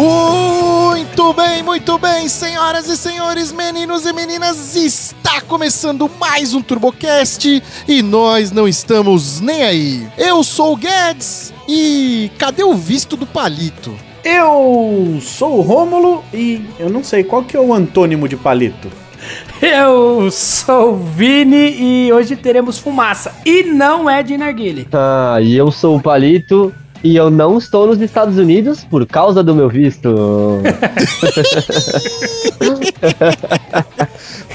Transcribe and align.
Muito 0.00 1.34
bem, 1.34 1.62
muito 1.62 1.98
bem, 1.98 2.26
senhoras 2.26 2.88
e 2.88 2.96
senhores, 2.96 3.52
meninos 3.52 4.06
e 4.06 4.14
meninas, 4.14 4.74
está 4.74 5.42
começando 5.42 6.10
mais 6.18 6.54
um 6.54 6.62
TurboCast 6.62 7.62
e 7.86 8.02
nós 8.02 8.50
não 8.50 8.66
estamos 8.66 9.42
nem 9.42 9.62
aí. 9.62 10.08
Eu 10.16 10.42
sou 10.42 10.72
o 10.72 10.76
Guedes 10.76 11.52
e 11.68 12.30
cadê 12.38 12.62
o 12.64 12.72
visto 12.72 13.14
do 13.14 13.26
palito? 13.26 13.94
Eu 14.24 15.18
sou 15.20 15.58
o 15.58 15.60
Rômulo 15.60 16.24
e 16.32 16.64
eu 16.78 16.88
não 16.88 17.04
sei 17.04 17.22
qual 17.22 17.44
que 17.44 17.54
é 17.54 17.60
o 17.60 17.74
antônimo 17.74 18.26
de 18.26 18.38
palito. 18.38 18.90
Eu 19.60 20.30
sou 20.30 20.94
o 20.94 20.96
Vini 20.96 22.06
e 22.06 22.10
hoje 22.10 22.34
teremos 22.36 22.78
fumaça. 22.78 23.34
E 23.44 23.64
não 23.64 24.08
é 24.08 24.22
de 24.22 24.38
narguile. 24.38 24.88
Ah, 24.90 25.36
e 25.42 25.54
eu 25.54 25.70
sou 25.70 25.98
o 25.98 26.00
Palito 26.00 26.74
e 27.02 27.16
eu 27.16 27.30
não 27.30 27.56
estou 27.58 27.86
nos 27.86 28.00
Estados 28.00 28.36
Unidos 28.38 28.84
por 28.84 29.06
causa 29.06 29.42
do 29.42 29.54
meu 29.54 29.68
visto. 29.68 30.14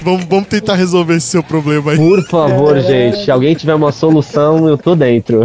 vamos, 0.03 0.25
vamos 0.25 0.47
tentar 0.47 0.75
resolver 0.75 1.15
esse 1.15 1.27
seu 1.27 1.41
problema 1.43 1.91
aí. 1.91 1.97
Por 1.97 2.23
favor, 2.27 2.77
é... 2.77 2.81
gente. 2.81 3.25
Se 3.25 3.31
alguém 3.31 3.55
tiver 3.55 3.73
uma 3.73 3.91
solução, 3.91 4.67
eu 4.67 4.77
tô 4.77 4.95
dentro. 4.95 5.43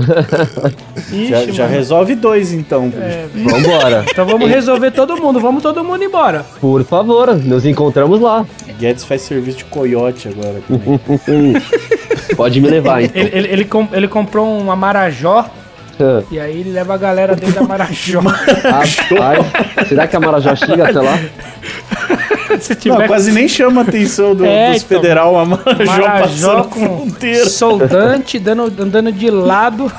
Ixi, 1.10 1.28
já, 1.28 1.46
já 1.46 1.66
resolve 1.66 2.14
dois, 2.14 2.52
então. 2.52 2.92
É, 2.96 3.26
Vambora. 3.34 4.04
Então 4.08 4.26
vamos 4.26 4.48
resolver 4.48 4.90
todo 4.90 5.16
mundo. 5.16 5.40
Vamos 5.40 5.62
todo 5.62 5.82
mundo 5.82 6.04
embora. 6.04 6.44
Por 6.60 6.84
favor, 6.84 7.34
nos 7.34 7.64
encontramos 7.64 8.20
lá. 8.20 8.44
Guedes 8.78 9.04
faz 9.04 9.22
serviço 9.22 9.58
de 9.58 9.64
coiote 9.64 10.28
agora. 10.28 10.60
Pode 12.36 12.60
me 12.60 12.68
levar, 12.68 13.02
então. 13.02 13.20
Ele, 13.20 13.30
ele, 13.32 13.48
ele, 13.48 13.68
ele 13.92 14.08
comprou 14.08 14.58
uma 14.58 14.76
Marajó 15.98 16.24
e 16.30 16.38
aí 16.38 16.60
ele 16.60 16.72
leva 16.72 16.94
a 16.94 16.96
galera 16.96 17.34
dentro 17.34 17.54
da 17.54 17.62
Marajó. 17.62 18.20
Rapaz, 18.24 18.96
será 19.88 20.06
que 20.06 20.16
a 20.16 20.20
Marajó 20.20 20.54
chega 20.56 20.88
até 20.88 21.00
lá? 21.00 21.18
tiver... 22.78 22.98
Não, 22.98 23.06
quase 23.06 23.32
nem 23.32 23.48
chama 23.48 23.82
a 23.82 23.84
atenção 23.84 24.34
do, 24.34 24.44
é, 24.46 24.72
dos 24.72 24.82
então, 24.82 24.98
federal 24.98 25.38
a 25.38 25.44
Marajó, 25.44 25.84
Marajó 25.84 26.64
com 26.64 26.80
fronteira. 26.80 27.48
Soldante 27.48 28.38
dando, 28.38 28.64
andando 28.82 29.12
de 29.12 29.30
lado. 29.30 29.90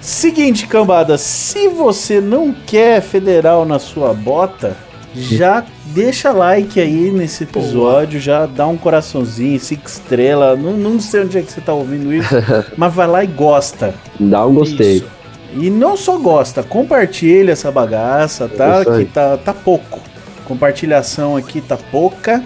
Seguinte, 0.00 0.66
cambada, 0.66 1.16
se 1.16 1.68
você 1.68 2.20
não 2.20 2.52
quer 2.52 3.00
federal 3.00 3.64
na 3.64 3.78
sua 3.78 4.12
bota, 4.12 4.76
já 5.14 5.64
deixa 5.86 6.30
like 6.30 6.80
aí 6.80 7.10
nesse 7.10 7.44
episódio, 7.44 8.18
Pô. 8.18 8.24
já 8.24 8.46
dá 8.46 8.66
um 8.66 8.76
coraçãozinho, 8.76 9.58
cinco 9.60 9.86
estrelas. 9.86 10.58
Não, 10.58 10.72
não 10.72 11.00
sei 11.00 11.22
onde 11.22 11.38
é 11.38 11.42
que 11.42 11.52
você 11.52 11.60
tá 11.60 11.72
ouvindo 11.72 12.12
isso, 12.12 12.34
mas 12.76 12.92
vai 12.94 13.06
lá 13.06 13.24
e 13.24 13.26
gosta. 13.26 13.94
Dá 14.18 14.46
um 14.46 14.54
gostei. 14.54 14.96
Isso. 14.96 15.22
E 15.54 15.68
não 15.68 15.96
só 15.96 16.16
gosta, 16.16 16.62
compartilha 16.62 17.52
essa 17.52 17.70
bagaça, 17.70 18.48
tá? 18.48 18.84
Que 18.84 19.04
tá, 19.04 19.36
tá 19.36 19.52
pouco. 19.52 20.00
Compartilhação 20.46 21.36
aqui 21.36 21.60
tá 21.60 21.76
pouca. 21.76 22.42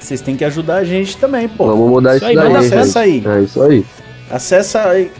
Vocês 0.00 0.20
têm 0.20 0.36
que 0.36 0.44
ajudar 0.44 0.76
a 0.76 0.84
gente 0.84 1.18
também, 1.18 1.48
pô. 1.48 1.66
Vamos 1.66 1.90
mudar 1.90 2.16
isso, 2.16 2.24
isso 2.24 2.34
daí. 2.34 2.56
Acessa 2.56 3.00
aí. 3.00 3.22
É 3.26 3.40
isso 3.40 3.62
aí. 3.62 3.84
Acessa 4.30 4.88
aí. 4.88 5.10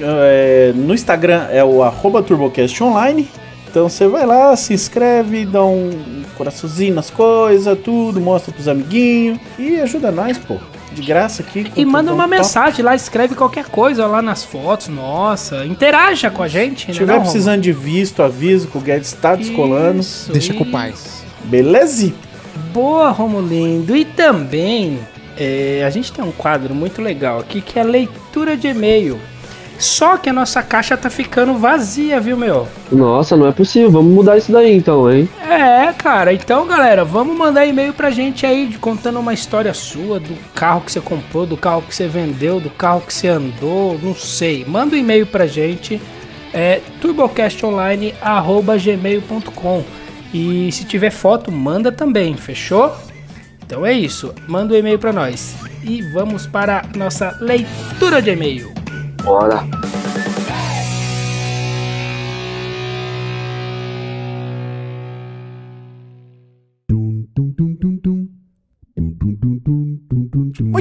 É, 0.00 0.72
no 0.74 0.94
Instagram 0.94 1.46
é 1.50 1.64
o 1.64 1.82
arroba 1.82 2.22
TurboCast 2.22 2.82
Online. 2.82 3.28
Então 3.68 3.88
você 3.88 4.06
vai 4.06 4.24
lá, 4.24 4.54
se 4.56 4.72
inscreve, 4.72 5.44
dá 5.44 5.64
um 5.64 6.22
coraçãozinho 6.36 6.94
nas 6.94 7.10
coisas, 7.10 7.78
tudo, 7.84 8.20
mostra 8.20 8.52
pros 8.52 8.68
amiguinhos 8.68 9.38
e 9.58 9.80
ajuda 9.80 10.10
nós, 10.10 10.38
pô. 10.38 10.56
De 10.92 11.02
graça 11.02 11.42
aqui. 11.42 11.70
E 11.76 11.84
manda 11.84 12.10
uma 12.14 12.26
mensagem 12.26 12.82
lá, 12.82 12.94
escreve 12.94 13.34
qualquer 13.34 13.66
coisa 13.66 14.06
lá 14.06 14.22
nas 14.22 14.44
fotos, 14.44 14.88
nossa. 14.88 15.66
Interaja 15.66 16.30
com 16.30 16.42
a 16.42 16.48
gente, 16.48 16.82
Se 16.82 16.88
né? 16.88 16.94
tiver 16.94 17.20
precisando 17.20 17.60
de 17.60 17.72
visto, 17.72 18.22
aviso 18.22 18.68
que 18.68 18.78
o 18.78 18.80
Guedes 18.80 19.12
tá 19.12 19.34
descolando. 19.34 20.00
Isso, 20.00 20.32
Deixa 20.32 20.52
isso. 20.52 20.58
com 20.58 20.64
o 20.64 20.72
pai. 20.72 20.94
Beleza? 21.44 22.10
Boa, 22.72 23.10
Romulindo. 23.10 23.94
E 23.94 24.06
também 24.06 24.98
é, 25.36 25.84
a 25.86 25.90
gente 25.90 26.10
tem 26.12 26.24
um 26.24 26.32
quadro 26.32 26.74
muito 26.74 27.02
legal 27.02 27.40
aqui 27.40 27.60
que 27.60 27.78
é 27.78 27.82
leitura 27.82 28.56
de 28.56 28.68
e-mail. 28.68 29.20
Só 29.78 30.16
que 30.16 30.30
a 30.30 30.32
nossa 30.32 30.62
caixa 30.62 30.96
tá 30.96 31.10
ficando 31.10 31.54
vazia, 31.54 32.20
viu, 32.20 32.36
meu? 32.36 32.66
Nossa, 32.90 33.36
não 33.36 33.46
é 33.46 33.52
possível. 33.52 33.90
Vamos 33.90 34.12
mudar 34.12 34.38
isso 34.38 34.50
daí 34.50 34.74
então, 34.74 35.12
hein? 35.12 35.28
É, 35.42 35.92
cara. 35.92 36.32
Então, 36.32 36.66
galera, 36.66 37.04
vamos 37.04 37.36
mandar 37.36 37.66
e-mail 37.66 37.92
pra 37.92 38.10
gente 38.10 38.46
aí 38.46 38.74
contando 38.80 39.20
uma 39.20 39.34
história 39.34 39.74
sua 39.74 40.18
do 40.18 40.34
carro 40.54 40.80
que 40.80 40.90
você 40.92 41.00
comprou, 41.00 41.46
do 41.46 41.56
carro 41.56 41.82
que 41.82 41.94
você 41.94 42.08
vendeu, 42.08 42.58
do 42.58 42.70
carro 42.70 43.02
que 43.02 43.12
você 43.12 43.28
andou, 43.28 43.98
não 44.02 44.14
sei. 44.14 44.64
Manda 44.64 44.96
um 44.96 44.98
e-mail 44.98 45.26
pra 45.26 45.46
gente. 45.46 46.00
É 46.54 46.80
turbocastonline@gmail.com. 47.00 49.84
E 50.32 50.72
se 50.72 50.84
tiver 50.84 51.10
foto, 51.10 51.52
manda 51.52 51.92
também, 51.92 52.34
fechou? 52.36 52.96
Então 53.64 53.84
é 53.84 53.92
isso. 53.92 54.34
Manda 54.48 54.74
um 54.74 54.76
e-mail 54.76 54.98
para 54.98 55.12
nós. 55.12 55.54
E 55.82 56.00
vamos 56.12 56.46
para 56.46 56.78
a 56.78 56.84
nossa 56.96 57.36
leitura 57.40 58.22
de 58.22 58.30
e-mail. 58.30 58.72
Bora. 59.26 59.58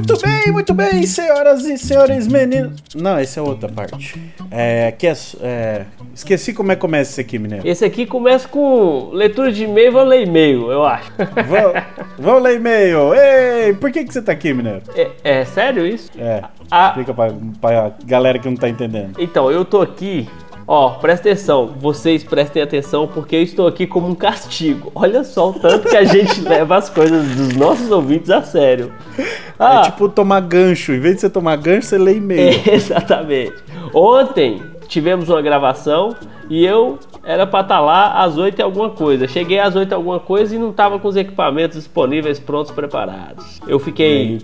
Muito 0.07 0.21
bem, 0.21 0.51
muito 0.51 0.73
bem, 0.75 1.03
senhoras 1.07 1.65
e 1.65 1.79
senhores 1.79 2.27
meninos. 2.27 2.79
Não, 2.93 3.17
essa 3.17 3.39
é 3.39 3.43
outra 3.43 3.67
parte. 3.67 4.21
É, 4.51 4.91
que 4.91 5.07
é, 5.07 5.13
é, 5.41 5.85
esqueci 6.13 6.53
como 6.53 6.71
é 6.71 6.75
que 6.75 6.81
começa 6.81 7.09
esse 7.09 7.21
aqui, 7.21 7.39
mineiro. 7.39 7.67
Esse 7.67 7.83
aqui 7.83 8.05
começa 8.05 8.47
com 8.47 9.09
leitura 9.11 9.51
de 9.51 9.63
e-mail, 9.63 9.91
vou 9.91 10.03
ler 10.03 10.27
e-mail, 10.27 10.71
eu 10.71 10.85
acho. 10.85 11.11
Vou, 12.19 12.39
ler 12.39 12.57
e-mail. 12.57 13.13
Ei, 13.13 13.73
por 13.73 13.91
que, 13.91 14.05
que 14.05 14.13
você 14.13 14.21
tá 14.21 14.31
aqui, 14.31 14.53
mineiro? 14.53 14.81
É, 14.95 15.09
é 15.23 15.45
sério 15.45 15.85
isso? 15.85 16.11
É. 16.17 16.43
A... 16.69 16.87
Explica 16.89 17.13
pra, 17.13 17.33
pra 17.59 17.93
galera 18.05 18.39
que 18.39 18.47
não 18.47 18.55
tá 18.55 18.69
entendendo. 18.69 19.19
Então, 19.19 19.51
eu 19.51 19.65
tô 19.65 19.81
aqui 19.81 20.29
Ó, 20.67 20.91
presta 20.91 21.29
atenção, 21.29 21.75
vocês 21.79 22.23
prestem 22.23 22.63
atenção 22.63 23.07
porque 23.07 23.35
eu 23.35 23.43
estou 23.43 23.67
aqui 23.67 23.85
como 23.85 24.07
um 24.07 24.15
castigo. 24.15 24.91
Olha 24.95 25.23
só 25.23 25.51
o 25.51 25.53
tanto 25.53 25.87
que 25.87 25.95
a 25.95 26.03
gente 26.03 26.41
leva 26.47 26.77
as 26.77 26.89
coisas 26.89 27.35
dos 27.35 27.55
nossos 27.55 27.91
ouvintes 27.91 28.31
a 28.31 28.41
sério. 28.41 28.91
É 29.17 29.23
ah, 29.59 29.81
é 29.81 29.81
tipo 29.83 30.09
tomar 30.09 30.41
gancho, 30.41 30.91
em 30.91 30.99
vez 30.99 31.15
de 31.15 31.21
você 31.21 31.29
tomar 31.29 31.55
gancho, 31.57 31.87
você 31.87 31.97
lê 31.99 32.15
e-mail. 32.15 32.61
Exatamente. 32.65 33.53
Ontem 33.93 34.61
tivemos 34.87 35.29
uma 35.29 35.41
gravação 35.41 36.15
e 36.49 36.65
eu 36.65 36.97
era 37.23 37.45
para 37.45 37.61
estar 37.61 37.75
tá 37.75 37.81
lá 37.81 38.23
às 38.23 38.35
8 38.35 38.59
e 38.59 38.61
alguma 38.63 38.89
coisa. 38.89 39.27
Cheguei 39.27 39.59
às 39.59 39.75
8 39.75 39.91
e 39.91 39.93
alguma 39.93 40.19
coisa 40.19 40.55
e 40.55 40.57
não 40.57 40.71
estava 40.71 40.97
com 40.97 41.07
os 41.07 41.15
equipamentos 41.15 41.77
disponíveis, 41.77 42.39
prontos, 42.39 42.71
preparados. 42.71 43.61
Eu 43.67 43.77
fiquei 43.77 44.41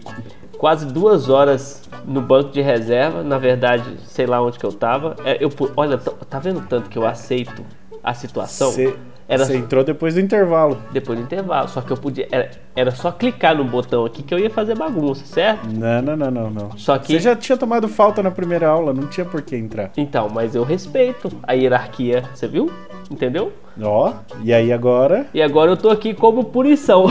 quase 0.57 0.85
duas 0.85 1.29
horas 1.29 1.81
no 2.05 2.21
banco 2.21 2.51
de 2.51 2.61
reserva. 2.61 3.23
Na 3.23 3.37
verdade, 3.37 3.97
sei 4.05 4.25
lá 4.25 4.41
onde 4.41 4.57
que 4.59 4.65
eu 4.65 4.71
tava. 4.71 5.15
É, 5.25 5.43
eu, 5.43 5.51
olha, 5.75 5.97
tá 5.97 6.39
vendo 6.39 6.65
tanto 6.67 6.89
que 6.89 6.97
eu 6.97 7.05
aceito 7.05 7.63
a 8.03 8.13
situação? 8.13 8.71
Cê, 8.71 8.95
era 9.31 9.45
Você 9.45 9.55
entrou 9.55 9.81
depois 9.81 10.15
do 10.15 10.19
intervalo. 10.19 10.77
Depois 10.91 11.17
do 11.17 11.23
intervalo. 11.23 11.69
Só 11.69 11.79
que 11.79 11.91
eu 11.91 11.95
podia. 11.95 12.27
Era, 12.29 12.51
era 12.75 12.91
só 12.91 13.13
clicar 13.13 13.55
no 13.55 13.63
botão 13.63 14.03
aqui 14.03 14.21
que 14.23 14.33
eu 14.33 14.37
ia 14.37 14.49
fazer 14.49 14.77
bagunça, 14.77 15.25
certo? 15.25 15.67
Não, 15.67 16.01
não, 16.01 16.17
não, 16.17 16.31
não, 16.31 16.49
não. 16.49 16.77
Só 16.77 16.97
que. 16.97 17.13
Você 17.13 17.19
já 17.19 17.33
tinha 17.33 17.57
tomado 17.57 17.87
falta 17.87 18.21
na 18.21 18.29
primeira 18.29 18.67
aula, 18.67 18.93
não 18.93 19.07
tinha 19.07 19.25
por 19.25 19.41
que 19.41 19.55
entrar. 19.55 19.91
Então, 19.95 20.27
mas 20.29 20.53
eu 20.53 20.63
respeito 20.63 21.31
a 21.43 21.53
hierarquia, 21.53 22.25
você 22.33 22.45
viu? 22.45 22.69
Entendeu? 23.09 23.51
Ó, 23.81 24.13
e 24.43 24.53
aí 24.53 24.71
agora? 24.71 25.27
E 25.33 25.41
agora 25.41 25.71
eu 25.71 25.77
tô 25.77 25.89
aqui 25.89 26.13
como 26.13 26.43
punição. 26.45 27.05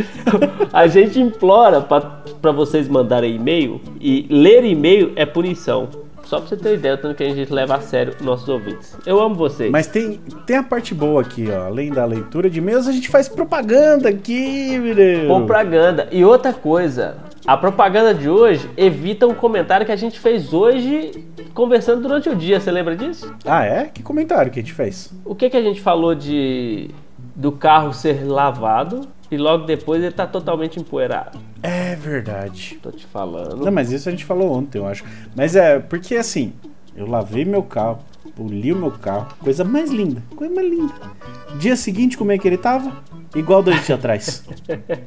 a 0.72 0.86
gente 0.86 1.20
implora 1.20 1.80
para 1.80 2.52
vocês 2.52 2.88
mandarem 2.88 3.36
e-mail 3.36 3.80
e 4.00 4.26
ler 4.28 4.64
e-mail 4.64 5.12
é 5.16 5.24
punição. 5.24 5.88
Só 6.26 6.40
pra 6.40 6.48
você 6.48 6.56
ter 6.56 6.74
ideia, 6.74 6.96
tanto 6.96 7.14
que 7.14 7.22
a 7.22 7.32
gente 7.32 7.52
leva 7.52 7.76
a 7.76 7.80
sério 7.80 8.12
nossos 8.20 8.48
ouvintes. 8.48 8.96
Eu 9.06 9.20
amo 9.20 9.36
vocês. 9.36 9.70
Mas 9.70 9.86
tem, 9.86 10.20
tem 10.44 10.56
a 10.56 10.62
parte 10.62 10.92
boa 10.92 11.22
aqui, 11.22 11.46
ó. 11.48 11.66
Além 11.66 11.92
da 11.92 12.04
leitura 12.04 12.50
de 12.50 12.58
e-mails, 12.58 12.88
a 12.88 12.92
gente 12.92 13.08
faz 13.08 13.28
propaganda 13.28 14.08
aqui, 14.08 14.76
meu. 14.76 15.26
Propaganda. 15.26 16.08
E 16.10 16.24
outra 16.24 16.52
coisa, 16.52 17.16
a 17.46 17.56
propaganda 17.56 18.12
de 18.12 18.28
hoje 18.28 18.68
evita 18.76 19.26
um 19.26 19.34
comentário 19.34 19.86
que 19.86 19.92
a 19.92 19.96
gente 19.96 20.18
fez 20.18 20.52
hoje 20.52 21.24
conversando 21.54 22.02
durante 22.02 22.28
o 22.28 22.34
dia. 22.34 22.58
Você 22.58 22.70
lembra 22.70 22.96
disso? 22.96 23.32
Ah, 23.44 23.64
é? 23.64 23.84
Que 23.84 24.02
comentário 24.02 24.50
que 24.50 24.58
a 24.58 24.62
gente 24.62 24.74
fez? 24.74 25.12
O 25.24 25.34
que, 25.34 25.48
que 25.48 25.56
a 25.56 25.62
gente 25.62 25.80
falou 25.80 26.14
de 26.14 26.90
do 27.34 27.52
carro 27.52 27.92
ser 27.92 28.24
lavado 28.24 29.02
e 29.30 29.36
logo 29.36 29.64
depois 29.64 30.02
ele 30.02 30.12
tá 30.12 30.26
totalmente 30.26 30.80
empoeirado? 30.80 31.38
É 31.62 31.94
verdade. 31.94 32.78
Tô 32.82 32.90
te 32.90 33.06
falando. 33.06 33.64
Não, 33.64 33.72
mas 33.72 33.92
isso 33.92 34.08
a 34.08 34.12
gente 34.12 34.24
falou 34.24 34.52
ontem, 34.52 34.78
eu 34.78 34.86
acho. 34.86 35.04
Mas 35.34 35.54
é, 35.54 35.78
porque 35.78 36.16
assim, 36.16 36.52
eu 36.96 37.06
lavei 37.06 37.44
meu 37.44 37.62
carro, 37.62 37.98
poli 38.34 38.72
o 38.72 38.76
meu 38.76 38.90
carro, 38.90 39.28
coisa 39.38 39.62
mais 39.62 39.90
linda, 39.90 40.22
coisa 40.34 40.52
mais 40.52 40.68
linda. 40.68 40.94
Dia 41.58 41.76
seguinte, 41.76 42.18
como 42.18 42.32
é 42.32 42.38
que 42.38 42.48
ele 42.48 42.58
tava? 42.58 42.92
Igual 43.36 43.62
do 43.62 43.70
dia 43.70 43.94
atrás. 43.94 44.42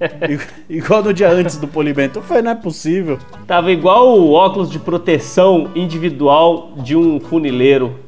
igual 0.70 1.04
no 1.04 1.12
dia 1.12 1.32
antes 1.32 1.58
do 1.58 1.68
polimento. 1.68 2.22
Foi, 2.22 2.44
não 2.44 2.52
é 2.52 2.56
possível. 2.56 3.18
Tava 3.48 3.72
igual 3.72 4.20
o 4.20 4.34
óculos 4.34 4.70
de 4.70 4.78
proteção 4.78 5.72
individual 5.74 6.74
de 6.78 6.96
um 6.96 7.20
funileiro. 7.20 8.00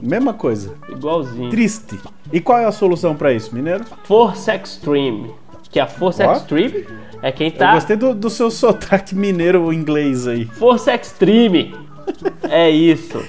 Mesma 0.00 0.34
coisa. 0.34 0.74
Igualzinho. 0.88 1.48
Triste. 1.48 1.96
E 2.32 2.40
qual 2.40 2.58
é 2.58 2.64
a 2.64 2.72
solução 2.72 3.14
pra 3.14 3.32
isso, 3.32 3.54
mineiro? 3.54 3.84
Força 4.02 4.52
Extreme. 4.56 5.30
Que 5.70 5.78
a 5.78 5.86
Força 5.86 6.26
Ó. 6.26 6.32
Extreme 6.32 6.84
é 7.22 7.30
quem 7.30 7.46
Eu 7.46 7.56
tá. 7.56 7.74
gostei 7.74 7.96
do, 7.96 8.12
do 8.12 8.28
seu 8.28 8.50
sotaque 8.50 9.14
mineiro 9.14 9.72
inglês 9.72 10.26
aí. 10.26 10.44
Força 10.46 10.92
Extreme. 10.92 11.72
é 12.50 12.68
isso. 12.68 13.22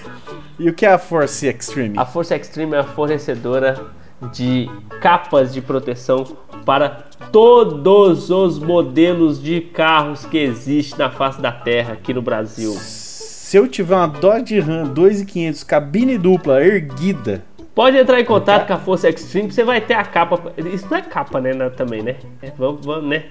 E 0.58 0.68
o 0.68 0.74
que 0.74 0.84
é 0.84 0.94
a 0.94 0.98
Force 0.98 1.46
Extreme? 1.48 1.98
A 1.98 2.06
Força 2.06 2.36
Extreme 2.36 2.74
é 2.74 2.80
a 2.80 2.84
fornecedora 2.84 3.86
de 4.32 4.70
capas 5.02 5.54
de 5.54 5.62
proteção 5.62 6.26
para 6.66 6.90
todos 7.32 8.30
os 8.30 8.60
modelos 8.60 9.42
de 9.42 9.60
carros 9.62 10.26
que 10.26 10.38
existem 10.38 11.00
na 11.00 11.10
face 11.12 11.42
da 11.42 11.52
Terra 11.52 11.94
aqui 11.94 12.14
no 12.14 12.22
Brasil. 12.22 12.72
Se 12.74 13.58
eu 13.58 13.68
tiver 13.68 13.96
uma 13.96 14.08
Dodge 14.08 14.60
Ram 14.60 14.86
2500 14.86 15.64
cabine 15.64 16.18
dupla 16.18 16.64
erguida, 16.64 17.44
Pode 17.76 17.98
entrar 17.98 18.20
em 18.20 18.26
contato 18.26 18.68
com 18.68 18.74
a 18.74 18.78
Força 18.78 19.10
Extreme, 19.10 19.52
você 19.52 19.64
vai 19.64 19.82
ter 19.82 19.96
a 19.96 20.04
capa. 20.04 20.40
Isso 20.72 20.86
não 20.92 20.98
é 20.98 21.02
capa, 21.02 21.42
né? 21.42 21.54
Também, 21.72 22.04
né? 22.04 22.18
É, 22.40 22.52
vamos, 22.56 22.86
vamos, 22.86 23.10
né? 23.10 23.24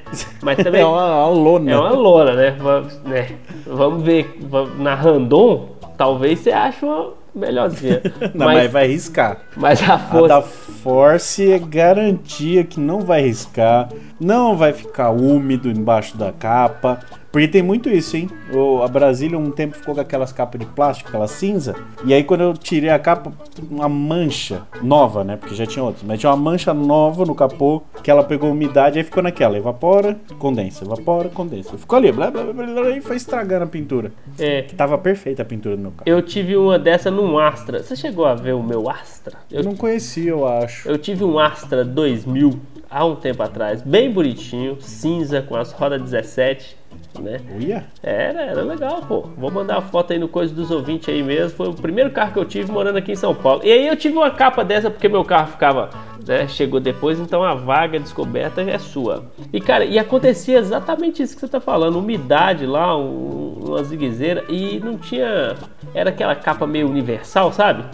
Mas 0.42 0.56
também 0.64 0.80
é 0.80 0.84
uma, 0.84 1.26
uma 1.26 1.28
lona. 1.28 1.70
é 1.70 1.76
uma 1.78 1.90
lona, 1.90 2.34
né? 2.34 2.50
Vamos, 2.58 2.98
né? 3.04 3.28
Vamos 3.64 4.02
ver. 4.02 4.36
vamos- 4.40 4.76
Na 4.80 4.96
Randon, 4.96 5.76
talvez 5.96 6.40
você 6.40 6.50
ache 6.50 6.84
uma 6.84 7.10
melhorzinha. 7.34 8.00
Não, 8.34 8.46
mas, 8.46 8.58
mas 8.58 8.72
vai 8.72 8.86
riscar. 8.86 9.38
mas 9.56 9.82
a 9.82 9.94
A 9.94 9.98
Força. 9.98 10.28
da 10.28 10.42
Force 10.42 11.52
é 11.52 11.58
garantia 11.58 12.64
que 12.64 12.80
não 12.80 13.00
vai 13.00 13.22
riscar, 13.22 13.88
não 14.20 14.56
vai 14.56 14.72
ficar 14.72 15.10
úmido 15.10 15.68
embaixo 15.70 16.16
da 16.16 16.32
capa. 16.32 17.00
Porque 17.32 17.48
tem 17.48 17.62
muito 17.62 17.88
isso, 17.88 18.16
hein? 18.16 18.28
O- 18.52 18.82
a 18.82 18.88
Brasília 18.88 19.38
um 19.38 19.50
tempo 19.50 19.74
ficou 19.76 19.94
com 19.94 20.00
aquelas 20.02 20.32
capas 20.32 20.60
de 20.60 20.66
plástico, 20.66 21.08
aquela 21.08 21.26
cinza. 21.26 21.74
E 22.04 22.12
aí 22.12 22.22
quando 22.22 22.42
eu 22.42 22.52
tirei 22.54 22.90
a 22.90 22.98
capa, 22.98 23.32
uma 23.70 23.88
mancha 23.88 24.62
nova, 24.82 25.24
né? 25.24 25.36
Porque 25.36 25.54
já 25.54 25.64
tinha 25.66 25.82
outras. 25.82 26.02
Mas 26.06 26.20
tinha 26.20 26.30
uma 26.30 26.36
mancha 26.36 26.74
nova 26.74 27.24
no 27.24 27.34
capô, 27.34 27.82
que 28.02 28.10
ela 28.10 28.22
pegou 28.22 28.50
umidade, 28.50 28.98
aí 28.98 29.04
ficou 29.04 29.22
naquela. 29.22 29.56
Evapora, 29.56 30.18
condensa, 30.38 30.84
evapora, 30.84 31.28
condensa. 31.30 31.76
Ficou 31.78 31.96
ali, 31.96 32.12
blá, 32.12 32.30
blá, 32.30 32.42
blá, 32.44 32.52
blá, 32.52 32.66
blá, 32.82 32.90
e 32.90 33.00
foi 33.00 33.16
estragando 33.16 33.64
a 33.64 33.66
pintura. 33.66 34.12
É, 34.38 34.62
Que 34.62 34.74
tava 34.74 34.98
perfeita 34.98 35.40
a 35.40 35.44
pintura 35.44 35.74
do 35.76 35.82
meu 35.82 35.90
carro. 35.92 36.02
eu 36.04 36.20
tive 36.20 36.56
uma 36.56 36.78
dessa 36.78 37.10
num 37.10 37.38
Astra. 37.38 37.82
Você 37.82 37.96
chegou 37.96 38.26
a 38.26 38.34
ver 38.34 38.52
o 38.54 38.62
meu 38.62 38.90
Astra? 38.90 39.38
Eu 39.50 39.60
Eu, 39.60 39.64
não 39.64 39.74
conhecia, 39.74 40.30
eu 40.30 40.46
acho. 40.46 40.88
eu 40.88 40.98
tive 40.98 41.24
um 41.24 41.38
Astra 41.38 41.82
2000 41.84 42.60
há 42.92 43.04
um 43.04 43.16
tempo 43.16 43.42
atrás, 43.42 43.82
bem 43.82 44.10
bonitinho, 44.10 44.76
cinza, 44.80 45.40
com 45.40 45.56
as 45.56 45.72
rodas 45.72 46.02
17, 46.02 46.76
né? 47.20 47.40
Uia? 47.58 47.86
Era, 48.02 48.42
era 48.42 48.62
legal, 48.62 49.02
pô. 49.02 49.22
Vou 49.36 49.50
mandar 49.50 49.78
a 49.78 49.80
foto 49.80 50.12
aí 50.12 50.18
no 50.18 50.28
Coisa 50.28 50.54
dos 50.54 50.70
Ouvintes 50.70 51.08
aí 51.08 51.22
mesmo. 51.22 51.56
Foi 51.56 51.68
o 51.68 51.74
primeiro 51.74 52.10
carro 52.10 52.32
que 52.32 52.38
eu 52.38 52.44
tive 52.44 52.70
morando 52.70 52.96
aqui 52.96 53.12
em 53.12 53.16
São 53.16 53.34
Paulo. 53.34 53.62
E 53.64 53.72
aí 53.72 53.86
eu 53.86 53.96
tive 53.96 54.16
uma 54.16 54.30
capa 54.30 54.64
dessa 54.64 54.90
porque 54.90 55.08
meu 55.08 55.24
carro 55.24 55.52
ficava, 55.52 55.90
né? 56.26 56.46
Chegou 56.48 56.80
depois, 56.80 57.18
então 57.18 57.42
a 57.42 57.54
vaga 57.54 57.98
descoberta 57.98 58.62
é 58.62 58.78
sua. 58.78 59.24
E 59.52 59.60
cara, 59.60 59.84
e 59.84 59.98
acontecia 59.98 60.58
exatamente 60.58 61.22
isso 61.22 61.34
que 61.34 61.40
você 61.40 61.48
tá 61.48 61.60
falando: 61.60 61.98
umidade 61.98 62.66
lá, 62.66 62.96
um, 62.96 63.58
uma 63.66 63.82
ziguezeira, 63.84 64.44
e 64.48 64.78
não 64.80 64.96
tinha. 64.96 65.54
Era 65.94 66.10
aquela 66.10 66.34
capa 66.34 66.66
meio 66.66 66.88
universal, 66.88 67.52
sabe? 67.52 67.84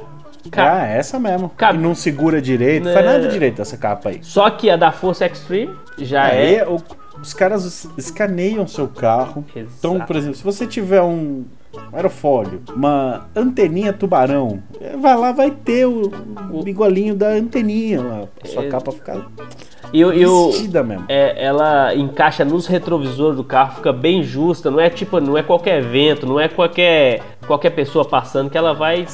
Ca- 0.50 0.72
Ah, 0.82 0.86
essa 0.86 1.18
mesmo. 1.18 1.50
Que 1.50 1.72
não 1.74 1.94
segura 1.94 2.40
direito, 2.40 2.84
Né. 2.84 2.92
faz 2.92 3.04
nada 3.06 3.28
direito 3.28 3.60
essa 3.62 3.76
capa 3.76 4.10
aí. 4.10 4.18
Só 4.22 4.48
que 4.50 4.68
a 4.70 4.76
da 4.76 4.90
Força 4.92 5.26
Extreme 5.26 5.74
já 5.98 6.24
Aí 6.24 6.56
é. 6.56 6.66
o- 6.68 6.78
os 7.20 7.34
caras 7.34 7.64
es- 7.64 7.88
escaneiam 7.98 8.66
seu 8.66 8.86
carro. 8.88 9.44
Exato. 9.54 9.72
Então, 9.78 10.00
por 10.00 10.16
exemplo, 10.16 10.36
se 10.36 10.44
você 10.44 10.66
tiver 10.66 11.02
um 11.02 11.44
aerofólio, 11.92 12.62
uma 12.74 13.28
anteninha 13.36 13.92
tubarão, 13.92 14.62
eh, 14.80 14.96
vai 14.96 15.16
lá, 15.16 15.32
vai 15.32 15.50
ter 15.50 15.86
o, 15.86 16.10
o 16.52 16.62
bigolinho 16.62 17.14
da 17.14 17.28
anteninha 17.28 18.00
lá. 18.02 18.22
Sua 18.44 18.64
É. 18.64 18.68
capa 18.68 18.90
ficar 18.92 19.26
E, 19.92 20.00
e 20.00 20.24
vestida 20.26 20.82
mesmo. 20.82 21.04
é, 21.08 21.44
ela 21.44 21.94
encaixa 21.94 22.44
nos 22.44 22.66
retrovisores 22.66 23.36
do 23.36 23.44
carro, 23.44 23.76
fica 23.76 23.92
bem 23.92 24.22
justa, 24.22 24.70
não 24.70 24.80
é 24.80 24.88
tipo, 24.90 25.20
não 25.20 25.36
é 25.36 25.42
qualquer 25.42 25.82
vento, 25.82 26.26
não 26.26 26.38
é 26.40 26.48
qualquer 26.48 27.20
qualquer 27.46 27.70
pessoa 27.70 28.04
passando 28.04 28.50
que 28.50 28.58
ela 28.58 28.74
vai 28.74 29.06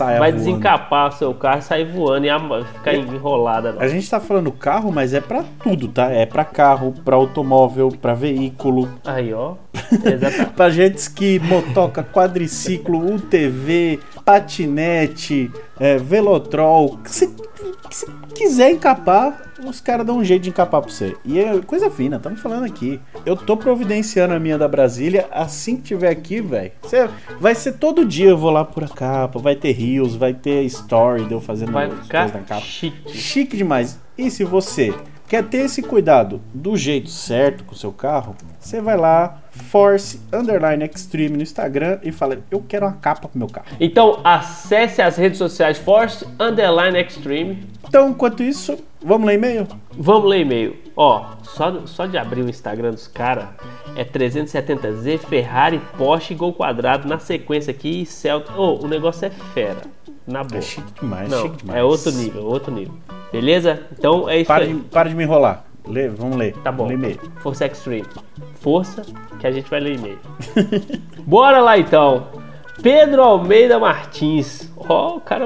Saia 0.00 0.18
vai 0.18 0.32
voando. 0.32 0.44
desencapar 0.44 1.12
seu 1.12 1.34
carro 1.34 1.58
e 1.58 1.62
sair 1.62 1.84
voando 1.84 2.26
e 2.26 2.64
ficar 2.64 2.94
enrolada. 2.94 3.72
não. 3.72 3.82
A 3.82 3.86
gente 3.86 4.08
tá 4.08 4.18
falando 4.18 4.50
carro, 4.50 4.90
mas 4.90 5.12
é 5.12 5.20
pra 5.20 5.44
tudo, 5.62 5.88
tá? 5.88 6.10
É 6.10 6.24
pra 6.24 6.42
carro, 6.42 6.94
pra 7.04 7.16
automóvel, 7.16 7.90
pra 8.00 8.14
veículo, 8.14 8.88
Aí, 9.04 9.32
ó. 9.34 9.54
Pra 10.56 10.70
jet 10.70 10.96
ski, 10.96 11.38
motoca, 11.38 12.02
quadriciclo, 12.02 13.14
UTV, 13.14 13.98
patinete, 14.24 15.50
é, 15.78 15.96
velotrol. 15.96 16.96
que 16.98 17.10
Se 17.10 17.26
que 17.88 17.96
se 17.96 18.06
quiser 18.34 18.70
encapar, 18.70 19.49
os 19.64 19.80
caras 19.80 20.06
dão 20.06 20.18
um 20.18 20.24
jeito 20.24 20.42
de 20.42 20.50
encapar 20.50 20.80
pra 20.80 20.90
você. 20.90 21.16
E 21.24 21.38
é 21.38 21.60
coisa 21.60 21.90
fina, 21.90 22.16
estamos 22.16 22.40
falando 22.40 22.64
aqui. 22.64 23.00
Eu 23.24 23.36
tô 23.36 23.56
providenciando 23.56 24.34
a 24.34 24.38
minha 24.40 24.56
da 24.58 24.66
Brasília. 24.68 25.26
Assim 25.30 25.76
que 25.76 25.82
tiver 25.82 26.10
aqui, 26.10 26.40
velho, 26.40 26.72
vai 27.40 27.54
ser 27.54 27.72
todo 27.72 28.04
dia 28.04 28.30
eu 28.30 28.38
vou 28.38 28.50
lá 28.50 28.64
por 28.64 28.84
a 28.84 28.88
capa. 28.88 29.38
Vai 29.38 29.56
ter 29.56 29.72
rios, 29.72 30.14
vai 30.16 30.32
ter 30.34 30.62
story 30.64 31.24
de 31.24 31.32
eu 31.32 31.40
fazendo 31.40 31.72
Vai 31.72 31.86
coisas 31.86 32.04
ficar 32.04 32.26
na 32.32 32.40
capa. 32.40 32.60
chique. 32.60 33.12
Chique 33.16 33.56
demais. 33.56 33.98
E 34.16 34.30
se 34.30 34.44
você 34.44 34.94
quer 35.30 35.44
ter 35.44 35.58
esse 35.58 35.80
cuidado 35.80 36.42
do 36.52 36.76
jeito 36.76 37.08
certo 37.08 37.62
com 37.62 37.72
o 37.72 37.78
seu 37.78 37.92
carro, 37.92 38.34
você 38.58 38.80
vai 38.80 38.96
lá, 38.96 39.40
Force 39.52 40.20
Underline 40.32 40.84
Extreme 40.84 41.36
no 41.36 41.42
Instagram 41.42 42.00
e 42.02 42.10
fala: 42.10 42.40
Eu 42.50 42.60
quero 42.66 42.84
uma 42.84 42.94
capa 42.94 43.28
pro 43.28 43.38
meu 43.38 43.46
carro. 43.46 43.68
Então, 43.78 44.20
acesse 44.24 45.00
as 45.00 45.16
redes 45.16 45.38
sociais 45.38 45.78
Force 45.78 46.26
Underline 46.38 46.98
Extreme. 46.98 47.64
Então, 47.86 48.10
enquanto 48.10 48.42
isso, 48.42 48.76
vamos 49.00 49.24
ler 49.28 49.34
e-mail? 49.34 49.68
Vamos 49.92 50.28
ler 50.28 50.40
e-mail. 50.40 50.76
Ó, 50.96 51.24
só, 51.44 51.86
só 51.86 52.06
de 52.06 52.18
abrir 52.18 52.42
o 52.42 52.48
Instagram 52.50 52.90
dos 52.90 53.06
caras 53.06 53.50
é 53.94 54.04
370Z, 54.04 55.18
Ferrari, 55.18 55.80
Porsche, 55.96 56.34
Gol 56.34 56.52
Quadrado 56.54 57.06
na 57.06 57.20
sequência 57.20 57.70
aqui 57.70 58.02
e 58.02 58.06
Celta. 58.06 58.52
Ô, 58.52 58.84
o 58.84 58.88
negócio 58.88 59.26
é 59.26 59.30
fera. 59.30 59.82
Na 60.26 60.42
boa. 60.42 60.58
É 60.58 60.60
chique 60.62 61.00
demais, 61.00 61.30
Não, 61.30 61.42
chique 61.42 61.56
demais. 61.58 61.78
é 61.78 61.84
outro 61.84 62.10
nível, 62.12 62.44
outro 62.44 62.74
nível. 62.74 62.94
Beleza? 63.32 63.80
Então 63.92 64.28
é 64.28 64.38
isso 64.38 64.46
Para 64.48 64.64
aí. 64.64 64.74
de, 64.74 64.80
para 64.82 65.08
de 65.08 65.14
me 65.14 65.24
enrolar. 65.24 65.64
Lê, 65.86 66.08
vamos 66.08 66.36
ler. 66.36 66.54
Tá 66.62 66.70
bom. 66.70 66.86
Lê 66.86 66.94
e-mail. 66.94 67.18
Força 67.38 67.66
Extreme. 67.66 68.06
Força 68.60 69.02
que 69.38 69.46
a 69.46 69.50
gente 69.50 69.68
vai 69.70 69.80
ler 69.80 69.96
e-mail. 69.96 70.18
Bora 71.26 71.60
lá 71.60 71.78
então. 71.78 72.26
Pedro 72.82 73.22
Almeida 73.22 73.78
Martins. 73.78 74.72
Ó, 74.76 75.16
o 75.16 75.20
cara. 75.20 75.44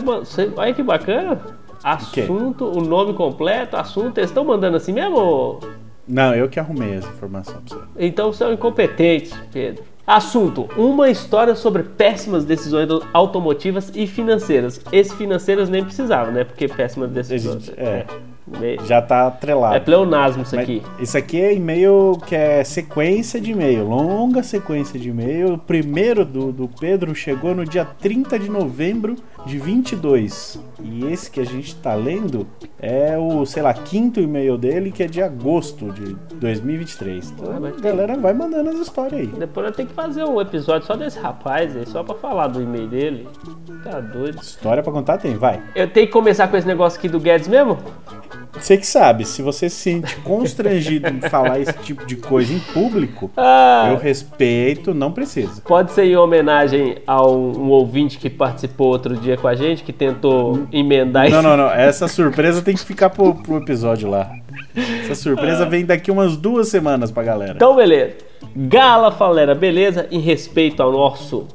Olha 0.56 0.74
que 0.74 0.82
bacana. 0.82 1.40
Assunto, 1.82 2.64
o 2.66 2.80
nome 2.80 3.12
completo, 3.12 3.76
assunto. 3.76 4.18
Eles 4.18 4.30
estão 4.30 4.44
mandando 4.44 4.76
assim 4.76 4.92
mesmo? 4.92 5.60
Não, 6.08 6.34
eu 6.34 6.48
que 6.48 6.58
arrumei 6.58 6.94
essa 6.96 7.08
informação 7.08 7.60
pra 7.62 7.76
você. 7.78 7.84
Então 7.98 8.32
são 8.32 8.52
incompetentes, 8.52 9.34
Pedro. 9.52 9.84
Assunto: 10.06 10.68
uma 10.76 11.08
história 11.08 11.54
sobre 11.54 11.82
péssimas 11.82 12.44
decisões 12.44 12.88
automotivas 13.12 13.90
e 13.94 14.06
financeiras. 14.06 14.80
Esse 14.92 15.14
financeiras 15.14 15.68
nem 15.68 15.82
precisava, 15.82 16.30
né? 16.30 16.44
Porque 16.44 16.68
péssimas 16.68 17.10
decisões. 17.10 17.72
É. 17.76 18.04
É, 18.60 18.76
Já 18.84 19.00
tá 19.00 19.26
atrelado. 19.28 19.74
é 19.74 19.80
pleonasmo 19.80 20.42
isso 20.42 20.54
Mas 20.54 20.64
aqui. 20.64 20.82
Isso 21.00 21.16
aqui 21.16 21.40
é 21.40 21.54
e-mail 21.54 22.18
que 22.26 22.34
é 22.34 22.62
sequência 22.62 23.40
de 23.40 23.52
e-mail, 23.52 23.88
longa 23.88 24.42
sequência 24.42 25.00
de 25.00 25.08
e-mail. 25.08 25.54
O 25.54 25.58
primeiro 25.58 26.26
do, 26.26 26.52
do 26.52 26.68
Pedro 26.68 27.14
chegou 27.14 27.54
no 27.54 27.64
dia 27.64 27.86
30 27.86 28.38
de 28.38 28.50
novembro 28.50 29.16
de 29.46 29.58
22. 29.58 30.60
E 30.82 31.06
esse 31.06 31.30
que 31.30 31.40
a 31.40 31.44
gente 31.44 31.74
tá 31.76 31.94
lendo 31.94 32.46
é 32.78 33.16
o, 33.18 33.44
sei 33.44 33.62
lá, 33.62 33.72
quinto 33.74 34.20
e-mail 34.20 34.56
dele, 34.56 34.90
que 34.90 35.02
é 35.02 35.06
de 35.06 35.22
agosto 35.22 35.90
de 35.92 36.14
2023. 36.36 37.30
Então, 37.30 37.52
Ah, 37.52 37.68
a 37.68 37.80
galera 37.80 38.16
vai 38.16 38.32
mandando 38.32 38.70
as 38.70 38.76
histórias 38.78 39.20
aí. 39.20 39.26
Depois 39.26 39.66
eu 39.66 39.72
tenho 39.72 39.88
que 39.88 39.94
fazer 39.94 40.24
um 40.24 40.40
episódio 40.40 40.86
só 40.86 40.94
desse 40.96 41.18
rapaz 41.18 41.76
aí, 41.76 41.86
só 41.86 42.02
pra 42.02 42.14
falar 42.14 42.48
do 42.48 42.62
e-mail 42.62 42.88
dele. 42.88 43.28
Tá 43.82 44.00
doido. 44.00 44.40
História 44.40 44.82
pra 44.82 44.92
contar 44.92 45.18
tem, 45.18 45.36
vai. 45.36 45.62
Eu 45.74 45.88
tenho 45.90 46.06
que 46.06 46.12
começar 46.12 46.48
com 46.48 46.56
esse 46.56 46.66
negócio 46.66 46.98
aqui 46.98 47.08
do 47.08 47.20
Guedes 47.20 47.48
mesmo? 47.48 47.78
Você 48.60 48.76
que 48.76 48.86
sabe, 48.86 49.24
se 49.24 49.42
você 49.42 49.68
se 49.68 49.76
sente 49.76 50.16
constrangido 50.16 51.08
em 51.08 51.20
falar 51.20 51.58
esse 51.60 51.72
tipo 51.78 52.06
de 52.06 52.16
coisa 52.16 52.52
em 52.52 52.58
público, 52.58 53.30
Ah, 53.36 53.88
eu 53.90 53.96
respeito, 53.98 54.94
não 54.94 55.12
precisa. 55.12 55.60
Pode 55.62 55.92
ser 55.92 56.04
em 56.04 56.16
homenagem 56.16 56.96
a 57.06 57.24
um, 57.26 57.66
um 57.66 57.70
ouvinte 57.70 58.18
que 58.18 58.30
participou 58.30 58.88
outro 58.88 59.16
dia 59.16 59.36
com 59.36 59.46
a 59.48 59.54
gente, 59.54 59.82
que 59.82 59.92
tentou 59.92 60.66
emendar 60.72 61.28
Não, 61.30 61.40
isso. 61.40 61.48
não, 61.48 61.56
não. 61.56 61.70
Essa 61.70 62.08
surpresa 62.08 62.62
tem 62.62 62.74
que 62.74 62.84
ficar 62.84 63.10
pro, 63.10 63.34
pro 63.34 63.58
episódio 63.58 64.08
lá. 64.08 64.30
Essa 65.02 65.14
surpresa 65.14 65.66
vem 65.66 65.84
daqui 65.84 66.10
umas 66.10 66.36
duas 66.36 66.68
semanas 66.68 67.10
pra 67.10 67.22
galera. 67.22 67.52
Então, 67.54 67.76
beleza. 67.76 68.14
Gala 68.56 69.10
Falera, 69.10 69.54
beleza? 69.54 70.06
Em 70.10 70.20
respeito 70.20 70.82
ao 70.82 70.92
nosso 70.92 71.46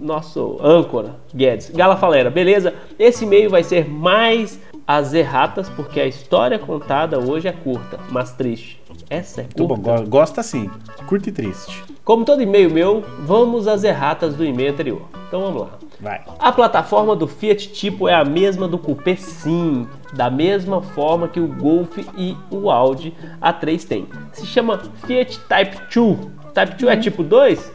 nosso 0.00 0.58
âncora, 0.62 1.16
Guedes. 1.34 1.70
Gala 1.70 1.96
Falera, 1.96 2.30
beleza? 2.30 2.72
Esse 2.98 3.24
e-mail 3.24 3.50
vai 3.50 3.64
ser 3.64 3.88
mais 3.88 4.58
as 4.88 5.12
erratas, 5.12 5.68
porque 5.68 6.00
a 6.00 6.06
história 6.06 6.58
contada 6.58 7.18
hoje 7.18 7.46
é 7.46 7.52
curta, 7.52 8.00
mas 8.10 8.32
triste. 8.32 8.80
Essa 9.10 9.42
é 9.42 9.44
Muito 9.44 9.66
bom, 9.66 9.74
curta. 9.76 10.00
go- 10.02 10.08
gosta 10.08 10.40
assim. 10.40 10.70
Curto 11.06 11.28
e 11.28 11.32
triste. 11.32 11.84
Como 12.02 12.24
todo 12.24 12.40
e-mail 12.40 12.70
meu, 12.70 13.04
vamos 13.20 13.68
às 13.68 13.84
erratas 13.84 14.34
do 14.34 14.42
e-mail 14.44 14.72
anterior. 14.72 15.02
Então 15.28 15.42
vamos 15.42 15.60
lá. 15.62 15.68
Vai. 16.00 16.22
A 16.38 16.50
plataforma 16.52 17.14
do 17.14 17.26
Fiat 17.26 17.68
Tipo 17.70 18.08
é 18.08 18.14
a 18.14 18.24
mesma 18.24 18.66
do 18.66 18.78
Coupé, 18.78 19.14
sim, 19.16 19.86
da 20.14 20.30
mesma 20.30 20.80
forma 20.80 21.28
que 21.28 21.38
o 21.40 21.48
Golf 21.48 21.98
e 22.16 22.34
o 22.50 22.70
Audi 22.70 23.12
A3 23.42 23.84
têm. 23.86 24.06
Se 24.32 24.46
chama 24.46 24.80
Fiat 25.06 25.38
Type 25.40 25.76
2. 25.94 26.18
Type 26.54 26.74
2 26.76 26.92
é 26.92 26.96
tipo 26.96 27.22
2? 27.22 27.72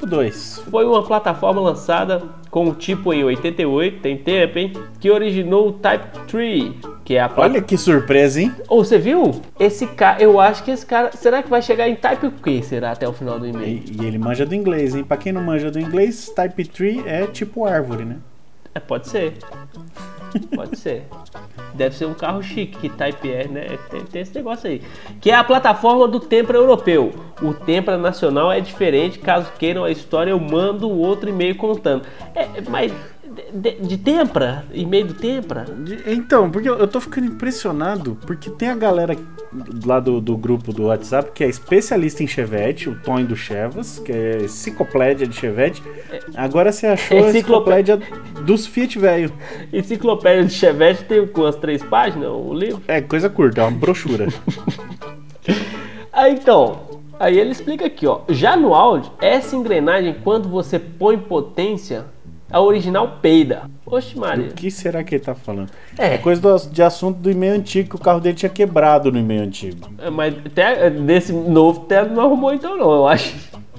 Tipo 0.00 0.06
2. 0.06 0.62
Foi 0.70 0.86
uma 0.86 1.02
plataforma 1.02 1.60
lançada 1.60 2.22
com 2.50 2.70
o 2.70 2.74
tipo 2.74 3.12
em 3.12 3.22
88, 3.22 4.00
tem 4.00 4.16
tempo, 4.16 4.58
hein? 4.58 4.72
Que 4.98 5.10
originou 5.10 5.68
o 5.68 5.72
Type 5.72 6.20
3, 6.26 6.72
que 7.04 7.16
é 7.16 7.20
a 7.20 7.28
plataforma. 7.28 7.54
Olha 7.56 7.62
que 7.62 7.76
surpresa, 7.76 8.40
hein? 8.40 8.50
Ou 8.66 8.82
você 8.82 8.96
viu? 8.96 9.42
Esse 9.58 9.86
cara, 9.86 10.22
eu 10.22 10.40
acho 10.40 10.64
que 10.64 10.70
esse 10.70 10.86
cara. 10.86 11.10
Será 11.12 11.42
que 11.42 11.50
vai 11.50 11.60
chegar 11.60 11.86
em 11.86 11.96
Type 11.96 12.26
o 12.26 12.32
quê? 12.32 12.62
Será 12.62 12.92
até 12.92 13.06
o 13.06 13.12
final 13.12 13.38
do 13.38 13.46
e-mail? 13.46 13.82
E, 13.86 14.02
e 14.02 14.06
ele 14.06 14.16
manja 14.16 14.46
do 14.46 14.54
inglês, 14.54 14.94
hein? 14.94 15.04
Pra 15.04 15.18
quem 15.18 15.34
não 15.34 15.42
manja 15.42 15.70
do 15.70 15.78
inglês, 15.78 16.32
Type 16.34 16.64
3 16.64 17.06
é 17.06 17.26
tipo 17.26 17.66
árvore, 17.66 18.06
né? 18.06 18.16
É, 18.74 18.80
pode 18.80 19.08
ser. 19.08 19.34
Pode 20.54 20.76
ser. 20.78 21.04
Deve 21.74 21.94
ser 21.96 22.06
um 22.06 22.14
carro 22.14 22.42
chique, 22.42 22.78
que 22.78 22.88
Type 22.88 23.28
R, 23.28 23.48
né? 23.48 23.78
Tem, 23.90 24.04
tem 24.04 24.22
esse 24.22 24.34
negócio 24.34 24.68
aí. 24.70 24.82
Que 25.20 25.30
é 25.30 25.34
a 25.34 25.42
plataforma 25.42 26.06
do 26.06 26.20
Tempra 26.20 26.56
europeu. 26.56 27.12
O 27.42 27.52
Tempra 27.52 27.98
nacional 27.98 28.52
é 28.52 28.60
diferente. 28.60 29.18
Caso 29.18 29.50
queiram 29.58 29.84
a 29.84 29.90
história, 29.90 30.30
eu 30.30 30.38
mando 30.38 30.88
outro 30.88 31.28
e-mail 31.28 31.56
contando. 31.56 32.06
É, 32.34 32.60
mas 32.68 32.92
de, 33.52 33.72
de 33.80 33.96
Tempra? 33.98 34.64
E-mail 34.72 35.06
do 35.06 35.14
Tempra? 35.14 35.66
Então, 36.06 36.50
porque 36.50 36.68
eu, 36.68 36.86
tô 36.86 37.00
ficando 37.00 37.26
impressionado, 37.26 38.18
porque 38.26 38.50
tem 38.50 38.68
a 38.68 38.74
galera 38.74 39.16
lá 39.84 39.98
do, 39.98 40.20
do 40.20 40.36
grupo 40.36 40.72
do 40.72 40.84
WhatsApp 40.84 41.32
que 41.34 41.42
é 41.42 41.48
especialista 41.48 42.22
em 42.22 42.26
Chevette, 42.26 42.88
o 42.88 42.94
Tony 43.00 43.24
do 43.24 43.36
Chevas, 43.36 43.98
que 43.98 44.12
é 44.12 44.42
enciclopédia 44.44 45.26
de 45.26 45.34
Chevette. 45.34 45.82
Agora 46.34 46.72
você 46.72 46.86
achou 46.86 47.16
a 47.18 47.30
Enciclopé- 47.30 47.80
enciclopédia 47.80 48.00
dos 48.44 48.66
Fiat 48.66 48.98
velho. 48.98 49.32
Enciclopédia 49.72 50.44
de 50.44 50.52
Chevette 50.52 51.04
tem 51.04 51.26
com 51.26 51.44
as 51.44 51.56
três 51.56 51.82
páginas, 51.82 52.30
o 52.30 52.52
livro? 52.52 52.82
É 52.86 53.00
coisa 53.00 53.28
curta, 53.28 53.60
é 53.60 53.64
uma 53.64 53.76
brochura. 53.78 54.28
Aí 56.12 56.34
então, 56.34 56.80
aí 57.18 57.38
ele 57.38 57.50
explica 57.50 57.86
aqui, 57.86 58.06
ó. 58.06 58.20
Já 58.28 58.56
no 58.56 58.74
áudio, 58.74 59.12
essa 59.20 59.54
engrenagem, 59.54 60.16
quando 60.24 60.48
você 60.48 60.78
põe 60.78 61.16
potência, 61.16 62.06
a 62.50 62.60
original 62.60 63.18
peida. 63.22 63.62
Oxe, 63.86 64.18
Maria. 64.18 64.48
o 64.48 64.54
que 64.54 64.70
será 64.70 65.02
que 65.04 65.14
ele 65.16 65.24
tá 65.24 65.34
falando? 65.34 65.70
É. 65.98 66.14
É 66.14 66.18
coisa 66.18 66.40
do- 66.40 66.70
de 66.70 66.82
assunto 66.82 67.18
do 67.18 67.30
e-mail 67.30 67.54
antigo, 67.54 67.88
que 67.90 67.96
o 67.96 67.98
carro 67.98 68.20
dele 68.20 68.36
tinha 68.36 68.48
quebrado 68.50 69.10
no 69.12 69.18
e-mail 69.18 69.42
antigo. 69.42 69.88
É, 69.98 70.10
Mas 70.10 70.34
até 70.44 70.90
desse 70.90 71.32
novo 71.32 71.82
até 71.84 72.04
não 72.08 72.22
arrumou 72.22 72.52
então 72.52 72.76
não, 72.76 72.90
eu 72.92 73.06
acho. 73.08 73.34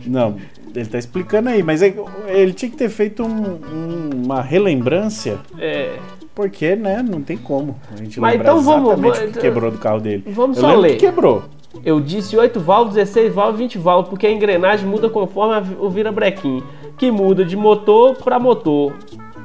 Não, 0.06 0.36
ele 0.76 0.86
tá 0.86 0.98
explicando 0.98 1.50
aí, 1.50 1.62
mas 1.62 1.82
é- 1.82 1.94
ele 2.28 2.54
tinha 2.54 2.72
que 2.72 2.78
ter 2.78 2.90
feito 2.90 3.24
um- 3.24 3.28
um- 3.56 4.10
uma 4.26 4.42
relembrança, 4.42 5.40
É. 5.60 5.98
porque, 6.34 6.76
né, 6.76 7.04
não 7.08 7.22
tem 7.22 7.38
como 7.38 7.76
a 7.94 7.98
gente 7.98 8.20
Mas 8.20 8.34
lembrar 8.34 8.52
então 8.52 8.62
vamos- 8.64 8.88
exatamente 8.88 9.18
vamos- 9.18 9.30
o 9.30 9.34
que 9.34 9.40
quebrou 9.40 9.72
do 9.72 9.78
carro 9.78 10.00
dele. 10.00 10.24
Vamos 10.28 10.58
Eu 10.58 10.64
só 10.64 10.76
ler. 10.76 10.92
que 10.98 11.06
quebrou. 11.06 11.44
Eu 11.86 12.00
disse 12.02 12.36
8 12.38 12.60
válvulas, 12.60 12.96
16 12.96 13.34
válvulas, 13.34 13.60
20 13.60 13.78
válvulas, 13.78 14.10
porque 14.10 14.28
a 14.28 14.32
engrenagem 14.32 14.86
muda 14.88 15.10
conforme 15.10 15.76
o 15.80 15.90
virabrequim, 15.90 16.62
que 16.98 17.10
muda 17.10 17.46
de 17.46 17.56
motor 17.56 18.16
para 18.16 18.38
motor. 18.40 18.94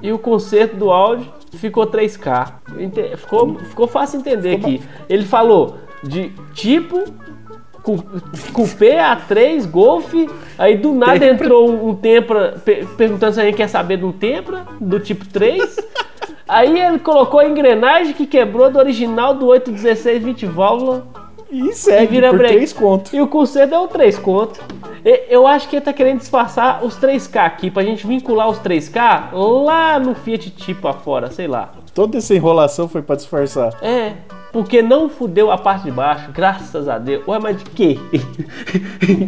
E 0.03 0.13
o 0.13 0.19
conserto 0.19 0.77
do 0.77 0.91
áudio 0.91 1.27
ficou 1.55 1.87
3K. 1.87 2.53
Ente- 2.79 3.17
Ficou, 3.17 3.55
ficou 3.61 3.87
fácil 3.87 4.19
entender 4.21 4.57
aqui. 4.57 4.83
Ele 5.09 5.25
falou 5.25 5.77
de 6.03 6.33
tipo, 6.53 7.05
Coupé 8.53 8.99
A3, 8.99 9.67
Golf, 9.71 10.13
aí 10.59 10.77
do 10.77 10.93
nada 10.93 11.13
Tempra. 11.21 11.45
entrou 11.45 11.71
um, 11.71 11.89
um 11.91 11.95
Tempra, 11.95 12.61
pe- 12.65 12.85
perguntando 12.97 13.35
se 13.35 13.41
a 13.41 13.45
gente 13.45 13.55
quer 13.57 13.69
saber 13.69 13.99
de 13.99 14.05
um 14.05 14.13
Tempra, 14.13 14.65
do 14.81 14.99
tipo 15.01 15.25
3. 15.27 15.77
Aí 16.49 16.79
ele 16.81 17.01
colocou 17.01 17.41
a 17.41 17.49
engrenagem 17.49 18.13
que 18.13 18.25
quebrou 18.25 18.71
do 18.71 18.79
original 18.79 19.35
do 19.35 19.47
816 19.47 20.23
20 20.23 20.47
válvula 20.47 21.05
E 21.51 21.73
segue 21.73 22.05
e 22.05 22.07
vira 22.07 22.31
por 22.31 22.39
break. 22.39 22.55
três 22.55 22.73
contos. 22.73 23.13
E 23.13 23.21
o 23.21 23.29
conserto 23.29 23.75
é 23.75 23.79
o 23.79 23.87
3 23.87 24.19
conto. 24.19 24.61
Eu 25.29 25.47
acho 25.47 25.69
que 25.69 25.77
ele 25.77 25.85
tá 25.85 25.93
querendo 25.93 26.19
disfarçar 26.19 26.85
os 26.85 26.99
3K 26.99 27.37
aqui, 27.37 27.71
pra 27.71 27.85
gente 27.85 28.07
vincular 28.07 28.49
os 28.49 28.59
3K 28.59 29.31
lá 29.33 29.99
no 30.01 30.15
Fiat 30.15 30.51
Tipo 30.51 30.89
afora, 30.89 31.31
sei 31.31 31.47
lá. 31.47 31.73
Toda 31.95 32.19
essa 32.19 32.35
enrolação 32.35 32.89
foi 32.89 33.03
pra 33.03 33.15
disfarçar. 33.15 33.73
É, 33.81 34.15
porque 34.53 34.83
não 34.83 35.09
fudeu 35.09 35.51
a 35.53 35.57
parte 35.57 35.85
de 35.85 35.91
baixo, 35.93 36.33
graças 36.33 36.89
a 36.89 36.99
Deus. 36.99 37.27
Ué, 37.29 37.39
mas 37.39 37.57
de 37.57 37.71
quê? 37.71 37.99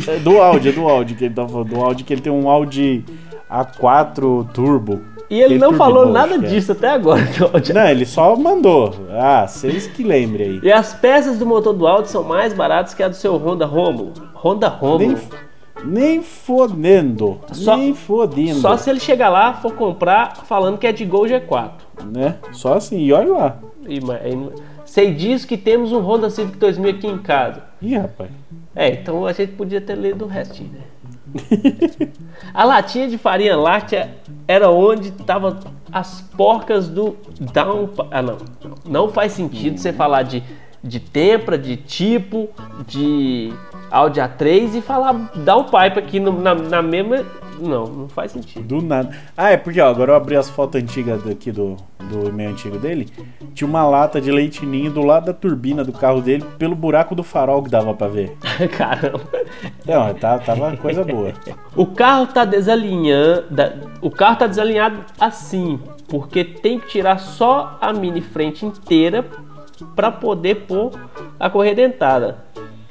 É 0.08 0.18
do 0.18 0.38
Audi, 0.38 0.70
é 0.70 0.72
do 0.72 0.88
Audi 0.88 1.14
que 1.14 1.24
ele 1.26 1.34
tá 1.34 1.46
falando. 1.46 1.68
Do 1.68 1.80
Audi 1.80 2.02
que 2.02 2.12
ele 2.12 2.20
tem 2.20 2.32
um 2.32 2.50
Audi 2.50 3.04
A4 3.48 4.50
Turbo. 4.52 5.00
E 5.30 5.40
ele 5.40 5.58
não 5.58 5.74
falou 5.74 6.04
turbinou, 6.04 6.28
nada 6.28 6.34
é. 6.36 6.48
disso 6.48 6.72
até 6.72 6.88
agora. 6.88 7.24
Claudio. 7.36 7.74
Não, 7.74 7.86
ele 7.86 8.06
só 8.06 8.34
mandou. 8.34 8.94
Ah, 9.10 9.46
vocês 9.46 9.86
que 9.86 10.02
lembrem 10.02 10.50
aí. 10.50 10.60
E 10.62 10.72
as 10.72 10.94
peças 10.94 11.38
do 11.38 11.44
motor 11.44 11.74
do 11.74 11.86
Audi 11.86 12.08
são 12.08 12.24
mais 12.24 12.52
baratas 12.54 12.94
que 12.94 13.02
a 13.02 13.08
do 13.08 13.16
seu 13.16 13.36
Honda 13.36 13.66
Romulo. 13.66 14.12
Honda 14.34 14.68
Romulo. 14.68 15.18
nem 15.84 16.22
fodendo. 16.22 17.38
Só- 17.52 17.76
nem 17.76 17.94
fodendo. 17.94 18.60
Só 18.60 18.76
se 18.76 18.88
ele 18.88 19.00
chegar 19.00 19.28
lá 19.28 19.54
for 19.54 19.74
comprar 19.74 20.36
falando 20.46 20.78
que 20.78 20.86
é 20.86 20.92
de 20.92 21.04
Gol 21.04 21.26
G4. 21.26 21.70
Né? 22.10 22.36
Só 22.52 22.74
assim, 22.74 22.98
e 22.98 23.12
olha 23.12 23.32
lá. 23.32 23.58
E, 23.86 24.00
mas, 24.00 24.20
Sei 24.88 25.12
disso 25.12 25.46
que 25.46 25.58
temos 25.58 25.92
um 25.92 26.00
Honda 26.00 26.30
Civic 26.30 26.56
2000 26.56 26.90
aqui 26.90 27.06
em 27.06 27.18
casa. 27.18 27.62
Ih, 27.82 27.96
rapaz. 27.96 28.30
É, 28.74 28.88
então 28.88 29.26
a 29.26 29.32
gente 29.32 29.52
podia 29.52 29.82
ter 29.82 29.96
lido 29.96 30.24
o 30.24 30.28
restinho, 30.28 30.70
né? 30.72 30.80
A 32.54 32.64
latinha 32.64 33.08
de 33.08 33.18
farinha 33.18 33.56
láctea 33.56 34.16
era 34.46 34.70
onde 34.70 35.10
tava 35.10 35.60
as 35.92 36.20
porcas 36.36 36.88
do 36.88 37.16
down. 37.52 37.90
Ah, 38.10 38.22
não. 38.22 38.38
Não 38.84 39.08
faz 39.08 39.32
sentido 39.32 39.78
você 39.78 39.92
falar 39.92 40.22
de, 40.22 40.42
de 40.82 41.00
tempra, 41.00 41.58
de 41.58 41.76
tipo, 41.76 42.48
de 42.86 43.52
Audi 43.90 44.20
A3 44.20 44.74
e 44.76 44.82
falar 44.82 45.12
downpipe 45.34 45.98
aqui 45.98 46.20
no- 46.20 46.40
na, 46.40 46.54
na 46.54 46.82
mesma. 46.82 47.24
Não, 47.60 47.86
não 47.86 48.08
faz 48.08 48.30
sentido. 48.32 48.62
Do 48.80 48.86
nada. 48.86 49.10
Ah, 49.36 49.50
é 49.50 49.56
porque, 49.56 49.80
ó, 49.80 49.88
agora 49.88 50.12
eu 50.12 50.16
abri 50.16 50.36
as 50.36 50.48
fotos 50.48 50.80
antigas 50.80 51.20
daqui 51.24 51.50
do, 51.50 51.74
do 52.08 52.28
e-mail 52.28 52.50
antigo 52.50 52.78
dele. 52.78 53.08
Tinha 53.52 53.66
uma 53.68 53.84
lata 53.84 54.20
de 54.20 54.30
leite 54.30 54.64
ninho 54.64 54.92
do 54.92 55.02
lado 55.02 55.26
da 55.26 55.32
turbina 55.32 55.82
do 55.82 55.92
carro 55.92 56.20
dele, 56.20 56.44
pelo 56.56 56.76
buraco 56.76 57.16
do 57.16 57.24
farol 57.24 57.60
que 57.62 57.68
dava 57.70 57.92
pra 57.94 58.06
ver. 58.06 58.36
Caramba. 58.78 59.20
Não, 59.84 60.14
tá, 60.14 60.38
tava 60.38 60.76
coisa 60.76 61.02
boa. 61.02 61.32
O 61.74 61.86
carro 61.86 62.26
tá 62.28 62.44
desalinhando, 62.44 63.44
o 64.00 64.10
carro 64.10 64.36
tá 64.36 64.46
desalinhado 64.46 65.04
assim, 65.18 65.80
porque 66.08 66.44
tem 66.44 66.78
que 66.78 66.86
tirar 66.86 67.18
só 67.18 67.76
a 67.80 67.92
mini 67.92 68.20
frente 68.20 68.64
inteira 68.64 69.24
para 69.96 70.12
poder 70.12 70.66
pôr 70.66 70.92
a 71.40 71.50
correia 71.50 71.74
dentada. 71.74 72.38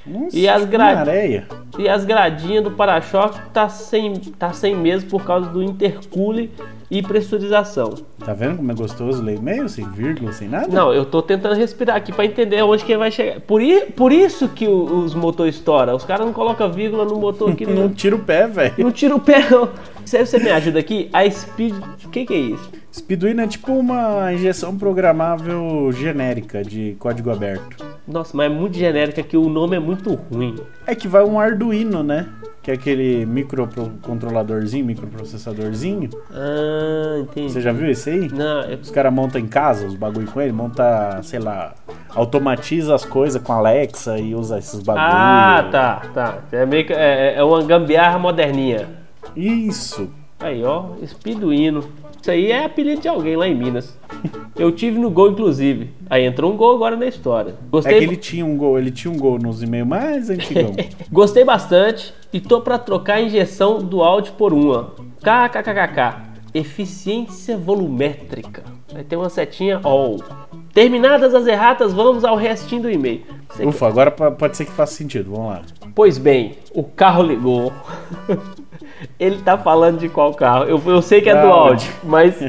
Nossa, 0.08 0.38
E 0.38 0.48
as 0.48 0.62
que 0.64 0.68
gra- 0.72 1.00
areia. 1.00 1.48
E 1.78 1.88
as 1.88 2.04
gradinhas 2.06 2.64
do 2.64 2.72
para-choque 2.72 3.40
tá 3.54 3.70
sem, 3.70 4.14
tá 4.16 4.52
sem 4.54 4.76
mesmo 4.76 5.10
por 5.10 5.24
causa 5.24 5.48
do 5.50 5.62
intercooler 5.64 6.50
e 6.90 7.02
pressurização. 7.02 7.94
Tá 8.24 8.34
vendo 8.34 8.58
como 8.58 8.72
é 8.72 8.76
gostoso 8.76 9.22
ler 9.22 9.36
e-mail? 9.38 9.68
Sem 9.70 9.88
vírgula, 9.92 10.32
sem 10.32 10.48
nada? 10.48 10.68
Não, 10.70 10.94
eu 10.94 11.06
tô 11.06 11.22
tentando 11.22 11.56
respirar 11.56 11.96
aqui 11.98 12.12
para 12.12 12.26
entender 12.26 12.62
onde 12.64 12.84
que 12.84 12.98
vai 12.98 13.12
chegar. 13.12 13.40
Por, 13.42 13.62
i- 13.62 13.86
por 13.92 14.12
isso 14.12 14.48
que 14.48 14.66
o- 14.68 15.04
os 15.04 15.14
motores 15.14 15.56
estouram. 15.56 15.96
Os 15.96 16.04
caras 16.04 16.26
não 16.26 16.34
colocam 16.34 16.72
vírgula 16.72 17.06
no 17.06 17.16
motor 17.18 17.52
aqui. 17.52 17.66
Não 17.68 17.90
tira 17.90 18.16
o 18.16 18.20
pé, 18.20 18.48
velho. 18.48 18.74
não 18.78 18.92
tira 18.92 19.16
o 19.16 19.20
pé, 19.20 19.48
não. 19.50 19.70
Se 20.06 20.26
você 20.26 20.40
me 20.40 20.50
ajuda 20.50 20.80
aqui, 20.80 21.10
a 21.12 21.30
Speed. 21.30 21.74
O 22.06 22.10
que, 22.10 22.26
que 22.26 22.34
é 22.34 22.38
isso? 22.38 22.72
Speedwin 22.94 23.40
é 23.42 23.48
tipo 23.48 23.74
uma 23.74 24.34
injeção 24.34 24.76
programável 24.78 25.92
genérica 25.92 26.64
de 26.64 26.96
código 26.98 27.30
aberto. 27.30 27.86
Nossa, 28.08 28.36
mas 28.36 28.50
é 28.50 28.54
muito 28.54 28.78
genérica 28.78 29.22
que 29.22 29.36
o 29.36 29.50
nome 29.50 29.76
é 29.76 29.80
muito 29.80 30.14
ruim. 30.32 30.56
É 30.86 30.96
que 30.96 31.08
vai 31.08 31.24
um 31.24 31.38
Arduino, 31.68 32.04
né? 32.04 32.28
Que 32.62 32.72
é 32.72 32.74
aquele 32.74 33.26
microcontroladorzinho, 33.26 34.86
microprocessadorzinho. 34.86 36.10
Ah, 36.32 37.20
entendi. 37.20 37.52
Você 37.52 37.62
já 37.62 37.72
viu 37.72 37.90
esse 37.90 38.10
aí? 38.10 38.30
Não, 38.32 38.62
eu- 38.62 38.80
Os 38.80 38.90
caras 38.92 39.14
montam 39.14 39.40
em 39.40 39.48
casa 39.48 39.86
os 39.86 39.96
bagulho 39.96 40.28
com 40.28 40.42
ele, 40.42 40.52
monta, 40.52 41.20
sei 41.24 41.40
lá, 41.40 41.74
automatiza 42.16 42.96
as 42.96 43.06
coisas 43.06 43.42
com 43.42 43.52
Alexa 43.54 44.18
e 44.18 44.34
usa 44.34 44.58
esses 44.58 44.82
bagulho. 44.82 45.06
Ah, 45.06 45.68
tá, 45.72 46.02
tá. 46.14 46.38
É, 46.52 46.66
meio 46.66 46.86
que, 46.86 46.94
é, 46.94 47.36
é 47.36 47.44
uma 47.44 47.62
gambiarra 47.64 48.18
moderninha. 48.18 48.88
Isso. 49.36 50.10
Aí, 50.40 50.64
ó, 50.64 50.86
Speeduino. 51.06 51.84
Isso 52.28 52.32
aí 52.34 52.52
é 52.52 52.66
apelido 52.66 53.00
de 53.00 53.08
alguém 53.08 53.38
lá 53.38 53.48
em 53.48 53.56
Minas. 53.56 53.98
Eu 54.60 54.70
tive 54.70 55.00
no 55.00 55.10
gol, 55.10 55.32
inclusive. 55.32 55.92
Aí 56.10 56.26
entrou 56.26 56.52
um 56.52 56.58
gol 56.58 56.76
agora 56.76 56.98
na 56.98 57.06
história. 57.06 57.52
É 57.52 57.70
Gostei, 57.70 58.00
que 58.00 58.04
ele 58.04 58.18
tinha 58.18 58.46
um 58.46 58.58
gol, 58.58 58.78
ele 58.78 58.92
tinha 58.92 59.10
um 59.10 59.18
gol 59.18 59.40
nos 59.40 59.64
e-mails 59.64 59.88
mais 59.88 60.30
antigão. 60.30 60.74
Gostei 61.10 61.46
bastante 61.46 62.14
e 62.34 62.42
tô 62.42 62.60
pra 62.60 62.78
trocar 62.78 63.14
a 63.14 63.22
injeção 63.22 63.78
do 63.78 64.04
áudio 64.04 64.34
por 64.34 64.52
uma. 64.52 64.94
KKKKK. 65.22 66.28
Eficiência 66.54 67.56
volumétrica. 67.56 68.62
Vai 68.92 69.06
ter 69.06 69.16
uma 69.16 69.30
setinha 69.30 69.80
all. 69.82 70.20
Terminadas 70.74 71.34
as 71.34 71.48
erratas, 71.48 71.94
vamos 71.94 72.26
ao 72.26 72.36
restinho 72.36 72.82
do 72.82 72.92
e-mail. 72.92 73.22
Ufa, 73.58 73.88
agora 73.88 74.12
pode 74.12 74.58
ser 74.58 74.66
que 74.66 74.72
faça 74.72 74.96
sentido, 74.96 75.32
vamos 75.32 75.48
lá. 75.48 75.62
Pois 75.96 76.18
bem, 76.18 76.58
o 76.74 76.84
carro 76.84 77.24
ligou. 77.24 77.72
Ele 79.20 79.38
tá 79.42 79.58
falando 79.58 80.00
de 80.00 80.10
qual 80.10 80.34
carro? 80.34 80.64
Eu, 80.66 80.82
eu 80.86 81.02
sei 81.02 81.22
que 81.22 81.30
é 81.30 81.40
do 81.42 81.48
Audi. 81.48 81.90
Mas. 82.04 82.36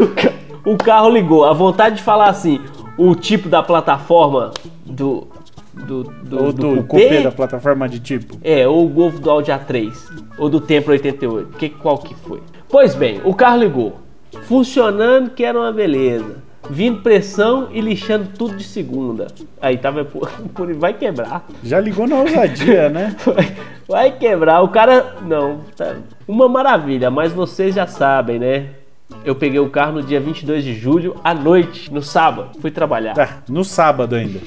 o, 0.00 0.08
ca- 0.14 0.32
o 0.64 0.76
carro 0.76 1.08
ligou. 1.10 1.44
A 1.44 1.52
vontade 1.52 1.96
de 1.96 2.02
falar 2.02 2.28
assim, 2.28 2.60
o 2.98 3.14
tipo 3.14 3.48
da 3.48 3.62
plataforma 3.62 4.52
do. 4.84 5.26
Do, 5.72 6.04
do, 6.04 6.38
Ou 6.44 6.52
do 6.52 6.82
do 6.82 7.22
da 7.24 7.32
plataforma 7.32 7.88
de 7.88 7.98
tipo. 7.98 8.38
É, 8.44 8.66
ou 8.68 8.86
o 8.86 8.88
Golf 8.88 9.16
do 9.18 9.28
Audi 9.28 9.50
A3, 9.50 9.92
ou 10.38 10.48
do 10.48 10.60
Tempra 10.60 10.92
88. 10.92 11.56
Que, 11.58 11.68
qual 11.68 11.98
que 11.98 12.14
foi? 12.14 12.40
Pois 12.68 12.94
bem, 12.94 13.20
o 13.24 13.34
carro 13.34 13.58
ligou. 13.58 13.96
Funcionando 14.42 15.30
que 15.30 15.42
era 15.44 15.58
uma 15.58 15.72
beleza. 15.72 16.43
Vindo 16.70 17.02
pressão 17.02 17.68
e 17.70 17.80
lixando 17.80 18.30
tudo 18.36 18.56
de 18.56 18.64
segunda. 18.64 19.26
Aí 19.60 19.76
tava 19.76 20.04
por, 20.04 20.28
vai 20.76 20.94
quebrar. 20.94 21.46
Já 21.62 21.80
ligou 21.80 22.06
na 22.06 22.16
ousadia, 22.16 22.88
né? 22.88 23.14
Vai, 23.24 23.56
vai 23.86 24.10
quebrar. 24.18 24.62
O 24.62 24.68
cara. 24.68 25.16
Não, 25.22 25.60
tá. 25.76 25.96
Uma 26.26 26.48
maravilha, 26.48 27.10
mas 27.10 27.32
vocês 27.32 27.74
já 27.74 27.86
sabem, 27.86 28.38
né? 28.38 28.70
Eu 29.24 29.34
peguei 29.34 29.60
o 29.60 29.68
carro 29.68 29.92
no 29.92 30.02
dia 30.02 30.18
22 30.18 30.64
de 30.64 30.74
julho, 30.74 31.16
à 31.22 31.34
noite, 31.34 31.92
no 31.92 32.02
sábado. 32.02 32.58
Fui 32.60 32.70
trabalhar. 32.70 33.14
Tá, 33.14 33.42
no 33.48 33.64
sábado 33.64 34.14
ainda. 34.14 34.40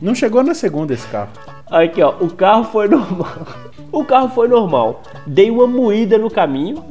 Não 0.00 0.14
chegou 0.14 0.42
na 0.42 0.54
segunda 0.54 0.92
esse 0.92 1.06
carro. 1.08 1.30
Aqui, 1.70 2.02
ó, 2.02 2.14
o 2.20 2.30
carro 2.30 2.64
foi 2.64 2.86
normal. 2.88 3.46
O 3.90 4.04
carro 4.04 4.28
foi 4.28 4.48
normal. 4.48 5.02
Dei 5.26 5.50
uma 5.50 5.66
moída 5.66 6.18
no 6.18 6.30
caminho 6.30 6.84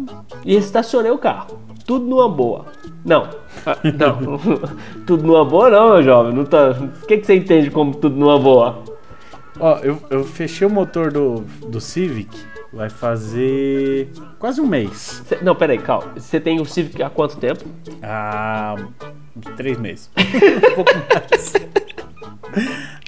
e 0.43 0.55
estacionei 0.55 1.11
o 1.11 1.17
carro. 1.17 1.59
Tudo 1.85 2.05
numa 2.05 2.27
boa. 2.27 2.65
Não. 3.05 3.29
Ah, 3.65 3.77
Não. 3.97 4.37
tudo 5.05 5.23
numa 5.25 5.43
boa 5.45 5.69
não, 5.69 5.93
meu 5.93 6.03
jovem. 6.03 6.33
Não 6.33 6.45
tá... 6.45 6.71
O 6.71 7.05
que, 7.07 7.17
que 7.17 7.25
você 7.25 7.35
entende 7.35 7.69
como 7.71 7.93
tudo 7.95 8.15
numa 8.15 8.37
boa? 8.39 8.83
Ó, 9.59 9.77
eu, 9.79 10.01
eu 10.09 10.23
fechei 10.23 10.67
o 10.67 10.69
motor 10.69 11.11
do, 11.11 11.41
do 11.67 11.79
Civic. 11.79 12.35
Vai 12.73 12.89
fazer 12.89 14.09
quase 14.37 14.59
um 14.59 14.67
mês. 14.67 15.23
Cê- 15.27 15.37
Não, 15.41 15.55
peraí, 15.55 15.77
calma. 15.77 16.11
Você 16.17 16.39
tem 16.41 16.59
o 16.59 16.65
Civic 16.65 17.01
há 17.01 17.09
quanto 17.09 17.37
tempo? 17.37 17.63
Ah, 18.03 18.75
uns 19.35 19.55
três 19.55 19.77
meses. 19.79 20.11
um 20.17 20.75
pouco 20.75 20.91
mais. 20.93 21.53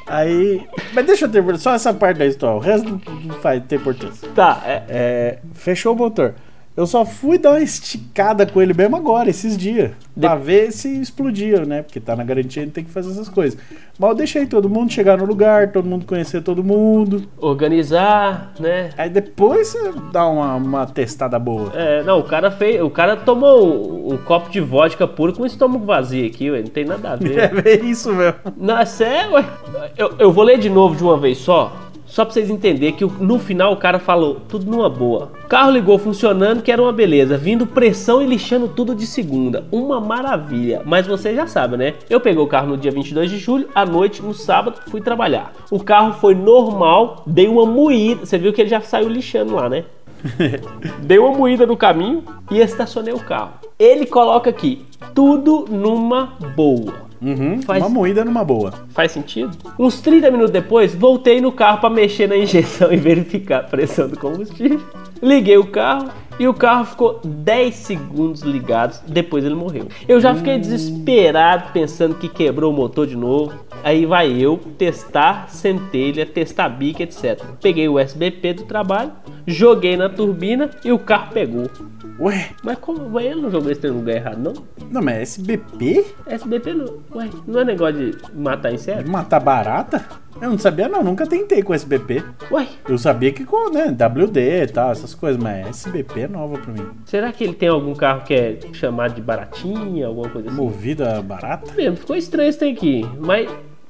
Aí. 0.08 0.66
Mas 0.94 1.06
deixa 1.06 1.26
eu 1.26 1.30
ter 1.30 1.58
só 1.58 1.74
essa 1.74 1.94
parte 1.94 2.18
da 2.18 2.26
história. 2.26 2.56
O 2.56 2.60
resto 2.60 2.90
não 3.26 3.36
faz 3.36 3.62
ter 3.68 3.76
importância. 3.76 4.30
Tá, 4.34 4.62
é, 4.66 4.84
É, 4.88 5.40
fechou 5.54 5.94
o 5.94 5.98
motor. 5.98 6.34
Eu 6.78 6.86
só 6.86 7.04
fui 7.04 7.40
dar 7.40 7.54
uma 7.54 7.60
esticada 7.60 8.46
com 8.46 8.62
ele 8.62 8.72
mesmo 8.72 8.96
agora, 8.96 9.32
esses 9.32 9.58
dias. 9.58 9.92
Pra 10.20 10.36
ver 10.36 10.72
se 10.72 11.02
explodia, 11.02 11.66
né? 11.66 11.82
Porque 11.82 12.00
tá 12.00 12.16
na 12.16 12.24
garantia, 12.24 12.62
ele 12.62 12.70
tem 12.70 12.84
que 12.84 12.92
fazer 12.92 13.10
essas 13.10 13.28
coisas. 13.28 13.60
Mas 13.98 14.10
eu 14.12 14.16
deixei 14.16 14.46
todo 14.46 14.70
mundo 14.70 14.94
chegar 14.94 15.18
no 15.18 15.26
lugar, 15.26 15.72
todo 15.72 15.86
mundo 15.86 16.06
conhecer 16.06 16.42
todo 16.44 16.64
mundo. 16.64 17.28
organizar, 17.40 18.54
né? 18.60 18.92
Aí 18.96 19.10
depois 19.10 19.70
você 19.70 19.92
dá 20.12 20.28
uma, 20.28 20.56
uma 20.56 20.86
testada 20.86 21.40
boa. 21.40 21.72
É, 21.74 22.04
não, 22.04 22.20
o 22.20 22.24
cara 22.24 22.52
fez. 22.52 22.80
O 22.80 22.92
cara 22.92 23.16
tomou 23.18 23.66
um, 24.10 24.14
um 24.14 24.18
copo 24.18 24.52
de 24.52 24.62
vodka 24.62 25.08
puro 25.08 25.34
com 25.34 25.42
o 25.42 25.48
estômago 25.48 25.84
vazio 25.84 26.28
aqui, 26.28 26.52
ué. 26.52 26.60
Não 26.62 26.68
tem 26.68 26.86
nada 26.86 27.14
a 27.14 27.16
ver. 27.18 27.66
É 27.66 27.76
isso 27.84 28.14
mesmo. 28.14 28.36
Não, 28.56 28.78
é 28.78 28.86
sério, 28.86 29.34
ué. 29.34 29.46
Eu, 29.98 30.14
eu 30.20 30.32
vou 30.32 30.44
ler 30.44 30.60
de 30.60 30.70
novo 30.70 30.96
de 30.96 31.04
uma 31.04 31.18
vez 31.18 31.40
só. 31.40 31.76
Só 32.18 32.26
pra 32.26 32.34
vocês 32.34 32.50
entenderem 32.50 32.96
que 32.96 33.06
no 33.06 33.38
final 33.38 33.74
o 33.74 33.78
cara 33.78 34.00
falou 34.00 34.42
tudo 34.50 34.66
numa 34.66 34.90
boa. 34.90 35.32
O 35.46 35.48
carro 35.48 35.70
ligou 35.70 36.00
funcionando, 36.00 36.64
que 36.64 36.72
era 36.72 36.82
uma 36.82 36.92
beleza. 36.92 37.38
Vindo 37.38 37.68
pressão 37.68 38.24
e 38.24 38.26
lixando 38.26 38.68
tudo 38.68 38.96
de 38.96 39.06
segunda. 39.06 39.68
Uma 39.72 40.02
maravilha. 40.02 40.82
Mas 40.84 41.06
vocês 41.06 41.36
já 41.36 41.46
sabem, 41.46 41.78
né? 41.78 41.94
Eu 42.10 42.20
peguei 42.20 42.42
o 42.42 42.48
carro 42.48 42.70
no 42.70 42.76
dia 42.76 42.90
22 42.90 43.30
de 43.30 43.38
julho, 43.38 43.70
à 43.76 43.86
noite, 43.86 44.24
no 44.24 44.34
sábado, 44.34 44.80
fui 44.90 45.00
trabalhar. 45.00 45.54
O 45.70 45.80
carro 45.84 46.14
foi 46.14 46.34
normal, 46.34 47.22
dei 47.28 47.48
uma 47.48 47.68
moída. 47.68 48.26
Você 48.26 48.40
viu 48.40 48.52
que 48.52 48.62
ele 48.62 48.70
já 48.72 48.82
saiu 48.82 49.08
lixando 49.08 49.54
lá, 49.54 49.70
né? 49.70 49.86
Dei 51.04 51.20
uma 51.20 51.38
moída 51.38 51.68
no 51.68 51.78
caminho 51.78 52.24
e 52.50 52.58
estacionei 52.58 53.14
o 53.14 53.20
carro. 53.20 53.52
Ele 53.78 54.08
coloca 54.08 54.50
aqui, 54.50 54.84
tudo 55.14 55.66
numa 55.70 56.34
boa. 56.56 57.07
Uhum, 57.22 57.62
Faz- 57.64 57.82
Uma 57.84 57.90
moída 57.90 58.24
numa 58.24 58.44
boa. 58.44 58.74
Faz 58.90 59.12
sentido? 59.12 59.58
Uns 59.80 60.00
30 60.02 60.30
minutos 60.30 60.52
depois, 60.52 60.94
voltei 60.94 61.42
no 61.42 61.52
carro 61.52 61.80
para 61.82 61.90
mexer 61.90 62.28
na 62.28 62.38
injeção 62.38 62.92
e 62.94 62.98
verificar 62.98 63.60
a 63.62 63.64
pressão 63.64 64.08
do 64.08 64.18
combustível. 64.20 64.82
Liguei 65.22 65.58
o 65.58 65.66
carro 65.68 66.10
e 66.40 66.48
o 66.48 66.54
carro 66.54 66.86
ficou 66.86 67.20
10 67.24 67.74
segundos 67.74 68.42
ligados. 68.42 69.02
Depois 69.08 69.44
ele 69.44 69.56
morreu. 69.56 69.88
Eu 70.08 70.22
já 70.22 70.36
fiquei 70.36 70.60
desesperado 70.60 71.72
pensando 71.74 72.16
que 72.16 72.30
quebrou 72.30 72.72
o 72.72 72.76
motor 72.76 73.08
de 73.08 73.16
novo. 73.16 73.54
Aí 73.84 74.06
vai 74.06 74.32
eu 74.32 74.58
testar 74.78 75.50
centelha, 75.50 76.26
testar 76.26 76.70
bica, 76.70 77.02
etc. 77.04 77.42
Peguei 77.62 77.88
o 77.90 77.98
SBP 77.98 78.54
do 78.54 78.64
trabalho, 78.64 79.12
joguei 79.48 79.96
na 79.96 80.10
turbina 80.10 80.70
e 80.84 80.92
o 80.92 81.00
carro 81.00 81.32
pegou. 81.34 81.70
Ué, 82.20 82.50
Mas 82.64 82.78
como 82.80 83.20
ele 83.20 83.42
não 83.42 83.50
jogou 83.50 83.72
esse 83.72 83.88
no 83.88 83.98
lugar 84.00 84.16
errado, 84.16 84.38
não? 84.40 84.54
não, 84.92 85.02
mas 85.02 85.18
SBP? 85.38 86.06
SBP 86.28 86.74
não. 86.74 86.98
Ué, 87.16 87.30
não 87.48 87.60
é 87.62 87.66
negócio 87.66 87.94
de 88.12 88.18
matar 88.36 88.70
De 88.70 88.76
inseto? 88.76 89.10
matar 89.10 89.40
barata? 89.40 90.04
Eu 90.42 90.50
não 90.52 90.58
sabia 90.58 90.88
não, 90.88 91.04
nunca 91.04 91.26
tentei 91.26 91.64
com 91.64 91.74
SBP. 91.74 92.24
Ué, 92.52 92.68
Eu 92.88 92.98
sabia 92.98 93.32
que 93.32 93.44
com, 93.46 93.70
né, 93.72 93.86
WD 93.88 94.64
e 94.64 94.68
tal, 94.68 94.92
essas 94.92 95.16
coisas, 95.16 95.42
mas 95.42 95.68
SBP 95.68 96.22
é 96.22 96.28
nova 96.28 96.58
pra 96.60 96.74
mim. 96.74 96.86
Será 97.06 97.32
que 97.32 97.44
ele 97.44 97.54
tem 97.54 97.70
algum 97.70 97.94
carro 97.96 98.24
que 98.24 98.34
é 98.34 98.60
chamado 98.74 99.16
de 99.16 99.22
baratinha, 99.22 100.08
alguma 100.08 100.30
coisa 100.30 100.50
assim? 100.50 100.58
Movida 100.58 101.22
barata? 101.22 101.72
Mesmo, 101.74 101.98
ficou 101.98 102.16
estranho 102.16 102.50
isso 102.50 102.64
aqui. 102.66 103.04
Mas 103.20 103.50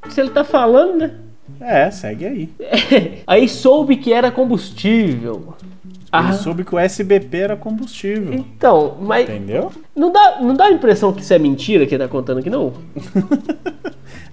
se 0.09 0.21
ele 0.21 0.29
tá 0.29 0.43
falando, 0.43 0.97
né? 0.99 1.15
É, 1.59 1.89
segue 1.91 2.25
aí. 2.25 2.49
Aí 3.27 3.49
soube 3.49 3.97
que 3.97 4.13
era 4.13 4.31
combustível. 4.31 5.53
Ah, 6.11 6.29
Ele 6.29 6.33
soube 6.37 6.63
que 6.63 6.73
o 6.73 6.79
SBP 6.79 7.37
era 7.37 7.55
combustível. 7.57 8.33
então, 8.33 8.95
mas 9.01 9.29
Entendeu? 9.29 9.71
não 9.95 10.11
dá, 10.11 10.37
não 10.41 10.53
dá 10.53 10.65
a 10.65 10.71
impressão 10.71 11.11
que 11.11 11.21
isso 11.21 11.33
é 11.33 11.39
mentira 11.39 11.85
que 11.85 11.95
ele 11.95 12.03
tá 12.03 12.09
contando 12.09 12.39
aqui, 12.39 12.49
não? 12.49 12.73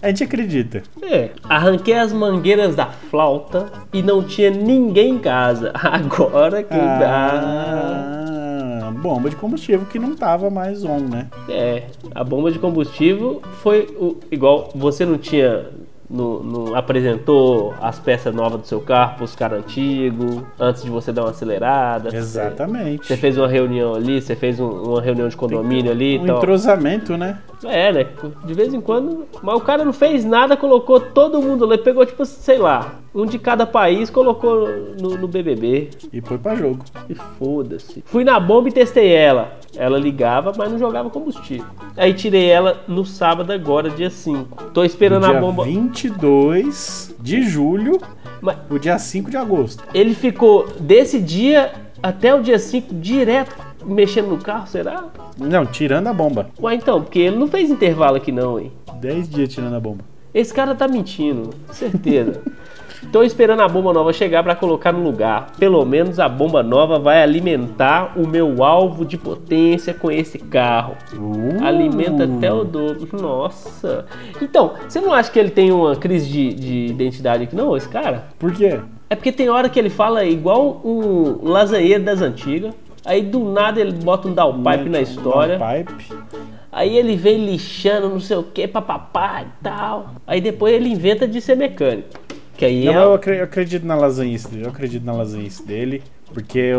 A 0.00 0.08
gente 0.08 0.24
acredita. 0.24 0.82
É. 1.02 1.30
Arranquei 1.48 1.94
as 1.94 2.12
mangueiras 2.12 2.76
da 2.76 2.86
flauta 2.86 3.72
e 3.92 4.02
não 4.02 4.22
tinha 4.22 4.50
ninguém 4.50 5.14
em 5.14 5.18
casa. 5.18 5.72
Agora 5.74 6.62
que 6.62 6.76
dá. 6.76 8.20
Ah, 8.84 8.90
bomba 8.90 9.30
de 9.30 9.36
combustível 9.36 9.86
que 9.86 9.98
não 9.98 10.14
tava 10.14 10.50
mais 10.50 10.84
on, 10.84 10.98
né? 11.00 11.28
É, 11.48 11.84
a 12.14 12.22
bomba 12.22 12.52
de 12.52 12.58
combustível 12.58 13.40
foi 13.62 13.86
o, 13.98 14.18
igual 14.30 14.70
você 14.74 15.06
não 15.06 15.16
tinha. 15.16 15.64
Não, 16.08 16.42
não 16.42 16.74
apresentou 16.76 17.74
as 17.80 17.98
peças 17.98 18.34
novas 18.34 18.60
do 18.60 18.66
seu 18.66 18.80
carro 18.80 19.14
para 19.16 19.24
os 19.24 19.34
caras 19.34 19.60
antigos 19.60 20.42
antes 20.60 20.82
de 20.84 20.90
você 20.90 21.10
dar 21.12 21.22
uma 21.22 21.30
acelerada. 21.30 22.10
Você- 22.10 22.16
Exatamente. 22.18 23.06
Você 23.06 23.16
fez 23.16 23.38
uma 23.38 23.48
reunião 23.48 23.94
ali, 23.94 24.20
você 24.20 24.36
fez 24.36 24.60
um- 24.60 24.68
uma 24.68 25.00
reunião 25.00 25.28
de 25.28 25.36
condomínio 25.36 25.90
ali 25.90 26.16
e 26.16 26.18
Um 26.18 26.26
tal. 26.26 26.36
entrosamento, 26.38 27.16
né? 27.16 27.38
É, 27.68 27.92
né? 27.92 28.06
De 28.44 28.54
vez 28.54 28.72
em 28.72 28.80
quando. 28.80 29.26
Mas 29.42 29.56
o 29.56 29.60
cara 29.60 29.84
não 29.84 29.92
fez 29.92 30.24
nada, 30.24 30.56
colocou 30.56 31.00
todo 31.00 31.40
mundo 31.40 31.66
lá. 31.66 31.76
Pegou, 31.78 32.04
tipo, 32.04 32.24
sei 32.24 32.58
lá, 32.58 32.94
um 33.14 33.26
de 33.26 33.38
cada 33.38 33.66
país, 33.66 34.10
colocou 34.10 34.68
no, 35.00 35.16
no 35.16 35.28
BBB. 35.28 35.90
E 36.12 36.20
foi 36.20 36.38
pra 36.38 36.54
jogo. 36.54 36.84
E 37.08 37.14
foda-se. 37.14 38.02
Fui 38.06 38.24
na 38.24 38.38
bomba 38.40 38.68
e 38.68 38.72
testei 38.72 39.12
ela. 39.12 39.58
Ela 39.76 39.98
ligava, 39.98 40.52
mas 40.56 40.70
não 40.70 40.78
jogava 40.78 41.10
combustível. 41.10 41.66
Aí 41.96 42.14
tirei 42.14 42.48
ela 42.48 42.82
no 42.86 43.04
sábado 43.04 43.52
agora, 43.52 43.90
dia 43.90 44.10
5. 44.10 44.70
Tô 44.72 44.84
esperando 44.84 45.26
dia 45.26 45.36
a 45.36 45.40
bomba. 45.40 45.64
22 45.64 47.14
de 47.20 47.42
julho, 47.42 48.00
Mas 48.40 48.56
o 48.70 48.78
dia 48.78 48.98
5 48.98 49.30
de 49.30 49.36
agosto. 49.36 49.82
ele 49.94 50.14
ficou 50.14 50.66
desse 50.78 51.18
dia 51.20 51.72
até 52.02 52.34
o 52.34 52.42
dia 52.42 52.58
5 52.58 52.94
direto 52.94 53.54
mexendo 53.86 54.28
no 54.28 54.38
carro, 54.38 54.66
será? 54.66 55.04
Não, 55.38 55.66
tirando 55.66 56.06
a 56.08 56.12
bomba. 56.12 56.48
Ué, 56.60 56.74
então, 56.74 57.02
porque 57.02 57.18
ele 57.20 57.36
não 57.36 57.46
fez 57.46 57.70
intervalo 57.70 58.16
aqui 58.16 58.32
não, 58.32 58.58
hein? 58.58 58.72
10 59.00 59.28
dias 59.28 59.48
tirando 59.52 59.74
a 59.74 59.80
bomba. 59.80 60.04
Esse 60.32 60.52
cara 60.52 60.74
tá 60.74 60.88
mentindo, 60.88 61.50
certeza. 61.70 62.42
Tô 63.12 63.22
esperando 63.22 63.60
a 63.60 63.68
bomba 63.68 63.92
nova 63.92 64.12
chegar 64.12 64.42
pra 64.42 64.56
colocar 64.56 64.92
no 64.92 65.02
lugar. 65.02 65.52
Pelo 65.58 65.84
menos 65.84 66.18
a 66.18 66.28
bomba 66.28 66.62
nova 66.62 66.98
vai 66.98 67.22
alimentar 67.22 68.14
o 68.16 68.26
meu 68.26 68.64
alvo 68.64 69.04
de 69.04 69.16
potência 69.16 69.92
com 69.94 70.10
esse 70.10 70.38
carro. 70.38 70.96
Uh. 71.12 71.62
Alimenta 71.64 72.24
até 72.24 72.52
o 72.52 72.64
dobro. 72.64 73.08
Nossa. 73.20 74.06
Então, 74.40 74.74
você 74.88 75.00
não 75.00 75.12
acha 75.12 75.30
que 75.30 75.38
ele 75.38 75.50
tem 75.50 75.70
uma 75.70 75.96
crise 75.96 76.28
de, 76.28 76.54
de 76.54 76.86
identidade 76.86 77.44
aqui, 77.44 77.54
não, 77.54 77.76
esse 77.76 77.88
cara? 77.88 78.24
Por 78.38 78.52
quê? 78.52 78.80
É 79.08 79.14
porque 79.14 79.30
tem 79.30 79.48
hora 79.48 79.68
que 79.68 79.78
ele 79.78 79.90
fala 79.90 80.24
igual 80.24 80.80
um 80.84 81.38
lasanheiro 81.42 82.02
das 82.02 82.20
antigas. 82.20 82.74
Aí 83.04 83.22
do 83.22 83.40
nada 83.40 83.80
ele 83.80 83.92
bota 83.92 84.28
um 84.28 84.34
downpipe 84.34 84.88
na 84.88 85.00
história. 85.00 85.58
Pipe. 85.58 86.14
Aí 86.72 86.96
ele 86.96 87.16
vem 87.16 87.44
lixando, 87.44 88.08
não 88.08 88.18
sei 88.18 88.36
o 88.36 88.42
que, 88.42 88.66
papapá 88.66 89.42
e 89.42 89.62
tal. 89.62 90.14
Aí 90.26 90.40
depois 90.40 90.74
ele 90.74 90.88
inventa 90.88 91.28
de 91.28 91.40
ser 91.40 91.56
mecânico. 91.56 92.08
Que 92.56 92.64
aí 92.64 92.84
Não, 92.86 92.92
é. 92.92 93.04
eu 93.40 93.44
acredito 93.44 93.84
na 93.84 93.94
lasanhice 93.94 94.48
dele. 94.48 94.64
Eu 94.64 94.70
acredito 94.70 95.04
na 95.04 95.12
lasanhice 95.12 95.64
dele. 95.64 96.02
Porque 96.34 96.72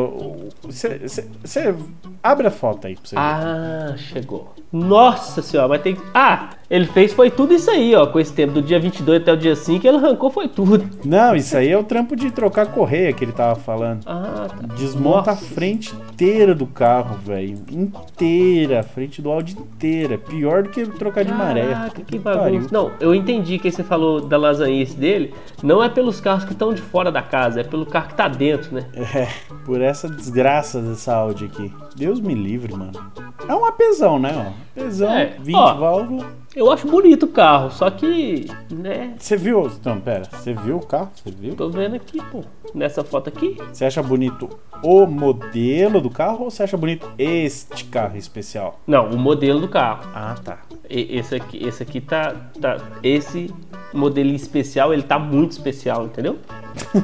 você 0.62 1.76
abre 2.22 2.48
a 2.48 2.52
foto 2.52 2.88
aí 2.88 2.96
pra 2.96 3.06
você 3.06 3.16
ver. 3.16 3.22
Ah, 3.22 3.94
chegou. 3.98 4.54
Nossa 4.72 5.42
senhora, 5.42 5.70
mas 5.70 5.82
tem. 5.82 5.96
Ah, 6.14 6.50
ele 6.70 6.86
fez 6.86 7.14
foi 7.14 7.32
tudo 7.32 7.54
isso 7.54 7.72
aí, 7.72 7.96
ó. 7.96 8.06
Com 8.08 8.20
esse 8.20 8.34
tempo, 8.34 8.54
do 8.54 8.62
dia 8.62 8.78
22 8.80 9.22
até 9.22 9.32
o 9.32 9.38
dia 9.38 9.56
5, 9.56 9.88
ele 9.88 9.98
arrancou 9.98 10.30
foi 10.30 10.50
tudo. 10.50 10.84
Não, 11.06 11.34
isso 11.36 11.56
aí 11.56 11.70
é 11.70 11.78
o 11.78 11.84
trampo 11.84 12.16
de 12.16 12.30
trocar 12.32 12.64
a 12.64 12.66
correia 12.66 13.14
que 13.14 13.24
ele 13.24 13.32
tava 13.32 13.56
falando. 13.56 14.02
Ah, 14.06 14.48
tá. 14.50 14.76
Desmonta 14.76 15.32
Nossa. 15.32 15.46
a 15.46 15.48
frente 15.48 15.96
inteira 15.96 16.54
do 16.54 16.66
carro, 16.66 17.18
velho. 17.24 17.58
Inteira, 17.72 18.82
a 18.82 18.84
frente 18.84 19.22
do 19.22 19.32
Audi 19.32 19.54
inteira. 19.54 20.18
Pior 20.18 20.64
do 20.64 20.70
que 20.70 20.86
trocar 20.88 21.24
de 21.24 21.34
maré. 21.34 21.68
Caraca, 21.68 22.02
que 22.02 22.20
Pariu. 22.20 22.42
bagunça. 22.42 22.70
Não, 22.72 22.92
eu 23.00 23.16
entendi 23.16 23.58
que 23.58 23.72
você 23.72 23.84
falou 23.84 24.20
da 24.20 24.36
lasanhice 24.36 24.98
dele. 24.98 25.34
Não 25.64 25.82
é 25.82 25.88
pelos 25.88 26.20
carros 26.20 26.44
que 26.44 26.52
estão 26.52 26.74
de 26.74 26.82
fora 26.82 27.12
da 27.12 27.22
casa, 27.22 27.62
é 27.62 27.64
pelo 27.64 27.86
carro 27.86 28.10
que 28.10 28.16
tá 28.16 28.28
dentro, 28.28 28.76
né? 28.76 28.86
É, 28.94 29.28
por 29.66 29.82
essa 29.82 30.10
desgraça 30.10 30.82
dessa 30.82 31.16
Audi 31.16 31.46
aqui. 31.46 31.74
Deus 31.96 32.20
me 32.20 32.34
livre, 32.34 32.74
mano. 32.76 32.92
É 33.48 33.54
um 33.56 33.66
apesão, 33.66 34.20
né? 34.20 34.34
Ó. 34.36 34.80
Apesão, 34.80 35.14
É, 35.14 35.36
20 35.40 35.56
ó. 35.56 35.74
válvulas. 35.76 36.26
Eu 36.56 36.72
acho 36.72 36.88
bonito 36.88 37.24
o 37.24 37.28
carro, 37.28 37.70
só 37.70 37.90
que, 37.90 38.46
né? 38.72 39.14
Você 39.20 39.36
viu? 39.36 39.70
Não, 39.84 40.00
pera. 40.00 40.24
Você 40.32 40.54
viu 40.54 40.78
o 40.78 40.86
carro? 40.86 41.10
Você 41.14 41.30
viu? 41.32 41.54
Tô 41.56 41.70
vendo 41.70 41.96
aqui, 41.96 42.22
pô. 42.32 42.44
Nessa 42.74 43.04
foto 43.04 43.28
aqui. 43.28 43.58
Você 43.74 43.84
acha 43.86 44.02
bonito 44.02 44.50
o 44.82 45.06
modelo 45.06 46.00
do 46.00 46.10
carro 46.10 46.46
ou 46.46 46.52
você 46.52 46.64
acha 46.64 46.78
bonito 46.78 47.08
este 47.18 47.84
carro 47.86 48.16
especial? 48.18 48.80
Não, 48.88 49.10
o 49.10 49.18
modelo 49.18 49.60
do 49.60 49.68
carro. 49.68 50.10
Ah, 50.14 50.36
tá. 50.44 50.60
E- 50.90 51.18
Esse 51.18 51.36
aqui, 51.36 51.66
esse 51.66 51.84
aqui 51.84 52.00
tá, 52.00 52.34
tá. 52.62 52.78
Esse 53.04 53.54
modelinho 53.94 54.36
especial, 54.36 54.94
ele 54.94 55.04
tá 55.04 55.20
muito 55.20 55.52
especial, 55.52 56.06
entendeu? 56.06 56.38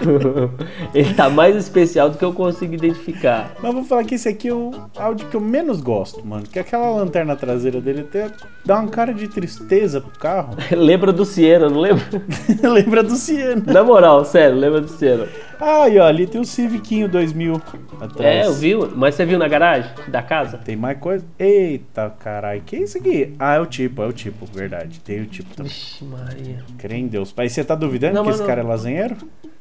ele 0.94 1.14
tá 1.14 1.28
mais 1.30 1.56
especial 1.56 2.10
do 2.10 2.18
que 2.18 2.24
eu 2.24 2.32
consigo 2.32 2.74
identificar. 2.74 3.52
Mas 3.62 3.74
vou 3.74 3.84
falar 3.84 4.04
que 4.04 4.09
esse 4.14 4.28
aqui 4.28 4.48
é 4.48 4.54
o 4.54 4.70
Audi 4.96 5.24
que 5.26 5.36
eu 5.36 5.40
menos 5.40 5.80
gosto, 5.80 6.24
mano. 6.26 6.44
Que 6.44 6.58
aquela 6.58 6.90
lanterna 6.90 7.36
traseira 7.36 7.80
dele 7.80 8.00
até 8.00 8.30
dá 8.64 8.78
uma 8.78 8.88
cara 8.88 9.12
de 9.12 9.28
tristeza 9.28 10.00
pro 10.00 10.18
carro. 10.18 10.56
lembra 10.76 11.12
do 11.12 11.24
Siena, 11.24 11.68
não 11.68 11.80
lembra? 11.80 12.04
Lembra 12.62 13.02
do 13.02 13.14
Siena. 13.16 13.62
Na 13.66 13.82
moral, 13.82 14.24
sério, 14.24 14.56
lembra 14.56 14.80
do 14.80 14.88
Siena. 14.88 15.26
Ah, 15.60 15.88
e 15.88 15.98
ó, 15.98 16.06
ali 16.06 16.26
tem 16.26 16.40
o 16.40 16.44
Civiquinho 16.44 17.08
2000 17.08 17.60
atrás. 18.00 18.20
É, 18.20 18.46
eu 18.46 18.54
vi, 18.54 18.74
mas 18.94 19.14
você 19.14 19.26
viu 19.26 19.38
na 19.38 19.46
garagem 19.48 19.90
da 20.08 20.22
casa? 20.22 20.58
Tem 20.58 20.74
mais 20.76 20.98
coisa? 20.98 21.24
Eita, 21.38 22.14
caralho. 22.18 22.62
Que 22.64 22.76
é 22.76 22.82
isso 22.82 22.96
aqui? 22.98 23.34
Ah, 23.38 23.54
é 23.56 23.60
o 23.60 23.66
tipo, 23.66 24.02
é 24.02 24.06
o 24.06 24.12
tipo, 24.12 24.46
verdade. 24.46 25.00
Tem 25.00 25.20
o 25.20 25.26
tipo 25.26 25.54
também. 25.54 25.70
Vixe, 25.70 26.04
Maria. 26.04 26.64
Crê 26.78 26.96
em 26.96 27.06
Deus. 27.06 27.32
Mas 27.36 27.52
você 27.52 27.62
tá 27.62 27.74
duvidando 27.74 28.14
Não, 28.14 28.24
que 28.24 28.30
esse 28.30 28.40
não. 28.40 28.46
cara 28.46 28.60
é 28.60 28.64
lasanheiro? 28.64 29.16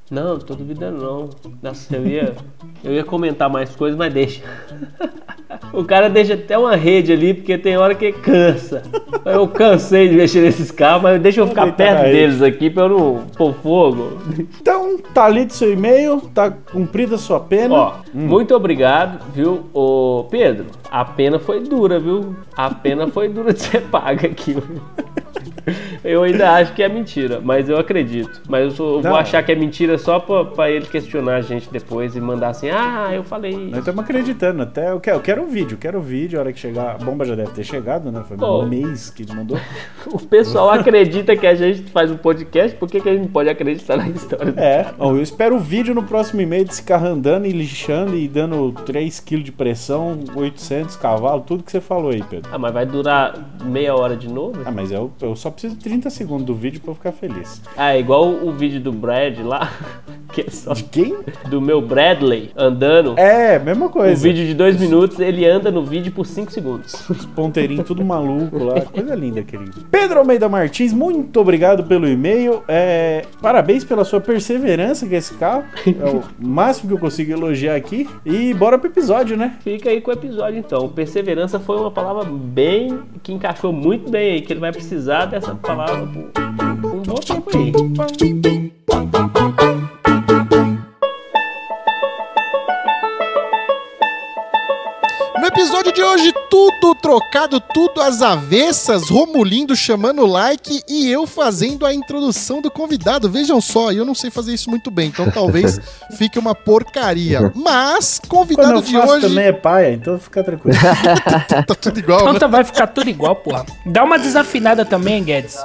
Não, 0.10 0.40
tô 0.40 0.56
duvidando 0.56 0.98
não. 1.04 1.30
Nossa, 1.62 1.96
eu 1.96 2.08
ia, 2.08 2.36
eu 2.84 2.94
ia 2.94 3.04
comentar 3.04 3.50
mais 3.50 3.76
coisas, 3.76 3.98
mas 3.98 4.14
deixa. 4.14 4.42
O 5.74 5.84
cara 5.84 6.10
deixa 6.10 6.36
até 6.36 6.58
uma 6.58 6.76
rede 6.76 7.12
ali, 7.12 7.34
porque 7.34 7.58
tem 7.58 7.76
hora 7.78 7.96
que 7.96 8.12
cansa. 8.12 8.84
Eu 9.26 9.48
cansei 9.48 10.08
de 10.08 10.16
mexer 10.16 10.42
nesses 10.42 10.70
carros, 10.70 11.02
mas 11.02 11.20
deixa 11.22 11.42
eu 11.42 11.48
ficar 11.48 11.64
deitar 11.64 11.78
perto 11.78 12.04
deles 12.12 12.42
aqui 12.42 12.70
pra 12.70 12.84
eu 12.84 12.90
não 12.90 13.24
pôr 13.36 13.54
fogo. 13.56 14.20
Então, 14.62 14.98
tá 15.14 15.28
lido 15.28 15.52
seu 15.52 15.74
e-mail, 15.74 16.22
tá 16.34 16.52
cumprida 16.52 17.16
a 17.16 17.18
sua 17.18 17.40
pena. 17.40 17.74
Ó, 17.76 17.94
muito 18.14 18.54
obrigado, 18.56 19.20
viu? 19.34 19.66
Ô, 19.74 20.26
Pedro, 20.30 20.66
a 20.92 21.04
pena 21.04 21.40
foi 21.40 21.62
dura, 21.62 22.00
viu? 22.00 22.36
A 22.56 22.70
pena 22.72 23.08
foi 23.08 23.28
dura 23.28 23.52
de 23.54 23.62
ser 23.62 23.82
paga 23.82 24.28
aqui. 24.28 24.56
Eu 26.04 26.24
ainda 26.24 26.52
acho 26.54 26.74
que 26.74 26.82
é 26.82 26.90
mentira, 26.90 27.40
mas 27.44 27.70
eu 27.70 27.78
acredito. 27.78 28.42
Mas 28.48 28.64
eu 28.66 28.72
sou- 28.72 28.96
eu 28.98 29.02
vou 29.04 29.16
achar 29.16 29.44
que 29.44 29.52
é 29.52 29.56
mentira 29.56 29.98
só 29.98 30.20
pra, 30.20 30.44
pra 30.46 30.72
ele 30.72 30.86
questionar 30.88 31.36
a 31.36 31.42
gente 31.42 31.70
depois 31.72 32.16
e 32.16 32.22
mandar 32.22 32.50
assim: 32.50 32.70
ah, 32.70 33.10
eu 33.14 33.24
falei. 33.24 33.56
Nós 33.70 33.80
estamos 33.80 34.04
acreditando, 34.04 34.64
até 34.64 34.92
eu 34.92 35.00
quero, 35.00 35.18
eu 35.18 35.22
quero 35.22 35.39
o 35.44 35.48
vídeo, 35.48 35.78
quero 35.78 36.00
o 36.00 36.02
vídeo, 36.02 36.38
a 36.40 36.42
hora 36.42 36.54
que 36.54 36.60
chegar, 36.60 36.96
a 36.96 36.98
bomba 36.98 37.26
já 37.26 37.36
deve 37.36 37.52
ter 37.52 37.64
chegado, 37.64 38.12
né? 38.12 38.24
Foi 38.28 38.38
Pô. 38.38 38.64
um 38.64 38.68
mês 38.68 39.10
que 39.10 39.26
mandou. 39.34 39.58
O 40.12 40.20
pessoal 40.20 40.70
acredita 40.72 41.36
que 41.36 41.46
a 41.46 41.54
gente 41.56 41.84
faz 41.92 42.10
um 42.10 42.18
podcast, 42.18 42.76
por 42.78 42.90
que, 42.90 43.00
que 43.02 43.10
a 43.10 43.12
gente 43.14 43.22
não 43.24 43.30
pode 43.30 43.50
acreditar 43.50 43.98
na 43.98 44.08
história? 44.08 44.54
É, 44.58 44.88
ó, 44.98 45.12
eu 45.12 45.22
espero 45.22 45.56
o 45.56 45.60
vídeo 45.60 45.94
no 45.94 46.04
próximo 46.04 46.42
e-mail 46.42 46.66
desse 46.66 46.82
carro 46.84 47.08
andando 47.08 47.46
e 47.46 47.52
lixando 47.52 48.16
e 48.16 48.28
dando 48.28 48.74
3kg 48.86 49.44
de 49.44 49.52
pressão, 49.52 50.20
800 50.36 50.96
cavalos, 50.96 51.44
tudo 51.46 51.64
que 51.64 51.72
você 51.72 51.82
falou 51.82 52.12
aí, 52.12 52.24
Pedro. 52.24 52.50
Ah, 52.54 52.58
mas 52.58 52.74
vai 52.74 52.86
durar 52.86 53.38
meia 53.64 53.94
hora 53.96 54.16
de 54.16 54.28
novo? 54.28 54.62
Ah, 54.66 54.72
mas 54.72 54.92
eu, 54.92 55.12
eu 55.22 55.36
só 55.36 55.50
preciso 55.52 55.76
de 55.76 55.84
30 55.84 56.10
segundos 56.10 56.46
do 56.46 56.56
vídeo 56.56 56.80
pra 56.82 56.92
eu 56.92 56.96
ficar 56.96 57.12
feliz. 57.12 57.62
Ah, 57.78 57.94
é 57.94 58.00
igual 58.00 58.28
o 58.30 58.52
vídeo 58.52 58.80
do 58.80 58.92
Brad 58.92 59.38
lá, 59.40 59.72
que 60.34 60.42
é 60.42 60.50
só 60.50 60.74
De 60.74 60.84
quem? 60.84 61.16
do 61.50 61.62
meu 61.62 61.82
Bradley 61.82 62.52
andando. 62.56 63.18
É, 63.18 63.60
mesma 63.60 63.88
Um 63.88 63.90
coisa. 63.90 64.22
vídeo 64.22 64.46
de 64.46 64.54
dois 64.54 64.80
minutos, 64.80 65.20
ele 65.30 65.46
anda 65.46 65.72
no 65.72 65.84
vídeo 65.86 66.12
por 66.12 66.26
cinco 66.26 66.52
segundos. 66.52 66.94
Os 67.10 67.26
ponteirinhos 67.26 67.86
tudo 67.86 68.04
maluco 68.04 68.64
lá. 68.64 68.82
Coisa 68.82 69.16
linda, 69.16 69.42
querido. 69.44 69.86
Pedro 69.90 70.20
Almeida 70.20 70.50
Martins, 70.50 70.94
muito 70.94 71.40
obrigado 71.40 71.84
pelo 71.84 72.08
e-mail. 72.08 72.64
É, 72.68 73.24
parabéns 73.42 73.84
pela 73.84 74.04
sua 74.04 74.20
perseverança 74.20 75.06
com 75.08 75.16
esse 75.16 75.34
carro. 75.36 75.64
É 75.86 76.10
o 76.10 76.24
máximo 76.40 76.90
que 76.90 76.96
eu 76.96 77.00
consigo 77.00 77.32
elogiar 77.32 77.76
aqui. 77.76 78.08
E 78.26 78.54
bora 78.54 78.78
pro 78.78 78.90
episódio, 78.90 79.38
né? 79.38 79.58
Fica 79.62 79.90
aí 79.90 80.02
com 80.02 80.12
o 80.12 80.14
episódio 80.14 80.60
então. 80.60 80.90
Perseverança 80.90 81.60
foi 81.60 81.78
uma 81.78 81.92
palavra 81.92 82.26
bem. 82.26 83.00
que 83.24 83.32
encaixou 83.32 83.72
muito 83.72 84.10
bem 84.10 84.34
aí, 84.34 84.42
que 84.42 84.52
ele 84.54 84.60
vai 84.60 84.72
precisar 84.72 85.26
dessa 85.26 85.56
palavra 85.56 86.08
por 86.08 86.94
um 86.94 87.02
bom 87.02 87.16
tempo 87.16 87.50
aí. 87.56 87.72
Episódio 95.60 95.92
de 95.92 96.02
hoje, 96.02 96.34
tudo 96.50 96.96
trocado, 96.96 97.60
tudo 97.60 98.02
às 98.02 98.22
avessas, 98.22 99.10
Romulindo 99.10 99.76
chamando 99.76 100.22
o 100.22 100.26
like 100.26 100.82
e 100.88 101.10
eu 101.10 101.28
fazendo 101.28 101.86
a 101.86 101.94
introdução 101.94 102.62
do 102.62 102.72
convidado. 102.72 103.30
Vejam 103.30 103.60
só, 103.60 103.92
eu 103.92 104.06
não 104.06 104.16
sei 104.16 104.32
fazer 104.32 104.54
isso 104.54 104.70
muito 104.70 104.90
bem, 104.90 105.10
então 105.10 105.30
talvez 105.30 105.78
fique 106.18 106.40
uma 106.40 106.56
porcaria. 106.56 107.52
Mas, 107.54 108.20
Quando 108.20 108.30
convidado 108.30 108.72
eu 108.76 108.82
de 108.82 108.94
faço 108.94 109.14
hoje. 109.14 109.28
também 109.28 109.46
é 109.48 109.52
paia, 109.52 109.94
então 109.94 110.18
fica 110.18 110.42
tranquilo. 110.44 110.78
Tá 111.68 111.76
tudo 111.76 112.00
igual, 112.00 112.22
Então 112.22 112.34
né? 112.34 112.40
tá- 112.40 112.48
vai 112.48 112.64
ficar 112.64 112.88
tudo 112.88 113.10
igual, 113.10 113.36
porra. 113.36 113.66
Dá 113.86 114.04
uma 114.06 114.18
desafinada 114.18 114.86
também, 114.86 115.22
Guedes. 115.24 115.58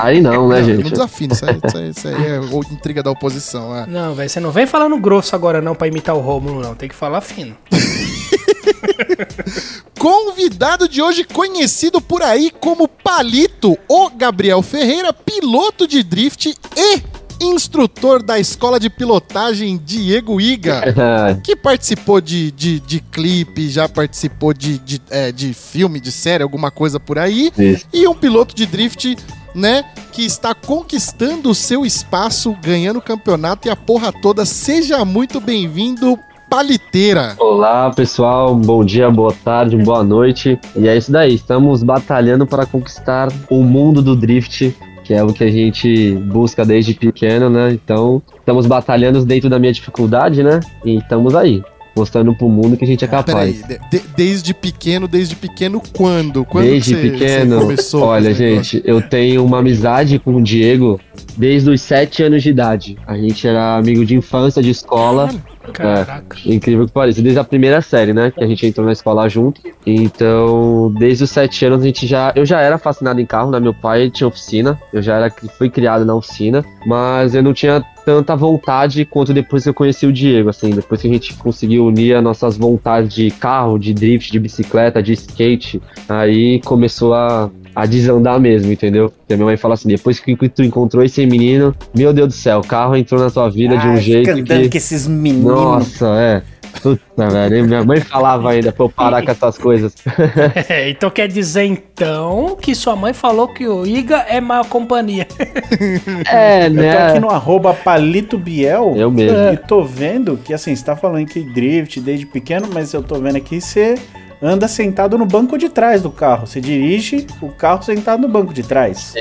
Aí 0.00 0.20
não, 0.20 0.48
né, 0.48 0.60
Não, 0.60 0.64
gente? 0.66 0.82
não 0.84 0.90
desafina, 0.90 1.34
isso 1.34 1.44
aí, 1.44 1.60
isso 1.66 1.76
aí- 1.76 1.90
isso 1.90 2.08
aí 2.08 2.26
é 2.26 2.40
o- 2.40 2.60
intriga 2.72 3.02
da 3.02 3.10
oposição. 3.10 3.76
é. 3.76 3.86
Não, 3.86 4.14
velho, 4.14 4.30
você 4.30 4.40
não 4.40 4.50
vem 4.50 4.66
falando 4.66 4.96
grosso 4.98 5.34
agora 5.36 5.60
não 5.60 5.74
pra 5.74 5.86
imitar 5.88 6.16
o 6.16 6.20
Rômulo, 6.20 6.60
não. 6.62 6.74
Tem 6.74 6.88
que 6.88 6.94
falar 6.94 7.20
fino. 7.20 7.54
Convidado 9.98 10.88
de 10.88 11.02
hoje, 11.02 11.24
conhecido 11.24 12.00
por 12.00 12.22
aí 12.22 12.50
como 12.50 12.88
Palito, 12.88 13.76
o 13.88 14.10
Gabriel 14.10 14.62
Ferreira, 14.62 15.12
piloto 15.12 15.86
de 15.86 16.02
drift 16.02 16.54
e 16.76 17.02
instrutor 17.40 18.22
da 18.22 18.38
escola 18.38 18.78
de 18.78 18.90
pilotagem 18.90 19.80
Diego 19.82 20.40
Iga. 20.40 20.82
que 21.42 21.56
participou 21.56 22.20
de, 22.20 22.50
de, 22.50 22.80
de 22.80 23.00
clipe, 23.00 23.68
já 23.68 23.88
participou 23.88 24.52
de, 24.52 24.78
de, 24.78 25.00
é, 25.10 25.32
de 25.32 25.54
filme, 25.54 26.00
de 26.00 26.12
série, 26.12 26.42
alguma 26.42 26.70
coisa 26.70 27.00
por 27.00 27.18
aí. 27.18 27.50
Isso. 27.58 27.86
E 27.92 28.06
um 28.06 28.14
piloto 28.14 28.54
de 28.54 28.66
drift, 28.66 29.16
né, 29.54 29.84
que 30.12 30.24
está 30.24 30.54
conquistando 30.54 31.50
o 31.50 31.54
seu 31.54 31.86
espaço, 31.86 32.54
ganhando 32.62 32.98
o 32.98 33.02
campeonato 33.02 33.66
e 33.66 33.70
a 33.70 33.76
porra 33.76 34.12
toda. 34.12 34.44
Seja 34.44 35.04
muito 35.04 35.40
bem-vindo, 35.40 36.18
Paliteira. 36.50 37.36
Olá, 37.38 37.90
pessoal. 37.90 38.56
Bom 38.56 38.84
dia, 38.84 39.08
boa 39.08 39.32
tarde, 39.44 39.76
boa 39.76 40.02
noite. 40.02 40.58
E 40.76 40.88
é 40.88 40.96
isso 40.96 41.12
daí. 41.12 41.32
Estamos 41.36 41.84
batalhando 41.84 42.44
para 42.44 42.66
conquistar 42.66 43.28
o 43.48 43.62
mundo 43.62 44.02
do 44.02 44.16
drift, 44.16 44.74
que 45.04 45.14
é 45.14 45.22
o 45.22 45.32
que 45.32 45.44
a 45.44 45.50
gente 45.50 46.10
busca 46.16 46.64
desde 46.66 46.92
pequeno, 46.94 47.48
né? 47.48 47.72
Então, 47.72 48.20
estamos 48.36 48.66
batalhando 48.66 49.24
dentro 49.24 49.48
da 49.48 49.60
minha 49.60 49.72
dificuldade, 49.72 50.42
né? 50.42 50.58
E 50.84 50.96
estamos 50.96 51.36
aí, 51.36 51.62
mostrando 51.96 52.34
pro 52.34 52.48
mundo 52.48 52.76
que 52.76 52.82
a 52.84 52.86
gente 52.86 53.04
é 53.04 53.06
Peraí, 53.06 53.22
capaz. 53.54 53.62
de- 53.68 53.98
de- 53.98 54.04
desde 54.16 54.52
pequeno, 54.52 55.06
desde 55.06 55.36
pequeno, 55.36 55.80
quando? 55.96 56.44
Quando 56.44 56.64
Desde 56.64 56.96
pequeno, 56.96 57.60
começou? 57.60 58.00
com 58.00 58.06
olha, 58.08 58.30
esse 58.30 58.42
negócio? 58.42 58.64
gente, 58.80 58.82
eu 58.84 59.00
tenho 59.00 59.44
uma 59.44 59.60
amizade 59.60 60.18
com 60.18 60.34
o 60.34 60.42
Diego 60.42 60.98
desde 61.36 61.70
os 61.70 61.80
sete 61.80 62.24
anos 62.24 62.42
de 62.42 62.50
idade. 62.50 62.98
A 63.06 63.16
gente 63.16 63.46
era 63.46 63.76
amigo 63.76 64.04
de 64.04 64.16
infância, 64.16 64.60
de 64.60 64.70
escola. 64.70 65.30
Caraca. 65.72 66.36
Incrível 66.46 66.86
que 66.86 66.92
pareça, 66.92 67.20
desde 67.20 67.38
a 67.38 67.44
primeira 67.44 67.80
série, 67.80 68.12
né? 68.12 68.30
Que 68.30 68.42
a 68.42 68.46
gente 68.46 68.66
entrou 68.66 68.86
na 68.86 68.92
escola 68.92 69.28
junto. 69.28 69.60
Então, 69.86 70.92
desde 70.98 71.24
os 71.24 71.30
sete 71.30 71.64
anos 71.64 71.82
a 71.82 71.86
gente 71.86 72.06
já. 72.06 72.32
Eu 72.34 72.46
já 72.46 72.60
era 72.60 72.78
fascinado 72.78 73.20
em 73.20 73.26
carro, 73.26 73.50
né? 73.50 73.60
Meu 73.60 73.74
pai 73.74 74.10
tinha 74.10 74.26
oficina. 74.26 74.80
Eu 74.92 75.02
já 75.02 75.16
era 75.16 75.34
fui 75.58 75.68
criado 75.68 76.04
na 76.04 76.14
oficina, 76.14 76.64
mas 76.86 77.34
eu 77.34 77.42
não 77.42 77.52
tinha 77.52 77.84
tanta 78.16 78.36
vontade 78.36 79.04
quanto 79.04 79.32
depois 79.32 79.62
que 79.62 79.68
eu 79.68 79.74
conheci 79.74 80.06
o 80.06 80.12
Diego, 80.12 80.48
assim, 80.48 80.70
depois 80.70 81.00
que 81.00 81.08
a 81.08 81.12
gente 81.12 81.34
conseguiu 81.34 81.86
unir 81.86 82.14
as 82.16 82.22
nossas 82.22 82.56
vontades 82.56 83.14
de 83.14 83.30
carro, 83.30 83.78
de 83.78 83.94
drift, 83.94 84.30
de 84.30 84.38
bicicleta, 84.38 85.02
de 85.02 85.12
skate, 85.12 85.80
aí 86.08 86.60
começou 86.64 87.14
a, 87.14 87.50
a 87.74 87.86
desandar 87.86 88.40
mesmo, 88.40 88.72
entendeu? 88.72 89.10
Porque 89.10 89.34
minha 89.36 89.46
mãe 89.46 89.56
fala 89.56 89.74
assim, 89.74 89.88
depois 89.88 90.18
que 90.18 90.36
tu 90.48 90.62
encontrou 90.62 91.04
esse 91.04 91.24
menino, 91.26 91.74
meu 91.96 92.12
Deus 92.12 92.28
do 92.28 92.34
céu, 92.34 92.60
o 92.60 92.66
carro 92.66 92.96
entrou 92.96 93.20
na 93.20 93.30
tua 93.30 93.48
vida 93.48 93.76
de 93.76 93.86
um 93.86 93.92
Ah, 93.92 93.96
jeito 93.96 94.34
que... 94.44 94.68
com 94.68 94.76
esses 94.76 95.06
meninos. 95.06 95.44
Nossa, 95.44 96.06
é. 96.18 96.42
Puta, 96.82 97.28
velho. 97.28 97.64
Minha 97.66 97.84
mãe 97.84 98.00
falava 98.00 98.50
ainda 98.50 98.72
pra 98.72 98.84
eu 98.84 98.88
parar 98.88 99.22
com 99.22 99.30
essas 99.30 99.58
coisas. 99.58 99.94
É, 100.68 100.90
então 100.90 101.10
quer 101.10 101.28
dizer 101.28 101.64
então 101.64 102.56
que 102.60 102.74
sua 102.74 102.94
mãe 102.94 103.12
falou 103.12 103.48
que 103.48 103.66
o 103.66 103.86
Iga 103.86 104.18
é 104.28 104.40
má 104.40 104.64
companhia. 104.64 105.26
É, 106.30 106.66
Eu 106.66 106.70
tô 106.70 106.76
né? 106.76 107.06
aqui 107.08 107.20
no 107.20 107.30
arroba 107.30 107.74
Palito 107.74 108.38
Biel. 108.38 108.94
Eu 108.96 109.10
mesmo. 109.10 109.36
E 109.52 109.56
tô 109.56 109.82
vendo 109.82 110.36
que, 110.36 110.52
assim, 110.52 110.74
você 110.74 110.84
tá 110.84 110.96
falando 110.96 111.26
que 111.26 111.40
drift 111.40 112.00
desde 112.00 112.26
pequeno, 112.26 112.68
mas 112.72 112.92
eu 112.92 113.02
tô 113.02 113.16
vendo 113.16 113.36
aqui 113.36 113.60
você 113.60 113.96
anda 114.42 114.66
sentado 114.68 115.18
no 115.18 115.26
banco 115.26 115.58
de 115.58 115.68
trás 115.68 116.02
do 116.02 116.10
carro. 116.10 116.46
Você 116.46 116.60
dirige 116.60 117.26
o 117.42 117.48
carro 117.48 117.82
sentado 117.82 118.20
no 118.22 118.28
banco 118.28 118.54
de 118.54 118.62
trás. 118.62 119.14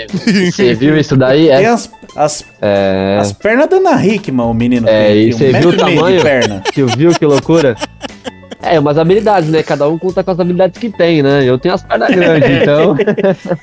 Você 0.52 0.74
viu 0.76 0.98
isso 0.98 1.16
daí? 1.18 1.48
Tem 1.48 1.52
É. 1.52 1.66
as, 1.68 1.92
as, 2.16 2.46
é... 2.62 3.18
as 3.20 3.32
pernas 3.34 3.68
da 3.70 3.78
Ana 3.78 4.06
Hickman, 4.06 4.46
o 4.46 4.54
menino. 4.54 4.88
É, 4.88 5.08
tem, 5.10 5.28
e 5.30 5.34
você 5.34 5.52
viu 5.52 5.70
o 5.70 5.78
tamanho? 5.78 6.18
de 6.18 6.24
perna. 6.24 6.64
Você 6.74 6.86
viu 6.98 7.12
que 7.14 7.26
loucura? 7.26 7.76
É, 8.62 8.78
umas 8.80 8.98
habilidades, 8.98 9.50
né? 9.50 9.64
Cada 9.64 9.88
um 9.88 9.98
conta 9.98 10.22
com 10.24 10.32
as 10.32 10.40
habilidades 10.40 10.80
que 10.80 10.90
tem, 10.90 11.24
né? 11.24 11.44
Eu 11.46 11.58
tenho 11.58 11.74
as 11.76 11.82
pernas 11.84 12.10
grandes, 12.14 12.50
então. 12.62 12.96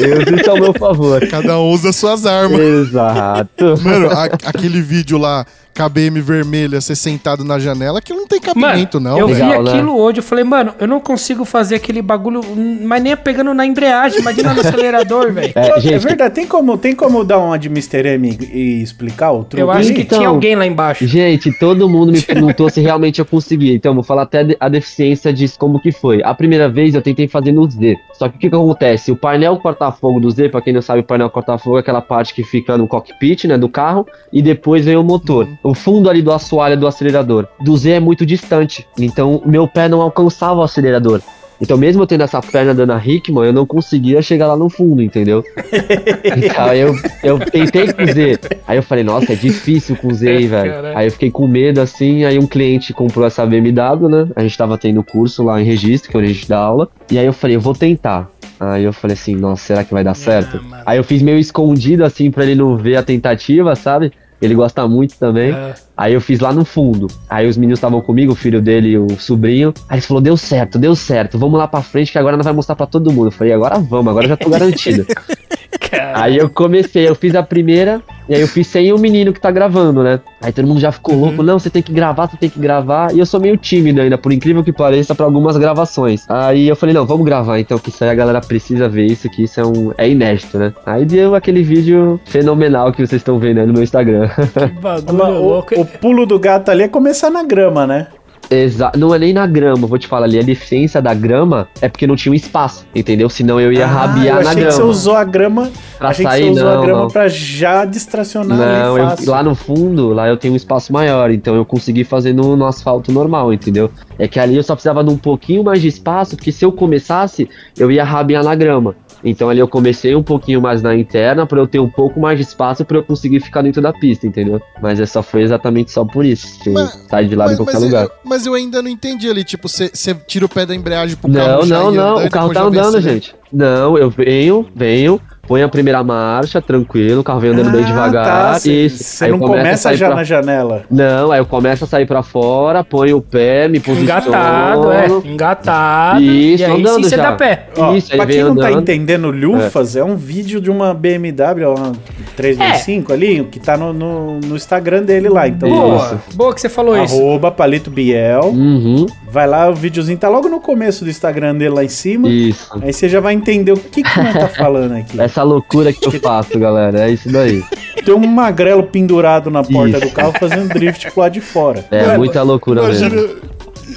eu 0.00 0.36
isso 0.36 0.50
ao 0.50 0.56
meu 0.58 0.72
favor. 0.74 1.26
Cada 1.28 1.58
um 1.60 1.70
usa 1.70 1.92
suas 1.92 2.26
armas. 2.26 2.58
Exato. 2.60 3.64
Mano, 3.82 4.10
a- 4.10 4.24
aquele 4.24 4.80
vídeo 4.82 5.16
lá, 5.18 5.46
KBM 5.76 6.22
vermelha, 6.22 6.80
você 6.80 6.96
sentado 6.96 7.44
na 7.44 7.58
janela, 7.58 8.00
que 8.00 8.14
não 8.14 8.26
tem 8.26 8.40
cabimento, 8.40 8.98
não. 8.98 9.18
eu. 9.18 9.26
Legal, 9.26 9.50
vi 9.50 9.64
né? 9.64 9.70
aquilo 9.70 9.94
hoje, 9.98 10.18
eu 10.20 10.22
falei, 10.22 10.42
mano, 10.42 10.74
eu 10.80 10.88
não 10.88 11.00
consigo 11.00 11.44
fazer 11.44 11.74
aquele 11.74 12.00
bagulho, 12.00 12.40
mas 12.82 13.02
nem 13.02 13.14
pegando 13.14 13.52
na 13.52 13.66
embreagem, 13.66 14.20
imagina 14.20 14.54
no 14.54 14.60
acelerador, 14.60 15.30
velho. 15.34 15.52
É, 15.54 15.94
É 15.94 15.98
verdade, 15.98 16.34
tem 16.34 16.46
como, 16.46 16.78
tem 16.78 16.94
como 16.94 17.22
dar 17.22 17.38
uma 17.38 17.58
de 17.58 17.68
Mr. 17.68 18.08
M 18.14 18.38
e, 18.40 18.82
explicar 18.82 19.32
o 19.32 19.44
truque? 19.44 19.60
Eu 19.60 19.70
acho 19.70 19.92
que 19.92 20.00
Então, 20.00 20.18
tinha 20.18 20.30
alguém 20.30 20.56
lá 20.56 20.66
embaixo. 20.66 21.06
Gente, 21.06 21.52
todo 21.58 21.86
mundo 21.88 22.10
me 22.10 22.22
perguntou 22.22 22.70
se 22.70 22.80
realmente 22.80 23.18
eu 23.18 23.26
conseguia. 23.26 23.74
Então, 23.74 23.90
eu 23.90 23.96
vou 23.96 24.04
falar 24.04 24.22
até 24.22 24.56
a 24.58 24.68
deficiência 24.70 25.30
disso, 25.30 25.58
como 25.58 25.78
que 25.78 25.92
foi. 25.92 26.22
A 26.22 26.32
primeira 26.32 26.70
vez 26.70 26.94
eu 26.94 27.02
tentei 27.02 27.28
fazer 27.28 27.52
no 27.52 27.68
Z. 27.70 27.98
Só 28.14 28.28
que 28.30 28.36
o 28.36 28.38
que, 28.38 28.48
que 28.48 28.56
acontece? 28.56 29.12
O 29.12 29.16
painel 29.16 29.58
corta-fogo 29.58 30.18
do 30.20 30.30
Z, 30.30 30.48
pra 30.48 30.62
quem 30.62 30.72
não 30.72 30.80
sabe, 30.80 31.00
o 31.00 31.04
painel 31.04 31.28
corta-fogo 31.28 31.76
é 31.76 31.80
aquela 31.80 32.00
parte 32.00 32.32
que 32.32 32.42
fica 32.42 32.78
no 32.78 32.88
cockpit, 32.88 33.44
né, 33.44 33.58
do 33.58 33.68
carro, 33.68 34.06
e 34.32 34.40
depois 34.40 34.84
vem 34.84 34.96
o 34.96 35.02
motor. 35.04 35.46
O 35.66 35.74
fundo 35.74 36.08
ali 36.08 36.22
do 36.22 36.30
assoalho 36.30 36.78
do 36.78 36.86
acelerador. 36.86 37.48
Do 37.60 37.76
Z 37.76 37.90
é 37.90 38.00
muito 38.00 38.24
distante. 38.24 38.86
Então, 38.96 39.42
meu 39.44 39.66
pé 39.66 39.88
não 39.88 40.00
alcançava 40.00 40.60
o 40.60 40.62
acelerador. 40.62 41.20
Então, 41.60 41.76
mesmo 41.76 42.02
eu 42.02 42.06
tendo 42.06 42.22
essa 42.22 42.40
perna 42.40 42.72
da 42.72 42.84
Ana 42.84 43.02
Hickman, 43.04 43.46
eu 43.46 43.52
não 43.52 43.66
conseguia 43.66 44.22
chegar 44.22 44.46
lá 44.46 44.56
no 44.56 44.68
fundo, 44.68 45.02
entendeu? 45.02 45.42
então, 46.22 46.72
eu, 46.72 46.94
eu 47.24 47.38
tentei 47.40 47.92
com 47.92 48.04
o 48.04 48.06
Z. 48.06 48.38
Aí 48.64 48.78
eu 48.78 48.82
falei, 48.82 49.02
nossa, 49.02 49.32
é 49.32 49.34
difícil 49.34 49.96
com 49.96 50.06
o 50.08 50.14
Z, 50.14 50.30
hein, 50.30 50.46
velho. 50.46 50.72
Aí 50.96 51.08
eu 51.08 51.10
fiquei 51.10 51.32
com 51.32 51.48
medo, 51.48 51.80
assim. 51.80 52.24
Aí 52.24 52.38
um 52.38 52.46
cliente 52.46 52.92
comprou 52.92 53.26
essa 53.26 53.44
BMW, 53.44 54.08
né? 54.08 54.28
A 54.36 54.42
gente 54.42 54.56
tava 54.56 54.78
tendo 54.78 55.02
curso 55.02 55.42
lá 55.42 55.60
em 55.60 55.64
registro, 55.64 56.12
que 56.12 56.16
é 56.16 56.20
onde 56.20 56.30
a 56.30 56.32
gente 56.32 56.48
dá 56.48 56.58
aula. 56.58 56.88
E 57.10 57.18
aí 57.18 57.26
eu 57.26 57.32
falei, 57.32 57.56
eu 57.56 57.60
vou 57.60 57.74
tentar. 57.74 58.30
Aí 58.60 58.84
eu 58.84 58.92
falei 58.92 59.14
assim, 59.14 59.34
nossa, 59.34 59.64
será 59.64 59.82
que 59.82 59.92
vai 59.92 60.04
dar 60.04 60.14
certo? 60.14 60.62
mano. 60.62 60.82
Aí 60.86 60.96
eu 60.96 61.04
fiz 61.04 61.20
meio 61.22 61.38
escondido, 61.38 62.04
assim, 62.04 62.30
pra 62.30 62.44
ele 62.44 62.54
não 62.54 62.76
ver 62.76 62.96
a 62.96 63.02
tentativa, 63.02 63.74
sabe? 63.74 64.12
Ele 64.40 64.54
gosta 64.54 64.86
muito 64.86 65.16
também. 65.18 65.52
Ah, 65.52 65.74
Aí 65.96 66.12
eu 66.12 66.20
fiz 66.20 66.40
lá 66.40 66.52
no 66.52 66.64
fundo. 66.64 67.06
Aí 67.28 67.48
os 67.48 67.56
meninos 67.56 67.78
estavam 67.78 68.00
comigo, 68.02 68.32
o 68.32 68.36
filho 68.36 68.60
dele 68.60 68.90
e 68.90 68.98
o 68.98 69.18
sobrinho. 69.18 69.72
Aí 69.88 69.96
ele 69.96 70.02
falou: 70.02 70.20
deu 70.22 70.36
certo, 70.36 70.78
deu 70.78 70.94
certo. 70.94 71.38
Vamos 71.38 71.58
lá 71.58 71.66
pra 71.66 71.80
frente 71.80 72.12
que 72.12 72.18
agora 72.18 72.36
nós 72.36 72.44
vai 72.44 72.52
mostrar 72.52 72.76
pra 72.76 72.86
todo 72.86 73.10
mundo. 73.12 73.28
Eu 73.28 73.32
falei: 73.32 73.52
agora 73.52 73.78
vamos, 73.78 74.08
agora 74.10 74.28
já 74.28 74.36
tô 74.36 74.50
garantido. 74.50 75.06
cara. 75.78 76.22
aí 76.22 76.36
eu 76.36 76.48
comecei, 76.48 77.08
eu 77.08 77.14
fiz 77.14 77.34
a 77.34 77.42
primeira, 77.42 78.00
e 78.28 78.34
aí 78.34 78.40
eu 78.40 78.48
fiz 78.48 78.66
sem 78.66 78.92
o 78.92 78.98
menino 78.98 79.32
que 79.32 79.40
tá 79.40 79.50
gravando, 79.50 80.02
né? 80.02 80.20
Aí 80.40 80.52
todo 80.52 80.66
mundo 80.66 80.80
já 80.80 80.90
ficou 80.90 81.14
louco: 81.14 81.42
não, 81.42 81.58
você 81.58 81.70
tem 81.70 81.82
que 81.82 81.92
gravar, 81.92 82.26
você 82.26 82.36
tem 82.36 82.50
que 82.50 82.58
gravar. 82.58 83.14
E 83.14 83.18
eu 83.18 83.26
sou 83.26 83.40
meio 83.40 83.56
tímido 83.56 84.00
ainda, 84.00 84.18
por 84.18 84.32
incrível 84.32 84.64
que 84.64 84.72
pareça, 84.72 85.14
pra 85.14 85.24
algumas 85.26 85.56
gravações. 85.56 86.24
Aí 86.28 86.68
eu 86.68 86.76
falei: 86.76 86.94
não, 86.94 87.06
vamos 87.06 87.24
gravar 87.24 87.58
então, 87.58 87.78
que 87.78 87.90
isso 87.90 88.02
aí 88.02 88.10
a 88.10 88.14
galera 88.14 88.40
precisa 88.40 88.88
ver 88.88 89.06
isso, 89.06 89.28
que 89.30 89.44
isso 89.44 89.60
é, 89.60 89.66
um, 89.66 89.92
é 89.96 90.08
inédito, 90.08 90.58
né? 90.58 90.72
Aí 90.84 91.04
deu 91.04 91.34
aquele 91.34 91.62
vídeo 91.62 92.20
fenomenal 92.24 92.92
que 92.92 92.98
vocês 93.06 93.20
estão 93.20 93.38
vendo 93.38 93.60
aí 93.60 93.66
no 93.66 93.72
meu 93.72 93.82
Instagram. 93.82 94.28
Que 94.56 94.80
bagulho 94.80 95.22
O, 95.22 95.42
louco. 95.48 95.80
o 95.80 95.84
pulo 95.84 96.26
do 96.26 96.38
gato 96.38 96.70
ali 96.70 96.82
é 96.82 96.88
começar 96.88 97.30
na 97.30 97.42
grama, 97.42 97.86
né? 97.86 98.08
Exa 98.50 98.92
não 98.96 99.12
é 99.14 99.18
nem 99.18 99.32
na 99.32 99.46
grama, 99.46 99.86
vou 99.86 99.98
te 99.98 100.06
falar 100.06 100.26
ali. 100.26 100.38
A 100.38 100.42
deficiência 100.42 101.02
da 101.02 101.12
grama 101.12 101.66
é 101.80 101.88
porque 101.88 102.06
não 102.06 102.14
tinha 102.14 102.30
um 102.32 102.34
espaço, 102.34 102.86
entendeu? 102.94 103.28
Senão 103.28 103.60
eu 103.60 103.72
ia 103.72 103.84
Ah, 103.84 103.88
rabiar 103.88 104.38
eu 104.38 104.44
na 104.44 104.50
achei 104.50 104.54
grama. 104.62 104.68
que 104.70 104.76
você 104.76 104.82
usou 104.82 105.16
a 105.16 105.24
grama. 105.24 105.70
Pra 105.98 106.08
achei 106.10 106.24
sair, 106.24 106.42
que 106.42 106.46
você 106.48 106.60
usou 106.60 106.70
não, 106.72 106.78
a 106.78 106.84
grama 106.84 107.00
não. 107.02 107.08
pra 107.08 107.26
já 107.28 107.84
distracionar 107.84 108.56
Não, 108.58 108.98
eu- 108.98 109.16
lá 109.26 109.42
no 109.42 109.54
fundo, 109.54 110.10
lá 110.12 110.28
eu 110.28 110.36
tenho 110.36 110.52
um 110.52 110.56
espaço 110.56 110.92
maior, 110.92 111.30
então 111.30 111.54
eu 111.56 111.64
consegui 111.64 112.04
fazer 112.04 112.32
no, 112.34 112.54
no 112.56 112.66
asfalto 112.66 113.10
normal, 113.10 113.52
entendeu? 113.52 113.90
É 114.18 114.28
que 114.28 114.38
ali 114.38 114.56
eu 114.56 114.62
só 114.62 114.74
precisava 114.74 115.02
de 115.02 115.10
um 115.10 115.16
pouquinho 115.16 115.64
mais 115.64 115.80
de 115.82 115.88
espaço, 115.88 116.36
porque 116.36 116.52
se 116.52 116.64
eu 116.64 116.70
começasse, 116.70 117.48
eu 117.78 117.90
ia 117.90 118.04
rabiar 118.04 118.44
na 118.44 118.54
grama. 118.54 118.94
Então 119.24 119.48
ali 119.48 119.58
eu 119.60 119.68
comecei 119.68 120.14
um 120.14 120.22
pouquinho 120.22 120.60
mais 120.60 120.82
na 120.82 120.94
interna 120.94 121.46
pra 121.46 121.58
eu 121.58 121.66
ter 121.66 121.78
um 121.78 121.88
pouco 121.88 122.20
mais 122.20 122.38
de 122.38 122.44
espaço 122.44 122.84
pra 122.84 122.98
eu 122.98 123.02
conseguir 123.02 123.40
ficar 123.40 123.62
dentro 123.62 123.80
da 123.82 123.92
pista, 123.92 124.26
entendeu? 124.26 124.60
Mas 124.80 124.98
só 125.10 125.22
foi 125.22 125.42
exatamente 125.42 125.90
só 125.90 126.04
por 126.04 126.24
isso. 126.24 126.46
Mas- 126.70 127.06
sai 127.08 127.24
de 127.26 127.34
lá 127.34 127.52
em 127.52 127.56
qualquer 127.56 127.74
mas, 127.74 127.82
lugar. 127.82 128.04
eu, 128.04 128.10
mas 128.24 128.46
eu 128.46 128.54
ainda 128.54 128.82
não 128.82 128.88
entendi 128.88 129.28
ali, 129.28 129.44
tipo, 129.44 129.68
você 129.68 129.90
tira 130.26 130.44
o 130.46 130.48
pé 130.48 130.64
da 130.66 130.74
embreagem 130.74 131.16
pro 131.16 131.30
carro 131.32 131.48
Não, 131.60 131.66
já 131.66 131.78
não, 131.78 131.90
não. 131.92 132.10
andando, 132.16 132.26
O 132.26 132.30
carro 132.30 132.52
tá 132.52 132.62
andando, 132.62 133.00
gente. 133.00 133.34
Não, 133.52 133.96
eu 133.96 134.10
venho, 134.10 134.66
venho, 134.74 135.20
põe 135.46 135.62
a 135.62 135.68
primeira 135.68 136.02
marcha, 136.02 136.60
tranquilo, 136.60 137.20
o 137.20 137.24
carro 137.24 137.40
vem 137.40 137.50
andando 137.52 137.70
bem 137.70 137.82
Ah, 137.84 137.86
devagar. 137.86 138.24
tá, 138.24 138.58
Você 138.58 138.72
isso. 138.86 139.02
você 139.04 139.28
não 139.28 139.38
começa 139.38 139.82
sair 139.82 139.96
já 139.96 140.06
pra- 140.08 140.16
na 140.16 140.24
janela. 140.24 140.82
Não, 140.90 141.30
aí 141.32 141.38
eu 141.40 141.46
começo 141.46 141.84
a 141.84 141.86
sair 141.86 142.06
pra 142.06 142.22
fora, 142.22 142.82
ponho 142.84 143.18
o 143.18 143.22
pé, 143.22 143.68
me 143.68 143.80
posiciono. 143.80 144.02
Engatado, 144.28 144.92
é. 144.92 145.06
Engatado. 145.28 146.22
Isso, 146.22 146.62
e 146.62 146.64
aí 146.66 146.80
andando 146.80 146.96
sim 146.96 147.02
você 147.04 147.16
já. 147.16 147.22
dá 147.30 147.32
pé. 147.32 147.66
Ó, 147.76 147.94
Isso, 147.94 148.12
aí 148.12 148.18
pra 148.18 148.26
quem 148.26 148.42
não 148.42 148.56
tá 148.56 148.66
andando. 148.68 148.80
entendendo 148.80 149.30
Lufas, 149.30 149.96
é. 149.96 150.02
um 150.04 150.16
vídeo 150.16 150.60
de 150.60 150.70
uma 150.70 150.92
BMW, 150.94 151.66
uma 151.68 151.92
325 152.36 153.12
ali, 153.12 153.44
que 153.50 153.58
tá 153.60 153.76
no, 153.76 153.92
no, 153.92 154.40
no 154.40 154.56
Instagram 154.56 155.02
dele 155.02 155.28
lá. 155.28 155.48
Então, 155.48 155.68
Boa. 155.68 156.20
Boa 156.34 156.54
que 156.54 156.60
você 156.60 156.68
falou 156.68 156.96
isso. 157.02 157.14
arroba 157.14 157.50
Palito 157.50 157.90
Biel. 157.90 158.44
Uhum, 158.46 159.06
Vai 159.30 159.46
lá, 159.46 159.68
o 159.68 159.74
videozinho 159.74 160.16
tá 160.18 160.28
logo 160.28 160.48
no 160.48 160.60
começo 160.60 161.04
do 161.04 161.10
Instagram 161.10 161.54
dele 161.54 161.70
lá 161.74 161.84
em 161.84 161.88
cima. 161.88 162.28
isso. 162.28 162.70
Aí 162.80 162.92
você 162.92 163.08
já 163.08 163.20
vai 163.20 163.34
entender 163.34 163.72
o 163.72 163.76
que 163.76 164.02
que 164.02 164.18
nós 164.22 164.32
tá 164.34 164.48
falando 164.56 164.92
aqui. 164.96 165.20
Essa 165.36 165.42
loucura 165.42 165.92
que 165.92 166.06
eu 166.06 166.12
faço, 166.12 166.58
galera, 166.58 167.00
é 167.06 167.10
isso 167.10 167.28
daí. 167.30 167.62
Tem 168.02 168.14
um 168.14 168.26
magrelo 168.26 168.84
pendurado 168.84 169.50
na 169.50 169.62
porta 169.62 169.98
Isso. 169.98 170.06
do 170.06 170.10
carro 170.10 170.32
fazendo 170.40 170.68
drift 170.72 171.10
pro 171.10 171.20
lado 171.20 171.32
de 171.32 171.42
fora. 171.42 171.84
É 171.90 172.06
Mano, 172.06 172.18
muita 172.20 172.42
loucura 172.42 172.84
Imagina, 172.84 173.10
mesmo. 173.10 173.36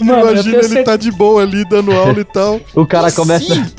Mano, 0.02 0.20
eu 0.20 0.32
imagina 0.32 0.44
tenho 0.44 0.56
ele 0.56 0.64
certeza- 0.64 0.84
tá 0.84 0.98
de 0.98 1.10
boa 1.14 1.42
ali, 1.44 1.64
dando 1.70 1.94
aula 1.94 2.20
e 2.20 2.26
tal. 2.26 2.60
O 2.76 2.86
cara 2.86 3.10
começa. 3.10 3.56
Sim, 3.56 3.66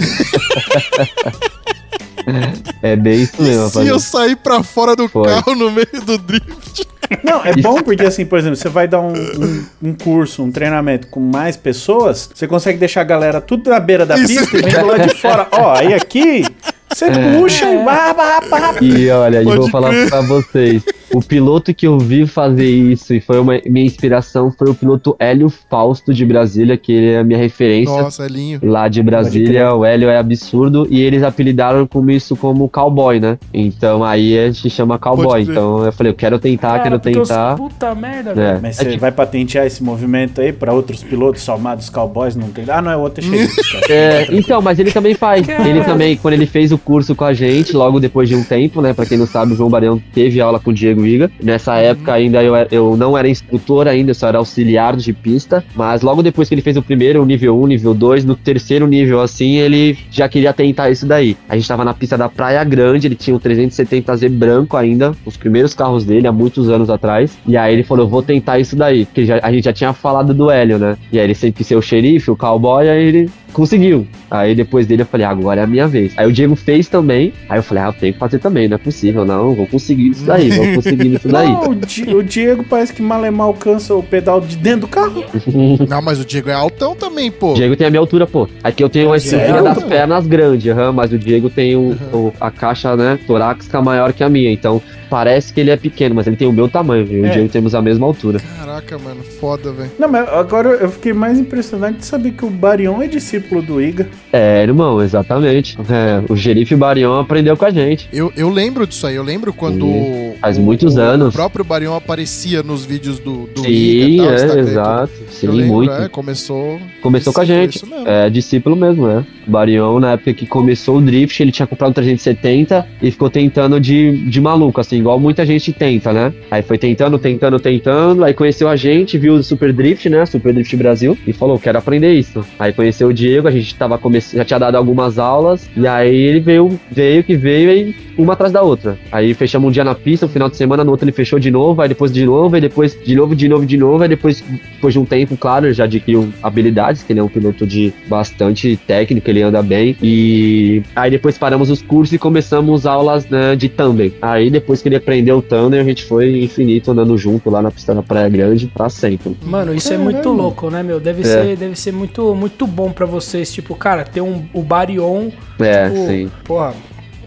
É 2.82 2.96
bem 2.96 3.20
isso 3.22 3.42
mesmo, 3.42 3.68
se 3.68 3.86
eu 3.88 3.98
sair 4.00 4.36
pra 4.36 4.62
fora 4.62 4.94
do 4.96 5.06
Foi. 5.08 5.24
carro 5.28 5.54
no 5.54 5.70
meio 5.70 5.86
do 6.06 6.16
drift. 6.16 6.86
Não, 7.24 7.44
é 7.44 7.52
bom 7.56 7.82
porque, 7.82 8.04
assim, 8.04 8.24
por 8.24 8.38
exemplo, 8.38 8.56
você 8.56 8.68
vai 8.68 8.86
dar 8.86 9.00
um, 9.00 9.12
um- 9.12 9.64
um 9.82 9.94
curso, 9.94 10.44
um 10.44 10.50
treinamento 10.52 11.08
com 11.08 11.18
mais 11.20 11.56
pessoas, 11.56 12.30
você 12.32 12.46
consegue 12.46 12.78
deixar 12.78 13.00
a 13.00 13.04
galera 13.04 13.40
tudo 13.40 13.68
na 13.68 13.80
beira 13.80 14.06
da 14.06 14.16
Isso. 14.16 14.28
pista 14.28 14.56
e 14.58 14.62
vem 14.62 14.72
do 14.80 14.86
lado 14.86 15.08
de 15.08 15.14
fora. 15.20 15.48
Ó, 15.50 15.72
aí 15.74 15.92
aqui, 15.92 16.44
você 16.92 17.06
puxa 17.10 17.70
e 17.70 17.84
vá, 17.84 18.12
vá. 18.12 18.40
E 18.80 19.08
olha, 19.10 19.42
e 19.42 19.44
Pode 19.44 19.56
vou 19.58 19.70
falar 19.70 19.92
pra 20.08 20.20
vocês. 20.22 20.82
O 21.12 21.20
piloto 21.20 21.74
que 21.74 21.86
eu 21.86 21.98
vi 21.98 22.26
fazer 22.26 22.68
isso 22.68 23.12
e 23.14 23.20
foi 23.20 23.40
uma 23.40 23.60
minha 23.66 23.84
inspiração 23.84 24.50
foi 24.56 24.70
o 24.70 24.74
piloto 24.74 25.16
Hélio 25.18 25.50
Fausto 25.68 26.14
de 26.14 26.24
Brasília, 26.24 26.76
que 26.76 26.92
ele 26.92 27.10
é 27.10 27.18
a 27.18 27.24
minha 27.24 27.38
referência. 27.38 28.00
Nossa, 28.02 28.24
Elinho. 28.26 28.60
Lá 28.62 28.86
de 28.86 29.02
Brasília, 29.02 29.74
o 29.74 29.84
Hélio 29.84 30.08
é 30.08 30.16
absurdo 30.18 30.86
e 30.88 31.00
eles 31.00 31.22
apelidaram 31.22 31.86
como 31.86 32.10
isso 32.12 32.36
como 32.36 32.68
cowboy, 32.68 33.18
né? 33.18 33.38
Então 33.52 34.04
aí 34.04 34.38
a 34.38 34.50
gente 34.50 34.70
chama 34.70 34.98
cowboy. 34.98 35.42
Então 35.42 35.84
eu 35.84 35.92
falei, 35.92 36.12
eu 36.12 36.16
quero 36.16 36.38
tentar, 36.38 36.68
Cara, 36.78 36.82
quero 36.84 37.00
porque 37.00 37.18
os- 37.18 37.28
tentar. 37.28 37.56
Puta 37.56 37.94
merda, 37.94 38.34
velho. 38.34 38.56
É. 38.56 38.60
Mas 38.60 38.78
É 38.78 38.84
você 38.84 38.88
tipo- 38.90 39.00
vai 39.00 39.10
patentear 39.12 39.66
esse 39.66 39.82
movimento 39.82 40.40
aí 40.40 40.52
pra 40.52 40.72
outros 40.72 41.02
pilotos 41.02 41.42
somados 41.42 41.88
cowboys? 41.90 42.36
Não 42.36 42.48
tem. 42.50 42.64
Ah, 42.68 42.80
não, 42.80 42.92
é 42.92 42.96
outro, 42.96 43.24
é 43.24 43.28
cheio. 43.28 43.48
É, 43.90 44.26
então, 44.30 44.62
mas 44.62 44.78
ele 44.78 44.92
também 44.92 45.14
faz. 45.14 45.44
Cara. 45.46 45.68
Ele 45.68 45.82
também, 45.82 46.16
quando 46.16 46.34
ele 46.34 46.46
fez 46.46 46.70
o 46.70 46.78
curso 46.78 47.14
com 47.14 47.24
a 47.24 47.32
gente, 47.34 47.74
logo 47.76 47.98
depois 47.98 48.28
de 48.28 48.36
um 48.36 48.44
tempo, 48.44 48.80
né? 48.80 48.92
Pra 48.92 49.04
quem 49.04 49.18
não 49.18 49.26
sabe, 49.26 49.52
o 49.52 49.56
João 49.56 49.68
Barão 49.70 50.00
teve 50.12 50.40
aula 50.40 50.60
com 50.60 50.70
o 50.70 50.74
Diego 50.74 50.99
Iga. 51.06 51.30
Nessa 51.42 51.76
época 51.76 52.12
ainda 52.12 52.42
eu, 52.42 52.54
eu 52.70 52.96
não 52.96 53.16
era 53.16 53.28
instrutor 53.28 53.86
ainda, 53.88 54.10
eu 54.10 54.14
só 54.14 54.28
era 54.28 54.38
auxiliar 54.38 54.96
de 54.96 55.12
pista. 55.12 55.64
Mas 55.74 56.02
logo 56.02 56.22
depois 56.22 56.48
que 56.48 56.54
ele 56.54 56.62
fez 56.62 56.76
o 56.76 56.82
primeiro, 56.82 57.22
o 57.22 57.26
nível 57.26 57.60
1, 57.60 57.66
nível 57.66 57.94
2, 57.94 58.24
no 58.24 58.34
terceiro 58.36 58.86
nível 58.86 59.20
assim, 59.20 59.56
ele 59.56 59.98
já 60.10 60.28
queria 60.28 60.52
tentar 60.52 60.90
isso 60.90 61.06
daí. 61.06 61.36
A 61.48 61.56
gente 61.56 61.68
tava 61.68 61.84
na 61.84 61.94
pista 61.94 62.16
da 62.16 62.28
Praia 62.28 62.62
Grande, 62.64 63.06
ele 63.06 63.14
tinha 63.14 63.34
um 63.36 63.38
370Z 63.40 64.28
branco 64.28 64.76
ainda, 64.76 65.12
os 65.24 65.36
primeiros 65.36 65.74
carros 65.74 66.04
dele, 66.04 66.26
há 66.26 66.32
muitos 66.32 66.68
anos 66.68 66.90
atrás. 66.90 67.36
E 67.46 67.56
aí 67.56 67.72
ele 67.74 67.82
falou, 67.82 68.04
eu 68.06 68.10
vou 68.10 68.22
tentar 68.22 68.58
isso 68.58 68.76
daí. 68.76 69.04
Porque 69.06 69.24
já- 69.24 69.40
a 69.42 69.52
gente 69.52 69.64
já 69.64 69.72
tinha 69.72 69.92
falado 69.92 70.32
do 70.34 70.50
Hélio, 70.50 70.78
né? 70.78 70.96
E 71.12 71.18
aí 71.18 71.24
ele 71.24 71.34
sempre 71.34 71.64
ser 71.64 71.76
o 71.76 71.82
xerife, 71.82 72.30
o 72.30 72.36
cowboy, 72.36 72.88
aí 72.88 73.02
ele 73.02 73.30
conseguiu. 73.50 74.06
Aí 74.30 74.54
depois 74.54 74.86
dele 74.86 75.02
eu 75.02 75.06
falei, 75.06 75.26
agora 75.26 75.60
é 75.60 75.64
a 75.64 75.66
minha 75.66 75.86
vez. 75.88 76.12
Aí 76.16 76.26
o 76.26 76.32
Diego 76.32 76.54
fez 76.56 76.88
também. 76.88 77.32
Aí 77.48 77.58
eu 77.58 77.62
falei, 77.62 77.82
ah, 77.84 77.86
eu 77.88 77.92
tenho 77.92 78.12
que 78.12 78.18
fazer 78.18 78.38
também, 78.38 78.68
não 78.68 78.76
é 78.76 78.78
possível, 78.78 79.24
não. 79.24 79.54
Vou 79.54 79.66
conseguir 79.66 80.08
isso 80.10 80.24
daí, 80.24 80.50
vou 80.50 80.66
conseguir 80.76 81.14
isso 81.14 81.28
daí. 81.28 81.48
Não, 81.48 81.70
o, 81.70 81.74
Di- 81.74 82.14
o 82.14 82.22
Diego 82.22 82.64
parece 82.64 82.92
que 82.92 83.02
mal 83.02 83.24
é 83.24 83.30
mal 83.30 83.48
alcança 83.48 83.94
o 83.94 84.02
pedal 84.02 84.40
de 84.40 84.56
dentro 84.56 84.82
do 84.82 84.88
carro. 84.88 85.24
Não, 85.88 86.00
mas 86.02 86.20
o 86.20 86.24
Diego 86.24 86.48
é 86.50 86.54
altão 86.54 86.94
também, 86.94 87.30
pô. 87.30 87.52
O 87.52 87.54
Diego 87.54 87.74
tem 87.76 87.86
a 87.86 87.90
minha 87.90 88.00
altura, 88.00 88.26
pô. 88.26 88.48
Aqui 88.62 88.82
eu 88.82 88.88
tenho 88.88 89.12
a 89.12 89.16
estrutura 89.16 89.48
Sério? 89.62 89.64
das 89.74 89.82
pernas 89.84 90.26
grande, 90.26 90.70
aham, 90.70 90.92
mas 90.92 91.12
o 91.12 91.18
Diego 91.18 91.50
tem 91.50 91.74
o, 91.76 91.96
o- 92.12 92.32
a 92.40 92.50
caixa, 92.50 92.96
né, 92.96 93.18
torácica 93.26 93.80
maior 93.82 94.12
que 94.12 94.22
a 94.22 94.28
minha. 94.28 94.50
Então 94.52 94.80
parece 95.10 95.52
que 95.52 95.60
ele 95.60 95.70
é 95.70 95.76
pequeno, 95.76 96.14
mas 96.14 96.26
ele 96.26 96.36
tem 96.36 96.46
o 96.48 96.52
meu 96.52 96.68
tamanho, 96.68 97.04
viu? 97.04 97.18
Eu 97.18 97.24
e 97.24 97.28
É. 97.28 97.30
o 97.30 97.32
Diego 97.34 97.48
temos 97.48 97.74
a 97.74 97.82
mesma 97.82 98.06
altura. 98.06 98.40
Caraca, 98.58 98.96
mano, 98.98 99.22
foda, 99.40 99.72
velho. 99.72 99.90
Não, 99.98 100.08
mas 100.08 100.28
agora 100.28 100.68
eu 100.70 100.90
fiquei 100.90 101.12
mais 101.12 101.38
impressionado 101.38 101.96
de 101.98 102.04
saber 102.06 102.30
que 102.30 102.44
o 102.44 102.50
Barion 102.50 103.02
é 103.02 103.06
discípulo 103.08 103.60
do 103.60 103.80
Iga. 103.82 104.08
É, 104.32 104.62
irmão, 104.62 105.02
exatamente. 105.02 105.76
É, 105.90 106.22
o 106.32 106.36
Xerife 106.36 106.76
Barion 106.76 107.18
aprendeu 107.18 107.56
com 107.56 107.64
a 107.64 107.70
gente. 107.70 108.08
Eu, 108.12 108.32
eu 108.36 108.48
lembro 108.48 108.86
disso 108.86 109.06
aí, 109.06 109.16
eu 109.16 109.22
lembro 109.24 109.52
quando. 109.52 109.84
Sim, 109.84 110.34
faz 110.40 110.56
o- 110.56 110.60
muitos 110.60 110.96
o, 110.96 111.00
anos. 111.00 111.28
O 111.28 111.32
próprio 111.32 111.64
Barion 111.64 111.94
aparecia 111.96 112.62
nos 112.62 112.84
vídeos 112.84 113.18
do, 113.18 113.46
do 113.54 113.62
Sim, 113.62 113.68
Iga 113.68 114.22
tal, 114.46 114.56
é, 114.56 114.60
exato. 114.60 115.12
Sim, 115.30 115.46
eu 115.46 115.52
lembro, 115.52 115.72
muito. 115.74 115.92
é, 115.92 116.08
começou. 116.08 116.80
Começou 117.02 117.32
com 117.32 117.40
a 117.40 117.44
gente. 117.44 117.82
É, 118.06 118.30
discípulo 118.30 118.76
mesmo, 118.76 119.06
né? 119.06 119.24
Barion, 119.50 120.00
na 120.00 120.12
época 120.12 120.32
que 120.32 120.46
começou 120.46 120.98
o 120.98 121.00
drift, 121.00 121.42
ele 121.42 121.52
tinha 121.52 121.66
comprado 121.66 121.90
um 121.90 121.94
370 121.94 122.86
e 123.02 123.10
ficou 123.10 123.28
tentando 123.28 123.80
de, 123.80 124.16
de 124.26 124.40
maluco, 124.40 124.80
assim, 124.80 124.98
igual 124.98 125.18
muita 125.18 125.44
gente 125.44 125.72
tenta, 125.72 126.12
né? 126.12 126.32
Aí 126.50 126.62
foi 126.62 126.78
tentando, 126.78 127.18
tentando, 127.18 127.58
tentando, 127.58 128.24
aí 128.24 128.32
conheceu 128.32 128.68
a 128.68 128.76
gente, 128.76 129.18
viu 129.18 129.34
o 129.34 129.42
Super 129.42 129.72
Drift, 129.72 130.08
né? 130.08 130.24
Super 130.24 130.52
Drift 130.54 130.76
Brasil, 130.76 131.18
e 131.26 131.32
falou, 131.32 131.58
quero 131.58 131.78
aprender 131.78 132.12
isso. 132.14 132.44
Aí 132.58 132.72
conheceu 132.72 133.08
o 133.08 133.12
Diego, 133.12 133.48
a 133.48 133.50
gente 133.50 133.74
tava 133.74 134.00
já 134.34 134.44
tinha 134.44 134.58
dado 134.58 134.76
algumas 134.76 135.18
aulas, 135.18 135.68
e 135.76 135.86
aí 135.86 136.14
ele 136.16 136.40
veio, 136.40 136.80
veio 136.90 137.22
que 137.22 137.36
veio, 137.36 137.70
e 137.70 137.94
uma 138.20 138.34
atrás 138.34 138.52
da 138.52 138.62
outra. 138.62 138.98
Aí 139.10 139.34
fechamos 139.34 139.68
um 139.68 139.72
dia 139.72 139.84
na 139.84 139.94
pista, 139.94 140.26
no 140.26 140.32
final 140.32 140.48
de 140.48 140.56
semana, 140.56 140.84
no 140.84 140.90
outro 140.90 141.04
ele 141.04 141.12
fechou 141.12 141.38
de 141.38 141.50
novo, 141.50 141.80
aí 141.80 141.88
depois 141.88 142.12
de 142.12 142.24
novo, 142.24 142.54
aí 142.54 142.60
depois 142.60 142.96
de 143.02 143.14
novo, 143.14 143.34
de 143.34 143.48
novo, 143.48 143.66
de 143.66 143.76
novo, 143.76 144.02
aí 144.02 144.08
depois, 144.08 144.42
depois 144.74 144.94
de 144.94 145.00
um 145.00 145.04
tempo, 145.04 145.36
claro, 145.36 145.72
já 145.72 145.84
adquiriu 145.84 146.32
habilidades, 146.42 147.02
que 147.02 147.12
ele 147.12 147.20
é 147.20 147.22
um 147.22 147.28
piloto 147.28 147.66
de 147.66 147.92
bastante 148.06 148.76
técnica, 148.86 149.30
ele 149.30 149.39
anda 149.42 149.62
bem. 149.62 149.96
E 150.02 150.82
aí 150.94 151.10
depois 151.10 151.36
paramos 151.38 151.70
os 151.70 151.82
cursos 151.82 152.12
e 152.14 152.18
começamos 152.18 152.86
aulas 152.86 153.26
né, 153.28 153.56
de 153.56 153.68
tandem. 153.68 154.12
Aí 154.20 154.50
depois 154.50 154.82
que 154.82 154.88
ele 154.88 154.96
aprendeu 154.96 155.38
o 155.38 155.42
tandem, 155.42 155.80
a 155.80 155.84
gente 155.84 156.04
foi 156.04 156.42
infinito 156.42 156.90
andando 156.90 157.16
junto 157.16 157.50
lá 157.50 157.60
na 157.62 157.70
pista 157.70 157.94
da 157.94 158.02
Praia 158.02 158.28
Grande 158.28 158.66
pra 158.66 158.88
sempre. 158.88 159.36
Mano, 159.44 159.74
isso 159.74 159.88
é 159.88 159.96
Caralho. 159.96 160.12
muito 160.14 160.28
louco, 160.30 160.70
né, 160.70 160.82
meu? 160.82 161.00
Deve, 161.00 161.22
É. 161.22 161.24
ser, 161.24 161.56
deve 161.56 161.76
ser 161.78 161.92
muito, 161.92 162.34
muito 162.34 162.66
bom 162.66 162.90
pra 162.92 163.06
vocês. 163.06 163.52
Tipo, 163.52 163.74
cara, 163.74 164.04
ter 164.04 164.20
um, 164.20 164.44
o 164.52 164.62
Barion. 164.62 165.30
É, 165.58 165.88
tipo, 165.90 166.06
sim. 166.06 166.30
Porra, 166.44 166.74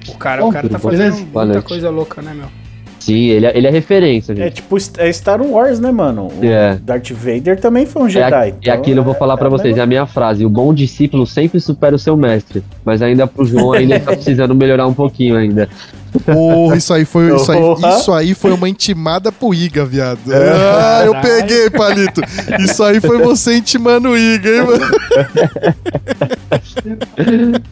o 0.09 0.17
cara, 0.17 0.41
Bom, 0.41 0.49
o 0.49 0.51
cara 0.53 0.69
tá 0.69 0.79
fazendo 0.79 1.25
muita 1.33 1.61
coisa 1.61 1.89
louca, 1.89 2.21
né, 2.21 2.33
meu? 2.33 2.62
Sim, 3.05 3.25
ele 3.25 3.45
é, 3.45 3.57
ele 3.57 3.67
é 3.67 3.69
referência, 3.69 4.31
É 4.31 4.35
gente. 4.35 4.53
tipo 4.55 4.77
é 4.97 5.11
Star 5.11 5.41
Wars, 5.41 5.77
né, 5.79 5.91
mano? 5.91 6.29
O 6.41 6.45
É. 6.45 6.77
Darth 6.81 7.11
Vader 7.11 7.59
também 7.59 7.85
foi 7.85 8.03
um 8.03 8.07
É, 8.07 8.09
Jedi. 8.11 8.33
a- 8.33 8.53
e 8.61 8.69
aquilo 8.69 8.99
eu 8.99 9.03
vou 9.03 9.13
falar 9.13 9.35
pra 9.35 9.47
é 9.47 9.49
um 9.49 9.51
vocês, 9.51 9.77
é 9.77 9.81
a 9.81 9.85
minha 9.85 10.05
frase. 10.05 10.45
O 10.45 10.49
bom 10.49 10.73
discípulo 10.73 11.27
sempre 11.27 11.59
supera 11.59 11.95
o 11.95 11.99
seu 11.99 12.15
mestre. 12.15 12.63
Mas 12.85 13.01
ainda 13.01 13.27
pro 13.27 13.43
João 13.45 13.73
ainda 13.73 13.99
tá 13.99 14.13
precisando 14.13 14.55
melhorar 14.55 14.87
um 14.87 14.93
pouquinho 14.93 15.35
ainda. 15.35 15.67
Porra, 16.25 16.77
isso 16.77 16.93
aí 16.93 17.03
foi, 17.05 17.35
isso 17.35 17.51
aí, 17.51 17.59
isso 17.97 18.11
aí 18.13 18.33
foi 18.35 18.51
uma 18.51 18.69
intimada 18.69 19.31
pro 19.31 19.51
Iga, 19.53 19.83
viado. 19.83 20.19
Ah, 20.31 21.01
eu 21.05 21.15
peguei, 21.19 21.69
Palito. 21.71 22.21
Isso 22.59 22.83
aí 22.83 23.01
foi 23.01 23.17
você 23.17 23.55
intimando 23.57 24.09
o 24.09 24.17
Iga, 24.17 24.49
hein, 24.49 24.61
mano? 24.63 24.85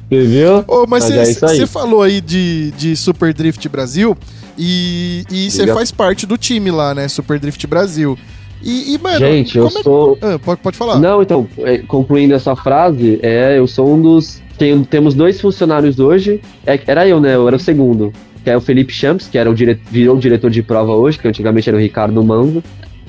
Você 0.10 0.26
viu? 0.26 0.64
Ô, 0.68 0.86
mas 0.88 1.10
Mas 1.10 1.42
é 1.42 1.48
você 1.48 1.68
falou 1.68 2.02
aí 2.02 2.20
de, 2.22 2.72
de 2.72 2.96
Super 2.96 3.34
Drift 3.34 3.68
Brasil 3.70 4.18
e 4.64 5.50
você 5.50 5.62
Diga. 5.62 5.74
faz 5.74 5.92
parte 5.92 6.26
do 6.26 6.38
time 6.38 6.70
lá, 6.72 6.94
né? 6.94 7.08
Super 7.08 7.40
Drift 7.40 7.66
Brasil. 7.66 8.18
E, 8.64 8.94
e, 8.94 8.98
mano, 9.00 9.18
Gente, 9.18 9.58
eu 9.58 9.68
é- 9.68 9.70
sou. 9.70 10.18
Ah, 10.22 10.38
pode, 10.38 10.62
pode 10.62 10.78
falar. 10.78 11.00
Não, 11.00 11.22
então, 11.22 11.48
é, 11.60 11.80
concluindo 11.80 12.34
essa 12.34 12.56
frase, 12.56 13.20
é, 13.24 13.58
eu 13.58 13.68
sou 13.68 13.92
um 13.94 14.02
dos. 14.02 14.42
Tenho, 14.58 14.86
temos 14.86 15.16
dois 15.16 15.42
funcionários 15.42 16.00
hoje. 16.00 16.40
É, 16.66 16.80
era 16.86 17.08
eu, 17.08 17.20
né? 17.20 17.36
Eu 17.36 17.48
era 17.48 17.56
o 17.56 17.60
segundo. 17.60 18.14
Que 18.44 18.50
é 18.52 18.58
o 18.58 18.62
Felipe 18.62 18.94
Champs, 18.94 19.28
que 19.28 19.38
era 19.38 19.50
o 19.50 19.54
dire, 19.54 19.80
virou 19.90 20.16
o 20.16 20.20
diretor 20.20 20.50
de 20.50 20.62
prova 20.62 20.94
hoje, 20.94 21.18
que 21.18 21.28
antigamente 21.28 21.70
era 21.70 21.78
o 21.78 21.82
Ricardo 21.82 22.24
Manzo. 22.24 22.64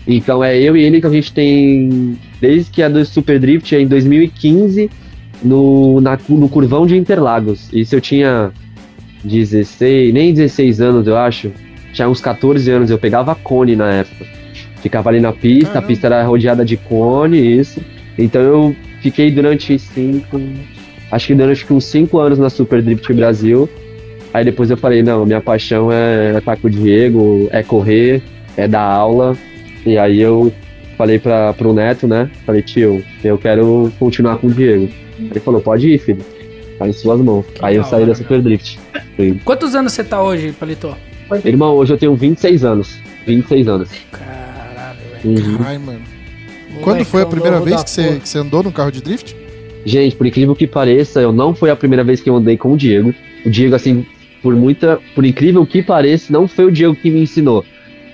Então 0.06 0.42
é 0.42 0.58
eu 0.58 0.76
e 0.76 0.82
ele 0.82 1.00
que 1.00 1.06
a 1.06 1.10
gente 1.10 1.32
tem. 1.32 2.18
Desde 2.40 2.70
que 2.70 2.82
é 2.82 2.88
do 2.88 3.04
Super 3.04 3.38
Drift, 3.38 3.74
é 3.74 3.80
em 3.80 3.86
2015, 3.86 4.90
no, 5.42 6.00
na, 6.00 6.18
no 6.28 6.48
Curvão 6.48 6.86
de 6.86 6.96
Interlagos. 6.96 7.68
Isso 7.72 7.94
eu 7.94 8.00
tinha 8.00 8.52
16, 9.24 10.12
nem 10.12 10.32
16 10.32 10.80
anos, 10.80 11.06
eu 11.06 11.16
acho. 11.16 11.52
Tinha 11.92 12.08
uns 12.08 12.20
14 12.20 12.70
anos, 12.70 12.90
eu 12.90 12.98
pegava 12.98 13.34
cone 13.34 13.76
na 13.76 13.90
época. 13.90 14.26
Ficava 14.80 15.10
ali 15.10 15.20
na 15.20 15.32
pista, 15.32 15.74
Caramba. 15.74 15.84
a 15.84 15.88
pista 15.88 16.06
era 16.06 16.24
rodeada 16.24 16.64
de 16.64 16.76
cone, 16.76 17.38
isso. 17.38 17.80
Então 18.18 18.42
eu 18.42 18.76
fiquei 19.00 19.30
durante 19.30 19.78
cinco. 19.78 20.40
Acho 21.10 21.26
que 21.28 21.34
durante 21.34 21.72
uns 21.72 21.84
cinco 21.84 22.18
anos 22.18 22.38
na 22.38 22.50
Super 22.50 22.82
Drift 22.82 23.12
Brasil. 23.12 23.68
Aí 24.32 24.44
depois 24.44 24.70
eu 24.70 24.76
falei, 24.76 25.02
não, 25.02 25.26
minha 25.26 25.40
paixão 25.40 25.92
é 25.92 26.38
estar 26.38 26.56
com 26.56 26.66
o 26.66 26.70
Diego, 26.70 27.48
é 27.52 27.62
correr, 27.62 28.22
é 28.56 28.66
dar 28.66 28.82
aula. 28.82 29.36
E 29.84 29.98
aí 29.98 30.20
eu 30.20 30.50
falei 30.96 31.18
para 31.18 31.52
pro 31.52 31.72
Neto, 31.72 32.08
né? 32.08 32.30
Falei, 32.46 32.62
tio, 32.62 33.04
eu 33.22 33.36
quero 33.36 33.92
continuar 33.98 34.38
com 34.38 34.46
o 34.46 34.50
Diego. 34.50 34.88
Ele 35.18 35.40
falou, 35.40 35.60
pode 35.60 35.88
ir, 35.88 35.98
filho. 35.98 36.24
Tá 36.82 36.88
em 36.88 36.92
suas 36.92 37.20
mãos. 37.20 37.46
Que 37.54 37.64
aí 37.64 37.76
eu 37.76 37.84
saí 37.84 38.04
da 38.04 38.14
Super 38.14 38.42
Drift. 38.42 38.78
Sim. 39.16 39.40
Quantos 39.44 39.74
anos 39.74 39.92
você 39.92 40.02
tá 40.02 40.20
hoje, 40.20 40.52
Palito? 40.52 40.96
Irmão, 41.44 41.76
hoje 41.76 41.92
eu 41.92 41.98
tenho 41.98 42.16
26 42.16 42.64
anos. 42.64 42.98
26 43.24 43.68
anos. 43.68 43.88
Caralho, 44.10 44.98
velho. 45.22 45.48
Uhum. 45.52 45.58
Ai, 45.64 45.78
mano. 45.78 46.00
Quando 46.82 47.04
foi 47.04 47.22
a 47.22 47.26
primeira 47.26 47.60
vez 47.60 47.84
que 47.84 47.90
você, 47.90 48.18
que 48.18 48.28
você 48.28 48.38
andou 48.38 48.64
num 48.64 48.72
carro 48.72 48.90
de 48.90 49.00
drift? 49.00 49.36
Gente, 49.84 50.16
por 50.16 50.26
incrível 50.26 50.56
que 50.56 50.66
pareça, 50.66 51.20
eu 51.20 51.32
não 51.32 51.54
foi 51.54 51.70
a 51.70 51.76
primeira 51.76 52.02
vez 52.02 52.20
que 52.20 52.28
eu 52.28 52.34
andei 52.34 52.56
com 52.56 52.72
o 52.72 52.76
Diego. 52.76 53.14
O 53.46 53.50
Diego, 53.50 53.76
assim, 53.76 54.04
por 54.42 54.56
muita. 54.56 54.98
Por 55.14 55.24
incrível 55.24 55.64
que 55.64 55.82
pareça, 55.82 56.32
não 56.32 56.48
foi 56.48 56.64
o 56.64 56.72
Diego 56.72 56.96
que 56.96 57.10
me 57.10 57.20
ensinou. 57.20 57.64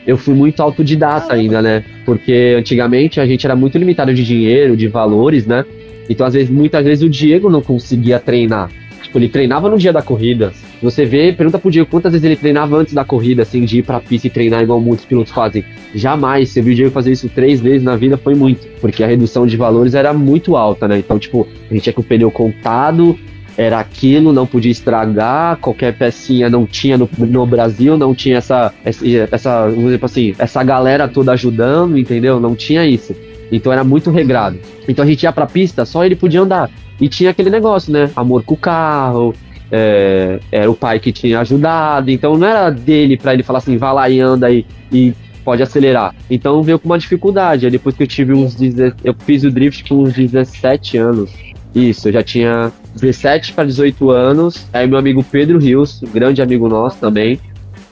Eu 0.07 0.19
fui 0.19 0.35
muito 0.35 0.63
autodidata 0.63 1.33
ainda, 1.33 1.63
né? 1.63 1.85
Porque 2.05 2.55
antigamente 2.59 3.19
a 3.19 3.27
gente 3.27 3.47
era 3.47 3.57
muito 3.57 3.79
limitado 3.79 4.13
de 4.13 4.25
dinheiro, 4.25 4.77
de 4.77 4.89
valores, 4.89 5.47
né? 5.47 5.65
Então, 6.09 6.27
às 6.27 6.35
vezes, 6.35 6.51
muitas 6.51 6.85
vezes 6.85 7.05
o 7.05 7.09
Diego 7.09 7.51
não 7.51 7.61
conseguia 7.61 8.19
treinar. 8.19 8.71
Tipo, 9.03 9.19
ele 9.19 9.29
treinava 9.29 9.71
no 9.71 9.79
dia 9.79 9.93
da 9.93 10.03
corrida. 10.03 10.53
Você 10.83 11.05
vê, 11.05 11.33
pergunta 11.33 11.59
pro 11.59 11.71
Diego 11.71 11.89
quantas 11.91 12.13
vezes 12.13 12.25
ele 12.25 12.37
treinava 12.37 12.77
antes 12.77 12.93
da 12.93 13.05
corrida, 13.05 13.43
assim, 13.43 13.65
de 13.65 13.79
ir 13.79 13.83
pra 13.83 14.01
pista 14.01 14.27
e 14.27 14.31
treinar 14.31 14.63
igual 14.63 14.81
muitos 14.81 15.05
pilotos 15.05 15.33
fazem. 15.33 15.65
Jamais. 15.95 16.51
Você 16.51 16.61
viu 16.61 16.73
o 16.73 16.77
Diego 16.77 16.91
fazer 16.91 17.13
isso 17.13 17.29
três 17.29 17.61
vezes 17.61 17.83
na 17.83 17.97
vida, 17.97 18.17
foi 18.17 18.35
muito. 18.35 18.67
Porque 18.81 19.03
a 19.03 19.07
redução 19.07 19.47
de 19.47 19.57
valores 19.57 19.95
era 19.95 20.13
muito 20.13 20.57
alta, 20.57 20.87
né? 20.87 20.99
Então, 20.99 21.19
tipo, 21.19 21.47
a 21.71 21.75
gente 21.75 21.85
tinha 21.85 21.93
com 21.93 22.03
o 22.03 22.05
pneu 22.05 22.31
contado, 22.31 23.19
era 23.57 23.81
aquilo, 23.81 24.33
não 24.33 24.47
podia 24.47 24.71
estragar, 24.71 25.57
qualquer 25.57 25.97
pecinha 25.97 26.49
não 26.49 26.65
tinha 26.65 26.97
no, 26.97 27.09
no 27.19 27.45
Brasil, 27.45 27.99
não 27.99 28.15
tinha 28.15 28.39
essa, 28.39 28.73
essa, 28.85 29.05
essa, 29.33 29.69
vamos 29.69 29.85
dizer 29.85 30.05
assim, 30.05 30.35
essa 30.39 30.63
galera 30.63 31.09
toda 31.09 31.33
ajudando, 31.33 31.99
entendeu? 31.99 32.39
Não 32.39 32.55
tinha 32.55 32.87
isso. 32.87 33.17
Então 33.51 33.73
era 33.73 33.85
muito 33.85 34.11
regrado. 34.11 34.59
Então 34.89 35.05
a 35.05 35.09
gente 35.09 35.23
ia 35.23 35.33
pra 35.33 35.47
pista, 35.47 35.85
só 35.85 36.05
ele 36.05 36.17
podia 36.17 36.41
andar. 36.41 36.71
E 37.01 37.09
tinha 37.09 37.31
aquele 37.31 37.51
negócio, 37.51 37.93
né? 37.93 38.11
Amor 38.17 38.43
com 38.43 38.55
o 38.55 38.57
carro, 38.57 39.35
é, 39.71 40.41
era 40.51 40.71
o 40.71 40.75
pai 40.75 40.99
que 40.99 41.13
tinha 41.13 41.41
ajudado, 41.41 42.11
então 42.11 42.37
não 42.37 42.47
era 42.47 42.71
dele 42.71 43.17
pra 43.17 43.35
ele 43.35 43.43
falar 43.43 43.59
assim, 43.59 43.77
vai 43.77 43.93
lá 43.93 44.09
e 44.09 44.21
anda 44.21 44.51
e, 44.51 44.65
e 44.93 45.13
pode 45.45 45.63
acelerar. 45.63 46.15
Então 46.31 46.63
veio 46.63 46.79
com 46.79 46.87
uma 46.87 46.99
dificuldade. 46.99 47.67
Aí 47.67 47.73
depois 47.73 47.97
que 47.97 48.03
eu 48.03 48.07
tive 48.07 48.35
uns 48.35 48.55
10, 48.55 48.95
eu 49.05 49.15
fiz 49.19 49.45
o 49.45 49.51
drift 49.51 49.89
com 49.89 50.03
uns 50.03 50.13
17 50.13 50.99
anos. 50.99 51.31
Isso, 51.75 52.09
eu 52.09 52.13
já 52.13 52.23
tinha 52.23 52.73
17 52.95 53.53
para 53.53 53.65
18 53.65 54.11
anos. 54.11 54.67
Aí 54.73 54.87
meu 54.87 54.99
amigo 54.99 55.23
Pedro 55.23 55.59
Rios, 55.59 56.03
grande 56.13 56.43
amigo 56.43 56.69
nosso 56.69 56.99
também, 56.99 57.39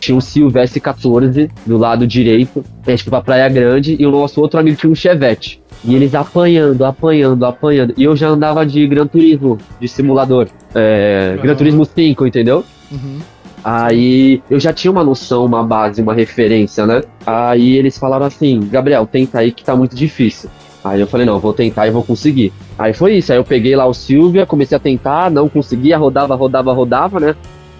tinha 0.06 0.16
um 0.16 0.20
Silvestre 0.20 0.80
14 0.80 1.50
do 1.66 1.76
lado 1.76 2.06
direito. 2.06 2.64
A 2.86 2.90
gente 2.90 3.02
foi 3.02 3.10
pra 3.10 3.20
Praia 3.20 3.48
Grande 3.48 3.96
e 3.98 4.06
o 4.06 4.10
nosso 4.10 4.40
outro 4.40 4.58
amigo 4.58 4.76
tinha 4.76 4.90
um 4.90 4.94
Chevette. 4.94 5.60
E 5.84 5.94
eles 5.94 6.14
apanhando, 6.14 6.84
apanhando, 6.84 7.44
apanhando. 7.44 7.92
E 7.96 8.04
eu 8.04 8.16
já 8.16 8.28
andava 8.28 8.64
de 8.64 8.86
Gran 8.86 9.06
Turismo, 9.06 9.58
de 9.80 9.88
simulador. 9.88 10.48
É, 10.74 11.36
Gran. 11.42 11.54
Turismo 11.54 11.84
5, 11.84 12.26
entendeu? 12.26 12.64
Uhum. 12.90 13.18
Aí 13.64 14.40
eu 14.48 14.60
já 14.60 14.72
tinha 14.72 14.92
uma 14.92 15.02
noção, 15.02 15.44
uma 15.44 15.62
base, 15.62 16.00
uma 16.00 16.14
referência, 16.14 16.86
né? 16.86 17.02
Aí 17.26 17.76
eles 17.76 17.98
falaram 17.98 18.26
assim: 18.26 18.60
Gabriel, 18.70 19.06
tenta 19.06 19.40
aí 19.40 19.50
que 19.50 19.64
tá 19.64 19.74
muito 19.74 19.96
difícil. 19.96 20.48
Aí 20.84 21.00
eu 21.00 21.06
falei: 21.06 21.26
não, 21.26 21.40
vou 21.40 21.52
tentar 21.52 21.88
e 21.88 21.90
vou 21.90 22.04
conseguir. 22.04 22.52
Aí 22.78 22.94
foi 22.94 23.16
isso. 23.16 23.32
Aí 23.32 23.38
eu 23.38 23.44
peguei 23.44 23.74
lá 23.74 23.86
o 23.86 23.92
Silvia, 23.92 24.46
comecei 24.46 24.76
a 24.76 24.80
tentar, 24.80 25.32
não 25.32 25.48
conseguia, 25.48 25.98
rodava, 25.98 26.36
rodava, 26.36 26.72
rodava, 26.72 27.18
né? 27.18 27.34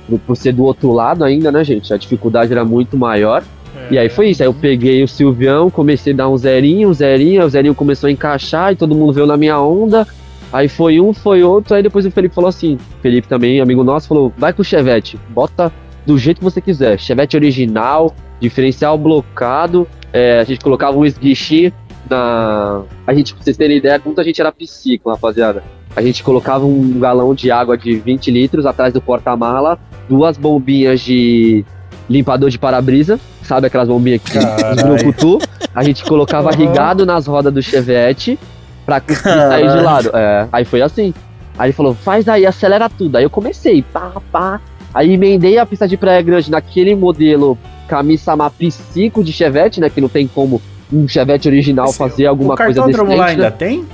Por- 0.09 0.19
Por 0.21 0.37
ser 0.37 0.53
do 0.53 0.65
outro 0.65 0.93
lado 0.93 1.25
ainda, 1.25 1.51
né, 1.53 1.63
gente? 1.65 1.93
A 1.93 1.97
dificuldade 1.97 2.53
era 2.53 2.65
muito 2.65 2.97
maior. 2.97 3.43
E 3.91 3.99
aí 3.99 4.09
foi 4.09 4.31
isso. 4.31 4.43
Aí 4.43 4.49
eu 4.49 4.55
peguei 4.55 5.03
o 5.03 5.09
Silvião, 5.09 5.71
comecei 5.71 6.13
a 6.13 6.17
dar 6.17 6.29
um 6.29 6.37
zerinho, 6.37 6.89
um 6.89 6.95
zerinho, 6.95 7.41
aí 7.43 7.47
o 7.47 7.51
zerinho 7.51 7.75
começou 7.75 8.09
a 8.09 8.11
encaixar 8.11 8.73
e 8.73 8.77
todo 8.77 8.95
mundo 8.95 9.13
veio 9.13 9.27
na 9.27 9.37
minha 9.37 9.61
onda. 9.61 10.07
Aí 10.53 10.69
foi 10.69 11.01
um, 11.01 11.13
foi 11.13 11.43
outro, 11.43 11.75
aí 11.75 11.83
depois 11.83 12.07
o 12.07 12.11
Felipe 12.11 12.35
falou 12.35 12.49
assim, 12.49 12.79
Felipe 13.03 13.27
também, 13.29 13.61
amigo 13.61 13.83
nosso, 13.83 14.07
falou, 14.09 14.33
vai 14.39 14.53
com 14.53 14.63
o 14.63 14.65
Chevette, 14.65 15.19
bota 15.31 15.73
do 16.07 16.17
jeito 16.17 16.39
que 16.39 16.45
você 16.45 16.61
quiser, 16.61 16.99
Chevette 17.01 17.37
original, 17.37 18.15
diferencial 18.41 18.97
blocado, 18.97 19.89
é, 20.13 20.39
a 20.39 20.45
gente 20.45 20.61
colocava 20.61 20.97
um 20.97 21.05
esguiche 21.05 21.73
na... 22.09 22.85
A 23.05 23.13
gente, 23.13 23.35
pra 23.35 23.43
vocês 23.43 23.57
terem 23.57 23.79
ideia, 23.79 23.99
quanto 23.99 24.21
a 24.21 24.25
gente 24.25 24.41
era 24.41 24.53
psico, 24.53 25.11
rapaziada. 25.11 25.65
A 25.97 26.03
gente 26.03 26.23
colocava 26.23 26.67
um 26.67 27.01
galão 27.01 27.35
de 27.35 27.51
água 27.51 27.77
de 27.77 27.97
20 27.97 28.31
litros 28.31 28.67
atrás 28.67 28.93
do 28.93 29.01
porta-mala, 29.01 29.79
duas 30.07 30.37
bombinhas 30.37 31.01
de 31.01 31.65
limpador 32.09 32.51
de 32.51 32.59
para-brisa, 32.59 33.19
sabe 33.43 33.67
aquelas 33.67 33.89
bombinhas 33.89 34.21
que 34.23 34.37
esbrucutu? 34.77 35.39
A 35.75 35.83
gente 35.83 36.05
colocava 36.05 36.51
rigado 36.51 37.07
nas 37.07 37.27
rodas 37.27 37.53
do 37.53 37.63
Chevette 37.63 38.39
pra 38.85 39.01
conseguir 39.01 39.25
sair 39.25 39.69
de 39.71 39.83
lado. 39.83 40.11
É, 40.15 40.47
aí 40.53 40.65
foi 40.67 40.83
assim. 40.83 41.15
Aí 41.59 41.69
ele 41.69 41.73
falou, 41.73 41.95
faz 41.95 42.29
aí, 42.29 42.45
acelera 42.45 42.89
tudo. 42.91 43.17
Aí 43.17 43.25
eu 43.25 43.31
comecei, 43.31 43.83
pá, 43.83 44.13
pá. 44.31 44.61
Aí 44.95 45.15
emendei 45.15 45.59
a 45.59 45.65
pista 45.67 45.89
de 45.89 45.97
praia 45.97 46.21
grande 46.23 46.51
naquele 46.51 46.95
modelo 46.95 47.59
Kami-sama 47.89 48.51
Psico 48.51 49.25
de 49.25 49.33
Chevette, 49.33 49.81
né? 49.81 49.89
Que 49.89 50.01
não 50.01 50.09
tem 50.09 50.27
como 50.27 50.61
um 50.93 51.09
Chevette 51.09 51.49
original 51.49 51.87
Esse- 51.87 51.99
fazer 51.99 52.27
alguma 52.27 52.55
o 52.55 52.57
coisa 52.57 52.81
cartódromo 52.81 53.11
decente. 53.11 53.19
lá 53.19 53.27
né? 53.27 53.33
ainda 53.33 53.51
tem? 53.51 53.85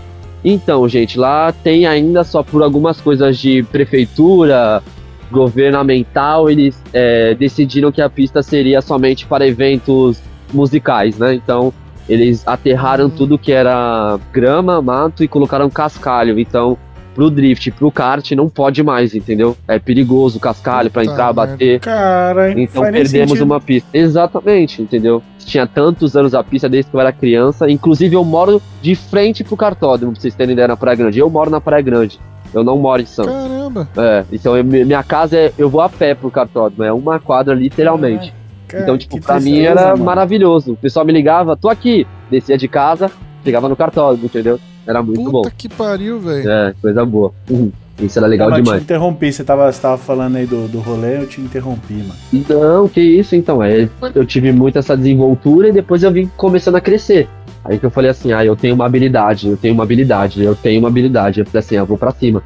Então, 0.44 0.88
gente, 0.88 1.18
lá 1.18 1.52
tem 1.52 1.86
ainda 1.86 2.24
só 2.24 2.42
por 2.42 2.62
algumas 2.62 3.00
coisas 3.00 3.38
de 3.38 3.62
prefeitura, 3.64 4.82
governamental, 5.30 6.50
eles 6.50 6.80
é, 6.92 7.34
decidiram 7.34 7.90
que 7.90 8.02
a 8.02 8.10
pista 8.10 8.42
seria 8.42 8.82
somente 8.82 9.26
para 9.26 9.46
eventos 9.46 10.20
musicais, 10.52 11.16
né? 11.16 11.34
Então, 11.34 11.72
eles 12.08 12.46
aterraram 12.46 13.08
tudo 13.08 13.38
que 13.38 13.52
era 13.52 14.18
grama, 14.32 14.82
mato 14.82 15.24
e 15.24 15.28
colocaram 15.28 15.70
cascalho. 15.70 16.38
Então, 16.38 16.76
pro 17.14 17.30
drift, 17.30 17.70
pro 17.72 17.90
kart, 17.90 18.30
não 18.32 18.48
pode 18.48 18.82
mais, 18.82 19.14
entendeu? 19.14 19.56
É 19.68 19.78
perigoso 19.78 20.38
o 20.38 20.40
cascalho 20.40 20.90
para 20.90 21.02
entrar, 21.04 21.26
merda. 21.26 21.32
bater. 21.46 21.80
Cara, 21.80 22.52
Então 22.60 22.82
perdemos 22.90 23.40
uma 23.40 23.60
pista. 23.60 23.88
Exatamente, 23.96 24.80
entendeu? 24.82 25.22
Tinha 25.40 25.66
tantos 25.66 26.16
anos 26.16 26.34
a 26.34 26.42
pista 26.42 26.68
desde 26.68 26.90
que 26.90 26.96
eu 26.96 27.00
era 27.00 27.12
criança. 27.12 27.68
Inclusive, 27.70 28.14
eu 28.16 28.24
moro 28.24 28.62
de 28.80 28.94
frente 28.94 29.42
pro 29.44 29.56
cartódromo, 29.56 30.12
pra 30.12 30.20
vocês 30.20 30.34
terem 30.34 30.52
ideia, 30.52 30.68
na 30.68 30.76
Praia 30.76 30.96
Grande. 30.96 31.18
Eu 31.18 31.28
moro 31.28 31.50
na 31.50 31.60
Praia 31.60 31.82
Grande. 31.82 32.18
Eu 32.54 32.62
não 32.62 32.76
moro 32.78 33.00
em 33.02 33.06
Santos. 33.06 33.32
Caramba. 33.32 33.88
É, 33.96 34.24
então 34.30 34.56
eu- 34.56 34.62
minha 34.64 35.02
casa 35.02 35.36
é. 35.36 35.52
Eu 35.58 35.68
vou 35.70 35.80
a 35.80 35.88
pé 35.88 36.14
pro 36.14 36.30
cartódromo. 36.30 36.84
É 36.84 36.92
uma 36.92 37.18
quadra, 37.18 37.54
literalmente. 37.54 38.32
Cara, 38.68 38.82
então, 38.84 38.96
tipo, 38.98 39.20
pra 39.20 39.40
mim 39.40 39.60
era 39.60 39.90
mano. 39.92 40.04
maravilhoso. 40.04 40.72
O 40.72 40.76
pessoal 40.76 41.04
me 41.04 41.12
ligava, 41.12 41.56
tô 41.56 41.68
aqui. 41.68 42.06
Descia 42.30 42.56
de 42.58 42.68
casa, 42.68 43.10
chegava 43.44 43.68
no 43.68 43.76
cartódromo, 43.76 44.26
entendeu? 44.26 44.58
Era 44.86 45.02
muito 45.02 45.20
Puta 45.20 45.30
bom. 45.30 45.42
que 45.56 45.68
pariu, 45.68 46.20
velho. 46.20 46.48
É, 46.50 46.74
coisa 46.80 47.04
boa. 47.04 47.32
Uhum. 47.48 47.70
Isso 48.00 48.18
era 48.18 48.26
legal 48.26 48.48
Não, 48.50 48.56
eu 48.56 48.62
te 48.62 48.64
demais. 48.64 48.82
interrompi, 48.82 49.32
você 49.32 49.44
tava, 49.44 49.70
você 49.70 49.80
tava 49.80 49.98
falando 49.98 50.36
aí 50.36 50.46
do, 50.46 50.66
do 50.66 50.80
rolê, 50.80 51.18
eu 51.18 51.26
te 51.26 51.40
interrompi, 51.40 51.94
mano. 51.94 52.14
Não, 52.48 52.88
que 52.88 53.00
isso 53.00 53.36
então. 53.36 53.62
É, 53.62 53.88
eu 54.14 54.24
tive 54.26 54.50
muito 54.50 54.78
essa 54.78 54.96
desenvoltura 54.96 55.68
e 55.68 55.72
depois 55.72 56.02
eu 56.02 56.10
vim 56.10 56.28
começando 56.36 56.76
a 56.76 56.80
crescer. 56.80 57.28
Aí 57.64 57.78
que 57.78 57.86
eu 57.86 57.90
falei 57.90 58.10
assim, 58.10 58.32
ah, 58.32 58.44
eu 58.44 58.56
tenho 58.56 58.74
uma 58.74 58.86
habilidade, 58.86 59.48
eu 59.48 59.56
tenho 59.56 59.74
uma 59.74 59.84
habilidade, 59.84 60.42
eu 60.42 60.54
tenho 60.56 60.80
uma 60.80 60.88
habilidade. 60.88 61.40
Eu 61.40 61.46
falei 61.46 61.60
assim, 61.60 61.76
eu 61.76 61.86
vou 61.86 61.96
pra 61.96 62.10
cima. 62.10 62.42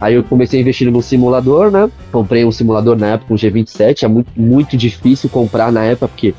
Aí 0.00 0.14
eu 0.14 0.24
comecei 0.24 0.58
a 0.58 0.62
investir 0.62 0.90
no 0.90 1.00
simulador, 1.00 1.70
né? 1.70 1.88
Comprei 2.12 2.44
um 2.44 2.50
simulador 2.50 2.96
na 2.98 3.08
época, 3.08 3.32
um 3.32 3.36
G27, 3.36 4.02
é 4.02 4.08
muito, 4.08 4.28
muito 4.36 4.76
difícil 4.76 5.30
comprar 5.30 5.70
na 5.72 5.84
época, 5.84 6.08
porque 6.08 6.34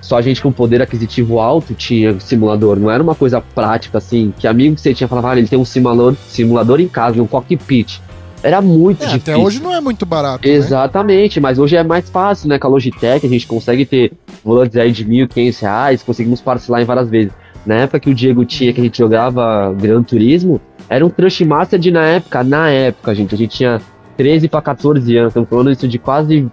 só 0.00 0.20
gente 0.20 0.40
com 0.40 0.50
poder 0.52 0.80
aquisitivo 0.80 1.38
alto 1.40 1.74
tinha 1.74 2.18
simulador. 2.20 2.78
Não 2.78 2.90
era 2.90 3.02
uma 3.02 3.14
coisa 3.14 3.40
prática, 3.40 3.98
assim, 3.98 4.32
que 4.38 4.46
amigo 4.46 4.74
que 4.76 4.80
você 4.80 4.94
tinha 4.94 5.08
falava, 5.08 5.32
ah, 5.32 5.38
ele 5.38 5.48
tem 5.48 5.58
um 5.58 5.64
simulador, 5.64 6.14
simulador 6.28 6.80
em 6.80 6.88
casa, 6.88 7.20
um 7.22 7.26
cockpit. 7.26 8.00
Era 8.42 8.60
muito 8.62 9.02
É, 9.02 9.06
difícil. 9.06 9.34
até 9.34 9.36
hoje 9.36 9.60
não 9.60 9.74
é 9.74 9.80
muito 9.80 10.06
barato, 10.06 10.46
né? 10.46 10.54
Exatamente, 10.54 11.40
mas 11.40 11.58
hoje 11.58 11.76
é 11.76 11.82
mais 11.82 12.08
fácil, 12.08 12.48
né? 12.48 12.58
Com 12.58 12.68
a 12.68 12.70
Logitech 12.70 13.26
a 13.26 13.28
gente 13.28 13.46
consegue 13.46 13.84
ter 13.84 14.12
volantes 14.44 14.76
aí 14.76 14.92
de 14.92 15.04
1.500 15.04 15.60
reais, 15.62 16.02
conseguimos 16.04 16.40
parcelar 16.40 16.80
em 16.80 16.84
várias 16.84 17.08
vezes. 17.10 17.32
Na 17.66 17.74
época 17.74 17.98
que 18.00 18.10
o 18.10 18.14
Diego 18.14 18.44
tinha, 18.44 18.72
que 18.72 18.80
a 18.80 18.84
gente 18.84 18.96
jogava 18.96 19.74
Gran 19.76 20.02
Turismo, 20.04 20.60
era 20.88 21.04
um 21.04 21.10
Trustmaster 21.10 21.78
de 21.80 21.90
na 21.90 22.04
época, 22.06 22.44
na 22.44 22.70
época, 22.70 23.12
gente, 23.14 23.34
a 23.34 23.38
gente 23.38 23.56
tinha 23.56 23.80
13 24.16 24.48
para 24.48 24.62
14 24.62 25.16
anos, 25.16 25.30
estamos 25.30 25.48
falando 25.48 25.70
isso 25.72 25.88
de 25.88 25.98
quase 25.98 26.48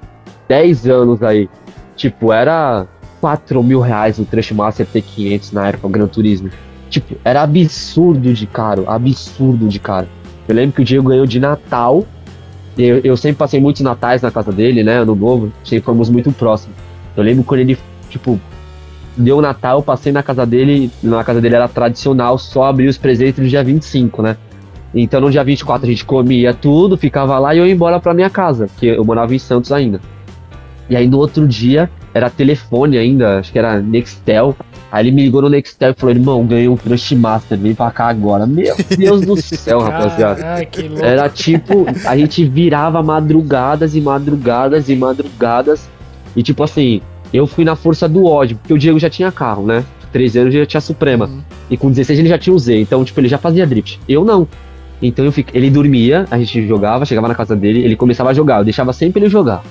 10 0.50 0.88
anos 0.88 1.22
aí. 1.22 1.48
Tipo, 1.96 2.34
era 2.34 2.88
4 3.26 3.64
mil 3.64 3.80
reais 3.80 4.20
o 4.20 4.24
Trustmaster 4.24 4.86
T500 4.86 5.52
na 5.52 5.70
época, 5.70 5.88
o 5.88 5.90
Gran 5.90 6.06
Turismo. 6.06 6.52
Tipo, 6.92 7.16
era 7.26 7.42
absurdo 7.42 8.32
de 8.32 8.46
caro, 8.46 8.86
absurdo 8.88 9.68
de 9.68 9.80
caro. 9.80 10.08
Eu 10.48 10.54
lembro 10.54 10.76
que 10.76 10.84
o 10.84 10.86
Diego 10.86 11.10
ganhou 11.10 11.26
de 11.26 11.40
Natal, 11.40 12.06
e 12.78 12.84
eu, 12.84 13.02
eu 13.04 13.18
sempre 13.18 13.38
passei 13.38 13.60
muitos 13.60 13.82
natais 13.82 14.22
na 14.22 14.30
casa 14.30 14.52
dele, 14.52 14.84
né? 14.84 15.00
Ano 15.00 15.16
novo, 15.16 15.52
sempre 15.64 15.84
fomos 15.84 16.08
muito 16.08 16.32
próximos. 16.32 16.78
Eu 17.18 17.24
lembro 17.24 17.44
quando 17.44 17.62
ele, 17.62 17.80
tipo, 18.12 18.40
deu 19.18 19.42
Natal, 19.42 19.80
eu 19.80 19.84
passei 19.84 20.12
na 20.12 20.22
casa 20.22 20.46
dele, 20.46 20.92
na 21.02 21.24
casa 21.24 21.42
dele 21.42 21.56
era 21.56 21.68
tradicional, 21.68 22.38
só 22.38 22.66
abrir 22.66 22.88
os 22.88 22.98
presentes 23.00 23.42
no 23.42 23.50
dia 23.50 23.64
25, 23.64 24.22
né? 24.22 24.38
Então 24.94 25.20
no 25.20 25.32
dia 25.32 25.44
24 25.44 25.88
a 25.88 25.90
gente 25.90 26.06
comia 26.06 26.54
tudo, 26.54 26.96
ficava 26.96 27.40
lá 27.40 27.56
e 27.56 27.58
eu 27.58 27.66
ia 27.66 27.74
embora 27.74 28.00
pra 28.00 28.14
minha 28.14 28.30
casa, 28.30 28.70
que 28.78 28.86
eu 28.86 29.04
morava 29.04 29.34
em 29.34 29.40
Santos 29.40 29.72
ainda. 29.72 30.00
E 30.88 30.96
aí 30.96 31.08
no 31.08 31.18
outro 31.18 31.48
dia, 31.48 31.90
era 32.16 32.30
telefone 32.30 32.98
ainda, 32.98 33.40
acho 33.40 33.52
que 33.52 33.60
era 33.60 33.82
Nextel. 33.82 34.56
Aí 34.90 35.04
ele 35.04 35.12
me 35.12 35.24
ligou 35.24 35.42
no 35.42 35.50
Nextel 35.50 35.92
e 35.92 35.94
falou, 35.94 36.16
irmão, 36.16 36.46
ganhei 36.46 36.70
um 36.70 36.78
Crush 36.78 37.14
Master, 37.14 37.58
vem 37.58 37.76
pra 37.76 37.92
cá 37.92 38.08
agora. 38.08 38.46
Meu 38.48 38.74
Deus 38.98 39.22
do 39.26 39.36
céu, 39.36 39.82
rapaziada. 39.82 40.42
Era 41.02 41.28
tipo, 41.28 41.86
a 42.06 42.16
gente 42.16 42.46
virava 42.46 43.04
madrugadas 43.04 43.98
e 43.98 44.02
madrugadas 44.02 44.88
e 44.88 44.96
madrugadas. 44.96 45.90
E 46.34 46.42
tipo 46.42 46.64
assim, 46.64 47.02
eu 47.34 47.46
fui 47.46 47.66
na 47.66 47.76
força 47.76 48.08
do 48.08 48.24
ódio, 48.24 48.56
porque 48.60 48.74
o 48.74 48.78
Diego 48.78 48.98
já 48.98 49.10
tinha 49.10 49.30
carro, 49.30 49.66
né? 49.66 49.84
13 50.14 50.40
anos 50.40 50.54
ele 50.54 50.64
já 50.64 50.68
tinha 50.68 50.82
Suprema. 50.82 51.26
Uhum. 51.26 51.42
E 51.70 51.76
com 51.76 51.90
16 51.90 52.20
ele 52.20 52.30
já 52.30 52.38
tinha 52.38 52.56
o 52.56 52.60
Z. 52.60 52.80
Então, 52.80 53.04
tipo, 53.04 53.20
ele 53.20 53.28
já 53.28 53.38
fazia 53.38 53.68
drift. 53.68 54.00
Eu 54.08 54.24
não. 54.24 54.48
Então 55.02 55.26
eu 55.26 55.34
fico, 55.34 55.52
ele 55.54 55.70
dormia, 55.70 56.26
a 56.32 56.38
gente 56.38 56.66
jogava, 56.66 57.06
chegava 57.06 57.28
na 57.28 57.36
casa 57.36 57.58
dele, 57.58 57.84
ele 57.84 57.98
começava 57.98 58.30
a 58.30 58.34
jogar. 58.34 58.60
Eu 58.60 58.64
deixava 58.64 58.94
sempre 58.94 59.22
ele 59.22 59.30
jogar. 59.30 59.62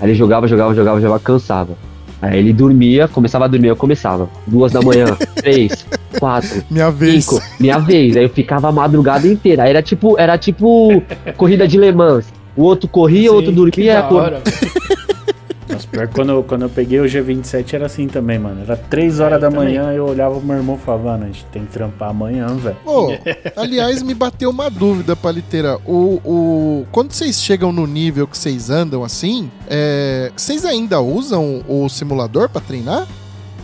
Aí 0.00 0.06
ele 0.06 0.14
jogava, 0.14 0.46
jogava, 0.46 0.72
jogava, 0.72 1.00
jogava, 1.00 1.18
cansava. 1.18 1.87
Aí 2.20 2.38
ele 2.38 2.52
dormia, 2.52 3.06
começava 3.06 3.44
a 3.44 3.48
dormir, 3.48 3.68
eu 3.68 3.76
começava. 3.76 4.28
Duas 4.46 4.72
da 4.72 4.82
manhã, 4.82 5.16
três, 5.36 5.86
quatro, 6.18 6.62
Minha 6.70 6.90
vez. 6.90 7.24
Cinco, 7.24 7.40
minha 7.60 7.78
vez. 7.78 8.16
Aí 8.16 8.24
eu 8.24 8.28
ficava 8.28 8.68
a 8.68 8.72
madrugada 8.72 9.26
inteira. 9.26 9.62
Aí 9.64 9.70
era 9.70 9.82
tipo, 9.82 10.18
era 10.18 10.36
tipo 10.36 11.02
corrida 11.36 11.66
de 11.68 11.78
Le 11.78 11.92
Mans. 11.92 12.26
O 12.56 12.62
outro 12.64 12.88
corria, 12.88 13.30
o 13.30 13.36
outro 13.36 13.50
Sim, 13.52 13.70
que 13.70 13.70
dormia. 13.82 14.02
cor- 14.02 14.20
hora. 14.22 14.42
Nossa, 15.78 15.88
pior 15.88 16.08
que 16.08 16.14
quando, 16.14 16.30
eu- 16.30 16.42
quando 16.42 16.62
eu 16.62 16.68
peguei 16.68 17.00
o 17.00 17.04
G27 17.04 17.74
era 17.74 17.86
assim 17.86 18.06
também, 18.08 18.38
mano. 18.38 18.62
Era 18.62 18.76
3 18.76 19.20
horas 19.20 19.38
É, 19.38 19.40
da 19.40 19.50
manhã 19.50 19.92
eu 19.92 20.06
olhava 20.06 20.36
pro 20.36 20.44
meu 20.46 20.56
irmão 20.56 20.76
e 20.76 20.84
falava, 20.84 21.04
mano, 21.12 21.24
a 21.24 21.26
gente 21.28 21.44
tem 21.52 21.64
que 21.64 21.72
trampar 21.72 22.10
amanhã, 22.10 22.46
velho. 22.56 22.76
Pô, 22.84 23.12
aliás, 23.56 24.02
me 24.02 24.14
bateu 24.14 24.50
uma 24.50 24.68
dúvida, 24.68 25.14
Paliteira. 25.14 25.78
O, 25.86 26.20
o, 26.24 26.86
quando 26.90 27.12
vocês 27.12 27.40
chegam 27.40 27.70
no 27.72 27.86
nível 27.86 28.26
que 28.26 28.36
vocês 28.36 28.70
andam 28.70 29.04
assim, 29.04 29.50
é, 29.68 30.32
vocês 30.36 30.64
ainda 30.64 31.00
usam 31.00 31.62
o 31.68 31.88
simulador 31.88 32.48
pra 32.48 32.60
treinar? 32.60 33.06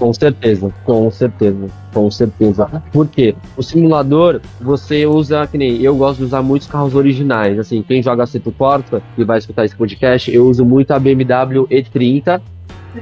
Com 0.04 0.12
certeza, 0.12 0.70
com 0.84 1.10
certeza, 1.10 1.66
com 1.94 2.10
certeza. 2.10 2.82
Por 2.92 3.08
quê? 3.08 3.34
O 3.56 3.62
simulador, 3.62 4.38
você 4.60 5.06
usa, 5.06 5.46
que 5.46 5.56
nem 5.56 5.80
eu 5.80 5.96
gosto 5.96 6.18
de 6.18 6.24
usar 6.24 6.42
muitos 6.42 6.68
carros 6.68 6.94
originais. 6.94 7.58
Assim, 7.58 7.82
quem 7.82 8.02
joga 8.02 8.26
Seto 8.26 8.52
Porta 8.52 9.02
e 9.16 9.24
vai 9.24 9.38
escutar 9.38 9.64
esse 9.64 9.74
podcast, 9.74 10.30
eu 10.30 10.46
uso 10.46 10.62
muito 10.62 10.90
a 10.90 10.98
BMW 10.98 11.66
E30. 11.68 12.38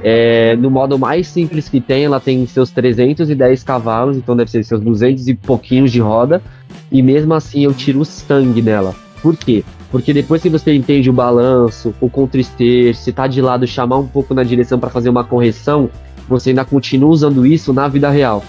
É, 0.00 0.54
no 0.54 0.70
modo 0.70 0.96
mais 0.96 1.26
simples 1.26 1.68
que 1.68 1.80
tem, 1.80 2.04
ela 2.04 2.20
tem 2.20 2.46
seus 2.46 2.70
310 2.70 3.64
cavalos, 3.64 4.16
então 4.16 4.36
deve 4.36 4.52
ser 4.52 4.62
seus 4.62 4.80
200 4.80 5.26
e 5.26 5.34
pouquinhos 5.34 5.90
de 5.90 5.98
roda. 5.98 6.40
E 6.92 7.02
mesmo 7.02 7.34
assim 7.34 7.64
eu 7.64 7.74
tiro 7.74 7.98
o 7.98 8.04
sangue 8.04 8.62
nela. 8.62 8.94
Por 9.20 9.36
quê? 9.36 9.64
Porque 9.90 10.12
depois 10.12 10.40
que 10.40 10.48
você 10.48 10.72
entende 10.72 11.10
o 11.10 11.12
balanço, 11.12 11.92
o 12.00 12.08
contrister, 12.08 12.94
se 12.94 13.12
tá 13.12 13.26
de 13.26 13.42
lado, 13.42 13.66
chamar 13.66 13.98
um 13.98 14.06
pouco 14.06 14.32
na 14.32 14.44
direção 14.44 14.78
para 14.78 14.88
fazer 14.88 15.10
uma 15.10 15.24
correção, 15.24 15.90
você 16.32 16.50
ainda 16.50 16.64
continua 16.64 17.10
usando 17.10 17.46
isso 17.46 17.72
na 17.72 17.86
vida 17.88 18.10
real. 18.10 18.42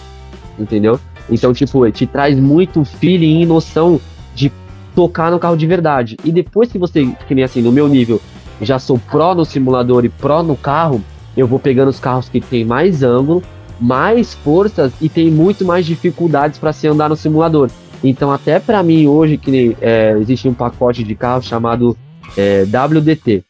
Entendeu? 0.58 1.00
Então, 1.30 1.54
tipo, 1.54 1.90
te 1.92 2.06
traz 2.06 2.40
muito 2.40 2.84
feeling 2.84 3.42
e 3.42 3.46
noção 3.46 4.00
de 4.36 4.52
tocar 4.96 5.32
no 5.32 5.40
carro 5.40 5.58
de 5.58 5.68
verdade. 5.68 6.18
E 6.24 6.32
depois 6.32 6.72
que 6.72 6.78
você, 6.78 7.06
que 7.28 7.36
nem 7.36 7.44
assim, 7.44 7.62
no 7.62 7.72
meu 7.72 7.88
nível, 7.88 8.22
já 8.62 8.80
sou 8.80 8.98
pró 8.98 9.34
no 9.34 9.46
simulador 9.46 10.06
e 10.06 10.10
pró 10.10 10.44
no 10.44 10.56
carro, 10.56 11.02
eu 11.36 11.48
vou 11.48 11.60
pegando 11.60 11.90
os 11.90 12.00
carros 12.00 12.30
que 12.30 12.40
tem 12.40 12.64
mais 12.64 13.04
ângulo, 13.04 13.42
mais 13.80 14.34
forças 14.34 14.94
e 15.02 15.10
tem 15.10 15.32
muito 15.32 15.66
mais 15.66 15.86
dificuldades 15.86 16.60
para 16.60 16.74
se 16.74 16.88
andar 16.88 17.10
no 17.10 17.16
simulador. 17.16 17.70
Então, 18.04 18.32
até 18.32 18.60
para 18.60 18.84
mim 18.84 19.08
hoje, 19.08 19.38
que 19.38 19.50
nem, 19.50 19.78
é, 19.82 20.16
existe 20.20 20.48
um 20.48 20.54
pacote 20.54 21.04
de 21.04 21.16
carro 21.16 21.42
chamado 21.42 21.98
é, 22.38 22.64
WDT. 22.64 23.44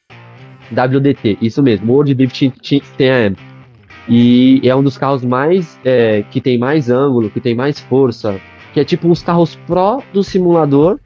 WDT, 0.72 1.38
isso 1.42 1.62
mesmo, 1.62 1.92
World 1.92 2.14
Drift 2.14 2.54
TM. 2.98 3.36
E 4.08 4.62
é 4.64 4.76
um 4.76 4.84
dos 4.84 4.98
carros 4.98 5.24
mais 5.24 5.80
é, 5.84 6.24
que 6.30 6.42
tem 6.42 6.58
mais 6.58 6.90
ângulo, 6.90 7.30
que 7.30 7.40
tem 7.40 7.56
mais 7.56 7.80
força, 7.80 8.40
que 8.74 8.80
é 8.80 8.84
tipo 8.84 9.08
uns 9.08 9.22
carros 9.22 9.56
pro 9.68 10.04
do 10.12 10.24
simulador 10.24 11.00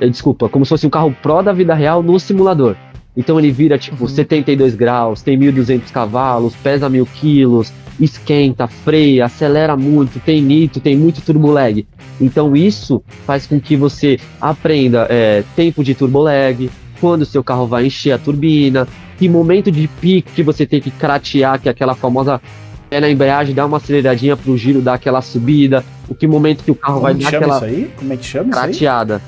é, 0.00 0.08
desculpa, 0.08 0.48
como 0.48 0.64
se 0.64 0.70
fosse 0.70 0.86
um 0.86 0.90
carro 0.90 1.14
Pro 1.22 1.42
da 1.42 1.52
vida 1.52 1.74
real 1.74 2.02
no 2.02 2.18
simulador. 2.18 2.74
Então 3.16 3.38
ele 3.38 3.50
vira 3.50 3.76
tipo 3.76 4.08
72 4.08 4.74
graus, 4.74 5.20
tem 5.20 5.38
1.200 5.38 5.90
cavalos, 5.92 6.54
pesa 6.56 6.88
mil 6.88 7.04
quilos, 7.04 7.72
esquenta, 8.00 8.66
freia, 8.66 9.26
acelera 9.26 9.76
muito, 9.76 10.18
tem 10.20 10.40
nitro, 10.40 10.80
tem 10.80 10.96
muito 10.96 11.20
turbo 11.20 11.50
lag. 11.50 11.86
Então 12.18 12.56
isso 12.56 13.02
faz 13.26 13.46
com 13.46 13.60
que 13.60 13.76
você 13.76 14.18
aprenda 14.40 15.06
é, 15.10 15.44
tempo 15.54 15.84
de 15.84 15.94
turbo 15.94 16.20
lag, 16.20 16.70
quando 16.98 17.22
o 17.22 17.26
seu 17.26 17.44
carro 17.44 17.66
vai 17.66 17.86
encher 17.86 18.12
a 18.12 18.18
turbina, 18.18 18.88
que 19.20 19.28
momento 19.28 19.70
de 19.70 19.86
pico 19.86 20.30
que 20.34 20.42
você 20.42 20.64
tem 20.64 20.80
que 20.80 20.90
cratear, 20.90 21.60
que 21.60 21.68
é 21.68 21.72
aquela 21.72 21.94
famosa 21.94 22.40
pé 22.88 23.00
na 23.00 23.10
embreagem, 23.10 23.54
dar 23.54 23.66
uma 23.66 23.76
aceleradinha 23.76 24.34
pro 24.34 24.56
giro, 24.56 24.80
dar 24.80 24.94
aquela 24.94 25.20
subida, 25.20 25.84
o 26.08 26.14
que 26.14 26.26
momento 26.26 26.64
que 26.64 26.70
o 26.70 26.74
carro 26.74 26.94
Como 26.94 27.02
vai 27.02 27.14
dar 27.14 27.28
aquela 27.28 27.56
isso 27.56 27.64
aí? 27.66 27.90
Como 27.98 28.12
é 28.14 28.16
que 28.16 28.24
chama 28.24 28.48
isso 28.48 28.58
aí? 28.58 28.64
crateada. 28.64 29.22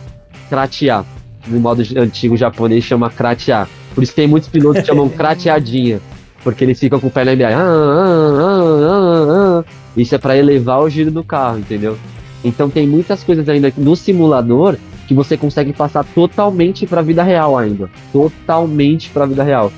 Cratear. 0.48 1.04
No 1.46 1.60
modo 1.60 1.82
antigo 1.98 2.38
japonês 2.38 2.82
chama 2.84 3.10
cratear. 3.10 3.68
Por 3.94 4.02
isso 4.02 4.14
tem 4.14 4.26
muitos 4.26 4.48
pilotos 4.48 4.80
que 4.80 4.86
chamam 4.86 5.10
crateadinha. 5.12 6.00
Porque 6.42 6.64
eles 6.64 6.80
ficam 6.80 6.98
com 6.98 7.08
o 7.08 7.10
pé 7.10 7.26
na 7.26 7.34
embreagem. 7.34 7.58
Ah, 7.58 7.62
ah, 7.62 8.40
ah, 8.40 8.86
ah, 8.88 9.58
ah. 9.60 9.64
Isso 9.94 10.14
é 10.14 10.18
para 10.18 10.38
elevar 10.38 10.80
o 10.80 10.88
giro 10.88 11.10
do 11.10 11.22
carro, 11.22 11.58
entendeu? 11.58 11.98
Então 12.42 12.70
tem 12.70 12.86
muitas 12.86 13.22
coisas 13.22 13.46
ainda 13.46 13.70
no 13.76 13.94
simulador 13.94 14.78
que 15.12 15.16
você 15.16 15.36
consegue 15.36 15.72
passar 15.72 16.04
totalmente 16.04 16.86
para 16.86 17.00
a 17.00 17.04
vida 17.04 17.22
real 17.22 17.56
ainda. 17.56 17.90
Totalmente 18.10 19.10
para 19.10 19.24
a 19.24 19.26
vida 19.26 19.42
real. 19.42 19.70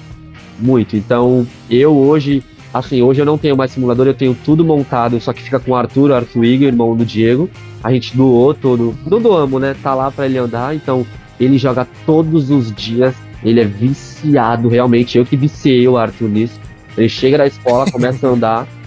Muito. 0.58 0.96
Então, 0.96 1.46
eu 1.68 1.92
hoje, 1.92 2.42
assim, 2.72 3.02
hoje 3.02 3.20
eu 3.20 3.26
não 3.26 3.36
tenho 3.36 3.56
mais 3.56 3.72
simulador, 3.72 4.06
eu 4.06 4.14
tenho 4.14 4.36
tudo 4.44 4.64
montado, 4.64 5.20
só 5.20 5.32
que 5.32 5.42
fica 5.42 5.58
com 5.58 5.72
o 5.72 5.74
Arthur, 5.74 6.10
o 6.10 6.14
Arthur 6.14 6.44
Igor, 6.44 6.68
irmão 6.68 6.96
do 6.96 7.04
Diego. 7.04 7.50
A 7.82 7.92
gente 7.92 8.16
doou 8.16 8.54
todo, 8.54 8.94
não 9.06 9.20
doamos, 9.20 9.60
né? 9.60 9.74
Tá 9.82 9.94
lá 9.94 10.10
para 10.10 10.26
ele 10.26 10.38
andar, 10.38 10.74
então 10.74 11.04
ele 11.38 11.58
joga 11.58 11.86
todos 12.06 12.50
os 12.50 12.72
dias. 12.72 13.14
Ele 13.42 13.60
é 13.60 13.64
viciado, 13.64 14.68
realmente. 14.68 15.18
Eu 15.18 15.26
que 15.26 15.36
viciei 15.36 15.86
o 15.86 15.98
Arthur 15.98 16.28
nisso. 16.28 16.58
Ele 16.96 17.08
chega 17.08 17.36
da 17.36 17.46
escola, 17.46 17.90
começa 17.90 18.26
a 18.26 18.30
andar. 18.30 18.66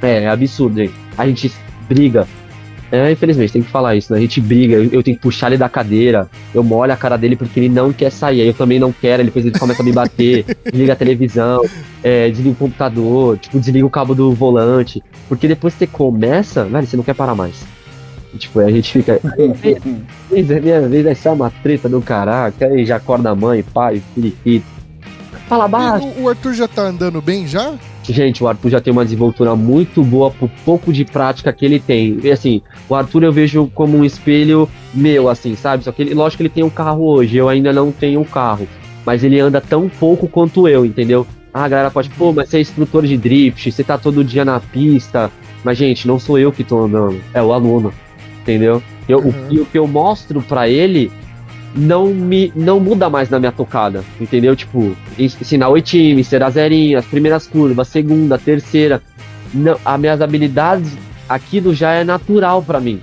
É, 0.00 0.22
é 0.22 0.28
absurdo, 0.28 0.80
hein? 0.80 0.92
A 1.16 1.26
gente 1.26 1.52
briga. 1.88 2.24
É, 2.90 3.12
infelizmente, 3.12 3.52
tem 3.52 3.62
que 3.62 3.70
falar 3.70 3.96
isso, 3.96 4.12
né? 4.12 4.18
A 4.18 4.22
gente 4.22 4.40
briga, 4.40 4.76
eu, 4.76 4.84
eu 4.84 5.02
tenho 5.02 5.16
que 5.16 5.22
puxar 5.22 5.48
ele 5.48 5.58
da 5.58 5.68
cadeira, 5.68 6.28
eu 6.54 6.64
molho 6.64 6.92
a 6.92 6.96
cara 6.96 7.18
dele 7.18 7.36
porque 7.36 7.60
ele 7.60 7.68
não 7.68 7.92
quer 7.92 8.10
sair, 8.10 8.40
aí 8.40 8.46
eu 8.46 8.54
também 8.54 8.78
não 8.78 8.92
quero, 8.92 9.20
ele 9.20 9.28
depois 9.28 9.44
ele 9.44 9.58
começa 9.58 9.82
a 9.82 9.84
me 9.84 9.92
bater, 9.92 10.44
desliga 10.64 10.94
a 10.94 10.96
televisão, 10.96 11.62
é, 12.02 12.30
desliga 12.30 12.50
o 12.50 12.54
computador, 12.54 13.36
tipo, 13.36 13.60
desliga 13.60 13.84
o 13.84 13.90
cabo 13.90 14.14
do 14.14 14.32
volante, 14.32 15.02
porque 15.28 15.46
depois 15.46 15.74
que 15.74 15.80
você 15.80 15.86
começa, 15.86 16.64
velho, 16.64 16.86
você 16.86 16.96
não 16.96 17.04
quer 17.04 17.14
parar 17.14 17.34
mais. 17.34 17.56
E, 18.32 18.38
tipo, 18.38 18.58
aí 18.60 18.68
a 18.68 18.70
gente 18.70 18.90
fica, 18.90 19.20
vez 20.30 20.50
é 20.50 20.60
minha 20.60 20.88
vez, 20.88 21.18
ser 21.18 21.28
uma 21.28 21.50
treta 21.50 21.90
do 21.90 22.00
caraca, 22.00 22.66
aí 22.66 22.86
já 22.86 22.96
acorda 22.96 23.30
a 23.30 23.34
mãe, 23.34 23.62
pai, 23.62 24.02
filho, 24.14 24.32
filho. 24.42 24.64
Fala 25.46 25.68
baixo. 25.68 26.06
E 26.16 26.20
o, 26.20 26.24
o 26.24 26.28
Arthur 26.28 26.54
já 26.54 26.68
tá 26.68 26.82
andando 26.82 27.20
bem 27.20 27.46
já? 27.46 27.74
Gente, 28.08 28.42
o 28.42 28.48
Arthur 28.48 28.70
já 28.70 28.80
tem 28.80 28.92
uma 28.92 29.04
desenvoltura 29.04 29.54
muito 29.54 30.02
boa 30.02 30.30
por 30.30 30.48
pouco 30.64 30.92
de 30.92 31.04
prática 31.04 31.52
que 31.52 31.64
ele 31.64 31.78
tem. 31.78 32.18
E 32.22 32.30
assim, 32.30 32.62
o 32.88 32.94
Arthur 32.94 33.22
eu 33.24 33.32
vejo 33.32 33.70
como 33.74 33.98
um 33.98 34.04
espelho 34.04 34.68
meu, 34.94 35.28
assim, 35.28 35.54
sabe? 35.54 35.84
Só 35.84 35.92
que 35.92 36.02
ele, 36.02 36.14
lógico 36.14 36.38
que 36.38 36.42
ele 36.44 36.48
tem 36.54 36.64
um 36.64 36.70
carro 36.70 37.04
hoje, 37.06 37.36
eu 37.36 37.48
ainda 37.48 37.72
não 37.72 37.92
tenho 37.92 38.20
um 38.20 38.24
carro. 38.24 38.66
Mas 39.04 39.22
ele 39.24 39.38
anda 39.40 39.60
tão 39.60 39.88
pouco 39.88 40.26
quanto 40.28 40.66
eu, 40.68 40.84
entendeu? 40.86 41.26
Ah, 41.52 41.64
a 41.64 41.68
galera 41.68 41.90
pode, 41.90 42.10
pô, 42.10 42.32
mas 42.32 42.48
você 42.48 42.58
é 42.58 42.60
instrutor 42.60 43.06
de 43.06 43.16
drift, 43.16 43.70
você 43.72 43.82
tá 43.84 43.96
todo 43.98 44.22
dia 44.24 44.44
na 44.44 44.60
pista. 44.60 45.30
Mas, 45.64 45.76
gente, 45.78 46.06
não 46.06 46.18
sou 46.18 46.38
eu 46.38 46.52
que 46.52 46.62
tô 46.64 46.84
andando, 46.84 47.20
é 47.34 47.42
o 47.42 47.52
aluno, 47.52 47.92
entendeu? 48.42 48.82
Eu, 49.08 49.18
Uhum. 49.20 49.28
o, 49.28 49.48
que- 49.48 49.60
o 49.60 49.66
que 49.66 49.78
eu 49.78 49.86
mostro 49.86 50.40
pra 50.42 50.68
ele 50.68 51.10
não 51.74 52.06
me 52.06 52.52
não 52.56 52.80
muda 52.80 53.08
mais 53.10 53.28
na 53.30 53.38
minha 53.38 53.52
tocada, 53.52 54.02
entendeu? 54.20 54.56
Tipo, 54.56 54.96
ens- 55.18 55.36
ensinar 55.40 55.68
o 55.68 55.80
time, 55.80 56.24
ser 56.24 56.42
a 56.42 56.50
zerinha, 56.50 56.98
as 56.98 57.04
primeiras 57.06 57.46
curvas, 57.46 57.88
segunda, 57.88 58.38
terceira. 58.38 59.02
Não, 59.52 59.76
as 59.84 60.00
minhas 60.00 60.20
habilidades, 60.20 60.92
aquilo 61.28 61.72
já 61.74 61.92
é 61.92 62.04
natural 62.04 62.62
pra 62.62 62.80
mim. 62.80 63.00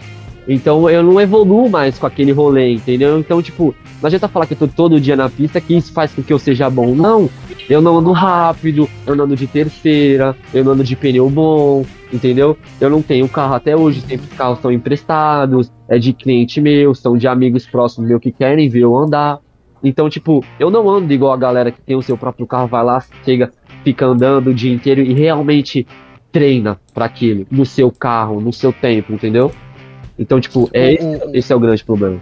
Então 0.47 0.88
eu 0.89 1.01
não 1.01 1.20
evoluo 1.20 1.70
mais 1.70 1.97
com 1.97 2.05
aquele 2.05 2.32
rolê, 2.32 2.74
entendeu? 2.74 3.18
Então, 3.20 3.41
tipo, 3.41 3.74
não 4.01 4.07
adianta 4.07 4.28
falar 4.28 4.45
que 4.45 4.53
eu 4.53 4.57
tô 4.57 4.68
todo 4.68 4.99
dia 5.01 5.16
na 5.16 5.28
pista 5.30 5.59
que 5.59 5.76
isso 5.76 5.91
faz 5.91 6.11
com 6.11 6.22
que 6.22 6.32
eu 6.32 6.38
seja 6.38 6.70
bom. 6.70 6.93
Não, 6.93 7.28
eu 7.68 7.82
não 7.82 7.97
ando 7.97 8.11
rápido, 8.11 8.88
eu 9.07 9.16
não 9.16 9.26
ando 9.26 9.36
de 9.36 9.47
terceira, 9.47 10.36
eu 10.53 10.63
não 10.63 10.74
ando 10.74 10.84
de 10.84 10.95
pneu 10.95 11.28
bom, 11.32 11.84
entendeu? 12.16 12.57
Eu 12.80 12.89
não 12.89 13.01
tenho 13.01 13.28
carro 13.28 13.55
até 13.55 13.76
hoje, 13.76 14.01
sempre 14.01 14.28
os 14.28 14.34
carros 14.34 14.59
são 14.59 14.72
emprestados, 14.72 15.72
é 15.88 15.99
de 15.99 16.13
cliente 16.13 16.59
meu, 16.61 16.95
são 16.95 17.18
de 17.18 17.28
amigos 17.28 17.66
próximos 17.66 18.07
meu 18.07 18.20
que 18.20 18.32
querem 18.32 18.70
ver 18.70 18.82
eu 18.82 18.95
andar. 18.95 19.39
Então, 19.84 20.09
tipo, 20.09 20.43
eu 20.59 20.72
não 20.72 20.89
ando 20.89 21.13
igual 21.13 21.34
a 21.34 21.38
galera 21.38 21.72
que 21.72 21.82
tem 21.82 21.95
o 21.95 22.01
seu 22.01 22.18
próprio 22.18 22.47
carro, 22.47 22.68
vai 22.68 22.84
lá, 22.84 23.03
chega, 23.24 23.51
fica 23.84 24.05
andando 24.05 24.49
o 24.49 24.53
dia 24.53 24.74
inteiro 24.74 25.01
e 25.01 25.13
realmente 25.13 25.86
treina 26.32 26.80
pra 26.93 27.05
aquilo, 27.05 27.45
no 27.51 27.66
seu 27.66 27.91
carro, 27.91 28.41
no 28.41 28.51
seu 28.51 28.74
tempo, 28.74 29.13
entendeu? 29.13 29.51
Então, 30.18 30.39
tipo, 30.39 30.70
é, 30.74 30.97
esse 31.34 31.53
é 31.53 31.55
o 31.55 31.59
grande 31.59 31.84
problema. 31.84 32.20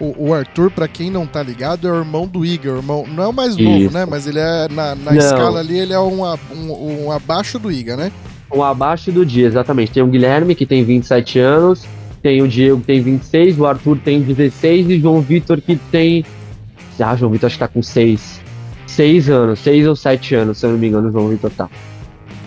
O, 0.00 0.28
o 0.28 0.34
Arthur, 0.34 0.70
pra 0.70 0.86
quem 0.86 1.10
não 1.10 1.26
tá 1.26 1.42
ligado, 1.42 1.88
é 1.88 1.92
o 1.92 1.96
irmão 1.96 2.26
do 2.26 2.44
Igor. 2.44 2.74
o 2.74 2.76
Irmão, 2.76 3.04
não 3.06 3.24
é 3.24 3.26
o 3.26 3.32
mais 3.32 3.56
novo, 3.56 3.78
Isso. 3.78 3.94
né? 3.94 4.06
Mas 4.06 4.26
ele 4.26 4.38
é, 4.38 4.68
na, 4.68 4.94
na 4.94 5.16
escala 5.16 5.58
ali, 5.58 5.76
ele 5.76 5.92
é 5.92 5.98
um, 5.98 6.22
um, 6.24 7.06
um 7.06 7.12
abaixo 7.12 7.58
do 7.58 7.70
Iga, 7.70 7.96
né? 7.96 8.12
Um 8.52 8.62
abaixo 8.62 9.12
do 9.12 9.24
dia, 9.26 9.46
exatamente. 9.46 9.92
Tem 9.92 10.02
o 10.02 10.06
Guilherme, 10.06 10.54
que 10.54 10.64
tem 10.64 10.82
27 10.84 11.38
anos, 11.38 11.84
tem 12.22 12.40
o 12.42 12.48
Diego, 12.48 12.80
que 12.80 12.86
tem 12.86 13.00
26, 13.02 13.58
o 13.58 13.66
Arthur 13.66 13.98
tem 14.02 14.20
16 14.22 14.88
e 14.90 14.98
João 15.00 15.20
Vitor, 15.20 15.60
que 15.60 15.76
tem. 15.76 16.24
Ah, 16.98 17.14
João 17.14 17.30
Vitor 17.30 17.46
acho 17.46 17.56
que 17.56 17.60
tá 17.60 17.68
com 17.68 17.82
6. 17.82 18.40
6 18.86 19.28
anos, 19.30 19.58
6 19.60 19.86
ou 19.86 19.94
7 19.94 20.34
anos, 20.34 20.58
se 20.58 20.66
eu 20.66 20.70
não 20.70 20.78
me 20.78 20.88
engano, 20.88 21.08
o 21.08 21.12
João 21.12 21.28
Vitor 21.28 21.50
tá. 21.56 21.68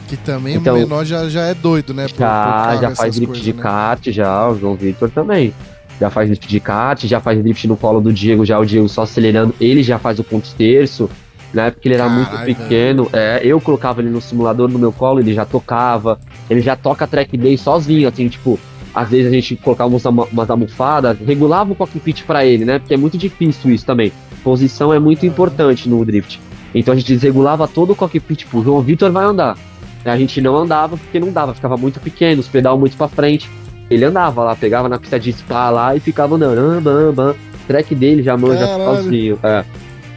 Que 0.07 0.17
também 0.17 0.55
Então- 0.55 0.75
o 0.75 0.79
menor 0.79 1.05
já, 1.05 1.29
já 1.29 1.43
é 1.43 1.53
doido, 1.53 1.93
né? 1.93 2.03
por- 2.07 2.13
por 2.15 2.19
Já, 2.19 2.27
carro, 2.27 2.81
já 2.81 2.95
faz 2.95 3.15
drift 3.15 3.27
coisas, 3.27 3.45
de 3.45 3.53
né? 3.53 3.61
kart, 3.61 4.07
já, 4.09 4.49
o 4.49 4.59
João 4.59 4.75
Vitor 4.75 5.09
também. 5.09 5.53
Já 5.99 6.09
faz 6.09 6.27
drift 6.27 6.47
de 6.49 6.59
kart, 6.59 7.05
já 7.05 7.21
faz 7.21 7.41
drift 7.41 7.65
no 7.67 7.77
colo 7.77 8.01
do 8.01 8.11
Diego, 8.11 8.43
já 8.45 8.59
o 8.59 8.65
Diego 8.65 8.89
só 8.89 9.03
acelerando. 9.03 9.53
Ele 9.61 9.81
já 9.83 9.97
faz 9.99 10.19
o 10.19 10.23
ponto 10.23 10.49
terço, 10.57 11.09
né? 11.53 11.71
Porque 11.71 11.87
ele 11.87 11.95
era 11.95 12.07
muito 12.09 12.29
Caralho, 12.29 12.55
pequeno. 12.55 13.09
É, 13.13 13.41
eu 13.43 13.59
colocava 13.59 14.01
ele 14.01 14.09
no 14.09 14.21
simulador 14.21 14.69
no 14.69 14.79
meu 14.79 14.91
colo, 14.91 15.19
ele 15.19 15.33
já 15.33 15.45
tocava. 15.45 16.19
Ele 16.49 16.61
já 16.61 16.75
toca 16.75 17.07
track 17.07 17.37
day 17.37 17.57
sozinho, 17.57 18.07
assim, 18.07 18.27
tipo. 18.27 18.59
Às 18.93 19.09
vezes 19.09 19.27
a 19.27 19.33
gente 19.33 19.55
colocava 19.55 19.89
umas, 19.89 20.03
umas 20.05 20.49
almofadas, 20.49 21.17
regulava 21.25 21.71
o 21.71 21.75
cockpit 21.75 22.23
pra 22.25 22.45
ele, 22.45 22.65
né? 22.65 22.77
Porque 22.77 22.93
é 22.93 22.97
muito 22.97 23.17
difícil 23.17 23.71
isso 23.71 23.85
também. 23.85 24.11
Posição 24.43 24.93
é 24.93 24.99
muito 24.99 25.25
importante 25.25 25.87
no 25.87 26.03
drift. 26.03 26.41
Então 26.75 26.93
a 26.93 26.97
gente 26.97 27.07
desregulava 27.07 27.69
todo 27.69 27.93
o 27.93 27.95
cockpit, 27.95 28.39
tipo, 28.39 28.59
o 28.59 28.63
João 28.63 28.81
Vitor 28.81 29.09
vai 29.09 29.23
andar. 29.23 29.57
A 30.03 30.17
gente 30.17 30.41
não 30.41 30.57
andava 30.57 30.97
porque 30.97 31.19
não 31.19 31.31
dava, 31.31 31.53
ficava 31.53 31.77
muito 31.77 32.01
pequeno, 32.01 32.41
os 32.41 32.47
pedal 32.47 32.77
muito 32.77 32.97
pra 32.97 33.07
frente. 33.07 33.49
Ele 33.89 34.05
andava 34.05 34.43
lá, 34.43 34.55
pegava 34.55 34.89
na 34.89 34.97
pista 34.97 35.19
de 35.19 35.31
spa 35.31 35.69
lá 35.69 35.95
e 35.95 35.99
ficava 35.99 36.35
andando. 36.35 36.81
Bam, 36.81 37.13
bam. 37.13 37.35
Track 37.67 37.93
dele 37.93 38.23
já 38.23 38.35
manja 38.35 38.65
sozinho. 38.65 39.37
É. 39.43 39.63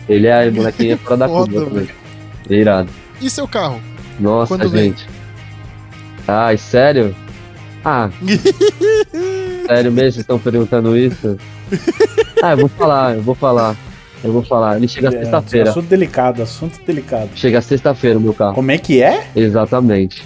Ele 0.09 0.27
é 0.27 0.51
molequinho 0.51 0.95
é 0.95 0.97
fora 0.97 1.17
da 1.17 1.29
Foda, 1.29 1.53
curva 1.53 1.71
também. 1.71 1.89
É 2.51 2.55
irado. 2.55 2.89
E 3.21 3.31
seu 3.31 3.47
carro? 3.49 3.81
Nossa, 4.21 4.49
Quando 4.57 4.69
vem? 4.71 4.85
gente. 4.91 5.07
Ai, 6.29 6.57
sério? 6.57 7.15
Ah, 7.85 8.09
sério 9.67 9.93
mesmo? 9.93 10.13
Vocês 10.13 10.17
estão 10.19 10.39
perguntando 10.39 10.97
isso? 10.97 11.37
Ah, 12.43 12.53
eu 12.53 12.57
vou 12.59 12.69
falar, 12.69 13.15
eu 13.17 13.23
vou 13.23 13.35
falar. 13.35 13.77
Eu 14.23 14.33
vou 14.33 14.43
falar. 14.43 14.77
Ele 14.77 14.89
chega 14.89 15.09
É, 15.09 15.11
sexta-feira. 15.11 15.71
assunto 15.71 15.87
delicado, 15.87 16.43
assunto 16.43 16.81
delicado. 16.87 17.29
Chega 17.35 17.61
sexta-feira 17.61 18.19
o 18.19 18.23
meu 18.23 18.33
carro. 18.33 18.55
Como 18.55 18.71
é 18.71 18.79
que 18.79 19.03
é? 19.03 19.27
Exatamente. 19.37 20.23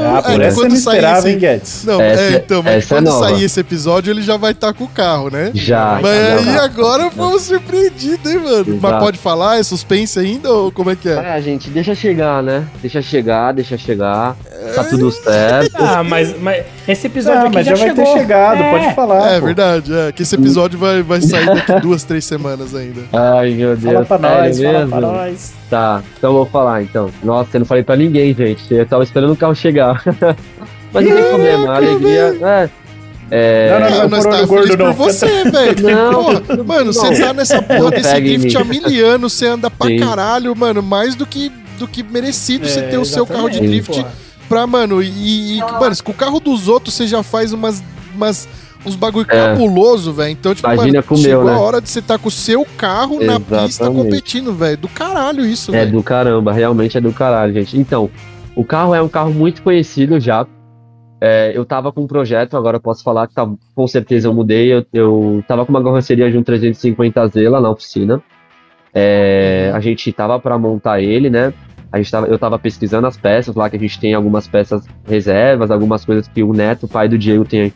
Ah, 0.00 0.22
por 0.22 0.40
É, 0.40 0.46
essa 0.46 0.56
eu 0.58 0.62
quando 0.62 0.70
não 0.72 0.76
sair 0.80 0.94
esperava, 0.96 1.18
esse- 1.18 1.28
hein, 1.30 1.38
Guedes? 1.38 1.84
Não, 1.84 2.00
Essa- 2.00 2.22
é, 2.22 2.30
então, 2.36 2.62
mas 2.62 2.84
é 2.84 2.86
quando 2.88 3.06
nova. 3.06 3.28
sair 3.28 3.44
esse 3.44 3.60
episódio, 3.60 4.10
ele 4.12 4.22
já 4.22 4.36
vai 4.36 4.52
estar 4.52 4.72
com 4.72 4.84
o 4.84 4.88
carro, 4.88 5.30
né? 5.30 5.50
Já. 5.54 5.98
Mas 6.02 6.16
já, 6.16 6.34
aí 6.36 6.44
já. 6.44 6.64
agora 6.64 7.10
fomos 7.10 7.42
surpreendidos, 7.42 8.30
hein, 8.30 8.38
mano? 8.38 8.64
Mas 8.80 8.90
Exato. 8.90 9.04
pode 9.04 9.18
falar? 9.18 9.58
É 9.58 9.62
suspense 9.62 10.18
ainda 10.18 10.50
ou 10.52 10.70
como 10.72 10.90
é 10.90 10.96
que 10.96 11.08
é? 11.08 11.36
É, 11.36 11.40
gente, 11.42 11.70
deixa 11.70 11.94
chegar, 11.94 12.42
né? 12.42 12.64
Deixa 12.80 13.00
chegar, 13.02 13.52
deixa 13.52 13.76
chegar. 13.76 14.36
Tá 14.74 14.84
tudo 14.84 15.10
certo. 15.10 15.76
Ah, 15.78 16.02
mas, 16.04 16.38
mas 16.40 16.64
esse 16.86 17.06
episódio 17.06 17.40
Ah, 17.40 17.44
aqui 17.46 17.54
mas 17.54 17.66
já, 17.66 17.74
vai 17.74 17.88
chegou. 17.88 18.04
ter 18.04 18.18
chegado, 18.20 18.62
É. 18.62 18.70
pode 18.70 18.94
falar. 18.94 19.32
É 19.32 19.40
pô. 19.40 19.46
verdade, 19.46 19.92
é. 19.94 20.12
Que 20.12 20.22
esse 20.22 20.34
episódio 20.34 20.78
vai, 20.78 21.02
vai 21.02 21.20
sair 21.20 21.46
daqui 21.46 21.80
duas, 21.80 22.04
três 22.04 22.24
semanas 22.24 22.74
ainda. 22.74 23.00
Ai, 23.12 23.50
meu 23.50 23.76
Deus. 23.76 23.92
Fala 23.92 24.04
pra 24.06 24.18
nós, 24.18 24.58
fala 24.60 24.72
mesmo? 24.72 24.88
pra 24.90 25.00
nós. 25.00 25.52
Tá, 25.70 26.02
então 26.18 26.30
eu 26.30 26.34
vou 26.34 26.46
falar 26.46 26.82
então. 26.82 27.10
Nossa, 27.22 27.56
eu 27.56 27.60
não 27.60 27.66
falei 27.66 27.84
pra 27.84 27.94
ninguém, 27.96 28.34
gente. 28.34 28.62
Eu 28.74 28.84
tava 28.84 29.04
esperando 29.04 29.32
o 29.32 29.36
carro 29.36 29.54
chegar. 29.54 30.02
Mas 30.92 31.06
não 31.06 31.14
tem 31.14 31.24
problema, 31.24 31.72
a 31.72 31.76
alegria. 31.76 32.36
É. 32.42 32.70
é... 33.30 33.70
Não, 33.70 33.80
não, 33.80 33.98
não, 33.98 34.08
nós 34.08 34.24
por 34.24 34.32
tá 34.32 34.42
gordo, 34.44 34.68
por 34.76 34.78
não. 34.78 34.92
você, 34.92 35.44
velho. 35.48 35.88
Não, 35.88 36.64
mano, 36.64 36.92
você 36.92 37.22
tá 37.22 37.32
nessa 37.32 37.62
porra 37.62 37.78
Não 37.78 37.90
desse 37.90 38.20
drift 38.20 38.56
há 38.56 38.64
mil 38.64 39.06
anos, 39.06 39.32
você 39.32 39.46
anda 39.46 39.70
pra 39.70 39.86
Sim. 39.86 40.00
caralho, 40.00 40.56
mano, 40.56 40.82
mais 40.82 41.14
do 41.14 41.24
que, 41.24 41.52
do 41.78 41.86
que 41.86 42.02
merecido 42.02 42.66
você 42.68 42.80
É, 42.80 42.88
ter 42.88 42.98
o 42.98 43.04
seu 43.04 43.24
carro 43.24 43.48
de 43.48 43.60
drift 43.60 43.92
porra. 43.94 44.12
pra, 44.48 44.66
mano, 44.66 45.00
e, 45.00 45.58
e 45.58 45.60
mano, 45.60 45.94
com 46.02 46.10
o 46.10 46.14
carro 46.14 46.40
dos 46.40 46.66
outros 46.66 46.92
você 46.94 47.06
já 47.06 47.22
faz 47.22 47.52
umas, 47.52 47.80
umas, 48.12 48.48
uns 48.84 48.96
bagulho 48.96 49.26
É. 49.28 49.48
cabuloso, 49.52 50.12
velho. 50.12 50.30
Então, 50.30 50.54
tipo, 50.54 50.66
Imagina 50.68 50.94
mano, 50.94 51.02
com 51.04 51.14
o 51.14 51.18
meu, 51.18 51.24
chegou 51.30 51.44
né? 51.44 51.52
a 51.54 51.58
hora 51.58 51.80
de 51.80 51.88
você 51.88 51.98
estar 51.98 52.18
com 52.18 52.28
o 52.28 52.30
seu 52.30 52.66
carro 52.76 53.22
na 53.24 53.38
pista 53.38 53.64
Exatamente. 53.64 54.02
competindo, 54.04 54.52
velho. 54.54 54.76
Do 54.78 54.88
caralho 54.88 55.44
isso, 55.44 55.74
É 55.74 55.80
velho. 55.84 55.92
do 55.92 56.02
caramba, 56.02 56.52
realmente 56.52 56.96
é 56.96 57.00
do 57.00 57.12
caralho, 57.12 57.52
gente. 57.54 57.78
Então, 57.78 58.10
o 58.56 58.64
carro 58.64 58.94
é 58.94 59.02
um 59.02 59.08
carro 59.08 59.32
muito 59.32 59.62
conhecido 59.62 60.18
já. 60.18 60.46
É, 61.22 61.52
eu 61.54 61.66
tava 61.66 61.92
com 61.92 62.00
um 62.02 62.06
projeto, 62.06 62.56
agora 62.56 62.78
eu 62.78 62.80
posso 62.80 63.02
falar 63.04 63.26
que 63.26 63.34
tá, 63.34 63.46
com 63.74 63.86
certeza 63.86 64.26
eu 64.28 64.32
mudei. 64.34 64.72
Eu, 64.72 64.86
eu 64.92 65.44
tava 65.46 65.66
com 65.66 65.70
uma 65.70 65.82
carroceria 65.84 66.30
de 66.30 66.38
um 66.38 66.42
350Z 66.42 67.48
lá 67.50 67.60
na 67.60 67.70
oficina. 67.70 68.22
É, 68.94 69.70
a 69.74 69.80
gente 69.80 70.10
tava 70.12 70.38
para 70.40 70.58
montar 70.58 71.00
ele, 71.00 71.30
né? 71.30 71.52
A 71.92 71.98
gente 71.98 72.10
tava, 72.10 72.26
eu 72.26 72.38
tava 72.38 72.58
pesquisando 72.58 73.06
as 73.06 73.16
peças 73.16 73.54
lá, 73.54 73.68
que 73.68 73.76
a 73.76 73.78
gente 73.78 73.98
tem 73.98 74.14
algumas 74.14 74.46
peças 74.46 74.86
reservas, 75.06 75.70
algumas 75.70 76.04
coisas 76.04 76.28
que 76.28 76.42
o 76.42 76.52
Neto, 76.52 76.86
pai 76.88 77.08
do 77.08 77.18
Diego, 77.18 77.44
tem 77.44 77.72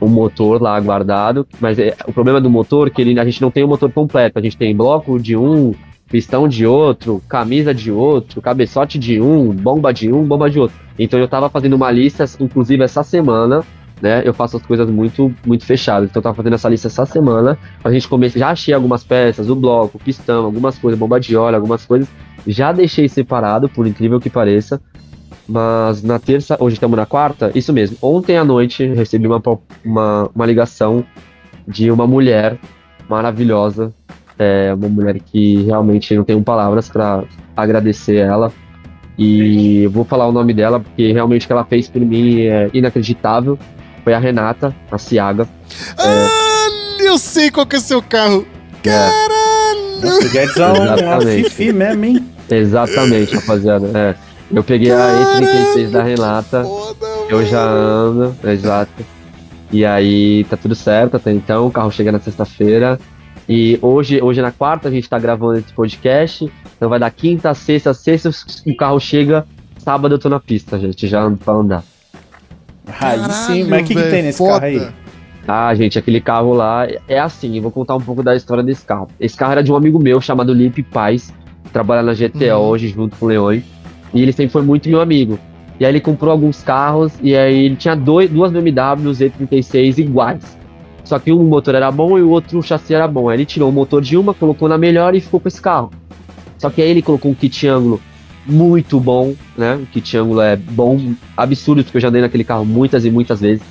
um 0.00 0.08
motor 0.08 0.60
lá 0.60 0.78
guardado. 0.80 1.46
Mas 1.60 1.78
é, 1.78 1.96
o 2.06 2.12
problema 2.12 2.40
do 2.40 2.50
motor 2.50 2.88
é 2.88 2.90
que 2.90 3.02
ele, 3.02 3.18
a 3.18 3.24
gente 3.24 3.42
não 3.42 3.50
tem 3.50 3.64
o 3.64 3.68
motor 3.68 3.90
completo. 3.92 4.38
A 4.38 4.42
gente 4.42 4.56
tem 4.56 4.74
bloco 4.74 5.18
de 5.18 5.36
um, 5.36 5.74
pistão 6.10 6.48
de 6.48 6.66
outro, 6.66 7.22
camisa 7.28 7.72
de 7.72 7.90
outro, 7.90 8.42
cabeçote 8.42 8.98
de 8.98 9.20
um, 9.20 9.50
bomba 9.54 9.92
de 9.92 10.12
um, 10.12 10.24
bomba 10.24 10.50
de 10.50 10.58
outro. 10.58 10.76
Então 10.98 11.18
eu 11.18 11.28
tava 11.28 11.48
fazendo 11.48 11.74
uma 11.74 11.90
lista, 11.90 12.24
inclusive 12.40 12.82
essa 12.82 13.04
semana, 13.04 13.62
né? 14.02 14.22
Eu 14.24 14.34
faço 14.34 14.56
as 14.56 14.62
coisas 14.62 14.90
muito, 14.90 15.32
muito 15.46 15.64
fechadas. 15.64 16.10
Então 16.10 16.18
eu 16.20 16.24
tava 16.24 16.34
fazendo 16.34 16.54
essa 16.54 16.68
lista 16.68 16.88
essa 16.88 17.06
semana 17.06 17.56
pra 17.80 17.92
gente 17.92 18.08
começar. 18.08 18.38
Já 18.40 18.50
achei 18.50 18.74
algumas 18.74 19.04
peças, 19.04 19.48
o 19.48 19.54
bloco, 19.54 19.98
o 19.98 20.00
pistão, 20.00 20.44
algumas 20.44 20.76
coisas, 20.76 20.98
bomba 20.98 21.20
de 21.20 21.36
óleo, 21.36 21.54
algumas 21.54 21.86
coisas. 21.86 22.08
Já 22.46 22.72
deixei 22.72 23.08
separado, 23.08 23.68
por 23.68 23.86
incrível 23.86 24.18
que 24.18 24.28
pareça. 24.28 24.80
Mas 25.50 26.00
na 26.04 26.16
terça, 26.20 26.56
hoje 26.60 26.74
estamos 26.74 26.96
na 26.96 27.04
quarta, 27.04 27.50
isso 27.56 27.72
mesmo. 27.72 27.96
Ontem 28.00 28.36
à 28.36 28.44
noite 28.44 28.86
recebi 28.86 29.26
uma, 29.26 29.42
uma, 29.84 30.30
uma 30.32 30.46
ligação 30.46 31.04
de 31.66 31.90
uma 31.90 32.06
mulher 32.06 32.56
maravilhosa. 33.08 33.92
É 34.38 34.72
uma 34.72 34.88
mulher 34.88 35.18
que 35.18 35.64
realmente 35.64 36.14
não 36.14 36.22
tenho 36.22 36.40
palavras 36.40 36.88
para 36.88 37.24
agradecer 37.56 38.18
ela. 38.18 38.52
E 39.18 39.82
eu 39.82 39.90
vou 39.90 40.04
falar 40.04 40.28
o 40.28 40.32
nome 40.32 40.54
dela, 40.54 40.78
porque 40.78 41.12
realmente 41.12 41.44
o 41.44 41.46
que 41.48 41.52
ela 41.52 41.64
fez 41.64 41.88
por 41.88 42.00
mim 42.00 42.42
é 42.42 42.70
inacreditável. 42.72 43.58
Foi 44.04 44.14
a 44.14 44.20
Renata, 44.20 44.72
a 44.88 44.98
Ciaga. 44.98 45.48
Ah, 45.98 46.68
eu 47.00 47.18
sei 47.18 47.50
qual 47.50 47.66
que 47.66 47.74
é 47.74 47.80
seu 47.80 48.00
carro. 48.00 48.46
Caralho! 48.84 50.00
Nossa, 50.00 50.26
o 50.26 50.30
Guedes 50.30 50.56
é 50.56 51.18
um- 51.18 51.20
fifi 51.44 51.72
mesmo, 51.72 52.04
hein? 52.04 52.24
Exatamente, 52.48 53.34
rapaziada. 53.34 53.90
É. 53.98 54.29
Eu 54.52 54.64
peguei 54.64 54.90
a 54.90 54.96
E36 54.96 55.90
da 55.90 56.02
Renata. 56.02 56.64
Foda, 56.64 57.06
Eu 57.28 57.44
já 57.46 57.62
ando, 57.62 58.34
exato. 58.44 59.04
E 59.72 59.84
aí 59.84 60.44
tá 60.50 60.56
tudo 60.56 60.74
certo 60.74 61.16
até 61.16 61.30
então, 61.32 61.66
o 61.68 61.70
carro 61.70 61.92
chega 61.92 62.10
na 62.10 62.18
sexta-feira. 62.18 62.98
E 63.48 63.78
hoje, 63.80 64.20
hoje 64.22 64.40
é 64.40 64.42
na 64.42 64.50
quarta, 64.52 64.88
a 64.88 64.90
gente 64.90 65.08
tá 65.08 65.18
gravando 65.18 65.58
esse 65.58 65.72
podcast. 65.72 66.50
Então 66.76 66.88
vai 66.88 66.98
dar 66.98 67.10
quinta, 67.10 67.52
sexta, 67.54 67.94
sexta, 67.94 68.30
o 68.66 68.76
carro 68.76 68.98
chega. 69.00 69.46
Sábado 69.78 70.14
eu 70.14 70.18
tô 70.18 70.28
na 70.28 70.38
pista, 70.40 70.78
gente, 70.78 71.06
já 71.06 71.22
ando 71.22 71.38
pra 71.38 71.54
andar. 71.54 71.84
Aí 73.00 73.18
sim, 73.32 73.64
mas 73.64 73.82
o 73.82 73.84
que, 73.86 73.94
que 73.94 74.02
tem 74.10 74.22
nesse 74.22 74.38
foda. 74.38 74.60
carro 74.60 74.64
aí? 74.66 74.88
Ah, 75.48 75.74
gente, 75.74 75.98
aquele 75.98 76.20
carro 76.20 76.52
lá 76.52 76.86
é 77.08 77.18
assim, 77.18 77.56
eu 77.56 77.62
vou 77.62 77.70
contar 77.70 77.94
um 77.96 78.00
pouco 78.00 78.22
da 78.22 78.36
história 78.36 78.62
desse 78.62 78.84
carro. 78.84 79.08
Esse 79.18 79.36
carro 79.36 79.52
era 79.52 79.62
de 79.62 79.72
um 79.72 79.76
amigo 79.76 79.98
meu 79.98 80.20
chamado 80.20 80.52
Lipe 80.52 80.82
Paz, 80.82 81.32
que 81.64 81.70
trabalha 81.70 82.02
na 82.02 82.12
GTO 82.12 82.38
Uhum. 82.56 82.68
hoje 82.68 82.88
junto 82.88 83.16
com 83.16 83.26
o 83.26 83.28
Leone. 83.28 83.64
E 84.12 84.22
ele 84.22 84.32
sempre 84.32 84.52
foi 84.52 84.62
muito 84.62 84.88
meu 84.88 85.00
amigo. 85.00 85.38
E 85.78 85.84
aí 85.84 85.92
ele 85.92 86.00
comprou 86.00 86.30
alguns 86.30 86.62
carros 86.62 87.12
e 87.22 87.34
aí 87.34 87.64
ele 87.64 87.76
tinha 87.76 87.94
dois, 87.94 88.28
duas 88.30 88.52
BMW 88.52 89.10
Z36 89.10 89.98
iguais. 89.98 90.58
Só 91.04 91.18
que 91.18 91.32
um 91.32 91.42
motor 91.42 91.74
era 91.74 91.90
bom 91.90 92.18
e 92.18 92.22
o 92.22 92.30
outro 92.30 92.62
chassi 92.62 92.94
era 92.94 93.08
bom. 93.08 93.28
Aí 93.28 93.36
ele 93.38 93.46
tirou 93.46 93.68
o 93.70 93.72
motor 93.72 94.02
de 94.02 94.16
uma, 94.16 94.34
colocou 94.34 94.68
na 94.68 94.76
melhor 94.76 95.14
e 95.14 95.20
ficou 95.20 95.40
com 95.40 95.48
esse 95.48 95.60
carro. 95.60 95.90
Só 96.58 96.68
que 96.68 96.82
aí 96.82 96.90
ele 96.90 97.02
colocou 97.02 97.30
um 97.30 97.34
kit 97.34 97.66
ângulo 97.66 98.00
muito 98.46 99.00
bom, 99.00 99.34
né? 99.56 99.76
O 99.76 99.86
kit 99.86 100.16
ângulo 100.16 100.40
é 100.40 100.56
bom, 100.56 101.14
absurdo, 101.36 101.82
porque 101.82 101.96
eu 101.96 102.00
já 102.02 102.08
andei 102.08 102.20
naquele 102.20 102.44
carro 102.44 102.64
muitas 102.64 103.04
e 103.04 103.10
muitas 103.10 103.40
vezes. 103.40 103.62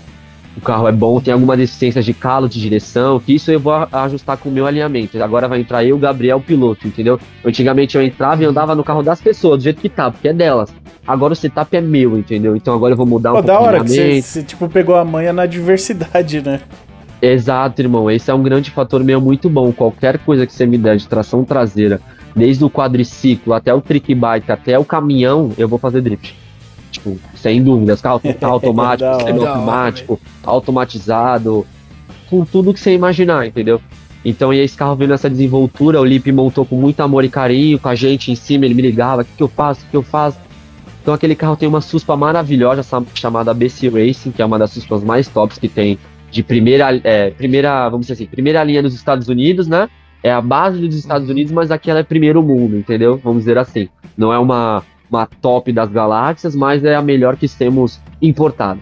O 0.57 0.61
carro 0.61 0.87
é 0.87 0.91
bom, 0.91 1.21
tem 1.21 1.33
algumas 1.33 1.57
deficiências 1.57 2.03
de 2.03 2.13
calo, 2.13 2.49
de 2.49 2.59
direção, 2.59 3.19
que 3.19 3.33
isso 3.35 3.51
eu 3.51 3.59
vou 3.59 3.87
ajustar 3.91 4.37
com 4.37 4.49
o 4.49 4.51
meu 4.51 4.65
alinhamento. 4.65 5.21
Agora 5.23 5.47
vai 5.47 5.61
entrar 5.61 5.85
eu, 5.85 5.97
Gabriel, 5.97 6.41
piloto, 6.41 6.87
entendeu? 6.87 7.19
Antigamente 7.45 7.95
eu 7.95 8.03
entrava 8.03 8.43
e 8.43 8.45
andava 8.45 8.75
no 8.75 8.83
carro 8.83 9.01
das 9.01 9.21
pessoas, 9.21 9.59
do 9.59 9.63
jeito 9.63 9.79
que 9.79 9.87
tá, 9.87 10.11
porque 10.11 10.27
é 10.27 10.33
delas. 10.33 10.73
Agora 11.07 11.33
o 11.33 11.35
setup 11.35 11.75
é 11.75 11.81
meu, 11.81 12.17
entendeu? 12.17 12.55
Então 12.55 12.73
agora 12.73 12.93
eu 12.93 12.97
vou 12.97 13.05
mudar 13.05 13.31
um 13.31 13.35
Pô, 13.35 13.43
pouco 13.43 13.47
da 13.47 13.59
o 13.59 13.63
hora 13.63 13.83
que 13.83 13.89
você, 13.89 14.21
você, 14.21 14.43
tipo, 14.43 14.67
pegou 14.67 14.95
a 14.95 15.05
manha 15.05 15.31
na 15.31 15.45
diversidade, 15.45 16.41
né? 16.41 16.61
Exato, 17.21 17.81
irmão. 17.81 18.09
Esse 18.09 18.31
é 18.31 18.33
um 18.33 18.43
grande 18.43 18.71
fator 18.71 19.03
meu 19.03 19.19
muito 19.19 19.49
bom. 19.49 19.71
Qualquer 19.71 20.17
coisa 20.19 20.45
que 20.45 20.53
você 20.53 20.65
me 20.65 20.77
der 20.77 20.97
de 20.97 21.07
tração 21.07 21.43
traseira, 21.43 21.99
desde 22.35 22.63
o 22.63 22.69
quadriciclo 22.69 23.53
até 23.53 23.73
o 23.73 23.81
trick 23.81 24.13
bike, 24.15 24.51
até 24.51 24.79
o 24.79 24.85
caminhão, 24.85 25.51
eu 25.57 25.67
vou 25.67 25.79
fazer 25.79 26.01
drift. 26.01 26.35
Tipo, 26.91 27.17
sem 27.35 27.61
dúvidas. 27.63 28.01
Carro, 28.01 28.19
carro 28.39 28.53
automático, 28.53 29.09
Da 29.09 29.15
hora. 29.17 29.25
semi-automático, 29.25 30.19
automatizado, 30.43 31.65
com 32.29 32.45
tudo 32.45 32.73
que 32.73 32.79
você 32.79 32.93
imaginar, 32.93 33.45
entendeu? 33.47 33.81
Então, 34.23 34.53
e 34.53 34.59
esse 34.59 34.75
carro 34.77 34.95
veio 34.95 35.09
nessa 35.09 35.29
desenvoltura, 35.29 35.99
o 36.01 36.05
Lipe 36.05 36.31
montou 36.31 36.65
com 36.65 36.75
muito 36.75 36.99
amor 37.01 37.23
e 37.23 37.29
carinho, 37.29 37.79
com 37.79 37.87
a 37.87 37.95
gente 37.95 38.31
em 38.31 38.35
cima, 38.35 38.65
ele 38.65 38.73
me 38.73 38.81
ligava, 38.81 39.21
o 39.21 39.25
que, 39.25 39.31
que 39.37 39.43
eu 39.43 39.47
faço, 39.47 39.81
o 39.81 39.83
que, 39.85 39.91
que 39.91 39.97
eu 39.97 40.03
faço? 40.03 40.37
Então 41.01 41.13
aquele 41.13 41.35
carro 41.35 41.55
tem 41.55 41.69
uma 41.69 41.79
suspa 41.79 42.17
maravilhosa 42.17 42.83
sa- 42.83 43.01
chamada 43.15 43.53
BC 43.53 43.87
Racing, 43.89 44.31
que 44.31 44.41
é 44.41 44.45
uma 44.45 44.59
das 44.59 44.71
suspas 44.71 45.03
mais 45.03 45.27
tops 45.29 45.57
que 45.57 45.69
tem 45.69 45.97
de 46.29 46.43
primeira, 46.43 46.99
é, 47.03 47.29
primeira, 47.31 47.87
vamos 47.89 48.05
dizer 48.07 48.13
assim, 48.13 48.25
primeira 48.25 48.61
linha 48.63 48.83
dos 48.83 48.93
Estados 48.93 49.29
Unidos, 49.29 49.67
né? 49.67 49.89
É 50.21 50.29
a 50.31 50.41
base 50.41 50.79
dos 50.85 50.97
Estados 50.97 51.29
Unidos, 51.29 51.51
mas 51.53 51.71
aqui 51.71 51.89
ela 51.89 52.01
é 52.01 52.03
primeiro 52.03 52.43
mundo, 52.43 52.75
entendeu? 52.77 53.19
Vamos 53.23 53.39
dizer 53.43 53.57
assim. 53.57 53.87
Não 54.17 54.33
é 54.33 54.37
uma, 54.37 54.83
uma 55.09 55.25
top 55.25 55.71
das 55.71 55.89
galáxias, 55.89 56.55
mas 56.55 56.83
é 56.83 56.95
a 56.95 57.01
melhor 57.01 57.35
que 57.35 57.47
temos 57.47 57.99
importada. 58.21 58.79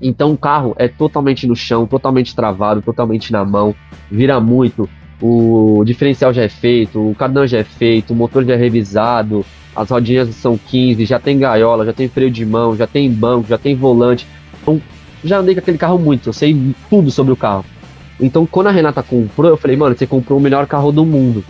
Então 0.00 0.32
o 0.32 0.38
carro 0.38 0.74
é 0.78 0.88
totalmente 0.88 1.46
no 1.46 1.56
chão, 1.56 1.86
totalmente 1.86 2.34
travado, 2.34 2.82
totalmente 2.82 3.32
na 3.32 3.44
mão, 3.44 3.74
vira 4.10 4.40
muito. 4.40 4.88
O 5.20 5.82
diferencial 5.84 6.32
já 6.32 6.42
é 6.42 6.48
feito, 6.48 7.00
o 7.00 7.14
cardan 7.14 7.46
já 7.46 7.58
é 7.58 7.64
feito, 7.64 8.12
o 8.12 8.16
motor 8.16 8.44
já 8.44 8.52
é 8.52 8.56
revisado, 8.56 9.46
as 9.74 9.90
rodinhas 9.90 10.34
são 10.34 10.58
15, 10.58 11.06
já 11.06 11.18
tem 11.18 11.38
gaiola, 11.38 11.86
já 11.86 11.92
tem 11.92 12.08
freio 12.08 12.30
de 12.30 12.44
mão, 12.44 12.76
já 12.76 12.86
tem 12.86 13.10
banco, 13.10 13.48
já 13.48 13.56
tem 13.56 13.74
volante. 13.74 14.26
Então, 14.60 14.80
já 15.24 15.38
andei 15.38 15.54
com 15.54 15.60
aquele 15.60 15.78
carro 15.78 15.98
muito, 15.98 16.28
eu 16.28 16.32
sei 16.32 16.74
tudo 16.90 17.10
sobre 17.10 17.32
o 17.32 17.36
carro. 17.36 17.64
Então, 18.20 18.46
quando 18.46 18.68
a 18.68 18.70
Renata 18.70 19.02
comprou, 19.02 19.50
eu 19.50 19.56
falei, 19.56 19.76
mano, 19.76 19.96
você 19.96 20.06
comprou 20.06 20.38
o 20.38 20.42
melhor 20.42 20.66
carro 20.66 20.92
do 20.92 21.04
mundo. 21.04 21.44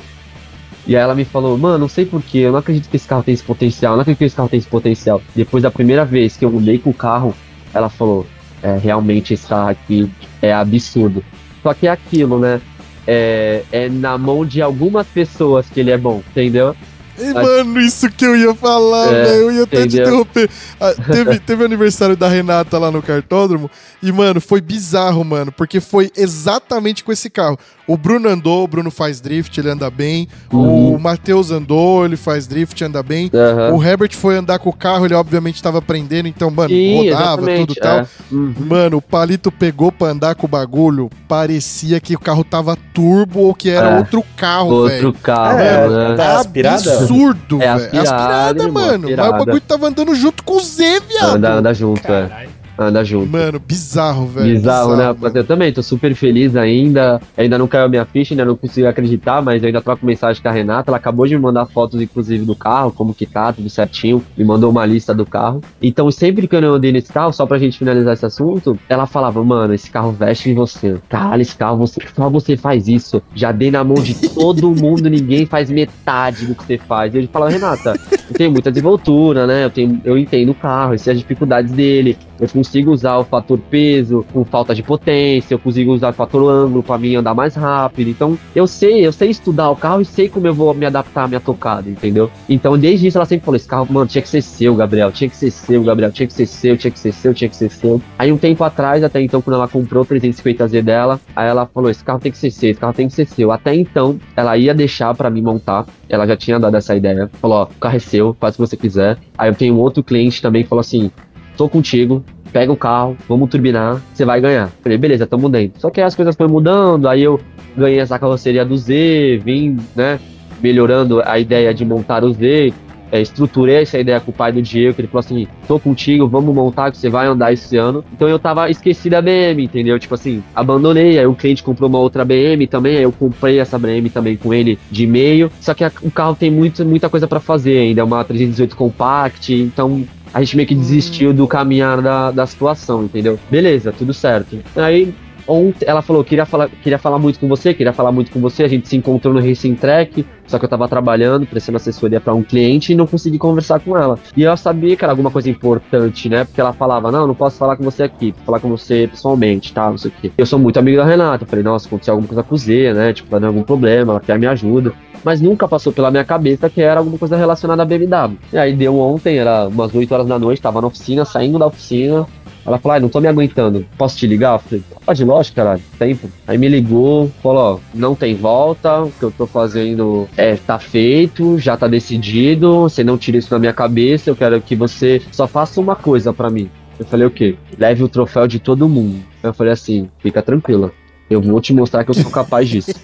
E 0.87 0.95
aí 0.97 1.03
ela 1.03 1.14
me 1.14 1.24
falou, 1.24 1.59
mano, 1.59 1.78
não 1.78 1.89
sei 1.89 2.07
porquê, 2.07 2.39
eu 2.39 2.53
não 2.53 2.61
acredito 2.61 2.89
que 2.89 2.97
esse 2.97 3.09
carro 3.09 3.22
tem 3.22 3.34
esse 3.34 3.43
potencial, 3.43 3.93
eu 3.93 3.97
não 3.97 4.03
acredito 4.03 4.18
que 4.18 4.24
esse 4.24 4.37
carro 4.37 4.49
tem 4.49 4.59
esse 4.59 4.68
potencial. 4.68 5.20
Depois 5.34 5.62
da 5.62 5.70
primeira 5.70 6.05
vez 6.05 6.37
que 6.37 6.45
eu 6.45 6.57
andei 6.57 6.78
com 6.78 6.91
o 6.91 6.95
carro, 6.95 7.34
ela 7.74 7.89
falou, 7.89 8.26
é, 8.62 8.78
realmente 8.78 9.34
esse 9.34 9.47
carro 9.47 9.70
aqui 9.70 10.11
é 10.41 10.53
absurdo. 10.53 11.24
Só 11.62 11.74
que 11.74 11.87
é 11.89 11.91
aquilo, 11.91 12.39
né? 12.39 12.61
É, 13.07 13.62
é 13.72 13.89
na 13.89 14.16
mão 14.16 14.45
de 14.45 14.62
algumas 14.62 15.07
pessoas 15.07 15.66
que 15.68 15.80
ele 15.80 15.91
é 15.91 15.99
bom, 15.99 16.22
entendeu? 16.30 16.74
Ei, 17.18 17.32
mano, 17.32 17.80
isso 17.80 18.11
que 18.11 18.24
eu 18.26 18.37
ia 18.37 18.55
falar, 18.55 19.09
É, 19.09 19.24
velho. 19.24 19.34
Eu 19.37 19.53
ia 19.53 19.62
até 19.62 19.76
te 19.78 19.82
entendeu? 19.87 20.07
interromper. 20.07 20.51
Ah, 20.78 20.95
teve, 21.11 21.39
teve 21.39 21.62
o 21.62 21.66
aniversário 21.66 22.16
da 22.16 22.28
Renata 22.28 22.78
lá 22.78 22.91
no 22.91 23.03
cartódromo. 23.03 23.70
E, 24.03 24.12
mano, 24.12 24.41
foi 24.41 24.61
bizarro, 24.61 25.24
mano. 25.24 25.51
Porque 25.51 25.80
foi 25.80 26.11
exatamente 26.16 27.03
com 27.03 27.11
esse 27.11 27.30
carro. 27.30 27.59
O 27.87 27.97
Bruno 27.97 28.28
andou, 28.28 28.64
o 28.64 28.68
Bruno 28.68 28.91
faz 28.91 29.20
drift, 29.20 29.59
ele 29.61 29.70
anda 29.70 29.89
bem. 29.91 30.26
Uhum. 30.53 30.95
O 30.95 30.99
Matheus 30.99 31.51
andou, 31.51 32.05
ele 32.05 32.16
faz 32.16 32.47
drift, 32.47 32.82
anda 32.82 33.03
bem. 33.03 33.30
Aham. 33.32 33.74
O 33.74 33.82
Herbert 33.84 34.14
foi 34.16 34.37
andar 34.37 34.59
com 34.59 34.70
o 34.70 34.72
carro, 34.72 35.05
ele 35.05 35.14
obviamente 35.14 35.62
tava 35.62 35.78
aprendendo, 35.78 36.26
então, 36.26 36.51
mano, 36.51 36.70
Sim, 36.70 37.11
rodava, 37.11 37.43
tudo 37.47 37.72
e 37.72 37.76
tal. 37.76 37.99
é. 37.99 38.07
Uhum. 38.32 38.55
Mano, 38.68 38.97
o 38.97 39.03
palito 39.03 39.53
pegou 39.53 39.93
pra 39.93 40.09
andar 40.09 40.34
com 40.34 40.47
o 40.47 40.49
bagulho, 40.49 41.09
parecia 41.28 42.01
que 42.01 42.14
o 42.14 42.18
carro 42.18 42.43
tava 42.43 42.76
turbo 42.93 43.41
ou 43.41 43.55
que 43.55 43.70
era 43.70 43.91
É. 43.91 43.99
outro 43.99 44.24
carro, 44.37 44.70
Outro 44.70 44.89
velho. 44.89 45.12
carro, 45.22 45.59
É, 45.61 45.89
né? 45.89 46.14
tá 46.16 46.41
aspirada? 46.41 46.93
Absurdo, 46.99 47.62
É 47.62 47.76
velho. 47.76 48.01
aspirada, 48.01 48.62
irmão, 48.64 48.82
mano. 48.82 48.99
Mas 49.03 49.11
aspirada. 49.12 49.28
o 49.28 49.39
bagulho 49.47 49.61
tava 49.61 49.87
andando 49.87 50.14
junto 50.14 50.43
com 50.43 50.57
o 50.57 50.61
Z, 50.61 51.01
viado. 51.09 51.37
Anda, 51.37 51.53
anda 51.55 51.72
junto, 51.74 52.11
é. 52.11 52.47
Anda 52.79 53.05
junto. 53.05 53.31
Mano, 53.31 53.59
bizarro, 53.59 54.27
velho. 54.27 54.55
Bizarro, 54.55 54.97
né? 54.97 55.07
Mas 55.09 55.20
mano. 55.20 55.37
eu 55.37 55.45
também 55.45 55.72
tô 55.72 55.83
super 55.83 56.14
feliz 56.14 56.57
ainda. 56.57 57.20
Ainda 57.37 57.59
não 57.59 57.66
caiu 57.66 57.87
a 57.87 57.89
minha 57.89 58.05
ficha, 58.05 58.35
ainda 58.35 58.45
não 58.45 58.57
consigo 58.57 58.87
acreditar, 58.87 59.41
mas 59.41 59.62
eu 59.62 59.68
ainda 59.68 59.81
troco 59.81 60.05
mensagem 60.05 60.43
com 60.43 60.49
a 60.49 60.53
Renata. 60.53 60.91
Ela 60.91 60.99
acabou 60.99 61.27
de 61.27 61.35
me 61.35 61.41
mandar 61.41 61.66
fotos, 61.66 62.01
inclusive, 62.01 62.45
do 62.45 62.55
carro, 62.55 62.93
como 62.93 63.14
que 63.14 63.24
tá, 63.24 63.53
tudo 63.53 63.70
certinho. 63.70 64.22
Me 64.37 64.45
mandou 64.45 64.70
uma 64.70 64.85
lista 64.85 65.14
do 65.14 65.24
carro. 65.24 65.62
Então, 65.81 66.11
sempre 66.11 66.47
que 66.47 66.55
eu 66.55 66.74
andei 66.74 66.93
nesse 66.93 67.12
carro, 67.12 67.33
só 67.33 67.47
pra 67.47 67.59
gente 67.59 67.79
finalizar 67.79 68.14
esse 68.14 68.27
assunto, 68.27 68.79
ela 68.89 69.07
falava, 69.07 69.43
mano, 69.43 69.72
esse 69.72 69.91
carro 69.91 70.12
veste 70.12 70.51
em 70.51 70.55
você. 70.55 70.99
Caralho, 71.09 71.43
esse 71.43 71.57
carro, 71.57 71.79
você, 71.79 72.01
só 72.14 72.29
você 72.29 72.57
faz 72.57 72.89
isso. 72.89 73.22
Já 73.35 73.53
dei 73.53 73.70
na 73.70 73.83
mão 73.83 73.97
de 73.97 74.14
todo 74.35 74.70
mundo, 74.70 75.09
ninguém 75.09 75.47
faz 75.47 75.70
metade 75.70 76.47
do 76.47 76.55
que 76.55 76.64
você 76.64 76.79
faz. 76.79 77.14
E 77.14 77.18
eu 77.18 77.29
falava, 77.29 77.51
Renata, 77.51 77.99
eu 78.29 78.35
tenho 78.35 78.53
muita 78.53 78.70
desenvoltura, 78.70 79.47
né? 79.47 79.64
Eu, 79.64 79.70
tenho, 79.70 80.01
eu 80.05 80.18
entendo 80.18 80.51
o 80.51 80.55
carro, 80.55 80.95
eu 80.95 80.99
sei 80.99 81.12
as 81.12 81.18
dificuldades 81.18 81.72
dele. 81.72 82.16
Eu 82.41 82.49
consigo 82.49 82.91
usar 82.91 83.16
o 83.18 83.24
fator 83.24 83.59
peso 83.59 84.24
com 84.32 84.45
falta 84.45 84.74
de 84.74 84.82
potência, 84.82 85.55
eu 85.55 85.59
consigo 85.59 85.93
usar 85.93 86.11
o 86.11 86.12
fator 86.12 86.49
ângulo 86.49 86.82
para 86.82 86.99
mim 86.99 87.14
andar 87.14 87.34
mais 87.34 87.55
rápido. 87.55 88.11
Então, 88.11 88.39
eu 88.55 88.66
sei, 88.66 89.07
eu 89.07 89.12
sei 89.12 89.30
estudar 89.30 89.70
o 89.70 89.76
carro 89.76 90.01
e 90.01 90.05
sei 90.05 90.28
como 90.28 90.47
eu 90.47 90.55
vou 90.55 90.72
me 90.74 90.87
adaptar 90.87 91.24
à 91.24 91.28
minha 91.28 91.41
tocada, 91.41 91.89
entendeu? 91.89 92.30
Então, 92.49 92.78
desde 92.78 93.07
isso 93.07 93.18
ela 93.18 93.24
sempre 93.24 93.45
falou: 93.45 93.57
esse 93.57 93.68
carro, 93.68 93.87
mano, 93.91 94.07
tinha 94.07 94.22
que 94.22 94.28
ser 94.28 94.43
seu, 94.43 94.74
Gabriel, 94.74 95.11
tinha 95.12 95.28
que 95.28 95.37
ser 95.37 95.51
seu, 95.51 95.82
Gabriel, 95.82 96.12
tinha 96.12 96.26
que 96.26 96.32
ser 96.32 96.47
seu, 96.47 96.76
tinha 96.76 96.91
que 96.91 96.99
ser 96.99 97.12
seu, 97.12 97.34
tinha 97.34 97.49
que 97.49 97.57
ser 97.57 97.70
seu. 97.70 98.01
Aí, 98.18 98.32
um 98.32 98.39
tempo 98.39 98.62
atrás, 98.64 99.03
até 99.03 99.20
então, 99.20 99.41
quando 99.41 99.57
ela 99.57 99.68
comprou 99.68 100.03
o 100.03 100.07
350Z 100.07 100.82
dela, 100.82 101.20
aí 101.34 101.49
ela 101.49 101.66
falou: 101.66 101.91
esse 101.91 102.05
carro 102.05 102.20
tem 102.20 102.32
que 102.32 102.39
ser 102.39 102.51
seu, 102.51 102.70
esse 102.70 102.80
carro 102.80 102.93
tem 102.93 103.09
que 103.09 103.14
ser 103.14 103.26
seu. 103.26 103.51
Até 103.53 103.74
então, 103.74 104.18
ela 104.37 104.57
ia 104.57 104.74
deixar 104.74 105.14
para 105.14 105.30
mim 105.30 105.43
montar, 105.43 105.87
ela 106.09 106.26
já 106.26 106.37
tinha 106.37 106.59
dado 106.59 106.76
essa 106.76 106.95
ideia. 106.95 107.30
Falou: 107.41 107.59
ó, 107.59 107.62
o 107.64 107.80
carro 107.80 107.97
é 107.97 108.01
seu, 108.01 108.37
faz 108.39 108.55
o 108.55 108.57
que 108.57 108.68
você 108.68 108.76
quiser. 108.76 109.18
Aí 109.39 109.51
eu 109.51 109.55
tenho 109.55 109.74
um 109.74 109.78
outro 109.78 110.03
cliente 110.03 110.41
também 110.43 110.62
que 110.62 110.68
falou 110.68 110.80
assim: 110.80 111.11
tô 111.57 111.69
contigo, 111.69 112.25
pega 112.53 112.73
o 112.73 112.77
carro, 112.77 113.17
vamos 113.29 113.49
turbinar, 113.51 114.01
você 114.13 114.25
vai 114.25 114.41
ganhar. 114.41 114.71
Falei, 114.83 114.99
beleza, 114.99 115.27
tamo 115.27 115.49
dentro. 115.49 115.81
Só 115.81 115.91
que 115.91 116.01
aí 116.01 116.07
as 116.07 116.15
coisas 116.15 116.35
foram 116.35 116.51
mudando, 116.51 117.09
aí 117.09 117.23
eu 117.23 117.41
ganhei 117.77 117.99
essa 117.99 118.19
carroceria 118.19 118.65
do 118.65 118.77
Z, 118.77 119.41
vim, 119.45 119.77
né, 119.95 120.19
melhorando 120.63 121.23
a 121.25 121.39
ideia 121.39 121.75
de 121.75 121.85
montar 121.85 122.25
o 122.25 122.33
Z, 122.33 122.73
é, 123.11 123.21
estruturei 123.21 123.83
essa 123.83 123.99
ideia 123.99 124.21
com 124.21 124.31
o 124.31 124.35
pai 124.35 124.53
do 124.53 124.61
Diego, 124.61 124.95
que 124.95 125.01
ele 125.01 125.09
falou 125.09 125.21
assim, 125.21 125.47
tô 125.69 125.79
contigo, 125.79 126.27
vamos 126.27 126.55
montar, 126.55 126.91
que 126.91 126.99
você 126.99 127.09
vai 127.09 127.27
andar 127.27 127.53
esse 127.53 127.77
ano. 127.77 128.05
Então 128.13 128.29
eu 128.29 128.39
tava 128.39 128.69
esqueci 128.71 129.09
da 129.09 129.23
BM, 129.23 129.65
entendeu? 129.65 129.99
Tipo 129.99 130.15
assim, 130.15 130.43
abandonei, 130.55 131.19
aí 131.19 131.27
o 131.27 131.35
cliente 131.35 131.63
comprou 131.63 131.89
uma 131.89 131.99
outra 131.99 132.25
BM 132.25 132.67
também, 132.67 132.97
aí 132.97 133.03
eu 133.03 133.13
comprei 133.13 133.61
essa 133.61 133.79
BM 133.79 134.11
também 134.11 134.37
com 134.37 134.53
ele 134.53 134.79
de 134.91 135.07
meio. 135.07 135.51
Só 135.61 135.73
que 135.75 135.85
a, 135.85 135.93
o 136.03 136.11
carro 136.11 136.35
tem 136.35 136.51
muito, 136.51 136.85
muita 136.85 137.09
coisa 137.09 137.29
para 137.29 137.41
fazer 137.41 137.79
ainda, 137.79 138.01
é 138.01 138.05
uma 138.05 138.25
318 138.25 138.77
Compact, 138.77 139.53
então 139.53 140.05
a 140.33 140.43
gente 140.43 140.57
meio 140.57 140.68
que 140.68 140.74
desistiu 140.74 141.33
do 141.33 141.47
caminhar 141.47 142.01
da, 142.01 142.31
da 142.31 142.47
situação, 142.47 143.05
entendeu? 143.05 143.39
Beleza, 143.51 143.93
tudo 143.93 144.12
certo. 144.12 144.59
Aí 144.77 145.14
ontem 145.47 145.87
ela 145.87 146.03
falou, 146.03 146.24
queria 146.24 146.45
falar, 146.45 146.68
queria 146.68 146.99
falar 146.99 147.18
muito 147.18 147.39
com 147.39 147.49
você, 147.49 147.72
queria 147.72 147.93
falar 147.93 148.12
muito 148.12 148.31
com 148.31 148.41
você, 148.41 148.64
a 148.64 148.68
gente 148.68 148.89
se 148.89 148.97
encontrou 148.97 149.33
no 149.33 149.41
Racing 149.41 149.74
Track, 149.74 150.27
só 150.47 150.59
que 150.59 150.64
eu 150.64 150.68
tava 150.68 150.89
trabalhando, 150.89 151.47
prestando 151.47 151.77
assessoria 151.77 152.20
para 152.20 152.35
um 152.35 152.43
cliente 152.43 152.93
e 152.93 152.95
não 152.95 153.07
consegui 153.07 153.39
conversar 153.39 153.81
com 153.81 153.97
ela. 153.97 154.18
E 154.37 154.43
eu 154.43 154.57
sabia 154.57 154.97
que 154.97 155.05
era 155.05 155.12
alguma 155.12 155.31
coisa 155.31 155.51
importante, 155.51 156.29
né? 156.29 156.45
Porque 156.45 156.61
ela 156.61 156.72
falava, 156.72 157.11
não, 157.11 157.27
não 157.27 157.35
posso 157.35 157.59
falar 157.59 157.77
com 157.77 157.85
você 157.85 158.05
aqui, 158.05 158.35
falar 158.45 158.61
com 158.61 158.68
você 158.68 159.09
pessoalmente, 159.09 159.72
tá, 159.72 159.91
não 159.91 159.99
sei 159.99 160.11
o 160.11 160.14
quê. 160.20 160.33
Eu 160.37 160.47
sou 160.47 160.59
muito 160.59 160.79
amigo 160.79 160.97
da 160.97 161.05
Renata, 161.05 161.47
falei, 161.47 161.64
nossa, 161.64 161.87
aconteceu 161.87 162.12
alguma 162.12 162.29
coisa 162.29 162.43
com 162.43 162.55
o 162.55 162.59
Z, 162.59 162.95
né? 162.95 163.12
Tipo, 163.12 163.31
tá 163.31 163.39
dando 163.39 163.49
algum 163.49 163.62
problema, 163.62 164.12
ela 164.12 164.20
quer 164.20 164.39
me 164.39 164.47
ajuda. 164.47 164.93
Mas 165.25 165.41
nunca 165.41 165.67
passou 165.67 165.93
pela 165.93 166.11
minha 166.11 166.25
cabeça 166.25 166.71
que 166.71 166.81
era 166.81 167.01
alguma 167.01 167.19
coisa 167.19 167.37
relacionada 167.37 167.83
à 167.83 167.87
BMW. 167.87 168.39
E 168.53 168.59
aí 168.59 168.75
deu 168.75 168.99
ontem, 168.99 169.39
era 169.39 169.69
umas 169.69 169.95
8 169.95 170.12
horas 170.12 170.27
da 170.27 170.39
noite, 170.39 170.62
tava 170.62 170.81
na 170.81 170.87
oficina, 170.87 171.25
saindo 171.25 171.59
da 171.59 171.67
oficina, 171.67 172.27
ela 172.67 172.79
falou, 172.79 172.97
ah, 172.97 173.01
não 173.01 173.09
tô 173.09 173.21
me 173.21 173.29
aguentando, 173.29 173.87
posso 173.97 174.17
te 174.17 174.27
ligar? 174.27 174.55
Eu 174.55 174.59
falei, 174.59 174.85
pode, 175.05 175.25
lógico, 175.25 175.57
caralho, 175.57 175.83
tempo. 175.99 176.29
Aí 176.49 176.59
me 176.59 176.69
ligou, 176.69 177.31
falou, 177.41 177.77
ó, 177.77 177.79
não 177.95 178.14
tem 178.17 178.35
volta, 178.35 179.03
o 179.03 179.12
que 179.12 179.23
eu 179.23 179.31
tô 179.31 179.47
fazendo 179.47 180.29
é, 180.37 180.57
tá 180.57 180.77
feito, 180.77 181.59
já 181.61 181.77
tá 181.77 181.87
decidido, 181.87 182.81
você 182.81 183.05
não 183.05 183.17
tira 183.17 183.39
isso 183.39 183.51
da 183.51 183.59
minha 183.59 183.73
cabeça, 183.73 184.29
eu 184.29 184.35
quero 184.35 184.61
que 184.61 184.75
você 184.75 185.23
só 185.31 185.47
faça 185.47 185.81
uma 185.81 185.95
coisa 185.95 186.33
para 186.33 186.51
mim. 186.51 186.69
Eu 186.99 187.07
falei, 187.07 187.27
o 187.27 187.31
quê? 187.31 187.57
Leve 187.79 188.03
o 188.03 188.09
troféu 188.09 188.49
de 188.49 188.59
todo 188.59 188.89
mundo. 188.89 189.23
Eu 189.43 189.55
falei 189.55 189.73
assim, 189.73 190.09
fica 190.19 190.43
tranquila. 190.43 190.91
Eu 191.29 191.41
vou 191.41 191.61
te 191.61 191.72
mostrar 191.72 192.05
que 192.05 192.11
eu 192.11 192.14
sou 192.14 192.31
capaz 192.31 192.68
disso. 192.68 192.95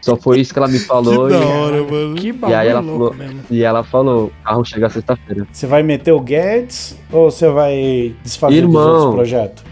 Só 0.00 0.16
foi 0.16 0.40
isso 0.40 0.52
que 0.52 0.58
ela 0.58 0.68
me 0.68 0.78
falou. 0.78 1.28
Que 1.28 1.34
e, 1.34 1.38
da 1.38 1.46
hora, 1.46 1.82
mano. 1.82 2.14
Que 2.14 2.28
e 2.28 2.54
aí 2.54 2.68
ela 2.68 2.82
falou, 2.82 3.14
mesmo. 3.14 3.40
e 3.50 3.62
ela 3.62 3.84
falou, 3.84 4.26
o 4.26 4.44
carro 4.44 4.64
chega 4.64 4.88
sexta-feira. 4.88 5.46
Você 5.50 5.66
vai 5.66 5.82
meter 5.82 6.12
o 6.12 6.20
Guedes 6.20 6.98
ou 7.12 7.30
você 7.30 7.48
vai 7.50 8.14
desfazer 8.22 8.62
dos 8.62 8.70
Irmão. 8.70 8.94
outros 8.94 9.14
projetos? 9.14 9.64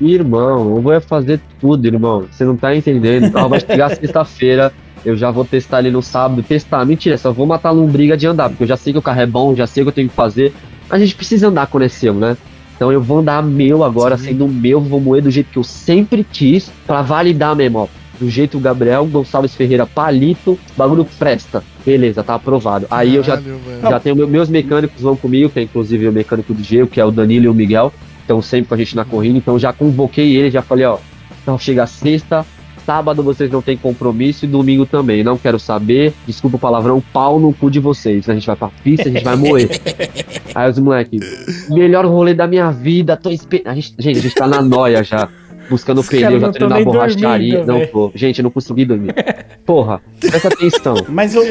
Irmão, 0.00 0.76
eu 0.76 0.82
vou 0.82 1.00
fazer 1.00 1.40
tudo, 1.60 1.86
irmão. 1.86 2.26
Você 2.30 2.44
não 2.44 2.56
tá 2.56 2.74
entendendo. 2.76 3.26
O 3.26 3.32
carro 3.32 3.48
vai 3.48 3.60
chegar 3.60 3.96
sexta-feira. 3.96 4.72
Eu 5.04 5.16
já 5.16 5.30
vou 5.30 5.44
testar 5.44 5.80
ele 5.80 5.90
no 5.90 6.02
sábado. 6.02 6.42
Testar, 6.42 6.84
mentira, 6.84 7.18
só 7.18 7.32
vou 7.32 7.46
matar 7.46 7.70
a 7.70 7.72
lombriga 7.72 8.16
de 8.16 8.26
andar, 8.26 8.48
porque 8.48 8.64
eu 8.64 8.68
já 8.68 8.76
sei 8.76 8.92
que 8.92 8.98
o 8.98 9.02
carro 9.02 9.20
é 9.20 9.26
bom, 9.26 9.54
já 9.54 9.66
sei 9.66 9.82
o 9.82 9.86
que 9.86 9.90
eu 9.90 9.94
tenho 9.94 10.08
que 10.08 10.14
fazer. 10.14 10.52
A 10.90 10.98
gente 10.98 11.14
precisa 11.14 11.48
andar 11.48 11.66
quando 11.66 11.84
é 11.84 11.88
seu, 11.88 12.14
né? 12.14 12.36
Então 12.78 12.92
eu 12.92 13.02
vou 13.02 13.18
andar 13.18 13.42
meu 13.42 13.82
agora, 13.82 14.16
Sim. 14.16 14.26
sendo 14.26 14.46
meu, 14.46 14.80
vou 14.80 15.00
moer 15.00 15.20
do 15.20 15.32
jeito 15.32 15.50
que 15.50 15.58
eu 15.58 15.64
sempre 15.64 16.22
quis, 16.22 16.70
pra 16.86 17.02
validar 17.02 17.56
mesmo, 17.56 17.78
ó. 17.80 17.88
Do 18.20 18.30
jeito 18.30 18.58
Gabriel 18.60 19.04
Gonçalves 19.04 19.52
Ferreira 19.54 19.84
Palito, 19.84 20.56
bagulho 20.76 21.04
presta. 21.18 21.64
Beleza, 21.84 22.22
tá 22.22 22.34
aprovado. 22.36 22.86
Aí 22.88 23.16
eu 23.16 23.22
já 23.24 23.36
Caralho, 23.36 23.60
já 23.82 23.98
tenho 24.00 24.14
meu- 24.14 24.28
meus 24.28 24.48
mecânicos 24.48 25.02
vão 25.02 25.16
comigo, 25.16 25.50
que 25.50 25.58
é 25.58 25.62
inclusive 25.62 26.06
o 26.06 26.12
mecânico 26.12 26.54
do 26.54 26.62
Geo, 26.62 26.86
que 26.86 27.00
é 27.00 27.04
o 27.04 27.10
Danilo 27.10 27.46
e 27.46 27.48
o 27.48 27.54
Miguel. 27.54 27.92
Estão 28.20 28.40
sempre 28.40 28.68
com 28.68 28.74
a 28.74 28.78
gente 28.78 28.94
na 28.94 29.04
corrida. 29.04 29.38
Então 29.38 29.58
já 29.58 29.72
convoquei 29.72 30.36
ele, 30.36 30.50
já 30.50 30.62
falei, 30.62 30.84
ó. 30.86 30.98
Então 31.42 31.58
chega 31.58 31.84
sexta, 31.86 32.46
sábado 32.88 33.22
vocês 33.22 33.50
não 33.50 33.60
tem 33.60 33.76
compromisso 33.76 34.46
e 34.46 34.48
domingo 34.48 34.86
também. 34.86 35.22
Não 35.22 35.36
quero 35.36 35.58
saber. 35.58 36.14
Desculpa 36.26 36.56
o 36.56 36.58
palavrão, 36.58 37.02
pau 37.12 37.38
no 37.38 37.52
cu 37.52 37.70
de 37.70 37.78
vocês. 37.78 38.26
A 38.30 38.32
gente 38.32 38.46
vai 38.46 38.56
pra 38.56 38.70
pista, 38.82 39.10
a 39.10 39.12
gente 39.12 39.22
vai 39.22 39.36
moer. 39.36 39.68
Aí 40.54 40.70
os 40.70 40.78
moleques, 40.78 41.68
melhor 41.68 42.06
rolê 42.06 42.32
da 42.32 42.46
minha 42.46 42.70
vida, 42.70 43.14
tô 43.14 43.28
esperando. 43.28 43.74
Gente, 43.74 44.18
a 44.18 44.22
gente 44.22 44.34
tá 44.34 44.46
na 44.46 44.62
noia 44.62 45.04
já. 45.04 45.28
Buscando 45.68 46.00
Os 46.00 46.08
pneu, 46.08 46.40
já 46.40 46.52
tô 46.52 46.64
indo 46.64 46.68
na 46.68 46.84
borracharia. 46.84 47.64
dormindo, 47.64 47.66
Não 47.80 47.86
tô. 47.86 48.10
Gente, 48.14 48.38
eu 48.38 48.42
não 48.44 48.50
consegui 48.50 48.84
dormir. 48.84 49.14
Porra, 49.66 50.00
presta 50.20 50.48
atenção. 50.48 50.94
Mas 51.08 51.34
o, 51.36 51.42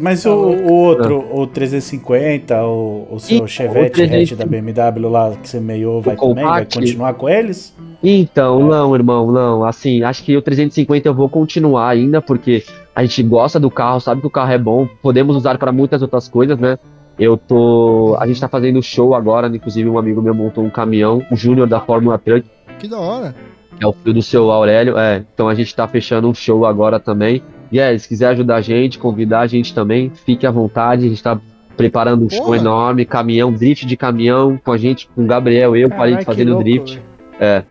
mas 0.00 0.26
o, 0.26 0.30
o 0.34 0.72
outro, 0.72 1.24
Ah. 1.30 1.40
o 1.40 1.46
350, 1.46 2.62
o, 2.64 3.08
o 3.12 3.18
seu 3.18 3.44
Ih, 3.44 3.48
Chevette 3.48 3.86
o 3.90 3.92
350 3.92 4.22
hatch 4.34 4.38
da 4.38 4.44
BMW 4.46 5.08
lá 5.10 5.30
que 5.42 5.48
você 5.48 5.58
meiou, 5.60 6.00
vai 6.02 6.16
também? 6.16 6.44
Vai 6.44 6.64
continuar 6.66 7.14
com 7.14 7.28
eles? 7.28 7.74
Então, 8.02 8.66
não, 8.66 8.94
irmão, 8.94 9.30
não. 9.32 9.64
Assim, 9.64 10.02
acho 10.02 10.22
que 10.24 10.36
o 10.36 10.42
350 10.42 11.08
eu 11.08 11.14
vou 11.14 11.28
continuar 11.28 11.88
ainda, 11.88 12.20
porque 12.20 12.62
a 12.94 13.02
gente 13.02 13.22
gosta 13.22 13.58
do 13.58 13.70
carro, 13.70 14.00
sabe 14.00 14.20
que 14.20 14.26
o 14.26 14.30
carro 14.30 14.52
é 14.52 14.58
bom, 14.58 14.86
podemos 15.00 15.34
usar 15.36 15.56
para 15.56 15.72
muitas 15.72 16.02
outras 16.02 16.28
coisas, 16.28 16.58
né? 16.58 16.78
Eu 17.18 17.36
tô. 17.36 18.16
A 18.18 18.26
gente 18.26 18.40
tá 18.40 18.48
fazendo 18.48 18.82
show 18.82 19.14
agora, 19.14 19.46
inclusive 19.46 19.88
um 19.88 19.98
amigo 19.98 20.20
meu 20.20 20.34
montou 20.34 20.64
um 20.64 20.70
caminhão, 20.70 21.22
o 21.30 21.36
Júnior 21.36 21.68
da 21.68 21.78
Fórmula 21.80 22.18
Truck, 22.18 22.44
Que 22.78 22.88
da 22.88 22.98
hora. 22.98 23.34
É 23.82 23.86
o 23.86 23.92
filho 23.92 24.14
do 24.14 24.22
seu 24.22 24.50
Aurélio. 24.50 24.98
É, 24.98 25.24
então 25.32 25.48
a 25.48 25.54
gente 25.54 25.74
tá 25.74 25.86
fechando 25.88 26.28
um 26.28 26.34
show 26.34 26.64
agora 26.66 27.00
também. 27.00 27.42
E 27.70 27.78
é, 27.78 27.96
se 27.96 28.06
quiser 28.06 28.28
ajudar 28.28 28.56
a 28.56 28.60
gente, 28.60 28.98
convidar 28.98 29.40
a 29.40 29.46
gente 29.46 29.74
também, 29.74 30.10
fique 30.10 30.46
à 30.46 30.50
vontade. 30.50 31.06
A 31.06 31.08
gente 31.08 31.22
tá 31.22 31.40
preparando 31.76 32.24
um 32.24 32.30
show 32.30 32.44
Porra. 32.44 32.58
enorme, 32.58 33.04
caminhão, 33.04 33.52
drift 33.52 33.86
de 33.86 33.96
caminhão, 33.96 34.60
com 34.62 34.72
a 34.72 34.76
gente, 34.76 35.08
com 35.08 35.24
o 35.24 35.26
Gabriel, 35.26 35.74
eu, 35.74 35.88
Palito 35.88 36.18
que 36.18 36.24
fazendo 36.24 36.52
louco, 36.52 36.64
drift. 36.64 37.00
velho. 37.38 37.66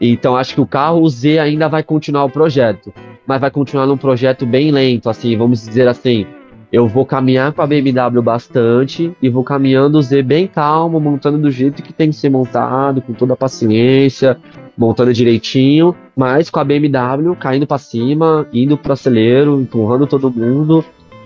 Então 0.00 0.36
acho 0.36 0.54
que 0.54 0.60
o 0.60 0.66
carro 0.66 1.00
o 1.00 1.08
Z 1.08 1.38
ainda 1.38 1.68
vai 1.68 1.82
continuar 1.82 2.24
o 2.24 2.30
projeto, 2.30 2.92
mas 3.26 3.40
vai 3.40 3.50
continuar 3.50 3.86
num 3.86 3.96
projeto 3.96 4.46
bem 4.46 4.70
lento, 4.70 5.10
assim, 5.10 5.36
vamos 5.36 5.64
dizer 5.64 5.88
assim. 5.88 6.26
Eu 6.70 6.86
vou 6.86 7.04
caminhar 7.04 7.52
com 7.52 7.62
a 7.62 7.66
BMW 7.66 8.22
bastante 8.22 9.12
e 9.22 9.28
vou 9.28 9.42
caminhando 9.42 9.98
o 9.98 10.02
Z 10.02 10.22
bem 10.22 10.46
calmo, 10.46 11.00
montando 11.00 11.38
do 11.38 11.50
jeito 11.50 11.82
que 11.82 11.92
tem 11.92 12.10
que 12.10 12.16
ser 12.16 12.28
montado, 12.28 13.00
com 13.00 13.14
toda 13.14 13.32
a 13.32 13.36
paciência, 13.36 14.38
montando 14.78 15.12
direitinho, 15.12 15.92
mas 16.16 16.48
com 16.48 16.60
a 16.60 16.64
BMW 16.64 17.34
caindo 17.34 17.66
para 17.66 17.78
cima, 17.78 18.46
indo 18.52 18.78
pro 18.78 18.92
acelero, 18.92 19.60
empurrando 19.60 20.06
todo 20.06 20.30
mundo, 20.30 20.84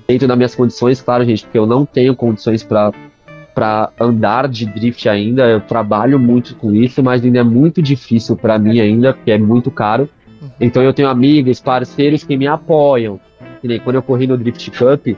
dentro 0.08 0.26
das 0.26 0.36
minhas 0.36 0.54
condições, 0.54 1.02
claro, 1.02 1.22
gente, 1.22 1.44
porque 1.44 1.58
eu 1.58 1.66
não 1.66 1.84
tenho 1.84 2.16
condições 2.16 2.62
para 2.62 2.90
para 3.54 3.90
andar 4.00 4.48
de 4.48 4.64
drift 4.64 5.06
ainda. 5.10 5.46
Eu 5.46 5.60
trabalho 5.60 6.18
muito 6.18 6.56
com 6.56 6.74
isso, 6.74 7.02
mas 7.02 7.22
ainda 7.22 7.40
é 7.40 7.42
muito 7.42 7.82
difícil 7.82 8.34
para 8.34 8.58
mim 8.58 8.80
ainda, 8.80 9.12
porque 9.12 9.30
é 9.30 9.36
muito 9.36 9.70
caro. 9.70 10.08
Então 10.58 10.82
eu 10.82 10.94
tenho 10.94 11.06
amigos, 11.06 11.60
parceiros 11.60 12.24
que 12.24 12.34
me 12.34 12.46
apoiam. 12.46 13.20
Que 13.60 13.68
nem 13.68 13.78
quando 13.78 13.96
eu 13.96 14.02
corri 14.02 14.26
no 14.26 14.38
Drift 14.38 14.70
Cup, 14.70 15.14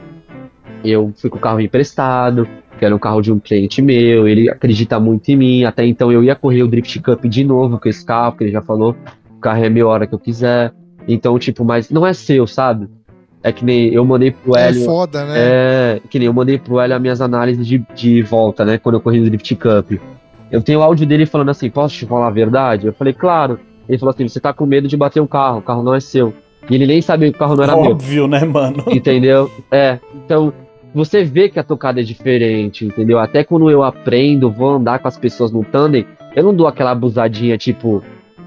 eu 0.83 1.13
fui 1.15 1.29
com 1.29 1.37
o 1.37 1.39
carro 1.39 1.61
emprestado, 1.61 2.45
que 2.77 2.85
era 2.85 2.95
um 2.95 2.99
carro 2.99 3.21
de 3.21 3.31
um 3.31 3.39
cliente 3.39 3.81
meu, 3.81 4.27
ele 4.27 4.49
acredita 4.49 4.99
muito 4.99 5.29
em 5.29 5.35
mim. 5.35 5.63
Até 5.63 5.85
então 5.85 6.11
eu 6.11 6.23
ia 6.23 6.35
correr 6.35 6.63
o 6.63 6.67
Drift 6.67 6.99
Cup 7.01 7.25
de 7.25 7.43
novo 7.43 7.79
com 7.79 7.87
esse 7.89 8.05
carro, 8.05 8.31
porque 8.31 8.45
ele 8.45 8.51
já 8.51 8.61
falou, 8.61 8.95
o 9.35 9.39
carro 9.39 9.63
é 9.63 9.69
meu 9.69 9.87
hora 9.87 10.05
que 10.05 10.13
eu 10.13 10.19
quiser. 10.19 10.73
Então, 11.07 11.37
tipo, 11.39 11.63
mas 11.63 11.89
não 11.89 12.05
é 12.05 12.13
seu, 12.13 12.45
sabe? 12.47 12.87
É 13.43 13.51
que 13.51 13.63
nem 13.63 13.93
eu 13.93 14.03
mandei 14.03 14.31
pro 14.31 14.57
É 14.57 14.69
Hélio. 14.69 14.85
foda, 14.85 15.23
né? 15.25 15.33
É, 15.37 16.01
que 16.09 16.17
nem 16.17 16.25
eu 16.25 16.33
mandei 16.33 16.57
pro 16.57 16.79
Hélio 16.79 16.95
as 16.95 17.01
minhas 17.01 17.21
análises 17.21 17.65
de, 17.65 17.77
de 17.93 18.23
volta, 18.23 18.65
né? 18.65 18.77
Quando 18.79 18.95
eu 18.95 19.01
corri 19.01 19.19
no 19.19 19.25
Drift 19.27 19.55
Cup. 19.55 19.91
Eu 20.51 20.61
tenho 20.63 20.79
o 20.79 20.81
áudio 20.83 21.05
dele 21.05 21.25
falando 21.27 21.49
assim: 21.49 21.69
posso 21.69 21.95
te 21.95 22.05
falar 22.05 22.27
a 22.27 22.31
verdade? 22.31 22.87
Eu 22.87 22.93
falei, 22.93 23.13
claro. 23.13 23.59
Ele 23.87 23.99
falou 23.99 24.13
assim: 24.13 24.27
você 24.27 24.39
tá 24.39 24.51
com 24.51 24.65
medo 24.65 24.87
de 24.87 24.97
bater 24.97 25.19
o 25.19 25.27
carro, 25.27 25.59
o 25.59 25.61
carro 25.61 25.83
não 25.83 25.93
é 25.93 25.99
seu. 25.99 26.33
E 26.67 26.73
ele 26.73 26.87
nem 26.87 26.99
sabia 27.03 27.29
que 27.29 27.35
o 27.35 27.39
carro 27.39 27.55
não 27.55 27.63
era 27.63 27.75
meu. 27.75 27.91
Óbvio, 27.91 28.27
né, 28.27 28.43
mano? 28.43 28.83
Entendeu? 28.87 29.51
É. 29.71 29.99
Então, 30.15 30.51
você 30.95 31.25
vê 31.25 31.49
que 31.49 31.59
a 31.59 31.63
tocada 31.63 31.99
é 31.99 32.03
diferente, 32.03 32.85
entendeu? 32.85 33.19
Até 33.19 33.43
quando 33.43 33.69
eu 33.69 33.83
aprendo, 33.83 34.49
vou 34.49 34.75
andar 34.75 34.99
com 34.99 35.09
as 35.09 35.17
pessoas 35.17 35.51
no 35.51 35.61
tandem, 35.61 36.07
eu 36.33 36.41
não 36.41 36.55
dou 36.55 36.67
aquela 36.67 36.91
abusadinha 36.91 37.57
tipo, 37.57 38.01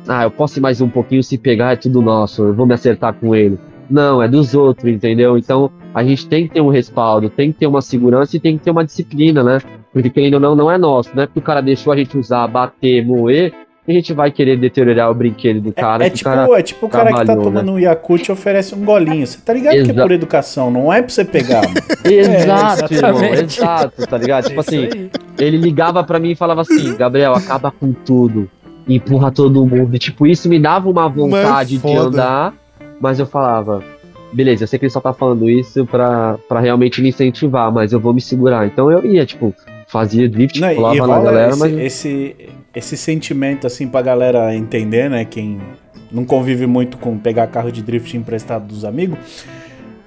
ah, 0.08 0.24
eu 0.24 0.30
posso 0.30 0.58
ir 0.58 0.62
mais 0.62 0.80
um 0.80 0.88
pouquinho, 0.88 1.22
se 1.22 1.36
pegar 1.36 1.74
é 1.74 1.76
tudo 1.76 2.00
nosso, 2.00 2.42
eu 2.44 2.54
vou 2.54 2.66
me 2.66 2.72
acertar 2.72 3.12
com 3.12 3.34
ele. 3.34 3.58
Não, 3.90 4.22
é 4.22 4.28
dos 4.28 4.54
outros, 4.54 4.90
entendeu? 4.90 5.36
Então, 5.36 5.70
a 5.94 6.02
gente 6.02 6.26
tem 6.26 6.48
que 6.48 6.54
ter 6.54 6.62
um 6.62 6.70
respaldo, 6.70 7.28
tem 7.28 7.52
que 7.52 7.58
ter 7.58 7.66
uma 7.66 7.82
segurança 7.82 8.34
e 8.36 8.40
tem 8.40 8.56
que 8.56 8.64
ter 8.64 8.70
uma 8.70 8.84
disciplina, 8.84 9.42
né? 9.42 9.58
Porque 9.92 10.08
querendo 10.08 10.34
ou 10.34 10.40
não, 10.40 10.56
não 10.56 10.70
é 10.70 10.78
nosso, 10.78 11.14
não 11.14 11.24
é 11.24 11.26
porque 11.26 11.40
o 11.40 11.42
cara 11.42 11.60
deixou 11.60 11.92
a 11.92 11.96
gente 11.96 12.16
usar, 12.16 12.46
bater, 12.46 13.04
moer, 13.04 13.52
a 13.90 13.94
gente 13.94 14.12
vai 14.12 14.30
querer 14.30 14.56
deteriorar 14.56 15.10
o 15.10 15.14
brinquedo 15.14 15.60
do 15.60 15.72
cara. 15.72 16.04
É, 16.04 16.10
que 16.10 16.14
o 16.14 16.18
tipo, 16.18 16.30
cara- 16.30 16.58
é 16.58 16.62
tipo 16.62 16.86
o 16.86 16.88
cara 16.88 17.06
que 17.10 17.16
tá 17.16 17.24
trabalhou, 17.24 17.44
tomando 17.44 17.72
um 17.72 17.78
Yakult 17.78 18.28
e 18.28 18.32
oferece 18.32 18.74
um 18.74 18.84
golinho. 18.84 19.26
Você 19.26 19.38
tá 19.40 19.52
ligado 19.52 19.72
que 19.74 19.78
é 19.78 19.82
Exa- 19.82 20.02
por 20.02 20.12
educação, 20.12 20.70
não 20.70 20.92
é 20.92 21.00
pra 21.02 21.08
você 21.10 21.24
pegar. 21.24 21.62
Exato, 22.04 22.92
irmão, 22.94 23.10
exatamente. 23.22 23.58
exato, 23.60 24.06
tá 24.06 24.18
ligado? 24.18 24.44
Tipo 24.48 24.60
É 24.60 24.60
assim, 24.60 24.78
aí. 24.92 25.10
ele 25.38 25.56
ligava 25.56 26.02
pra 26.04 26.18
mim 26.18 26.30
e 26.30 26.34
falava 26.34 26.62
assim, 26.62 26.96
Gabriel, 26.96 27.34
acaba 27.34 27.70
com 27.70 27.92
tudo, 27.92 28.50
empurra 28.88 29.30
todo 29.30 29.64
mundo. 29.66 29.94
E, 29.94 29.98
tipo, 29.98 30.26
isso 30.26 30.48
me 30.48 30.58
dava 30.58 30.88
uma 30.88 31.08
vontade 31.08 31.78
de 31.78 31.96
andar, 31.96 32.54
mas 33.00 33.18
eu 33.18 33.26
falava, 33.26 33.82
beleza, 34.32 34.64
eu 34.64 34.68
sei 34.68 34.78
que 34.78 34.84
ele 34.84 34.90
só 34.92 35.00
tá 35.00 35.12
falando 35.12 35.48
isso 35.48 35.86
pra, 35.86 36.36
pra 36.48 36.60
realmente 36.60 37.00
me 37.00 37.08
incentivar, 37.08 37.70
mas 37.72 37.92
eu 37.92 38.00
vou 38.00 38.12
me 38.12 38.20
segurar. 38.20 38.66
Então 38.66 38.90
eu 38.90 39.04
ia, 39.04 39.24
tipo, 39.26 39.54
fazia 39.86 40.28
drift, 40.28 40.60
Não, 40.60 40.74
pulava 40.74 41.06
na 41.06 41.20
galera, 41.20 41.50
esse, 41.50 41.58
mas... 41.60 41.72
esse, 41.78 42.36
esse 42.78 42.96
sentimento, 42.96 43.66
assim, 43.66 43.86
pra 43.86 44.00
galera 44.02 44.54
entender, 44.54 45.10
né? 45.10 45.24
Quem 45.24 45.60
não 46.10 46.24
convive 46.24 46.66
muito 46.66 46.96
com 46.96 47.18
pegar 47.18 47.46
carro 47.48 47.70
de 47.70 47.82
drift 47.82 48.16
emprestado 48.16 48.66
dos 48.66 48.84
amigos. 48.84 49.18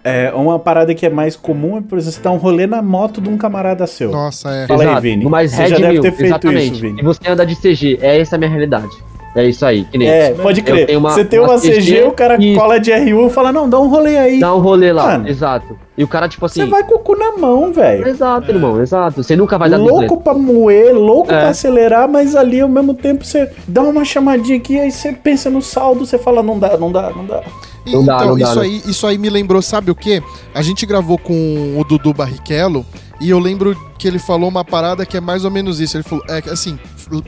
É, 0.03 0.31
uma 0.33 0.57
parada 0.57 0.95
que 0.95 1.05
é 1.05 1.09
mais 1.11 1.35
comum 1.35 1.77
é, 1.77 1.81
por 1.81 1.95
exemplo, 1.99 2.15
você 2.15 2.21
dar 2.23 2.31
um 2.31 2.37
rolê 2.37 2.65
na 2.65 2.81
moto 2.81 3.21
de 3.21 3.29
um 3.29 3.37
camarada 3.37 3.85
seu. 3.85 4.09
Nossa, 4.09 4.49
é. 4.49 4.65
Fala 4.65 4.81
aí, 4.81 4.87
Exato, 4.87 5.01
Vini. 5.01 5.25
Mas 5.25 5.51
Você 5.51 5.61
Red 5.61 5.69
já 5.69 5.75
deve 5.77 5.91
Mill, 5.93 6.01
ter 6.01 6.11
feito 6.13 6.25
exatamente. 6.25 6.71
isso, 6.71 6.81
Vini. 6.81 7.01
E 7.01 7.03
você 7.03 7.19
anda 7.29 7.45
de 7.45 7.55
CG, 7.55 7.99
é 8.01 8.19
essa 8.19 8.35
a 8.35 8.39
minha 8.39 8.49
realidade. 8.49 8.89
É 9.35 9.45
isso 9.47 9.63
aí, 9.65 9.85
que 9.85 9.97
nem 9.97 10.09
É, 10.09 10.31
pode 10.33 10.59
Eu 10.59 10.65
crer. 10.65 10.97
uma- 10.97 11.11
você 11.11 11.23
tem 11.23 11.39
uma, 11.39 11.49
uma 11.49 11.59
CG, 11.59 11.75
CG, 11.75 12.03
o 12.03 12.11
cara 12.11 12.35
isso. 12.43 12.59
cola 12.59 12.79
de 12.79 12.91
RU 12.91 13.27
e 13.27 13.29
fala, 13.29 13.53
não, 13.53 13.69
dá 13.69 13.79
um 13.79 13.87
rolê 13.87 14.17
aí. 14.17 14.39
Dá 14.39 14.53
um 14.55 14.59
rolê 14.59 14.91
lá, 14.91 15.05
Mano, 15.19 15.29
exato. 15.29 15.77
E 16.01 16.03
o 16.03 16.07
cara, 16.07 16.27
tipo 16.27 16.43
assim. 16.47 16.61
Você 16.61 16.65
vai 16.65 16.83
com 16.83 16.95
o 16.95 16.99
cu 16.99 17.15
na 17.15 17.37
mão, 17.37 17.71
velho. 17.71 18.07
Exato, 18.07 18.49
irmão, 18.49 18.81
exato. 18.81 19.21
Você 19.21 19.35
nunca 19.35 19.55
vai 19.57 19.69
dar. 19.69 19.77
Louco 19.77 20.19
pra 20.19 20.33
moer, 20.33 20.95
louco 20.95 21.31
É. 21.31 21.39
pra 21.39 21.49
acelerar, 21.49 22.09
mas 22.09 22.35
ali 22.35 22.59
ao 22.59 22.67
mesmo 22.67 22.95
tempo 22.95 23.23
você 23.23 23.51
dá 23.67 23.83
uma 23.83 24.03
chamadinha 24.03 24.57
aqui, 24.57 24.79
aí 24.79 24.91
você 24.91 25.11
pensa 25.13 25.47
no 25.49 25.61
saldo, 25.61 26.03
você 26.05 26.17
fala, 26.17 26.41
não 26.41 26.57
dá, 26.57 26.75
não 26.75 26.91
dá, 26.91 27.11
não 27.11 27.23
dá. 27.25 27.43
E, 27.85 27.91
Não 27.93 28.03
dá, 28.03 28.15
então, 28.15 28.27
não 28.29 28.37
dá, 28.37 28.45
isso, 28.45 28.55
não. 28.55 28.61
aí, 28.63 28.81
isso 28.87 29.07
aí 29.07 29.17
me 29.17 29.29
lembrou, 29.29 29.61
sabe 29.61 29.89
o 29.91 29.95
quê? 29.95 30.21
A 30.55 30.61
gente 30.63 30.85
gravou 30.85 31.17
com 31.19 31.75
o 31.79 31.83
Dudu 31.83 32.13
Barrichello 32.13 32.83
e 33.19 33.29
eu 33.29 33.37
lembro 33.39 33.75
que 33.99 34.07
ele 34.07 34.17
falou 34.19 34.49
uma 34.49 34.65
parada 34.65 35.05
que 35.05 35.17
é 35.17 35.21
mais 35.21 35.45
ou 35.45 35.51
menos 35.51 35.79
isso. 35.79 35.97
Ele 35.97 36.03
falou, 36.03 36.23
é 36.29 36.37
assim, 36.51 36.77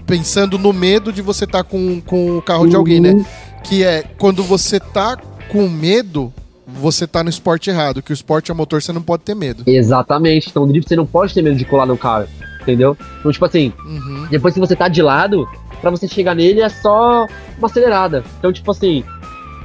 pensando 0.05 0.57
no 0.57 0.71
medo 0.73 1.11
de 1.11 1.21
você 1.21 1.45
estar 1.45 1.63
com, 1.63 2.01
com 2.01 2.37
o 2.37 2.41
carro 2.41 2.67
de 2.67 2.75
alguém, 2.75 2.97
Uhum. 3.05 3.17
né? 3.17 3.25
Que 3.63 3.83
é 3.83 4.03
quando 4.17 4.43
você 4.43 4.79
tá 4.79 5.17
com 5.51 5.67
medo, 5.69 6.33
você 6.79 7.05
tá 7.07 7.23
no 7.23 7.29
esporte 7.29 7.69
errado. 7.69 8.01
Que 8.01 8.11
o 8.11 8.13
esporte 8.13 8.51
a 8.51 8.55
motor 8.55 8.81
você 8.81 8.91
não 8.93 9.01
pode 9.01 9.23
ter 9.23 9.35
medo. 9.35 9.63
Exatamente. 9.67 10.49
Então, 10.49 10.63
o 10.63 10.67
drift 10.67 10.87
você 10.89 10.95
não 10.95 11.05
pode 11.05 11.33
ter 11.33 11.41
medo 11.41 11.55
de 11.55 11.65
colar 11.65 11.85
no 11.85 11.97
cara. 11.97 12.27
Entendeu? 12.61 12.97
Então, 13.19 13.31
tipo 13.31 13.45
assim, 13.45 13.73
Uhum. 13.85 14.27
depois 14.29 14.53
que 14.53 14.59
você 14.59 14.75
tá 14.75 14.87
de 14.87 15.01
lado, 15.01 15.47
pra 15.81 15.91
você 15.91 16.07
chegar 16.07 16.33
nele 16.33 16.61
é 16.61 16.69
só 16.69 17.25
uma 17.57 17.67
acelerada. 17.67 18.23
Então, 18.39 18.53
tipo 18.53 18.71
assim, 18.71 19.03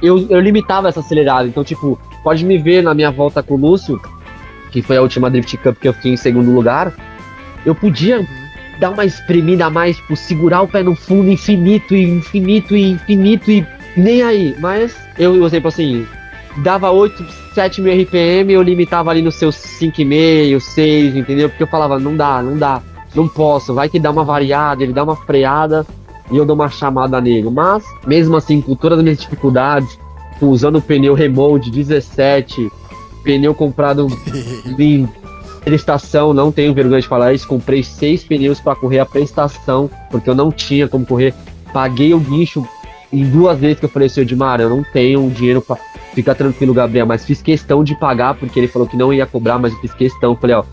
eu, 0.01 0.27
eu 0.29 0.39
limitava 0.39 0.89
essa 0.89 0.99
acelerada. 0.99 1.47
Então, 1.47 1.63
tipo, 1.63 1.97
pode 2.23 2.43
me 2.45 2.57
ver 2.57 2.83
na 2.83 2.93
minha 2.93 3.09
volta 3.11 3.41
com 3.41 3.53
o 3.53 3.57
Lúcio, 3.57 3.99
que 4.71 4.81
foi 4.81 4.97
a 4.97 5.01
última 5.01 5.29
Drift 5.29 5.55
Cup 5.57 5.77
que 5.79 5.87
eu 5.87 5.93
fiquei 5.93 6.11
em 6.13 6.17
segundo 6.17 6.51
lugar. 6.51 6.93
Eu 7.65 7.73
podia 7.73 8.25
dar 8.79 8.91
uma 8.91 9.05
espremida 9.05 9.65
a 9.65 9.69
mais, 9.69 9.95
tipo, 9.97 10.15
segurar 10.15 10.61
o 10.61 10.67
pé 10.67 10.83
no 10.83 10.95
fundo 10.95 11.29
infinito 11.29 11.95
e 11.95 12.03
infinito 12.03 12.75
e 12.75 12.91
infinito 12.91 13.49
e 13.51 13.65
nem 13.97 14.21
aí. 14.23 14.55
Mas 14.59 14.95
eu, 15.17 15.37
por 15.37 15.45
exemplo, 15.47 15.67
assim, 15.69 16.05
dava 16.59 16.91
8, 16.91 17.25
7 17.53 17.81
mil 17.81 17.93
RPM, 17.93 18.53
eu 18.53 18.61
limitava 18.61 19.09
ali 19.09 19.21
nos 19.21 19.35
seus 19.35 19.55
5,5, 19.55 20.59
6, 20.59 21.15
entendeu? 21.15 21.49
Porque 21.49 21.63
eu 21.63 21.67
falava, 21.67 21.99
não 21.99 22.15
dá, 22.15 22.41
não 22.41 22.57
dá, 22.57 22.81
não 23.15 23.27
posso, 23.27 23.73
vai 23.73 23.89
que 23.89 23.99
dá 23.99 24.11
uma 24.11 24.23
variada, 24.23 24.83
ele 24.83 24.93
dá 24.93 25.03
uma 25.03 25.15
freada 25.15 25.85
e 26.31 26.37
eu 26.37 26.45
dou 26.45 26.55
uma 26.55 26.69
chamada 26.69 27.19
nele. 27.19 27.49
Mas, 27.49 27.83
mesmo 28.05 28.35
assim, 28.35 28.61
com 28.61 28.75
todas 28.75 28.99
as 28.99 29.03
minhas 29.03 29.19
dificuldades, 29.19 29.97
usando 30.41 30.77
o 30.77 30.81
pneu 30.81 31.13
Remold 31.13 31.69
17, 31.69 32.71
pneu 33.23 33.53
comprado 33.53 34.07
em 34.77 35.07
prestação, 35.63 36.33
não 36.33 36.51
tenho 36.51 36.73
vergonha 36.73 37.01
de 37.01 37.07
falar 37.07 37.33
isso, 37.33 37.47
comprei 37.47 37.83
seis 37.83 38.23
pneus 38.23 38.59
para 38.59 38.75
correr 38.75 38.99
a 38.99 39.05
prestação, 39.05 39.89
porque 40.09 40.29
eu 40.29 40.35
não 40.35 40.51
tinha 40.51 40.87
como 40.87 41.05
correr. 41.05 41.33
Paguei 41.73 42.13
o 42.13 42.19
guincho 42.19 42.65
em 43.11 43.29
duas 43.29 43.59
vezes 43.59 43.79
que 43.79 43.85
eu 43.85 43.89
falei, 43.89 44.07
senhor 44.07 44.25
Edmar, 44.25 44.61
eu 44.61 44.69
não 44.69 44.83
tenho 44.83 45.29
dinheiro 45.29 45.61
para 45.61 45.77
ficar 46.13 46.35
tranquilo, 46.35 46.73
Gabriel, 46.73 47.05
mas 47.05 47.25
fiz 47.25 47.41
questão 47.41 47.83
de 47.83 47.95
pagar, 47.95 48.35
porque 48.35 48.59
ele 48.59 48.67
falou 48.67 48.87
que 48.87 48.97
não 48.97 49.13
ia 49.13 49.25
cobrar, 49.25 49.57
mas 49.57 49.73
eu 49.73 49.79
fiz 49.79 49.93
questão. 49.93 50.35
Falei, 50.35 50.55
ó, 50.55 50.63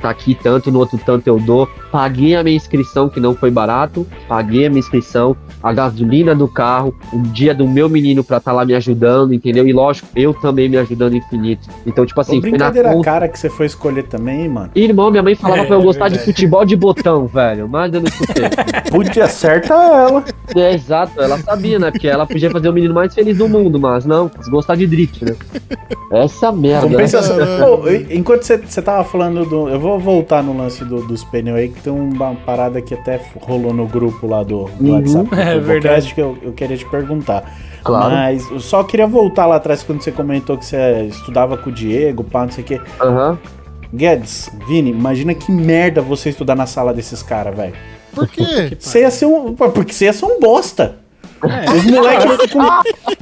tá 0.00 0.10
aqui 0.10 0.34
tanto, 0.34 0.70
no 0.70 0.78
outro 0.78 0.98
tanto 1.04 1.26
eu 1.26 1.38
dou. 1.38 1.68
Paguei 1.92 2.36
a 2.36 2.42
minha 2.42 2.56
inscrição, 2.56 3.08
que 3.08 3.18
não 3.20 3.34
foi 3.34 3.50
barato, 3.50 4.06
paguei 4.28 4.66
a 4.66 4.68
minha 4.70 4.78
inscrição, 4.80 5.36
a 5.62 5.72
gasolina 5.72 6.34
do 6.34 6.46
carro, 6.48 6.94
o 7.12 7.18
dia 7.18 7.54
do 7.54 7.66
meu 7.66 7.88
menino 7.88 8.22
pra 8.24 8.36
estar 8.38 8.52
lá 8.52 8.64
me 8.64 8.74
ajudando, 8.74 9.34
entendeu? 9.34 9.66
E 9.66 9.72
lógico, 9.72 10.08
eu 10.14 10.32
também 10.32 10.68
me 10.68 10.76
ajudando 10.76 11.16
infinito. 11.16 11.68
Então, 11.86 12.06
tipo 12.06 12.20
assim, 12.20 12.38
Ô, 12.38 12.40
foi 12.40 12.50
na 12.52 12.56
brincadeira 12.56 12.92
conta. 12.92 13.04
cara 13.04 13.28
que 13.28 13.38
você 13.38 13.50
foi 13.50 13.66
escolher 13.66 14.04
também, 14.04 14.48
mano. 14.48 14.70
Irmão, 14.74 15.10
minha 15.10 15.22
mãe 15.22 15.34
falava 15.34 15.62
É, 15.62 15.64
pra 15.66 15.76
eu 15.76 15.80
é 15.80 15.84
gostar 15.84 16.08
de 16.08 16.18
futebol 16.20 16.64
de 16.64 16.76
botão, 16.76 17.26
velho. 17.26 17.68
Mas 17.68 17.92
eu 17.92 18.00
não 18.00 18.08
escutei. 18.08 18.44
Podia 18.90 19.24
acertar 19.24 19.78
ela. 19.78 20.24
é, 20.54 20.74
exato, 20.74 21.20
ela 21.20 21.38
sabia, 21.38 21.78
né? 21.78 21.90
Porque 21.90 22.06
ela 22.08 22.26
podia 22.26 22.50
fazer 22.50 22.68
o 22.68 22.72
menino 22.72 22.94
mais 22.94 23.12
feliz 23.14 23.36
do 23.36 23.48
mundo, 23.48 23.78
mas 23.80 24.04
não, 24.06 24.28
quis 24.28 24.48
gostar 24.48 24.76
de 24.76 24.86
drift, 24.86 25.24
né? 25.24 25.34
Essa 26.12 26.50
merda. 26.52 26.86
né? 26.86 26.92
Compensação. 26.92 27.38
E- 27.88 28.16
enquanto 28.16 28.42
você, 28.42 28.56
você 28.58 28.80
tava 28.82 29.04
falando 29.04 29.44
do. 29.44 29.68
Eu 29.68 29.78
vou 29.80 29.89
voltar 29.98 30.42
no 30.42 30.56
lance 30.56 30.84
do- 30.84 31.02
dos 31.06 31.24
pneus 31.24 31.58
aí, 31.58 31.68
que 31.68 31.80
tem 31.82 31.92
uma 31.92 32.34
parada 32.34 32.80
que 32.80 32.94
até 32.94 33.20
rolou 33.40 33.72
no 33.74 33.86
grupo 33.86 34.26
lá 34.26 34.42
do, 34.42 34.64
do 34.78 34.84
Uhum. 34.92 34.96
WhatsApp 34.96 35.28
do 35.30 35.34
É 35.40 35.58
verdade. 35.58 36.14
que 36.14 36.20
eu, 36.20 36.36
eu 36.42 36.52
queria 36.52 36.76
te 36.76 36.84
perguntar. 36.88 37.44
Claro. 37.82 38.10
Mas 38.10 38.50
eu 38.50 38.60
só 38.60 38.84
queria 38.84 39.06
voltar 39.06 39.46
lá 39.46 39.56
atrás 39.56 39.82
quando 39.82 40.02
você 40.02 40.12
comentou 40.12 40.56
que 40.58 40.66
você 40.66 41.04
estudava 41.08 41.56
com 41.56 41.70
o 41.70 41.72
Diego, 41.72 42.22
pá, 42.22 42.42
não 42.44 42.50
sei 42.52 42.62
o 42.62 42.66
quê. 42.66 42.80
Aham. 43.00 43.38
Guedes, 43.92 44.50
Vini, 44.68 44.90
imagina 44.90 45.34
que 45.34 45.50
merda 45.50 46.00
você 46.00 46.28
estudar 46.30 46.54
na 46.54 46.66
sala 46.66 46.92
desses 46.94 47.22
caras, 47.22 47.56
velho. 47.56 47.72
Por 48.14 48.28
quê? 48.28 48.76
Você 48.78 49.00
ia 49.00 49.10
ser 49.10 49.26
um. 49.26 49.54
Porque 49.54 49.92
você 49.92 50.04
ia 50.04 50.12
ser 50.12 50.26
um 50.26 50.38
bosta. 50.38 50.96
Os 51.42 51.84
moleques 51.84 52.52
com, 52.52 52.60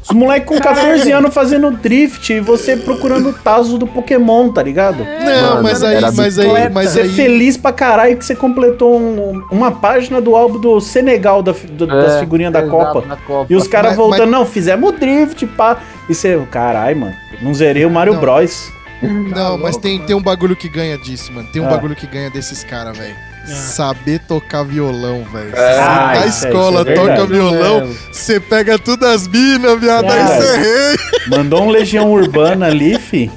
os 0.02 0.10
moleque 0.10 0.46
com 0.46 0.58
14 0.60 1.12
anos 1.12 1.32
fazendo 1.32 1.70
drift 1.70 2.32
e 2.32 2.40
você 2.40 2.76
procurando 2.76 3.28
o 3.30 3.32
Tazo 3.32 3.78
do 3.78 3.86
Pokémon, 3.86 4.50
tá 4.52 4.62
ligado? 4.62 5.04
Não, 5.04 5.48
Mano, 5.50 5.62
mas 5.62 5.82
aí, 5.82 6.00
mas 6.14 6.38
aí, 6.38 6.68
mas 6.70 6.90
Você 6.90 7.02
aí. 7.02 7.08
feliz 7.10 7.56
pra 7.56 7.72
caralho 7.72 8.16
que 8.16 8.24
você 8.24 8.34
completou 8.34 8.98
um- 8.98 9.42
uma 9.50 9.70
página 9.70 10.20
do 10.20 10.34
álbum 10.34 10.58
do 10.60 10.80
Senegal 10.80 11.42
da 11.42 11.52
do- 11.52 11.86
das 11.86 12.14
É, 12.14 12.20
figurinhas 12.20 12.52
da 12.52 12.62
Copa. 12.66 13.02
Copa. 13.26 13.46
E 13.48 13.54
os 13.54 13.66
caras 13.68 13.90
Mas- 13.90 13.96
voltando, 13.98 14.30
não, 14.30 14.44
fizemos 14.44 14.92
drift, 14.98 15.46
pá. 15.48 15.78
E 16.08 16.14
você, 16.14 16.40
caralho, 16.50 16.96
mano, 16.96 17.14
não 17.42 17.54
zerei 17.54 17.84
o 17.84 17.90
Mario 17.90 18.14
Não. 18.14 18.20
Bros. 18.20 18.72
Não, 19.00 19.56
mas 19.58 19.76
tem, 19.76 20.00
tem 20.00 20.16
um 20.16 20.22
bagulho 20.22 20.56
que 20.56 20.68
ganha 20.68 20.98
disso, 20.98 21.32
mano. 21.32 21.46
Tem 21.52 21.62
um 21.62 21.66
Ah. 21.66 21.70
bagulho 21.70 21.94
que 21.94 22.06
ganha 22.06 22.30
desses 22.30 22.64
caras, 22.64 22.98
velho. 22.98 23.14
Saber 23.54 24.20
tocar 24.20 24.62
violão, 24.64 25.24
velho. 25.32 25.50
Você 25.50 25.56
Ah, 25.56 26.12
na 26.14 26.26
isso 26.26 26.44
é- 26.46 26.48
escola 26.48 26.80
isso 26.82 26.90
é 26.90 26.94
toca 26.94 27.26
violão, 27.26 27.90
você 28.12 28.40
pega 28.40 28.78
tudo 28.78 29.06
as 29.06 29.26
minas, 29.26 29.78
viado, 29.80 30.04
aí 30.04 30.10
Verdade. 30.24 30.42
você 30.42 30.56
rei. 30.56 30.98
Mandou 31.28 31.62
um 31.62 31.70
Legião 31.70 32.10
Urbana 32.12 32.66
ali, 32.66 32.98
fi. 32.98 33.30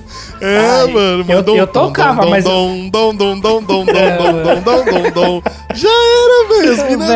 É, 0.44 0.58
Ai, 0.58 0.88
mano, 0.88 1.22
eu- 1.22 1.36
mandou 1.36 1.56
eu 1.56 1.64
um 1.66 1.68
tocava, 1.68 2.24
dom, 2.24 2.30
mas- 2.32 2.44
dom, 2.44 2.90
dom, 2.90 3.16
dom, 3.16 3.40
dom, 3.40 3.64
dom, 3.64 3.86
dom, 3.86 3.86
dom, 3.86 4.44
dom, 4.44 4.62
dom, 4.62 4.84
dom, 4.86 5.12
dom. 5.12 5.42
Já 5.74 5.90
era, 5.90 6.48
velho. 6.48 6.72
As 6.72 6.90
minas 6.90 7.08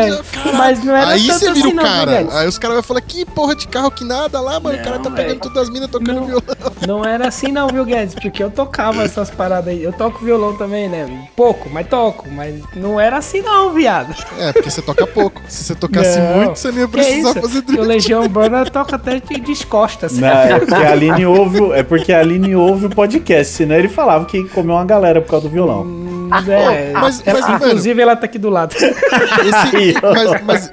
já- 0.44 0.52
mas 0.52 0.84
não 0.84 0.96
era 0.96 1.10
Aí 1.10 1.26
você 1.26 1.52
vira 1.52 1.68
assim 1.68 1.72
o 1.72 1.74
não, 1.74 1.82
cara. 1.84 2.12
Guedes? 2.12 2.34
Aí 2.34 2.48
os 2.48 2.58
caras 2.58 2.74
vão 2.76 2.82
falar, 2.82 3.00
que 3.00 3.24
porra 3.24 3.54
de 3.54 3.68
carro 3.68 3.90
que 3.90 4.04
nada 4.04 4.40
lá, 4.40 4.58
mano. 4.60 4.78
o 4.78 4.82
cara 4.82 4.98
tá 4.98 5.08
Não, 5.10 5.16
pegando 5.16 5.40
todas 5.40 5.62
as 5.64 5.70
minas 5.70 5.88
tocando 5.90 6.14
Não. 6.20 6.26
violão. 6.26 6.42
Não 6.86 7.04
era 7.04 7.28
assim 7.28 7.50
não, 7.50 7.68
viu, 7.68 7.84
Guedes? 7.84 8.14
Porque 8.14 8.42
eu 8.42 8.50
tocava 8.50 9.02
essas 9.02 9.30
paradas 9.30 9.68
aí. 9.68 9.82
Eu 9.82 9.92
toco 9.92 10.24
violão 10.24 10.56
também, 10.56 10.88
né? 10.88 11.28
Pouco, 11.34 11.68
mas 11.70 11.86
toco. 11.88 12.28
Mas 12.30 12.54
não 12.76 13.00
era 13.00 13.16
assim 13.18 13.40
não, 13.42 13.72
viado. 13.72 14.14
É, 14.38 14.52
porque 14.52 14.70
você 14.70 14.82
toca 14.82 15.06
pouco. 15.06 15.40
Se 15.48 15.64
você 15.64 15.74
tocasse 15.74 16.18
Não. 16.18 16.36
muito, 16.36 16.58
você 16.58 16.70
não 16.70 16.78
ia 16.80 16.86
Que 16.86 16.92
precisar 16.92 17.30
isso? 17.30 17.40
fazer 17.40 17.58
O 17.58 17.62
drift. 17.62 17.86
Legião 17.86 18.22
Urbana 18.22 18.64
toca 18.66 18.96
até 18.96 19.18
de 19.20 19.40
descostas. 19.40 20.12
Não, 20.18 20.28
é 20.28 20.58
porque 20.60 20.74
a 20.74 20.92
Aline 20.92 21.26
ouve, 21.26 21.60
o- 21.60 21.74
é 21.74 21.82
porque 21.82 22.12
a 22.12 22.20
Aline 22.20 22.54
ouve 22.54 22.86
o 22.86 22.90
podcast, 22.90 23.52
senão 23.54 23.74
ele 23.76 23.88
falava 23.88 24.24
que 24.26 24.44
comeu 24.50 24.74
uma 24.76 24.84
galera 24.84 25.20
por 25.20 25.30
causa 25.30 25.48
do 25.48 25.52
violão. 25.52 25.84
Hum, 26.26 26.52
é, 26.52 26.92
mas- 26.92 27.22
ela- 27.26 27.40
mas, 27.40 27.48
mano- 27.50 27.66
inclusive 27.66 28.02
ela 28.02 28.16
tá 28.16 28.26
aqui 28.26 28.38
do 28.38 28.50
lado. 28.50 28.74
Esse, 28.76 29.94
mas 30.02 30.42
mas 30.42 30.70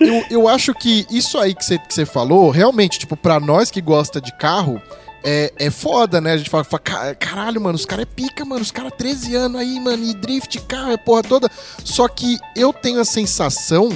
eu, 0.00 0.24
eu 0.30 0.48
acho 0.48 0.74
que 0.74 1.06
isso 1.10 1.38
aí 1.38 1.54
que 1.54 1.64
você 1.64 1.78
que 1.78 2.04
falou, 2.04 2.50
realmente, 2.50 2.98
tipo, 2.98 3.16
pra 3.16 3.38
nós 3.40 3.70
que 3.70 3.80
gosta 3.80 4.20
de 4.20 4.32
carro, 4.36 4.80
é, 5.22 5.52
é 5.58 5.70
foda, 5.70 6.20
né? 6.20 6.32
A 6.32 6.36
gente 6.36 6.50
fala, 6.50 6.64
fala, 6.64 6.80
"Ca- 6.82 7.14
caralho, 7.14 7.60
mano, 7.60 7.76
os 7.76 7.86
caras 7.86 8.02
é 8.02 8.14
pica, 8.14 8.44
mano, 8.44 8.60
os 8.60 8.70
caras 8.70 8.92
13 8.98 9.34
anos 9.34 9.60
aí, 9.60 9.80
mano, 9.80 10.04
e 10.04 10.12
drift, 10.14 10.60
carro, 10.62 10.92
é 10.92 10.96
porra 10.98 11.22
toda. 11.22 11.48
Só 11.82 12.06
que 12.08 12.38
eu 12.54 12.72
tenho 12.72 13.00
a 13.00 13.04
sensação 13.04 13.88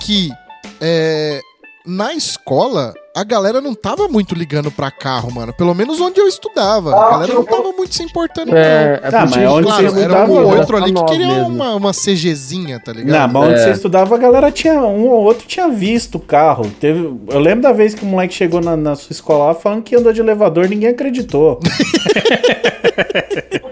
que 0.00 0.30
é, 0.80 1.40
na 1.84 2.14
escola 2.14 2.94
a 3.14 3.22
galera 3.24 3.60
não 3.60 3.74
tava 3.74 4.08
muito 4.08 4.34
ligando 4.34 4.70
pra 4.70 4.90
carro, 4.90 5.30
mano. 5.32 5.52
Pelo 5.52 5.72
menos 5.74 6.00
onde 6.00 6.20
eu 6.20 6.26
estudava. 6.26 6.94
A 6.94 7.10
galera 7.12 7.34
não 7.34 7.44
tava 7.44 7.70
muito 7.72 7.94
se 7.94 8.02
importando, 8.02 8.50
não. 8.50 8.58
É, 8.58 9.00
é 9.02 9.10
Tá, 9.10 9.22
porque 9.26 9.38
mas 9.40 9.50
onde 9.50 9.66
Claro, 9.66 9.90
você 9.90 10.02
era 10.02 10.24
um 10.26 10.32
ou 10.32 10.56
outro 10.56 10.76
ali 10.76 10.92
que 10.92 11.04
queria 11.04 11.26
mesmo. 11.28 11.48
uma, 11.48 11.74
uma 11.76 11.92
CGzinha, 11.92 12.80
tá 12.80 12.92
ligado? 12.92 13.32
Não, 13.32 13.40
mas 13.40 13.50
onde 13.50 13.60
É. 13.60 13.64
você 13.64 13.70
estudava, 13.70 14.14
a 14.14 14.18
galera 14.18 14.50
tinha. 14.50 14.74
Um 14.80 15.06
ou 15.08 15.22
outro 15.22 15.46
tinha 15.46 15.68
visto 15.68 16.16
o 16.16 16.20
carro. 16.20 16.70
Teve, 16.80 17.14
eu 17.28 17.38
lembro 17.38 17.62
da 17.62 17.72
vez 17.72 17.94
que 17.94 18.02
o 18.02 18.06
moleque 18.06 18.34
chegou 18.34 18.60
na, 18.60 18.76
na 18.76 18.96
sua 18.96 19.12
escola 19.12 19.46
lá 19.46 19.54
falando 19.54 19.82
que 19.82 19.94
andou 19.94 20.12
de 20.12 20.20
elevador, 20.20 20.68
ninguém 20.68 20.88
acreditou. 20.90 21.60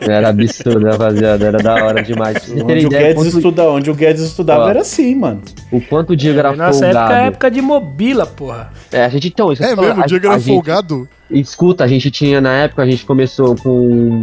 Era 0.00 0.28
absurdo, 0.30 0.84
rapaziada. 0.86 1.46
Era 1.46 1.58
da 1.58 1.74
hora 1.84 2.02
demais. 2.02 2.36
Onde, 2.50 2.62
o 2.62 2.78
ideia, 2.78 2.88
Guedes 2.88 3.14
quanto- 3.22 3.36
estuda, 3.38 3.70
onde 3.70 3.90
o 3.90 3.94
Guedes 3.94 4.22
estudava 4.22 4.64
Ó. 4.64 4.68
era 4.68 4.80
assim, 4.80 5.14
mano. 5.14 5.42
o 5.70 5.80
quanto 5.80 6.10
o 6.12 6.16
Diego 6.16 6.38
era 6.40 6.54
Nossa 6.56 6.84
folgado. 6.84 6.98
época 7.12 7.22
é 7.22 7.26
época 7.28 7.50
de 7.50 7.62
mobila, 7.62 8.26
porra. 8.26 8.72
É, 8.90 9.04
a 9.04 9.08
gente 9.08 9.30
então, 9.32 9.52
isso 9.52 9.62
É 9.64 9.74
mesmo, 9.74 10.02
o 10.02 10.06
Diego 10.06 10.26
era 10.26 10.38
gente- 10.38 10.54
folgado. 10.54 11.08
Escuta, 11.30 11.84
a 11.84 11.88
gente 11.88 12.10
tinha, 12.10 12.40
na 12.40 12.52
época, 12.52 12.82
a 12.82 12.86
gente 12.86 13.04
começou 13.06 13.56
com 13.56 14.22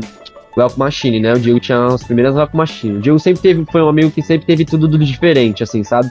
Welcome 0.58 0.80
Machine, 0.80 1.20
né? 1.20 1.34
O 1.34 1.40
Diego 1.40 1.60
tinha 1.60 1.86
as 1.88 2.04
primeiras 2.04 2.36
Welcome 2.36 2.58
Machine. 2.58 2.98
O 2.98 3.02
Diego 3.02 3.20
sempre 3.20 3.42
teve, 3.42 3.66
foi 3.72 3.82
um 3.82 3.90
amigo 3.90 4.12
que 4.12 4.22
sempre 4.22 4.46
teve 4.46 4.64
tudo 4.66 4.88
do 4.88 4.98
diferente, 4.98 5.64
assim, 5.64 5.84
sabe? 5.84 6.10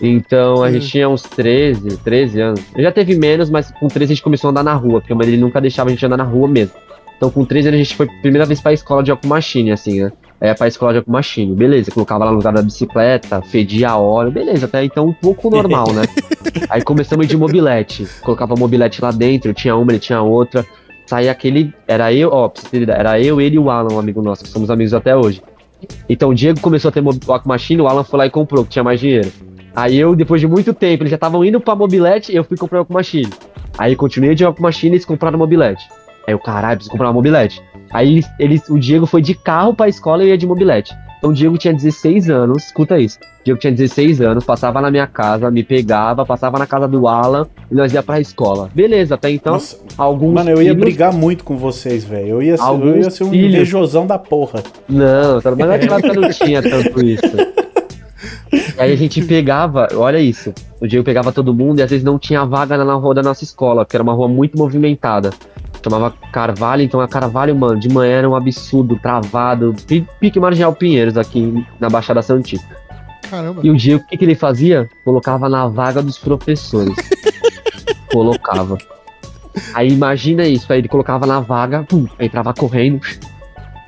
Então 0.00 0.62
a 0.62 0.68
Hum. 0.68 0.72
gente 0.72 0.88
tinha 0.88 1.08
uns 1.08 1.22
13, 1.22 1.96
13 1.98 2.40
anos. 2.40 2.60
Eu 2.74 2.82
já 2.82 2.92
teve 2.92 3.14
menos, 3.16 3.50
mas 3.50 3.70
com 3.72 3.88
13 3.88 4.12
a 4.12 4.14
gente 4.14 4.22
começou 4.24 4.48
a 4.48 4.50
andar 4.52 4.62
na 4.62 4.74
rua, 4.74 5.00
porque 5.00 5.12
a 5.12 5.16
mãe 5.16 5.26
dele 5.26 5.36
nunca 5.40 5.60
deixava 5.60 5.90
a 5.90 5.92
gente 5.92 6.04
andar 6.06 6.16
na 6.16 6.24
rua 6.24 6.48
mesmo. 6.48 6.74
Então 7.16 7.30
com 7.30 7.44
13 7.44 7.68
anos 7.68 7.80
a 7.80 7.82
gente 7.82 7.96
foi 7.96 8.06
a 8.06 8.20
primeira 8.22 8.46
vez 8.46 8.60
pra 8.60 8.72
escola 8.72 9.02
de 9.02 9.10
Welcome 9.10 9.28
Machine, 9.28 9.72
assim, 9.72 10.00
né? 10.02 10.12
É, 10.40 10.54
pra 10.54 10.66
escola 10.68 10.98
de 10.98 11.02
Machine, 11.08 11.54
beleza. 11.54 11.90
Colocava 11.90 12.24
lá 12.24 12.30
no 12.30 12.38
lugar 12.38 12.52
da 12.54 12.62
bicicleta, 12.62 13.42
fedia 13.42 13.90
a 13.90 13.98
óleo, 13.98 14.30
beleza. 14.30 14.64
Até 14.66 14.82
então 14.84 15.06
um 15.06 15.12
pouco 15.12 15.50
normal, 15.50 15.92
né? 15.92 16.02
Aí 16.70 16.82
começamos 16.82 17.28
de 17.28 17.36
mobilete. 17.36 18.06
Colocava 18.22 18.54
mobilete 18.56 19.02
lá 19.02 19.10
dentro, 19.10 19.52
tinha 19.52 19.76
uma, 19.76 19.92
ele 19.92 19.98
tinha 19.98 20.22
outra. 20.22 20.64
Saía 21.06 21.30
aquele. 21.30 21.74
Era 21.86 22.12
eu, 22.12 22.30
ó, 22.32 22.50
era 22.88 23.20
eu, 23.20 23.38
ele 23.40 23.56
e 23.56 23.58
o 23.58 23.68
Alan, 23.68 23.92
um 23.94 23.98
amigo 23.98 24.22
nosso, 24.22 24.44
que 24.44 24.48
somos 24.50 24.70
amigos 24.70 24.94
até 24.94 25.14
hoje. 25.14 25.42
Então 26.08 26.30
o 26.30 26.34
Diego 26.34 26.60
começou 26.60 26.88
a 26.88 26.92
ter 26.92 27.00
mob- 27.00 27.20
Walk 27.26 27.46
Machine, 27.46 27.82
o 27.82 27.86
Alan 27.88 28.04
foi 28.04 28.18
lá 28.18 28.26
e 28.26 28.30
comprou, 28.30 28.64
que 28.64 28.70
tinha 28.70 28.84
mais 28.84 28.98
dinheiro. 29.00 29.30
Aí 29.74 29.96
eu, 29.98 30.14
depois 30.16 30.40
de 30.40 30.46
muito 30.48 30.72
tempo, 30.74 31.02
eles 31.02 31.10
já 31.10 31.16
estavam 31.16 31.44
indo 31.44 31.60
pra 31.60 31.74
mobilete, 31.74 32.34
eu 32.34 32.44
fui 32.44 32.56
comprar 32.56 32.78
Walk 32.78 32.92
Machine. 32.92 33.30
Aí 33.78 33.94
continuei 33.96 34.34
de 34.34 34.44
Walk 34.44 34.60
Machine 34.60 34.92
e 34.92 34.94
eles 34.96 35.04
compraram 35.04 35.38
mobilete. 35.38 35.84
Aí 36.26 36.32
eu, 36.34 36.38
caralho, 36.38 36.76
preciso 36.76 36.90
comprar 36.90 37.08
uma 37.08 37.12
mobilete. 37.14 37.62
Aí 37.92 38.08
eles, 38.12 38.26
eles- 38.38 38.68
o 38.68 38.78
Diego 38.78 39.06
foi 39.06 39.20
de 39.22 39.34
carro 39.34 39.74
pra 39.74 39.88
escola 39.88 40.22
e 40.22 40.26
eu 40.26 40.30
ia 40.30 40.38
de 40.38 40.46
mobilete. 40.46 40.94
Então 41.18 41.30
o 41.30 41.34
Diego 41.34 41.58
tinha 41.58 41.74
16 41.74 42.30
anos, 42.30 42.64
escuta 42.64 42.98
isso. 42.98 43.18
O 43.40 43.44
Diego 43.44 43.60
tinha 43.60 43.72
16 43.72 44.20
anos, 44.22 44.42
passava 44.44 44.80
na 44.80 44.90
minha 44.90 45.06
casa, 45.06 45.50
me 45.50 45.62
pegava, 45.62 46.24
passava 46.24 46.58
na 46.58 46.66
casa 46.66 46.88
do 46.88 47.06
Alan 47.06 47.46
e 47.70 47.74
nós 47.74 47.92
ia 47.92 48.02
pra 48.02 48.18
escola. 48.20 48.70
Beleza, 48.74 49.16
até 49.16 49.30
então, 49.30 49.54
Nossa, 49.54 49.76
alguns. 49.98 50.32
mano, 50.34 50.50
eu 50.50 50.62
ia 50.62 50.70
filhos- 50.70 50.80
brigar 50.80 51.12
muito 51.12 51.44
com 51.44 51.56
vocês, 51.58 52.04
velho. 52.04 52.28
Eu, 52.28 52.42
ia 52.42 52.56
ser- 52.56 52.62
eu 52.64 52.96
ia 52.96 53.10
ser 53.10 53.24
um 53.24 53.30
filhos. 53.30 53.54
invejosão 53.54 54.06
da 54.06 54.18
porra. 54.18 54.62
Não, 54.88 55.40
tá- 55.42 55.50
mas 55.50 55.68
naquela 55.68 55.96
época 55.98 56.20
não 56.20 56.30
tinha 56.30 56.62
tanto 56.62 57.04
isso. 57.04 57.36
E 58.52 58.80
aí 58.80 58.92
a 58.92 58.96
gente 58.96 59.22
pegava, 59.22 59.88
olha 59.94 60.18
isso. 60.18 60.52
O 60.80 60.86
Diego 60.86 61.04
pegava 61.04 61.30
todo 61.32 61.54
mundo 61.54 61.78
e 61.78 61.82
às 61.82 61.90
vezes 61.90 62.04
não 62.04 62.18
tinha 62.18 62.44
vaga 62.44 62.82
na 62.82 62.94
rua 62.94 63.14
da 63.14 63.22
nossa 63.22 63.44
escola, 63.44 63.84
porque 63.84 63.96
era 63.96 64.02
uma 64.02 64.12
rua 64.14 64.26
muito 64.28 64.56
movimentada. 64.58 65.30
Chamava 65.82 66.14
Carvalho, 66.32 66.82
então 66.82 67.00
a 67.00 67.08
Carvalho, 67.08 67.56
mano, 67.56 67.78
de 67.80 67.88
manhã 67.88 68.18
era 68.18 68.28
um 68.30 68.36
absurdo, 68.36 68.98
travado, 68.98 69.74
pi- 69.86 70.06
pique 70.20 70.38
marginal 70.38 70.74
Pinheiros 70.74 71.16
aqui 71.16 71.66
na 71.78 71.88
Baixada 71.88 72.20
Santista. 72.20 72.76
Caramba. 73.30 73.60
E 73.64 73.70
o 73.70 73.76
Diego, 73.76 74.02
o 74.02 74.06
que, 74.06 74.16
que 74.16 74.24
ele 74.24 74.34
fazia? 74.34 74.88
Colocava 75.04 75.48
na 75.48 75.66
vaga 75.68 76.02
dos 76.02 76.18
professores. 76.18 76.94
colocava. 78.12 78.76
Aí 79.74 79.88
imagina 79.88 80.44
isso, 80.46 80.72
aí 80.72 80.80
ele 80.80 80.88
colocava 80.88 81.26
na 81.26 81.40
vaga, 81.40 81.82
pum, 81.84 82.06
aí 82.18 82.26
entrava 82.26 82.52
correndo, 82.54 83.00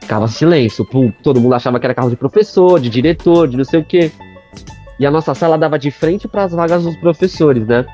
ficava 0.00 0.26
silêncio, 0.28 0.84
pum, 0.84 1.12
todo 1.22 1.40
mundo 1.40 1.54
achava 1.54 1.78
que 1.78 1.86
era 1.86 1.94
carro 1.94 2.10
de 2.10 2.16
professor, 2.16 2.80
de 2.80 2.88
diretor, 2.88 3.48
de 3.48 3.56
não 3.56 3.64
sei 3.64 3.80
o 3.80 3.84
quê. 3.84 4.10
E 4.98 5.06
a 5.06 5.10
nossa 5.10 5.34
sala 5.34 5.58
dava 5.58 5.78
de 5.78 5.90
frente 5.90 6.28
para 6.28 6.44
as 6.44 6.52
vagas 6.52 6.84
dos 6.84 6.96
professores, 6.96 7.66
né? 7.66 7.84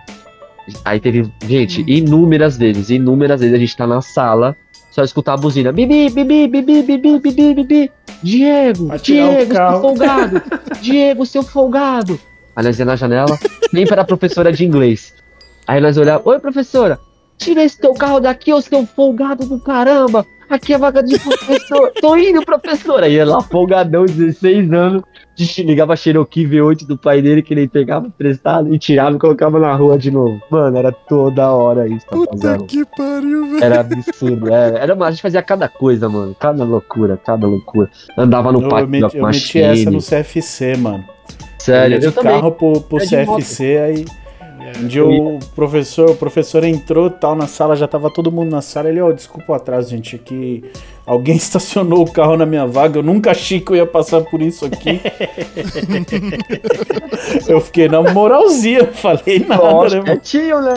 Aí 0.85 1.01
teve, 1.01 1.31
gente, 1.47 1.85
inúmeras 1.87 2.57
vezes, 2.57 2.91
inúmeras 2.91 3.41
vezes 3.41 3.55
a 3.55 3.59
gente 3.59 3.77
tá 3.77 3.87
na 3.87 4.01
sala, 4.01 4.57
só 4.91 5.03
escutar 5.03 5.35
a 5.35 5.37
buzina, 5.37 5.73
bibi, 5.73 6.11
bibi, 6.11 6.49
bibi, 6.49 6.83
bibi, 6.83 7.19
bibi, 7.19 7.55
bibi, 7.55 7.93
Diego, 8.23 8.89
Diego, 9.03 9.39
seu 9.39 9.49
carro." 9.49 9.81
folgado, 9.81 10.43
Diego, 10.81 11.27
seu 11.27 11.43
folgado. 11.43 12.19
Aí 12.57 12.65
nós 12.65 12.79
ia 12.79 12.85
na 12.85 12.97
janela, 12.97 13.39
sempre 13.71 13.93
era 13.93 14.03
a 14.03 14.05
professora 14.05 14.53
de 14.53 14.65
inglês. 14.65 15.15
Aí 15.67 15.81
nós 15.81 15.97
olhávamos, 15.97 16.27
oi 16.27 16.41
professora, 16.41 16.99
tira 17.37 17.63
esse 17.63 17.79
teu 17.79 17.95
carro 17.95 18.21
daqui, 18.21 18.53
ô 18.53 18.61
seu 18.61 18.85
folgado 18.87 19.47
do 19.47 19.61
caramba. 19.61 20.27
Aqui 20.49 20.73
é 20.73 20.79
vaga 20.79 21.03
de 21.03 21.19
professor. 21.19 21.93
Tô 22.01 22.17
indo, 22.17 22.45
professora. 22.45 23.07
Aí 23.07 23.23
lá, 23.25 23.41
folgadão, 23.43 24.05
16 24.05 24.73
anos. 24.73 25.03
Ligava 25.59 25.93
a 25.93 25.97
Cherokee 25.97 26.47
V8 26.49 26.85
do 26.85 26.99
pai 26.99 27.23
dele, 27.23 27.43
que 27.43 27.55
ele 27.55 27.69
pegava 27.69 28.09
emprestado 28.09 28.75
e 28.75 28.79
tirava 28.79 29.15
e 29.15 29.19
colocava 29.21 29.61
na 29.61 29.73
rua 29.73 29.97
de 29.97 30.11
novo. 30.11 30.41
Mano, 30.51 30.77
era 30.77 30.91
toda 30.91 31.53
hora 31.53 31.87
isso, 31.87 32.05
Puta 32.07 32.33
rapaziada. 32.33 32.65
que 32.65 32.85
pariu, 32.85 33.47
velho. 33.47 33.65
Era 33.65 33.81
absurdo. 33.81 34.53
Era, 34.53 34.79
era, 34.79 34.95
a 35.05 35.11
gente 35.13 35.23
fazia 35.23 35.41
cada 35.43 35.69
coisa, 35.69 36.09
mano. 36.09 36.35
Cada 36.41 36.65
loucura, 36.65 37.17
cada 37.25 37.47
loucura. 37.47 37.89
Andava 38.17 38.51
no 38.51 38.63
Eu, 38.63 38.69
pátio 38.69 38.89
meti, 38.89 39.13
da 39.13 39.19
eu 39.19 39.27
meti 39.27 39.61
essa 39.61 39.91
no 39.93 39.99
CFC, 40.01 40.77
mano. 40.77 41.05
Sério, 41.57 41.97
eu 41.99 42.01
eu 42.03 42.09
de 42.11 42.15
também. 42.17 42.33
carro 42.33 42.53
pro, 42.53 42.81
pro. 42.81 42.99
CFC, 42.99 43.79
aí 43.79 44.05
um 44.77 44.87
dia 44.87 45.05
o 45.05 45.39
professor, 45.55 46.11
o 46.11 46.17
professor 46.17 46.65
entrou 46.65 47.11
tal 47.11 47.35
na 47.35 47.47
sala, 47.47 47.77
já 47.77 47.87
tava 47.87 48.11
todo 48.11 48.31
mundo 48.31 48.51
na 48.51 48.61
sala. 48.61 48.89
Ele, 48.89 49.01
ó, 49.01 49.11
desculpa 49.13 49.53
o 49.53 49.55
atraso, 49.55 49.91
gente, 49.91 50.17
aqui 50.17 50.65
alguém 51.09 51.35
estacionou 51.37 52.03
o 52.03 52.13
carro 52.13 52.37
na 52.37 52.45
minha 52.45 52.67
vaga. 52.67 52.99
Eu 52.99 53.03
nunca 53.03 53.31
achei 53.31 53.59
que 53.61 53.73
eu 53.73 53.77
ia 53.77 53.87
passar 53.87 54.21
por 54.21 54.43
isso 54.43 54.67
aqui. 54.67 55.01
eu 57.49 57.61
fiquei 57.61 57.89
na 57.89 58.03
moralzinha, 58.13 58.87
falei 58.93 59.45
nada, 59.49 59.63
Lógico, 59.63 60.07
né, 60.07 60.13
é 60.13 60.17
tio, 60.17 60.61
né? 60.61 60.75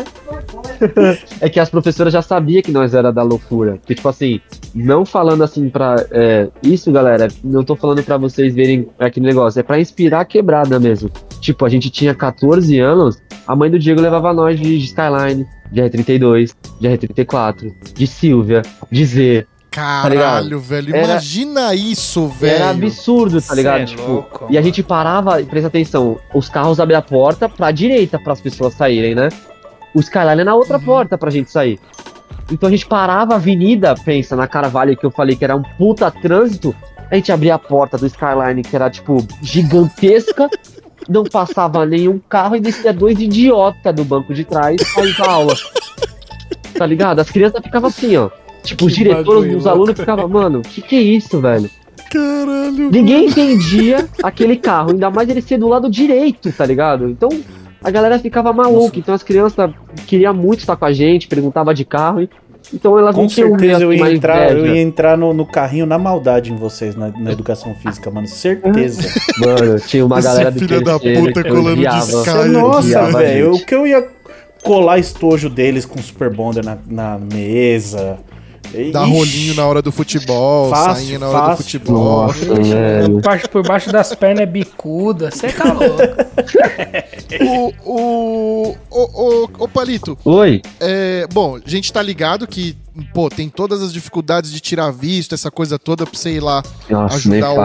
é 1.41 1.49
que 1.49 1.59
as 1.59 1.69
professoras 1.69 2.13
já 2.13 2.21
sabiam 2.21 2.61
que 2.61 2.71
nós 2.71 2.93
era 2.93 3.11
da 3.11 3.21
loucura. 3.21 3.77
Que, 3.85 3.93
tipo 3.93 4.07
assim, 4.07 4.39
não 4.73 5.05
falando 5.05 5.43
assim 5.43 5.69
pra. 5.69 5.95
é, 6.11 6.47
isso, 6.63 6.91
galera, 6.91 7.27
não 7.43 7.63
tô 7.63 7.75
falando 7.75 8.01
pra 8.03 8.17
vocês 8.17 8.55
verem 8.55 8.87
aquele 8.97 9.25
negócio, 9.25 9.59
é 9.59 9.63
pra 9.63 9.79
inspirar 9.79 10.21
a 10.21 10.25
quebrada 10.25 10.79
mesmo. 10.79 11.11
Tipo, 11.41 11.65
a 11.65 11.69
gente 11.69 11.89
tinha 11.89 12.15
14 12.15 12.79
anos, 12.79 13.21
a 13.45 13.55
mãe 13.55 13.69
do 13.69 13.79
Diego 13.79 13.99
levava 13.99 14.33
nós 14.33 14.59
de, 14.59 14.77
de 14.77 14.85
Skyline, 14.85 15.45
de 15.71 15.81
R32, 15.81 16.53
de 16.79 16.87
R34, 16.87 17.73
de 17.95 18.07
Silvia, 18.07 18.61
de 18.91 19.05
Z. 19.05 19.47
Caralho, 19.71 20.59
velho. 20.59 20.93
Era- 20.95 21.11
Imagina 21.13 21.73
isso, 21.73 22.27
velho. 22.27 22.55
Era 22.55 22.69
absurdo, 22.71 23.41
tá 23.41 23.55
ligado? 23.55 23.77
Cê 23.77 23.83
é 23.83 23.85
tipo, 23.85 24.03
louco, 24.11 24.47
e 24.49 24.57
a 24.57 24.61
gente 24.61 24.83
parava, 24.83 25.41
presta 25.43 25.69
atenção, 25.69 26.19
os 26.33 26.49
carros 26.49 26.79
abriam 26.79 26.99
a 26.99 27.01
porta 27.01 27.47
pra 27.47 27.71
direita 27.71 28.19
para 28.19 28.33
as 28.33 28.41
pessoas 28.41 28.73
saírem, 28.73 29.15
né? 29.15 29.29
O 29.95 29.99
Skyline 30.01 30.41
é 30.41 30.43
na 30.43 30.53
outra 30.55 30.77
porta 30.77 31.17
pra 31.17 31.31
gente 31.31 31.49
sair. 31.49 31.79
Então 32.51 32.67
a 32.67 32.71
gente 32.71 32.85
parava 32.85 33.33
a 33.33 33.37
avenida, 33.37 33.95
pensa, 34.03 34.35
na 34.35 34.45
Carvalho 34.45 34.95
que 34.97 35.05
eu 35.05 35.11
falei 35.11 35.37
que 35.37 35.43
era 35.45 35.55
um 35.55 35.63
puta 35.63 36.11
trânsito, 36.11 36.75
a 37.09 37.15
gente 37.15 37.31
abria 37.31 37.55
a 37.55 37.59
porta 37.59 37.97
do 37.97 38.05
Skyline, 38.05 38.61
que 38.63 38.75
era, 38.75 38.89
tipo, 38.89 39.25
gigantesca, 39.41 40.49
não 41.07 41.23
passava 41.23 41.85
nenhum 41.85 42.19
carro 42.19 42.57
e 42.57 42.59
descia 42.59 42.91
dois 42.91 43.17
idiota 43.19 43.93
do 43.93 44.03
banco 44.03 44.33
de 44.33 44.43
trás 44.43 44.75
pra 44.93 45.05
ir 45.05 45.15
pra 45.15 45.31
aula. 45.31 45.55
Tá 46.77 46.85
ligado? 46.85 47.19
As 47.19 47.29
crianças 47.29 47.61
ficavam 47.63 47.87
assim, 47.89 48.17
ó. 48.17 48.29
Tipo, 48.63 48.85
os 48.85 48.93
diretores, 48.93 49.55
os 49.55 49.65
alunos 49.67 49.99
ficavam, 49.99 50.27
mano, 50.27 50.61
que 50.61 50.81
que 50.81 50.95
é 50.95 51.01
isso, 51.01 51.39
velho? 51.41 51.69
Caralho. 52.11 52.91
Ninguém 52.91 53.27
entendia 53.27 54.07
aquele 54.21 54.57
carro, 54.57 54.91
ainda 54.91 55.09
mais 55.09 55.29
ele 55.29 55.41
ser 55.41 55.57
do 55.57 55.67
lado 55.67 55.89
direito, 55.89 56.51
tá 56.51 56.65
ligado? 56.65 57.09
Então 57.09 57.29
a 57.83 57.89
galera 57.89 58.19
ficava 58.19 58.53
maluca, 58.53 58.99
então 58.99 59.15
as 59.15 59.23
crianças 59.23 59.71
queriam 60.05 60.33
muito 60.33 60.59
estar 60.59 60.75
com 60.75 60.85
a 60.85 60.93
gente, 60.93 61.27
perguntava 61.27 61.73
de 61.73 61.83
carro, 61.85 62.21
e- 62.21 62.29
então 62.73 62.97
elas 62.99 63.15
Com 63.15 63.21
não 63.21 63.27
tinham 63.27 63.49
certeza 63.49 63.83
eu 63.83 63.91
ia 63.91 64.13
entrar, 64.13 64.55
eu 64.55 64.67
ia 64.67 64.81
entrar 64.81 65.17
no, 65.17 65.33
no 65.33 65.45
carrinho 65.45 65.85
na 65.87 65.97
maldade 65.97 66.53
em 66.53 66.55
vocês, 66.55 66.95
na, 66.95 67.09
na 67.09 67.31
educação 67.31 67.73
física, 67.75 68.11
mano. 68.11 68.27
Certeza. 68.27 69.09
Mano, 69.39 69.79
tinha 69.79 70.05
uma 70.05 70.19
Esse 70.19 70.27
galera 70.27 70.51
do 70.51 70.59
filho 70.59 70.81
da 70.83 70.99
puta 70.99 71.43
colando 71.43 71.75
de. 71.75 72.49
Nossa, 72.51 73.05
velho, 73.17 73.53
o 73.55 73.65
que 73.65 73.73
eu 73.73 73.87
ia 73.87 74.07
colar 74.63 74.99
estojo 74.99 75.49
deles 75.49 75.85
com 75.85 75.99
Super 76.01 76.29
Bonder 76.31 76.63
na, 76.63 76.77
na 76.87 77.17
mesa, 77.17 78.19
Dar 78.91 79.03
ixi, 79.07 79.13
rolinho 79.17 79.55
na 79.55 79.65
hora 79.65 79.81
do 79.81 79.91
futebol, 79.91 80.69
Fácil, 80.69 80.93
sainha 80.95 81.19
na 81.19 81.27
hora 81.29 81.37
do 81.39 81.45
fácil. 81.47 81.63
futebol. 81.63 82.27
Nossa, 82.27 82.55
velho. 82.55 83.21
Parte 83.21 83.47
por 83.49 83.63
baixo 83.67 83.91
das 83.91 84.13
pernas 84.15 84.43
é 84.43 84.45
bicuda. 84.45 85.29
Você 85.31 85.47
tá 85.51 85.71
louco. 85.73 85.97
O, 87.85 88.75
o, 88.91 89.49
o, 89.59 89.67
Palito, 89.67 90.17
Oi. 90.25 90.61
é, 90.81 91.25
bom, 91.31 91.57
a 91.65 91.69
gente 91.69 91.91
tá 91.91 92.01
ligado 92.01 92.45
que, 92.45 92.75
pô, 93.13 93.29
tem 93.29 93.47
todas 93.47 93.81
as 93.81 93.93
dificuldades 93.93 94.51
de 94.51 94.59
tirar 94.59 94.91
visto, 94.91 95.33
essa 95.33 95.49
coisa 95.49 95.79
toda 95.79 96.05
pra 96.05 96.17
você 96.17 96.31
ir 96.31 96.39
lá 96.41 96.61
Nossa, 96.89 97.15
ajudar 97.15 97.53
o, 97.53 97.57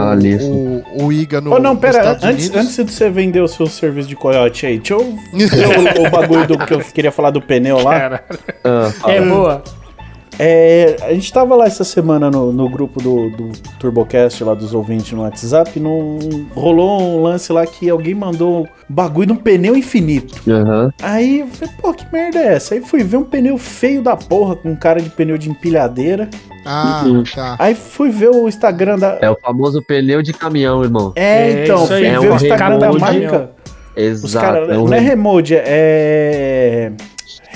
o, 1.02 1.04
o 1.06 1.12
Iga 1.12 1.40
no 1.40 1.52
Oh, 1.52 1.58
não, 1.58 1.76
pera, 1.76 2.12
antes, 2.12 2.46
Unidos. 2.48 2.56
antes 2.56 2.76
de 2.86 2.92
você 2.92 3.10
vender 3.10 3.40
o 3.40 3.48
seu 3.48 3.66
serviço 3.66 4.08
de 4.08 4.14
coiote 4.14 4.66
aí, 4.66 4.78
deixa 4.78 4.94
eu 4.94 5.00
ver 5.34 5.98
o, 6.00 6.06
o 6.06 6.10
bagulho 6.10 6.46
do 6.46 6.58
que 6.64 6.72
eu 6.74 6.78
queria 6.80 7.10
falar 7.10 7.30
do 7.30 7.42
pneu 7.42 7.82
lá. 7.82 7.98
Cara, 7.98 8.24
Ah, 8.64 8.92
é 9.10 9.20
boa. 9.20 9.64
É, 10.38 10.96
a 11.02 11.12
gente 11.14 11.32
tava 11.32 11.54
lá 11.56 11.64
essa 11.66 11.82
semana 11.84 12.30
no, 12.30 12.52
no 12.52 12.68
grupo 12.68 13.00
do, 13.02 13.30
do 13.30 13.48
Turbocast 13.78 14.44
lá 14.44 14.52
dos 14.54 14.74
ouvintes 14.74 15.12
no 15.12 15.22
WhatsApp, 15.22 15.80
num, 15.80 16.46
rolou 16.54 17.00
um 17.00 17.22
lance 17.22 17.50
lá 17.52 17.66
que 17.66 17.88
alguém 17.88 18.14
mandou 18.14 18.62
um 18.62 18.66
bagulho 18.94 19.28
de 19.28 19.32
um 19.32 19.36
pneu 19.36 19.74
infinito. 19.76 20.34
Aham. 20.50 20.92
Aí 21.02 21.40
eu 21.40 21.46
falei, 21.48 21.74
pô, 21.80 21.94
que 21.94 22.04
merda 22.12 22.38
é 22.38 22.54
essa? 22.54 22.74
Aí 22.74 22.80
fui 22.82 23.02
ver 23.02 23.16
um 23.16 23.24
pneu 23.24 23.56
feio 23.56 24.02
da 24.02 24.14
porra, 24.16 24.56
com 24.56 24.76
cara 24.76 25.00
de 25.00 25.08
pneu 25.08 25.38
de 25.38 25.48
empilhadeira. 25.50 26.28
Ah, 26.66 27.02
Uhum. 27.06 27.22
tá. 27.22 27.56
Aí 27.58 27.74
fui 27.74 28.10
ver 28.10 28.28
o 28.30 28.48
Instagram 28.48 28.98
da. 28.98 29.18
É 29.22 29.30
o 29.30 29.36
famoso 29.40 29.80
pneu 29.82 30.20
de 30.20 30.32
caminhão, 30.32 30.82
irmão. 30.82 31.12
É, 31.14 31.50
É, 31.60 31.64
então, 31.64 31.86
fui 31.86 32.04
é 32.04 32.18
ver 32.18 32.28
um 32.28 32.32
o 32.32 32.36
Instagram 32.36 32.78
da 32.78 32.92
marca. 32.92 33.50
Os 33.96 34.02
Exato. 34.02 34.44
caras. 34.44 34.68
é 34.70 34.76
um 34.78 34.84
Não 34.86 34.94
é 34.94 34.98
re- 34.98 35.08
remold, 35.10 35.54
é. 35.56 36.92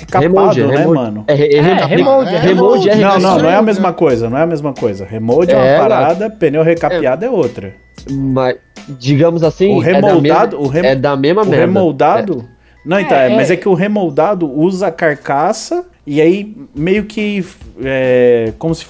Recapado, 0.00 0.22
remold, 0.22 0.60
é 0.60 0.66
né, 0.66 0.86
mano? 0.86 1.24
É, 1.26 1.34
re- 1.34 1.44
é, 1.54 1.56
É, 1.58 1.60
re- 1.60 1.84
remold, 1.96 2.34
é 2.34 2.38
remold 2.38 2.88
é 2.90 2.94
Não, 2.96 3.18
não, 3.18 3.38
não 3.38 3.50
é 3.50 3.56
a 3.56 3.62
mesma 3.62 3.92
coisa, 3.92 4.28
não 4.30 4.38
é 4.38 4.42
a 4.42 4.46
mesma 4.46 4.72
coisa. 4.72 5.04
Remold 5.04 5.50
é 5.52 5.56
uma 5.56 5.64
É, 5.66 5.78
parada, 5.78 6.30
pneu 6.30 6.62
recapeado 6.62 7.24
é, 7.24 7.30
outra. 7.30 7.74
Mas, 8.10 8.56
digamos 8.88 9.42
assim, 9.42 9.74
O 9.76 9.82
é 9.82 9.86
da 10.00 10.08
remoldado- 10.08 10.56
mesma- 10.58 10.68
o 10.68 10.70
rem- 10.72 10.86
é 10.90 10.94
da 10.94 11.16
mesma 11.16 11.42
O 11.42 11.46
merda. 11.46 11.66
remoldado. 11.66 12.44
Não, 12.84 12.98
então, 12.98 13.16
É, 13.16 13.30
é, 13.30 13.36
mas 13.36 13.50
é. 13.50 13.54
é 13.54 13.56
que 13.56 13.68
o 13.68 13.74
remoldado 13.74 14.50
usa 14.50 14.86
a 14.86 14.90
carcaça 14.90 15.84
e 16.06 16.20
aí 16.20 16.56
meio 16.74 17.04
que. 17.04 17.44
É, 17.84 18.52
como 18.58 18.74
se. 18.74 18.86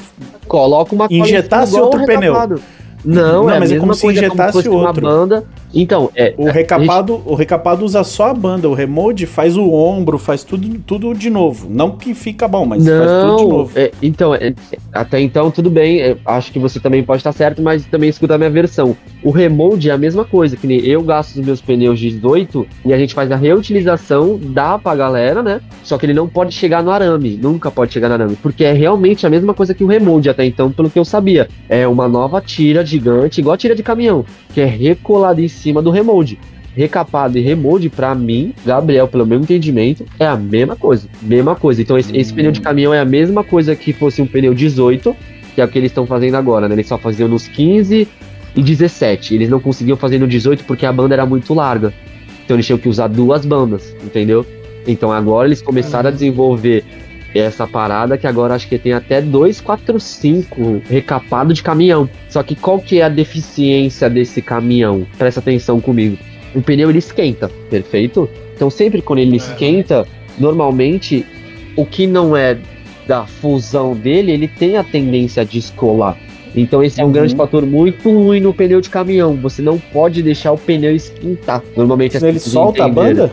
Coloca 0.47 0.95
uma 0.95 1.07
Injetasse 1.11 1.75
outro 1.79 2.05
pneu. 2.07 2.33
recapado. 2.33 2.63
Não, 3.05 3.44
Não, 3.44 3.51
é 3.51 3.59
mas 3.59 3.70
é 3.70 3.74
mesma 3.74 3.80
como 3.80 3.94
se 3.94 4.03
coisa, 4.03 4.20
injetasse 4.20 4.53
fosse 4.53 4.68
outro. 4.68 4.84
uma 4.84 4.92
banda. 4.92 5.44
Então, 5.72 6.11
é. 6.14 6.34
O 6.36 6.46
recapado, 6.51 7.22
o 7.24 7.34
recapado 7.34 7.84
usa 7.84 8.03
só 8.03 8.30
a 8.30 8.34
banda. 8.34 8.68
O 8.68 8.74
remold 8.74 9.24
faz 9.26 9.57
o 9.57 9.72
ombro, 9.72 10.18
faz 10.18 10.42
tudo, 10.42 10.68
tudo 10.86 11.14
de 11.14 11.30
novo. 11.30 11.68
Não 11.70 11.92
que 11.92 12.12
fica 12.12 12.46
bom, 12.48 12.66
mas 12.66 12.84
faz 12.84 12.98
tudo 12.98 13.36
de 13.36 13.42
Não, 13.42 13.48
novo. 13.48 13.70
é, 13.78 13.90
então, 14.03 14.34
é, 14.34 14.53
até 14.92 15.20
então 15.20 15.51
tudo 15.51 15.70
bem, 15.70 16.01
é, 16.01 16.16
acho 16.26 16.53
que 16.53 16.59
você 16.59 16.80
também 16.80 17.03
pode 17.03 17.20
estar 17.20 17.32
certo, 17.32 17.62
mas 17.62 17.86
também 17.86 18.09
escuta 18.11 18.34
a 18.34 18.38
minha 18.38 18.51
versão. 18.51 18.96
O 19.23 19.31
remold 19.31 19.89
é 19.89 19.93
a 19.93 19.99
mesma 19.99 20.25
coisa, 20.25 20.57
que 20.57 20.66
nem 20.66 20.81
eu 20.81 21.03
gasto 21.03 21.37
os 21.37 21.45
meus 21.45 21.61
pneus 21.61 21.99
de 21.99 22.11
18 22.11 22.66
e 22.87 22.93
a 22.93 22.99
gente 22.99 23.12
faz 23.12 23.31
a 23.31 23.37
reutilização, 23.37 24.41
dá 24.43 24.79
pra 24.79 24.95
galera, 24.95 25.43
né? 25.43 25.61
Só 25.83 25.99
que 25.99 26.07
ele 26.07 26.14
não 26.14 26.27
pode 26.27 26.55
chegar 26.55 26.83
no 26.83 26.91
arame, 26.91 27.37
nunca 27.37 27.71
pode 27.71 27.93
chegar 27.93 28.09
no 28.09 28.14
arame, 28.14 28.37
porque 28.37 28.64
é 28.64 28.73
realmente 28.73 29.27
a 29.27 29.31
mesma 29.31 29.53
coisa 29.53 29.75
que 29.75 29.85
o 29.85 29.87
remold 29.87 30.29
até 30.31 30.47
então, 30.47 30.73
pelo 30.73 30.89
que 30.89 30.99
eu 30.99 31.05
sabia. 31.05 31.49
É 31.68 31.87
uma 31.87 32.09
nova 32.09 32.41
tira 32.41 32.85
gigante, 32.85 33.41
igual 33.41 33.55
a 33.55 33.59
tira 33.59 33.75
de 33.75 33.83
caminhão, 33.83 34.25
que 34.55 34.61
é 34.62 34.64
recolada 34.64 35.43
em 35.43 35.49
cima 35.49 35.83
do 35.83 35.91
remold. 35.91 36.39
Recapado 36.75 37.37
e 37.37 37.43
remold, 37.43 37.91
pra 37.91 38.14
mim, 38.14 38.55
Gabriel, 38.64 39.07
pelo 39.07 39.27
meu 39.27 39.39
entendimento, 39.39 40.07
é 40.18 40.27
a 40.27 40.37
mesma 40.37 40.77
coisa. 40.77 41.09
Mesma 41.21 41.55
coisa. 41.55 41.83
Então, 41.83 41.99
esse, 41.99 42.16
esse 42.16 42.33
pneu 42.33 42.53
de 42.53 42.61
caminhão 42.61 42.95
é 42.95 43.01
a 43.01 43.05
mesma 43.05 43.45
coisa 43.45 43.77
que 43.77 43.93
fosse 43.93 44.23
um 44.23 44.27
pneu 44.27 44.55
18, 44.55 45.14
que 45.55 45.61
é 45.61 45.64
o 45.64 45.68
que 45.68 45.79
eles 45.79 45.91
estão 45.91 46.07
fazendo 46.07 46.37
agora, 46.37 46.68
né? 46.68 46.77
Eles 46.77 46.87
só 46.87 46.97
faziam 46.97 47.29
nos 47.29 47.49
15 47.49 48.09
e 48.55 48.62
17. 48.62 49.34
Eles 49.34 49.48
não 49.48 49.61
conseguiam 49.61 49.96
fazer 49.96 50.18
no 50.18 50.26
18 50.26 50.64
porque 50.64 50.86
a 50.86 50.92
banda 50.92 51.14
era 51.14 51.26
muito 51.26 51.55
larga. 51.55 51.92
Então, 52.44 52.57
eles 52.57 52.66
tinham 52.66 52.78
que 52.78 52.88
usar 52.88 53.07
duas 53.07 53.46
bandas, 53.46 53.94
entendeu? 54.03 54.44
Então, 54.86 55.12
agora 55.12 55.46
eles 55.46 55.62
começaram 55.62 56.09
a 56.09 56.12
desenvolver 56.12 56.84
essa 57.34 57.66
parada 57.66 58.18
que 58.18 58.26
agora 58.26 58.55
acho 58.55 58.68
que 58.68 58.78
tem 58.78 58.92
até 58.92 59.20
245 59.20 60.82
recapado 60.88 61.55
de 61.55 61.62
caminhão. 61.62 62.09
Só 62.28 62.42
que 62.42 62.57
qual 62.57 62.80
que 62.80 63.01
é 63.01 63.05
a 63.05 63.09
deficiência 63.09 64.11
desse 64.11 64.42
caminhão? 64.42 65.07
Presta 65.16 65.40
atenção 65.40 65.80
comigo. 65.80 66.18
O 66.55 66.61
pneu 66.61 66.90
ele 66.90 66.98
esquenta, 66.98 67.48
perfeito? 67.70 68.28
Então 68.55 68.68
sempre 68.68 69.01
quando 69.01 69.20
ele 69.20 69.36
esquenta, 69.36 70.07
normalmente 70.38 71.24
o 71.76 71.86
que 71.86 72.07
não 72.07 72.36
é 72.36 72.59
da 73.07 73.26
fusão 73.26 73.94
dele, 73.94 74.32
ele 74.32 74.48
tem 74.48 74.76
a 74.76 74.84
tendência 74.84 75.42
a 75.42 75.44
descolar. 75.44 76.16
Então 76.55 76.82
esse 76.82 77.01
é 77.01 77.05
um 77.05 77.07
Uhum. 77.07 77.12
grande 77.12 77.34
fator 77.36 77.64
muito 77.64 78.11
ruim 78.11 78.40
no 78.40 78.53
pneu 78.53 78.80
de 78.80 78.90
caminhão. 78.90 79.36
Você 79.36 79.62
não 79.62 79.78
pode 79.78 80.22
deixar 80.22 80.53
o 80.53 80.59
pneu 80.59 80.94
esquentar. 80.94 81.62
Normalmente 81.76 82.16
as 82.16 82.22
ele 82.22 82.38
solta 82.38 82.84
a 82.84 82.88
entenderam. 82.88 83.14
banda? 83.28 83.32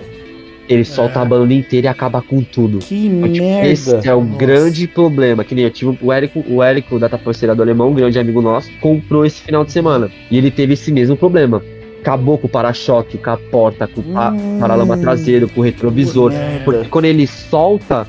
Ele 0.70 0.84
solta 0.84 1.22
a 1.22 1.26
banda 1.26 1.54
inteira 1.54 1.88
e 1.88 1.90
acaba 1.90 2.22
com 2.22 2.42
tudo. 2.44 2.80
Que 2.80 3.04
Tipo, 3.04 3.22
merda. 3.46 3.68
Esse 3.70 4.08
é 4.08 4.14
o 4.14 4.22
Nossa. 4.22 4.38
grande 4.38 4.86
problema. 4.88 5.44
Que 5.46 5.56
nem 5.56 5.64
eu 5.64 5.72
tive 5.72 5.98
o 6.02 6.12
Érico, 6.12 6.44
o 6.48 6.62
Érico 6.62 7.00
da 7.00 7.08
Tapoceira 7.08 7.56
do 7.56 7.62
Alemão, 7.62 7.90
um 7.90 7.94
grande 7.94 8.20
amigo 8.20 8.42
nosso, 8.42 8.70
comprou 8.82 9.26
esse 9.26 9.42
final 9.42 9.64
de 9.64 9.72
semana. 9.72 10.12
E 10.30 10.38
ele 10.38 10.52
teve 10.52 10.74
esse 10.74 10.92
mesmo 10.92 11.16
problema. 11.16 11.64
Acabou 12.02 12.38
com 12.38 12.48
o 12.48 12.50
para-choque, 12.50 13.18
com 13.18 13.30
a 13.30 13.38
porta, 13.38 13.88
com 13.88 14.02
o 14.02 14.04
Hum. 14.04 14.58
paralama 14.60 14.98
traseiro, 14.98 15.48
com 15.48 15.62
o 15.62 15.64
retrovisor. 15.64 16.34
Porque 16.66 16.90
quando 16.90 17.06
ele 17.06 17.26
solta, 17.26 18.06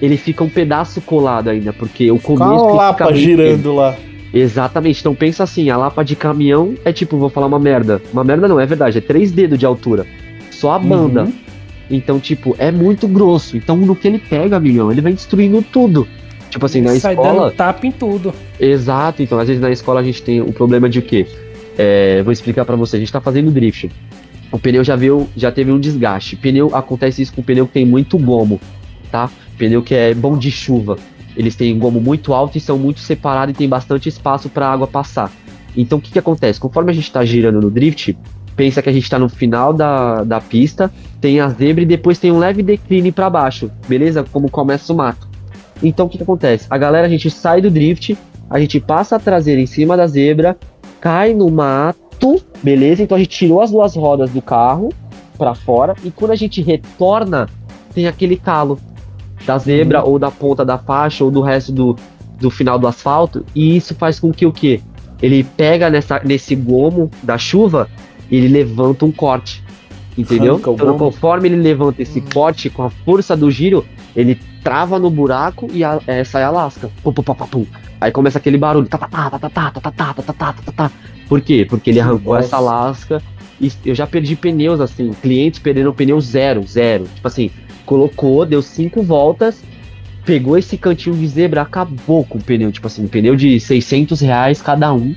ele 0.00 0.18
fica 0.18 0.44
um 0.44 0.48
pedaço 0.50 1.00
colado 1.00 1.48
ainda. 1.48 1.72
Porque 1.72 2.10
o 2.10 2.18
Com 2.18 2.36
começo. 2.36 2.64
a 2.66 2.68
ele 2.68 2.76
lapa 2.76 3.12
girando 3.14 3.74
lá. 3.74 3.96
Exatamente. 4.32 5.00
Então 5.00 5.14
pensa 5.14 5.44
assim, 5.44 5.70
a 5.70 5.76
lapa 5.76 6.02
de 6.02 6.16
caminhão 6.16 6.74
é 6.84 6.92
tipo, 6.92 7.16
vou 7.16 7.28
falar 7.28 7.46
uma 7.46 7.58
merda. 7.58 8.00
Uma 8.12 8.24
merda 8.24 8.48
não, 8.48 8.58
é 8.58 8.66
verdade, 8.66 8.98
é 8.98 9.00
três 9.00 9.30
dedos 9.30 9.58
de 9.58 9.66
altura. 9.66 10.06
Só 10.50 10.72
a 10.72 10.78
banda. 10.78 11.24
Uhum. 11.24 11.32
Então, 11.90 12.18
tipo, 12.18 12.54
é 12.58 12.70
muito 12.70 13.06
grosso. 13.06 13.56
Então, 13.56 13.76
no 13.76 13.94
que 13.94 14.08
ele 14.08 14.18
pega, 14.18 14.56
amigão, 14.56 14.90
ele 14.90 15.00
vai 15.00 15.12
destruindo 15.12 15.60
tudo. 15.62 16.08
Tipo 16.48 16.66
assim, 16.66 16.80
na 16.80 16.94
Sai 16.96 17.12
escola. 17.14 17.44
dando 17.46 17.54
tapa 17.54 17.86
em 17.86 17.92
tudo. 17.92 18.32
Exato, 18.58 19.22
então, 19.22 19.38
às 19.38 19.48
vezes 19.48 19.60
na 19.60 19.70
escola 19.70 20.00
a 20.00 20.02
gente 20.02 20.22
tem 20.22 20.40
o 20.40 20.52
problema 20.52 20.88
de 20.88 20.98
o 20.98 21.02
quê? 21.02 21.26
É, 21.76 22.22
vou 22.22 22.32
explicar 22.32 22.64
pra 22.64 22.76
você, 22.76 22.96
a 22.96 22.98
gente 22.98 23.12
tá 23.12 23.20
fazendo 23.20 23.50
drift. 23.50 23.90
O 24.50 24.58
pneu 24.58 24.84
já 24.84 24.94
veio, 24.94 25.28
já 25.34 25.50
teve 25.50 25.72
um 25.72 25.80
desgaste. 25.80 26.36
Pneu 26.36 26.74
acontece 26.76 27.22
isso 27.22 27.32
com 27.32 27.42
pneu 27.42 27.66
que 27.66 27.72
tem 27.72 27.86
muito 27.86 28.18
gomo, 28.18 28.60
tá? 29.10 29.30
Pneu 29.56 29.82
que 29.82 29.94
é 29.94 30.12
bom 30.12 30.36
de 30.36 30.50
chuva. 30.50 30.98
Eles 31.36 31.56
têm 31.56 31.78
gomo 31.78 32.00
muito 32.00 32.32
alto 32.32 32.58
e 32.58 32.60
são 32.60 32.78
muito 32.78 33.00
separados 33.00 33.54
e 33.54 33.58
tem 33.58 33.68
bastante 33.68 34.08
espaço 34.08 34.48
para 34.48 34.68
água 34.68 34.86
passar. 34.86 35.30
Então 35.76 35.98
o 35.98 36.00
que 36.00 36.12
que 36.12 36.18
acontece? 36.18 36.60
Conforme 36.60 36.90
a 36.90 36.94
gente 36.94 37.10
tá 37.10 37.24
girando 37.24 37.60
no 37.60 37.70
drift, 37.70 38.16
pensa 38.54 38.82
que 38.82 38.88
a 38.88 38.92
gente 38.92 39.08
tá 39.08 39.18
no 39.18 39.28
final 39.28 39.72
da, 39.72 40.22
da 40.24 40.40
pista, 40.40 40.92
tem 41.20 41.40
a 41.40 41.48
zebra 41.48 41.82
e 41.82 41.86
depois 41.86 42.18
tem 42.18 42.30
um 42.30 42.38
leve 42.38 42.62
decline 42.62 43.10
para 43.10 43.30
baixo, 43.30 43.70
beleza? 43.88 44.24
Como 44.30 44.50
começa 44.50 44.92
o 44.92 44.96
mato. 44.96 45.26
Então 45.82 46.06
o 46.06 46.08
que 46.08 46.18
que 46.18 46.22
acontece? 46.22 46.66
A 46.68 46.78
galera, 46.78 47.06
a 47.06 47.10
gente 47.10 47.30
sai 47.30 47.60
do 47.60 47.70
drift, 47.70 48.16
a 48.48 48.60
gente 48.60 48.78
passa 48.78 49.16
a 49.16 49.18
traseira 49.18 49.60
em 49.60 49.66
cima 49.66 49.96
da 49.96 50.06
zebra, 50.06 50.56
cai 51.00 51.32
no 51.34 51.50
mato, 51.50 52.42
beleza? 52.62 53.02
Então 53.02 53.16
a 53.16 53.18
gente 53.18 53.30
tirou 53.30 53.60
as 53.60 53.70
duas 53.70 53.96
rodas 53.96 54.30
do 54.30 54.42
carro 54.42 54.90
para 55.38 55.54
fora 55.54 55.94
e 56.04 56.10
quando 56.10 56.32
a 56.32 56.36
gente 56.36 56.62
retorna, 56.62 57.48
tem 57.94 58.06
aquele 58.06 58.36
calo 58.36 58.78
da 59.46 59.58
zebra 59.58 60.02
ou 60.02 60.18
da 60.18 60.30
ponta 60.30 60.64
da 60.64 60.78
faixa 60.78 61.24
ou 61.24 61.30
do 61.30 61.40
resto 61.40 61.72
do, 61.72 61.96
do 62.40 62.50
final 62.50 62.78
do 62.78 62.86
asfalto 62.86 63.44
e 63.54 63.76
isso 63.76 63.94
faz 63.94 64.18
com 64.18 64.32
que 64.32 64.46
o 64.46 64.52
quê? 64.52 64.80
Ele 65.20 65.44
pega 65.44 65.88
nessa, 65.88 66.20
nesse 66.24 66.54
gomo 66.54 67.10
da 67.22 67.38
chuva 67.38 67.88
e 68.30 68.36
ele 68.36 68.48
levanta 68.48 69.04
um 69.04 69.12
corte. 69.12 69.62
Entendeu? 70.16 70.58
Então, 70.58 70.76
gomo. 70.76 70.98
conforme 70.98 71.48
ele 71.48 71.56
levanta 71.56 72.02
esse 72.02 72.20
corte 72.20 72.68
com 72.68 72.82
a 72.82 72.90
força 72.90 73.36
do 73.36 73.50
giro, 73.50 73.84
ele 74.14 74.38
trava 74.62 74.98
no 74.98 75.08
buraco 75.08 75.68
e 75.72 75.82
a, 75.82 76.00
é, 76.06 76.22
sai 76.24 76.42
a 76.42 76.50
lasca. 76.50 76.90
Pum, 77.02 77.12
pum, 77.12 77.22
pum. 77.22 77.66
Aí 78.00 78.10
começa 78.10 78.38
aquele 78.38 78.58
barulho. 78.58 78.88
Tá, 78.88 78.98
tá, 78.98 79.08
tá, 79.08 79.30
tá, 79.30 79.38
tá, 79.38 79.48
tá, 79.48 79.70
tá, 79.70 79.80
tá, 79.80 80.12
tá, 80.12 80.22
tá, 80.22 80.32
tá, 80.32 80.52
tá, 80.52 80.72
tá. 80.72 80.90
Por 81.28 81.40
quê? 81.40 81.66
Porque 81.68 81.90
ele 81.90 82.00
arrancou 82.00 82.34
Nossa. 82.34 82.46
essa 82.46 82.58
lasca. 82.58 83.22
E 83.60 83.72
eu 83.86 83.94
já 83.94 84.06
perdi 84.06 84.34
pneus 84.34 84.80
assim, 84.80 85.12
clientes 85.22 85.60
perderam 85.60 85.92
pneu 85.92 86.20
zero, 86.20 86.62
zero. 86.66 87.04
Tipo 87.14 87.28
assim, 87.28 87.50
colocou, 87.86 88.44
deu 88.46 88.62
cinco 88.62 89.02
voltas, 89.02 89.62
pegou 90.24 90.56
esse 90.56 90.76
cantinho 90.76 91.16
de 91.16 91.26
zebra, 91.26 91.62
acabou 91.62 92.24
com 92.24 92.38
o 92.38 92.42
pneu. 92.42 92.70
Tipo 92.72 92.86
assim, 92.86 93.04
um 93.04 93.08
pneu 93.08 93.34
de 93.36 93.58
600 93.60 94.20
reais 94.20 94.60
cada 94.62 94.92
um, 94.92 95.14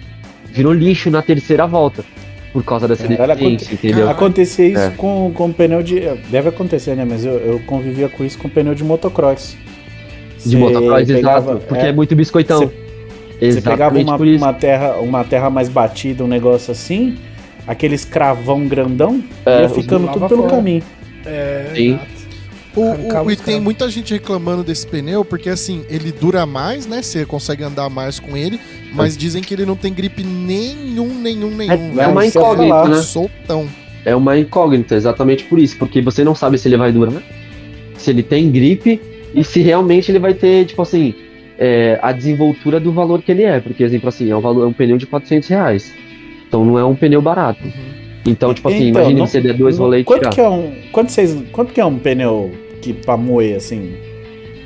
virou 0.51 0.73
lixo 0.73 1.09
na 1.09 1.21
terceira 1.21 1.65
volta. 1.67 2.03
Por 2.53 2.63
causa 2.63 2.87
dessa 2.87 3.05
Caralho, 3.05 3.37
deficiência, 3.39 3.73
entendeu? 3.73 4.09
Acontecia 4.09 4.65
isso 4.67 4.79
É. 4.79 4.89
com, 4.91 5.29
com 5.35 5.51
pneu 5.51 5.83
de. 5.83 5.99
Deve 6.29 6.47
acontecer, 6.49 6.95
né? 6.95 7.03
Mas 7.03 7.25
eu, 7.25 7.33
eu 7.33 7.59
convivia 7.65 8.07
com 8.07 8.23
isso 8.23 8.37
com 8.37 8.47
pneu 8.47 8.73
de 8.73 8.81
motocross. 8.81 9.57
De 10.41 10.51
Cê 10.51 10.55
motocross, 10.57 11.05
pegava- 11.05 11.51
exato. 11.51 11.65
Porque 11.67 11.83
é, 11.85 11.89
é, 11.89 11.91
muito 11.91 12.15
biscoitão. 12.15 12.71
Você 13.41 13.59
pegava 13.59 13.99
uma, 13.99 14.17
por 14.17 14.25
isso. 14.25 14.41
uma 14.41 14.53
terra, 14.53 14.95
uma 15.01 15.25
terra 15.25 15.49
mais 15.49 15.67
batida, 15.67 16.23
um 16.23 16.27
negócio 16.27 16.71
assim, 16.71 17.17
aqueles 17.67 18.05
cravão 18.05 18.65
grandão, 18.65 19.21
É, 19.45 19.63
ia 19.63 19.69
ficando 19.69 20.07
tudo 20.13 20.25
pelo 20.29 20.43
fora. 20.43 20.55
caminho. 20.55 20.81
É, 21.25 21.71
Sim. 21.75 21.87
exato. 21.95 22.14
O, 22.76 23.23
o- 23.23 23.31
e 23.31 23.35
tem 23.35 23.60
muita 23.60 23.89
gente 23.89 24.14
reclamando 24.14 24.64
desse 24.64 24.85
pneu, 24.85 25.23
porque 25.23 25.49
assim, 25.49 25.84
ele 25.89 26.11
dura 26.11 26.45
mais, 26.45 26.85
né? 26.85 27.02
Você 27.02 27.26
consegue 27.26 27.64
andar 27.64 27.89
mais 27.89 28.19
com 28.19 28.35
ele, 28.35 28.60
mas 28.93 29.15
dizem 29.15 29.41
que 29.41 29.53
ele 29.53 29.65
não 29.65 29.76
tem 29.76 29.93
gripe 29.93 30.23
nenhum, 30.23 31.07
nenhum, 31.22 31.49
nenhum. 31.52 31.72
É, 31.73 31.77
velho. 31.77 32.02
é 32.02 32.07
uma 32.07 32.26
incógnita, 32.26 32.88
né? 32.88 33.02
Soltão. 33.02 33.68
É 34.03 34.15
uma 34.15 34.38
incógnita, 34.38 34.93
exatamente 34.95 35.45
por 35.45 35.57
isso, 35.57 35.77
porque 35.77 36.02
você 36.02 36.23
não 36.23 36.35
sabe 36.35 36.57
se 36.57 36.68
ele 36.68 36.77
vai 36.77 36.91
durar, 36.91 37.14
se 37.97 38.11
ele 38.11 38.22
tem 38.22 38.52
gripe 38.52 39.02
e 39.34 39.43
se 39.43 39.61
realmente 39.61 40.11
ele 40.11 40.19
vai 40.19 40.34
ter, 40.34 40.65
tipo 40.65 40.81
assim, 40.81 41.14
é, 41.57 41.97
a 42.02 42.11
desenvoltura 42.11 42.80
do 42.80 42.91
valor 42.91 43.22
que 43.23 43.31
ele 43.31 43.43
é, 43.43 43.60
porque, 43.60 43.84
exemplo 43.84 44.10
assim, 44.10 44.30
é 44.30 44.35
um, 44.35 44.41
valor, 44.41 44.64
é 44.64 44.68
um 44.68 44.73
pneu 44.73 44.97
de 44.97 45.06
400 45.07 45.47
reais, 45.49 45.91
então 46.47 46.64
não 46.65 46.77
é 46.77 46.84
um 46.85 46.93
pneu 46.95 47.22
barato. 47.22 47.61
Então, 48.27 48.53
tipo 48.53 48.68
assim, 48.68 48.89
Então, 48.89 49.02
imagina 49.02 49.19
não- 49.19 49.27
você 49.27 49.39
der 49.39 49.53
dois 49.53 49.77
rolês 49.77 50.02
e 50.02 50.06
quanto 50.06 50.19
tirar. 50.22 50.31
que 50.31 50.41
é 50.41 50.49
um 50.49 50.73
quanto, 50.91 51.11
vocês, 51.11 51.35
quanto 51.52 51.72
que 51.73 51.80
é 51.80 51.85
um 51.85 51.97
pneu 51.97 52.52
que 52.86 52.94
pra 52.94 53.18
moer 53.18 53.56
assim? 53.56 53.95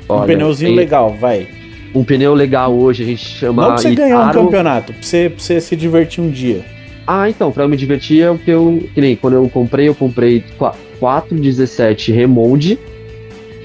um 0.08 0.12
Olha, 0.14 0.26
pneuzinho 0.26 0.70
tem 0.70 0.76
legal, 0.76 1.14
vai. 1.18 1.46
Um 1.94 2.04
pneu 2.04 2.34
legal 2.34 2.72
hoje 2.72 3.02
a 3.02 3.06
gente 3.06 3.24
chama 3.24 3.62
Não 3.62 3.68
pra 3.70 3.78
você 3.78 3.94
ganhar 3.94 4.18
um 4.18 4.22
Itaro. 4.22 4.44
campeonato, 4.44 4.92
pra 4.92 5.02
você, 5.02 5.30
pra 5.30 5.42
você 5.42 5.60
se 5.60 5.74
divertir 5.76 6.22
um 6.22 6.30
dia. 6.30 6.64
Ah, 7.06 7.28
então, 7.28 7.50
pra 7.50 7.64
eu 7.64 7.68
me 7.68 7.76
divertir 7.76 8.22
é 8.22 8.30
o 8.30 8.38
que 8.38 8.50
eu. 8.50 8.82
Que 8.94 9.00
nem 9.00 9.16
quando 9.16 9.34
eu 9.34 9.48
comprei, 9.48 9.88
eu 9.88 9.94
comprei 9.94 10.44
qua- 10.58 10.74
417 11.00 12.12
Remold, 12.12 12.78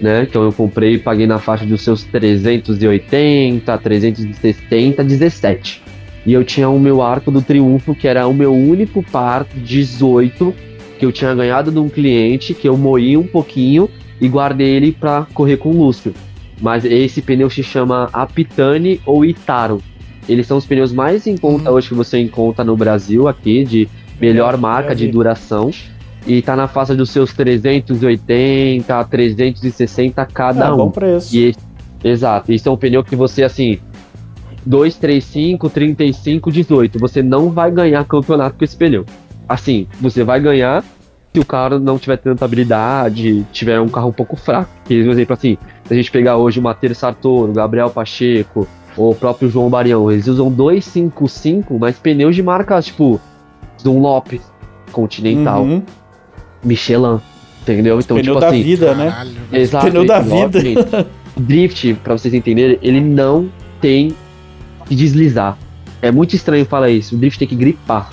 né? 0.02 0.26
Então 0.28 0.44
eu 0.44 0.52
comprei 0.54 0.94
e 0.94 0.98
paguei 0.98 1.28
na 1.28 1.38
faixa 1.38 1.66
dos 1.66 1.82
seus 1.82 2.04
380, 2.06 3.78
360, 3.78 5.04
17. 5.04 5.84
E 6.26 6.34
eu 6.34 6.44
tinha 6.44 6.70
o 6.70 6.80
meu 6.80 7.02
arco 7.04 7.30
do 7.30 7.42
triunfo, 7.42 7.94
que 7.94 8.08
era 8.08 8.26
o 8.28 8.34
meu 8.34 8.54
único 8.54 9.04
par 9.04 9.46
18, 9.56 10.54
que 10.98 11.06
eu 11.06 11.12
tinha 11.12 11.36
ganhado 11.36 11.72
de 11.72 11.78
um 11.78 11.88
cliente, 11.90 12.54
que 12.56 12.68
eu 12.68 12.76
moí 12.78 13.16
um 13.16 13.28
pouquinho 13.28 13.88
e 14.20 14.28
guardei 14.28 14.68
ele 14.70 14.92
pra 14.92 15.28
correr 15.34 15.58
com 15.58 15.72
lustro. 15.72 16.14
Mas 16.62 16.86
esse 16.86 17.22
pneu 17.22 17.50
se 17.50 17.62
chama 17.64 18.10
Apitani 18.14 19.02
ou 19.06 19.26
Itaro. 19.26 19.82
Eles 20.28 20.48
são 20.48 20.58
os 20.58 20.66
pneus 20.66 20.92
mais 20.92 21.28
em 21.28 21.38
conta 21.38 21.70
hoje 21.72 21.90
que 21.90 21.94
você 21.94 22.20
encontra 22.20 22.64
no 22.64 22.76
Brasil 22.76 23.28
aqui, 23.28 23.64
de 23.64 23.88
melhor 24.20 24.52
Já- 24.54 24.58
marca 24.58 24.96
de 24.96 25.08
duração. 25.08 25.70
E 26.26 26.42
tá 26.42 26.56
na 26.56 26.68
faixa 26.68 26.96
dos 26.96 27.12
seus 27.12 27.34
380, 27.34 29.04
360 29.04 30.26
cada 30.26 30.68
Ah, 30.70 30.74
um. 30.74 30.78
bom 30.78 30.90
preço. 30.92 31.36
E 31.36 31.46
esse- 31.50 31.60
exato, 32.04 32.52
isso 32.52 32.68
é 32.68 32.72
um 32.72 32.78
pneu 32.78 33.04
que 33.04 33.16
você 33.16 33.44
assim 33.44 33.78
2, 34.66 34.96
3, 34.98 35.24
5, 35.24 35.70
35, 35.70 36.52
18. 36.52 36.98
Você 37.00 37.22
não 37.22 37.52
vai 37.52 37.70
ganhar 37.70 38.04
campeonato 38.06 38.58
com 38.58 38.64
esse 38.66 38.76
pneu. 38.76 39.06
Assim, 39.48 39.86
você 40.02 40.24
vai 40.24 40.40
ganhar 40.40 40.84
se 41.36 41.40
o 41.40 41.46
cara 41.46 41.78
não 41.78 42.00
tiver 42.00 42.16
tanta 42.18 42.46
habilidade, 42.46 43.46
tiver 43.52 43.80
um 43.82 43.90
carro 43.90 44.08
um 44.08 44.14
pouco 44.14 44.38
fraco. 44.38 44.70
Que, 44.86 45.04
por 45.04 45.12
exemplo, 45.12 45.34
assim, 45.34 45.58
se 45.84 45.94
a 45.94 45.96
gente 45.98 46.10
pegar 46.10 46.38
hoje 46.38 46.60
o 46.60 46.64
Matheus 46.64 46.98
Sartoro, 46.98 47.52
o 47.52 47.54
Gabriel 47.54 47.90
Pacheco, 47.90 48.66
ou 48.96 49.12
o 49.12 49.16
próprio 49.16 49.50
João 49.50 49.70
Barião, 49.70 50.10
eles 50.10 50.28
usam 50.28 50.50
255, 50.50 51.78
mas 51.78 52.00
pneus 52.00 52.36
de 52.36 52.42
marcas 52.42 52.86
tipo 52.86 53.20
Dunlop, 53.84 54.40
Continental, 54.94 55.64
Uhum. 55.64 55.84
Michelin, 56.64 57.20
entendeu? 57.62 58.00
Então, 58.00 58.16
Pneu 58.16 58.36
tipo 58.36 58.40
da 58.40 58.48
assim, 58.48 58.64
vida, 58.64 58.96
né? 58.96 59.10
Caralho. 59.12 59.32
Exato. 59.52 59.88
Pneu 59.88 60.06
da 60.06 60.20
exatamente. 60.20 61.08
Drift, 61.38 61.94
pra 61.96 62.18
vocês 62.18 62.34
entenderem, 62.34 62.80
ele 62.82 63.02
não 63.02 63.50
tem 63.82 64.16
que 64.86 64.96
deslizar. 64.96 65.58
É 66.02 66.10
muito 66.12 66.34
estranho 66.34 66.66
falar 66.66 66.90
isso. 66.90 67.16
O 67.16 67.18
drift 67.18 67.38
tem 67.38 67.48
que 67.48 67.56
gripar. 67.56 68.10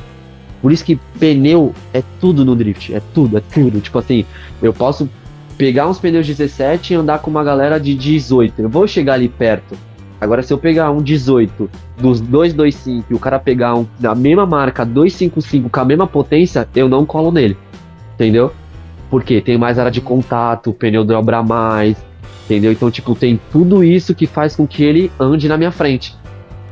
Por 0.62 0.70
isso 0.70 0.84
que 0.84 0.98
pneu 1.18 1.74
é 1.92 2.02
tudo 2.20 2.44
no 2.44 2.54
drift. 2.54 2.94
É 2.94 3.02
tudo, 3.12 3.36
é 3.36 3.40
tudo. 3.40 3.80
Tipo 3.80 3.98
assim, 3.98 4.24
eu 4.62 4.72
posso 4.72 5.10
pegar 5.58 5.88
uns 5.88 5.98
pneus 5.98 6.26
17 6.26 6.92
e 6.92 6.96
andar 6.96 7.18
com 7.18 7.30
uma 7.30 7.42
galera 7.42 7.80
de 7.80 7.94
18. 7.94 8.62
Eu 8.62 8.68
vou 8.68 8.86
chegar 8.86 9.14
ali 9.14 9.28
perto. 9.28 9.76
Agora, 10.20 10.40
se 10.40 10.52
eu 10.52 10.58
pegar 10.58 10.92
um 10.92 11.02
18 11.02 11.68
dos 11.98 12.20
225 12.20 13.06
e 13.10 13.14
o 13.14 13.18
cara 13.18 13.40
pegar 13.40 13.74
um 13.74 13.84
da 13.98 14.14
mesma 14.14 14.46
marca 14.46 14.84
255 14.84 15.68
com 15.68 15.80
a 15.80 15.84
mesma 15.84 16.06
potência, 16.06 16.68
eu 16.76 16.88
não 16.88 17.04
colo 17.04 17.32
nele. 17.32 17.56
Entendeu? 18.14 18.52
Porque 19.10 19.40
tem 19.40 19.58
mais 19.58 19.80
área 19.80 19.90
de 19.90 20.00
contato, 20.00 20.70
o 20.70 20.72
pneu 20.72 21.04
dobra 21.04 21.42
mais, 21.42 21.96
entendeu? 22.44 22.70
Então, 22.70 22.88
tipo, 22.88 23.16
tem 23.16 23.40
tudo 23.50 23.82
isso 23.82 24.14
que 24.14 24.26
faz 24.26 24.54
com 24.54 24.64
que 24.64 24.84
ele 24.84 25.10
ande 25.18 25.48
na 25.48 25.56
minha 25.56 25.72
frente. 25.72 26.16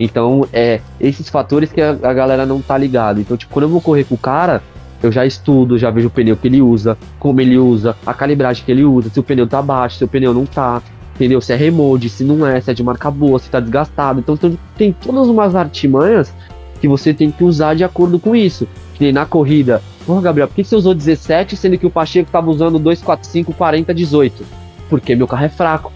Então, 0.01 0.49
é 0.51 0.81
esses 0.99 1.29
fatores 1.29 1.71
que 1.71 1.81
a, 1.81 1.91
a 1.91 2.15
galera 2.15 2.47
não 2.47 2.63
tá 2.63 2.77
ligado. 2.79 3.21
Então, 3.21 3.37
tipo, 3.37 3.53
quando 3.53 3.65
eu 3.65 3.69
vou 3.69 3.83
correr 3.83 4.05
com 4.05 4.15
o 4.15 4.19
cara, 4.19 4.63
eu 5.03 5.13
já 5.13 5.27
estudo, 5.27 5.77
já 5.77 5.91
vejo 5.91 6.09
o 6.09 6.11
pneu 6.11 6.39
que 6.39 6.49
ele 6.49 6.63
usa, 6.63 6.97
como 7.19 7.39
ele 7.39 7.59
usa, 7.59 7.95
a 8.07 8.15
calibragem 8.15 8.65
que 8.65 8.73
ele 8.73 8.85
usa, 8.85 9.11
se 9.11 9.21
o 9.21 9.23
pneu 9.23 9.47
tá 9.47 9.61
baixo, 9.61 9.99
se 9.99 10.05
o 10.05 10.09
pneu 10.09 10.33
não 10.33 10.47
tá, 10.47 10.83
entendeu? 11.15 11.39
Se 11.43 11.53
é 11.53 11.57
remold, 11.57 12.09
se 12.09 12.25
não 12.25 12.47
é, 12.47 12.59
se 12.63 12.71
é 12.71 12.75
de 12.75 12.83
marca 12.83 13.11
boa, 13.11 13.39
se 13.39 13.51
tá 13.51 13.61
desgastado. 13.61 14.21
Então, 14.21 14.39
tem, 14.75 14.93
todas 14.93 15.29
umas 15.29 15.55
artimanhas 15.55 16.33
que 16.81 16.89
você 16.89 17.13
tem 17.13 17.31
que 17.31 17.45
usar 17.45 17.75
de 17.75 17.85
acordo 17.85 18.19
com 18.19 18.35
isso. 18.35 18.67
Que 18.95 19.13
na 19.13 19.27
corrida. 19.27 19.83
Porra, 20.07 20.23
Gabriel, 20.23 20.49
por 20.49 20.55
que 20.55 20.65
você 20.65 20.77
usou 20.77 20.95
17 20.95 21.57
sendo 21.57 21.77
que 21.77 21.87
o 21.87 21.91
Pacheco 21.91 22.31
tava 22.31 22.51
usando 22.51 22.79
245, 22.79 23.53
40, 23.53 23.95
18? 23.95 24.45
Porque 24.89 25.15
meu 25.15 25.27
carro 25.27 25.45
é 25.45 25.49
fraco. 25.51 25.93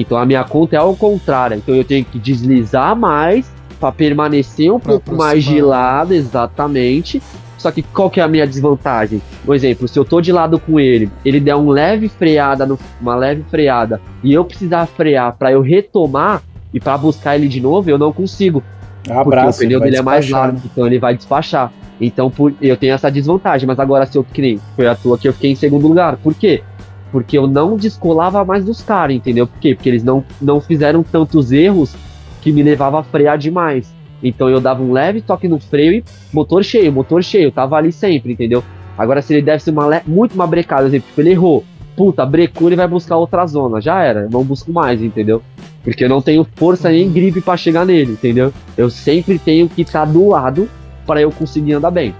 Então 0.00 0.16
a 0.18 0.24
minha 0.26 0.42
conta 0.44 0.76
é 0.76 0.78
ao 0.78 0.94
contrário. 0.96 1.56
Então 1.56 1.74
eu 1.74 1.84
tenho 1.84 2.04
que 2.04 2.18
deslizar 2.18 2.96
mais 2.96 3.50
para 3.78 3.92
permanecer 3.92 4.70
um 4.72 4.78
Pra 4.80 4.92
pouco 4.92 5.14
mais 5.16 5.42
de 5.44 5.50
aproximar. 5.58 5.68
lado, 5.82 6.14
exatamente. 6.14 7.22
Só 7.58 7.70
que 7.70 7.82
qual 7.82 8.08
que 8.08 8.20
é 8.20 8.22
a 8.22 8.28
minha 8.28 8.46
desvantagem? 8.46 9.20
Por 9.44 9.54
exemplo, 9.54 9.86
se 9.86 9.98
eu 9.98 10.04
tô 10.04 10.20
de 10.20 10.32
lado 10.32 10.58
com 10.58 10.80
ele, 10.80 11.10
ele 11.24 11.38
der 11.38 11.56
um 11.56 11.68
leve 11.68 12.08
freada, 12.08 12.64
no- 12.64 12.78
uma 13.00 13.14
leve 13.14 13.44
freada, 13.50 14.00
e 14.24 14.32
eu 14.32 14.44
precisar 14.44 14.86
frear 14.86 15.34
para 15.38 15.52
eu 15.52 15.60
retomar 15.60 16.42
e 16.72 16.80
para 16.80 16.96
buscar 16.96 17.36
ele 17.36 17.48
de 17.48 17.60
novo, 17.60 17.90
eu 17.90 17.98
não 17.98 18.12
consigo 18.12 18.62
porque 19.02 19.18
Abraço. 19.18 19.58
o 19.58 19.62
pneu 19.62 19.80
dele 19.80 19.96
é 19.96 20.02
mais 20.02 20.28
largo, 20.30 20.60
então 20.64 20.86
ele 20.86 20.98
vai 20.98 21.14
despachar. 21.16 21.72
Então 22.00 22.30
por, 22.30 22.52
eu 22.62 22.76
tenho 22.76 22.94
essa 22.94 23.10
desvantagem, 23.10 23.66
mas 23.66 23.78
agora 23.78 24.06
se 24.06 24.16
eu 24.16 24.24
que 24.24 24.40
nem 24.40 24.58
foi 24.76 24.86
à 24.86 24.94
toa 24.94 25.18
que 25.18 25.28
eu 25.28 25.32
fiquei 25.34 25.50
em 25.50 25.54
segundo 25.54 25.86
lugar. 25.86 26.16
Por 26.16 26.34
quê? 26.34 26.62
Porque 27.12 27.36
eu 27.36 27.46
não 27.46 27.76
descolava 27.76 28.44
mais 28.44 28.64
dos 28.64 28.82
caras, 28.82 29.16
entendeu? 29.16 29.46
Por 29.46 29.58
quê? 29.58 29.74
Porque 29.74 29.88
eles 29.88 30.04
não, 30.04 30.24
não 30.40 30.60
fizeram 30.60 31.02
tantos 31.02 31.50
erros 31.50 31.94
que 32.40 32.52
me 32.52 32.62
levava 32.62 33.00
a 33.00 33.02
frear 33.02 33.36
demais. 33.36 33.92
Então 34.22 34.48
eu 34.48 34.60
dava 34.60 34.82
um 34.82 34.92
leve 34.92 35.20
toque 35.20 35.48
no 35.48 35.58
freio 35.58 35.92
e 35.94 36.04
motor 36.32 36.62
cheio, 36.62 36.92
motor 36.92 37.22
cheio, 37.24 37.50
tava 37.50 37.76
ali 37.76 37.90
sempre, 37.90 38.32
entendeu? 38.32 38.62
Agora 38.96 39.22
se 39.22 39.32
ele 39.34 39.42
desse 39.42 39.70
uma 39.70 39.86
le- 39.86 40.02
muito 40.06 40.34
uma 40.34 40.46
brecada, 40.46 40.82
por 40.82 40.88
exemplo, 40.88 41.08
tipo, 41.08 41.20
ele 41.22 41.30
errou, 41.30 41.64
puta, 41.96 42.24
brecou, 42.26 42.68
ele 42.68 42.76
vai 42.76 42.86
buscar 42.86 43.16
outra 43.16 43.46
zona, 43.46 43.80
já 43.80 44.02
era, 44.02 44.20
eu 44.22 44.30
não 44.30 44.44
busco 44.44 44.70
mais, 44.72 45.02
entendeu? 45.02 45.42
Porque 45.82 46.04
eu 46.04 46.08
não 46.08 46.20
tenho 46.20 46.46
força 46.54 46.90
nem 46.90 47.10
gripe 47.10 47.40
pra 47.40 47.56
chegar 47.56 47.86
nele, 47.86 48.12
entendeu? 48.12 48.52
Eu 48.76 48.90
sempre 48.90 49.38
tenho 49.38 49.68
que 49.68 49.80
estar 49.82 50.04
do 50.04 50.28
lado 50.28 50.68
para 51.06 51.22
eu 51.22 51.30
conseguir 51.32 51.72
andar 51.72 51.90
bem. 51.90 52.14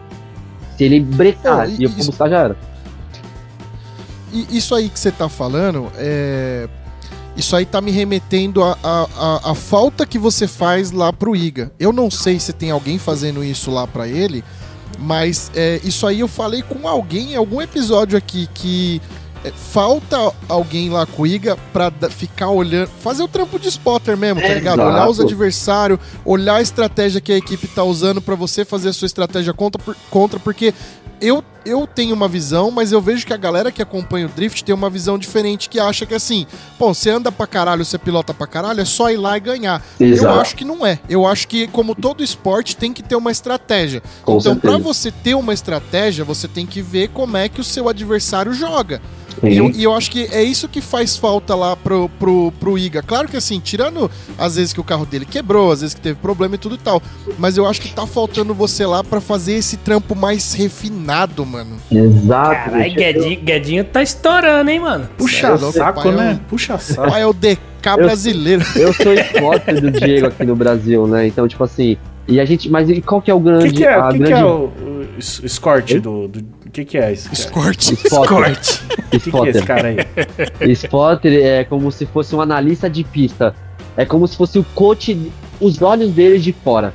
Se 0.77 0.85
ele 0.85 1.01
brecar 1.01 1.69
e- 1.79 1.85
eu 1.85 1.91
for 1.91 1.97
buscar, 2.07 2.29
já 2.31 2.39
era. 2.39 2.57
Isso 4.33 4.75
aí 4.75 4.89
que 4.89 4.99
você 4.99 5.11
tá 5.11 5.29
falando, 5.29 5.91
é... 5.97 6.69
Isso 7.37 7.55
aí 7.55 7.65
tá 7.65 7.81
me 7.81 7.91
remetendo 7.91 8.63
à 8.63 8.77
a, 8.83 9.07
a, 9.17 9.51
a 9.53 9.55
falta 9.55 10.05
que 10.05 10.19
você 10.19 10.47
faz 10.47 10.91
lá 10.91 11.13
pro 11.13 11.35
Iga. 11.35 11.73
Eu 11.79 11.93
não 11.93 12.11
sei 12.11 12.41
se 12.41 12.53
tem 12.53 12.71
alguém 12.71 12.99
fazendo 12.99 13.43
isso 13.43 13.71
lá 13.71 13.87
pra 13.87 14.07
ele, 14.07 14.45
mas 14.99 15.51
é, 15.55 15.81
isso 15.83 16.07
aí 16.07 16.21
eu 16.21 16.29
falei 16.29 16.63
com 16.63 16.87
alguém 16.87 17.33
em 17.33 17.37
algum 17.37 17.63
episódio 17.63 18.19
aqui 18.19 18.49
que 18.53 19.01
falta 19.55 20.33
alguém 20.49 20.91
lá 20.91 21.07
com 21.07 21.23
o 21.23 21.27
Iga 21.27 21.57
pra 21.73 21.91
ficar 22.11 22.51
olhando, 22.51 22.89
fazer 23.01 23.23
o 23.23 23.29
trampo 23.29 23.59
de 23.59 23.69
spotter 23.69 24.17
mesmo, 24.17 24.41
tá 24.41 24.49
ligado? 24.49 24.81
Exato. 24.81 24.95
Olhar 24.95 25.09
os 25.09 25.21
adversários, 25.21 25.99
olhar 26.25 26.57
a 26.57 26.63
estratégia 26.63 27.21
que 27.21 27.33
a 27.33 27.37
equipe 27.37 27.67
tá 27.69 27.83
usando 27.85 28.21
pra 28.21 28.35
você 28.35 28.65
fazer 28.65 28.91
a 28.91 28.93
sua 28.93 29.07
estratégia 29.07 29.53
contra, 29.53 29.83
por- 29.83 29.97
contra 30.11 30.39
porque 30.39 30.75
eu, 31.21 31.45
eu 31.67 31.87
tenho 31.87 32.15
uma 32.15 32.27
visão, 32.27 32.71
mas 32.71 32.93
eu 32.93 33.01
vejo 33.01 33.27
que 33.27 33.33
a 33.35 33.37
galera 33.37 33.71
que 33.71 33.83
acompanha 33.83 34.25
o 34.25 34.29
Drift 34.31 34.65
tem 34.65 34.75
uma 34.75 34.89
visão 34.89 35.19
diferente, 35.19 35.69
que 35.69 35.79
acha 35.79 36.07
que 36.07 36.15
assim, 36.15 36.47
pô, 36.79 36.95
você 36.95 37.11
anda 37.11 37.31
pra 37.31 37.47
caralho, 37.47 37.85
você 37.85 37.99
pilota 37.99 38.33
pra 38.33 38.47
caralho, 38.47 38.81
é 38.81 38.85
só 38.87 39.11
ir 39.11 39.19
lá 39.19 39.37
e 39.37 39.41
ganhar. 39.41 39.83
Eu 40.01 40.07
Exato. 40.09 40.41
acho 40.41 40.57
que 40.57 40.65
não 40.65 40.85
é. 40.87 40.99
Eu 41.11 41.27
acho 41.27 41.47
que, 41.47 41.67
como 41.69 41.95
todo 41.95 42.25
esporte, 42.25 42.75
tem 42.75 42.91
que 42.93 43.03
ter 43.03 43.17
uma 43.17 43.31
estratégia. 43.31 44.03
Com 44.23 44.39
então, 44.39 44.57
pra 44.57 44.71
certeza. 44.73 44.79
você 44.95 45.11
ter 45.13 45.35
uma 45.35 45.53
estratégia, 45.53 46.25
você 46.25 46.49
tem 46.49 46.65
que 46.65 46.81
ver 46.81 47.09
como 47.09 47.37
é 47.37 47.51
que 47.51 47.61
o 47.61 47.65
seu 47.65 47.87
adversário 47.91 48.55
joga. 48.55 49.03
E 49.43 49.57
eu, 49.57 49.71
e 49.71 49.83
eu 49.85 49.95
acho 49.95 50.11
que 50.11 50.25
é 50.33 50.43
isso 50.43 50.69
que 50.69 50.81
faz 50.81 51.17
falta 51.17 51.55
lá 51.55 51.75
pro, 51.77 52.09
pro, 52.19 52.53
pro 52.61 52.77
Iga. 52.79 53.03
Claro 53.03 53.27
que 53.29 53.37
assim, 53.37 53.59
tirando 53.59 54.11
às 54.39 54.57
vezes 54.57 54.73
que 54.73 54.81
o 54.81 54.85
carro 54.85 55.07
dele 55.07 55.25
quebrou, 55.25 55.73
às 55.73 55.81
vezes 55.81 55.95
que 55.95 56.01
teve 56.01 56.17
problema 56.19 56.55
e 56.57 56.59
tudo 56.59 56.75
e 56.75 56.79
tal. 56.79 57.03
Mas 57.39 57.57
eu 57.57 57.67
acho 57.67 57.81
que 57.81 57.89
tá 57.93 58.07
faltando 58.07 58.53
você 58.55 58.85
lá 58.85 59.03
pra 59.03 59.21
fazer 59.21 59.55
esse 59.55 59.77
trampo 59.79 60.15
mais 60.15 60.53
refinado, 60.53 61.45
mano. 61.47 61.77
Exato. 61.91 62.71
Caralho. 62.71 62.95
Guedinho, 62.95 63.41
Guedinho 63.41 63.85
tá 63.85 64.03
estourando, 64.03 64.71
hein, 64.71 64.81
mano? 64.81 65.09
Puxa 65.17 65.47
é 65.47 65.51
louco, 65.51 65.73
saco, 65.73 66.03
pai, 66.03 66.13
né? 66.13 66.33
eu- 66.41 66.49
Puxa 66.49 66.79
saco. 66.79 67.13
Ah, 67.15 67.19
é 67.19 67.27
o 67.27 67.33
DK 67.33 67.59
brasileiro. 67.97 68.63
Eu 68.77 68.93
sou 68.93 69.13
sócio 69.39 69.81
do 69.81 69.91
Diego 69.91 70.27
aqui 70.27 70.45
no 70.45 70.55
Brasil, 70.57 71.07
né? 71.07 71.27
Então, 71.27 71.47
tipo 71.49 71.65
assim. 71.65 71.97
E 72.29 72.39
a 72.39 72.45
gente. 72.45 72.69
Mas 72.69 72.89
e 72.91 73.01
qual 73.01 73.21
que 73.23 73.31
é 73.31 73.35
o 73.35 73.39
O 73.39 73.41
grande. 73.41 73.71
que, 73.71 73.77
que 73.79 73.85
é, 73.85 73.95
a 73.95 74.09
que 74.09 74.13
que 74.13 74.19
grande... 74.19 74.33
é 74.43 74.45
o, 74.45 74.65
o 74.67 75.07
es- 75.19 75.41
escort 75.43 75.95
do, 75.99 76.29
do, 76.29 76.43
O 76.71 76.73
que, 76.73 76.85
que 76.85 76.99
é 76.99 77.13
isso? 77.13 77.29
Spotter. 77.35 77.99
Corte. 78.29 78.81
O 79.13 79.19
que, 79.19 79.19
que 79.33 79.37
é 79.37 79.49
esse 79.51 79.63
cara 79.65 79.89
aí? 79.89 80.73
Spotter 80.73 81.45
é 81.45 81.65
como 81.65 81.91
se 81.91 82.07
fosse 82.07 82.33
um 82.37 82.41
analista 82.41 82.89
de 82.89 83.03
pista. 83.03 83.57
É 83.97 84.05
como 84.05 84.25
se 84.29 84.37
fosse 84.37 84.57
o 84.57 84.63
coach, 84.73 85.33
os 85.61 85.83
olhos 85.83 86.13
dele 86.13 86.39
de 86.39 86.53
fora. 86.53 86.95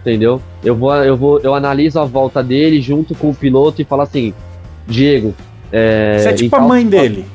Entendeu? 0.00 0.42
Eu 0.64 0.74
vou, 0.74 0.92
eu 0.96 1.16
vou, 1.16 1.38
eu 1.38 1.54
analiso 1.54 2.00
a 2.00 2.04
volta 2.04 2.42
dele 2.42 2.82
junto 2.82 3.14
com 3.14 3.30
o 3.30 3.34
piloto 3.34 3.80
e 3.80 3.84
falo 3.84 4.02
assim, 4.02 4.34
Diego. 4.88 5.36
É, 5.70 6.18
Você 6.18 6.28
é 6.28 6.32
tipo 6.32 6.56
em 6.56 6.58
a 6.58 6.62
mãe 6.62 6.84
dele. 6.84 7.26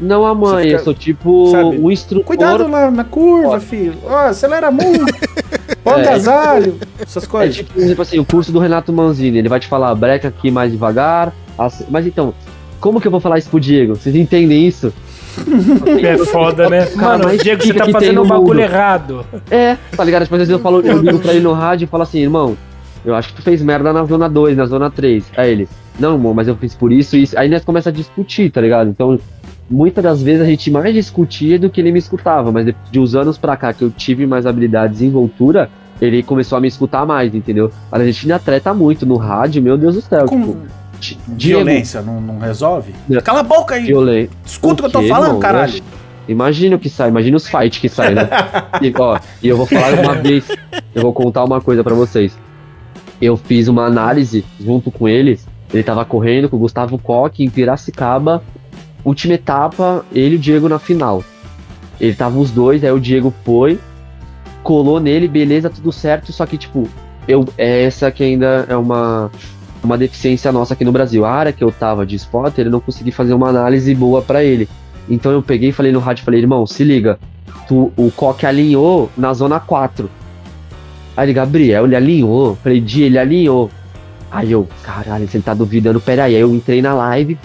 Não 0.00 0.24
a 0.24 0.34
mãe, 0.34 0.68
fica- 0.68 0.78
eu 0.78 0.84
sou 0.84 0.94
tipo 0.94 1.50
sabe? 1.50 1.76
o 1.82 1.92
instrutor. 1.92 2.24
Cuidado 2.24 2.66
lá 2.66 2.90
na 2.90 3.04
curva, 3.04 3.60
filho. 3.60 3.98
Ó, 4.04 4.16
acelera 4.16 4.70
muito. 4.70 5.04
Põe 5.84 6.00
É. 6.00 6.08
agasalho. 6.08 6.78
Essas 7.00 7.24
É 7.24 7.26
coisas. 7.26 7.56
tipo, 7.56 7.80
tipo 7.80 8.02
assim, 8.02 8.18
o 8.18 8.24
curso 8.24 8.50
do 8.52 8.58
Renato 8.58 8.92
Manzini, 8.92 9.38
ele 9.38 9.48
vai 9.48 9.60
te 9.60 9.66
falar, 9.66 9.94
breca 9.94 10.28
aqui 10.28 10.50
mais 10.50 10.70
devagar. 10.72 11.32
assim- 11.58 11.84
Mas 11.90 12.06
então, 12.06 12.32
como 12.80 13.00
que 13.00 13.06
eu 13.06 13.10
vou 13.10 13.20
falar 13.20 13.38
isso 13.38 13.48
pro 13.50 13.58
Diego? 13.60 13.94
Vocês 13.96 14.14
entendem 14.14 14.66
isso? 14.66 14.92
É 16.02 16.16
foda, 16.18 16.68
né? 16.68 16.86
Cara, 16.86 17.18
Mano, 17.26 17.38
Diego, 17.38 17.62
você 17.62 17.72
tá 17.74 17.86
fazendo 17.88 18.22
um 18.22 18.26
bagulho 18.26 18.60
errado. 18.60 19.24
É, 19.50 19.76
tá 19.96 20.02
ligado? 20.04 20.24
Tipo, 20.24 20.34
às 20.34 20.38
vezes 20.40 20.50
eu 20.52 20.58
falo, 20.58 20.80
eu 20.80 20.98
ligo 20.98 21.18
pra 21.20 21.32
ele 21.32 21.40
no 21.42 21.52
rádio 21.52 21.84
e 21.84 21.88
falo 21.88 22.02
assim, 22.02 22.18
irmão, 22.20 22.56
eu 23.04 23.14
acho 23.14 23.28
que 23.28 23.34
tu 23.36 23.42
fez 23.42 23.62
merda 23.62 23.92
na 23.92 24.04
zona 24.04 24.28
2, 24.28 24.56
na 24.56 24.66
zona 24.66 24.90
3. 24.90 25.24
Aí 25.36 25.52
ele, 25.52 25.68
não, 25.98 26.14
irmão, 26.14 26.34
mas 26.34 26.48
eu 26.48 26.56
fiz 26.56 26.74
por 26.74 26.90
isso 26.92 27.16
e 27.16 27.22
isso. 27.22 27.38
Aí 27.38 27.48
nós 27.48 27.64
começa 27.64 27.88
a 27.88 27.92
discutir, 27.92 28.50
tá 28.50 28.60
ligado? 28.60 28.90
Então, 28.90 29.18
muitas 29.70 30.02
das 30.02 30.22
vezes 30.22 30.42
a 30.42 30.46
gente 30.46 30.70
mais 30.70 30.94
discutia 30.94 31.58
do 31.58 31.68
que 31.68 31.80
ele 31.80 31.92
me 31.92 31.98
escutava, 31.98 32.50
mas 32.50 32.66
de, 32.66 32.76
de 32.90 32.98
uns 32.98 33.14
anos 33.14 33.36
pra 33.38 33.56
cá 33.56 33.72
que 33.72 33.82
eu 33.82 33.90
tive 33.90 34.26
mais 34.26 34.46
habilidades 34.46 35.02
em 35.02 35.06
envoltura, 35.06 35.70
ele 36.00 36.22
começou 36.22 36.58
a 36.58 36.60
me 36.60 36.68
escutar 36.68 37.04
mais, 37.04 37.34
entendeu? 37.34 37.70
Mas 37.90 38.00
a 38.00 38.04
gente 38.04 38.22
ainda 38.22 38.38
treta 38.38 38.72
muito 38.72 39.04
no 39.04 39.16
rádio, 39.16 39.62
meu 39.62 39.76
Deus 39.76 39.96
do 39.96 40.00
céu. 40.00 40.26
Com 40.26 40.56
Tipo, 41.00 41.20
Diego, 41.28 41.64
violência 41.64 42.02
não, 42.02 42.20
não 42.20 42.38
resolve? 42.38 42.94
Não. 43.08 43.20
Cala 43.20 43.40
a 43.40 43.44
boca 43.44 43.76
aí. 43.76 43.86
violência. 43.86 44.30
Escuta 44.44 44.74
o 44.74 44.76
que 44.76 44.96
eu 44.96 45.00
tô 45.00 45.08
falando, 45.08 45.28
irmão? 45.28 45.40
caralho. 45.40 45.82
Imagina 46.28 46.76
o 46.76 46.78
que 46.78 46.90
sai, 46.90 47.08
imagina 47.08 47.36
os 47.36 47.48
fights 47.48 47.78
que 47.78 47.88
saem, 47.88 48.14
né? 48.14 48.28
e, 48.82 48.92
ó, 48.98 49.18
e 49.42 49.48
eu 49.48 49.56
vou 49.56 49.64
falar 49.64 49.94
uma 49.94 50.14
vez, 50.14 50.46
eu 50.94 51.00
vou 51.00 51.12
contar 51.12 51.42
uma 51.44 51.60
coisa 51.60 51.82
pra 51.82 51.94
vocês. 51.94 52.36
Eu 53.20 53.36
fiz 53.36 53.66
uma 53.66 53.86
análise 53.86 54.44
junto 54.60 54.90
com 54.90 55.08
ele, 55.08 55.40
ele 55.72 55.82
tava 55.82 56.04
correndo 56.04 56.48
com 56.48 56.56
o 56.56 56.60
Gustavo 56.60 56.98
Koch 56.98 57.42
em 57.42 57.48
Piracicaba, 57.48 58.42
última 59.08 59.34
etapa, 59.34 60.04
ele 60.12 60.34
e 60.34 60.38
o 60.38 60.40
Diego 60.40 60.68
na 60.68 60.78
final. 60.78 61.24
Ele 62.00 62.14
tava 62.14 62.38
os 62.38 62.50
dois, 62.50 62.84
aí 62.84 62.92
o 62.92 63.00
Diego 63.00 63.34
foi, 63.44 63.78
colou 64.62 65.00
nele, 65.00 65.26
beleza, 65.26 65.68
tudo 65.68 65.90
certo, 65.90 66.32
só 66.32 66.46
que 66.46 66.56
tipo, 66.56 66.88
eu, 67.26 67.44
é 67.56 67.84
essa 67.84 68.10
que 68.10 68.22
ainda 68.22 68.66
é 68.68 68.76
uma 68.76 69.30
uma 69.82 69.96
deficiência 69.96 70.50
nossa 70.52 70.74
aqui 70.74 70.84
no 70.84 70.92
Brasil. 70.92 71.24
A 71.24 71.30
área 71.30 71.52
que 71.52 71.62
eu 71.62 71.70
tava 71.70 72.04
de 72.04 72.16
spotter, 72.16 72.66
eu 72.66 72.70
não 72.70 72.80
consegui 72.80 73.10
fazer 73.10 73.32
uma 73.32 73.48
análise 73.48 73.94
boa 73.94 74.20
pra 74.20 74.42
ele. 74.42 74.68
Então 75.08 75.32
eu 75.32 75.42
peguei 75.42 75.70
e 75.70 75.72
falei 75.72 75.92
no 75.92 76.00
rádio, 76.00 76.24
falei, 76.24 76.40
irmão, 76.40 76.66
se 76.66 76.84
liga, 76.84 77.18
tu, 77.66 77.92
o 77.96 78.10
Coque 78.10 78.46
alinhou 78.46 79.10
na 79.16 79.32
zona 79.32 79.58
4. 79.60 80.10
Aí 81.16 81.26
ele, 81.26 81.32
Gabriel, 81.32 81.84
ele 81.84 81.96
alinhou. 81.96 82.56
Falei, 82.62 82.80
Di, 82.80 83.02
ele 83.02 83.18
alinhou. 83.18 83.70
Aí 84.30 84.52
eu, 84.52 84.68
caralho, 84.82 85.26
você 85.26 85.40
tá 85.40 85.54
duvidando, 85.54 86.00
peraí. 86.00 86.36
Aí 86.36 86.40
eu 86.40 86.54
entrei 86.54 86.82
na 86.82 86.94
live, 86.94 87.38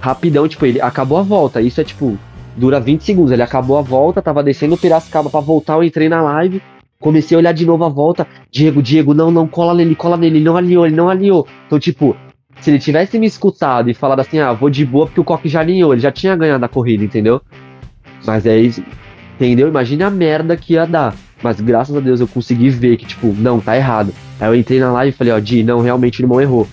rapidão, 0.00 0.48
tipo, 0.48 0.66
ele 0.66 0.80
acabou 0.80 1.18
a 1.18 1.22
volta. 1.22 1.60
Isso 1.60 1.80
é 1.80 1.84
tipo, 1.84 2.18
dura 2.56 2.80
20 2.80 3.02
segundos. 3.02 3.32
Ele 3.32 3.42
acabou 3.42 3.78
a 3.78 3.82
volta, 3.82 4.22
tava 4.22 4.42
descendo 4.42 4.74
o 4.74 4.78
Piracicaba 4.78 5.30
pra 5.30 5.40
voltar, 5.40 5.74
eu 5.74 5.84
entrei 5.84 6.08
na 6.08 6.22
live. 6.22 6.62
Comecei 6.98 7.36
a 7.36 7.38
olhar 7.38 7.52
de 7.52 7.66
novo 7.66 7.84
a 7.84 7.88
volta. 7.88 8.26
Diego, 8.50 8.82
Diego, 8.82 9.12
não, 9.12 9.30
não, 9.30 9.46
cola 9.46 9.74
nele, 9.74 9.94
cola 9.94 10.16
nele. 10.16 10.38
Ele 10.38 10.44
não 10.44 10.56
alinhou, 10.56 10.86
ele 10.86 10.96
não 10.96 11.08
alinhou. 11.08 11.46
Então, 11.66 11.78
tipo, 11.78 12.16
se 12.60 12.70
ele 12.70 12.78
tivesse 12.78 13.18
me 13.18 13.26
escutado 13.26 13.90
e 13.90 13.94
falado 13.94 14.20
assim, 14.20 14.38
ah, 14.38 14.52
vou 14.52 14.70
de 14.70 14.84
boa 14.84 15.06
porque 15.06 15.20
o 15.20 15.24
Coque 15.24 15.48
já 15.48 15.60
alinhou, 15.60 15.92
ele 15.92 16.00
já 16.00 16.10
tinha 16.10 16.34
ganhado 16.34 16.64
a 16.64 16.68
corrida, 16.68 17.04
entendeu? 17.04 17.40
Mas 18.24 18.46
é 18.46 18.58
isso, 18.58 18.82
entendeu? 19.34 19.68
Imagina 19.68 20.06
a 20.06 20.10
merda 20.10 20.56
que 20.56 20.72
ia 20.72 20.86
dar. 20.86 21.14
Mas 21.42 21.60
graças 21.60 21.94
a 21.94 22.00
Deus 22.00 22.20
eu 22.20 22.26
consegui 22.26 22.70
ver 22.70 22.96
que, 22.96 23.06
tipo, 23.06 23.26
não, 23.28 23.60
tá 23.60 23.76
errado. 23.76 24.12
Aí 24.40 24.48
eu 24.48 24.54
entrei 24.54 24.80
na 24.80 24.90
live 24.90 25.14
e 25.14 25.16
falei, 25.16 25.32
ó, 25.34 25.38
Di, 25.38 25.62
não, 25.62 25.80
realmente 25.80 26.20
o 26.20 26.24
irmão 26.24 26.40
errou. 26.40 26.66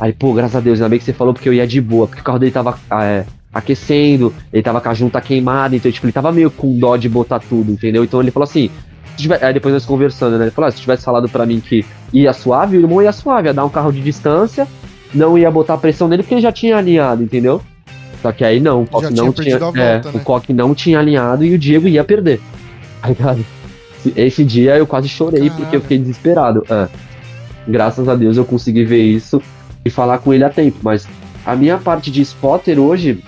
Aí, 0.00 0.12
pô, 0.12 0.32
graças 0.32 0.56
a 0.56 0.60
Deus, 0.60 0.78
ainda 0.78 0.88
bem 0.88 0.98
que 0.98 1.04
você 1.04 1.12
falou 1.12 1.34
porque 1.34 1.48
eu 1.48 1.52
ia 1.54 1.66
de 1.66 1.80
boa, 1.80 2.06
porque 2.06 2.20
o 2.20 2.24
carro 2.24 2.38
dele 2.38 2.52
tava 2.52 2.78
é, 3.02 3.24
aquecendo, 3.52 4.32
ele 4.52 4.62
tava 4.62 4.80
com 4.80 4.88
a 4.88 4.94
junta 4.94 5.20
queimada, 5.20 5.74
então, 5.74 5.90
tipo, 5.90 6.06
ele 6.06 6.12
tava 6.12 6.30
meio 6.30 6.50
com 6.50 6.78
dó 6.78 6.96
de 6.96 7.08
botar 7.08 7.40
tudo, 7.40 7.72
entendeu? 7.72 8.04
Então 8.04 8.20
ele 8.20 8.30
falou 8.30 8.44
assim, 8.44 8.70
se 9.16 9.22
tiver- 9.22 9.42
aí 9.44 9.52
depois 9.52 9.74
nós 9.74 9.84
conversando, 9.84 10.38
né? 10.38 10.44
Ele 10.44 10.50
falou, 10.52 10.68
ah, 10.68 10.70
se 10.70 10.80
tivesse 10.80 11.04
falado 11.04 11.28
pra 11.28 11.44
mim 11.44 11.60
que 11.60 11.84
ia 12.12 12.32
suave, 12.32 12.76
o 12.76 12.80
irmão 12.80 13.02
ia 13.02 13.12
suave, 13.12 13.48
ia 13.48 13.54
dar 13.54 13.64
um 13.64 13.68
carro 13.70 13.92
de 13.92 14.00
distância, 14.00 14.66
não 15.12 15.36
ia 15.36 15.50
botar 15.50 15.76
pressão 15.78 16.06
nele 16.06 16.22
porque 16.22 16.34
ele 16.34 16.42
já 16.42 16.52
tinha 16.52 16.76
alinhado, 16.76 17.22
entendeu? 17.22 17.60
Só 18.22 18.30
que 18.32 18.44
aí 18.44 18.60
não, 18.60 18.82
o 18.82 18.86
Coque 18.86 19.14
não 19.14 19.32
tinha. 19.32 19.56
a 19.56 19.58
volta, 19.58 19.80
é, 19.80 19.94
né? 19.96 20.10
O 20.14 20.20
Coque 20.20 20.52
não 20.52 20.74
tinha 20.74 20.98
alinhado 20.98 21.44
e 21.44 21.54
o 21.54 21.58
Diego 21.58 21.88
ia 21.88 22.04
perder. 22.04 22.40
Tá 23.00 23.08
ligado? 23.08 23.44
Esse 24.16 24.44
dia 24.44 24.76
eu 24.76 24.84
quase 24.84 25.08
chorei 25.08 25.42
porque 25.42 25.56
Caralho. 25.62 25.76
eu 25.76 25.80
fiquei 25.80 25.98
desesperado. 25.98 26.64
É. 26.68 26.88
Graças 27.66 28.08
a 28.08 28.16
Deus 28.16 28.36
eu 28.36 28.44
consegui 28.44 28.84
ver 28.84 29.02
isso 29.02 29.40
e 29.84 29.90
falar 29.90 30.18
com 30.18 30.32
ele 30.32 30.44
a 30.44 30.50
tempo. 30.50 30.78
Mas 30.82 31.06
a 31.44 31.56
minha 31.56 31.78
parte 31.78 32.10
de 32.10 32.20
spotter 32.22 32.78
hoje 32.78 33.22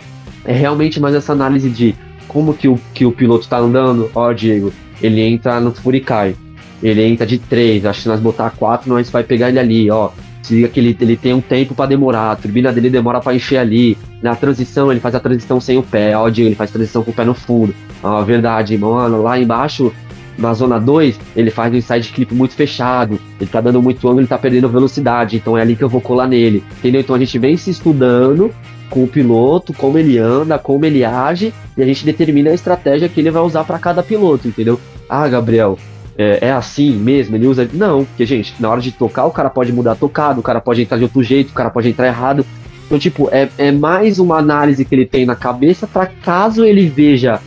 é 0.45 0.53
realmente 0.53 1.01
mais 1.01 1.15
essa 1.15 1.33
análise 1.33 1.69
de 1.71 1.95
como 2.29 2.55
que 2.55 2.69
o, 2.69 2.79
que 2.95 3.05
o 3.05 3.13
piloto 3.13 3.49
tá 3.49 3.59
andando. 3.59 4.11
Ó, 4.15 4.33
Diego, 4.33 4.73
ele 5.03 5.21
entra 5.21 5.61
no 5.61 5.73
Furicai. 5.73 6.37
Ele 6.83 7.03
entra 7.05 7.27
de 7.27 7.39
3, 7.39 7.85
acho 7.85 8.03
que 8.03 8.09
nós 8.09 8.21
botar 8.21 8.51
4, 8.51 8.89
nós 8.89 9.11
vai 9.11 9.23
pegar 9.23 9.49
ele 9.49 9.59
ali, 9.59 9.91
ó. 9.91 10.11
Se 10.43 10.55
liga 10.55 10.69
que 10.69 10.81
ele, 10.81 10.97
ele 10.99 11.17
tem 11.17 11.35
um 11.35 11.41
tempo 11.41 11.75
pra 11.75 11.85
demorar, 11.85 12.33
a 12.33 12.37
turbina 12.37 12.73
dele 12.73 12.89
demora 12.89 13.21
pra 13.21 13.35
encher 13.35 13.59
ali. 13.59 13.99
Na 14.23 14.35
transição, 14.35 14.91
ele 14.91 15.01
faz 15.01 15.15
a 15.15 15.21
transição 15.21 15.61
sem 15.61 15.77
o 15.77 15.83
pé, 15.83 16.17
ó, 16.17 16.29
Diego, 16.31 16.49
ele 16.49 16.57
faz 16.57 16.71
transição 16.71 17.03
com 17.03 17.11
o 17.11 17.15
pé 17.15 17.25
no 17.25 17.35
fundo. 17.35 17.75
Ó, 18.03 18.23
verdade, 18.23 18.79
mano, 18.79 19.23
lá 19.23 19.39
embaixo, 19.39 19.93
na 20.41 20.55
zona 20.55 20.81
2, 20.81 21.21
ele 21.37 21.51
faz 21.51 21.73
um 21.73 21.81
side 21.81 22.09
clip 22.09 22.35
muito 22.35 22.55
fechado, 22.55 23.21
ele 23.41 23.51
tá 23.51 23.61
dando 23.61 23.83
muito 23.83 24.07
ângulo, 24.07 24.21
ele 24.21 24.27
tá 24.27 24.39
perdendo 24.39 24.69
velocidade, 24.69 25.37
então 25.37 25.57
é 25.57 25.63
ali 25.63 25.77
que 25.77 25.85
eu 25.85 25.89
vou 25.89 26.01
colar 26.01 26.27
nele, 26.27 26.65
entendeu? 26.79 27.01
Então 27.01 27.15
a 27.15 27.19
gente 27.19 27.39
vem 27.39 27.57
se 27.57 27.71
estudando 27.71 28.51
com 28.89 29.05
o 29.05 29.09
piloto, 29.09 29.73
como 29.73 29.99
ele 29.99 30.19
anda, 30.19 30.59
como 30.59 30.85
ele 30.85 31.05
age, 31.05 31.55
e 31.77 31.83
a 31.83 31.87
gente 31.87 32.05
determina 32.05 32.51
a 32.51 32.55
estratégia 32.55 33.09
que 33.09 33.21
ele 33.21 33.31
vai 33.31 33.43
usar 33.43 33.65
pra 33.65 33.79
cada 33.79 34.03
piloto, 34.03 34.49
entendeu? 34.49 34.81
Ah, 35.09 35.29
Gabriel, 35.29 35.79
é, 36.19 36.49
é 36.49 36.53
assim 36.53 36.93
mesmo? 36.93 37.37
Ele 37.37 37.47
usa. 37.47 37.69
Não, 37.73 38.05
porque, 38.05 38.27
gente, 38.27 38.55
na 38.61 38.69
hora 38.69 38.81
de 38.81 38.93
tocar, 38.93 39.27
o 39.27 39.31
cara 39.31 39.49
pode 39.49 39.73
mudar 39.73 39.93
a 39.93 39.97
tocada, 39.97 40.41
o 40.41 40.43
cara 40.43 40.61
pode 40.61 40.83
entrar 40.83 40.99
de 40.99 41.05
outro 41.05 41.23
jeito, 41.23 41.51
o 41.51 41.55
cara 41.55 41.71
pode 41.71 41.89
entrar 41.89 42.07
errado. 42.09 42.45
Então, 42.87 42.99
tipo, 42.99 43.29
é, 43.31 43.49
é 43.57 43.71
mais 43.71 44.19
uma 44.19 44.37
análise 44.37 44.85
que 44.85 44.95
ele 44.95 45.07
tem 45.07 45.25
na 45.25 45.37
cabeça 45.37 45.87
para 45.87 46.07
caso 46.07 46.65
ele 46.65 46.89
veja 46.89 47.41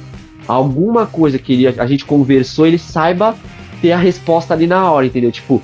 alguma 0.48 1.06
coisa 1.06 1.38
que 1.40 1.54
ele- 1.54 1.68
a 1.68 1.86
gente 1.86 2.06
conversou, 2.06 2.66
ele 2.66 2.78
saiba 2.78 3.36
ter 3.82 3.92
a 3.92 3.98
resposta 3.98 4.54
ali 4.54 4.68
na 4.68 4.90
hora, 4.90 5.06
entendeu? 5.06 5.32
Tipo, 5.32 5.62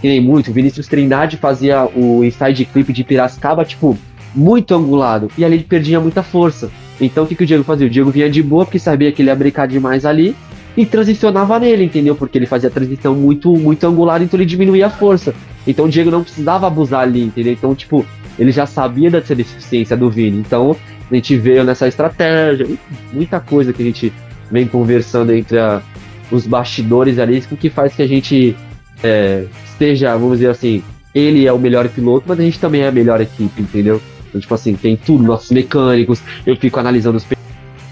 que 0.00 0.08
nem 0.08 0.20
muito, 0.20 0.50
o 0.50 0.54
Vinícius 0.54 0.86
Trindade 0.86 1.36
fazia 1.36 1.84
o 1.94 2.24
inside 2.24 2.64
clip 2.64 2.92
de 2.92 3.04
Piracicaba, 3.04 3.64
tipo, 3.64 3.96
muito 4.34 4.74
angulado, 4.74 5.30
e 5.36 5.44
ali 5.44 5.56
ele 5.56 5.64
perdia 5.64 6.00
muita 6.00 6.22
força. 6.22 6.70
Então 7.00 7.24
o 7.24 7.26
que, 7.26 7.34
que 7.34 7.44
o 7.44 7.46
Diego 7.46 7.64
fazia? 7.64 7.86
O 7.86 7.90
Diego 7.90 8.10
vinha 8.10 8.30
de 8.30 8.42
boa, 8.42 8.64
porque 8.64 8.78
sabia 8.78 9.10
que 9.12 9.22
ele 9.22 9.28
ia 9.28 9.36
brincar 9.36 9.66
demais 9.66 10.04
ali, 10.04 10.34
e 10.76 10.86
transicionava 10.86 11.58
nele, 11.58 11.84
entendeu? 11.84 12.14
Porque 12.14 12.38
ele 12.38 12.46
fazia 12.46 12.68
a 12.68 12.72
transição 12.72 13.14
muito, 13.14 13.52
muito 13.56 13.84
angular, 13.86 14.22
então 14.22 14.38
ele 14.38 14.46
diminuía 14.46 14.86
a 14.86 14.90
força. 14.90 15.34
Então 15.66 15.86
o 15.86 15.88
Diego 15.88 16.10
não 16.10 16.22
precisava 16.22 16.66
abusar 16.66 17.02
ali, 17.02 17.22
entendeu? 17.22 17.52
Então, 17.52 17.74
tipo, 17.74 18.06
ele 18.38 18.52
já 18.52 18.66
sabia 18.66 19.10
dessa 19.10 19.34
deficiência 19.34 19.96
do 19.96 20.08
Vini. 20.08 20.38
Então, 20.38 20.76
a 21.10 21.14
gente 21.14 21.36
veio 21.36 21.64
nessa 21.64 21.88
estratégia, 21.88 22.66
muita 23.12 23.40
coisa 23.40 23.72
que 23.72 23.82
a 23.82 23.84
gente 23.84 24.12
vem 24.50 24.66
conversando 24.66 25.32
entre 25.32 25.58
a- 25.58 25.82
os 26.30 26.46
bastidores 26.46 27.18
ali, 27.18 27.42
o 27.50 27.56
que 27.56 27.68
faz 27.68 27.94
que 27.94 28.02
a 28.02 28.06
gente 28.06 28.56
é, 29.02 29.46
esteja, 29.64 30.12
vamos 30.16 30.38
dizer 30.38 30.50
assim, 30.50 30.82
ele 31.14 31.46
é 31.46 31.52
o 31.52 31.58
melhor 31.58 31.88
piloto, 31.88 32.26
mas 32.28 32.38
a 32.38 32.42
gente 32.42 32.58
também 32.58 32.82
é 32.82 32.88
a 32.88 32.92
melhor 32.92 33.20
equipe, 33.20 33.62
entendeu? 33.62 34.00
Então, 34.28 34.40
tipo 34.40 34.54
assim, 34.54 34.74
tem 34.74 34.96
tudo, 34.96 35.24
nossos 35.24 35.50
mecânicos, 35.50 36.22
eu 36.46 36.56
fico 36.56 36.78
analisando 36.78 37.16
os 37.16 37.24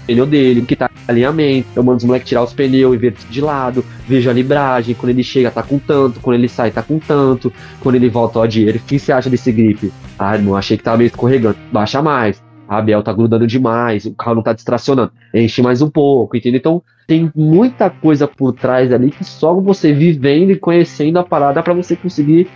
pneus 0.07 0.29
dele, 0.29 0.61
que 0.61 0.75
tá 0.75 0.89
alinhamento, 1.07 1.67
eu 1.75 1.83
mando 1.83 1.97
os 1.97 2.03
moleques 2.03 2.29
tirar 2.29 2.43
os 2.43 2.53
pneus 2.53 2.93
e 2.93 2.97
ver 2.97 3.15
de 3.29 3.41
lado, 3.41 3.83
vejo 4.07 4.29
a 4.29 4.33
libragem, 4.33 4.95
quando 4.95 5.09
ele 5.09 5.23
chega 5.23 5.51
tá 5.51 5.63
com 5.63 5.77
tanto, 5.79 6.19
quando 6.19 6.35
ele 6.37 6.47
sai 6.47 6.71
tá 6.71 6.81
com 6.81 6.99
tanto, 6.99 7.51
quando 7.79 7.95
ele 7.95 8.07
volta, 8.07 8.39
ó, 8.39 8.45
dinheiro, 8.45 8.77
o 8.77 8.81
que 8.81 8.97
você 8.97 9.11
acha 9.11 9.29
desse 9.29 9.51
grip? 9.51 9.91
Ah, 10.17 10.35
irmão, 10.35 10.55
achei 10.55 10.77
que 10.77 10.83
tava 10.83 10.97
meio 10.97 11.07
escorregando, 11.07 11.57
baixa 11.71 12.01
mais. 12.01 12.41
A 12.69 12.79
Biel 12.81 13.01
tá 13.01 13.11
grudando 13.11 13.47
demais, 13.47 14.05
o 14.05 14.13
carro 14.13 14.35
não 14.35 14.43
tá 14.43 14.53
distracionando, 14.53 15.11
enche 15.33 15.59
mais 15.59 15.81
um 15.81 15.89
pouco, 15.89 16.37
entendeu? 16.37 16.59
Então 16.59 16.83
tem 17.07 17.31
muita 17.35 17.89
coisa 17.89 18.27
por 18.27 18.53
trás 18.53 18.93
ali 18.93 19.09
que 19.09 19.23
só 19.23 19.55
você 19.55 19.91
vivendo 19.91 20.51
e 20.51 20.55
conhecendo 20.55 21.17
a 21.17 21.23
parada 21.23 21.63
pra 21.63 21.73
você 21.73 21.95
conseguir 21.95 22.47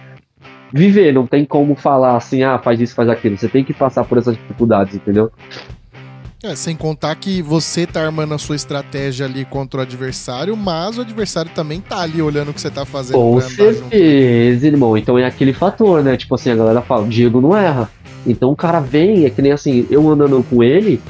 viver. 0.72 1.12
Não 1.12 1.26
tem 1.26 1.44
como 1.44 1.76
falar 1.76 2.16
assim, 2.16 2.44
ah, 2.44 2.60
faz 2.60 2.80
isso, 2.80 2.94
faz 2.94 3.10
aquilo. 3.10 3.36
Você 3.36 3.50
tem 3.50 3.64
que 3.64 3.74
passar 3.74 4.04
por 4.04 4.20
essas 4.20 4.36
dificuldades, 4.36 4.94
entendeu? 4.96 5.32
É, 6.44 6.56
sem 6.56 6.76
contar 6.76 7.16
que 7.16 7.42
você 7.42 7.88
tá 7.88 8.04
armando 8.04 8.34
a 8.34 8.38
sua 8.38 8.58
estratégia 8.58 9.26
ali 9.26 9.46
contra 9.46 9.80
o 9.80 9.84
adversário, 9.84 10.58
mas 10.58 10.98
o 10.98 11.02
adversário 11.02 11.50
também 11.56 11.80
tá 11.80 12.02
ali 12.02 12.22
olhando 12.22 12.52
o 12.52 12.54
que 12.54 12.60
você 12.60 12.70
tá 12.70 12.86
fazendo 12.86 13.16
Com 13.16 13.40
junto. 13.40 13.54
certeza, 13.54 14.68
irmão. 14.68 14.98
Então 14.98 15.18
é 15.18 15.26
aquele 15.26 15.54
fator, 15.54 16.04
né? 16.04 16.18
Tipo 16.18 16.36
assim, 16.36 16.52
a 16.52 16.56
galera 16.56 16.82
fala, 16.82 17.04
o 17.04 17.08
Diego 17.08 17.40
não 17.40 17.56
erra. 17.56 17.90
Então 18.26 18.52
o 18.52 18.56
cara 18.56 18.80
vem, 18.80 19.26
é 19.26 19.30
que 19.30 19.42
nem 19.42 19.52
assim, 19.52 19.86
eu 19.90 20.08
andando 20.10 20.44
com 20.50 20.64
ele, 20.64 21.02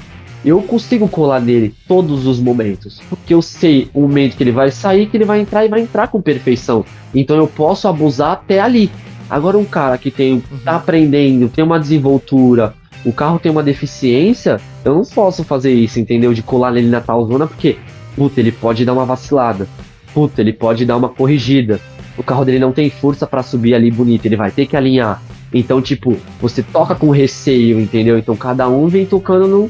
eu 0.43 0.61
consigo 0.61 1.07
colar 1.07 1.39
nele 1.39 1.73
todos 1.87 2.25
os 2.25 2.39
momentos. 2.39 3.01
Porque 3.09 3.33
eu 3.33 3.41
sei 3.41 3.89
o 3.93 4.01
momento 4.01 4.35
que 4.35 4.43
ele 4.43 4.51
vai 4.51 4.71
sair, 4.71 5.07
que 5.07 5.15
ele 5.15 5.25
vai 5.25 5.39
entrar 5.39 5.65
e 5.65 5.69
vai 5.69 5.81
entrar 5.81 6.07
com 6.07 6.21
perfeição. 6.21 6.83
Então 7.13 7.37
eu 7.37 7.47
posso 7.47 7.87
abusar 7.87 8.31
até 8.31 8.59
ali. 8.59 8.91
Agora 9.29 9.57
um 9.57 9.65
cara 9.65 9.97
que 9.97 10.11
tem, 10.11 10.43
tá 10.63 10.75
aprendendo, 10.75 11.49
tem 11.49 11.63
uma 11.63 11.79
desenvoltura, 11.79 12.73
o 13.05 13.11
carro 13.11 13.39
tem 13.39 13.51
uma 13.51 13.63
deficiência, 13.63 14.59
eu 14.83 14.95
não 14.95 15.03
posso 15.03 15.43
fazer 15.43 15.73
isso, 15.73 15.99
entendeu? 15.99 16.33
De 16.33 16.41
colar 16.41 16.71
nele 16.71 16.87
na 16.87 17.01
tal 17.01 17.25
zona, 17.25 17.47
porque, 17.47 17.77
puta, 18.15 18.39
ele 18.39 18.51
pode 18.51 18.85
dar 18.85 18.93
uma 18.93 19.05
vacilada. 19.05 19.67
Puta, 20.13 20.41
ele 20.41 20.53
pode 20.53 20.85
dar 20.85 20.97
uma 20.97 21.09
corrigida. 21.09 21.79
O 22.17 22.23
carro 22.23 22.45
dele 22.45 22.59
não 22.59 22.71
tem 22.71 22.89
força 22.89 23.25
para 23.25 23.43
subir 23.43 23.73
ali 23.73 23.89
bonito, 23.89 24.25
ele 24.25 24.35
vai 24.35 24.51
ter 24.51 24.67
que 24.67 24.77
alinhar. 24.77 25.21
Então, 25.53 25.81
tipo, 25.81 26.17
você 26.41 26.63
toca 26.63 26.95
com 26.95 27.09
receio, 27.11 27.79
entendeu? 27.79 28.17
Então 28.17 28.35
cada 28.35 28.67
um 28.67 28.87
vem 28.87 29.05
tocando 29.05 29.47
no, 29.47 29.69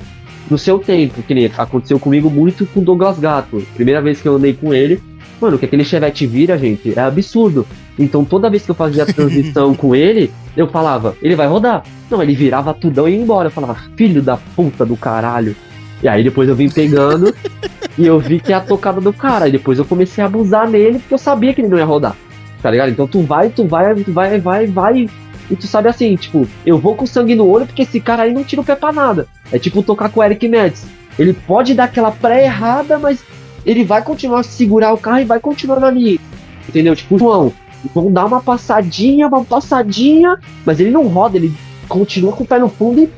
no 0.49 0.57
seu 0.57 0.79
tempo, 0.79 1.21
que 1.21 1.33
nem 1.33 1.45
aconteceu 1.57 1.99
comigo 1.99 2.29
muito 2.29 2.65
com 2.65 2.79
o 2.79 2.83
Douglas 2.83 3.19
Gato. 3.19 3.61
Primeira 3.75 4.01
vez 4.01 4.21
que 4.21 4.27
eu 4.27 4.35
andei 4.35 4.53
com 4.53 4.73
ele, 4.73 5.01
mano, 5.41 5.57
que 5.57 5.65
aquele 5.65 5.83
Chevette 5.83 6.25
vira, 6.25 6.57
gente, 6.57 6.97
é 6.97 7.01
absurdo. 7.01 7.67
Então 7.99 8.23
toda 8.23 8.49
vez 8.49 8.63
que 8.63 8.71
eu 8.71 8.75
fazia 8.75 9.03
a 9.03 9.05
transição 9.05 9.73
com 9.75 9.93
ele, 9.93 10.31
eu 10.55 10.67
falava, 10.67 11.17
ele 11.21 11.35
vai 11.35 11.47
rodar. 11.47 11.83
Não, 12.09 12.23
ele 12.23 12.33
virava 12.33 12.73
tudão 12.73 13.07
e 13.07 13.11
ia 13.11 13.21
embora. 13.21 13.47
Eu 13.47 13.51
falava, 13.51 13.75
filho 13.97 14.21
da 14.21 14.37
puta 14.37 14.85
do 14.85 14.95
caralho. 14.95 15.55
E 16.01 16.07
aí 16.07 16.23
depois 16.23 16.47
eu 16.47 16.55
vim 16.55 16.69
pegando 16.69 17.33
e 17.97 18.05
eu 18.05 18.19
vi 18.19 18.39
que 18.39 18.53
é 18.53 18.55
a 18.55 18.61
tocada 18.61 19.01
do 19.01 19.11
cara. 19.11 19.49
E 19.49 19.51
depois 19.51 19.79
eu 19.79 19.85
comecei 19.85 20.23
a 20.23 20.27
abusar 20.27 20.69
nele 20.69 20.99
porque 20.99 21.13
eu 21.13 21.17
sabia 21.17 21.53
que 21.53 21.61
ele 21.61 21.67
não 21.67 21.77
ia 21.77 21.85
rodar. 21.85 22.15
Tá 22.61 22.71
ligado? 22.71 22.89
Então 22.89 23.05
tu 23.05 23.21
vai, 23.21 23.49
tu 23.49 23.67
vai, 23.67 23.93
tu 23.95 24.13
vai, 24.13 24.39
vai, 24.39 24.67
vai. 24.67 25.09
E 25.49 25.55
tu 25.55 25.67
sabe 25.67 25.89
assim, 25.89 26.15
tipo, 26.15 26.47
eu 26.65 26.77
vou 26.77 26.95
com 26.95 27.05
sangue 27.05 27.35
no 27.35 27.47
olho 27.47 27.65
porque 27.65 27.83
esse 27.83 27.99
cara 27.99 28.23
aí 28.23 28.33
não 28.33 28.43
tira 28.43 28.61
o 28.61 28.65
pé 28.65 28.75
pra 28.75 28.91
nada. 28.91 29.27
É 29.51 29.59
tipo 29.59 29.83
tocar 29.83 30.09
com 30.09 30.19
o 30.19 30.23
Eric 30.23 30.47
Mendes. 30.47 30.85
Ele 31.17 31.33
pode 31.33 31.73
dar 31.73 31.85
aquela 31.85 32.11
pré 32.11 32.45
errada, 32.45 32.97
mas 32.97 33.23
ele 33.65 33.83
vai 33.83 34.01
continuar 34.01 34.39
a 34.39 34.43
segurar 34.43 34.93
o 34.93 34.97
carro 34.97 35.19
e 35.19 35.25
vai 35.25 35.39
continuar 35.39 35.79
na 35.79 35.91
linha. 35.91 36.19
Entendeu? 36.67 36.95
Tipo, 36.95 37.17
João, 37.19 37.53
vão 37.93 38.11
dar 38.11 38.25
uma 38.25 38.41
passadinha, 38.41 39.27
uma 39.27 39.43
passadinha, 39.43 40.39
mas 40.65 40.79
ele 40.79 40.91
não 40.91 41.07
roda, 41.07 41.37
ele 41.37 41.53
continua 41.87 42.31
com 42.31 42.43
o 42.43 42.47
pé 42.47 42.57
no 42.59 42.69
fundo 42.69 43.01
e 43.01 43.09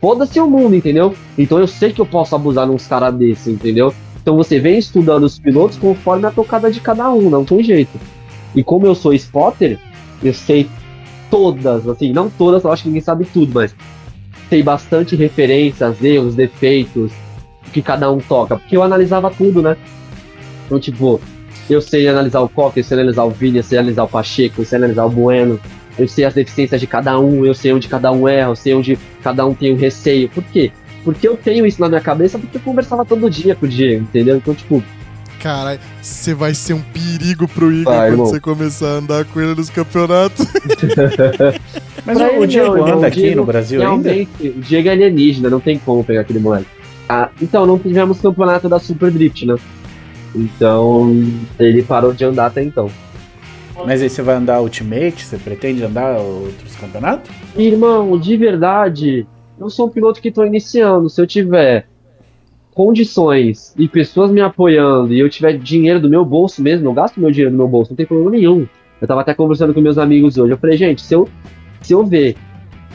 foda-se 0.00 0.40
o 0.40 0.48
mundo, 0.48 0.74
entendeu? 0.74 1.14
Então 1.38 1.58
eu 1.58 1.66
sei 1.66 1.92
que 1.92 2.00
eu 2.00 2.06
posso 2.06 2.34
abusar 2.34 2.66
nos 2.66 2.86
caras 2.86 3.14
desse, 3.14 3.50
entendeu? 3.50 3.94
Então 4.22 4.36
você 4.36 4.58
vem 4.58 4.78
estudando 4.78 5.24
os 5.24 5.38
pilotos 5.38 5.78
conforme 5.78 6.26
a 6.26 6.30
tocada 6.30 6.70
de 6.70 6.80
cada 6.80 7.10
um, 7.10 7.30
não 7.30 7.44
tem 7.44 7.62
jeito. 7.62 7.98
E 8.54 8.62
como 8.62 8.86
eu 8.86 8.94
sou 8.94 9.14
spotter, 9.14 9.78
eu 10.22 10.34
sei 10.34 10.68
todas, 11.30 11.88
assim, 11.88 12.12
não 12.12 12.28
todas, 12.28 12.64
eu 12.64 12.72
acho 12.72 12.82
que 12.82 12.88
ninguém 12.88 13.02
sabe 13.02 13.24
tudo, 13.24 13.52
mas 13.54 13.74
sei 14.48 14.62
bastante 14.62 15.14
referências, 15.14 16.02
erros, 16.02 16.34
defeitos, 16.34 17.12
que 17.72 17.80
cada 17.80 18.10
um 18.10 18.18
toca, 18.18 18.56
porque 18.56 18.76
eu 18.76 18.82
analisava 18.82 19.30
tudo, 19.30 19.62
né? 19.62 19.76
Então, 20.66 20.80
tipo, 20.80 21.20
eu 21.68 21.80
sei 21.80 22.08
analisar 22.08 22.40
o 22.40 22.48
Coque, 22.48 22.80
eu 22.80 22.84
sei 22.84 22.98
analisar 22.98 23.24
o 23.24 23.30
Vini, 23.30 23.58
eu 23.58 23.62
sei 23.62 23.78
analisar 23.78 24.04
o 24.04 24.08
Pacheco, 24.08 24.60
eu 24.60 24.64
sei 24.64 24.78
analisar 24.78 25.04
o 25.04 25.10
Bueno, 25.10 25.60
eu 25.98 26.08
sei 26.08 26.24
as 26.24 26.34
deficiências 26.34 26.80
de 26.80 26.86
cada 26.86 27.18
um, 27.18 27.44
eu 27.44 27.54
sei 27.54 27.72
onde 27.72 27.88
cada 27.88 28.10
um 28.10 28.26
erra, 28.26 28.50
eu 28.50 28.56
sei 28.56 28.74
onde 28.74 28.98
cada 29.22 29.46
um 29.46 29.54
tem 29.54 29.72
um 29.72 29.76
receio. 29.76 30.28
Por 30.28 30.42
quê? 30.44 30.72
Porque 31.04 31.26
eu 31.26 31.36
tenho 31.36 31.64
isso 31.64 31.80
na 31.80 31.88
minha 31.88 32.00
cabeça 32.00 32.38
porque 32.38 32.56
eu 32.56 32.62
conversava 32.62 33.04
todo 33.04 33.30
dia 33.30 33.54
com 33.54 33.66
o 33.66 33.68
Diego, 33.68 34.02
entendeu? 34.02 34.36
Então, 34.36 34.54
tipo, 34.54 34.82
Cara, 35.40 35.80
você 36.02 36.34
vai 36.34 36.52
ser 36.52 36.74
um 36.74 36.82
perigo 36.82 37.48
pro 37.48 37.72
Igor 37.72 37.94
Vai, 37.94 38.10
quando 38.10 38.18
você 38.18 38.38
começar 38.38 38.86
a 38.86 38.98
andar 38.98 39.24
com 39.24 39.40
ele 39.40 39.54
nos 39.54 39.70
campeonatos. 39.70 40.46
Mas 42.04 42.18
Pra 42.18 42.38
o, 42.38 42.46
Diego 42.46 42.76
não, 42.76 42.86
anda 42.86 42.96
o 42.96 43.04
aqui 43.06 43.20
Diego 43.20 43.36
no 43.36 43.46
Brasil 43.46 43.82
ainda? 43.82 44.10
O 44.38 44.60
Diego 44.60 44.88
é 44.88 44.92
alienígena, 44.92 45.48
não 45.48 45.58
tem 45.58 45.78
como 45.78 46.04
pegar 46.04 46.20
aquele 46.20 46.40
moleque. 46.40 46.66
Ah, 47.08 47.30
então, 47.40 47.66
não 47.66 47.78
tivemos 47.78 48.20
campeonato 48.20 48.68
da 48.68 48.78
Super 48.78 49.10
Drift, 49.10 49.46
né? 49.46 49.56
Então, 50.34 51.10
ele 51.58 51.82
parou 51.82 52.12
de 52.12 52.24
andar 52.24 52.46
até 52.46 52.62
então. 52.62 52.90
Mas 53.86 54.02
aí 54.02 54.10
você 54.10 54.20
vai 54.20 54.36
andar 54.36 54.60
Ultimate? 54.60 55.24
Você 55.24 55.38
pretende 55.38 55.82
andar 55.82 56.18
outros 56.18 56.76
campeonatos? 56.76 57.30
Irmão, 57.56 58.18
de 58.18 58.36
verdade, 58.36 59.26
eu 59.58 59.70
sou 59.70 59.86
um 59.86 59.90
piloto 59.90 60.20
que 60.20 60.30
tô 60.30 60.44
iniciando. 60.44 61.08
Se 61.08 61.20
eu 61.20 61.26
tiver 61.26 61.86
condições 62.80 63.74
e 63.78 63.86
pessoas 63.86 64.30
me 64.30 64.40
apoiando 64.40 65.12
e 65.12 65.20
eu 65.20 65.28
tiver 65.28 65.58
dinheiro 65.58 66.00
do 66.00 66.08
meu 66.08 66.24
bolso 66.24 66.62
mesmo, 66.62 66.88
eu 66.88 66.94
gasto 66.94 67.20
meu 67.20 67.30
dinheiro 67.30 67.50
do 67.50 67.56
meu 67.58 67.68
bolso, 67.68 67.90
não 67.90 67.96
tem 67.96 68.06
problema 68.06 68.30
nenhum. 68.30 68.66
Eu 68.98 69.06
tava 69.06 69.20
até 69.20 69.34
conversando 69.34 69.74
com 69.74 69.82
meus 69.82 69.98
amigos 69.98 70.38
hoje. 70.38 70.54
Eu 70.54 70.56
falei, 70.56 70.78
gente, 70.78 71.02
se 71.02 71.14
eu, 71.14 71.28
se 71.82 71.92
eu 71.92 72.06
ver 72.06 72.36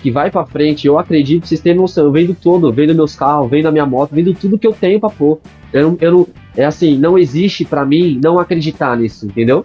que 0.01 0.09
vai 0.09 0.31
pra 0.31 0.43
frente, 0.43 0.87
eu 0.87 0.97
acredito, 0.97 1.45
vocês 1.45 1.61
têm 1.61 1.75
noção, 1.75 2.05
eu 2.05 2.11
vendo 2.11 2.33
todo, 2.33 2.73
vendo 2.73 2.95
meus 2.95 3.15
carros, 3.15 3.47
vendo 3.47 3.67
a 3.67 3.71
minha 3.71 3.85
moto, 3.85 4.09
vendo 4.15 4.33
tudo 4.33 4.57
que 4.57 4.65
eu 4.65 4.73
tenho 4.73 4.99
pra 4.99 5.07
pôr. 5.07 5.39
Eu, 5.71 5.95
eu 6.01 6.11
não, 6.11 6.27
é 6.57 6.65
assim, 6.65 6.97
não 6.97 7.15
existe 7.15 7.63
pra 7.63 7.85
mim 7.85 8.19
não 8.23 8.39
acreditar 8.39 8.97
nisso, 8.97 9.27
entendeu? 9.27 9.63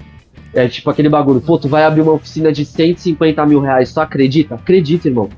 É 0.52 0.68
tipo 0.68 0.90
aquele 0.90 1.08
bagulho, 1.08 1.40
pô, 1.40 1.56
tu 1.56 1.66
vai 1.66 1.84
abrir 1.84 2.02
uma 2.02 2.12
oficina 2.12 2.52
de 2.52 2.66
150 2.66 3.46
mil 3.46 3.60
reais, 3.60 3.88
só 3.88 4.02
acredita? 4.02 4.56
Acredita, 4.56 5.08
irmão. 5.08 5.30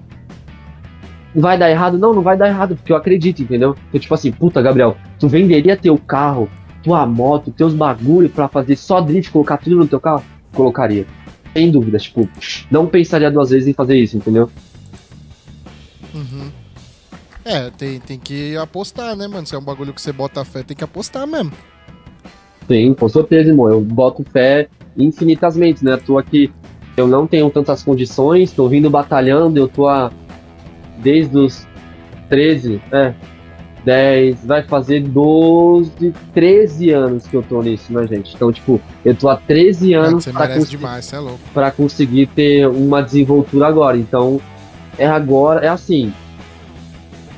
Vai 1.34 1.56
dar 1.58 1.70
errado? 1.70 1.98
Não, 1.98 2.12
não 2.12 2.22
vai 2.22 2.36
dar 2.36 2.48
errado, 2.48 2.76
porque 2.76 2.92
eu 2.92 2.96
acredito, 2.96 3.42
entendeu? 3.42 3.74
Eu, 3.92 3.98
tipo 3.98 4.12
assim, 4.12 4.30
puta, 4.30 4.60
Gabriel, 4.60 4.96
tu 5.18 5.28
venderia 5.28 5.76
teu 5.76 5.96
carro, 5.96 6.48
tua 6.82 7.06
moto, 7.06 7.50
teus 7.50 7.72
bagulho 7.72 8.28
pra 8.28 8.48
fazer 8.48 8.76
só 8.76 9.00
drift, 9.00 9.30
colocar 9.30 9.56
tudo 9.56 9.76
no 9.76 9.86
teu 9.86 10.00
carro? 10.00 10.22
Colocaria. 10.52 11.06
Sem 11.54 11.70
dúvida, 11.70 11.98
tipo, 11.98 12.28
não 12.70 12.86
pensaria 12.86 13.30
duas 13.30 13.50
vezes 13.50 13.68
em 13.68 13.72
fazer 13.72 13.96
isso, 13.96 14.16
entendeu? 14.16 14.50
Uhum. 16.14 16.50
É, 17.44 17.70
tem, 17.70 17.98
tem 17.98 18.18
que 18.18 18.56
apostar, 18.56 19.16
né, 19.16 19.26
mano? 19.26 19.46
Se 19.46 19.54
é 19.54 19.58
um 19.58 19.64
bagulho 19.64 19.92
que 19.92 20.00
você 20.00 20.12
bota 20.12 20.44
fé, 20.44 20.62
tem 20.62 20.76
que 20.76 20.84
apostar 20.84 21.26
mesmo. 21.26 21.52
Sim, 22.68 22.94
com 22.94 23.08
certeza, 23.08 23.50
irmão. 23.50 23.68
Eu 23.68 23.80
boto 23.80 24.24
fé 24.30 24.68
infinitasmente, 24.96 25.84
né? 25.84 25.96
Tô 25.96 26.18
aqui, 26.18 26.52
eu 26.96 27.06
não 27.08 27.26
tenho 27.26 27.50
tantas 27.50 27.82
condições, 27.82 28.52
tô 28.52 28.68
vindo 28.68 28.88
batalhando, 28.88 29.58
eu 29.58 29.68
tô 29.68 29.88
há, 29.88 30.12
desde 31.02 31.36
os 31.36 31.66
13, 32.28 32.80
é, 32.92 33.12
10, 33.84 34.44
vai 34.44 34.62
fazer 34.62 35.00
12, 35.02 36.12
13 36.32 36.90
anos 36.90 37.26
que 37.26 37.36
eu 37.36 37.42
tô 37.42 37.60
nisso, 37.62 37.92
né, 37.92 38.06
gente? 38.06 38.34
Então, 38.34 38.52
tipo, 38.52 38.80
eu 39.04 39.14
tô 39.14 39.28
há 39.28 39.36
13 39.36 39.90
Mano, 39.94 40.06
anos 40.08 40.26
merece 40.26 40.58
cons- 40.60 40.70
demais, 40.70 41.12
é 41.12 41.18
conseguir 41.70 42.26
ter 42.28 42.68
uma 42.68 43.02
desenvoltura 43.02 43.66
agora. 43.66 43.96
Então, 43.96 44.40
é 44.96 45.06
agora, 45.06 45.64
é 45.64 45.68
assim. 45.68 46.12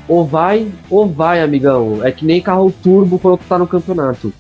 Ou 0.07 0.27
vai, 0.27 0.71
ou 0.91 1.07
vai, 1.09 1.41
amigão. 1.41 2.05
É 2.05 2.13
que 2.13 2.25
nem 2.27 2.41
carro 2.43 2.71
turbo 2.83 3.19
quando 3.19 3.39
tu 3.39 3.45
tá 3.49 3.59
no 3.59 3.67
campeonato. 3.67 4.33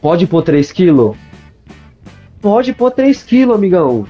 Pode 0.00 0.26
pôr 0.26 0.42
3 0.42 0.72
kg? 0.72 1.12
Pode 2.40 2.72
pôr 2.72 2.90
3 2.90 3.22
kg, 3.22 3.52
amigão. 3.52 4.06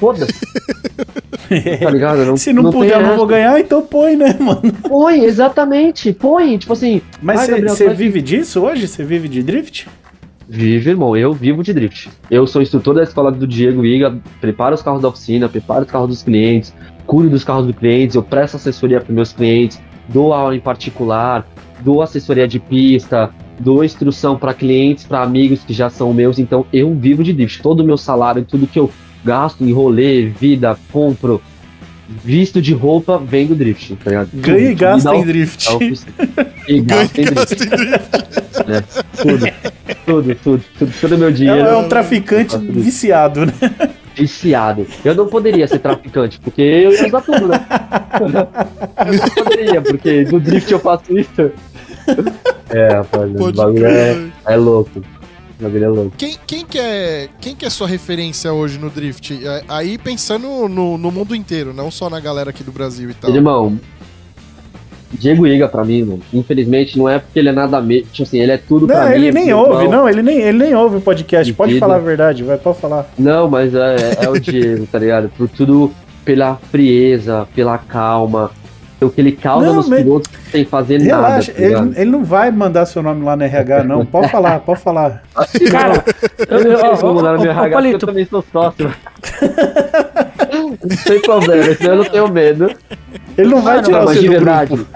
Foda-se. 0.00 0.32
tá 1.78 1.90
ligado? 1.90 2.24
Não, 2.24 2.36
Se 2.36 2.52
não, 2.54 2.62
tem 2.64 2.72
puder, 2.72 3.00
eu 3.00 3.06
não 3.06 3.16
vou 3.16 3.26
ganhar, 3.26 3.60
então 3.60 3.82
põe, 3.82 4.16
né, 4.16 4.34
mano? 4.40 4.72
Põe, 4.88 5.24
exatamente. 5.24 6.12
Põe. 6.12 6.56
Tipo 6.56 6.72
assim. 6.72 7.02
Mas 7.20 7.46
você 7.46 7.90
vive 7.90 8.22
disso 8.22 8.62
hoje? 8.62 8.88
Você 8.88 9.04
vive 9.04 9.28
de 9.28 9.42
drift? 9.42 9.86
Vive, 10.48 10.90
irmão. 10.90 11.14
Eu 11.14 11.34
vivo 11.34 11.62
de 11.62 11.74
drift. 11.74 12.08
Eu 12.30 12.46
sou 12.46 12.62
instrutor 12.62 12.94
da 12.94 13.02
escola 13.02 13.30
do 13.30 13.46
Diego 13.46 13.84
Iga, 13.84 14.18
preparo 14.40 14.74
os 14.74 14.82
carros 14.82 15.02
da 15.02 15.08
oficina, 15.08 15.48
preparo 15.48 15.84
os 15.84 15.90
carros 15.90 16.08
dos 16.08 16.22
clientes, 16.22 16.74
cuido 17.06 17.30
dos 17.30 17.44
carros 17.44 17.66
dos 17.66 17.76
clientes, 17.76 18.16
eu 18.16 18.22
presto 18.22 18.56
assessoria 18.56 19.00
para 19.00 19.14
meus 19.14 19.32
clientes, 19.32 19.80
dou 20.08 20.32
aula 20.32 20.56
em 20.56 20.60
particular, 20.60 21.46
dou 21.80 22.02
assessoria 22.02 22.48
de 22.48 22.58
pista, 22.58 23.30
dou 23.60 23.84
instrução 23.84 24.36
para 24.36 24.54
clientes, 24.54 25.04
para 25.04 25.22
amigos 25.22 25.62
que 25.62 25.72
já 25.72 25.90
são 25.90 26.12
meus. 26.14 26.38
Então 26.38 26.66
eu 26.72 26.94
vivo 26.94 27.22
de 27.22 27.32
drift. 27.32 27.62
Todo 27.62 27.80
o 27.80 27.84
meu 27.84 27.96
salário, 27.96 28.44
tudo 28.44 28.66
que 28.66 28.78
eu 28.78 28.90
gasto 29.24 29.64
em 29.64 29.72
rolê, 29.72 30.26
vida, 30.26 30.76
compro, 30.92 31.40
visto 32.24 32.60
de 32.60 32.72
roupa, 32.72 33.18
vem 33.18 33.46
do 33.46 33.54
drift. 33.54 33.94
Tá 33.96 34.10
ligado? 34.10 34.30
Ganha 34.34 34.70
e 34.70 34.74
gasta 34.74 35.14
em 35.14 35.24
drift. 35.24 35.68
E 36.68 36.80
gasta 36.80 37.20
em 37.20 37.24
drift. 37.24 37.58
né? 38.68 38.84
Tudo, 39.16 39.46
tudo, 40.06 40.34
tudo, 40.36 40.64
tudo, 40.78 40.92
todo 41.00 41.18
meu 41.18 41.28
É, 41.28 41.32
dinheiro. 41.32 41.68
é 41.68 41.76
um 41.76 41.88
traficante 41.88 42.56
viciado, 42.58 43.46
né? 43.46 43.52
viciado. 44.14 44.86
Eu 45.04 45.14
não 45.14 45.26
poderia 45.26 45.66
ser 45.66 45.78
traficante, 45.78 46.38
porque 46.40 46.60
eu 46.62 46.92
ia 46.92 47.06
usar 47.08 47.20
tudo, 47.22 47.48
né? 47.48 47.66
Eu 48.20 48.28
não 49.14 49.44
poderia, 49.44 49.82
porque 49.82 50.24
no 50.24 50.38
drift 50.38 50.70
eu 50.70 50.78
faço 50.78 51.18
isso. 51.18 51.50
É, 52.68 52.94
rapaz, 52.94 53.30
o 53.34 53.52
bagulho 53.52 53.86
é, 53.86 54.30
é 54.46 54.56
louco. 54.56 55.02
O 55.60 55.64
bagulho 55.64 55.84
é 55.84 55.88
louco. 55.88 56.12
Quem, 56.16 56.36
quem, 56.46 56.64
que 56.64 56.78
é, 56.78 57.28
quem 57.40 57.54
que 57.54 57.66
é 57.66 57.70
sua 57.70 57.86
referência 57.86 58.50
hoje 58.52 58.78
no 58.78 58.88
Drift? 58.88 59.38
É, 59.46 59.62
Aí 59.68 59.98
pensando 59.98 60.68
no, 60.68 60.96
no 60.96 61.10
mundo 61.10 61.34
inteiro, 61.34 61.74
não 61.74 61.90
só 61.90 62.08
na 62.08 62.18
galera 62.18 62.48
aqui 62.50 62.64
do 62.64 62.72
Brasil 62.72 63.10
e 63.10 63.14
tal. 63.14 63.30
Irmão, 63.30 63.78
Diego 65.12 65.46
Iga 65.46 65.68
pra 65.68 65.84
mim, 65.84 66.02
mano, 66.04 66.22
infelizmente 66.32 66.96
não 66.96 67.08
é 67.08 67.18
porque 67.18 67.38
ele 67.38 67.48
é 67.48 67.52
nada 67.52 67.80
mesmo, 67.80 68.06
tipo 68.12 68.22
assim, 68.22 68.38
ele 68.40 68.52
é 68.52 68.56
tudo 68.56 68.86
pra 68.86 69.02
Não, 69.02 69.08
mim. 69.10 69.14
ele 69.16 69.28
é 69.28 69.32
nem 69.32 69.46
meu 69.46 69.58
ouve, 69.58 69.88
não, 69.88 70.08
ele 70.08 70.22
nem, 70.22 70.38
ele 70.38 70.58
nem 70.58 70.74
ouve 70.74 70.96
o 70.96 71.00
podcast. 71.00 71.52
Pode 71.52 71.78
falar 71.78 71.96
a 71.96 71.98
verdade, 71.98 72.42
vai, 72.42 72.56
pode 72.56 72.78
falar. 72.78 73.10
Não, 73.18 73.48
mas 73.48 73.74
é, 73.74 74.18
é 74.24 74.28
o 74.30 74.38
Diego, 74.40 74.86
tá 74.86 74.98
ligado? 74.98 75.28
Por 75.36 75.48
tudo, 75.48 75.92
pela 76.24 76.56
frieza, 76.70 77.46
pela 77.54 77.76
calma, 77.76 78.50
O 79.00 79.08
que 79.08 79.20
ele 79.20 79.32
causa 79.32 79.66
Não, 79.66 79.74
nos 79.76 79.88
mas- 79.88 80.02
pilotos 80.02 80.30
sem 80.50 80.64
fazer 80.64 81.00
Relaxa, 81.00 81.52
nada. 81.52 81.62
tá 81.62 81.66
ligado? 81.68 81.86
ele, 81.92 82.00
ele 82.02 82.10
não 82.10 82.22
vai 82.24 82.50
mandar 82.50 82.84
seu 82.84 83.02
nome 83.02 83.24
lá 83.24 83.34
no 83.34 83.42
RH, 83.44 83.84
não. 83.84 84.04
Pode 84.06 84.30
falar, 84.30 84.60
pode 84.60 84.80
falar. 84.80 85.22
Cara, 85.70 86.04
eu, 86.48 86.58
Eu, 86.58 86.78
eu, 86.78 86.96
vou 86.96 87.14
mandar 87.14 87.32
no 87.34 87.40
meu 87.42 87.50
RH 87.50 87.88
eu 87.88 87.98
também 87.98 88.26
sou 88.26 88.44
sócio. 88.52 88.92
não 90.50 90.96
tem 91.04 91.20
problema, 91.22 91.74
senão 91.74 91.90
eu 91.92 91.96
não 91.96 92.04
tenho 92.04 92.28
medo. 92.28 92.70
Ele 93.38 93.48
não 93.48 93.62
vai 93.62 93.76
Mano, 93.76 93.86
tirar 93.86 93.98
Não, 94.00 94.04
mas 94.06 94.16
você 94.16 94.22
de 94.22 94.28
verdade, 94.28 94.86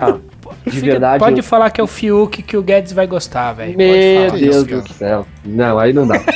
de 0.66 0.80
verdade. 0.80 1.18
pode 1.18 1.38
eu- 1.38 1.44
falar 1.44 1.70
que 1.70 1.80
é 1.80 1.84
o 1.84 1.86
Fiuk 1.86 2.42
que 2.42 2.56
o 2.56 2.62
Guedes 2.62 2.92
vai 2.92 3.06
gostar, 3.06 3.52
velho. 3.54 3.76
Meu 3.76 3.88
Pode 4.30 4.40
falar. 4.48 4.62
Deus 4.64 4.84
do 4.84 4.92
céu. 4.92 5.26
Não, 5.44 5.78
aí 5.78 5.92
não 5.92 6.06
dá. 6.06 6.20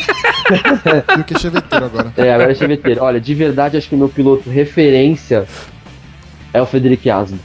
O 1.21 1.25
que 1.25 1.35
é 1.35 1.39
cheveteiro 1.39 1.85
agora. 1.85 2.11
É, 2.17 2.33
agora 2.33 2.53
é 2.53 2.55
cheveteiro. 2.55 3.03
Olha, 3.03 3.21
de 3.21 3.35
verdade, 3.35 3.77
acho 3.77 3.87
que 3.87 3.95
o 3.95 3.99
meu 3.99 4.09
piloto 4.09 4.49
referência 4.49 5.45
é 6.55 6.63
o 6.63 6.65
Federico 6.65 7.11
Asmo. 7.11 7.39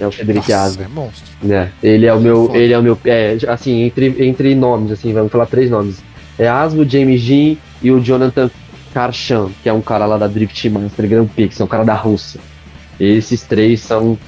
É 0.00 0.06
o 0.06 0.10
Federico 0.10 0.52
Asmo. 0.52 0.82
é 0.82 0.88
monstro. 0.88 1.30
né? 1.42 1.70
Ele 1.82 2.06
é 2.06 2.12
o 2.12 2.20
meu, 2.20 2.46
Foda. 2.46 2.58
ele 2.58 2.72
é 2.72 2.78
o 2.78 2.82
meu, 2.82 2.98
é, 3.04 3.36
assim, 3.48 3.82
entre, 3.82 4.26
entre 4.26 4.54
nomes, 4.54 4.90
assim, 4.92 5.12
vamos 5.12 5.30
falar 5.30 5.46
três 5.46 5.70
nomes. 5.70 6.02
É 6.38 6.48
Asmo, 6.48 6.84
James 6.88 7.20
Jean 7.20 7.56
e 7.80 7.90
o 7.92 8.00
Jonathan 8.00 8.50
Karchan, 8.92 9.50
que 9.62 9.68
é 9.68 9.72
um 9.72 9.80
cara 9.80 10.06
lá 10.06 10.16
da 10.16 10.26
Drift 10.26 10.68
Master 10.68 11.08
Grand 11.08 11.26
Prix, 11.26 11.60
é 11.60 11.64
um 11.64 11.68
cara 11.68 11.84
da 11.84 11.94
Rússia. 11.94 12.40
Esses 12.98 13.42
três 13.42 13.80
são, 13.80 14.18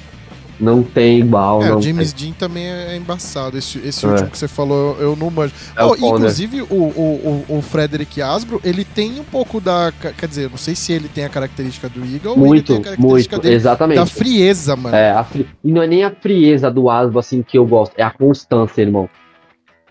não 0.59 0.81
tem 0.83 1.19
igual, 1.19 1.61
É, 1.63 1.69
não 1.69 1.77
o 1.77 1.81
James 1.81 2.11
Dean 2.13 2.31
também 2.31 2.65
é 2.65 2.95
embaçado. 2.97 3.57
Esse, 3.57 3.77
esse 3.79 4.05
É. 4.05 4.09
último 4.09 4.29
que 4.29 4.37
você 4.37 4.47
falou, 4.47 4.97
eu 4.99 5.15
não 5.15 5.29
manjo. 5.29 5.53
É 5.75 5.83
o 5.83 5.87
Oh, 5.91 5.95
Conner. 5.95 6.15
inclusive, 6.15 6.61
o, 6.63 6.65
o, 6.73 7.45
o, 7.49 7.57
o 7.57 7.61
Frederick 7.61 8.21
Asbro, 8.21 8.59
ele 8.63 8.83
tem 8.83 9.19
um 9.19 9.23
pouco 9.23 9.61
da. 9.61 9.93
Quer 10.17 10.27
dizer, 10.27 10.49
não 10.49 10.57
sei 10.57 10.75
se 10.75 10.91
ele 10.93 11.07
tem 11.07 11.25
a 11.25 11.29
característica 11.29 11.87
do 11.89 11.99
Eagle 12.01 12.31
ou 12.31 12.37
ele 12.37 12.47
muito, 12.47 12.67
tem 12.73 12.77
a 12.77 12.83
característica 12.83 13.35
muito, 13.35 13.43
dele 13.43 13.55
exatamente. 13.55 13.97
da 13.97 14.05
frieza, 14.05 14.75
mano. 14.75 14.95
É, 14.95 15.11
a 15.11 15.23
fri- 15.23 15.47
e 15.63 15.71
não 15.71 15.81
é 15.81 15.87
nem 15.87 16.03
a 16.03 16.11
frieza 16.11 16.69
do 16.71 16.89
Asbo 16.89 17.19
assim 17.19 17.41
que 17.41 17.57
eu 17.57 17.65
gosto, 17.65 17.93
é 17.97 18.03
a 18.03 18.09
constância, 18.11 18.81
irmão. 18.81 19.09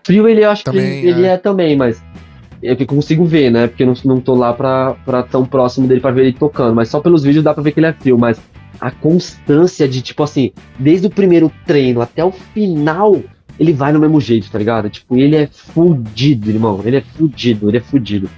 Frio 0.03 0.27
ele 0.27 0.43
eu 0.43 0.49
acho 0.49 0.63
Também, 0.63 1.01
que 1.01 1.07
ele 1.07 1.25
é. 1.25 1.31
é. 1.31 1.37
também, 1.37 1.75
mas 1.75 2.01
eu 2.63 2.75
que 2.77 2.85
consigo 2.85 3.25
ver, 3.25 3.51
né? 3.51 3.67
Porque 3.67 3.83
eu 3.83 3.87
não, 3.87 3.95
não 4.05 4.19
tô 4.21 4.33
lá 4.35 4.53
pra, 4.53 4.95
pra 5.05 5.21
tão 5.21 5.45
próximo 5.45 5.85
dele 5.87 5.99
pra 6.01 6.11
ver 6.11 6.21
ele 6.27 6.33
tocando, 6.33 6.73
mas 6.75 6.89
só 6.89 6.99
pelos 6.99 7.23
vídeos 7.23 7.43
dá 7.43 7.53
pra 7.53 7.61
ver 7.61 7.71
que 7.73 7.79
ele 7.79 7.87
é 7.87 7.93
frio, 7.93 8.17
mas 8.17 8.39
a 8.79 8.91
constância 8.91 9.87
de, 9.87 10.01
tipo 10.01 10.23
assim, 10.23 10.51
desde 10.77 11.07
o 11.07 11.09
primeiro 11.09 11.51
treino 11.65 12.01
até 12.01 12.23
o 12.23 12.31
final, 12.31 13.19
ele 13.59 13.73
vai 13.73 13.91
no 13.91 13.99
mesmo 13.99 14.19
jeito, 14.21 14.49
tá 14.51 14.57
ligado? 14.59 14.89
Tipo, 14.89 15.15
ele 15.17 15.35
é 15.35 15.47
fudido, 15.47 16.49
irmão. 16.49 16.81
Ele 16.85 16.97
é 16.97 17.01
fudido, 17.01 17.69
ele 17.69 17.77
é 17.77 17.81
fudido. 17.81 18.29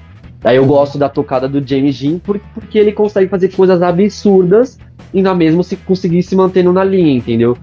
Daí 0.41 0.55
eu 0.55 0.65
gosto 0.65 0.97
da 0.97 1.09
tocada 1.09 1.49
do 1.49 1.65
James 1.67 1.95
Jean 1.95 2.17
por- 2.19 2.39
porque 2.53 2.77
ele 2.79 2.93
consegue 2.93 3.27
fazer 3.27 3.49
coisas 3.49 3.81
absurdas 3.81 4.77
e 5.13 5.21
na 5.21 5.35
mesma 5.35 5.63
se 5.63 5.75
conseguir 5.75 6.23
se 6.23 6.35
mantendo 6.35 6.71
na 6.71 6.83
linha, 6.83 7.13
entendeu? 7.17 7.57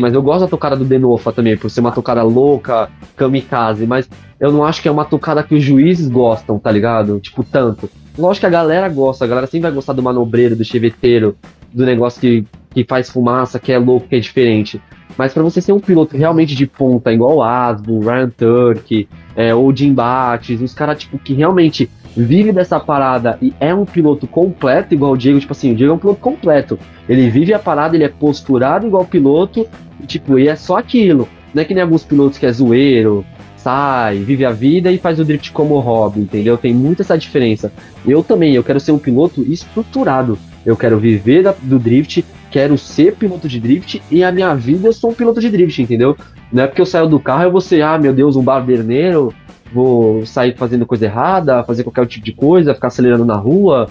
Mas 0.00 0.14
eu 0.14 0.22
gosto 0.22 0.40
da 0.42 0.46
tocada 0.46 0.76
do 0.76 0.84
Denofa 0.84 1.32
também, 1.32 1.56
por 1.56 1.68
ser 1.68 1.80
uma 1.80 1.90
tocada 1.90 2.22
louca, 2.22 2.88
kamikaze, 3.16 3.86
mas 3.86 4.08
eu 4.38 4.52
não 4.52 4.64
acho 4.64 4.80
que 4.80 4.86
é 4.86 4.90
uma 4.90 5.04
tocada 5.04 5.42
que 5.42 5.54
os 5.54 5.62
juízes 5.64 6.08
gostam, 6.08 6.58
tá 6.60 6.70
ligado? 6.70 7.18
Tipo, 7.18 7.42
tanto. 7.42 7.90
Lógico 8.16 8.42
que 8.42 8.46
a 8.46 8.50
galera 8.50 8.88
gosta, 8.88 9.24
a 9.24 9.28
galera 9.28 9.46
sempre 9.46 9.62
vai 9.62 9.72
gostar 9.72 9.92
do 9.92 10.02
manobreiro, 10.02 10.54
do 10.54 10.64
cheveteiro, 10.64 11.36
do 11.72 11.84
negócio 11.84 12.20
que, 12.20 12.44
que 12.70 12.84
faz 12.84 13.10
fumaça, 13.10 13.58
que 13.58 13.72
é 13.72 13.78
louco, 13.78 14.08
que 14.08 14.16
é 14.16 14.20
diferente. 14.20 14.80
Mas 15.16 15.34
pra 15.34 15.42
você 15.42 15.60
ser 15.60 15.72
um 15.72 15.80
piloto 15.80 16.16
realmente 16.16 16.54
de 16.54 16.66
ponta, 16.66 17.12
igual 17.12 17.36
o 17.36 17.42
Asbo, 17.42 18.00
Ryan 18.00 18.30
Turk, 18.30 19.08
é, 19.36 19.54
ou 19.54 19.74
Jim 19.74 19.92
Bates, 19.92 20.60
os 20.60 20.72
caras, 20.72 21.00
tipo, 21.00 21.18
que 21.18 21.34
realmente 21.34 21.90
vive 22.16 22.52
dessa 22.52 22.80
parada 22.80 23.38
e 23.40 23.52
é 23.60 23.74
um 23.74 23.84
piloto 23.84 24.26
completo, 24.26 24.94
igual 24.94 25.12
o 25.12 25.16
Diego, 25.16 25.38
tipo 25.38 25.52
assim, 25.52 25.72
o 25.72 25.76
Diego 25.76 25.92
é 25.92 25.96
um 25.96 25.98
piloto 25.98 26.20
completo. 26.20 26.78
Ele 27.08 27.28
vive 27.28 27.52
a 27.52 27.58
parada, 27.58 27.96
ele 27.96 28.04
é 28.04 28.08
posturado 28.08 28.86
igual 28.86 29.04
piloto, 29.04 29.66
e, 30.00 30.06
tipo, 30.06 30.38
e 30.38 30.48
é 30.48 30.56
só 30.56 30.78
aquilo. 30.78 31.28
Não 31.52 31.62
é 31.62 31.64
que 31.64 31.74
nem 31.74 31.82
alguns 31.82 32.04
pilotos 32.04 32.38
que 32.38 32.46
é 32.46 32.52
zoeiro, 32.52 33.24
sai, 33.56 34.18
vive 34.18 34.44
a 34.44 34.50
vida 34.50 34.90
e 34.90 34.98
faz 34.98 35.20
o 35.20 35.24
drift 35.24 35.52
como 35.52 35.78
hobby, 35.80 36.20
entendeu? 36.20 36.56
Tem 36.56 36.72
muito 36.72 37.02
essa 37.02 37.18
diferença. 37.18 37.72
Eu 38.06 38.22
também, 38.22 38.54
eu 38.54 38.64
quero 38.64 38.80
ser 38.80 38.92
um 38.92 38.98
piloto 38.98 39.42
estruturado. 39.42 40.38
Eu 40.64 40.76
quero 40.76 40.98
viver 40.98 41.42
da- 41.42 41.54
do 41.62 41.78
drift, 41.78 42.24
quero 42.50 42.76
ser 42.76 43.14
piloto 43.16 43.48
de 43.48 43.58
drift 43.60 44.02
e 44.10 44.22
a 44.22 44.30
minha 44.30 44.54
vida 44.54 44.88
eu 44.88 44.92
sou 44.92 45.10
um 45.10 45.14
piloto 45.14 45.40
de 45.40 45.48
drift, 45.48 45.80
entendeu? 45.80 46.16
Não 46.52 46.64
é 46.64 46.66
porque 46.66 46.80
eu 46.80 46.86
saio 46.86 47.08
do 47.08 47.20
carro 47.20 47.44
eu 47.44 47.52
vou 47.52 47.60
ser, 47.60 47.82
ah, 47.82 47.98
meu 47.98 48.12
Deus, 48.12 48.36
um 48.36 48.42
barberneiro, 48.42 49.32
vou 49.72 50.26
sair 50.26 50.54
fazendo 50.56 50.84
coisa 50.84 51.06
errada, 51.06 51.62
fazer 51.64 51.84
qualquer 51.84 52.06
tipo 52.06 52.24
de 52.24 52.32
coisa, 52.32 52.74
ficar 52.74 52.88
acelerando 52.88 53.24
na 53.24 53.36
rua. 53.36 53.88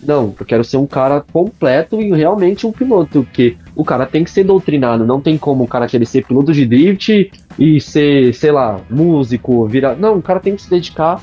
Não, 0.00 0.32
eu 0.38 0.46
quero 0.46 0.62
ser 0.62 0.76
um 0.76 0.86
cara 0.86 1.24
completo 1.32 2.00
e 2.00 2.12
realmente 2.12 2.66
um 2.66 2.72
piloto, 2.72 3.24
porque 3.24 3.56
o 3.74 3.84
cara 3.84 4.06
tem 4.06 4.22
que 4.22 4.30
ser 4.30 4.44
doutrinado, 4.44 5.04
não 5.04 5.20
tem 5.20 5.36
como 5.36 5.64
o 5.64 5.68
cara 5.68 5.88
querer 5.88 6.06
ser 6.06 6.24
piloto 6.24 6.52
de 6.52 6.64
drift 6.64 7.30
e 7.58 7.80
ser, 7.80 8.32
sei 8.32 8.52
lá, 8.52 8.80
músico, 8.88 9.66
virar. 9.66 9.96
Não, 9.96 10.16
o 10.16 10.22
cara 10.22 10.38
tem 10.38 10.54
que 10.54 10.62
se 10.62 10.70
dedicar 10.70 11.20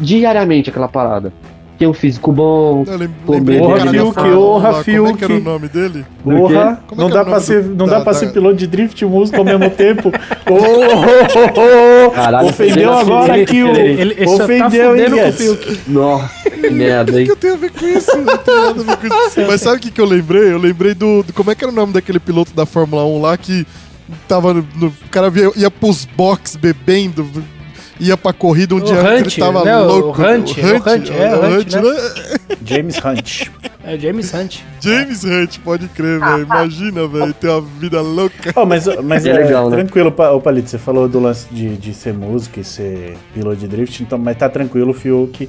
diariamente 0.00 0.70
àquela 0.70 0.88
parada. 0.88 1.32
Ter 1.78 1.86
um 1.86 1.92
físico 1.92 2.32
bom, 2.32 2.84
Eu 2.86 2.96
lembrei 2.96 3.58
do 3.58 3.64
Porra, 3.66 3.80
Fiuk, 3.90 4.14
Fórmula 4.14 4.36
1 4.36 4.40
honra, 4.40 4.70
lá, 4.70 4.82
Como 4.84 5.08
é 5.08 5.12
que 5.12 5.24
era 5.24 5.32
o 5.32 5.36
Fiuk. 5.36 5.44
nome 5.44 5.68
dele? 5.68 6.06
Porra, 6.24 6.80
é 6.90 6.94
não 6.96 7.08
é 7.08 7.10
dá 7.12 7.20
o 7.20 7.24
pra 7.24 7.32
nome 7.34 7.40
ser, 7.44 7.62
do- 7.64 7.74
não 7.76 7.86
da- 7.86 7.98
dá 7.98 8.04
pra 8.04 8.14
ser 8.14 8.32
piloto 8.32 8.56
de 8.56 8.66
drift 8.66 9.02
e 9.02 9.04
músico 9.06 9.36
ao 9.38 9.44
mesmo 9.44 9.68
tempo. 9.68 10.08
Ô, 10.48 10.54
ô, 10.54 12.06
ô, 12.06 12.06
ô, 12.06 12.10
Caralho, 12.12 12.48
Ofendeu 12.48 12.92
agora 12.92 13.34
ele- 13.34 13.42
aqui 13.42 13.62
o. 13.62 13.68
ele- 13.76 14.00
Ele, 14.00 14.14
tá 14.14 14.30
Ofendeu, 14.30 14.96
hein, 14.96 15.06
o 15.06 15.14
Guedes? 15.16 15.36
Fiuk. 15.36 15.80
nossa, 15.88 16.50
que 16.50 16.70
merda, 16.70 17.12
O 17.12 17.18
hein? 17.18 17.24
que 17.26 17.32
eu 17.32 17.36
tenho 17.36 17.54
a 17.54 17.56
ver 17.58 17.70
com 17.70 17.86
isso? 17.86 18.16
Não 18.16 18.38
tem 18.38 18.54
nada 18.54 18.80
a 18.80 18.96
ver 18.96 18.96
com 19.10 19.26
isso. 19.26 19.40
Mas 19.46 19.60
sabe 19.60 19.76
o 19.76 19.80
que, 19.80 19.90
que 19.90 20.00
eu 20.00 20.06
lembrei? 20.06 20.50
Eu 20.52 20.58
lembrei 20.58 20.94
do, 20.94 21.22
do- 21.24 21.32
Como 21.34 21.50
é 21.50 21.54
que 21.54 21.62
era 21.62 21.70
o 21.72 21.76
nome 21.76 21.92
daquele 21.92 22.18
piloto 22.18 22.54
da 22.54 22.64
Fórmula 22.64 23.04
1 23.04 23.20
lá 23.20 23.36
que 23.36 23.66
tava 24.26 24.54
no. 24.54 24.66
no- 24.76 24.86
o 24.86 25.08
cara 25.10 25.28
via, 25.28 25.50
ia 25.56 25.70
pros 25.70 26.06
box 26.06 26.56
bebendo. 26.56 27.26
Ia 27.98 28.16
pra 28.16 28.32
corrida 28.32 28.74
um 28.74 28.78
O 28.78 28.80
dia 28.84 29.00
Hunt, 29.00 29.20
ele 29.20 29.30
tava 29.30 29.64
né? 29.64 29.76
O 29.78 29.84
louco. 29.86 30.22
Hunt, 30.22 30.58
é 30.58 30.72
o 30.72 30.76
Hunt, 30.76 31.10
é, 31.10 31.34
o 31.34 31.58
Hunt, 31.58 31.72
né? 31.72 32.56
James 32.64 32.96
Hunt. 32.98 33.48
É 33.84 33.94
o 33.94 33.98
James 34.00 34.34
Hunt. 34.34 34.58
James 34.80 35.24
Hunt, 35.24 35.58
pode 35.64 35.88
crer, 35.88 36.20
velho. 36.20 36.42
Imagina, 36.42 37.06
velho, 37.08 37.32
ter 37.32 37.48
uma 37.48 37.60
vida 37.62 38.00
louca. 38.02 38.52
Oh, 38.54 38.66
mas 38.66 38.86
mas 39.02 39.24
É 39.24 39.30
é, 39.30 39.32
legal, 39.32 39.70
né? 39.70 39.76
tranquilo, 39.76 40.14
ô 40.34 40.40
Palito, 40.40 40.68
você 40.68 40.76
falou 40.78 41.08
do 41.08 41.18
lance 41.20 41.46
de, 41.50 41.76
de 41.76 41.94
ser 41.94 42.12
músico 42.12 42.60
e 42.60 42.64
ser 42.64 43.16
piloto 43.32 43.56
de 43.56 43.68
drift, 43.68 44.02
então, 44.02 44.18
mas 44.18 44.36
tá 44.36 44.48
tranquilo, 44.48 44.90
o 44.90 44.94
Fiuk, 44.94 45.48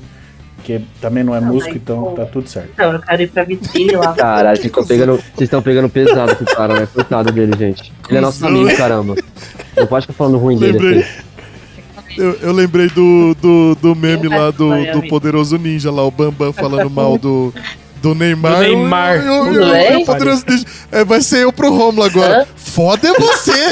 que 0.64 0.82
também 1.02 1.24
não 1.24 1.36
é 1.36 1.42
Não, 1.42 1.48
músico, 1.50 1.74
mas, 1.74 1.82
então 1.82 2.04
pô. 2.04 2.12
tá 2.12 2.26
tudo 2.26 2.48
certo. 2.48 2.70
Não, 2.78 2.94
eu 2.94 3.00
quero 3.00 3.22
ir 3.24 3.28
pra 3.30 3.44
vitrine 3.44 3.92
lá. 3.96 4.14
Caralho, 4.14 4.56
vocês 4.58 4.66
estão 4.68 4.86
pegando, 4.86 5.12
vocês 5.16 5.42
estão 5.42 5.62
pegando 5.62 5.90
pesado 5.90 6.36
com 6.36 6.44
o 6.44 6.48
cara, 6.48 6.80
né? 6.80 6.88
Coitado 6.94 7.32
dele, 7.32 7.54
gente. 7.58 7.92
Ele 8.08 8.18
é 8.20 8.22
nosso 8.22 8.46
amigo, 8.46 8.74
caramba. 8.78 9.16
Não 9.76 9.86
pode 9.88 10.06
ficar 10.08 10.18
falando 10.18 10.38
ruim 10.38 10.58
dele 10.58 10.74
Lembrei. 10.80 11.00
assim. 11.02 11.27
Eu, 12.18 12.34
eu 12.42 12.52
lembrei 12.52 12.88
do, 12.90 13.36
do, 13.42 13.76
do 13.76 13.96
meme 13.96 14.28
lá 14.28 14.52
do, 14.52 14.70
do. 14.92 15.08
Poderoso 15.08 15.58
Ninja, 15.58 15.92
lá, 15.92 16.04
o 16.04 16.12
Bambam 16.12 16.52
falando 16.52 16.90
mal 16.90 17.18
do. 17.18 17.54
Do 18.02 18.14
Neymar. 18.14 18.56
Do 18.56 18.60
Neymar. 18.60 19.16
Eu- 19.18 19.24
eu- 19.24 19.54
eu- 19.54 19.62
eu- 19.64 19.76
eu- 19.76 20.00
o 20.02 20.06
Poderoso 20.06 20.44
Ninja. 20.48 20.66
É, 20.92 21.04
vai 21.06 21.22
ser 21.22 21.44
eu 21.44 21.52
pro 21.54 21.70
Romulo 21.72 22.04
agora. 22.04 22.44
Hã? 22.44 22.46
Foda 22.56 23.08
é 23.08 23.14
você! 23.14 23.52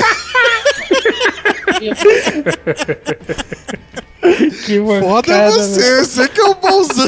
Que 4.65 4.79
Foda 4.79 5.33
é 5.33 5.37
mancada, 5.37 5.51
você! 5.51 6.03
Você 6.03 6.27
que 6.29 6.41
é 6.41 6.43
o 6.45 6.55
bonzão! 6.55 7.07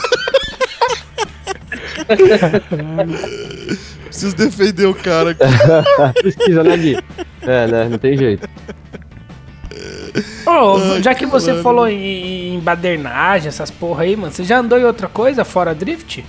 Preciso 4.05 4.35
defender 4.35 4.85
o 4.85 4.93
cara 4.93 5.31
aqui. 5.31 5.41
Precisa, 6.21 6.63
né, 6.63 6.77
Gui? 6.77 6.97
É, 7.41 7.67
né? 7.67 7.87
Não 7.89 7.97
tem 7.97 8.15
jeito. 8.17 8.47
Ô, 10.45 10.77
Ai, 10.95 11.03
já 11.03 11.13
que 11.15 11.25
você 11.25 11.47
caralho. 11.47 11.63
falou 11.63 11.87
em, 11.87 12.55
em 12.55 12.59
badernagem, 12.59 13.47
essas 13.49 13.69
porra 13.71 14.03
aí, 14.03 14.15
mano, 14.15 14.31
você 14.31 14.43
já 14.43 14.59
andou 14.59 14.77
em 14.79 14.83
outra 14.85 15.07
coisa 15.07 15.43
fora 15.45 15.73
drift? 15.75 16.23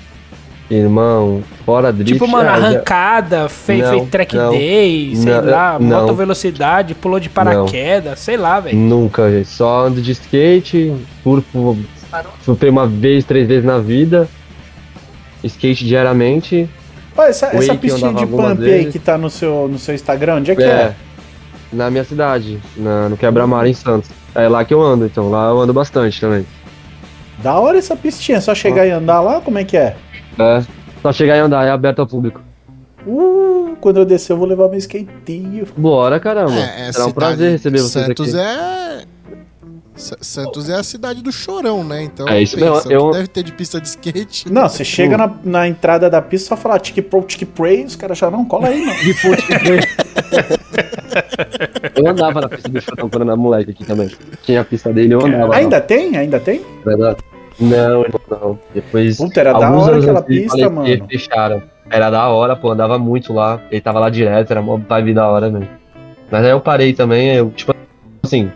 Irmão, 0.70 1.42
fora 1.64 1.90
drift. 1.90 2.12
tipo, 2.12 2.28
mano, 2.28 2.48
ah, 2.50 2.60
já- 2.60 2.66
arrancada, 2.68 3.48
fez, 3.48 3.80
Não, 3.82 3.90
fez 4.00 4.08
track 4.10 4.36
não. 4.36 4.50
day, 4.50 5.16
sei 5.16 5.32
Não, 5.32 5.44
lá, 5.50 5.78
não. 5.78 6.02
moto 6.02 6.14
velocidade, 6.14 6.94
pulou 6.94 7.18
de 7.18 7.30
paraquedas, 7.30 8.18
sei 8.20 8.36
lá, 8.36 8.60
velho. 8.60 8.76
Nunca, 8.76 9.30
gente. 9.30 9.48
Só 9.48 9.86
ando 9.86 10.02
de 10.02 10.12
skate, 10.12 10.94
surfo, 11.22 11.78
surfei 12.44 12.68
uma 12.68 12.86
vez, 12.86 13.24
três 13.24 13.48
vezes 13.48 13.64
na 13.64 13.78
vida. 13.78 14.28
Skate 15.42 15.86
diariamente. 15.86 16.68
Ó, 17.16 17.22
essa, 17.24 17.46
essa 17.46 17.74
pistinha 17.74 18.12
de 18.12 18.26
pump 18.26 18.62
aí 18.62 18.86
que 18.92 18.98
tá 18.98 19.16
no 19.16 19.30
seu, 19.30 19.68
no 19.68 19.78
seu 19.78 19.94
Instagram, 19.94 20.36
onde 20.36 20.50
é 20.50 20.54
que 20.54 20.62
É. 20.62 20.66
é? 20.66 20.94
Na 21.72 21.90
minha 21.90 22.04
cidade, 22.04 22.60
na, 22.76 23.08
no 23.08 23.16
Quebra-Mar 23.16 23.66
em 23.66 23.74
Santos. 23.74 24.10
É 24.34 24.48
lá 24.48 24.64
que 24.64 24.72
eu 24.72 24.82
ando, 24.82 25.04
então. 25.06 25.30
Lá 25.30 25.50
eu 25.50 25.60
ando 25.60 25.72
bastante 25.72 26.20
também. 26.20 26.46
Da 27.42 27.58
hora 27.58 27.78
essa 27.78 27.94
pistinha, 27.94 28.40
só 28.40 28.54
chegar 28.54 28.86
e 28.86 28.90
andar 28.90 29.20
lá, 29.20 29.40
como 29.40 29.58
é 29.58 29.64
que 29.64 29.76
é? 29.76 29.96
É. 30.38 30.62
Só 31.02 31.12
chegar 31.12 31.36
e 31.36 31.40
andar, 31.40 31.64
é 31.66 31.70
aberto 31.70 32.00
ao 32.00 32.06
público. 32.06 32.40
Uh, 33.06 33.76
quando 33.80 33.98
eu 33.98 34.04
descer 34.04 34.32
eu 34.32 34.36
vou 34.36 34.46
levar 34.46 34.68
meu 34.68 34.78
skatinho. 34.78 35.66
Bora, 35.76 36.18
caramba. 36.18 36.54
É, 36.54 36.88
é 36.88 36.92
Será 36.92 37.06
um 37.06 37.12
prazer 37.12 37.52
receber 37.52 37.78
vocês 37.78 38.06
Santos 38.06 38.34
aqui. 38.34 38.44
é. 38.44 39.04
Santos 39.98 40.68
é 40.68 40.74
a 40.74 40.82
cidade 40.82 41.22
do 41.22 41.30
chorão, 41.32 41.82
né? 41.84 42.02
Então, 42.02 42.28
É 42.28 42.42
isso 42.42 42.56
pensa, 42.56 42.92
eu- 42.92 43.10
deve 43.10 43.28
ter 43.28 43.42
de 43.42 43.52
pista 43.52 43.80
de 43.80 43.88
skate. 43.88 44.50
Não, 44.50 44.68
você 44.68 44.84
chega 44.84 45.16
na, 45.16 45.30
na 45.44 45.68
entrada 45.68 46.08
da 46.08 46.22
pista 46.22 46.46
e 46.46 46.48
só 46.48 46.56
fala 46.56 46.78
tic 46.78 47.02
pro, 47.02 47.22
tic 47.22 47.46
pray, 47.48 47.84
os 47.84 47.96
caras 47.96 48.16
já 48.18 48.30
não, 48.30 48.44
cola 48.44 48.68
aí, 48.68 48.84
ponte 49.22 49.42
Eu 51.96 52.08
andava 52.08 52.40
na 52.40 52.48
pista 52.48 52.68
do 52.68 52.80
chorão 52.80 53.08
quando 53.08 53.22
era 53.22 53.36
moleque 53.36 53.70
aqui 53.72 53.84
também. 53.84 54.10
Tinha 54.42 54.60
a 54.60 54.64
pista 54.64 54.92
dele, 54.92 55.14
eu 55.14 55.24
andava. 55.24 55.54
Ainda 55.56 55.80
tem? 55.80 56.16
Ainda 56.16 56.38
tem? 56.38 56.60
Não, 56.60 56.84
verdade? 56.84 57.18
não, 57.60 58.02
irmão, 58.02 58.20
não. 58.30 58.58
Depois. 58.72 59.16
Puta, 59.16 59.40
era 59.40 59.52
da 59.52 59.70
hora 59.70 59.98
aquela 59.98 60.22
pista, 60.22 60.50
falecer, 60.50 60.70
mano. 60.70 61.08
fecharam. 61.08 61.62
Era 61.90 62.10
da 62.10 62.28
hora, 62.28 62.54
pô, 62.54 62.70
andava 62.70 62.98
muito 62.98 63.32
lá. 63.32 63.60
Ele 63.70 63.80
tava 63.80 63.98
lá 63.98 64.10
direto, 64.10 64.50
era 64.50 64.60
uma 64.60 64.76
vibe 64.76 65.14
da 65.14 65.26
hora, 65.28 65.50
mesmo. 65.50 65.68
Mas 66.30 66.44
aí 66.44 66.50
eu 66.50 66.60
parei 66.60 66.92
também, 66.92 67.34
eu, 67.34 67.50
tipo, 67.50 67.74
assim. 68.22 68.52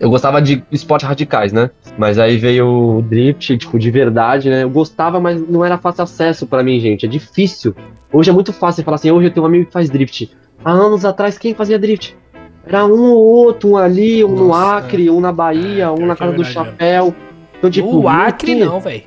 Eu 0.00 0.10
gostava 0.10 0.40
de 0.40 0.62
esportes 0.70 1.08
radicais, 1.08 1.52
né? 1.52 1.70
Mas 1.96 2.18
aí 2.18 2.36
veio 2.36 2.98
o 2.98 3.02
drift, 3.02 3.56
tipo, 3.58 3.78
de 3.78 3.90
verdade, 3.90 4.48
né? 4.48 4.62
Eu 4.62 4.70
gostava, 4.70 5.18
mas 5.18 5.40
não 5.48 5.64
era 5.64 5.76
fácil 5.76 6.04
acesso 6.04 6.46
pra 6.46 6.62
mim, 6.62 6.78
gente. 6.78 7.04
É 7.04 7.08
difícil. 7.08 7.74
Hoje 8.12 8.30
é 8.30 8.32
muito 8.32 8.52
fácil 8.52 8.84
falar 8.84 8.94
assim, 8.94 9.10
hoje 9.10 9.26
eu 9.26 9.30
tenho 9.32 9.44
um 9.44 9.48
amigo 9.48 9.66
que 9.66 9.72
faz 9.72 9.90
drift. 9.90 10.30
Há 10.64 10.70
anos 10.70 11.04
atrás, 11.04 11.36
quem 11.36 11.52
fazia 11.54 11.78
drift? 11.78 12.16
Era 12.64 12.84
um 12.86 13.10
ou 13.12 13.24
outro, 13.24 13.70
um 13.70 13.76
ali, 13.76 14.24
um 14.24 14.28
no 14.28 14.48
Nossa, 14.48 14.76
Acre, 14.76 15.10
um 15.10 15.20
na 15.20 15.32
Bahia, 15.32 15.84
É, 15.84 15.90
um 15.90 16.06
na 16.06 16.12
é 16.12 16.16
casa 16.16 16.32
do 16.32 16.42
verdade 16.44 16.58
mesmo. 16.58 16.64
chapéu. 16.72 17.14
Então, 17.58 17.70
tipo, 17.70 17.96
o 17.96 18.08
Acre 18.08 18.52
tinha. 18.54 18.66
não, 18.66 18.78
velho. 18.80 19.02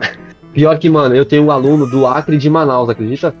Pior 0.52 0.78
que, 0.78 0.90
mano, 0.90 1.14
eu 1.14 1.24
tenho 1.24 1.44
um 1.44 1.50
aluno 1.50 1.86
do 1.88 2.06
Acre 2.06 2.36
de 2.36 2.50
Manaus, 2.50 2.88
acredita? 2.90 3.34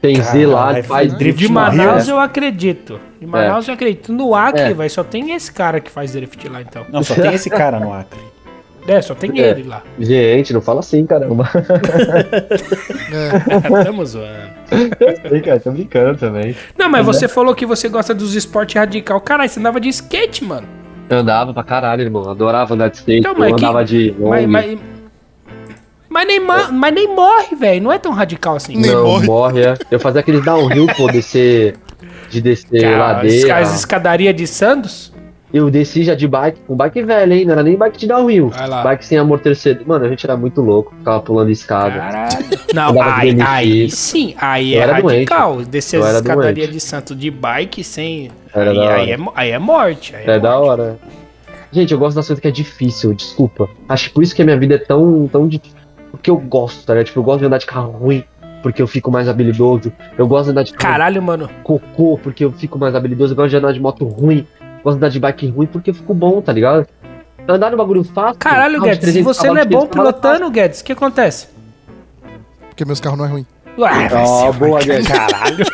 Tem 0.00 0.16
Z 0.20 0.46
lá, 0.46 0.66
Caralho, 0.66 0.84
faz 0.84 1.12
drift 1.14 1.40
De 1.40 1.48
no 1.48 1.54
Manaus 1.54 2.08
eu 2.08 2.18
acredito. 2.18 2.98
De 3.22 3.26
Manaus 3.28 3.68
eu 3.68 3.74
acredito. 3.74 4.12
No 4.12 4.34
Acre, 4.34 4.62
É. 4.62 4.74
velho, 4.74 4.90
só 4.90 5.04
tem 5.04 5.32
esse 5.32 5.52
cara 5.52 5.78
que 5.80 5.88
faz 5.92 6.10
drift 6.12 6.48
lá, 6.48 6.60
então. 6.60 6.84
Não, 6.90 7.04
só 7.04 7.14
tem 7.14 7.32
esse 7.32 7.48
cara 7.50 7.78
no 7.78 7.92
Acre. 7.94 8.18
É, 8.88 9.00
só 9.00 9.14
tem 9.14 9.40
É. 9.40 9.50
ele 9.50 9.62
lá. 9.62 9.80
Gente, 9.96 10.52
não 10.52 10.60
fala 10.60 10.80
assim, 10.80 11.06
caramba. 11.06 11.48
É, 13.12 13.84
Tamo 13.84 14.04
zoando. 14.04 14.50
Cara, 15.44 15.60
tô 15.60 15.70
brincando 15.70 16.18
também. 16.18 16.56
Não, 16.76 16.88
mas 16.88 17.06
você 17.06 17.28
falou 17.28 17.54
que 17.54 17.64
você 17.64 17.88
gosta 17.88 18.12
dos 18.12 18.34
esportes 18.34 18.74
radical. 18.74 19.20
Caralho, 19.20 19.48
você 19.48 19.60
andava 19.60 19.80
de 19.80 19.88
skate, 19.88 20.44
mano. 20.44 20.66
Eu 21.08 21.18
andava 21.18 21.52
pra 21.54 21.62
caralho, 21.62 22.02
irmão. 22.02 22.28
Adorava 22.28 22.74
andar 22.74 22.88
de 22.88 22.96
skate. 22.96 23.20
Então, 23.20 23.34
mas 23.38 23.50
eu 23.50 23.56
que- 23.56 23.64
andava 23.64 23.84
de. 23.84 24.14
Mas, 24.18 24.46
mas, 24.48 24.78
mas 26.08 26.26
nem, 26.26 26.40
ma- 26.40 26.68
mas 26.72 26.92
nem 26.94 27.14
morre, 27.14 27.54
velho. 27.54 27.82
Não 27.84 27.92
é 27.92 27.98
tão 27.98 28.12
radical 28.12 28.56
assim. 28.56 28.76
Nem 28.76 28.90
não, 28.90 29.04
morre. 29.04 29.26
morre. 29.26 29.60
é. 29.62 29.74
Eu 29.90 30.00
fazia 30.00 30.20
aqueles 30.20 30.44
downhill, 30.44 30.86
pô, 30.96 31.06
descer. 31.06 31.76
De 32.32 32.40
descer 32.40 32.80
Cara, 32.82 32.98
ladeira. 32.98 33.56
as 33.58 33.74
escadarias 33.76 34.34
de 34.34 34.46
Santos. 34.46 35.12
Eu 35.52 35.70
desci 35.70 36.02
já 36.02 36.14
de 36.14 36.26
bike, 36.26 36.60
com 36.66 36.74
bike 36.74 37.02
velho, 37.02 37.30
hein? 37.34 37.44
Não 37.44 37.52
era 37.52 37.62
nem 37.62 37.76
bike 37.76 37.98
de 37.98 38.06
downhill. 38.06 38.50
Bike 38.82 39.04
sem 39.04 39.18
amortecedor. 39.18 39.86
Mano, 39.86 40.06
a 40.06 40.08
gente 40.08 40.24
era 40.24 40.34
muito 40.34 40.62
louco. 40.62 40.94
Ficava 40.96 41.20
pulando 41.20 41.50
escada. 41.50 41.90
Caralho. 41.98 42.36
Não, 42.72 43.02
aí, 43.02 43.36
aí 43.42 43.90
sim. 43.90 44.34
Aí 44.38 44.72
Eu 44.74 44.80
é 44.80 44.82
era 44.84 44.92
radical. 44.94 45.62
Descer 45.62 46.00
Eu 46.00 46.04
as 46.06 46.14
escadarias 46.16 46.70
de 46.70 46.80
Santos 46.80 47.18
de 47.18 47.30
bike 47.30 47.84
sem. 47.84 48.30
Aí, 48.54 48.64
da 48.64 48.70
aí 48.94 49.10
é, 49.10 49.18
aí 49.34 49.50
é 49.50 49.58
morte. 49.58 50.16
Aí 50.16 50.24
é 50.26 50.30
É 50.36 50.40
da 50.40 50.52
morte. 50.52 50.68
hora. 50.70 50.98
Gente, 51.70 51.92
eu 51.92 51.98
gosto 51.98 52.16
das 52.16 52.26
coisas 52.26 52.40
que 52.40 52.48
é 52.48 52.50
difícil, 52.50 53.12
desculpa. 53.12 53.68
Acho 53.88 54.08
que 54.08 54.14
por 54.14 54.22
isso 54.22 54.34
que 54.34 54.40
a 54.40 54.44
minha 54.46 54.58
vida 54.58 54.76
é 54.76 54.78
tão, 54.78 55.28
tão 55.30 55.46
difícil. 55.46 55.76
Porque 56.10 56.30
eu 56.30 56.36
gosto, 56.38 56.84
tá 56.86 56.94
ligado? 56.94 57.06
Tipo, 57.08 57.20
eu 57.20 57.24
gosto 57.24 57.40
de 57.40 57.46
andar 57.46 57.58
de 57.58 57.66
carro 57.66 57.90
ruim, 57.90 58.24
porque 58.62 58.80
eu 58.80 58.86
fico 58.86 59.10
mais 59.10 59.28
habilidoso. 59.28 59.92
Eu 60.16 60.26
gosto 60.26 60.44
de 60.46 60.50
andar 60.52 60.62
de 60.62 60.72
carro 60.72 60.92
Caralho, 60.94 61.22
mano. 61.22 61.50
cocô, 61.62 62.18
porque 62.22 62.44
eu 62.44 62.52
fico 62.52 62.78
mais 62.78 62.94
habilidoso. 62.94 63.32
Eu 63.32 63.36
gosto 63.36 63.50
de 63.50 63.56
andar 63.56 63.72
de 63.72 63.80
moto 63.80 64.04
ruim. 64.06 64.46
Gosto 64.84 64.96
de 64.96 65.04
andar 65.04 65.08
de 65.10 65.20
bike 65.20 65.46
ruim, 65.48 65.66
porque 65.66 65.90
eu 65.90 65.94
fico 65.94 66.12
bom, 66.14 66.40
tá 66.40 66.52
ligado? 66.52 66.86
Andar 67.48 67.70
no 67.70 67.76
bagulho 67.76 68.04
fácil. 68.04 68.38
Caralho, 68.38 68.80
Guedes, 68.80 68.96
se 68.98 69.00
300 69.22 69.36
você 69.36 69.46
não 69.48 69.56
é 69.58 69.64
bom 69.64 69.80
500 69.86 69.88
cavalos, 69.96 70.12
pilotando, 70.20 70.50
Guedes, 70.50 70.80
o 70.80 70.84
que 70.84 70.92
acontece? 70.92 71.48
porque 72.68 72.84
meus 72.84 73.00
carros 73.00 73.18
não 73.18 73.26
é 73.26 73.28
ruim. 73.28 73.46
Ué, 73.78 74.08
vai 74.08 74.26
ser- 74.26 74.52
boa, 74.52 74.80
Guedes. 74.80 75.08
Caralho. 75.08 75.64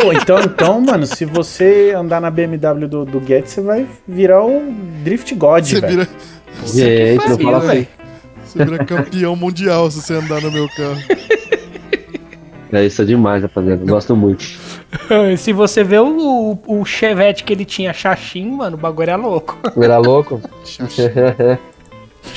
Pô, 0.00 0.12
então, 0.12 0.40
então, 0.40 0.80
mano, 0.80 1.06
se 1.06 1.24
você 1.24 1.92
andar 1.96 2.20
na 2.20 2.30
BMW 2.30 2.86
do, 2.88 3.04
do 3.04 3.20
Guedes, 3.20 3.52
você 3.52 3.60
vai 3.60 3.86
virar 4.06 4.44
o 4.44 4.62
Drift 5.02 5.34
God, 5.34 5.64
Você 5.64 5.80
velho. 5.80 5.92
vira, 6.04 6.08
Gente, 6.66 7.28
não 7.28 7.36
pariu, 7.36 7.50
fala 7.60 7.72
assim. 7.72 7.86
você 8.44 8.64
vira 8.64 8.84
campeão 8.84 9.36
mundial 9.36 9.90
se 9.90 10.00
você 10.02 10.14
andar 10.14 10.40
no 10.40 10.50
meu 10.52 10.68
carro. 10.68 10.98
É 12.72 12.84
isso 12.84 13.02
é 13.02 13.04
demais, 13.04 13.42
rapaziada. 13.42 13.82
Eu 13.82 13.86
gosto 13.86 14.14
muito. 14.16 14.44
Se 15.38 15.52
você 15.52 15.82
vê 15.82 15.98
o, 15.98 16.58
o, 16.66 16.80
o 16.80 16.84
Chevette 16.84 17.44
que 17.44 17.52
ele 17.52 17.64
tinha, 17.64 17.92
Xaxim, 17.92 18.50
mano, 18.50 18.76
o 18.76 18.80
bagulho 18.80 19.10
era 19.10 19.16
louco. 19.16 19.58
Eu 19.74 19.82
era 19.82 19.98
louco? 19.98 20.40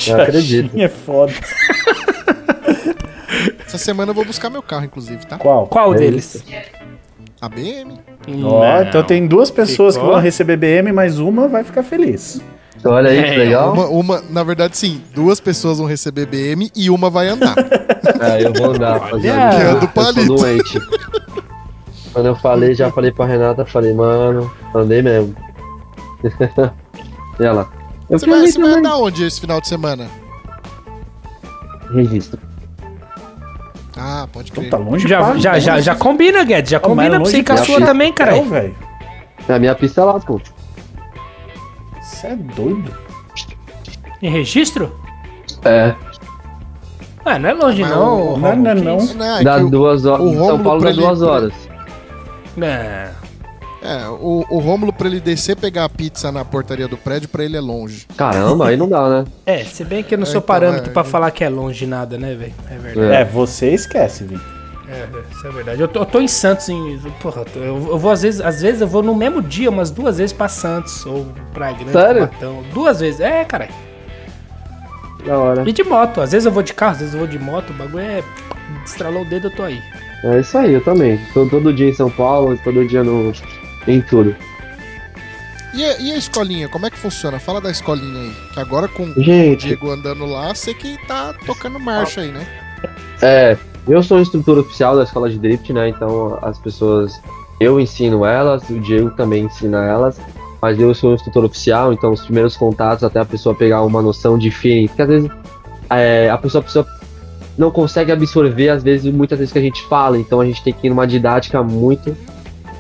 Eu 0.08 0.22
acredito. 0.22 0.80
É 0.80 0.88
foda. 0.88 1.34
Essa 3.66 3.78
semana 3.78 4.12
eu 4.12 4.16
vou 4.16 4.26
buscar 4.26 4.50
meu 4.50 4.62
carro, 4.62 4.86
inclusive, 4.86 5.26
tá? 5.26 5.38
Qual? 5.38 5.68
Qual 5.68 5.94
É 5.94 5.98
deles? 5.98 6.44
A 7.40 7.48
BM. 7.50 8.00
Ó, 8.44 8.64
Não. 8.64 8.84
então 8.84 9.04
tem 9.04 9.26
duas 9.26 9.50
pessoas 9.50 9.96
Ficou? 9.96 10.10
que 10.10 10.14
vão 10.16 10.22
receber 10.22 10.58
BM, 10.58 10.92
mas 10.92 11.18
uma 11.20 11.48
vai 11.48 11.64
ficar 11.64 11.82
feliz. 11.82 12.42
Olha 12.84 13.10
aí, 13.12 13.22
que 13.24 13.30
É, 13.30 13.38
legal. 13.38 13.74
Uma, 13.74 13.86
uma, 13.88 14.24
na 14.30 14.44
verdade, 14.44 14.76
sim, 14.76 15.02
duas 15.14 15.40
pessoas 15.40 15.78
vão 15.78 15.88
receber 15.88 16.26
BM 16.26 16.72
e 16.76 16.90
uma 16.90 17.10
vai 17.10 17.28
andar. 17.28 17.56
É, 18.20 18.46
eu 18.46 18.54
vou 18.54 18.72
andar, 18.74 19.00
rapaziada. 19.00 19.56
Que 19.56 19.62
é 19.62 19.66
do 19.68 19.74
Eu 19.76 19.80
sou 19.82 19.88
palito. 19.90 20.36
doente. 20.36 20.80
Quando 22.14 22.26
eu 22.28 22.36
falei, 22.36 22.74
já 22.76 22.92
falei 22.92 23.12
pra 23.12 23.26
Renata, 23.26 23.66
falei, 23.66 23.94
mano, 23.94 24.52
andei 24.76 25.02
mesmo. 25.02 25.36
e 27.40 27.44
ela, 27.44 27.68
eu 28.10 28.20
Você 28.20 28.28
vai, 28.28 28.44
ir 28.44 28.52
você 28.52 28.60
vai 28.62 28.74
andar 28.74 28.98
onde 28.98 29.24
esse 29.24 29.40
final 29.40 29.60
de 29.62 29.68
semana? 29.68 30.08
Registro. 31.94 32.40
Ah, 33.98 34.28
pode 34.32 34.50
Então 34.52 34.62
crer. 34.64 34.72
tá 34.72 34.78
longe 34.78 35.08
Já, 35.08 35.36
já, 35.38 35.60
já, 35.60 35.82
já 35.82 35.96
combina, 35.96 36.44
Guedes. 36.44 36.72
Já 36.72 36.80
combina 36.80 37.12
pra 37.12 37.20
você 37.20 37.38
ir 37.38 37.44
com 37.44 37.54
a 37.54 37.58
sua 37.58 37.82
também, 37.82 38.12
cara. 38.14 38.40
velho. 38.42 38.76
A 39.48 39.60
minha 39.60 39.76
pista 39.76 40.02
é 40.02 40.04
lá, 40.06 40.20
pô. 40.20 40.40
Você 42.12 42.28
é 42.28 42.36
doido? 42.36 42.94
Em 44.22 44.30
registro? 44.30 44.96
É, 45.64 45.96
Ah, 47.24 47.38
não 47.38 47.50
é 47.50 47.54
longe, 47.54 47.82
não. 47.84 48.34
o- 48.34 48.38
Não, 48.40 48.56
não, 48.56 48.76
Que 48.76 48.82
não. 48.82 49.06
Não, 49.16 49.38
é 49.38 49.44
dá 49.44 49.58
duas 49.60 50.06
horas. 50.06 50.26
o 50.26 50.30
Em 50.30 50.34
São 50.34 50.42
Rômulo 50.44 50.64
Paulo 50.64 50.82
dá 50.82 50.90
ele- 50.90 51.02
duas 51.02 51.22
horas. 51.22 51.54
Não. 52.58 52.68
É, 52.68 54.08
o, 54.10 54.46
o 54.50 54.60
Rômulo, 54.60 54.92
pra 54.94 55.08
ele 55.08 55.20
descer 55.20 55.56
pegar 55.56 55.86
a 55.86 55.90
pizza 55.90 56.32
na 56.32 56.44
portaria 56.46 56.88
do 56.88 56.98
prédio, 56.98 57.28
pra 57.30 57.44
ele 57.44 57.58
é 57.58 57.62
longe. 57.62 58.06
Caramba, 58.16 58.68
aí 58.68 58.78
não 58.78 58.88
dá, 58.90 59.08
né? 59.10 59.26
É, 59.46 59.64
se 59.64 59.84
bem 59.84 60.04
que 60.04 60.14
eu 60.14 60.18
não 60.20 60.24
É, 60.24 60.28
sou 60.28 60.38
então, 60.38 60.42
parâmetro 60.48 60.90
é. 60.90 60.94
pra 60.94 61.04
falar 61.04 61.32
que 61.32 61.44
é 61.44 61.50
longe 61.50 61.86
nada, 61.88 62.18
né, 62.18 62.36
velho? 62.36 62.54
É 62.70 62.76
verdade. 62.78 63.14
É, 63.14 63.26
você 63.26 63.70
esquece, 63.74 64.24
Vim. 64.24 64.40
É, 64.92 65.04
é, 65.04 65.24
isso 65.32 65.48
é 65.48 65.52
verdade. 65.52 65.82
Eu 65.82 65.88
tô, 65.88 66.00
eu 66.00 66.06
tô 66.06 66.20
em 66.20 66.28
Santos, 66.28 66.68
em, 66.68 67.00
porra, 67.22 67.46
eu, 67.56 67.64
eu 67.64 67.98
vou 67.98 68.12
às 68.12 68.22
vezes, 68.22 68.42
às 68.42 68.62
vezes 68.62 68.82
eu 68.82 68.88
vou 68.88 69.02
no 69.02 69.16
mesmo 69.16 69.42
dia, 69.42 69.70
umas 69.70 69.90
duas 69.90 70.18
vezes 70.18 70.34
pra 70.34 70.50
Santos 70.50 71.06
ou 71.06 71.26
pra 71.54 71.72
Grande 71.72 71.92
Sério? 71.94 72.28
Cubatão. 72.28 72.64
Duas 72.74 73.00
vezes, 73.00 73.22
é, 73.22 73.46
cara. 73.46 73.70
Da 75.26 75.38
hora. 75.38 75.70
E 75.70 75.72
de 75.72 75.84
moto, 75.84 76.20
às 76.20 76.34
vezes 76.34 76.46
eu 76.46 76.52
vou 76.52 76.62
de 76.62 76.74
carro, 76.74 76.94
às 76.94 77.00
vezes 77.00 77.14
eu 77.14 77.20
vou 77.20 77.28
de 77.28 77.40
moto, 77.40 77.70
o 77.70 77.74
bagulho 77.74 78.00
é. 78.04 78.24
Estralou 78.86 79.24
o 79.24 79.26
dedo, 79.26 79.48
eu 79.48 79.56
tô 79.56 79.64
aí. 79.64 79.82
É 80.24 80.40
isso 80.40 80.58
aí, 80.58 80.74
eu 80.74 80.84
também. 80.84 81.20
Tô 81.34 81.46
todo 81.48 81.74
dia 81.74 81.90
em 81.90 81.94
São 81.94 82.10
Paulo, 82.10 82.58
todo 82.64 82.86
dia 82.86 83.04
no. 83.04 83.32
em 83.88 84.02
tudo. 84.02 84.36
E 85.74 85.86
a, 85.86 85.98
e 86.00 86.12
a 86.12 86.18
escolinha, 86.18 86.68
como 86.68 86.86
é 86.86 86.90
que 86.90 86.98
funciona? 86.98 87.40
Fala 87.40 87.62
da 87.62 87.72
escolinha 87.72 88.22
aí. 88.22 88.34
Que 88.54 88.60
agora 88.60 88.88
com 88.88 89.04
o 89.04 89.24
Gente, 89.24 89.68
Diego 89.68 89.90
andando 89.90 90.26
lá, 90.26 90.54
você 90.54 90.74
que 90.74 90.98
tá 91.08 91.34
tocando 91.46 91.80
marcha 91.80 92.22
aí, 92.22 92.32
né? 92.32 92.46
É, 93.22 93.58
eu 93.88 94.02
sou 94.04 94.20
instrutor 94.20 94.58
oficial 94.60 94.96
da 94.96 95.04
escola 95.04 95.30
de 95.30 95.38
drift, 95.38 95.72
né? 95.74 95.90
Então 95.90 96.38
as 96.42 96.58
pessoas. 96.58 97.22
Eu 97.60 97.80
ensino 97.80 98.26
elas, 98.26 98.68
o 98.72 98.80
Diego 98.80 99.12
também 99.12 99.44
ensina 99.44 99.86
elas, 99.86 100.20
mas 100.60 100.80
eu 100.80 100.96
sou 100.96 101.14
instrutor 101.14 101.46
oficial, 101.46 101.94
então 101.94 102.12
os 102.12 102.22
primeiros 102.22 102.58
contatos 102.58 103.04
até 103.04 103.20
a 103.20 103.26
pessoa 103.26 103.54
pegar 103.54 103.84
uma 103.84 104.02
noção 104.02 104.36
de 104.36 104.50
feeling, 104.50 104.88
porque 104.88 105.02
às 105.04 105.08
vezes 105.08 105.32
é, 105.88 106.28
a 106.30 106.38
pessoa, 106.40 106.66
não 107.58 107.70
consegue 107.70 108.12
absorver, 108.12 108.70
às 108.70 108.84
vezes, 108.84 109.14
muitas 109.14 109.38
vezes 109.38 109.52
que 109.52 109.60
a 109.60 109.62
gente 109.62 109.84
fala, 109.84 110.18
então 110.18 110.40
a 110.40 110.46
gente 110.46 110.64
tem 110.64 110.74
que 110.74 110.88
ir 110.88 110.90
numa 110.90 111.06
didática 111.06 111.62
muito. 111.62 112.16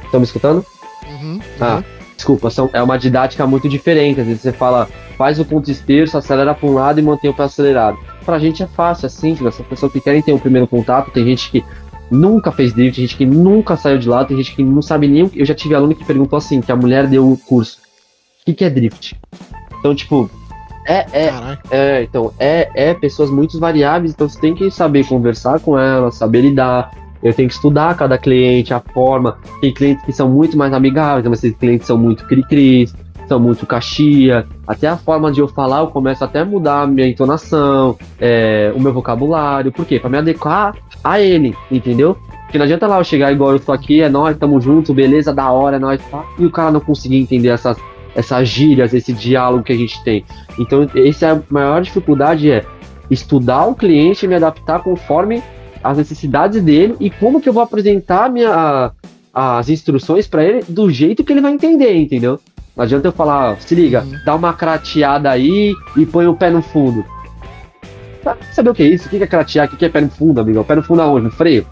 Estão 0.03 0.19
me 0.19 0.25
escutando? 0.25 0.65
Uhum, 1.07 1.39
Ah, 1.59 1.75
uhum. 1.75 1.83
desculpa, 2.15 2.49
são, 2.49 2.69
é 2.73 2.81
uma 2.81 2.97
didática 2.97 3.45
muito 3.45 3.69
diferente. 3.69 4.21
Às 4.21 4.27
vezes 4.27 4.41
você 4.41 4.51
fala, 4.51 4.87
faz 5.17 5.39
o 5.39 5.45
ponto 5.45 5.69
esterço, 5.69 6.17
acelera 6.17 6.53
para 6.53 6.67
um 6.67 6.73
lado 6.73 6.99
e 6.99 7.03
mantém 7.03 7.29
o 7.29 7.33
pé 7.33 7.43
acelerado. 7.43 7.97
Pra 8.25 8.39
gente 8.39 8.61
é 8.63 8.67
fácil, 8.67 9.05
é 9.05 9.09
simples. 9.09 9.47
Essa 9.47 9.63
pessoa 9.63 9.91
que 9.91 9.99
querem 9.99 10.21
ter 10.21 10.33
o 10.33 10.39
primeiro 10.39 10.67
contato, 10.67 11.11
tem 11.11 11.25
gente 11.25 11.49
que 11.49 11.65
nunca 12.09 12.51
fez 12.51 12.73
drift, 12.73 12.95
tem 12.95 13.07
gente 13.07 13.17
que 13.17 13.25
nunca 13.25 13.75
saiu 13.75 13.97
de 13.97 14.07
lá, 14.07 14.25
tem 14.25 14.37
gente 14.37 14.55
que 14.55 14.63
não 14.63 14.81
sabe 14.81 15.07
nem 15.07 15.23
o 15.23 15.29
que. 15.29 15.39
Eu 15.39 15.45
já 15.45 15.55
tive 15.55 15.73
aluno 15.73 15.95
que 15.95 16.05
perguntou 16.05 16.37
assim, 16.37 16.61
que 16.61 16.71
a 16.71 16.75
mulher 16.75 17.07
deu 17.07 17.31
o 17.31 17.37
curso. 17.37 17.79
O 18.41 18.45
que, 18.45 18.53
que 18.53 18.65
é 18.65 18.69
drift? 18.69 19.15
Então, 19.79 19.95
tipo, 19.95 20.29
é, 20.85 21.05
é, 21.13 21.57
é, 21.69 22.03
então, 22.03 22.33
é, 22.39 22.69
é 22.73 22.93
pessoas 22.93 23.29
muito 23.29 23.59
variáveis, 23.59 24.11
então 24.11 24.27
você 24.27 24.39
tem 24.39 24.53
que 24.53 24.69
saber 24.71 25.05
conversar 25.05 25.59
com 25.59 25.77
elas, 25.77 26.15
saber 26.15 26.41
lidar. 26.41 26.91
Eu 27.21 27.33
tenho 27.33 27.47
que 27.47 27.53
estudar 27.53 27.95
cada 27.95 28.17
cliente, 28.17 28.73
a 28.73 28.79
forma. 28.79 29.37
Tem 29.61 29.71
clientes 29.71 30.03
que 30.03 30.11
são 30.11 30.27
muito 30.27 30.57
mais 30.57 30.73
amigáveis, 30.73 31.27
mas 31.27 31.41
tem 31.41 31.53
clientes 31.53 31.81
que 31.81 31.87
são 31.87 31.97
muito 31.97 32.25
cri-cris, 32.25 32.95
são 33.31 33.39
muito 33.39 33.65
caxia, 33.65 34.45
até 34.67 34.89
a 34.89 34.97
forma 34.97 35.31
de 35.31 35.39
eu 35.39 35.47
falar, 35.47 35.79
eu 35.79 35.87
começo 35.87 36.21
até 36.21 36.39
a 36.41 36.45
mudar 36.45 36.81
a 36.81 36.87
minha 36.87 37.07
entonação, 37.07 37.97
é, 38.19 38.73
o 38.75 38.79
meu 38.81 38.91
vocabulário, 38.91 39.71
por 39.71 39.85
quê? 39.85 39.97
Pra 40.01 40.09
me 40.09 40.17
adequar 40.17 40.75
a 41.01 41.17
ele, 41.21 41.55
entendeu? 41.71 42.17
Porque 42.43 42.57
não 42.57 42.65
adianta 42.65 42.87
lá 42.87 42.99
eu 42.99 43.05
chegar 43.05 43.31
igual 43.31 43.53
eu 43.53 43.59
tô 43.61 43.71
aqui, 43.71 44.01
é 44.01 44.09
nós, 44.09 44.37
tamo 44.37 44.59
junto, 44.59 44.93
beleza, 44.93 45.33
da 45.33 45.49
hora, 45.49 45.77
é 45.77 45.79
nós, 45.79 46.01
tá? 46.11 46.25
E 46.37 46.45
o 46.45 46.51
cara 46.51 46.71
não 46.71 46.81
conseguir 46.81 47.15
entender 47.19 47.47
essas, 47.47 47.77
essas 48.13 48.49
gírias, 48.49 48.93
esse 48.93 49.13
diálogo 49.13 49.63
que 49.63 49.71
a 49.71 49.77
gente 49.77 50.03
tem. 50.03 50.25
Então, 50.59 50.85
essa 50.93 51.27
é 51.27 51.31
a 51.31 51.41
maior 51.49 51.81
dificuldade 51.81 52.51
é 52.51 52.65
estudar 53.09 53.65
o 53.65 53.75
cliente 53.75 54.25
e 54.25 54.27
me 54.27 54.35
adaptar 54.35 54.79
conforme 54.83 55.41
as 55.81 55.97
necessidades 55.97 56.61
dele 56.61 56.97
e 56.99 57.09
como 57.09 57.39
que 57.39 57.47
eu 57.47 57.53
vou 57.53 57.63
apresentar 57.63 58.29
minha, 58.29 58.49
a- 58.53 58.91
as 59.59 59.69
instruções 59.69 60.27
para 60.27 60.43
ele 60.43 60.65
do 60.67 60.89
jeito 60.91 61.23
que 61.23 61.31
ele 61.31 61.39
vai 61.39 61.53
entender, 61.53 61.95
entendeu? 61.95 62.37
Não 62.75 62.83
adianta 62.83 63.07
eu 63.07 63.11
falar, 63.11 63.51
ó, 63.51 63.55
se 63.57 63.75
liga, 63.75 64.05
dá 64.25 64.35
uma 64.35 64.53
crateada 64.53 65.29
aí 65.29 65.73
e 65.97 66.05
põe 66.05 66.25
o 66.27 66.35
pé 66.35 66.49
no 66.49 66.61
fundo. 66.61 67.05
Tá, 68.23 68.37
saber 68.53 68.69
o 68.69 68.73
que 68.73 68.83
é 68.83 68.87
isso? 68.87 69.07
O 69.07 69.09
que 69.09 69.21
é 69.21 69.27
cratear? 69.27 69.67
O 69.67 69.77
que 69.77 69.85
é 69.85 69.89
pé 69.89 70.01
no 70.01 70.09
fundo, 70.09 70.39
amigo? 70.39 70.59
O 70.59 70.63
pé 70.63 70.75
no 70.75 70.83
fundo 70.83 71.01
aonde? 71.01 71.25
No 71.25 71.31
freio? 71.31 71.65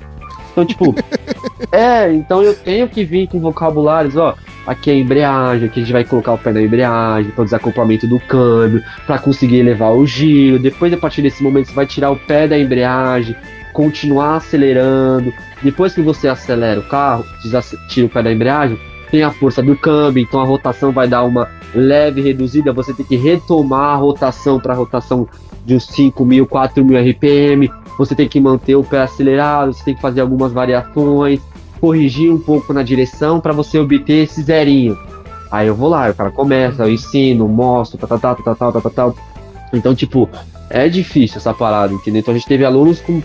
Então, 0.51 0.65
tipo, 0.65 0.95
é, 1.71 2.11
então 2.11 2.41
eu 2.41 2.55
tenho 2.55 2.87
que 2.89 3.03
vir 3.03 3.27
com 3.27 3.39
vocabulários, 3.39 4.17
ó. 4.17 4.35
Aqui 4.67 4.91
é 4.91 4.93
a 4.93 4.97
embreagem, 4.97 5.67
aqui 5.67 5.79
a 5.79 5.83
gente 5.83 5.93
vai 5.93 6.03
colocar 6.03 6.33
o 6.33 6.37
pé 6.37 6.51
na 6.51 6.61
embreagem, 6.61 7.31
para 7.31 7.41
o 7.41 7.45
desacoplamento 7.45 8.05
do 8.07 8.19
câmbio, 8.19 8.83
para 9.07 9.17
conseguir 9.17 9.57
elevar 9.57 9.93
o 9.93 10.05
giro. 10.05 10.59
Depois, 10.59 10.93
a 10.93 10.97
partir 10.97 11.21
desse 11.21 11.41
momento, 11.41 11.67
você 11.67 11.73
vai 11.73 11.87
tirar 11.87 12.11
o 12.11 12.15
pé 12.15 12.47
da 12.47 12.59
embreagem, 12.59 13.35
continuar 13.73 14.35
acelerando. 14.35 15.33
Depois 15.63 15.93
que 15.93 16.01
você 16.01 16.27
acelera 16.27 16.79
o 16.79 16.83
carro, 16.83 17.25
tira 17.87 18.05
o 18.05 18.09
pé 18.09 18.21
da 18.21 18.31
embreagem, 18.31 18.77
tem 19.11 19.23
a 19.23 19.31
força 19.31 19.61
do 19.61 19.75
câmbio, 19.75 20.21
então 20.21 20.39
a 20.39 20.45
rotação 20.45 20.91
vai 20.91 21.07
dar 21.07 21.23
uma 21.23 21.49
leve 21.73 22.21
reduzida. 22.21 22.73
Você 22.73 22.93
tem 22.93 23.05
que 23.05 23.15
retomar 23.15 23.93
a 23.93 23.95
rotação 23.95 24.59
para 24.59 24.73
a 24.73 24.77
rotação 24.77 25.27
de 25.65 25.75
uns 25.75 25.87
5.000, 25.87 26.45
4.000 26.45 27.11
RPM. 27.11 27.71
Você 27.97 28.15
tem 28.15 28.27
que 28.27 28.39
manter 28.39 28.75
o 28.75 28.83
pé 28.83 29.01
acelerado, 29.01 29.73
você 29.73 29.83
tem 29.83 29.95
que 29.95 30.01
fazer 30.01 30.21
algumas 30.21 30.51
variações, 30.51 31.39
corrigir 31.79 32.31
um 32.31 32.39
pouco 32.39 32.73
na 32.73 32.83
direção 32.83 33.39
para 33.39 33.53
você 33.53 33.77
obter 33.77 34.23
esse 34.23 34.41
zerinho. 34.41 34.97
Aí 35.51 35.67
eu 35.67 35.75
vou 35.75 35.89
lá, 35.89 36.09
o 36.09 36.13
cara 36.13 36.31
começa, 36.31 36.83
eu 36.83 36.91
ensino, 36.91 37.47
mostro, 37.47 37.97
tal, 37.97 38.19
tal, 38.19 38.35
tal, 38.35 38.55
tal, 38.55 38.71
tal, 38.71 38.91
tal. 38.91 39.15
Então, 39.73 39.95
tipo, 39.95 40.29
é 40.69 40.87
difícil 40.87 41.37
essa 41.37 41.53
parada, 41.53 41.93
entendeu? 41.93 42.19
Então 42.19 42.33
a 42.33 42.37
gente 42.37 42.47
teve 42.47 42.63
alunos 42.63 43.01
com 43.01 43.21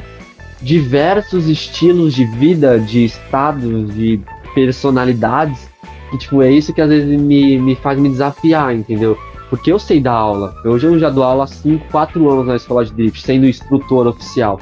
diversos 0.63 1.47
estilos 1.47 2.15
de 2.15 2.25
vida, 2.25 2.79
de 2.79 3.05
estados, 3.05 3.95
de 3.95 4.21
personalidades. 4.55 5.69
E, 6.15 6.19
tipo, 6.19 6.41
é 6.43 6.51
isso 6.51 6.73
que 6.73 6.81
às 6.81 6.89
vezes 6.89 7.21
me, 7.21 7.59
me 7.59 7.75
faz 7.75 7.99
me 7.99 8.09
desafiar, 8.09 8.75
entendeu? 8.75 9.19
Porque 9.51 9.73
eu 9.73 9.79
sei 9.79 10.01
dar 10.01 10.13
aula. 10.13 10.55
Hoje 10.65 10.87
eu 10.87 10.99
já 10.99 11.11
dou 11.11 11.25
aula 11.25 11.45
há 11.45 11.47
5, 11.47 11.91
4 11.91 12.31
anos 12.31 12.47
na 12.47 12.57
escola 12.57 12.85
de 12.85 12.93
drift, 12.93 13.21
sendo 13.21 13.47
instrutor 13.47 14.07
oficial. 14.07 14.61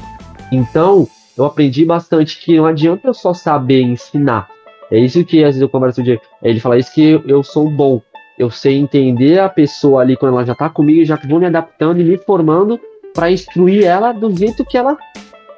Então, 0.51 1.07
eu 1.37 1.45
aprendi 1.45 1.85
bastante 1.85 2.39
que 2.39 2.57
não 2.57 2.67
adianta 2.67 3.07
eu 3.07 3.15
só 3.15 3.35
saber 3.35 3.83
ensinar. 3.83 4.49
É 4.91 4.99
isso 4.99 5.25
que 5.25 5.39
às 5.41 5.49
vezes 5.51 5.63
eu 5.63 5.69
converso 5.69 5.97
com 5.97 6.03
o 6.03 6.05
Diego. 6.05 6.23
Ele 6.43 6.61
fala 6.61 6.79
isso 6.79 6.93
que 6.93 7.03
eu, 7.03 7.23
eu 7.27 7.43
sou 7.43 7.71
bom. 7.71 8.01
Eu 8.39 8.51
sei 8.51 8.79
entender 8.79 9.39
a 9.39 9.49
pessoa 9.49 10.03
ali 10.03 10.17
quando 10.17 10.35
ela 10.35 10.45
já 10.45 10.55
tá 10.55 10.69
comigo, 10.69 11.05
já 11.05 11.19
vou 11.29 11.39
me 11.39 11.47
adaptando 11.47 12.01
e 12.01 12.05
me 12.05 12.17
formando 12.19 12.81
para 13.15 13.31
instruir 13.31 13.85
ela 13.85 14.13
do 14.13 14.35
jeito 14.35 14.65
que 14.65 14.77
ela 14.77 14.97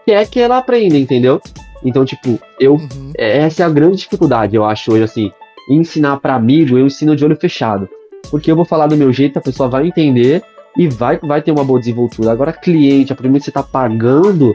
quer 0.05 0.29
que 0.29 0.41
ela 0.41 0.59
aprenda, 0.59 0.99
entendeu? 0.99 1.41
Então, 1.85 2.05
tipo, 2.05 2.39
eu 2.59 2.75
Uhum. 2.75 3.13
essa 3.17 3.63
é 3.63 3.67
a 3.67 3.69
grande 3.69 3.99
dificuldade, 3.99 4.57
eu 4.57 4.65
acho, 4.65 4.93
hoje, 4.93 5.05
assim. 5.05 5.33
Ensinar 5.69 6.19
para 6.19 6.35
amigo, 6.35 6.79
eu 6.79 6.87
ensino 6.87 7.17
de 7.17 7.25
olho 7.25 7.37
fechado. 7.37 7.89
Porque 8.31 8.51
eu 8.51 8.57
vou 8.57 8.65
falar 8.65 8.87
do 8.87 8.97
meu 8.97 9.13
jeito, 9.13 9.39
a 9.39 9.43
pessoa 9.43 9.69
vai 9.69 9.87
entender 9.87 10.43
e 10.77 10.89
vai, 10.89 11.19
vai 11.19 11.41
ter 11.41 11.53
uma 11.53 11.65
boa 11.65 11.79
desenvoltura. 11.79 12.33
Agora, 12.33 12.53
cliente, 12.53 13.13
a 13.13 13.17
primeira 13.17 13.39
que 13.39 13.45
você 13.45 13.53
tá 13.53 13.63
pagando, 13.63 14.55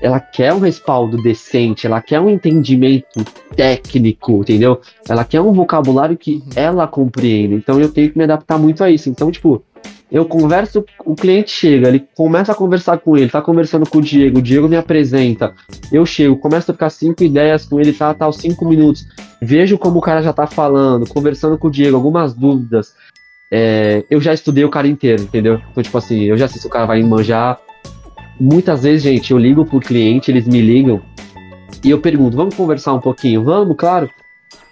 ela 0.00 0.18
quer 0.18 0.54
um 0.54 0.60
respaldo 0.60 1.20
decente, 1.22 1.86
ela 1.86 2.00
quer 2.00 2.20
um 2.20 2.30
entendimento 2.30 3.22
técnico, 3.54 4.38
entendeu? 4.40 4.80
Ela 5.08 5.24
quer 5.24 5.40
um 5.40 5.52
vocabulário 5.52 6.16
que 6.16 6.36
Uhum. 6.36 6.40
ela 6.56 6.86
compreenda. 6.86 7.54
Então, 7.54 7.78
eu 7.80 7.90
tenho 7.90 8.10
que 8.10 8.16
me 8.16 8.24
adaptar 8.24 8.58
muito 8.58 8.82
a 8.82 8.90
isso. 8.90 9.10
Então, 9.10 9.30
tipo, 9.30 9.62
eu 10.10 10.24
converso, 10.24 10.84
o 11.04 11.14
cliente 11.14 11.50
chega, 11.50 11.88
ele 11.88 12.06
começa 12.14 12.52
a 12.52 12.54
conversar 12.54 12.98
com 12.98 13.16
ele, 13.16 13.28
tá 13.30 13.42
conversando 13.42 13.88
com 13.88 13.98
o 13.98 14.02
Diego, 14.02 14.38
o 14.38 14.42
Diego 14.42 14.68
me 14.68 14.76
apresenta, 14.76 15.52
eu 15.92 16.06
chego, 16.06 16.36
começo 16.36 16.70
a 16.70 16.74
ficar 16.74 16.90
cinco 16.90 17.22
ideias 17.22 17.66
com 17.66 17.78
ele, 17.78 17.92
tá, 17.92 18.14
tá, 18.14 18.26
os 18.28 18.36
cinco 18.36 18.66
minutos, 18.66 19.06
vejo 19.40 19.76
como 19.78 19.98
o 19.98 20.02
cara 20.02 20.22
já 20.22 20.32
tá 20.32 20.46
falando, 20.46 21.06
conversando 21.06 21.58
com 21.58 21.68
o 21.68 21.70
Diego, 21.70 21.96
algumas 21.96 22.32
dúvidas, 22.34 22.94
é, 23.50 24.04
eu 24.10 24.20
já 24.20 24.32
estudei 24.32 24.64
o 24.64 24.70
cara 24.70 24.86
inteiro, 24.88 25.22
entendeu? 25.22 25.60
Então, 25.70 25.82
tipo 25.82 25.96
assim, 25.98 26.24
eu 26.24 26.36
já 26.36 26.46
sei 26.48 26.60
se 26.60 26.66
o 26.66 26.70
cara 26.70 26.84
vai 26.86 27.02
manjar. 27.02 27.58
Muitas 28.38 28.82
vezes, 28.82 29.02
gente, 29.02 29.30
eu 29.32 29.38
ligo 29.38 29.64
pro 29.64 29.80
cliente, 29.80 30.30
eles 30.30 30.46
me 30.46 30.60
ligam, 30.60 31.00
e 31.82 31.90
eu 31.90 31.98
pergunto, 31.98 32.36
vamos 32.36 32.54
conversar 32.54 32.92
um 32.94 33.00
pouquinho? 33.00 33.42
Vamos, 33.42 33.74
claro. 33.76 34.08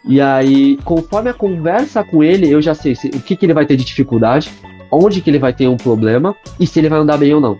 E 0.08 0.20
aí, 0.20 0.78
conforme 0.84 1.30
a 1.30 1.34
conversa 1.34 2.04
com 2.04 2.22
ele, 2.22 2.48
eu 2.48 2.62
já 2.62 2.74
sei 2.74 2.94
se- 2.94 3.08
o 3.08 3.20
que, 3.20 3.34
que 3.34 3.44
ele 3.46 3.54
vai 3.54 3.66
ter 3.66 3.76
de 3.76 3.84
dificuldade, 3.84 4.50
onde 4.90 5.20
que 5.20 5.30
ele 5.30 5.38
vai 5.38 5.52
ter 5.52 5.68
um 5.68 5.76
problema 5.76 6.34
e 6.58 6.66
se 6.66 6.78
ele 6.78 6.88
vai 6.88 6.98
andar 6.98 7.18
bem 7.18 7.34
ou 7.34 7.40
não. 7.40 7.58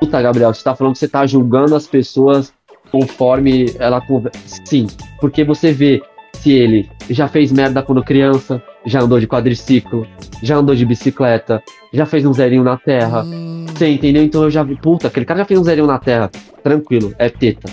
Puta, 0.00 0.20
Gabriel, 0.20 0.52
você 0.52 0.62
tá 0.62 0.74
falando 0.74 0.92
que 0.94 0.98
você 0.98 1.08
tá 1.08 1.26
julgando 1.26 1.74
as 1.74 1.86
pessoas 1.86 2.52
conforme 2.90 3.74
ela 3.78 4.00
conversa. 4.00 4.38
Sim, 4.64 4.86
porque 5.20 5.44
você 5.44 5.72
vê 5.72 6.02
se 6.34 6.52
ele 6.52 6.88
já 7.08 7.26
fez 7.26 7.50
merda 7.50 7.82
quando 7.82 8.02
criança, 8.04 8.62
já 8.84 9.00
andou 9.00 9.18
de 9.18 9.26
quadriciclo, 9.26 10.06
já 10.42 10.56
andou 10.56 10.74
de 10.74 10.84
bicicleta, 10.84 11.62
já 11.92 12.04
fez 12.04 12.24
um 12.26 12.32
zerinho 12.32 12.62
na 12.62 12.76
terra. 12.76 13.22
Hum, 13.22 13.64
Você 13.74 13.88
entendeu? 13.88 14.22
Então 14.22 14.42
eu 14.42 14.50
já 14.50 14.62
vi, 14.62 14.76
puta, 14.76 15.08
aquele 15.08 15.24
cara 15.24 15.38
já 15.40 15.44
fez 15.46 15.58
um 15.58 15.64
zerinho 15.64 15.86
na 15.86 15.98
terra. 15.98 16.30
Tranquilo, 16.62 17.14
é 17.18 17.28
teta. 17.28 17.70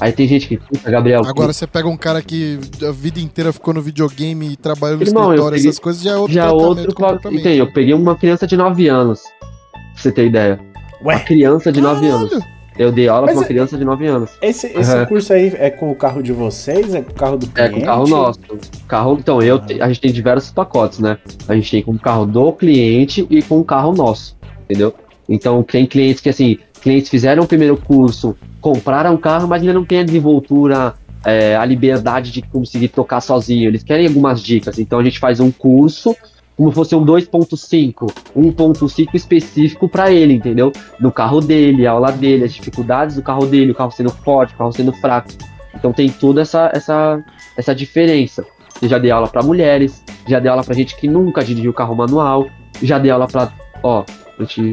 Aí 0.00 0.12
tem 0.12 0.28
gente 0.28 0.46
que, 0.46 0.56
puta, 0.58 0.90
Gabriel. 0.90 1.22
Agora 1.26 1.52
você 1.52 1.66
pega 1.66 1.88
um 1.88 1.96
cara 1.96 2.20
que 2.22 2.58
a 2.86 2.92
vida 2.92 3.18
inteira 3.20 3.52
ficou 3.52 3.72
no 3.72 3.80
videogame 3.80 4.52
e 4.52 4.56
trabalhou 4.56 4.98
no 4.98 5.02
Irmão, 5.02 5.24
escritório, 5.24 5.54
peguei- 5.56 5.68
essas 5.70 5.80
coisas, 5.80 6.02
já 6.02 6.12
é 6.12 6.16
outro 6.16 6.34
já 6.34 6.42
tratamento, 6.42 6.66
outro. 6.68 6.94
comportamento. 6.94 7.40
Entende? 7.40 7.58
Eu 7.58 7.72
peguei 7.72 7.94
uma 7.94 8.14
criança 8.16 8.46
de 8.46 8.56
9 8.56 8.86
anos. 8.88 9.22
Pra 9.40 10.02
você 10.02 10.12
ter 10.12 10.26
ideia. 10.26 10.60
Uma 11.00 11.12
Ué, 11.14 11.20
criança 11.20 11.72
de 11.72 11.80
9 11.80 12.06
Caralho! 12.06 12.26
anos. 12.32 12.44
Eu 12.78 12.92
dei 12.92 13.08
aula 13.08 13.22
Mas 13.26 13.32
pra 13.32 13.40
uma 13.40 13.44
é- 13.44 13.48
criança 13.48 13.76
de 13.76 13.84
9 13.84 14.06
anos. 14.06 14.30
esse, 14.40 14.68
esse 14.68 14.92
Aham. 14.92 15.06
curso 15.06 15.32
aí 15.32 15.52
é 15.56 15.68
com 15.68 15.90
o 15.90 15.94
carro 15.96 16.22
de 16.22 16.32
vocês? 16.32 16.94
É 16.94 17.00
com 17.02 17.10
o 17.10 17.14
carro 17.14 17.36
do 17.36 17.46
É, 17.46 17.48
cliente? 17.68 17.72
com 17.74 17.80
o 17.80 17.84
carro 17.84 18.06
nosso. 18.06 18.40
Carro, 18.86 19.16
então, 19.18 19.42
eu, 19.42 19.58
te- 19.58 19.80
a 19.82 19.88
gente 19.88 20.00
tem 20.00 20.12
diversos 20.12 20.52
pacotes, 20.52 21.00
né? 21.00 21.18
A 21.48 21.54
gente 21.56 21.68
tem 21.70 21.82
com 21.82 21.90
o 21.92 21.98
carro 21.98 22.24
do 22.24 22.52
cliente 22.52 23.26
e 23.28 23.42
com 23.42 23.58
o 23.58 23.64
carro 23.64 23.92
nosso, 23.92 24.36
entendeu? 24.64 24.94
Então, 25.28 25.60
tem 25.64 25.86
clientes 25.86 26.20
que, 26.20 26.28
assim, 26.28 26.56
clientes 26.80 27.10
fizeram 27.10 27.42
o 27.42 27.46
primeiro 27.48 27.76
curso, 27.76 28.36
compraram 28.60 29.14
o 29.14 29.18
carro, 29.18 29.48
mas 29.48 29.62
ainda 29.62 29.74
não 29.74 29.84
tem 29.84 30.00
a 30.00 30.04
desenvoltura, 30.04 30.94
é, 31.24 31.56
a 31.56 31.64
liberdade 31.64 32.30
de 32.30 32.42
conseguir 32.42 32.88
tocar 32.88 33.20
sozinho. 33.20 33.68
Eles 33.68 33.82
querem 33.82 34.06
algumas 34.06 34.42
dicas. 34.42 34.78
Então, 34.78 34.98
a 34.98 35.04
gente 35.04 35.18
faz 35.18 35.40
um 35.40 35.50
curso 35.50 36.16
como 36.58 36.72
fosse 36.72 36.92
um 36.96 37.06
2.5, 37.06 38.12
1.5 38.36 39.14
específico 39.14 39.88
para 39.88 40.10
ele, 40.10 40.34
entendeu? 40.34 40.72
No 40.98 41.12
carro 41.12 41.40
dele, 41.40 41.86
a 41.86 41.92
aula 41.92 42.10
dele, 42.10 42.44
as 42.44 42.52
dificuldades 42.52 43.14
do 43.14 43.22
carro 43.22 43.46
dele, 43.46 43.70
o 43.70 43.74
carro 43.76 43.92
sendo 43.92 44.10
forte, 44.10 44.54
o 44.54 44.58
carro 44.58 44.72
sendo 44.72 44.92
fraco. 44.92 45.28
Então 45.72 45.92
tem 45.92 46.08
toda 46.08 46.40
essa, 46.40 46.68
essa, 46.74 47.22
essa 47.56 47.72
diferença. 47.72 48.44
Eu 48.82 48.88
já 48.88 48.98
dei 48.98 49.12
aula 49.12 49.28
para 49.28 49.40
mulheres, 49.40 50.02
já 50.26 50.40
dei 50.40 50.50
aula 50.50 50.64
para 50.64 50.74
gente 50.74 50.96
que 50.96 51.06
nunca 51.06 51.44
dirigiu 51.44 51.72
carro 51.72 51.94
manual, 51.94 52.48
já 52.82 52.98
dei 52.98 53.12
aula 53.12 53.28
para, 53.28 53.52
ó, 53.84 54.04
eu 54.36 54.44
tive 54.44 54.72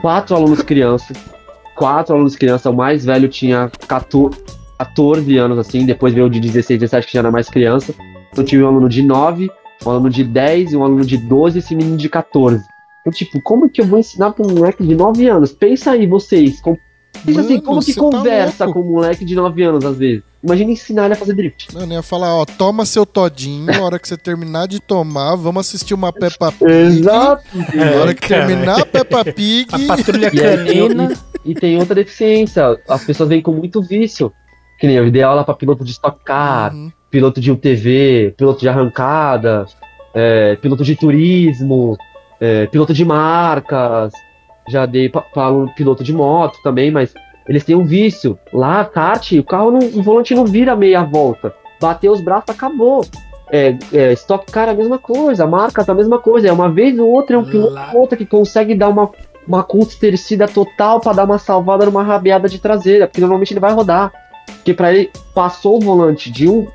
quatro 0.00 0.34
alunos 0.34 0.62
criança, 0.62 1.12
quatro 1.78 2.14
alunos 2.14 2.36
criança, 2.36 2.68
o 2.68 2.74
mais 2.74 3.04
velho 3.04 3.28
tinha 3.28 3.70
14, 3.86 4.36
14 4.78 5.36
anos 5.38 5.58
assim, 5.58 5.86
depois 5.86 6.12
veio 6.12 6.26
o 6.26 6.30
de 6.30 6.40
16, 6.40 6.80
17 6.80 7.06
que 7.06 7.12
já 7.12 7.20
era 7.20 7.30
mais 7.30 7.48
criança. 7.48 7.94
Eu 8.36 8.44
tive 8.44 8.64
um 8.64 8.68
aluno 8.68 8.88
de 8.88 9.02
9, 9.02 9.48
um 9.86 9.90
aluno 9.90 10.10
de 10.10 10.24
10 10.24 10.72
e 10.72 10.76
um 10.76 10.84
aluno 10.84 11.04
de 11.04 11.16
12 11.16 11.56
e 11.56 11.60
esse 11.60 11.74
menino 11.74 11.96
de 11.96 12.08
14. 12.08 12.64
Então, 13.00 13.12
tipo, 13.12 13.40
como 13.40 13.70
que 13.70 13.80
eu 13.80 13.86
vou 13.86 13.98
ensinar 13.98 14.32
para 14.32 14.46
um 14.46 14.54
moleque 14.54 14.84
de 14.84 14.94
9 14.94 15.28
anos? 15.28 15.52
Pensa 15.52 15.92
aí, 15.92 16.06
vocês. 16.06 16.60
Com... 16.60 16.76
Pensa 17.24 17.40
assim, 17.40 17.54
Mano, 17.54 17.62
como 17.62 17.80
que 17.80 17.94
tá 17.94 18.00
conversa 18.00 18.64
louco. 18.64 18.82
com 18.82 18.88
um 18.88 18.92
moleque 18.92 19.24
de 19.24 19.34
9 19.34 19.62
anos, 19.62 19.84
às 19.84 19.96
vezes? 19.96 20.22
Imagina 20.42 20.70
ensinar 20.70 21.06
ele 21.06 21.14
a 21.14 21.16
fazer 21.16 21.32
drift. 21.32 21.74
Mano, 21.74 21.92
eu 21.92 21.96
ia 21.96 22.02
falar, 22.02 22.32
ó, 22.34 22.44
toma 22.44 22.84
seu 22.84 23.04
todinho, 23.04 23.64
na 23.64 23.80
hora 23.80 23.98
que 23.98 24.06
você 24.06 24.16
terminar 24.16 24.68
de 24.68 24.78
tomar, 24.78 25.34
vamos 25.34 25.66
assistir 25.66 25.94
uma 25.94 26.12
Peppa 26.12 26.52
Pig. 26.52 26.70
Exato. 26.70 27.44
Na 27.74 28.00
hora 28.00 28.14
que 28.14 28.28
Cara. 28.28 28.46
terminar 28.46 28.80
a 28.80 28.86
Peppa 28.86 29.24
Pig, 29.24 29.68
A 29.72 29.96
patrulha 29.96 30.30
canina. 30.30 31.12
E, 31.50 31.54
tem 31.54 31.78
outra 31.78 31.94
deficiência. 31.94 32.78
As 32.88 33.04
pessoas 33.04 33.28
vêm 33.28 33.40
com 33.40 33.52
muito 33.52 33.82
vício. 33.82 34.32
Que 34.78 34.86
nem 34.86 34.96
eu 34.96 35.10
dei 35.10 35.22
aula 35.22 35.44
para 35.44 35.54
piloto 35.54 35.84
de 35.84 35.90
Stock 35.90 36.22
Car, 36.24 36.72
Uhum. 36.72 36.92
piloto 37.10 37.40
de 37.40 37.50
UTV, 37.50 38.34
piloto 38.36 38.60
de 38.60 38.68
arrancada, 38.68 39.66
é, 40.14 40.56
piloto 40.56 40.84
de 40.84 40.94
turismo, 40.94 41.96
é, 42.40 42.66
piloto 42.66 42.94
de 42.94 43.04
marcas. 43.04 44.12
Já 44.68 44.86
dei 44.86 45.08
para 45.08 45.50
um 45.50 45.66
piloto 45.68 46.04
de 46.04 46.12
moto 46.12 46.58
também, 46.62 46.90
mas 46.90 47.12
eles 47.48 47.64
têm 47.64 47.74
um 47.74 47.84
vício. 47.84 48.38
Lá, 48.52 48.84
kart, 48.84 49.32
o 49.32 49.42
carro 49.42 49.70
não, 49.70 49.80
o 49.80 50.02
volante 50.02 50.34
não 50.34 50.44
vira 50.44 50.76
meia 50.76 51.02
volta. 51.02 51.54
Bateu 51.80 52.12
os 52.12 52.20
braços, 52.20 52.50
acabou. 52.50 53.04
É, 53.50 53.78
é, 53.94 54.12
Stock 54.12 54.50
Car 54.52 54.68
é 54.68 54.72
a 54.72 54.74
mesma 54.74 54.98
coisa, 54.98 55.46
marcas 55.46 55.88
a 55.88 55.94
mesma 55.94 56.18
coisa. 56.18 56.48
É 56.48 56.52
uma 56.52 56.70
vez 56.70 56.98
ou 56.98 57.08
outra, 57.08 57.36
é 57.36 57.38
um 57.38 57.44
piloto 57.44 57.74
ou 57.94 58.00
outra 58.02 58.16
que 58.16 58.26
consegue 58.26 58.74
dar 58.74 58.90
uma, 58.90 59.10
uma 59.48 59.62
contorcida 59.62 60.46
total 60.46 61.00
pra 61.00 61.14
dar 61.14 61.24
uma 61.24 61.38
salvada 61.38 61.86
numa 61.86 62.02
rabiada 62.02 62.48
de 62.48 62.58
traseira, 62.58 63.06
porque 63.06 63.20
normalmente 63.20 63.54
ele 63.54 63.60
vai 63.60 63.72
rodar. 63.72 64.12
Porque 64.56 64.74
pra 64.74 64.92
ele 64.92 65.10
passou 65.34 65.78
o 65.78 65.80
volante 65.80 66.30
de 66.30 66.46
um 66.48 66.66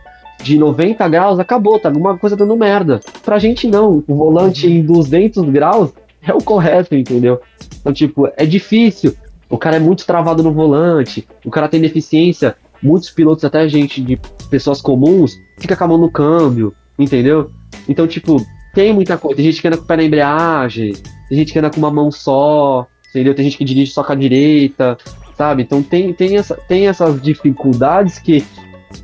de 0.42 0.58
90 0.58 1.08
graus, 1.08 1.40
acabou, 1.40 1.80
tá 1.80 1.88
alguma 1.88 2.18
coisa 2.18 2.36
dando 2.36 2.58
merda. 2.58 3.00
Pra 3.24 3.38
gente 3.38 3.68
não, 3.68 4.04
o 4.08 4.16
volante 4.16 4.68
em 4.68 4.84
200 4.84 5.50
graus 5.50 5.92
é 6.22 6.34
o 6.34 6.40
correto, 6.40 6.96
entendeu? 6.96 7.40
Então, 7.80 7.94
tipo, 7.94 8.28
é 8.36 8.46
difícil. 8.46 9.16
O 9.50 9.58
cara 9.58 9.76
é 9.76 9.80
muito 9.80 10.06
travado 10.06 10.42
no 10.42 10.52
volante, 10.52 11.28
o 11.46 11.52
cara 11.52 11.70
tem 11.70 11.80
deficiência. 11.80 12.56
Muitos 12.82 13.12
pilotos, 13.12 13.46
até 13.46 13.66
gente 13.70 14.02
de 14.02 14.20
pessoas 14.50 14.82
comuns, 14.82 15.40
fica 15.58 15.76
com 15.76 15.84
a 15.84 15.88
mão 15.88 15.98
no 15.98 16.12
câmbio, 16.12 16.74
entendeu? 17.00 17.50
Então, 17.88 18.06
tipo, 18.08 18.46
tem 18.74 18.94
muita 18.94 19.18
coisa. 19.18 19.38
Tem 19.38 19.46
gente 19.46 19.62
que 19.62 19.68
anda 19.68 19.78
com 19.78 19.84
o 19.84 19.88
pé 19.88 19.98
na 19.98 20.04
embreagem, 20.04 20.94
tem 21.30 21.38
gente 21.38 21.54
que 21.54 21.60
anda 21.60 21.70
com 21.70 21.78
uma 21.78 21.92
mão 21.92 22.12
só, 22.12 22.88
entendeu? 23.10 23.36
Tem 23.36 23.46
gente 23.46 23.58
que 23.58 23.64
dirige 23.64 23.92
só 23.92 24.04
com 24.04 24.12
a 24.12 24.16
direita, 24.16 24.98
sabe? 25.38 25.64
Então 25.64 25.82
tem, 25.84 26.14
tem, 26.14 26.38
essa, 26.38 26.56
tem 26.56 26.88
essas 26.88 27.22
dificuldades 27.22 28.20
que 28.20 28.44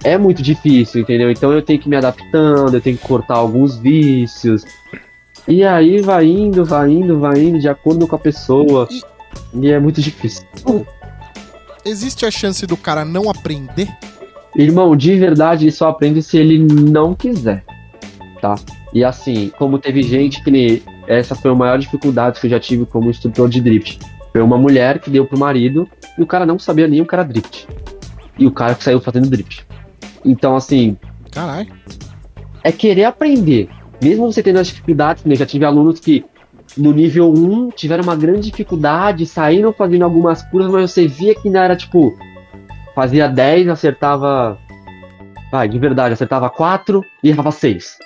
é 0.04 0.18
muito 0.18 0.42
difícil, 0.42 1.02
entendeu? 1.02 1.32
Então 1.32 1.52
eu 1.52 1.62
tenho 1.62 1.80
que 1.80 1.88
me 1.88 1.96
adaptando, 1.96 2.74
eu 2.74 2.82
tenho 2.82 2.98
que 2.98 3.08
cortar 3.08 3.36
alguns 3.36 3.78
vícios. 3.78 4.66
E 5.48 5.64
aí 5.64 6.02
vai 6.02 6.26
indo, 6.26 6.66
vai 6.66 6.92
indo, 6.92 7.20
vai 7.20 7.40
indo, 7.40 7.60
de 7.60 7.70
acordo 7.70 8.08
com 8.08 8.16
a 8.16 8.20
pessoa. 8.20 8.88
E 9.54 9.72
é 9.72 9.80
muito 9.80 10.02
difícil. 10.02 10.46
Existe 11.86 12.26
a 12.26 12.32
chance 12.32 12.66
do 12.68 12.78
cara 12.78 13.06
não 13.06 13.30
aprender? 13.30 13.88
Irmão, 14.56 14.96
de 14.96 15.16
verdade, 15.16 15.66
ele 15.66 15.72
só 15.72 15.90
aprende 15.90 16.22
se 16.22 16.38
ele 16.38 16.60
não 16.60 17.16
quiser, 17.16 17.64
tá? 18.42 18.56
E 18.94 19.04
assim, 19.04 19.52
como 19.58 19.80
teve 19.80 20.02
gente 20.02 20.44
que 20.44 20.52
nem. 20.52 20.82
Essa 21.08 21.36
foi 21.36 21.52
a 21.52 21.56
maior 21.56 21.78
dificuldade 21.78 22.40
que 22.40 22.48
eu 22.48 22.52
já 22.52 22.60
tive 22.60 22.86
como 22.86 23.10
instrutor 23.10 23.50
de 23.50 23.62
drift. 23.62 24.00
Foi 24.32 24.42
uma 24.42 24.58
mulher 24.58 25.00
que 25.00 25.10
deu 25.10 25.26
pro 25.26 25.40
marido 25.40 25.88
e 26.18 26.22
o 26.22 26.28
cara 26.28 26.46
não 26.46 26.60
sabia 26.60 26.88
nem 26.88 27.02
o 27.02 27.06
que 27.06 27.16
era 27.16 27.24
drift. 27.24 27.68
E 28.38 28.46
o 28.46 28.52
cara 28.52 28.76
que 28.76 28.84
saiu 28.84 29.02
fazendo 29.02 29.30
drift. 29.30 29.66
Então, 30.24 30.56
assim, 30.56 30.98
Caralho. 31.32 31.72
é 32.64 32.72
querer 32.72 33.06
aprender. 33.06 33.70
Mesmo 34.02 34.32
você 34.32 34.44
tendo 34.44 34.60
as 34.60 34.68
dificuldades, 34.68 35.24
né? 35.26 35.34
eu 35.34 35.38
já 35.38 35.46
tive 35.46 35.66
alunos 35.66 36.00
que 36.00 36.24
no 36.78 36.94
nível 36.94 37.34
1 37.34 37.72
tiveram 37.72 38.04
uma 38.04 38.16
grande 38.16 38.52
dificuldade, 38.52 39.26
saíram 39.26 39.74
fazendo 39.74 40.04
algumas 40.04 40.44
curvas, 40.44 40.72
mas 40.72 40.92
você 40.92 41.08
via 41.08 41.36
que 41.36 41.50
não 41.50 41.60
era 41.60 41.76
tipo. 41.76 42.18
Fazia 42.94 43.28
10, 43.28 43.68
acertava. 43.70 44.58
Vai, 45.52 45.68
de 45.68 45.80
verdade, 45.80 46.14
acertava 46.14 46.50
4 46.50 47.04
e 47.24 47.30
errava 47.30 47.52
6. 47.52 47.98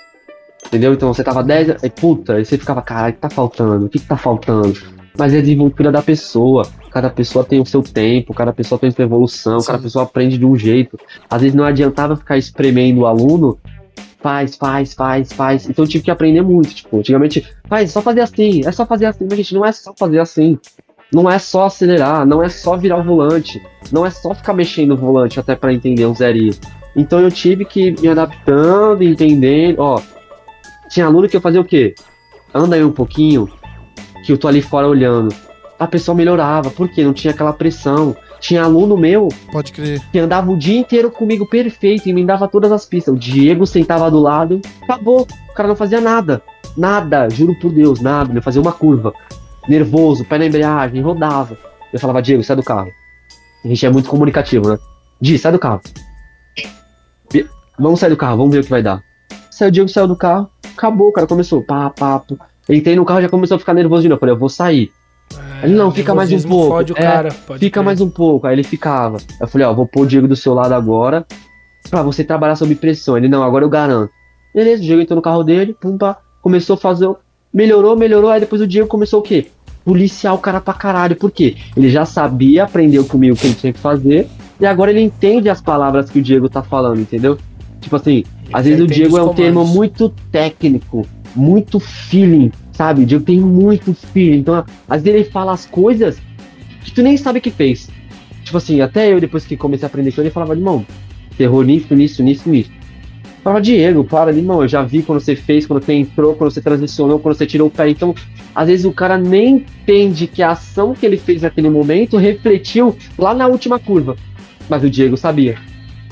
Entendeu? 0.74 0.92
Então 0.92 1.14
você 1.14 1.22
tava 1.22 1.40
10, 1.44 1.84
aí 1.84 1.90
puta, 1.90 2.34
aí 2.34 2.44
você 2.44 2.58
ficava, 2.58 2.82
caralho, 2.82 3.12
o 3.12 3.14
que 3.14 3.20
tá 3.20 3.30
faltando? 3.30 3.86
O 3.86 3.88
que, 3.88 3.98
que 4.00 4.06
tá 4.06 4.16
faltando? 4.16 4.76
Mas 5.16 5.32
é 5.32 5.38
a 5.38 5.40
desenvoltura 5.40 5.92
da 5.92 6.02
pessoa. 6.02 6.66
Cada 6.90 7.08
pessoa 7.08 7.44
tem 7.44 7.60
o 7.60 7.66
seu 7.66 7.80
tempo, 7.80 8.34
cada 8.34 8.52
pessoa 8.52 8.76
tem 8.76 8.90
sua 8.90 9.04
evolução, 9.04 9.60
Sim. 9.60 9.66
cada 9.68 9.78
pessoa 9.78 10.04
aprende 10.04 10.36
de 10.36 10.44
um 10.44 10.56
jeito. 10.56 10.98
Às 11.30 11.42
vezes 11.42 11.54
não 11.54 11.64
adiantava 11.64 12.16
ficar 12.16 12.36
espremendo 12.36 13.02
o 13.02 13.06
aluno 13.06 13.56
faz, 14.20 14.56
faz, 14.56 14.94
faz, 14.94 15.32
faz. 15.32 15.68
Então 15.68 15.84
eu 15.84 15.88
tive 15.88 16.02
que 16.02 16.10
aprender 16.10 16.40
muito. 16.40 16.74
Tipo, 16.74 16.98
antigamente, 16.98 17.46
faz, 17.68 17.92
só 17.92 18.02
fazer 18.02 18.22
assim, 18.22 18.62
é 18.66 18.72
só 18.72 18.84
fazer 18.84 19.06
assim. 19.06 19.26
Mas, 19.28 19.36
gente, 19.36 19.54
não 19.54 19.64
é 19.64 19.70
só 19.70 19.94
fazer 19.96 20.18
assim. 20.18 20.58
Não 21.12 21.30
é 21.30 21.38
só 21.38 21.66
acelerar, 21.66 22.26
não 22.26 22.42
é 22.42 22.48
só 22.48 22.76
virar 22.76 22.98
o 22.98 23.04
volante, 23.04 23.62
não 23.92 24.04
é 24.04 24.10
só 24.10 24.34
ficar 24.34 24.52
mexendo 24.52 24.92
o 24.92 24.96
volante 24.96 25.38
até 25.38 25.54
pra 25.54 25.72
entender 25.72 26.06
um 26.06 26.14
zerinho. 26.14 26.54
Então 26.96 27.20
eu 27.20 27.30
tive 27.30 27.64
que 27.64 27.88
ir 27.88 28.00
me 28.00 28.08
adaptando, 28.08 29.02
entendendo. 29.02 29.78
Ó, 29.78 30.00
tinha 30.94 31.06
aluno 31.06 31.28
que 31.28 31.36
eu 31.36 31.40
fazia 31.40 31.60
o 31.60 31.64
quê? 31.64 31.92
Anda 32.54 32.76
aí 32.76 32.84
um 32.84 32.92
pouquinho, 32.92 33.50
que 34.24 34.30
eu 34.30 34.38
tô 34.38 34.46
ali 34.46 34.62
fora 34.62 34.86
olhando. 34.86 35.34
A 35.76 35.88
pessoa 35.88 36.14
melhorava, 36.14 36.70
porque 36.70 37.02
não 37.02 37.12
tinha 37.12 37.34
aquela 37.34 37.52
pressão. 37.52 38.16
Tinha 38.38 38.62
aluno 38.62 38.96
meu 38.96 39.28
Pode 39.50 39.72
crer. 39.72 40.00
que 40.12 40.18
andava 40.20 40.52
o 40.52 40.56
dia 40.56 40.78
inteiro 40.78 41.10
comigo 41.10 41.48
perfeito, 41.48 42.08
emendava 42.08 42.46
todas 42.46 42.70
as 42.70 42.86
pistas. 42.86 43.12
O 43.12 43.18
Diego 43.18 43.66
sentava 43.66 44.08
do 44.08 44.20
lado, 44.20 44.60
acabou. 44.82 45.26
O 45.50 45.54
cara 45.54 45.68
não 45.68 45.74
fazia 45.74 46.00
nada. 46.00 46.40
Nada, 46.76 47.28
juro 47.28 47.58
por 47.58 47.72
Deus, 47.72 48.00
nada. 48.00 48.30
Ele 48.30 48.40
fazia 48.40 48.62
uma 48.62 48.72
curva. 48.72 49.12
Nervoso, 49.68 50.24
pé 50.24 50.38
na 50.38 50.46
embreagem, 50.46 51.02
rodava. 51.02 51.58
Eu 51.92 51.98
falava, 51.98 52.22
Diego, 52.22 52.44
sai 52.44 52.54
do 52.54 52.62
carro. 52.62 52.90
A 53.64 53.68
gente 53.68 53.84
é 53.84 53.90
muito 53.90 54.08
comunicativo, 54.08 54.68
né? 54.68 54.78
Di, 55.20 55.38
sai 55.38 55.50
do 55.50 55.58
carro. 55.58 55.80
Vamos 57.76 57.98
sair 57.98 58.10
do 58.10 58.16
carro, 58.16 58.36
vamos 58.36 58.52
ver 58.52 58.60
o 58.60 58.64
que 58.64 58.70
vai 58.70 58.82
dar. 58.82 59.02
Saiu 59.50 59.68
o 59.68 59.72
Diego, 59.72 59.88
saiu 59.88 60.06
do 60.06 60.16
carro, 60.16 60.48
acabou, 60.76 61.08
o 61.08 61.12
cara 61.12 61.26
começou, 61.26 61.62
pá, 61.62 61.90
papo. 61.90 62.38
Entrei 62.68 62.96
no 62.96 63.04
carro 63.04 63.20
já 63.20 63.28
começou 63.28 63.56
a 63.56 63.58
ficar 63.58 63.74
nervoso 63.74 64.02
de 64.02 64.08
novo. 64.08 64.16
Eu 64.16 64.20
falei, 64.20 64.34
eu 64.34 64.38
vou 64.38 64.48
sair. 64.48 64.90
Ele, 65.62 65.74
não, 65.74 65.90
fica 65.90 66.14
mais 66.14 66.32
um 66.32 66.48
pouco. 66.48 66.92
É, 66.92 67.02
cara. 67.02 67.30
Fica 67.58 67.82
mais 67.82 68.00
um 68.00 68.10
pouco. 68.10 68.46
Aí 68.46 68.54
ele 68.54 68.62
ficava. 68.62 69.18
Eu 69.40 69.46
falei, 69.46 69.66
ó, 69.66 69.72
vou 69.72 69.86
pôr 69.86 70.02
o 70.02 70.06
Diego 70.06 70.28
do 70.28 70.36
seu 70.36 70.54
lado 70.54 70.72
agora 70.72 71.26
pra 71.90 72.02
você 72.02 72.24
trabalhar 72.24 72.56
sob 72.56 72.74
pressão. 72.74 73.16
Ele, 73.16 73.28
não, 73.28 73.42
agora 73.42 73.64
eu 73.64 73.68
garanto. 73.68 74.10
Beleza, 74.54 74.82
o 74.82 74.84
Diego 74.84 75.02
entrou 75.02 75.16
no 75.16 75.22
carro 75.22 75.42
dele, 75.42 75.74
pum, 75.78 75.98
pá, 75.98 76.18
começou 76.40 76.74
a 76.74 76.76
fazer. 76.76 77.10
Melhorou, 77.52 77.96
melhorou. 77.96 78.30
Aí 78.30 78.40
depois 78.40 78.60
o 78.60 78.66
Diego 78.66 78.88
começou 78.88 79.20
o 79.20 79.22
quê? 79.22 79.48
Policiar 79.84 80.34
o 80.34 80.38
cara 80.38 80.60
pra 80.60 80.74
caralho. 80.74 81.16
Por 81.16 81.30
quê? 81.30 81.56
Ele 81.76 81.90
já 81.90 82.04
sabia, 82.04 82.64
aprendeu 82.64 83.04
comigo 83.04 83.34
o 83.34 83.38
que 83.38 83.46
ele 83.46 83.54
tinha 83.54 83.72
que 83.72 83.80
fazer. 83.80 84.28
E 84.60 84.66
agora 84.66 84.90
ele 84.90 85.00
entende 85.00 85.48
as 85.50 85.60
palavras 85.60 86.08
que 86.08 86.18
o 86.18 86.22
Diego 86.22 86.48
tá 86.48 86.62
falando, 86.62 87.00
entendeu? 87.00 87.38
Tipo 87.84 87.96
assim, 87.96 88.24
às 88.50 88.64
vezes 88.64 88.80
o 88.80 88.86
Diego 88.86 89.18
é 89.18 89.22
um 89.22 89.34
termo 89.34 89.62
muito 89.62 90.08
técnico, 90.32 91.06
muito 91.36 91.78
feeling, 91.78 92.50
sabe? 92.72 93.02
O 93.02 93.06
Diego 93.06 93.22
tem 93.22 93.38
muito 93.38 93.92
feeling. 93.92 94.38
Então, 94.38 94.64
às 94.88 95.02
vezes 95.02 95.20
ele 95.20 95.30
fala 95.30 95.52
as 95.52 95.66
coisas 95.66 96.16
que 96.82 96.90
tu 96.92 97.02
nem 97.02 97.14
sabe 97.18 97.42
que 97.42 97.50
fez. 97.50 97.90
Tipo 98.42 98.56
assim, 98.56 98.80
até 98.80 99.12
eu, 99.12 99.20
depois 99.20 99.44
que 99.44 99.54
comecei 99.54 99.84
a 99.84 99.88
aprender 99.88 100.12
com 100.12 100.22
ele, 100.22 100.30
falava, 100.30 100.54
irmão, 100.54 100.86
errou 101.38 101.62
nisso, 101.62 101.94
nisso, 101.94 102.22
nisso, 102.22 102.48
nisso. 102.48 102.70
Eu 102.72 103.42
Falava, 103.42 103.60
Diego, 103.60 104.02
para, 104.02 104.32
irmão, 104.32 104.62
eu 104.62 104.68
já 104.68 104.82
vi 104.82 105.02
quando 105.02 105.20
você 105.20 105.36
fez, 105.36 105.66
quando 105.66 105.84
você 105.84 105.92
entrou, 105.92 106.34
quando 106.34 106.50
você 106.50 106.62
transicionou, 106.62 107.18
quando 107.18 107.36
você 107.36 107.44
tirou 107.44 107.68
o 107.68 107.70
pé. 107.70 107.90
Então, 107.90 108.14
às 108.54 108.66
vezes 108.66 108.86
o 108.86 108.92
cara 108.92 109.18
nem 109.18 109.56
entende 109.56 110.26
que 110.26 110.42
a 110.42 110.52
ação 110.52 110.94
que 110.94 111.04
ele 111.04 111.18
fez 111.18 111.42
naquele 111.42 111.68
momento 111.68 112.16
refletiu 112.16 112.96
lá 113.18 113.34
na 113.34 113.46
última 113.46 113.78
curva. 113.78 114.16
Mas 114.70 114.82
o 114.82 114.88
Diego 114.88 115.18
sabia. 115.18 115.58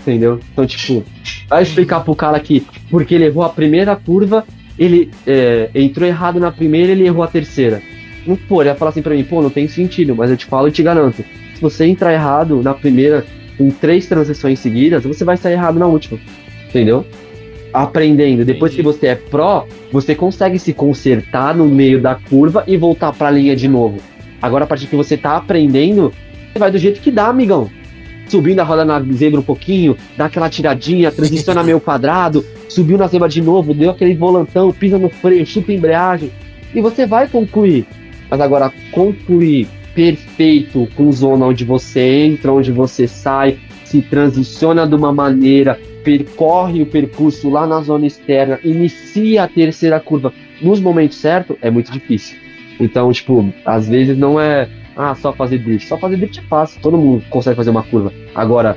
Entendeu? 0.03 0.41
Então, 0.53 0.67
tipo, 0.67 1.05
vai 1.49 1.63
explicar 1.63 2.01
pro 2.01 2.15
cara 2.15 2.39
que 2.41 2.67
porque 2.91 3.15
ele 3.15 3.27
errou 3.27 3.45
a 3.45 3.49
primeira 3.49 3.95
curva, 3.95 4.45
ele 4.79 5.11
é, 5.27 5.71
entrou 5.75 6.07
errado 6.07 6.41
na 6.41 6.51
primeira 6.51 6.91
ele 6.91 7.07
errou 7.07 7.23
a 7.23 7.29
terceira. 7.29 7.81
Não, 8.27 8.37
pô, 8.37 8.63
ele 8.63 8.71
vai 8.71 8.79
falar 8.79 8.91
assim 8.91 9.03
pra 9.03 9.15
mim, 9.15 9.25
pô, 9.25 9.41
não 9.41 9.51
tem 9.51 9.69
sentido, 9.69 10.15
mas 10.15 10.31
eu 10.31 10.37
te 10.37 10.47
falo 10.47 10.69
e 10.69 10.73
te 10.73 10.83
garanto. 10.83 11.25
Se 11.55 11.61
você 11.61 11.87
entrar 11.87 12.13
errado 12.13 12.63
na 12.63 12.75
primeira, 12.75 13.25
em 13.59 13.71
três 13.71 14.07
transições 14.07 14.59
seguidas, 14.59 15.05
você 15.05 15.25
vai 15.25 15.37
sair 15.37 15.55
errado 15.55 15.79
na 15.79 15.87
última. 15.87 16.19
Entendeu? 16.69 17.07
Aprendendo. 17.73 18.45
Depois 18.45 18.75
que 18.75 18.83
você 18.83 19.09
é 19.09 19.15
pró, 19.15 19.67
você 19.93 20.15
consegue 20.15 20.59
se 20.59 20.73
consertar 20.73 21.55
no 21.55 21.67
meio 21.67 22.01
da 22.01 22.15
curva 22.15 22.65
e 22.67 22.77
voltar 22.77 23.13
pra 23.13 23.31
linha 23.31 23.55
de 23.55 23.69
novo. 23.69 24.01
Agora, 24.41 24.65
a 24.65 24.67
partir 24.67 24.89
que 24.89 24.97
você 24.97 25.17
tá 25.17 25.37
aprendendo, 25.37 26.13
você 26.53 26.59
vai 26.59 26.71
do 26.71 26.79
jeito 26.79 27.01
que 27.01 27.11
dá, 27.11 27.29
amigão. 27.29 27.71
Subindo 28.33 28.61
a 28.61 28.65
roda 28.65 28.83
na 28.83 28.99
zebra 29.13 29.41
um 29.41 29.43
pouquinho, 29.43 29.95
dá 30.17 30.25
aquela 30.25 30.49
tiradinha, 30.49 31.13
transiciona 31.13 31.61
meio 31.63 31.79
quadrado, 31.79 32.43
subiu 32.67 32.97
na 32.97 33.07
zebra 33.07 33.29
de 33.29 33.43
novo, 33.43 33.75
deu 33.75 33.91
aquele 33.91 34.15
volantão, 34.15 34.73
pisa 34.73 34.97
no 34.97 35.11
freio, 35.11 35.45
chuta 35.45 35.71
a 35.71 35.75
embreagem. 35.75 36.33
E 36.75 36.81
você 36.81 37.05
vai 37.05 37.29
concluir. 37.29 37.85
Mas 38.31 38.41
agora, 38.41 38.73
concluir 38.91 39.69
perfeito 39.95 40.89
com 40.97 41.13
zona 41.13 41.45
onde 41.45 41.63
você 41.63 42.01
entra, 42.01 42.55
onde 42.55 42.73
você 42.73 43.07
sai, 43.07 43.59
se 43.85 44.01
transiciona 44.01 44.87
de 44.87 44.95
uma 44.95 45.13
maneira, 45.13 45.79
percorre 46.03 46.81
o 46.81 46.87
percurso 46.87 47.51
lá 47.51 47.67
na 47.67 47.83
zona 47.83 48.07
externa, 48.07 48.59
inicia 48.65 49.43
a 49.43 49.49
terceira 49.49 50.01
curva 50.01 50.33
nos 50.63 50.81
momentos 50.81 51.19
certos, 51.19 51.59
é 51.61 51.71
muito 51.71 51.93
difícil. 51.93 52.39
Então, 52.81 53.13
tipo, 53.13 53.53
às 53.67 53.87
vezes 53.87 54.17
não 54.17 54.41
é 54.41 54.71
ah, 54.97 55.15
só 55.15 55.33
fazer 55.33 55.59
drift. 55.59 55.89
Só 55.89 55.97
fazer 55.99 56.17
drift 56.17 56.39
é 56.39 56.43
fácil, 56.43 56.81
todo 56.81 56.97
mundo 56.99 57.25
consegue 57.31 57.57
fazer 57.57 57.71
uma 57.71 57.83
curva. 57.83 58.13
Agora, 58.35 58.77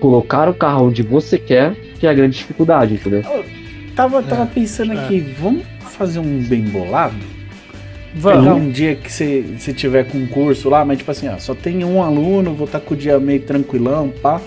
colocar 0.00 0.48
o 0.48 0.54
carro 0.54 0.86
onde 0.86 1.02
você 1.02 1.38
quer, 1.38 1.74
que 1.98 2.06
é 2.06 2.10
a 2.10 2.14
grande 2.14 2.38
dificuldade, 2.38 2.94
entendeu? 2.94 3.22
Tava, 3.94 4.22
tava 4.22 4.46
pensando 4.46 4.92
aqui, 4.92 5.20
vamos 5.38 5.62
fazer 5.80 6.18
um 6.20 6.42
bem 6.42 6.62
bolado? 6.62 7.14
Pegar 8.14 8.40
Vamos. 8.40 8.62
um 8.62 8.70
dia 8.70 8.96
que 8.96 9.10
você 9.12 9.72
tiver 9.72 10.04
com 10.04 10.18
um 10.18 10.26
curso 10.26 10.68
lá, 10.68 10.84
mas 10.84 10.98
tipo 10.98 11.10
assim, 11.10 11.28
ó, 11.28 11.38
só 11.38 11.54
tem 11.54 11.84
um 11.84 12.02
aluno, 12.02 12.54
vou 12.54 12.64
estar 12.64 12.80
com 12.80 12.94
o 12.94 12.96
dia 12.96 13.20
meio 13.20 13.40
tranquilão, 13.42 14.12
pá. 14.22 14.40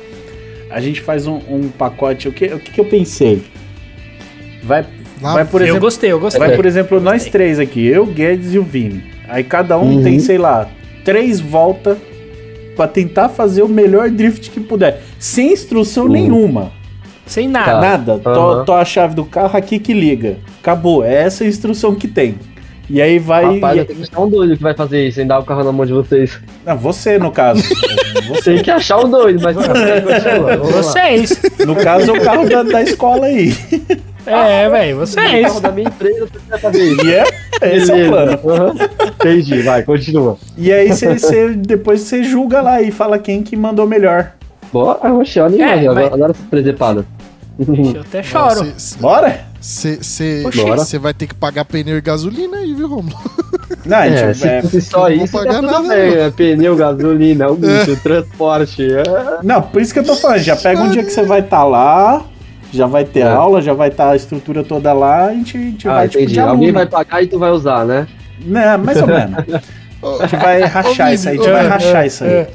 A 0.69 0.81
gente 0.81 0.99
faz 1.02 1.27
um, 1.27 1.35
um 1.49 1.69
pacote. 1.69 2.27
O 2.27 2.31
que, 2.34 2.45
o 2.45 2.60
que, 2.60 2.72
que 2.72 2.80
eu 2.81 2.85
pensei? 2.85 3.41
Vai, 4.64 4.85
Lá 5.22 5.34
vai 5.34 5.45
por 5.45 5.61
eu 5.61 5.68
exemplo, 5.68 5.81
gostei, 5.81 6.11
eu 6.11 6.19
gostei. 6.19 6.40
vai 6.45 6.56
por 6.56 6.65
exemplo 6.65 6.99
nós 6.99 7.26
três 7.26 7.57
aqui, 7.60 7.85
eu, 7.85 8.06
Guedes 8.06 8.53
e 8.53 8.60
o 8.60 8.64
Vini. 8.64 9.03
Aí 9.30 9.44
cada 9.44 9.77
um 9.77 9.95
Uhum. 9.98 10.03
tem, 10.03 10.19
sei 10.19 10.38
lá, 10.38 10.68
três 11.03 11.39
voltas 11.39 11.97
pra 12.75 12.88
tentar 12.88 13.30
fazer 13.30 13.61
o 13.61 13.67
melhor 13.67 14.09
drift 14.09 14.49
que 14.49 14.59
puder, 14.59 15.01
sem 15.19 15.53
instrução 15.53 16.05
Uhum. 16.05 16.11
nenhuma. 16.11 16.71
Sem 17.25 17.47
nada. 17.47 17.71
Tá. 17.71 17.80
Nada. 17.81 18.19
Tô, 18.19 18.30
Aham. 18.30 18.65
tô 18.65 18.73
a 18.73 18.84
chave 18.84 19.15
do 19.15 19.23
carro 19.23 19.55
aqui 19.57 19.80
que 19.80 19.93
liga. 19.93 20.38
Acabou. 20.59 21.03
É 21.05 21.13
essa 21.23 21.43
a 21.43 21.47
instrução 21.47 21.95
que 21.95 22.07
tem. 22.07 22.35
E 22.89 23.01
aí 23.01 23.17
vai. 23.17 23.55
Rapaz, 23.55 23.77
e- 23.77 23.80
eu 23.80 23.85
tenho 23.85 23.99
que 23.99 24.03
achar 24.11 24.19
um 24.21 24.30
doido 24.30 24.57
que 24.57 24.63
vai 24.63 24.73
fazer 24.73 25.07
isso, 25.07 25.15
sem 25.15 25.25
dar 25.25 25.39
o 25.39 25.43
carro 25.45 25.63
na 25.63 25.71
mão 25.71 25.85
de 25.85 25.93
vocês. 25.93 26.38
Não, 26.65 26.77
você, 26.77 27.17
no 27.17 27.31
caso. 27.31 27.63
Você. 28.27 28.53
Tem 28.55 28.63
que 28.63 28.71
achar 28.71 28.99
um 29.03 29.09
doido, 29.09 29.41
mas 29.43 29.55
continua. 29.55 30.55
Vamos 30.57 30.75
lá. 30.75 30.81
Vocês. 30.84 31.41
No 31.65 31.75
caso, 31.75 32.09
é 32.11 32.17
o 32.17 32.21
carro 32.23 32.47
da, 32.47 32.63
da 32.63 32.81
escola 32.81 33.25
aí. 33.25 33.53
É, 34.25 34.69
velho, 34.69 34.95
O 34.95 34.99
vocês. 34.99 35.41
carro 35.47 35.59
da 35.59 35.71
minha 35.71 35.87
empresa, 35.87 36.27
você 36.49 36.57
fazer 36.59 36.83
isso. 36.83 37.05
E 37.05 37.13
é, 37.13 37.23
esse 37.75 37.91
é 37.91 38.05
o 38.05 38.09
plano. 38.09 38.39
Aham. 38.45 38.73
Entendi, 39.19 39.61
vai, 39.61 39.83
continua. 39.83 40.37
E 40.57 40.71
aí 40.71 40.89
você, 40.89 41.17
você- 41.19 41.49
depois 41.53 42.01
você 42.01 42.23
julga 42.23 42.61
lá 42.61 42.81
e 42.81 42.91
fala 42.91 43.17
quem 43.19 43.43
que 43.43 43.55
mandou 43.55 43.85
melhor. 43.87 44.31
Bora, 44.71 44.99
olha 45.03 45.61
É, 45.61 45.63
aí, 45.65 45.85
mas- 45.87 45.97
agora, 45.97 46.13
agora 46.13 46.33
presepada. 46.49 47.05
Eu 47.59 48.01
até 48.01 48.23
choro. 48.23 48.73
Bora? 48.99 49.45
Você 49.61 50.97
vai 50.97 51.13
ter 51.13 51.27
que 51.27 51.35
pagar 51.35 51.63
pneu 51.65 51.95
e 51.97 52.01
gasolina 52.01 52.57
aí, 52.57 52.73
viu, 52.73 52.87
Romulo? 52.87 53.15
Não, 53.85 53.97
É, 53.97 54.33
gente, 54.33 54.37
se 54.39 54.47
é, 54.47 54.61
fosse 54.61 54.81
só 54.81 55.01
não 55.09 55.11
isso, 55.11 55.31
pagar 55.31 55.53
tá 55.53 55.59
tudo 55.59 55.71
nada, 55.71 55.87
bem, 55.95 56.15
né? 56.15 56.33
Pneu, 56.35 56.75
gasolina, 56.75 57.47
o 57.49 57.55
bicho, 57.55 57.95
transporte. 58.01 58.81
é. 58.91 59.03
Não, 59.43 59.61
por 59.61 59.81
isso 59.81 59.93
que 59.93 59.99
eu 59.99 60.03
tô 60.03 60.15
falando. 60.15 60.39
Já 60.39 60.55
pega 60.55 60.81
um 60.81 60.89
dia 60.89 61.03
que 61.03 61.11
você 61.11 61.23
vai 61.23 61.41
estar 61.41 61.63
lá, 61.63 62.23
já 62.73 62.87
vai 62.87 63.05
ter 63.05 63.21
É. 63.21 63.23
aula, 63.29 63.61
já 63.61 63.73
vai 63.73 63.89
estar 63.89 64.09
a 64.11 64.15
estrutura 64.15 64.63
toda 64.63 64.91
lá, 64.93 65.27
a 65.27 65.33
gente, 65.33 65.57
a 65.57 65.61
gente 65.61 65.87
Ah, 65.87 65.93
vai 65.93 66.09
tipo 66.09 66.25
de 66.25 66.39
Alguém 66.39 66.69
aluno. 66.69 66.73
vai 66.73 66.85
pagar 66.87 67.23
e 67.23 67.27
tu 67.27 67.37
vai 67.39 67.51
usar, 67.51 67.85
né? 67.85 68.07
Né, 68.45 68.75
mais 68.77 68.99
ou 69.01 69.07
menos. 69.07 69.35
A 70.19 70.27
gente 70.27 70.35
vai 70.41 70.61
rachar 70.63 71.13
isso 71.13 71.29
aí, 71.29 71.35
a 71.37 71.41
gente 71.41 71.49
vai 71.49 71.65
rachar 71.65 72.05
isso 72.05 72.23
aí. 72.25 72.29
É, 72.29 72.47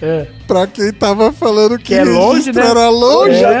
é. 0.00 0.26
Pra 0.46 0.66
quem 0.66 0.90
tava 0.90 1.30
falando 1.30 1.76
que, 1.76 1.84
Que 1.84 1.94
é 1.96 2.04
longe, 2.04 2.50
né? 2.50 2.62
era 2.66 2.88
longe, 2.88 3.44
É. 3.44 3.60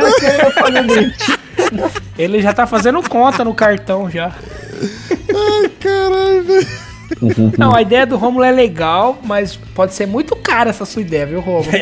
Ele 2.18 2.40
já 2.40 2.54
tá 2.54 2.66
fazendo 2.66 3.02
conta 3.06 3.44
no 3.44 3.52
cartão 3.52 4.08
já. 4.10 4.32
caralho, 5.78 6.42
velho. 6.44 6.66
Não, 7.56 7.74
a 7.74 7.82
ideia 7.82 8.06
do 8.06 8.16
Romulo 8.16 8.44
é 8.44 8.50
legal, 8.50 9.18
mas 9.24 9.56
pode 9.74 9.94
ser 9.94 10.06
muito 10.06 10.36
cara 10.36 10.70
essa 10.70 10.84
sua 10.84 11.02
ideia, 11.02 11.26
viu, 11.26 11.40
Romulo? 11.40 11.66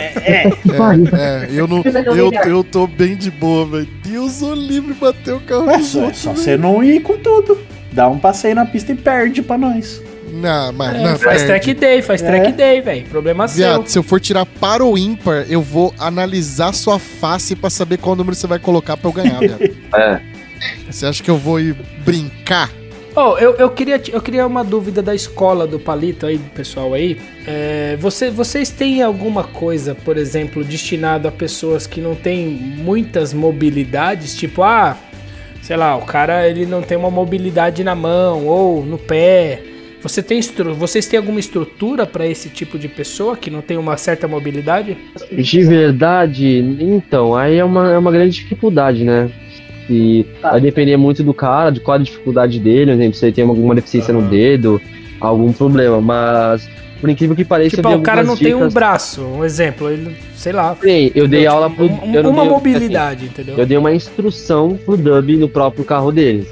É, 1.17 1.49
eu, 1.51 1.67
não, 1.67 1.83
eu, 2.15 2.31
eu 2.33 2.65
tô 2.65 2.87
bem 2.87 3.17
de 3.17 3.31
boa, 3.31 3.67
velho. 3.67 3.89
Deus 4.05 4.43
o 4.43 4.55
livre 4.55 4.95
bater 4.95 5.35
o 5.35 5.41
carro 5.41 5.71
É 5.71 5.81
só, 5.83 6.01
é 6.01 6.03
outros, 6.05 6.23
só 6.23 6.33
você 6.33 6.57
não 6.57 6.83
ir 6.83 7.01
com 7.01 7.17
tudo. 7.19 7.59
Dá 7.93 8.09
um 8.09 8.19
passeio 8.19 8.55
na 8.55 8.67
pista 8.67 8.93
e 8.93 8.95
perde 8.95 9.43
pra 9.43 9.57
nós. 9.57 10.03
Não, 10.33 10.73
mas 10.73 10.95
É, 10.95 11.03
não, 11.03 11.19
faz 11.19 11.43
perde. 11.43 11.47
track 11.47 11.75
day, 11.75 12.03
faz 12.03 12.23
É. 12.23 12.27
track 12.27 12.53
day, 12.53 12.81
velho. 12.81 13.07
Problema 13.07 13.49
seu. 13.49 13.57
Viado, 13.57 13.87
se 13.89 13.99
eu 13.99 14.03
for 14.03 14.21
tirar 14.21 14.45
para 14.45 14.85
o 14.85 14.99
ímpar, 14.99 15.47
eu 15.49 15.63
vou 15.63 15.95
analisar 15.99 16.73
sua 16.75 16.99
face 16.99 17.57
pra 17.57 17.71
saber 17.71 17.97
qual 17.99 18.15
número 18.15 18.35
você 18.37 18.47
vai 18.47 18.59
colocar 18.59 18.97
pra 18.97 19.09
eu 19.09 19.13
ganhar, 19.13 19.39
viado. 19.39 19.59
É. 19.97 20.21
Você 20.91 21.07
acha 21.07 21.23
que 21.23 21.31
eu 21.31 21.37
vou 21.39 21.61
ir 21.61 21.75
brincar? 22.05 22.71
Oh, 23.19 23.39
eu, 23.39 23.55
eu, 23.55 23.71
queria, 23.71 23.99
eu 24.13 24.21
queria 24.21 24.47
uma 24.47 24.63
dúvida 24.63 25.01
da 25.01 25.15
escola 25.15 25.67
do 25.67 25.81
Palito 25.81 26.27
aí, 26.27 26.39
pessoal 26.55 26.93
aí. 26.93 27.17
É, 27.47 27.97
você, 27.99 28.31
vocês 28.31 28.69
têm 28.69 29.01
alguma 29.01 29.43
coisa, 29.43 29.95
por 29.95 30.19
exemplo, 30.19 30.63
destinado 30.63 31.27
a 31.27 31.33
pessoas 31.33 31.87
que 31.87 31.99
não 31.99 32.15
têm 32.15 32.47
muitas 32.47 33.33
mobilidades? 33.33 34.37
Tipo, 34.37 34.63
ah, 34.63 34.99
sei 35.63 35.79
lá, 35.79 35.97
o 35.97 36.03
cara 36.03 36.47
ele 36.47 36.67
não 36.67 36.83
tem 36.83 36.99
uma 36.99 37.11
mobilidade 37.11 37.83
na 37.83 37.95
mão 37.95 38.45
ou 38.45 38.85
no 38.85 38.99
pé. 38.99 39.63
Você 40.03 40.23
tem 40.23 40.39
estru 40.39 40.75
vocês 40.75 41.07
têm 41.07 41.17
alguma 41.17 41.41
estrutura 41.41 42.05
para 42.05 42.27
esse 42.27 42.51
tipo 42.51 42.79
de 42.79 42.87
pessoa 42.87 43.35
que 43.35 43.49
não 43.49 43.63
tem 43.63 43.79
uma 43.79 43.97
certa 43.97 44.29
mobilidade? 44.29 44.95
De 45.33 45.65
verdade, 45.65 46.59
então, 46.79 47.35
aí 47.35 47.57
é 47.57 47.65
uma, 47.65 47.93
é 47.93 47.97
uma 47.97 48.13
grande 48.13 48.37
dificuldade, 48.37 49.05
né? 49.05 49.31
E 49.89 50.27
vai 50.43 50.61
depender 50.61 50.97
muito 50.97 51.23
do 51.23 51.33
cara, 51.33 51.71
de 51.71 51.81
qual 51.81 51.97
a 51.97 52.03
dificuldade 52.03 52.59
dele, 52.59 52.91
por 52.93 52.97
exemplo, 53.01 53.15
se 53.19 53.25
ele 53.27 53.33
tem 53.33 53.45
alguma 53.45 53.75
deficiência 53.75 54.13
no 54.13 54.23
dedo, 54.23 54.81
algum 55.21 55.53
problema, 55.53 56.01
mas 56.01 56.69
por 57.01 57.09
incrível 57.11 57.37
que 57.37 57.45
pareça, 57.45 57.77
tipo, 57.77 57.89
eu 57.89 57.93
vi 57.93 57.97
o 57.99 58.03
cara 58.03 58.23
não 58.23 58.31
algumas 58.31 58.39
tem 58.41 58.55
um 58.55 58.59
dicas- 58.59 58.75
braço, 58.75 59.23
um 59.23 59.45
exemplo, 59.45 59.89
ele, 59.91 60.17
sei 60.35 60.53
lá. 60.53 60.77
Sim, 60.83 61.11
eu 61.15 61.29
dei 61.29 61.43
Tipo, 61.43 61.53
aula 61.53 61.71
pro. 61.71 61.85
um- 61.85 62.15
eu 62.15 62.23
não 62.23 62.31
uma 62.31 62.43
dei- 62.43 62.51
mobilidade, 62.51 63.27
entendeu? 63.27 63.53
assim, 63.55 63.61
eu 63.63 63.67
dei 63.67 63.77
uma 63.79 63.93
instrução 63.95 64.79
pro 64.85 64.97
Dub 64.97 65.37
no 65.37 65.49
próprio 65.49 65.85
carro 65.85 66.11
deles. 66.11 66.49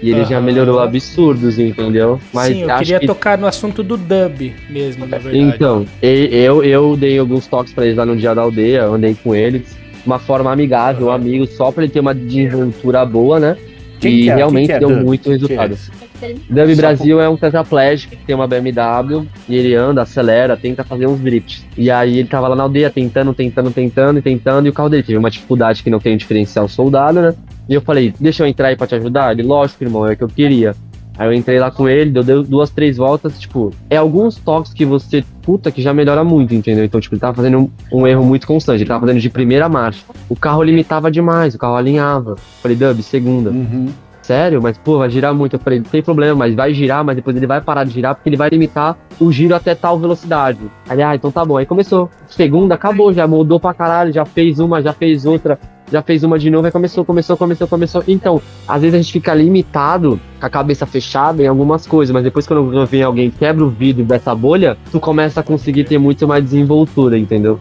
E 0.00 0.10
ele 0.10 0.24
já 0.24 0.36
Aham. 0.36 0.44
melhorou 0.46 0.78
absurdos, 0.78 1.58
entendeu? 1.58 2.20
Mas 2.32 2.54
Sim, 2.54 2.62
eu 2.62 2.70
acho 2.70 2.78
queria 2.78 3.00
que 3.00 3.06
tocar 3.06 3.36
no 3.36 3.48
assunto 3.48 3.82
do 3.82 3.96
dub 3.96 4.54
mesmo, 4.70 5.04
na 5.04 5.18
verdade. 5.18 5.36
Então, 5.56 5.84
eu, 6.00 6.62
eu 6.62 6.96
dei 6.96 7.18
alguns 7.18 7.48
toques 7.48 7.72
pra 7.72 7.84
eles 7.84 7.96
lá 7.98 8.06
no 8.06 8.16
dia 8.16 8.32
da 8.32 8.42
aldeia, 8.42 8.84
andei 8.84 9.16
com 9.20 9.34
eles, 9.34 9.76
uma 10.08 10.18
forma 10.18 10.50
amigável, 10.50 11.10
amigo, 11.10 11.46
só 11.46 11.70
pra 11.70 11.84
ele 11.84 11.92
ter 11.92 12.00
uma 12.00 12.14
desenvoltura 12.14 13.04
boa, 13.04 13.38
né? 13.38 13.56
Quem 14.00 14.20
e 14.20 14.28
é? 14.30 14.34
realmente 14.36 14.72
é, 14.72 14.78
deu 14.78 14.88
Dub? 14.88 15.04
muito 15.04 15.24
Quem 15.24 15.32
resultado. 15.32 15.74
é? 16.22 16.34
Dub 16.48 16.76
Brasil 16.76 17.20
é 17.20 17.28
um 17.28 17.36
tetraplégico 17.36 18.16
que 18.16 18.24
tem 18.24 18.34
uma 18.34 18.46
BMW 18.46 19.26
e 19.48 19.54
ele 19.54 19.74
anda, 19.74 20.02
acelera, 20.02 20.56
tenta 20.56 20.82
fazer 20.82 21.06
uns 21.06 21.20
drifts. 21.20 21.66
E 21.76 21.90
aí 21.90 22.18
ele 22.18 22.28
tava 22.28 22.48
lá 22.48 22.56
na 22.56 22.62
aldeia 22.62 22.88
tentando, 22.88 23.34
tentando, 23.34 23.70
tentando 23.70 24.18
e 24.18 24.22
tentando, 24.22 24.66
e 24.66 24.70
o 24.70 24.72
carro 24.72 24.88
dele 24.88 25.02
teve 25.02 25.18
uma 25.18 25.30
dificuldade 25.30 25.82
que 25.82 25.90
não 25.90 26.00
tem 26.00 26.14
um 26.14 26.16
diferencial 26.16 26.66
soldado, 26.68 27.20
né? 27.20 27.34
E 27.68 27.74
eu 27.74 27.82
falei, 27.82 28.14
deixa 28.18 28.42
eu 28.42 28.46
entrar 28.46 28.68
aí 28.68 28.76
pra 28.76 28.86
te 28.86 28.94
ajudar? 28.94 29.32
Ele, 29.32 29.42
lógico, 29.42 29.84
irmão, 29.84 30.06
é 30.06 30.14
o 30.14 30.16
que 30.16 30.24
eu 30.24 30.28
queria. 30.28 30.74
Aí 31.18 31.26
eu 31.28 31.32
entrei 31.32 31.58
lá 31.58 31.70
com 31.70 31.88
ele, 31.88 32.10
deu, 32.22 32.44
duas, 32.44 32.70
três 32.70 32.96
voltas, 32.96 33.38
tipo, 33.38 33.72
é 33.90 33.96
alguns 33.96 34.36
toques 34.36 34.72
que 34.72 34.84
você, 34.84 35.24
puta, 35.42 35.72
que 35.72 35.82
já 35.82 35.92
melhora 35.92 36.22
muito, 36.22 36.54
entendeu? 36.54 36.84
Então, 36.84 37.00
tipo, 37.00 37.14
ele 37.14 37.20
tava 37.20 37.34
fazendo 37.34 37.58
um, 37.58 37.70
um 37.92 38.06
erro 38.06 38.24
muito 38.24 38.46
constante, 38.46 38.82
ele 38.82 38.88
tava 38.88 39.00
fazendo 39.00 39.20
de 39.20 39.28
primeira 39.28 39.68
marcha. 39.68 40.04
O 40.28 40.36
carro 40.36 40.62
limitava 40.62 41.10
demais, 41.10 41.54
o 41.56 41.58
carro 41.58 41.74
alinhava. 41.74 42.36
Falei, 42.62 42.76
Dub, 42.76 43.02
segunda. 43.02 43.50
Uhum. 43.50 43.88
Sério? 44.28 44.60
Mas, 44.62 44.76
pô, 44.76 44.98
vai 44.98 45.08
girar 45.08 45.32
muito. 45.32 45.54
Eu 45.54 45.58
falei, 45.58 45.78
não 45.78 45.86
tem 45.86 46.02
problema, 46.02 46.34
mas 46.34 46.54
vai 46.54 46.74
girar, 46.74 47.02
mas 47.02 47.16
depois 47.16 47.34
ele 47.34 47.46
vai 47.46 47.62
parar 47.62 47.84
de 47.84 47.92
girar 47.92 48.14
porque 48.14 48.28
ele 48.28 48.36
vai 48.36 48.50
limitar 48.50 48.94
o 49.18 49.32
giro 49.32 49.54
até 49.54 49.74
tal 49.74 49.98
velocidade. 49.98 50.60
Aí, 50.86 51.02
ah, 51.02 51.14
então 51.14 51.30
tá 51.32 51.42
bom. 51.46 51.56
Aí 51.56 51.64
começou. 51.64 52.10
Segunda, 52.26 52.74
acabou, 52.74 53.10
já 53.10 53.26
mudou 53.26 53.58
pra 53.58 53.72
caralho, 53.72 54.12
já 54.12 54.26
fez 54.26 54.60
uma, 54.60 54.82
já 54.82 54.92
fez 54.92 55.24
outra, 55.24 55.58
já 55.90 56.02
fez 56.02 56.22
uma 56.24 56.38
de 56.38 56.50
novo, 56.50 56.66
aí 56.66 56.72
começou, 56.72 57.04
começou, 57.04 57.36
começou, 57.36 57.66
começou. 57.68 58.04
Então, 58.06 58.40
às 58.66 58.80
vezes 58.82 58.94
a 58.94 58.98
gente 59.02 59.12
fica 59.12 59.34
limitado, 59.34 60.20
com 60.38 60.46
a 60.46 60.50
cabeça 60.50 60.86
fechada 60.86 61.42
em 61.42 61.46
algumas 61.46 61.86
coisas, 61.86 62.12
mas 62.12 62.22
depois 62.24 62.46
quando 62.46 62.86
vem 62.86 63.02
alguém 63.02 63.30
que 63.30 63.38
quebra 63.38 63.64
o 63.64 63.68
vidro 63.70 64.04
dessa 64.04 64.34
bolha, 64.34 64.76
tu 64.90 65.00
começa 65.00 65.40
a 65.40 65.42
conseguir 65.42 65.84
ter 65.84 65.98
muito 65.98 66.26
mais 66.26 66.44
desenvoltura, 66.44 67.18
entendeu? 67.18 67.58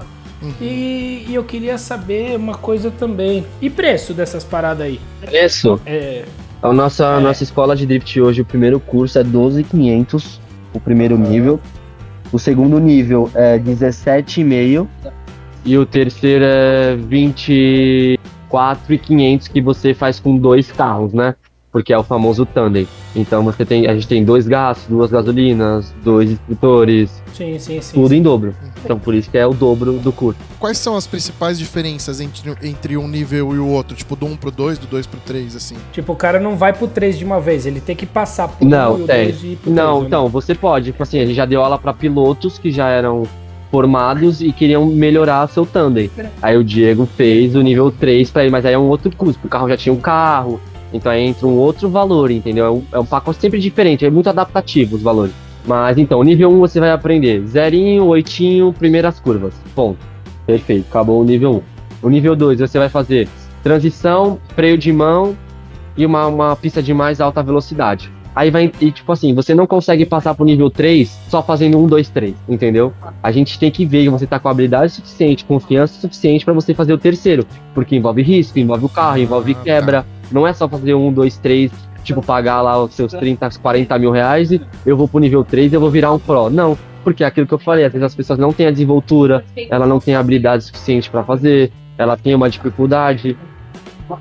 E, 0.61 1.25
e 1.27 1.33
eu 1.33 1.43
queria 1.43 1.77
saber 1.77 2.37
uma 2.37 2.55
coisa 2.55 2.91
também. 2.91 3.45
E 3.61 3.69
preço 3.69 4.13
dessas 4.13 4.43
paradas 4.43 4.85
aí? 4.85 4.99
Isso. 5.31 5.79
É, 5.85 6.25
A 6.61 6.71
nossa, 6.73 7.07
a 7.07 7.19
nossa 7.19 7.43
escola 7.43 7.75
de 7.75 7.85
drift 7.85 8.19
hoje, 8.19 8.41
o 8.41 8.45
primeiro 8.45 8.79
curso 8.79 9.17
é 9.17 9.23
12,500, 9.23 10.39
o 10.73 10.79
primeiro 10.79 11.17
nível. 11.17 11.59
O 12.31 12.37
segundo 12.37 12.77
nível 12.79 13.31
é 13.33 13.57
17,5 13.57 14.87
e 15.67 15.77
o 15.77 15.85
terceiro 15.85 16.45
é 16.45 16.95
24,500 16.95 19.49
que 19.49 19.61
você 19.61 19.93
faz 19.93 20.17
com 20.17 20.37
dois 20.37 20.71
carros, 20.71 21.11
né? 21.13 21.35
Porque 21.69 21.91
é 21.91 21.97
o 21.97 22.03
famoso 22.03 22.45
tandem. 22.45 22.87
Então 23.13 23.43
você 23.43 23.65
tem, 23.65 23.85
a 23.85 23.93
gente 23.93 24.07
tem 24.07 24.23
dois 24.23 24.47
gastos, 24.47 24.87
duas 24.87 25.11
gasolinas, 25.11 25.93
dois 26.01 26.31
instrutores, 26.31 27.21
sim, 27.33 27.59
sim, 27.59 27.81
sim. 27.81 28.01
tudo 28.01 28.15
em 28.15 28.21
dobro. 28.21 28.55
Então 28.81 28.97
por 28.97 29.13
isso 29.13 29.29
que 29.29 29.37
é 29.37 29.45
o 29.45 29.53
dobro 29.53 29.99
do 29.99 30.13
curso. 30.13 30.39
Quais 30.57 30.77
são 30.77 30.95
as 30.95 31.05
principais 31.05 31.59
diferenças 31.59 32.21
entre, 32.21 32.55
entre 32.63 32.95
um 32.95 33.05
nível 33.05 33.53
e 33.53 33.59
o 33.59 33.67
outro? 33.67 33.97
Tipo, 33.97 34.15
do 34.15 34.25
1 34.25 34.37
pro 34.37 34.49
2, 34.49 34.79
do 34.79 34.87
2 34.87 35.05
pro 35.05 35.19
3, 35.19 35.57
assim. 35.57 35.75
Tipo, 35.91 36.13
o 36.13 36.15
cara 36.15 36.39
não 36.39 36.55
vai 36.55 36.71
pro 36.71 36.87
3 36.87 37.19
de 37.19 37.25
uma 37.25 37.41
vez, 37.41 37.65
ele 37.65 37.81
tem 37.81 37.93
que 37.95 38.05
passar 38.05 38.47
pro 38.47 38.65
Não, 38.65 38.95
um 38.95 38.99
e 38.99 39.03
o 39.03 39.05
tem. 39.05 39.25
dois 39.25 39.43
e 39.43 39.47
ir 39.47 39.57
pro 39.57 39.69
Não, 39.69 39.97
três, 39.97 40.01
né? 40.03 40.07
então, 40.07 40.29
você 40.29 40.55
pode. 40.55 40.93
Tipo 40.93 41.03
assim, 41.03 41.19
a 41.19 41.25
gente 41.25 41.35
já 41.35 41.45
deu 41.45 41.61
aula 41.61 41.77
pra 41.77 41.93
pilotos 41.93 42.57
que 42.57 42.71
já 42.71 42.87
eram 42.87 43.23
formados 43.71 44.41
e 44.41 44.51
queriam 44.51 44.85
melhorar 44.85 45.47
seu 45.47 45.65
tandem. 45.65 46.09
Aí 46.41 46.57
o 46.57 46.63
Diego 46.63 47.05
fez 47.05 47.55
o 47.55 47.61
nível 47.61 47.91
3 47.91 48.29
pra 48.31 48.43
ele, 48.43 48.51
mas 48.51 48.65
aí 48.65 48.73
é 48.73 48.79
um 48.79 48.87
outro 48.87 49.13
custo, 49.15 49.45
o 49.45 49.49
carro 49.49 49.67
já 49.69 49.77
tinha 49.77 49.93
um 49.93 49.99
carro, 49.99 50.59
então 50.93 51.11
aí 51.11 51.21
entra 51.21 51.47
um 51.47 51.57
outro 51.57 51.89
valor, 51.89 52.31
entendeu? 52.31 52.65
É 52.65 52.69
um, 52.69 52.83
é 52.93 52.99
um 52.99 53.05
pacote 53.05 53.39
sempre 53.39 53.59
diferente, 53.59 54.05
é 54.05 54.09
muito 54.09 54.29
adaptativo 54.29 54.95
os 54.95 55.01
valores. 55.01 55.33
Mas 55.65 55.97
então, 55.97 56.23
nível 56.23 56.49
1 56.49 56.59
você 56.59 56.79
vai 56.79 56.91
aprender 56.91 57.45
zerinho, 57.45 58.05
oitinho, 58.05 58.71
primeiras 58.71 59.19
curvas. 59.19 59.53
Ponto. 59.75 59.99
Perfeito, 60.45 60.85
acabou 60.89 61.21
o 61.21 61.25
nível 61.25 61.61
1. 62.03 62.07
O 62.07 62.09
nível 62.09 62.35
2 62.35 62.59
você 62.59 62.79
vai 62.79 62.87
fazer 62.87 63.27
transição, 63.61 64.39
freio 64.55 64.77
de 64.77 64.93
mão 64.93 65.35
e 65.97 66.05
uma, 66.05 66.27
uma 66.27 66.55
pista 66.55 66.81
de 66.81 66.93
mais 66.93 67.19
alta 67.19 67.43
velocidade. 67.43 68.09
Aí 68.37 68.51
vai, 68.51 68.71
e 68.79 68.91
tipo 68.91 69.11
assim, 69.11 69.33
você 69.33 69.55
não 69.55 69.65
consegue 69.65 70.05
passar 70.05 70.35
pro 70.35 70.45
nível 70.45 70.69
3 70.69 71.09
só 71.27 71.41
fazendo 71.41 71.79
1, 71.79 71.87
2, 71.87 72.09
3, 72.09 72.35
entendeu? 72.47 72.93
A 73.23 73.31
gente 73.31 73.57
tem 73.57 73.71
que 73.71 73.83
ver 73.83 74.03
que 74.03 74.09
você 74.09 74.27
tá 74.27 74.37
com 74.37 74.47
habilidade 74.47 74.91
suficiente, 74.91 75.43
confiança 75.43 75.99
suficiente 75.99 76.45
pra 76.45 76.53
você 76.53 76.71
fazer 76.71 76.93
o 76.93 76.99
terceiro. 76.99 77.47
Porque 77.73 77.95
envolve 77.95 78.21
risco, 78.21 78.59
envolve 78.59 78.85
o 78.85 78.89
carro, 78.89 79.17
envolve 79.17 79.53
Ah, 79.53 79.55
tá. 79.55 79.63
quebra. 79.63 80.05
Não 80.31 80.45
é 80.45 80.53
só 80.53 80.69
fazer 80.69 80.93
1, 80.93 81.11
2, 81.13 81.37
3, 81.39 81.71
tipo, 82.03 82.21
pagar 82.21 82.61
lá 82.61 82.83
os 82.83 82.93
seus 82.93 83.11
30, 83.11 83.49
40 83.59 83.97
mil 83.97 84.11
reais 84.11 84.51
e 84.51 84.61
eu 84.85 84.95
vou 84.95 85.07
pro 85.07 85.19
nível 85.19 85.43
3 85.43 85.71
e 85.71 85.75
eu 85.75 85.81
vou 85.81 85.89
virar 85.89 86.13
um 86.13 86.19
pro. 86.19 86.47
Não, 86.47 86.77
porque 87.03 87.23
é 87.23 87.27
aquilo 87.27 87.47
que 87.47 87.55
eu 87.55 87.59
falei, 87.59 87.85
às 87.85 87.91
vezes 87.91 88.05
as 88.05 88.13
pessoas 88.13 88.37
não 88.37 88.53
têm 88.53 88.67
a 88.67 88.71
desenvoltura, 88.71 89.43
ela 89.67 89.87
não 89.87 89.99
tem 89.99 90.13
habilidade 90.13 90.63
suficiente 90.63 91.09
pra 91.09 91.23
fazer, 91.23 91.71
ela 91.97 92.15
tem 92.15 92.35
uma 92.35 92.51
dificuldade. 92.51 93.35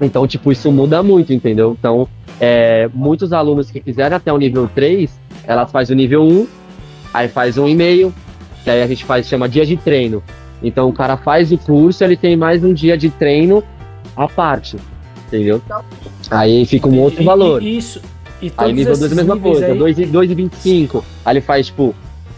Então, 0.00 0.26
tipo, 0.26 0.50
isso 0.52 0.70
muda 0.72 1.02
muito, 1.02 1.32
entendeu? 1.32 1.76
Então, 1.78 2.08
é, 2.40 2.88
muitos 2.92 3.32
alunos 3.32 3.70
que 3.70 3.80
fizeram 3.80 4.16
até 4.16 4.32
o 4.32 4.36
nível 4.38 4.68
3, 4.74 5.10
elas 5.44 5.70
fazem 5.70 5.94
o 5.94 5.96
nível 5.96 6.22
1, 6.22 6.46
aí 7.14 7.28
faz 7.28 7.56
um 7.58 7.68
e-mail, 7.68 8.12
que 8.64 8.70
aí 8.70 8.82
a 8.82 8.86
gente 8.86 9.04
faz, 9.04 9.26
chama 9.26 9.48
dia 9.48 9.64
de 9.64 9.76
treino. 9.76 10.22
Então, 10.62 10.88
o 10.88 10.92
cara 10.92 11.16
faz 11.16 11.52
o 11.52 11.58
curso, 11.58 12.02
ele 12.02 12.16
tem 12.16 12.36
mais 12.36 12.64
um 12.64 12.72
dia 12.72 12.96
de 12.96 13.10
treino 13.10 13.62
à 14.16 14.26
parte, 14.26 14.76
entendeu? 15.26 15.60
Aí 16.30 16.64
fica 16.66 16.88
um 16.88 16.98
outro 17.00 17.22
E- 17.22 17.24
valor. 17.24 17.62
E, 17.62 17.76
isso. 17.76 18.00
E 18.42 18.52
Aí 18.56 18.72
nível 18.72 18.96
2 18.96 19.10
é 19.10 19.14
a 19.14 19.16
mesma 19.16 19.36
coisa, 19.38 19.66
aí- 19.66 19.78
2 19.78 19.98
e 19.98 20.04
2,25. 20.06 21.02
Aí 21.24 21.34
ele 21.34 21.40
faz, 21.40 21.66
tipo, 21.66 21.94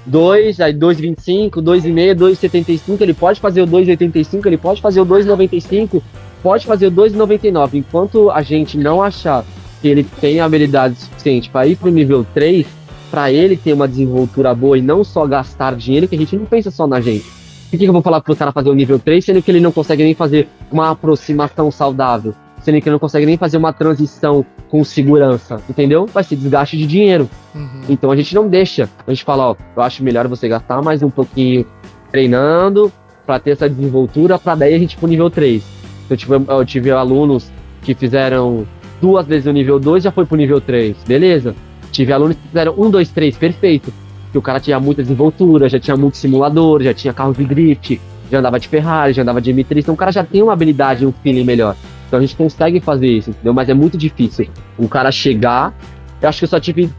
2, 0.06 0.60
aí 0.60 0.72
2,25, 0.72 1.60
2,5, 1.60 2.14
2,75. 2.14 3.02
Ele 3.02 3.14
pode 3.14 3.40
fazer 3.40 3.62
o 3.62 3.66
2,85, 3.66 4.46
ele 4.46 4.56
pode 4.56 4.80
fazer 4.80 5.00
o 5.00 5.04
2,95, 5.04 6.02
pode 6.42 6.66
fazer 6.66 6.86
o 6.86 6.92
2,99. 6.92 7.74
Enquanto 7.74 8.30
a 8.30 8.42
gente 8.42 8.76
não 8.76 9.02
achar 9.02 9.44
que 9.80 9.88
ele 9.88 10.04
tem 10.20 10.40
habilidade 10.40 10.96
suficiente 10.96 11.50
para 11.50 11.66
ir 11.66 11.76
pro 11.76 11.90
nível 11.90 12.26
3, 12.34 12.66
para 13.10 13.32
ele 13.32 13.56
ter 13.56 13.72
uma 13.72 13.88
desenvoltura 13.88 14.54
boa 14.54 14.78
e 14.78 14.82
não 14.82 15.02
só 15.02 15.26
gastar 15.26 15.74
dinheiro, 15.76 16.08
que 16.08 16.16
a 16.16 16.18
gente 16.18 16.36
não 16.36 16.44
pensa 16.44 16.70
só 16.70 16.86
na 16.86 17.00
gente. 17.00 17.24
Por 17.24 17.72
que, 17.72 17.78
que 17.78 17.86
eu 17.86 17.92
vou 17.92 18.02
falar 18.02 18.20
pro 18.20 18.34
cara 18.34 18.50
fazer 18.50 18.70
o 18.70 18.74
nível 18.74 18.98
3, 18.98 19.24
sendo 19.24 19.42
que 19.42 19.50
ele 19.50 19.60
não 19.60 19.72
consegue 19.72 20.02
nem 20.02 20.14
fazer 20.14 20.48
uma 20.70 20.90
aproximação 20.90 21.70
saudável? 21.70 22.34
Sendo 22.62 22.80
que 22.80 22.88
ele 22.88 22.94
não 22.94 22.98
consegue 22.98 23.26
nem 23.26 23.36
fazer 23.36 23.56
uma 23.56 23.72
transição 23.72 24.44
com 24.68 24.82
segurança, 24.82 25.60
entendeu? 25.68 26.06
Vai 26.06 26.24
ser 26.24 26.36
desgaste 26.36 26.76
de 26.76 26.86
dinheiro. 26.86 27.28
Uhum. 27.54 27.82
Então 27.88 28.10
a 28.10 28.16
gente 28.16 28.34
não 28.34 28.48
deixa. 28.48 28.88
A 29.06 29.10
gente 29.10 29.24
fala, 29.24 29.50
ó, 29.50 29.56
eu 29.76 29.82
acho 29.82 30.02
melhor 30.02 30.26
você 30.28 30.48
gastar 30.48 30.82
mais 30.82 31.02
um 31.02 31.10
pouquinho 31.10 31.64
treinando 32.10 32.90
para 33.26 33.38
ter 33.38 33.50
essa 33.50 33.68
desenvoltura, 33.68 34.38
para 34.38 34.54
daí 34.54 34.74
a 34.74 34.78
gente 34.78 34.94
ir 34.94 34.96
pro 34.96 35.06
nível 35.06 35.30
3. 35.30 35.62
Então, 36.08 36.16
tipo, 36.16 36.32
eu, 36.32 36.44
eu 36.48 36.64
tive 36.64 36.90
alunos 36.90 37.52
que 37.82 37.94
fizeram 37.94 38.66
duas 39.00 39.26
vezes 39.26 39.46
o 39.46 39.52
nível 39.52 39.78
2 39.78 40.04
já 40.04 40.10
foi 40.10 40.24
pro 40.24 40.36
nível 40.36 40.58
3, 40.58 40.96
beleza? 41.06 41.54
Tive 41.92 42.12
alunos 42.12 42.36
que 42.36 42.48
fizeram 42.48 42.74
um, 42.78 42.90
dois, 42.90 43.10
três, 43.10 43.36
perfeito. 43.36 43.92
Que 44.32 44.38
o 44.38 44.42
cara 44.42 44.58
tinha 44.58 44.78
muita 44.80 45.02
desenvoltura, 45.02 45.68
já 45.68 45.78
tinha 45.78 45.96
muito 45.96 46.16
simulador, 46.16 46.82
já 46.82 46.92
tinha 46.92 47.12
carro 47.12 47.34
de 47.34 47.44
drift, 47.44 48.00
já 48.30 48.38
andava 48.38 48.58
de 48.58 48.68
Ferrari, 48.68 49.12
já 49.12 49.22
andava 49.22 49.40
de 49.40 49.52
M3, 49.52 49.78
então 49.78 49.94
o 49.94 49.96
cara 49.96 50.12
já 50.12 50.24
tem 50.24 50.42
uma 50.42 50.52
habilidade, 50.52 51.06
um 51.06 51.12
feeling 51.12 51.44
melhor. 51.44 51.76
Então 52.06 52.18
a 52.18 52.22
gente 52.22 52.36
consegue 52.36 52.80
fazer 52.80 53.06
isso, 53.06 53.30
entendeu? 53.30 53.52
Mas 53.52 53.68
é 53.68 53.74
muito 53.74 53.96
difícil. 53.96 54.48
O 54.78 54.88
cara 54.88 55.12
chegar. 55.12 55.74
Eu 56.20 56.28
acho 56.28 56.38
que 56.38 56.44
eu 56.44 56.48
só 56.48 56.58
tive. 56.58 56.90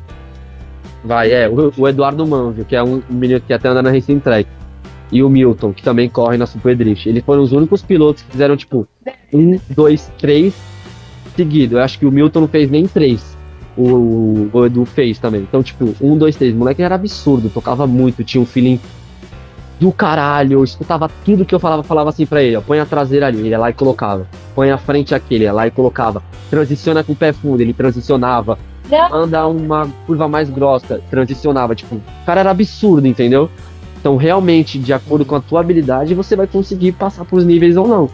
Vai, 1.04 1.32
é, 1.32 1.50
o, 1.50 1.74
o 1.78 1.88
Eduardo 1.88 2.26
Manvio, 2.26 2.66
que 2.66 2.76
é 2.76 2.84
um 2.84 3.02
menino 3.10 3.42
que 3.42 3.54
até 3.54 3.70
anda 3.70 3.82
na 3.82 3.92
Racing 3.92 4.20
Track. 4.20 4.50
E 5.12 5.24
o 5.24 5.30
Milton, 5.30 5.74
que 5.74 5.82
também 5.82 6.08
corre 6.08 6.38
na 6.38 6.46
Super 6.46 6.76
Drift. 6.76 7.10
Eles 7.10 7.24
foram 7.24 7.42
os 7.42 7.52
únicos 7.52 7.82
pilotos 7.82 8.22
que 8.22 8.32
fizeram, 8.32 8.56
tipo, 8.56 8.88
um, 9.34 9.60
dois, 9.70 10.12
três 10.18 10.54
seguido. 11.36 11.78
Eu 11.78 11.84
acho 11.84 11.98
que 11.98 12.06
o 12.06 12.12
Milton 12.12 12.42
não 12.42 12.48
fez 12.48 12.70
nem 12.70 12.88
três. 12.88 13.38
O, 13.78 14.50
o 14.52 14.66
Edu 14.66 14.84
fez 14.86 15.20
também. 15.20 15.42
Então, 15.42 15.64
tipo, 15.64 15.96
um, 16.02 16.18
dois, 16.18 16.36
três. 16.36 16.54
O 16.54 16.58
moleque 16.58 16.82
era 16.82 16.96
absurdo, 16.96 17.50
tocava 17.50 17.88
muito, 17.88 18.24
tinha 18.24 18.42
um 18.42 18.46
feeling 18.46 18.80
do 19.80 19.92
caralho. 19.92 20.60
Eu 20.60 20.64
escutava 20.64 21.10
tudo 21.24 21.46
que 21.46 21.56
eu 21.56 21.60
falava, 21.60 21.82
falava 21.84 22.10
assim 22.10 22.26
pra 22.26 22.44
ele, 22.44 22.58
ó, 22.58 22.62
põe 22.62 22.80
a 22.80 22.86
traseira 22.86 23.28
ali, 23.28 23.40
ele 23.40 23.50
ia 23.50 23.60
lá 23.60 23.70
e 23.70 23.74
colocava. 23.74 24.28
Põe 24.54 24.70
a 24.72 24.78
frente 24.78 25.16
aqui, 25.16 25.36
ele 25.36 25.46
ia 25.46 25.54
lá 25.54 25.66
e 25.66 25.72
colocava. 25.72 26.22
Transiciona 26.50 27.04
com 27.04 27.14
o 27.14 27.16
pé 27.16 27.32
fundo, 27.32 27.62
ele 27.62 27.74
transicionava. 27.74 28.60
Anda 29.14 29.48
uma 29.48 29.88
curva 30.06 30.28
mais 30.28 30.50
grossa, 30.50 31.00
transicionava. 31.10 31.76
Tipo, 31.76 31.96
o 31.96 32.26
cara 32.26 32.42
era 32.42 32.52
absurdo, 32.52 33.08
entendeu? 33.08 33.50
Então, 34.00 34.18
realmente, 34.18 34.80
de 34.80 34.92
acordo 34.92 35.26
com 35.26 35.36
a 35.36 35.42
tua 35.42 35.60
habilidade, 35.60 36.14
você 36.14 36.36
vai 36.36 36.48
conseguir 36.48 36.94
passar 36.94 37.24
pros 37.24 37.46
níveis 37.46 37.78
ou 37.78 37.88
não. 37.88 38.10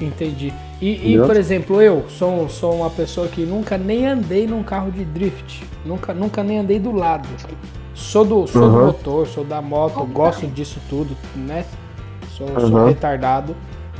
Entendi. 0.00 0.52
E, 0.80 1.14
e, 1.14 1.18
por 1.18 1.36
exemplo, 1.36 1.82
eu 1.82 2.04
sou, 2.08 2.48
sou 2.48 2.74
uma 2.76 2.90
pessoa 2.90 3.26
que 3.28 3.42
nunca 3.42 3.76
nem 3.76 4.06
andei 4.06 4.46
num 4.46 4.62
carro 4.62 4.90
de 4.90 5.04
drift. 5.04 5.64
Nunca, 5.84 6.12
nunca 6.14 6.42
nem 6.42 6.58
andei 6.58 6.78
do 6.78 6.92
lado. 6.92 7.28
Sou 7.94 8.24
do, 8.24 8.46
sou 8.46 8.62
do 8.70 8.76
Uhum. 8.76 8.86
motor, 8.86 9.26
sou 9.26 9.44
da 9.44 9.60
moto, 9.60 10.04
gosto 10.06 10.46
disso 10.46 10.78
tudo, 10.88 11.16
né? 11.34 11.64
Sou, 12.30 12.46
sou 12.60 12.70
Uhum. 12.78 12.84
retardado, 12.86 13.56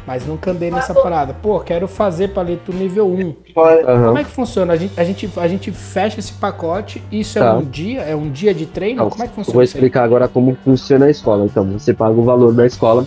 mas 0.06 0.24
nunca 0.24 0.52
andei 0.52 0.70
nessa 0.70 0.94
parada. 0.94 1.34
Pô, 1.34 1.58
quero 1.58 1.88
fazer 1.88 2.28
palito 2.28 2.72
nível 2.72 3.08
1. 3.08 3.34
Aham. 3.56 4.06
Como 4.06 4.18
é 4.18 4.24
que 4.24 4.30
funciona? 4.30 4.72
A 4.72 4.76
gente, 4.76 4.92
a 5.00 5.02
gente, 5.04 5.28
a 5.36 5.48
gente 5.48 5.72
fecha 5.72 6.20
esse 6.20 6.32
pacote, 6.34 7.02
isso 7.10 7.38
é 7.38 7.42
Tá. 7.42 7.54
um 7.54 7.62
dia? 7.64 8.02
É 8.02 8.14
um 8.14 8.30
dia 8.30 8.54
de 8.54 8.66
treino? 8.66 9.00
Então, 9.00 9.10
Como 9.10 9.22
é 9.24 9.26
que 9.26 9.32
Eu 9.32 9.34
funciona 9.34 9.54
vou 9.54 9.62
explicar 9.64 10.04
agora 10.04 10.28
como 10.28 10.56
funciona 10.64 11.06
a 11.06 11.10
escola. 11.10 11.44
Então, 11.44 11.64
você 11.72 11.92
paga 11.92 12.14
o 12.18 12.22
valor 12.22 12.52
da 12.54 12.64
escola, 12.66 13.04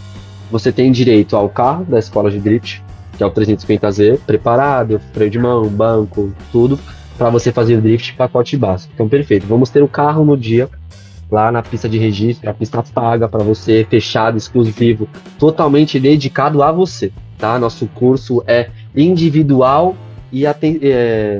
você 0.52 0.72
tem 0.72 0.92
direito 0.92 1.36
ao 1.36 1.50
carro 1.50 1.86
da 1.86 1.98
escola 1.98 2.30
de 2.30 2.40
drift, 2.40 2.84
que 3.18 3.24
é 3.24 3.26
o 3.26 3.32
350Z, 3.32 4.20
preparado, 4.26 5.00
freio 5.14 5.32
de 5.32 5.40
mão, 5.40 5.68
banco, 5.68 6.34
tudo, 6.52 6.80
para 7.18 7.30
você 7.30 7.52
fazer 7.52 7.78
o 7.78 7.82
drift 7.82 8.14
pacote 8.16 8.58
básico. 8.58 8.92
Então, 8.94 9.08
perfeito. 9.08 9.48
Vamos 9.48 9.70
ter 9.70 9.82
o 9.82 9.88
carro 9.88 10.26
no 10.26 10.36
dia, 10.36 10.70
lá 11.32 11.52
na 11.52 11.62
pista 11.64 11.88
de 11.88 11.98
registro, 11.98 12.50
a 12.50 12.54
pista 12.54 12.84
paga 12.84 13.28
para 13.28 13.44
você, 13.44 13.86
fechado, 13.90 14.38
exclusivo, 14.38 15.08
totalmente 15.40 16.00
dedicado 16.00 16.62
a 16.62 16.72
você, 16.72 17.12
tá? 17.38 17.58
Nosso 17.58 17.88
curso 17.88 18.44
é 18.46 18.70
individual 18.96 19.96
e 20.32 20.46
é, 20.46 21.40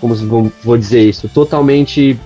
como 0.00 0.14
vou 0.62 0.76
dizer 0.76 1.08
isso, 1.08 1.28
totalmente 1.28 2.18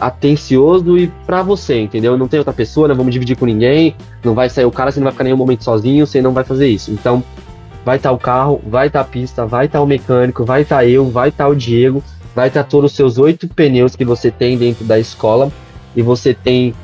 atencioso 0.00 0.98
e 0.98 1.08
pra 1.26 1.42
você, 1.42 1.80
entendeu? 1.80 2.16
Não 2.18 2.28
tem 2.28 2.38
outra 2.38 2.52
pessoa, 2.52 2.88
não 2.88 2.94
vamos 2.94 3.12
dividir 3.12 3.36
com 3.36 3.46
ninguém, 3.46 3.94
não 4.24 4.34
vai 4.34 4.48
sair 4.48 4.64
o 4.64 4.70
cara, 4.70 4.90
você 4.90 5.00
não 5.00 5.04
vai 5.04 5.12
ficar 5.12 5.24
nenhum 5.24 5.36
momento 5.36 5.64
sozinho, 5.64 6.06
você 6.06 6.20
não 6.20 6.32
vai 6.32 6.44
fazer 6.44 6.68
isso. 6.68 6.90
Então, 6.90 7.22
vai 7.84 7.96
estar 7.96 8.12
o 8.12 8.18
carro, 8.18 8.60
vai 8.66 8.86
estar 8.88 9.00
a 9.00 9.04
pista, 9.04 9.46
vai 9.46 9.66
estar 9.66 9.80
o 9.80 9.86
mecânico, 9.86 10.44
vai 10.44 10.62
estar 10.62 10.86
eu, 10.86 11.10
vai 11.10 11.28
estar 11.28 11.48
o 11.48 11.54
Diego, 11.54 12.02
vai 12.34 12.48
estar 12.48 12.64
todos 12.64 12.90
os 12.90 12.96
seus 12.96 13.18
oito 13.18 13.46
pneus 13.46 13.94
que 13.94 14.04
você 14.04 14.30
tem 14.30 14.56
dentro 14.58 14.84
da 14.84 14.98
escola 14.98 15.52
e 15.94 16.02
você 16.02 16.34
tem 16.34 16.74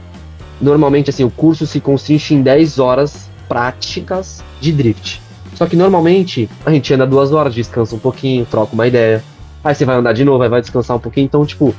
normalmente 0.60 1.10
assim, 1.10 1.24
o 1.24 1.30
curso 1.30 1.66
se 1.66 1.80
consiste 1.80 2.34
em 2.34 2.42
10 2.42 2.78
horas 2.78 3.30
práticas 3.48 4.44
de 4.60 4.70
drift. 4.72 5.20
Só 5.54 5.66
que 5.66 5.74
normalmente 5.74 6.48
a 6.64 6.70
gente 6.70 6.92
anda 6.94 7.06
duas 7.06 7.32
horas, 7.32 7.54
descansa 7.54 7.94
um 7.94 7.98
pouquinho, 7.98 8.46
troca 8.46 8.72
uma 8.74 8.86
ideia. 8.86 9.24
Aí 9.64 9.74
você 9.74 9.84
vai 9.84 9.96
andar 9.96 10.12
de 10.12 10.24
novo, 10.24 10.42
aí 10.42 10.48
vai 10.48 10.60
descansar 10.60 10.96
um 10.96 11.00
pouquinho. 11.00 11.24
Então, 11.24 11.44
tipo, 11.44 11.74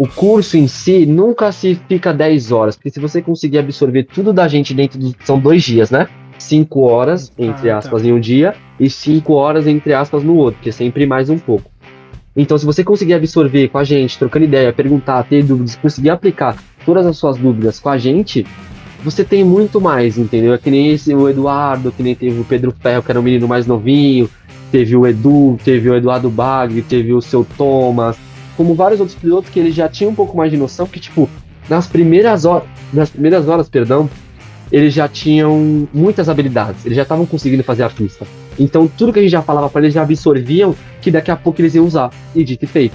o 0.00 0.08
curso 0.08 0.56
em 0.56 0.66
si 0.66 1.04
nunca 1.04 1.52
se 1.52 1.74
fica 1.86 2.10
10 2.10 2.52
horas, 2.52 2.74
porque 2.74 2.88
se 2.88 2.98
você 2.98 3.20
conseguir 3.20 3.58
absorver 3.58 4.04
tudo 4.04 4.32
da 4.32 4.48
gente 4.48 4.72
dentro 4.72 4.98
dos. 4.98 5.14
São 5.24 5.38
dois 5.38 5.62
dias, 5.62 5.90
né? 5.90 6.08
5 6.38 6.80
horas, 6.80 7.30
entre 7.36 7.68
Ah, 7.68 7.74
tá. 7.74 7.78
aspas, 7.80 8.02
em 8.02 8.10
um 8.10 8.18
dia, 8.18 8.54
e 8.78 8.88
5 8.88 9.34
horas, 9.34 9.66
entre 9.66 9.92
aspas, 9.92 10.24
no 10.24 10.36
outro, 10.36 10.58
que 10.62 10.70
é 10.70 10.72
sempre 10.72 11.04
mais 11.04 11.28
um 11.28 11.36
pouco. 11.36 11.70
Então, 12.34 12.56
se 12.56 12.64
você 12.64 12.82
conseguir 12.82 13.12
absorver 13.12 13.68
com 13.68 13.76
a 13.76 13.84
gente, 13.84 14.18
trocando 14.18 14.46
ideia, 14.46 14.72
perguntar, 14.72 15.22
ter 15.24 15.44
dúvidas, 15.44 15.76
conseguir 15.76 16.08
aplicar 16.08 16.56
todas 16.86 17.04
as 17.04 17.18
suas 17.18 17.36
dúvidas 17.36 17.78
com 17.78 17.90
a 17.90 17.98
gente, 17.98 18.46
você 19.04 19.22
tem 19.22 19.44
muito 19.44 19.82
mais, 19.82 20.16
entendeu? 20.16 20.54
É 20.54 20.56
que 20.56 20.70
nem 20.70 20.92
esse 20.92 21.14
o 21.14 21.28
Eduardo, 21.28 21.92
que 21.92 22.02
nem 22.02 22.14
teve 22.14 22.40
o 22.40 22.44
Pedro 22.44 22.72
Ferro, 22.80 23.02
que 23.02 23.12
era 23.12 23.20
um 23.20 23.22
menino 23.22 23.46
mais 23.46 23.66
novinho, 23.66 24.30
teve 24.72 24.96
o 24.96 25.06
Edu, 25.06 25.58
teve 25.62 25.90
o 25.90 25.94
Eduardo 25.94 26.30
Bagre, 26.30 26.80
teve 26.80 27.12
o 27.12 27.20
seu 27.20 27.46
Thomas, 27.58 28.16
como 28.60 28.74
vários 28.74 29.00
outros 29.00 29.16
pilotos 29.18 29.48
que 29.48 29.58
eles 29.58 29.74
já 29.74 29.88
tinham 29.88 30.12
um 30.12 30.14
pouco 30.14 30.36
mais 30.36 30.50
de 30.50 30.58
noção 30.58 30.86
que, 30.86 31.00
tipo, 31.00 31.30
nas 31.66 31.86
primeiras 31.86 32.44
horas, 32.44 32.68
nas 32.92 33.08
primeiras 33.08 33.48
horas, 33.48 33.70
perdão, 33.70 34.06
eles 34.70 34.92
já 34.92 35.08
tinham 35.08 35.88
muitas 35.94 36.28
habilidades, 36.28 36.84
eles 36.84 36.94
já 36.94 37.04
estavam 37.04 37.24
conseguindo 37.24 37.64
fazer 37.64 37.84
a 37.84 37.88
pista. 37.88 38.26
Então, 38.58 38.86
tudo 38.86 39.14
que 39.14 39.18
a 39.18 39.22
gente 39.22 39.30
já 39.30 39.40
falava 39.40 39.70
para 39.70 39.80
eles 39.80 39.94
já 39.94 40.02
absorviam 40.02 40.76
que 41.00 41.10
daqui 41.10 41.30
a 41.30 41.36
pouco 41.36 41.58
eles 41.62 41.74
iam 41.74 41.86
usar. 41.86 42.10
E 42.34 42.44
dito 42.44 42.66
e 42.66 42.68
feito. 42.68 42.94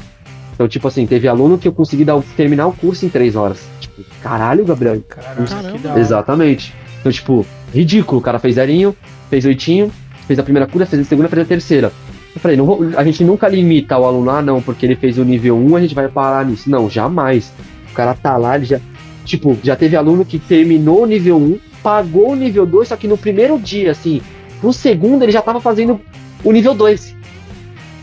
Então, 0.54 0.68
tipo 0.68 0.88
assim, 0.88 1.08
teve 1.08 1.28
aluno 1.28 1.58
que 1.58 1.68
eu 1.68 1.74
consegui 1.74 2.06
dar, 2.06 2.22
terminar 2.38 2.68
o 2.68 2.72
curso 2.72 3.04
em 3.04 3.10
três 3.10 3.36
horas. 3.36 3.66
Tipo, 3.80 4.04
caralho, 4.22 4.64
Gabriel. 4.66 5.02
Hora. 5.18 6.00
Exatamente. 6.00 6.76
Então, 7.00 7.12
tipo, 7.12 7.44
ridículo. 7.74 8.20
O 8.20 8.24
cara 8.24 8.38
fez 8.38 8.54
zerinho, 8.54 8.96
fez 9.32 9.44
oitinho, 9.46 9.92
fez 10.28 10.38
a 10.38 10.44
primeira 10.44 10.68
cura, 10.68 10.86
fez 10.86 11.02
a 11.02 11.06
segunda, 11.06 11.28
fez 11.28 11.42
a 11.42 11.46
terceira. 11.46 11.92
Eu 12.36 12.42
falei, 12.42 12.58
não 12.58 12.66
vou- 12.66 12.92
a 12.98 13.04
gente 13.04 13.24
nunca 13.24 13.48
limita 13.48 13.98
o 13.98 14.06
aluno, 14.06 14.30
ah, 14.30 14.42
não, 14.42 14.62
porque 14.62 14.86
ele 14.86 14.96
fez 14.96 15.18
o 15.18 15.24
nível 15.24 15.58
1, 15.58 15.76
a 15.78 15.82
gente 15.82 15.96
vai 15.96 16.10
parar 16.10 16.46
nisso. 16.46 16.70
Não, 16.70 16.90
jamais. 16.90 17.52
O 17.92 17.94
cara 17.96 18.14
tá 18.14 18.36
lá, 18.36 18.58
ele 18.58 18.66
já. 18.66 18.80
Tipo, 19.24 19.58
já 19.64 19.76
teve 19.76 19.96
aluno 19.96 20.26
que 20.26 20.38
terminou 20.38 21.04
o 21.04 21.06
nível 21.06 21.38
1, 21.38 21.58
pagou 21.82 22.32
o 22.32 22.36
nível 22.36 22.66
2, 22.66 22.90
só 22.90 22.96
que 22.98 23.08
no 23.08 23.18
primeiro 23.18 23.58
dia, 23.58 23.92
assim, 23.92 24.22
no 24.62 24.74
segundo 24.74 25.24
ele 25.24 25.32
já 25.32 25.42
tava 25.42 25.62
fazendo 25.62 26.00
o 26.44 26.52
nível 26.52 26.74
2. 26.76 27.16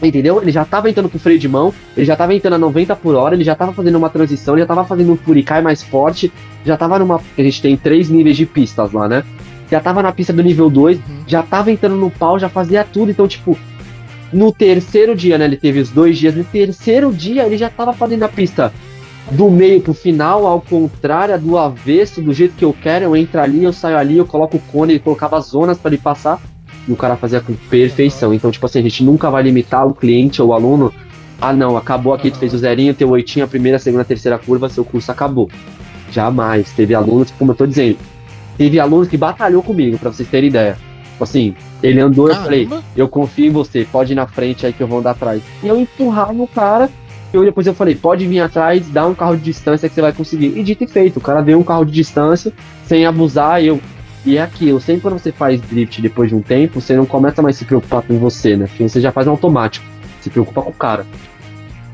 Entendeu? 0.03 0.43
Ele 0.43 0.51
já 0.51 0.65
tava 0.65 0.91
entrando 0.91 1.09
com 1.09 1.19
freio 1.19 1.39
de 1.39 1.49
mão, 1.49 1.73
ele 1.97 2.05
já 2.05 2.17
tava 2.17 2.35
entrando 2.35 2.55
a 2.55 2.59
90 2.59 2.97
por 2.97 3.15
hora, 3.15 3.37
ele 3.37 3.45
já 3.45 3.55
tava 3.55 3.73
fazendo 3.73 3.97
uma 3.97 4.11
transição, 4.11 4.55
ele 4.55 4.63
já 4.63 4.67
tava 4.67 4.85
fazendo 4.85 5.13
um 5.13 5.17
furicai 5.17 5.63
mais 5.63 5.81
forte, 5.81 6.33
já 6.65 6.77
tava 6.77 6.99
numa. 6.99 7.21
A 7.39 7.43
gente 7.43 7.63
tem 7.63 7.77
três 7.77 8.09
níveis 8.09 8.37
de 8.37 8.45
pistas 8.45 8.93
lá, 8.93 9.09
né? 9.09 9.23
Já 9.71 9.81
tava 9.81 10.03
na 10.03 10.11
pista 10.11 10.33
do 10.33 10.43
nível 10.43 10.69
2, 10.69 10.99
já 11.27 11.43
tava 11.43 11.71
entrando 11.71 11.97
no 11.97 12.11
pau, 12.11 12.37
já 12.39 12.49
fazia 12.49 12.83
tudo. 12.83 13.13
Então, 13.13 13.29
tipo, 13.29 13.57
no 14.33 14.53
terceiro 14.53 15.15
dia, 15.15 15.37
né? 15.37 15.45
Ele 15.45 15.57
teve 15.57 15.81
os 15.81 15.91
dois 15.91 16.19
dias. 16.19 16.35
No 16.35 16.45
terceiro 16.45 17.13
dia, 17.13 17.45
ele 17.45 17.59
já 17.59 17.69
tava 17.69 17.93
fazendo 17.93 18.23
a 18.23 18.29
pista 18.29 18.73
do 19.31 19.51
meio 19.51 19.81
pro 19.81 19.95
final, 19.95 20.47
ao 20.47 20.61
contrário, 20.61 21.39
do 21.39 21.57
avesso, 21.57 22.21
do 22.21 22.33
jeito 22.33 22.55
que 22.57 22.65
eu 22.65 22.73
quero. 22.73 23.05
Eu 23.05 23.17
entro 23.17 23.41
ali, 23.41 23.63
eu 23.63 23.73
saio 23.73 23.97
ali, 23.97 24.17
eu 24.17 24.27
coloco 24.27 24.57
o 24.57 24.61
cone, 24.73 24.95
ele 24.95 25.01
colocava 25.01 25.39
as 25.39 25.47
zonas 25.47 25.79
para 25.79 25.91
ele 25.91 26.03
passar. 26.03 26.41
e 26.89 26.93
o 26.93 26.97
cara 26.97 27.17
fazia 27.17 27.41
com 27.41 27.55
perfeição. 27.71 28.35
Então, 28.35 28.51
tipo 28.51 28.67
assim, 28.67 28.81
a 28.81 28.83
gente 28.83 29.05
nunca 29.05 29.31
vai 29.31 29.43
limitar 29.43 29.87
o 29.87 29.95
cliente 29.95 30.43
ou 30.43 30.49
o 30.49 30.53
aluno. 30.53 30.93
Ah, 31.41 31.53
não, 31.53 31.77
acabou 31.77 32.15
aqui, 32.15 32.31
tu 32.31 32.39
fez 32.39 32.55
o 32.55 32.59
zerinho, 32.59 32.95
teu 32.95 33.11
oitinho, 33.11 33.45
a 33.45 33.49
primeira, 33.49 33.77
a 33.77 33.81
segunda, 33.81 34.03
a 34.03 34.05
terceira 34.05 34.39
curva, 34.39 34.69
seu 34.69 34.85
curso 34.85 35.11
acabou. 35.11 35.51
Jamais. 36.11 36.71
Teve 36.73 36.95
alunos, 36.95 37.33
como 37.33 37.53
eu 37.53 37.57
tô 37.57 37.67
dizendo, 37.67 37.99
teve 38.57 38.79
alunos 38.79 39.09
que 39.09 39.17
batalhou 39.17 39.63
comigo, 39.63 39.99
pra 39.99 40.13
vocês 40.13 40.29
terem 40.29 40.51
ideia. 40.51 40.77
Tipo 41.23 41.25
assim, 41.25 41.55
ele 41.83 42.01
andou, 42.01 42.29
eu 42.29 42.35
falei, 42.35 42.67
Caramba. 42.67 42.87
eu 42.97 43.09
confio 43.09 43.47
em 43.47 43.51
você, 43.51 43.87
pode 43.91 44.13
ir 44.13 44.17
na 44.17 44.27
frente 44.27 44.67
aí 44.67 44.73
que 44.73 44.83
eu 44.83 44.89
vou 44.89 44.99
andar 44.99 45.13
atrás. 45.13 45.43
E 45.63 45.69
eu 45.69 45.79
empurrava 45.79 46.43
o 46.43 46.49
cara, 46.49 46.91
e 47.33 47.37
eu, 47.37 47.45
depois 47.45 47.67
eu 47.67 47.75
falei, 47.75 47.95
pode 47.95 48.27
vir 48.27 48.41
atrás, 48.41 48.89
dá 48.89 49.07
um 49.07 49.15
carro 49.15 49.37
de 49.37 49.43
distância 49.43 49.89
que 49.89 49.95
você 49.95 50.01
vai 50.01 50.13
conseguir. 50.13 50.59
E 50.59 50.63
dito 50.63 50.85
e 50.85 50.87
feito, 50.87 51.19
o 51.19 51.21
cara 51.21 51.41
deu 51.41 51.59
um 51.59 51.63
carro 51.63 51.85
de 51.85 51.93
distância, 51.93 52.53
sem 52.87 53.07
abusar, 53.07 53.63
e 53.63 53.69
eu. 53.69 53.81
E 54.25 54.37
é 54.37 54.43
aquilo, 54.43 54.81
sempre 54.81 55.03
quando 55.03 55.19
você 55.19 55.33
faz 55.33 55.61
drift 55.61 56.01
depois 56.01 56.29
de 56.29 56.35
um 56.35 56.41
tempo, 56.41 56.81
você 56.81 56.95
não 56.97 57.05
começa 57.07 57.43
mais 57.43 57.57
a 57.57 57.59
se 57.59 57.65
preocupar 57.65 58.03
com 58.03 58.19
você, 58.19 58.57
né? 58.57 58.67
Porque 58.67 58.89
você 58.89 59.01
já 59.01 59.11
faz 59.11 59.27
no 59.27 59.33
automático. 59.33 59.85
Se 60.21 60.31
preocupa 60.31 60.63
com 60.63 60.71
o 60.71 60.75
cara. 60.75 61.05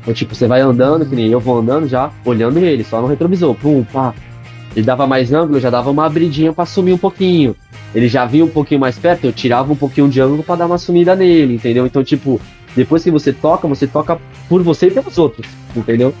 Então, 0.01 0.13
tipo, 0.13 0.35
você 0.35 0.47
vai 0.47 0.61
andando, 0.61 1.05
que 1.05 1.15
nem 1.15 1.31
eu 1.31 1.39
vou 1.39 1.57
andando 1.57 1.87
já, 1.87 2.11
olhando 2.23 2.59
ele, 2.59 2.83
só 2.83 3.01
no 3.01 3.07
retrovisor. 3.07 3.55
Pum, 3.55 3.83
pá. 3.83 4.13
Ele 4.75 4.85
dava 4.85 5.07
mais 5.07 5.33
ângulo, 5.33 5.57
eu 5.57 5.61
já 5.61 5.69
dava 5.69 5.89
uma 5.89 6.05
abridinha 6.05 6.53
pra 6.53 6.65
sumir 6.65 6.93
um 6.93 6.97
pouquinho. 6.97 7.55
Ele 7.93 8.07
já 8.07 8.25
vinha 8.25 8.45
um 8.45 8.49
pouquinho 8.49 8.79
mais 8.79 8.97
perto, 8.99 9.25
eu 9.25 9.33
tirava 9.33 9.71
um 9.73 9.75
pouquinho 9.75 10.07
de 10.07 10.21
ângulo 10.21 10.43
pra 10.43 10.55
dar 10.55 10.67
uma 10.67 10.77
sumida 10.77 11.15
nele, 11.15 11.55
entendeu? 11.55 11.85
Então, 11.85 12.03
tipo, 12.03 12.39
depois 12.75 13.03
que 13.03 13.09
você 13.09 13.33
toca, 13.33 13.67
você 13.67 13.87
toca 13.87 14.19
por 14.47 14.61
você 14.61 14.87
e 14.87 14.91
pelos 14.91 15.17
outros, 15.17 15.47
entendeu? 15.75 16.13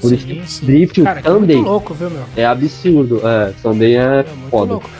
Por 0.00 0.12
isso 0.12 0.26
Sim, 0.26 0.40
que 0.40 0.50
sim. 0.50 0.66
drift 0.66 1.02
Cara, 1.02 1.22
que 1.22 1.28
é 1.28 1.30
louco, 1.30 1.94
viu, 1.94 2.10
é 2.36 2.44
absurdo. 2.44 3.20
É, 3.24 3.52
também 3.62 3.96
é 3.96 4.20
É 4.20 4.24
foda. 4.50 4.72
louco. 4.72 4.90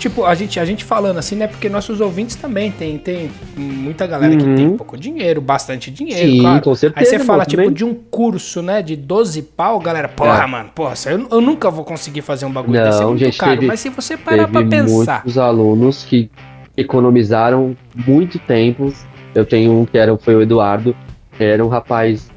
Tipo, 0.00 0.24
a 0.24 0.34
gente, 0.34 0.58
a 0.58 0.64
gente 0.64 0.82
falando 0.82 1.18
assim, 1.18 1.36
né? 1.36 1.46
Porque 1.46 1.68
nossos 1.68 2.00
ouvintes 2.00 2.34
também 2.34 2.70
tem, 2.70 2.96
tem 2.96 3.30
muita 3.54 4.06
galera 4.06 4.34
que 4.34 4.42
Uhum. 4.44 4.54
tem 4.54 4.76
pouco 4.76 4.96
dinheiro, 4.96 5.42
bastante 5.42 5.90
dinheiro, 5.90 6.30
Sim, 6.32 6.40
claro. 6.40 6.62
com 6.62 6.70
Aí 6.70 6.76
certeza. 6.76 7.10
você 7.10 7.18
fala, 7.18 7.44
tipo, 7.44 7.70
de 7.70 7.84
um 7.84 7.94
curso, 7.94 8.62
né, 8.62 8.80
de 8.80 8.96
12 8.96 9.42
pau, 9.42 9.78
galera, 9.78 10.08
porra, 10.08 10.42
É. 10.42 10.46
mano, 10.46 10.70
porra, 10.74 10.94
eu, 11.04 11.28
eu 11.30 11.40
nunca 11.42 11.70
vou 11.70 11.84
conseguir 11.84 12.22
fazer 12.22 12.46
um 12.46 12.50
bagulho 12.50 12.82
desse, 12.82 12.96
é 12.98 13.02
Não, 13.02 13.08
muito 13.10 13.24
gente, 13.26 13.36
caro. 13.38 13.52
teve- 13.56 13.66
Mas 13.66 13.80
se 13.80 13.90
você 13.90 14.16
parar 14.16 14.48
pra 14.48 14.64
pensar, 14.64 15.16
muitos 15.16 15.36
alunos 15.36 16.02
que 16.02 16.30
economizaram 16.78 17.76
muito 17.94 18.38
tempo. 18.38 18.92
Eu 19.34 19.44
tenho 19.44 19.72
um 19.80 19.84
que 19.84 19.98
era, 19.98 20.16
foi 20.16 20.34
o 20.34 20.42
Eduardo, 20.42 20.96
era 21.38 21.64
um 21.64 21.68
rapaz 21.68 22.30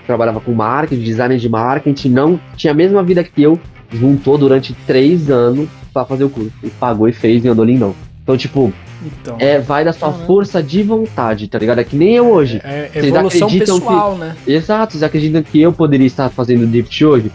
que 0.00 0.06
trabalhava 0.06 0.40
com 0.40 0.52
marketing, 0.52 1.02
design 1.02 1.38
de 1.38 1.48
marketing, 1.48 2.08
não 2.10 2.40
tinha 2.56 2.72
a 2.72 2.74
mesma 2.74 3.02
vida 3.02 3.22
que 3.24 3.42
eu, 3.42 3.58
juntou 3.92 4.36
durante 4.36 4.74
três 4.86 5.30
anos 5.30 5.68
pra 5.92 6.04
fazer 6.04 6.24
o 6.24 6.30
curso. 6.30 6.52
E 6.62 6.70
pagou 6.70 7.08
e 7.08 7.12
fez 7.12 7.44
e 7.44 7.48
andou 7.48 7.64
lindão. 7.64 7.94
Então, 8.22 8.36
tipo, 8.36 8.72
então, 9.04 9.36
é, 9.38 9.60
vai 9.60 9.84
da 9.84 9.92
sua 9.92 10.08
Caramba. 10.08 10.26
força 10.26 10.62
de 10.62 10.82
vontade, 10.82 11.48
tá 11.48 11.58
ligado? 11.58 11.78
É 11.78 11.84
que 11.84 11.96
nem 11.96 12.14
eu 12.14 12.30
hoje. 12.30 12.60
é, 12.64 12.88
vocês 12.92 13.04
evolução 13.06 13.46
acreditam 13.46 13.78
pessoal, 13.78 14.16
né? 14.16 14.36
Exato, 14.46 14.92
vocês 14.92 15.02
acreditam 15.02 15.42
que 15.42 15.60
eu 15.60 15.72
poderia 15.72 16.06
estar 16.06 16.28
fazendo 16.28 16.66
drift 16.66 17.04
hoje? 17.04 17.30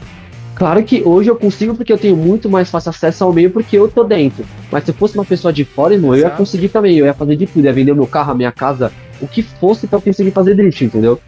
Claro 0.54 0.84
que 0.84 1.02
hoje 1.04 1.30
eu 1.30 1.36
consigo 1.36 1.74
porque 1.74 1.92
eu 1.92 1.98
tenho 1.98 2.16
muito 2.16 2.50
mais 2.50 2.70
fácil 2.70 2.90
acesso 2.90 3.24
ao 3.24 3.34
meio 3.34 3.50
porque 3.50 3.78
eu 3.78 3.88
tô 3.88 4.04
dentro. 4.04 4.46
Mas 4.72 4.84
se 4.84 4.92
eu 4.92 4.96
fosse 4.96 5.16
uma 5.16 5.26
pessoa 5.26 5.52
de 5.52 5.64
fora, 5.64 5.94
irmão, 5.94 6.14
eu 6.14 6.22
ia 6.22 6.30
conseguir 6.30 6.70
também. 6.70 6.98
Eu 6.98 7.06
ia 7.06 7.14
fazer 7.14 7.36
de 7.36 7.48
tudo, 7.48 7.66
ia 7.66 7.74
vender 7.74 7.94
o 7.94 7.96
meu 7.96 8.06
carro, 8.06 8.32
a 8.32 8.36
minha 8.36 8.52
casa, 8.52 8.92
o 9.20 9.28
que 9.28 9.42
fosse 9.42 9.88
pra 9.88 9.98
eu 9.98 10.02
conseguir 10.02 10.32
fazer 10.32 10.54
drift, 10.54 10.84
entendeu? 10.84 11.20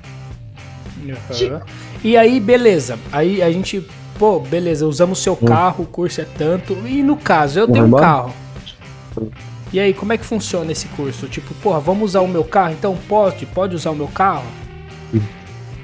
Uhum. 1.03 1.59
E 2.03 2.17
aí, 2.17 2.39
beleza. 2.39 2.99
Aí 3.11 3.41
a 3.41 3.51
gente, 3.51 3.83
pô, 4.18 4.40
beleza, 4.40 4.85
usamos 4.88 5.19
seu 5.19 5.34
Hum. 5.41 5.45
carro, 5.45 5.84
o 5.84 5.88
curso 5.88 6.22
é 6.22 6.26
tanto. 6.38 6.73
E 6.85 7.02
no 7.03 7.15
caso, 7.18 7.60
eu 7.60 7.68
tenho 7.68 7.85
um 7.85 7.91
carro. 7.91 8.34
E 9.72 9.80
aí, 9.80 9.94
como 9.94 10.14
é 10.14 10.18
que 10.18 10.26
funciona 10.26 10.72
esse 10.72 10.88
curso? 10.90 11.27
Tipo, 11.27 11.53
porra, 11.56 11.80
vamos 11.80 12.11
usar 12.11 12.22
o 12.22 12.27
meu 12.27 12.44
carro? 12.44 12.73
Então 12.73 12.95
pode? 13.07 13.45
Pode 13.48 13.76
usar 13.76 13.91
o 13.91 13.95
meu 13.95 14.07
carro? 14.07 14.44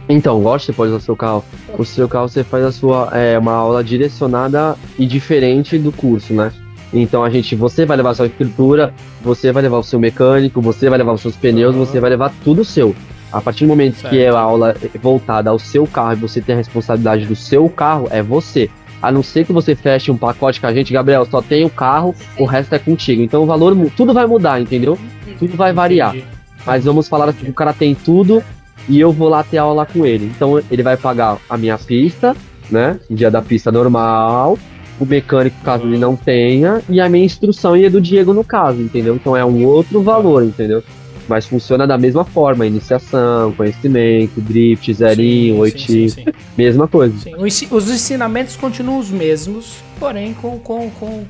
Então, 0.08 0.42
gosta, 0.42 0.68
você 0.68 0.74
pode 0.74 0.90
usar 0.92 0.98
o 0.98 1.02
seu 1.02 1.16
carro. 1.16 1.46
O 1.78 1.86
seu 1.86 2.08
carro 2.08 2.28
você 2.28 2.44
faz 2.44 2.64
a 2.66 2.72
sua 2.72 3.10
é, 3.14 3.38
uma 3.38 3.54
aula 3.54 3.84
direcionada 3.84 4.76
e 4.98 5.06
diferente 5.06 5.78
do 5.78 5.92
curso, 5.92 6.34
né? 6.34 6.52
Então 6.92 7.24
a 7.24 7.30
gente, 7.30 7.56
você 7.56 7.86
vai 7.86 7.98
levar 7.98 8.12
a 8.12 8.14
sua 8.16 8.26
estrutura, 8.26 8.94
você 9.22 9.52
vai 9.52 9.62
levar 9.62 9.78
o 9.78 9.84
seu 9.84 10.00
mecânico, 10.00 10.60
você 10.62 10.90
vai 10.90 10.98
levar 10.98 11.14
os 11.14 11.22
seus 11.22 11.36
pneus, 11.36 11.76
Aham. 11.76 11.86
você 11.86 12.00
vai 12.00 12.10
levar 12.10 12.34
tudo 12.44 12.66
seu. 12.66 12.96
A 13.32 13.42
partir 13.42 13.66
do 13.66 13.70
momento 13.70 13.96
Certo. 13.96 14.10
que 14.10 14.20
é 14.20 14.30
a 14.30 14.40
aula 14.40 14.76
voltada 15.02 15.50
ao 15.50 15.60
seu 15.60 15.86
carro 15.86 16.14
e 16.14 16.16
você 16.16 16.42
tem 16.42 16.56
a 16.56 16.58
responsabilidade 16.58 17.26
do 17.26 17.36
seu 17.36 17.70
carro, 17.70 18.08
é 18.10 18.22
você. 18.24 18.70
A 19.02 19.12
não 19.12 19.24
ser 19.24 19.46
que 19.46 19.54
você 19.54 19.76
feche 19.76 20.12
um 20.12 20.18
pacote 20.18 20.60
com 20.60 20.68
a 20.68 20.74
gente, 20.74 20.92
Gabriel, 20.92 21.26
só 21.26 21.42
tem 21.42 21.64
o 21.64 21.70
carro, 21.70 22.14
o 22.38 22.46
resto 22.46 22.76
é 22.76 22.80
contigo. 22.80 23.22
Então 23.22 23.44
o 23.44 23.46
valor, 23.46 23.76
tudo 23.96 24.14
vai 24.14 24.26
mudar, 24.26 24.60
entendeu? 24.60 24.98
Tudo 25.38 25.56
vai 25.56 25.72
variar. 25.72 26.16
Entendi. 26.16 26.40
Mas 26.66 26.84
vamos 26.84 27.08
falar 27.08 27.30
assim, 27.30 27.50
o 27.50 27.54
cara 27.54 27.72
tem 27.72 27.96
tudo 27.96 28.44
e 28.88 29.00
eu 29.00 29.12
vou 29.12 29.30
lá 29.30 29.44
ter 29.44 29.58
aula 29.58 29.86
com 29.86 30.06
ele. 30.06 30.26
Então 30.26 30.62
ele 30.70 30.84
vai 30.84 30.98
pagar 30.98 31.38
a 31.50 31.58
minha 31.58 31.78
pista, 31.78 32.36
né? 32.70 33.00
Dia 33.10 33.32
da 33.32 33.42
pista 33.42 33.72
normal, 33.72 34.58
o 35.00 35.06
mecânico 35.06 35.56
caso 35.64 35.86
ele 35.86 35.98
não 35.98 36.16
tenha, 36.16 36.82
e 36.90 37.00
a 37.00 37.08
minha 37.08 37.24
instrução 37.24 37.78
e 37.78 37.86
a 37.86 37.90
do 37.90 38.02
Diego 38.02 38.34
no 38.34 38.44
caso, 38.44 38.82
entendeu? 38.82 39.16
Então 39.16 39.36
é 39.36 39.46
um 39.46 39.66
outro 39.66 40.02
valor, 40.02 40.44
entendeu? 40.44 40.84
Mas 41.30 41.46
funciona 41.46 41.86
da 41.86 41.98
mesma 41.98 42.26
forma, 42.26 42.66
iniciação, 42.66 43.54
conhecimento, 43.54 44.42
drift, 44.42 44.92
zerinho, 44.92 45.58
oitinho, 45.58 46.12
mesma 46.58 46.88
coisa. 46.88 47.16
sim. 47.20 47.68
Os 47.70 47.90
ensinamentos 47.90 48.56
continuam 48.56 48.98
os 48.98 49.12
mesmos, 49.12 49.78
porém 50.00 50.34
com, 50.34 50.58
com, 50.58 50.90
com, 50.90 51.26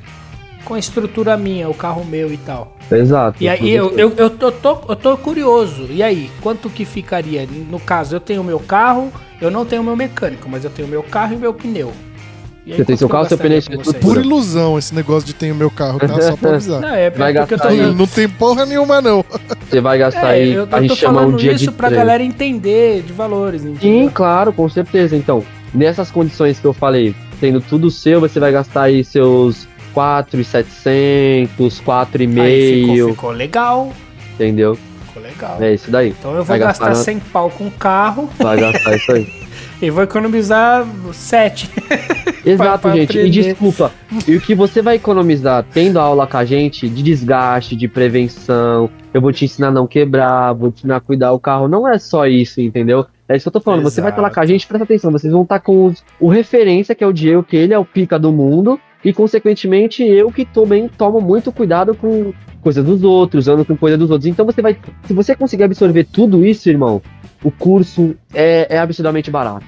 com 0.64 0.74
a 0.74 0.78
estrutura 0.78 1.36
minha, 1.36 1.68
o 1.68 1.74
carro 1.74 2.02
meu 2.02 2.32
e 2.32 2.38
tal. 2.38 2.76
Exato. 2.90 3.42
E 3.42 3.48
aí 3.48 3.70
eu, 3.70 3.90
eu, 3.98 4.12
eu, 4.16 4.30
tô, 4.30 4.50
tô, 4.50 4.78
eu 4.88 4.96
tô 4.96 5.16
curioso. 5.18 5.86
E 5.90 6.02
aí, 6.02 6.30
quanto 6.40 6.70
que 6.70 6.86
ficaria? 6.86 7.46
No 7.46 7.78
caso, 7.78 8.16
eu 8.16 8.20
tenho 8.20 8.42
meu 8.42 8.58
carro, 8.58 9.12
eu 9.40 9.50
não 9.50 9.66
tenho 9.66 9.84
meu 9.84 9.94
mecânico, 9.94 10.48
mas 10.48 10.64
eu 10.64 10.70
tenho 10.70 10.88
meu 10.88 11.02
carro 11.02 11.34
e 11.34 11.36
meu 11.36 11.52
pneu. 11.52 11.92
E 12.70 12.72
aí, 12.74 12.76
Você 12.78 12.84
tem 12.84 12.96
seu 12.96 13.08
carro, 13.08 13.26
seu 13.28 13.36
pneu, 13.36 13.60
vocês? 13.60 13.96
Pura 13.96 14.20
ilusão 14.20 14.78
esse 14.78 14.94
negócio 14.94 15.26
de 15.26 15.34
ter 15.34 15.50
o 15.50 15.54
meu 15.56 15.70
carro, 15.72 15.98
tá? 15.98 16.06
Só 16.20 16.36
pra 16.36 16.50
avisar. 16.50 16.80
Não, 16.80 16.88
é, 16.94 17.06
é 17.06 17.10
Vai 17.10 17.32
porque 17.34 17.54
eu 17.54 17.58
tô 17.58 17.64
gastar 17.64 17.68
aí. 17.70 17.76
dando- 17.78 17.96
Não 17.98 18.06
tem 18.06 18.28
porra 18.28 18.64
nenhuma, 18.64 19.00
não. 19.00 19.24
Você 19.68 19.80
vai 19.80 19.98
gastar 19.98 20.28
É, 20.36 20.40
aí, 20.42 20.52
eu, 20.54 20.68
a 20.70 20.76
eu 20.76 20.80
gente 20.82 20.90
tô 20.90 20.94
chama 20.96 21.20
um 21.20 21.22
falando 21.24 21.36
dia 21.38 21.52
isso 21.52 21.64
de 21.64 21.70
pra 21.72 21.88
treino. 21.88 22.04
galera 22.06 22.22
entender 22.22 23.02
de 23.02 23.12
valores, 23.12 23.62
Sim, 23.62 23.70
entendeu? 23.72 24.10
claro, 24.14 24.52
com 24.52 24.68
certeza. 24.68 25.16
Então, 25.16 25.42
nessas 25.74 26.12
condições 26.12 26.60
que 26.60 26.64
eu 26.66 26.72
falei, 26.72 27.12
tendo 27.40 27.60
tudo 27.60 27.90
seu, 27.90 28.20
você 28.20 28.38
vai 28.38 28.52
gastar 28.52 28.82
aí 28.82 29.02
seus 29.02 29.66
4,700, 29.92 30.86
Aí 30.86 31.46
ficou, 31.48 31.68
4,5, 31.96 33.10
ficou 33.10 33.30
legal, 33.32 33.92
entendeu? 34.34 34.78
ficou 35.06 35.22
legal. 35.22 35.56
É 35.60 35.74
isso 35.74 35.90
daí. 35.90 36.10
Então 36.10 36.30
eu 36.30 36.36
vou 36.38 36.44
Vai 36.44 36.58
gastar 36.60 36.90
gastar, 36.90 37.04
100 37.04 37.18
pau 37.18 37.50
com 37.50 37.66
o 37.66 37.70
carro 37.72 38.30
Vai 38.38 38.60
gastar 38.60 38.94
isso 38.94 39.10
aí. 39.12 39.26
e 39.82 39.90
vou 39.90 40.02
economizar 40.02 40.86
7. 41.12 41.70
Exato, 42.44 42.82
pra 42.82 42.96
gente. 42.96 43.18
E 43.18 43.30
desculpa. 43.30 43.92
E 44.26 44.36
o 44.36 44.40
que 44.40 44.54
você 44.54 44.80
vai 44.80 44.96
economizar 44.96 45.64
tendo 45.72 45.98
aula 45.98 46.26
com 46.26 46.36
a 46.36 46.44
gente 46.44 46.88
de 46.88 47.02
desgaste, 47.02 47.76
de 47.76 47.86
prevenção, 47.86 48.90
eu 49.12 49.20
vou 49.20 49.32
te 49.32 49.44
ensinar 49.44 49.68
a 49.68 49.72
não 49.72 49.86
quebrar, 49.86 50.52
vou 50.54 50.70
te 50.70 50.78
ensinar 50.80 50.96
a 50.96 51.00
cuidar 51.00 51.32
o 51.32 51.38
carro. 51.38 51.68
Não 51.68 51.86
é 51.86 51.98
só 51.98 52.26
isso, 52.26 52.60
entendeu? 52.60 53.06
É 53.28 53.36
isso 53.36 53.44
que 53.44 53.48
eu 53.48 53.52
tô 53.52 53.60
falando. 53.60 53.82
Você 53.82 54.00
vai 54.00 54.10
estar 54.10 54.22
lá 54.22 54.30
com 54.30 54.40
a 54.40 54.46
gente, 54.46 54.66
presta 54.66 54.84
atenção. 54.84 55.10
Vocês 55.12 55.32
vão 55.32 55.42
estar 55.42 55.60
com 55.60 55.86
os- 55.86 56.02
o 56.18 56.28
referência, 56.28 56.94
que 56.94 57.04
é 57.04 57.06
o 57.06 57.12
Diego, 57.12 57.42
que 57.42 57.56
ele 57.56 57.72
é 57.74 57.78
o 57.78 57.84
pica 57.84 58.18
do 58.18 58.32
mundo. 58.32 58.80
E, 59.04 59.12
consequentemente, 59.14 60.02
eu 60.02 60.30
que 60.30 60.44
também 60.44 60.88
tomo 60.88 61.20
muito 61.20 61.50
cuidado 61.52 61.94
com 61.94 62.34
coisas 62.60 62.84
dos 62.84 63.02
outros, 63.02 63.48
ando 63.48 63.64
com 63.64 63.74
coisa 63.76 63.96
dos 63.96 64.10
outros. 64.10 64.26
Então 64.26 64.44
você 64.44 64.60
vai. 64.60 64.76
Se 65.04 65.14
você 65.14 65.34
conseguir 65.34 65.62
absorver 65.64 66.04
tudo 66.04 66.44
isso, 66.44 66.68
irmão, 66.68 67.00
o 67.42 67.50
curso 67.50 68.14
é, 68.34 68.66
é 68.70 68.78
absurdamente 68.78 69.30
barato. 69.30 69.64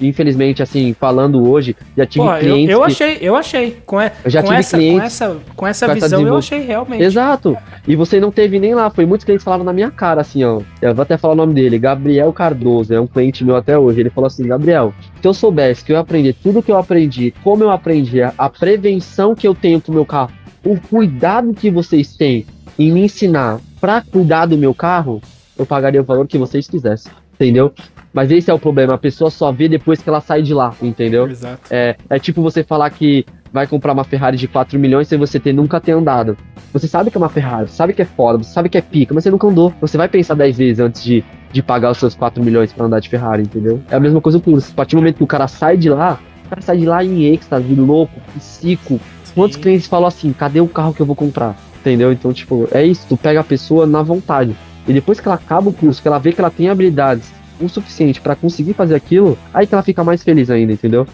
Infelizmente, 0.00 0.62
assim, 0.62 0.96
falando 0.98 1.48
hoje, 1.48 1.76
já 1.96 2.04
tive 2.06 2.24
Pô, 2.24 2.32
eu, 2.34 2.40
clientes. 2.40 2.70
eu 2.70 2.80
que- 2.80 2.86
achei, 2.86 3.18
eu 3.20 3.36
achei. 3.36 3.76
Com, 3.86 4.00
Eu 4.00 4.10
já 4.26 4.40
com 4.40 4.48
tive 4.48 4.58
essa, 4.58 4.76
com 4.76 4.82
clientes 4.82 5.04
essa, 5.04 5.26
com 5.28 5.36
essa 5.36 5.46
com 5.54 5.66
essa 5.66 5.88
visão, 5.94 6.06
eu 6.06 6.10
desenvol- 6.18 6.38
achei 6.38 6.60
realmente. 6.60 7.02
Exato. 7.04 7.56
E 7.86 7.94
você 7.94 8.18
não 8.18 8.32
teve 8.32 8.58
nem 8.58 8.74
lá. 8.74 8.90
Foi 8.90 9.04
muitos 9.06 9.24
clientes 9.24 9.42
que 9.42 9.44
falaram 9.44 9.62
na 9.64 9.72
minha 9.72 9.90
cara, 9.90 10.22
assim, 10.22 10.42
ó. 10.42 10.60
Eu 10.80 10.94
vou 10.94 11.02
até 11.02 11.16
falar 11.16 11.34
o 11.34 11.36
nome 11.36 11.54
dele, 11.54 11.78
Gabriel 11.78 12.32
Cardoso, 12.32 12.92
é 12.92 13.00
um 13.00 13.06
cliente 13.06 13.44
meu 13.44 13.54
até 13.54 13.78
hoje. 13.78 14.00
Ele 14.00 14.10
falou 14.10 14.26
assim: 14.26 14.46
Gabriel, 14.48 14.92
se 15.20 15.28
eu 15.28 15.34
soubesse 15.34 15.84
que 15.84 15.92
eu 15.92 15.98
aprendi 15.98 16.32
tudo 16.32 16.62
que 16.62 16.72
eu 16.72 16.78
aprendi, 16.78 17.32
como 17.44 17.62
eu 17.62 17.70
aprendi, 17.70 18.22
a, 18.22 18.32
prevenção 18.48 19.34
que 19.34 19.46
eu 19.46 19.54
tenho 19.54 19.80
com 19.80 19.92
o 19.92 19.94
meu 19.94 20.06
carro, 20.06 20.32
o 20.64 20.80
cuidado 20.80 21.52
que 21.54 21.70
vocês 21.70 22.16
têm 22.16 22.46
em 22.78 22.90
me 22.90 23.02
ensinar 23.04 23.60
pra 23.80 24.00
cuidar 24.00 24.46
do 24.46 24.56
meu 24.56 24.74
carro, 24.74 25.20
eu 25.58 25.66
pagaria 25.66 26.00
o 26.00 26.04
valor 26.04 26.26
que 26.26 26.38
vocês 26.38 26.68
quisessem. 26.68 27.12
Entendeu? 27.34 27.72
Mas 28.12 28.30
esse 28.30 28.50
é 28.50 28.54
o 28.54 28.58
problema, 28.58 28.94
a 28.94 28.98
pessoa 28.98 29.30
só 29.30 29.50
vê 29.50 29.68
depois 29.68 30.02
que 30.02 30.08
ela 30.08 30.20
sai 30.20 30.42
de 30.42 30.54
lá, 30.54 30.74
entendeu? 30.82 31.28
Exato. 31.28 31.62
É, 31.70 31.96
é 32.08 32.18
tipo 32.18 32.42
você 32.42 32.62
falar 32.62 32.90
que 32.90 33.24
vai 33.52 33.66
comprar 33.66 33.92
uma 33.92 34.04
Ferrari 34.04 34.36
de 34.36 34.46
4 34.46 34.78
milhões 34.78 35.08
sem 35.08 35.18
você 35.18 35.40
ter 35.40 35.52
nunca 35.52 35.80
ter 35.80 35.92
andado. 35.92 36.36
Você 36.72 36.86
sabe 36.86 37.10
que 37.10 37.16
é 37.16 37.20
uma 37.20 37.28
Ferrari, 37.28 37.68
sabe 37.68 37.92
que 37.92 38.02
é 38.02 38.04
foda, 38.04 38.38
você 38.42 38.52
sabe 38.52 38.68
que 38.68 38.78
é 38.78 38.80
pica, 38.80 39.12
mas 39.12 39.24
você 39.24 39.30
nunca 39.30 39.46
andou. 39.46 39.72
Você 39.80 39.96
vai 39.96 40.08
pensar 40.08 40.34
10 40.34 40.56
vezes 40.56 40.80
antes 40.80 41.02
de, 41.02 41.24
de 41.52 41.62
pagar 41.62 41.90
os 41.90 41.98
seus 41.98 42.14
4 42.14 42.42
milhões 42.42 42.72
pra 42.72 42.86
andar 42.86 43.00
de 43.00 43.08
Ferrari, 43.08 43.42
entendeu? 43.42 43.80
É 43.90 43.96
a 43.96 44.00
mesma 44.00 44.20
coisa 44.20 44.38
com 44.38 44.50
o 44.50 44.54
curso. 44.54 44.72
A 44.72 44.74
partir 44.74 44.94
do 44.94 44.98
momento 45.00 45.16
que 45.16 45.24
o 45.24 45.26
cara 45.26 45.48
sai 45.48 45.76
de 45.76 45.88
lá, 45.88 46.20
o 46.46 46.48
cara 46.48 46.62
sai 46.62 46.78
de 46.78 46.86
lá 46.86 47.04
em 47.04 47.24
êxtase, 47.24 47.74
louco, 47.74 48.20
psico. 48.36 49.00
Quantos 49.34 49.56
Sim. 49.56 49.62
clientes 49.62 49.86
falam 49.86 50.06
assim, 50.06 50.32
cadê 50.32 50.60
o 50.60 50.68
carro 50.68 50.94
que 50.94 51.00
eu 51.00 51.06
vou 51.06 51.16
comprar? 51.16 51.56
entendeu? 51.82 52.12
Então, 52.12 52.32
tipo, 52.32 52.68
é 52.70 52.84
isso, 52.84 53.04
tu 53.08 53.16
pega 53.16 53.40
a 53.40 53.44
pessoa 53.44 53.86
na 53.86 54.02
vontade. 54.02 54.56
E 54.86 54.92
depois 54.92 55.20
que 55.20 55.28
ela 55.28 55.36
acaba 55.36 55.70
o 55.70 55.72
curso, 55.72 56.02
que 56.02 56.08
ela 56.08 56.18
vê 56.18 56.32
que 56.32 56.40
ela 56.40 56.50
tem 56.50 56.68
habilidades 56.68 57.32
o 57.60 57.68
suficiente 57.68 58.20
pra 58.20 58.34
conseguir 58.34 58.74
fazer 58.74 58.94
aquilo, 58.94 59.38
aí 59.54 59.66
que 59.66 59.74
ela 59.74 59.82
fica 59.82 60.02
mais 60.02 60.22
feliz 60.22 60.50
ainda, 60.50 60.72
entendeu? 60.72 61.06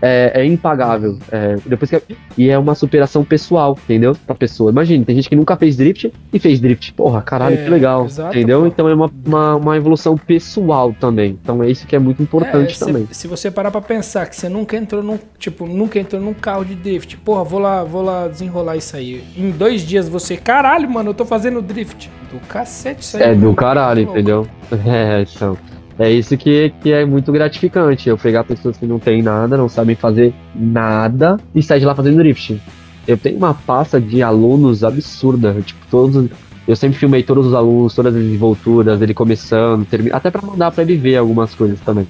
É, 0.00 0.32
é 0.42 0.46
impagável. 0.46 1.18
É, 1.30 1.56
depois 1.66 1.90
que, 1.90 2.02
e 2.36 2.48
é 2.50 2.58
uma 2.58 2.74
superação 2.74 3.24
pessoal, 3.24 3.76
entendeu? 3.84 4.16
Pra 4.26 4.34
pessoa. 4.34 4.70
Imagina, 4.70 5.04
tem 5.04 5.16
gente 5.16 5.28
que 5.28 5.36
nunca 5.36 5.56
fez 5.56 5.76
drift 5.76 6.12
e 6.32 6.38
fez 6.38 6.60
drift. 6.60 6.92
Porra, 6.94 7.22
caralho, 7.22 7.54
É, 7.54 7.64
que 7.64 7.70
legal. 7.70 8.04
exato, 8.06 8.36
entendeu? 8.36 8.60
pô. 8.60 8.66
Então 8.66 8.88
é 8.88 8.94
uma, 8.94 9.10
uma, 9.26 9.56
uma 9.56 9.76
evolução 9.76 10.16
pessoal 10.16 10.94
também. 10.98 11.38
Então 11.42 11.62
é 11.62 11.70
isso 11.70 11.86
que 11.86 11.94
é 11.96 11.98
muito 11.98 12.22
importante 12.22 12.72
É, 12.72 12.74
se- 12.74 12.84
também. 12.84 13.08
Se 13.10 13.28
você 13.28 13.50
parar 13.50 13.70
pra 13.70 13.80
pensar 13.80 14.26
que 14.26 14.36
você 14.36 14.48
nunca 14.48 14.76
entrou 14.76 15.02
num, 15.02 15.18
tipo, 15.38 15.66
nunca 15.66 15.98
entrou 15.98 16.20
num 16.20 16.34
carro 16.34 16.64
de 16.64 16.74
drift, 16.74 17.16
porra, 17.18 17.44
vou 17.44 17.60
lá, 17.60 17.84
vou 17.84 18.02
lá 18.02 18.28
desenrolar 18.28 18.76
isso 18.76 18.96
aí. 18.96 19.22
Em 19.36 19.50
dois 19.50 19.82
dias 19.82 20.08
você, 20.08 20.36
caralho, 20.36 20.88
mano, 20.90 21.10
eu 21.10 21.14
tô 21.14 21.24
fazendo 21.24 21.60
drift. 21.62 22.10
Do 22.32 22.40
cacete 22.48 23.02
isso 23.02 23.16
aí. 23.18 23.22
É 23.24 23.34
do 23.34 23.40
mano. 23.40 23.54
caralho, 23.54 24.02
entendeu? 24.02 24.46
É, 24.86 25.22
então. 25.34 25.56
É 25.98 26.10
isso 26.10 26.36
que, 26.36 26.72
que 26.82 26.92
é 26.92 27.04
muito 27.04 27.30
gratificante. 27.30 28.08
Eu 28.08 28.16
pegar 28.16 28.44
pessoas 28.44 28.76
que 28.76 28.86
não 28.86 28.98
têm 28.98 29.22
nada, 29.22 29.56
não 29.56 29.68
sabem 29.68 29.94
fazer 29.94 30.34
nada 30.54 31.38
e 31.54 31.62
sair 31.62 31.80
de 31.80 31.86
lá 31.86 31.94
fazendo 31.94 32.16
drift. 32.16 32.60
Eu 33.06 33.16
tenho 33.16 33.36
uma 33.36 33.54
pasta 33.54 34.00
de 34.00 34.22
alunos 34.22 34.84
absurda. 34.84 35.54
Tipo, 35.64 35.80
todos. 35.90 36.28
Eu 36.66 36.76
sempre 36.76 36.98
filmei 36.98 37.22
todos 37.22 37.48
os 37.48 37.54
alunos, 37.54 37.94
todas 37.94 38.14
as 38.14 38.22
desenvolturas, 38.22 39.02
ele 39.02 39.12
começando, 39.12 39.84
terminando. 39.84 40.16
Até 40.16 40.30
pra 40.30 40.42
mandar 40.42 40.70
pra 40.70 40.82
ele 40.82 40.96
ver 40.96 41.16
algumas 41.16 41.54
coisas 41.54 41.80
também. 41.80 42.06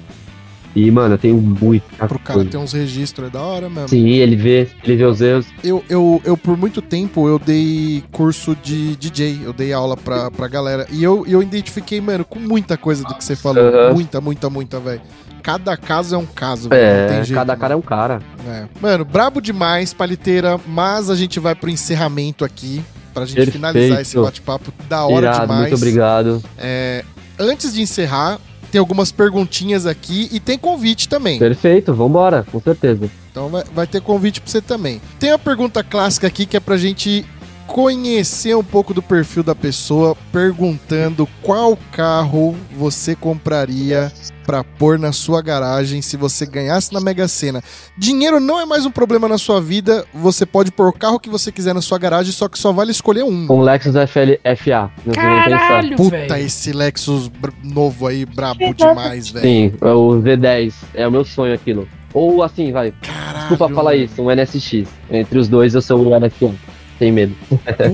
E, 0.75 0.89
mano, 0.89 1.13
eu 1.13 1.17
tenho 1.17 1.37
muita 1.37 2.07
Pro 2.07 2.17
cara 2.19 2.35
coisa. 2.39 2.49
ter 2.49 2.57
uns 2.57 2.73
registros, 2.73 3.27
é 3.27 3.31
da 3.31 3.41
hora 3.41 3.69
mesmo. 3.69 3.89
Sim, 3.89 4.07
ele 4.09 4.35
vê, 4.35 4.67
ele 4.83 4.95
vê 4.95 5.05
os 5.05 5.21
erros. 5.21 5.45
Eu, 5.63 5.83
eu, 5.87 6.21
eu, 6.25 6.35
por 6.35 6.57
muito 6.57 6.81
tempo, 6.81 7.27
eu 7.27 7.37
dei 7.37 8.03
curso 8.11 8.55
de 8.55 8.95
DJ, 8.95 9.41
eu 9.43 9.53
dei 9.53 9.71
aula 9.71 9.95
pra, 9.95 10.31
pra 10.31 10.47
galera. 10.47 10.87
E 10.91 11.03
eu, 11.03 11.25
eu 11.27 11.43
identifiquei, 11.43 12.01
mano, 12.01 12.25
com 12.25 12.39
muita 12.39 12.75
coisa 12.77 13.03
do 13.03 13.13
que 13.13 13.23
você 13.23 13.35
falou. 13.35 13.63
Aham. 13.63 13.93
Muita, 13.93 14.19
muita, 14.19 14.49
muita, 14.49 14.79
velho. 14.79 15.01
Cada 15.43 15.75
caso 15.75 16.15
é 16.15 16.17
um 16.17 16.25
caso, 16.25 16.69
velho. 16.69 16.81
É, 16.81 17.23
jeito. 17.23 17.33
cada 17.33 17.53
mano. 17.53 17.61
cara 17.61 17.73
é 17.73 17.77
um 17.77 17.81
cara. 17.81 18.21
É. 18.47 18.65
Mano, 18.81 19.03
brabo 19.05 19.41
demais, 19.41 19.93
paliteira, 19.93 20.59
mas 20.65 21.09
a 21.09 21.15
gente 21.15 21.39
vai 21.39 21.53
pro 21.53 21.69
encerramento 21.69 22.43
aqui. 22.45 22.81
Pra 23.13 23.25
gente 23.25 23.35
Perfeito. 23.35 23.53
finalizar 23.57 24.01
esse 24.01 24.17
bate-papo 24.17 24.73
da 24.89 25.05
hora 25.05 25.27
Irado, 25.27 25.41
demais. 25.41 25.61
muito 25.61 25.75
obrigado. 25.75 26.43
É, 26.57 27.05
antes 27.37 27.71
de 27.71 27.81
encerrar, 27.81 28.39
tem 28.73 28.79
algumas 28.79 29.11
perguntinhas 29.11 29.85
aqui 29.85 30.27
e 30.31 30.39
tem 30.39 30.57
convite 30.57 31.07
também. 31.07 31.37
Perfeito, 31.37 31.93
vambora, 31.93 32.43
com 32.51 32.59
certeza. 32.59 33.07
Então 33.29 33.47
vai, 33.47 33.63
vai 33.71 33.85
ter 33.85 34.01
convite 34.01 34.41
pra 34.41 34.49
você 34.49 34.61
também. 34.63 34.99
Tem 35.19 35.29
uma 35.31 35.37
pergunta 35.37 35.83
clássica 35.83 36.25
aqui 36.25 36.47
que 36.47 36.57
é 36.57 36.59
pra 36.59 36.75
gente 36.75 37.23
conhecer 37.67 38.55
um 38.55 38.63
pouco 38.63 38.93
do 38.93 39.01
perfil 39.01 39.43
da 39.43 39.55
pessoa, 39.55 40.15
perguntando 40.31 41.27
qual 41.41 41.77
carro 41.91 42.55
você 42.75 43.15
compraria 43.15 44.11
pra 44.45 44.63
pôr 44.63 44.99
na 44.99 45.11
sua 45.11 45.41
garagem 45.41 46.01
se 46.01 46.17
você 46.17 46.45
ganhasse 46.45 46.93
na 46.93 46.99
Mega 46.99 47.27
Sena. 47.27 47.61
Dinheiro 47.97 48.39
não 48.39 48.59
é 48.59 48.65
mais 48.65 48.85
um 48.85 48.91
problema 48.91 49.27
na 49.27 49.37
sua 49.37 49.61
vida, 49.61 50.05
você 50.13 50.45
pode 50.45 50.71
pôr 50.71 50.87
o 50.89 50.93
carro 50.93 51.19
que 51.19 51.29
você 51.29 51.51
quiser 51.51 51.73
na 51.73 51.81
sua 51.81 51.97
garagem, 51.97 52.31
só 52.31 52.49
que 52.49 52.59
só 52.59 52.71
vale 52.71 52.91
escolher 52.91 53.23
um. 53.23 53.47
Com 53.47 53.61
Lexus 53.61 53.93
FL 53.95 54.33
FA. 54.57 54.91
não 55.05 55.13
sei 55.13 55.23
nem 55.23 55.43
pensar. 55.43 55.57
Caralho, 55.59 55.95
Puta, 55.95 56.17
velho. 56.17 56.45
esse 56.45 56.73
Lexus 56.73 57.31
novo 57.63 58.07
aí, 58.07 58.25
brabo 58.25 58.73
demais, 58.73 59.29
velho. 59.29 59.45
Sim, 59.45 59.73
é 59.81 59.91
o 59.91 60.21
V10. 60.21 60.73
É 60.93 61.07
o 61.07 61.11
meu 61.11 61.23
sonho 61.23 61.53
aquilo. 61.53 61.87
Ou 62.13 62.43
assim, 62.43 62.71
vai. 62.71 62.93
Caralho. 63.01 63.39
Desculpa 63.49 63.73
falar 63.73 63.95
isso, 63.95 64.21
um 64.21 64.29
NSX. 64.29 64.87
Entre 65.09 65.39
os 65.39 65.47
dois 65.47 65.73
eu 65.73 65.81
sou 65.81 65.99
o 66.01 66.09
NF1. 66.11 66.53
Sem 66.99 67.11
medo. 67.11 67.35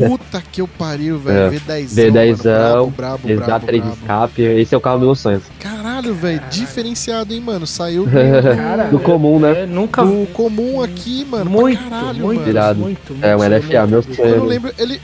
Puta 0.07 0.41
que 0.51 0.61
eu 0.61 0.67
pariu, 0.67 1.17
velho. 1.19 1.55
É. 1.55 1.57
V10. 1.57 1.85
V10, 1.87 2.43
brabo, 2.43 2.91
brabo, 2.91 2.91
brabo, 2.91 3.29
Exato, 3.29 3.65
3 3.65 3.81
brabo. 3.83 3.97
escape. 4.01 4.41
Esse 4.41 4.75
é 4.75 4.77
o 4.77 4.81
carro 4.81 4.97
dos 4.99 5.05
meus 5.07 5.19
sonhos. 5.19 5.43
Caralho, 5.59 6.13
velho. 6.13 6.41
Diferenciado, 6.51 7.33
hein, 7.33 7.39
mano. 7.41 7.65
Saiu 7.65 8.05
do, 8.07 8.11
Cara, 8.11 8.83
Do 8.89 8.99
comum, 8.99 9.39
né? 9.39 9.63
eu 9.63 9.67
nunca 9.67 10.03
do 10.03 10.27
comum 10.33 10.81
aqui, 10.81 11.25
mano. 11.25 11.49
muito, 11.49 11.81
caralho, 11.89 12.19
muito, 12.25 12.39
mano. 12.39 12.49
Irado. 12.51 12.79
muito, 12.79 13.13
muito. 13.13 13.25
É 13.25 13.35
um 13.35 13.39
LFA, 13.39 13.87
meu 13.87 13.99
Eu 14.07 14.15
sonho. 14.15 14.37
não 14.37 14.45
lembro. 14.45 14.71
Ele, 14.77 14.99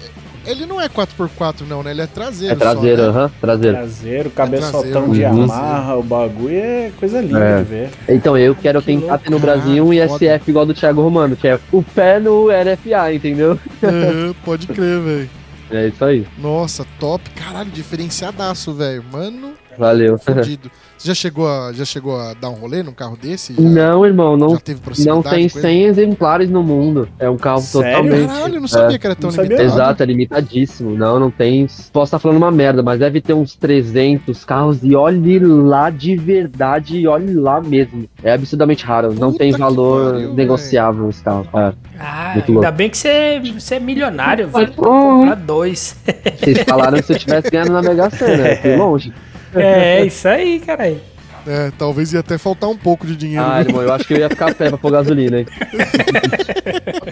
ele 0.46 0.66
não 0.66 0.80
é 0.80 0.88
4x4, 0.88 1.62
não, 1.68 1.82
né? 1.84 1.92
Ele 1.92 2.02
é 2.02 2.08
traseiro. 2.08 2.54
É 2.54 2.56
traseiro, 2.56 3.02
né? 3.02 3.08
aham, 3.10 3.32
traseiro. 3.42 3.78
Traseiro, 3.78 4.30
cabeçotão 4.30 4.82
traseiro, 4.82 5.14
de 5.14 5.24
uhum. 5.26 5.44
amarra, 5.44 5.96
o 5.98 6.04
bagulho 6.04 6.58
é 6.58 6.92
coisa 6.98 7.22
linda 7.22 7.40
É. 7.40 7.58
de 7.58 7.64
ver. 7.64 7.90
Então 8.10 8.38
eu 8.38 8.56
quero 8.56 8.80
Que 8.82 8.88
tentar 8.88 9.18
ter 9.18 9.30
no 9.30 9.40
Brasil 9.40 9.84
um 9.88 10.08
foda. 10.08 10.26
ISF 10.26 10.50
igual 10.50 10.66
do 10.66 10.74
Thiago 10.74 11.02
Romano, 11.02 11.36
que 11.36 11.48
é 11.48 11.60
o 11.72 11.82
pé 11.84 12.20
no 12.20 12.48
LFA, 12.48 13.14
entendeu? 13.14 13.60
Aham, 13.84 14.36
pode 14.44 14.68
crer, 14.68 15.00
velho. 15.02 15.30
É 15.72 15.88
isso 15.88 16.06
aí. 16.06 16.28
Nossa, 16.38 16.86
top. 17.00 17.28
Caralho, 17.32 17.72
diferenciadaço, 17.72 18.74
velho. 18.74 19.04
Mano, 19.12 19.54
Valeu. 19.78 20.18
fudido. 20.18 20.70
Você 21.06 21.10
já 21.12 21.14
chegou, 21.16 21.48
a, 21.48 21.72
já 21.72 21.86
chegou 21.86 22.20
a 22.20 22.34
dar 22.34 22.50
um 22.50 22.54
rolê 22.56 22.82
num 22.82 22.92
carro 22.92 23.16
desse? 23.16 23.54
Já, 23.54 23.62
Não, 23.62 24.04
irmão, 24.04 24.36
não, 24.36 24.50
já 24.56 24.58
teve 24.60 24.80
proximidade 24.82 25.16
não 25.16 25.22
tem 25.22 25.48
com 25.48 25.60
ele? 25.60 25.68
100 25.68 25.84
exemplares 25.84 26.50
no 26.50 26.64
mundo. 26.64 27.08
É 27.20 27.30
um 27.30 27.38
carro 27.38 27.62
Sério? 27.62 27.92
totalmente. 27.96 28.28
Caralho, 28.28 28.56
eu 28.56 28.62
não 28.62 28.68
sabia 28.68 28.96
É. 28.96 28.98
que 28.98 29.06
era 29.06 29.16
tão 29.16 29.30
Não 29.30 29.44
limitado. 29.44 29.62
Exato, 29.70 30.02
é 30.02 30.06
limitadíssimo. 30.08 30.98
Não, 30.98 31.20
não 31.20 31.30
tem. 31.30 31.68
Posso 31.94 32.06
estar 32.08 32.18
falando 32.18 32.38
uma 32.38 32.50
merda, 32.50 32.82
mas 32.82 33.00
deve 33.00 33.22
ter 33.22 33.34
uns 33.34 33.56
300 33.56 34.44
carros 34.46 34.80
e 34.82 34.96
olhe 34.96 35.38
lá 35.38 35.92
de 35.92 36.16
verdade 36.16 36.98
e 36.98 37.08
olhe 37.08 37.36
lá 37.36 37.62
mesmo. 37.62 38.10
É 38.24 38.34
absurdamente 38.34 38.84
raro. 38.84 39.14
não 39.14 39.28
Puta 39.32 39.44
tem 39.44 39.54
que 39.54 39.60
valor 39.60 40.14
pariu, 40.14 40.34
negociável 40.34 41.08
esse 41.08 41.22
carro. 41.24 41.48
É. 41.54 41.74
Ah, 42.00 42.32
Muito 42.34 42.48
ainda 42.50 42.62
louco. 42.62 42.72
bem 42.78 42.90
que 42.90 42.98
você, 42.98 43.40
você 43.60 43.76
é 43.76 43.80
milionário, 43.80 44.48
velho. 44.48 44.70
Uhum. 44.78 45.20
Comprar 45.20 45.36
dois. 45.36 45.96
Vocês 46.40 46.64
falaram 46.68 46.98
que 46.98 47.04
se 47.06 47.14
eu 47.14 47.20
tivesse 47.20 47.52
ganhando 47.52 47.74
na 47.74 47.84
Mega 47.84 48.10
Sena, 48.10 48.48
eu 48.48 48.58
fui 48.62 48.76
longe. 48.76 49.14
É, 49.56 50.06
isso 50.06 50.28
aí, 50.28 50.60
caralho. 50.60 51.00
É, 51.48 51.72
talvez 51.78 52.12
ia 52.12 52.22
até 52.22 52.40
faltar 52.40 52.68
um 52.70 52.78
pouco 52.78 53.06
de 53.06 53.16
dinheiro. 53.16 53.46
Ah, 53.48 53.62
irmão, 53.62 53.82
eu 53.84 53.94
acho 53.94 54.04
que 54.06 54.14
eu 54.16 54.18
ia 54.18 54.28
ficar 54.30 54.50
a 54.50 54.56
pé 54.56 54.70
pra 54.70 54.80
pôr 54.80 54.92
gasolina, 54.92 55.40
hein? 55.42 55.46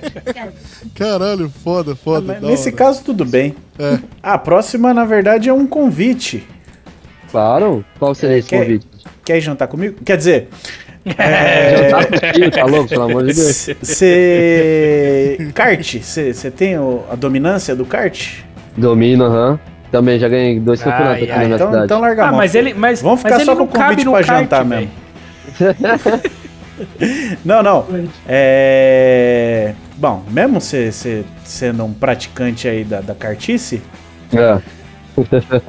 Caralho, 0.95 1.49
foda, 1.63 1.95
foda. 1.95 2.33
Da 2.33 2.47
nesse 2.47 2.69
hora. 2.69 2.77
caso, 2.77 3.03
tudo 3.03 3.25
bem. 3.25 3.55
É. 3.77 3.99
A 4.21 4.37
próxima, 4.37 4.93
na 4.93 5.05
verdade, 5.05 5.49
é 5.49 5.53
um 5.53 5.67
convite. 5.67 6.47
Claro. 7.31 7.83
Qual 7.99 8.13
seria 8.15 8.37
esse 8.37 8.49
Quer- 8.49 8.59
convite? 8.63 8.87
Quer 9.25 9.39
jantar 9.39 9.67
comigo? 9.67 9.97
Quer 10.03 10.17
dizer, 10.17 10.49
Jantar 11.05 12.05
contigo, 12.07 12.51
tá 12.51 12.65
louco? 12.65 12.89
Pelo 12.89 13.03
amor 13.03 13.25
de 13.25 13.33
Deus. 13.33 13.69
você. 13.81 15.37
kart, 15.53 15.97
você 16.01 16.51
tem 16.51 16.77
o- 16.77 17.03
a 17.11 17.15
dominância 17.15 17.75
do 17.75 17.85
kart? 17.85 18.39
Domino, 18.75 19.25
aham. 19.25 19.59
Também 19.93 20.17
já 20.17 20.27
ganhei 20.27 20.59
dois 20.59 20.81
Ai, 20.81 20.91
campeonatos 20.91 21.21
aqui 21.23 21.31
ai, 21.31 21.37
na 21.37 21.43
minha 21.45 21.55
então, 21.55 21.67
cidade. 21.67 21.85
então 21.85 21.99
larga 22.01 22.23
a 22.23 22.25
Ah, 22.25 22.29
mão. 22.31 22.37
mas 22.39 22.55
ele. 22.55 22.73
Mas, 22.73 22.99
Vamos 23.01 23.19
ficar 23.21 23.35
mas 23.35 23.45
só 23.45 23.51
ele 23.51 23.59
no 23.59 23.65
não 23.67 23.71
cabe 23.71 23.83
convite 23.89 24.05
no 24.05 24.11
pra 24.11 24.23
kart, 24.23 24.39
jantar 24.41 24.65
mesmo. 24.65 24.89
Não, 27.45 27.61
não. 27.61 27.85
É. 28.27 29.73
Bom, 29.97 30.23
mesmo 30.31 30.59
você 30.59 31.23
sendo 31.45 31.85
um 31.85 31.93
praticante 31.93 32.67
aí 32.67 32.83
da, 32.83 32.99
da 32.99 33.13
cartice, 33.13 33.79
É. 34.33 34.59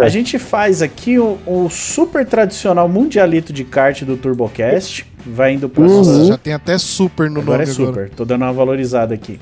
a 0.03 0.09
gente 0.09 0.39
faz 0.39 0.81
aqui 0.81 1.19
o, 1.19 1.39
o 1.47 1.69
super 1.69 2.25
tradicional 2.25 2.89
mundialito 2.89 3.53
de 3.53 3.65
kart 3.65 4.03
do 4.03 4.17
TurboCast. 4.17 5.07
Vai 5.27 5.53
indo 5.53 5.69
pra 5.69 5.83
Uhum. 5.83 6.03
sua. 6.03 6.13
Nossa, 6.15 6.25
já 6.25 6.39
tem 6.39 6.55
até 6.55 6.79
super 6.79 7.31
no 7.31 7.41
Agora 7.41 7.59
nome 7.59 7.71
é 7.71 7.75
super, 7.75 8.09
tô 8.11 8.25
dando 8.25 8.43
uma 8.43 8.53
valorizada 8.53 9.15
aqui. 9.15 9.39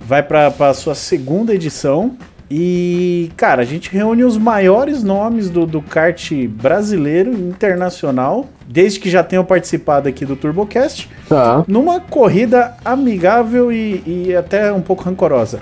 Vai 0.00 0.22
pra, 0.22 0.50
pra 0.50 0.72
sua 0.74 0.94
segunda 0.94 1.52
edição. 1.54 2.16
E, 2.52 3.30
cara, 3.36 3.62
a 3.62 3.64
gente 3.64 3.88
reúne 3.90 4.24
os 4.24 4.36
maiores 4.36 5.04
nomes 5.04 5.48
do, 5.48 5.64
do 5.64 5.80
kart 5.80 6.32
brasileiro 6.48 7.32
e 7.32 7.36
internacional, 7.48 8.46
desde 8.66 8.98
que 8.98 9.08
já 9.08 9.22
tenham 9.22 9.44
participado 9.44 10.08
aqui 10.08 10.24
do 10.26 10.34
TurboCast, 10.34 11.08
Tá. 11.28 11.64
numa 11.68 12.00
corrida 12.00 12.74
amigável 12.84 13.70
e, 13.70 14.02
e 14.04 14.34
até 14.36 14.72
um 14.72 14.80
pouco 14.80 15.04
rancorosa. 15.04 15.60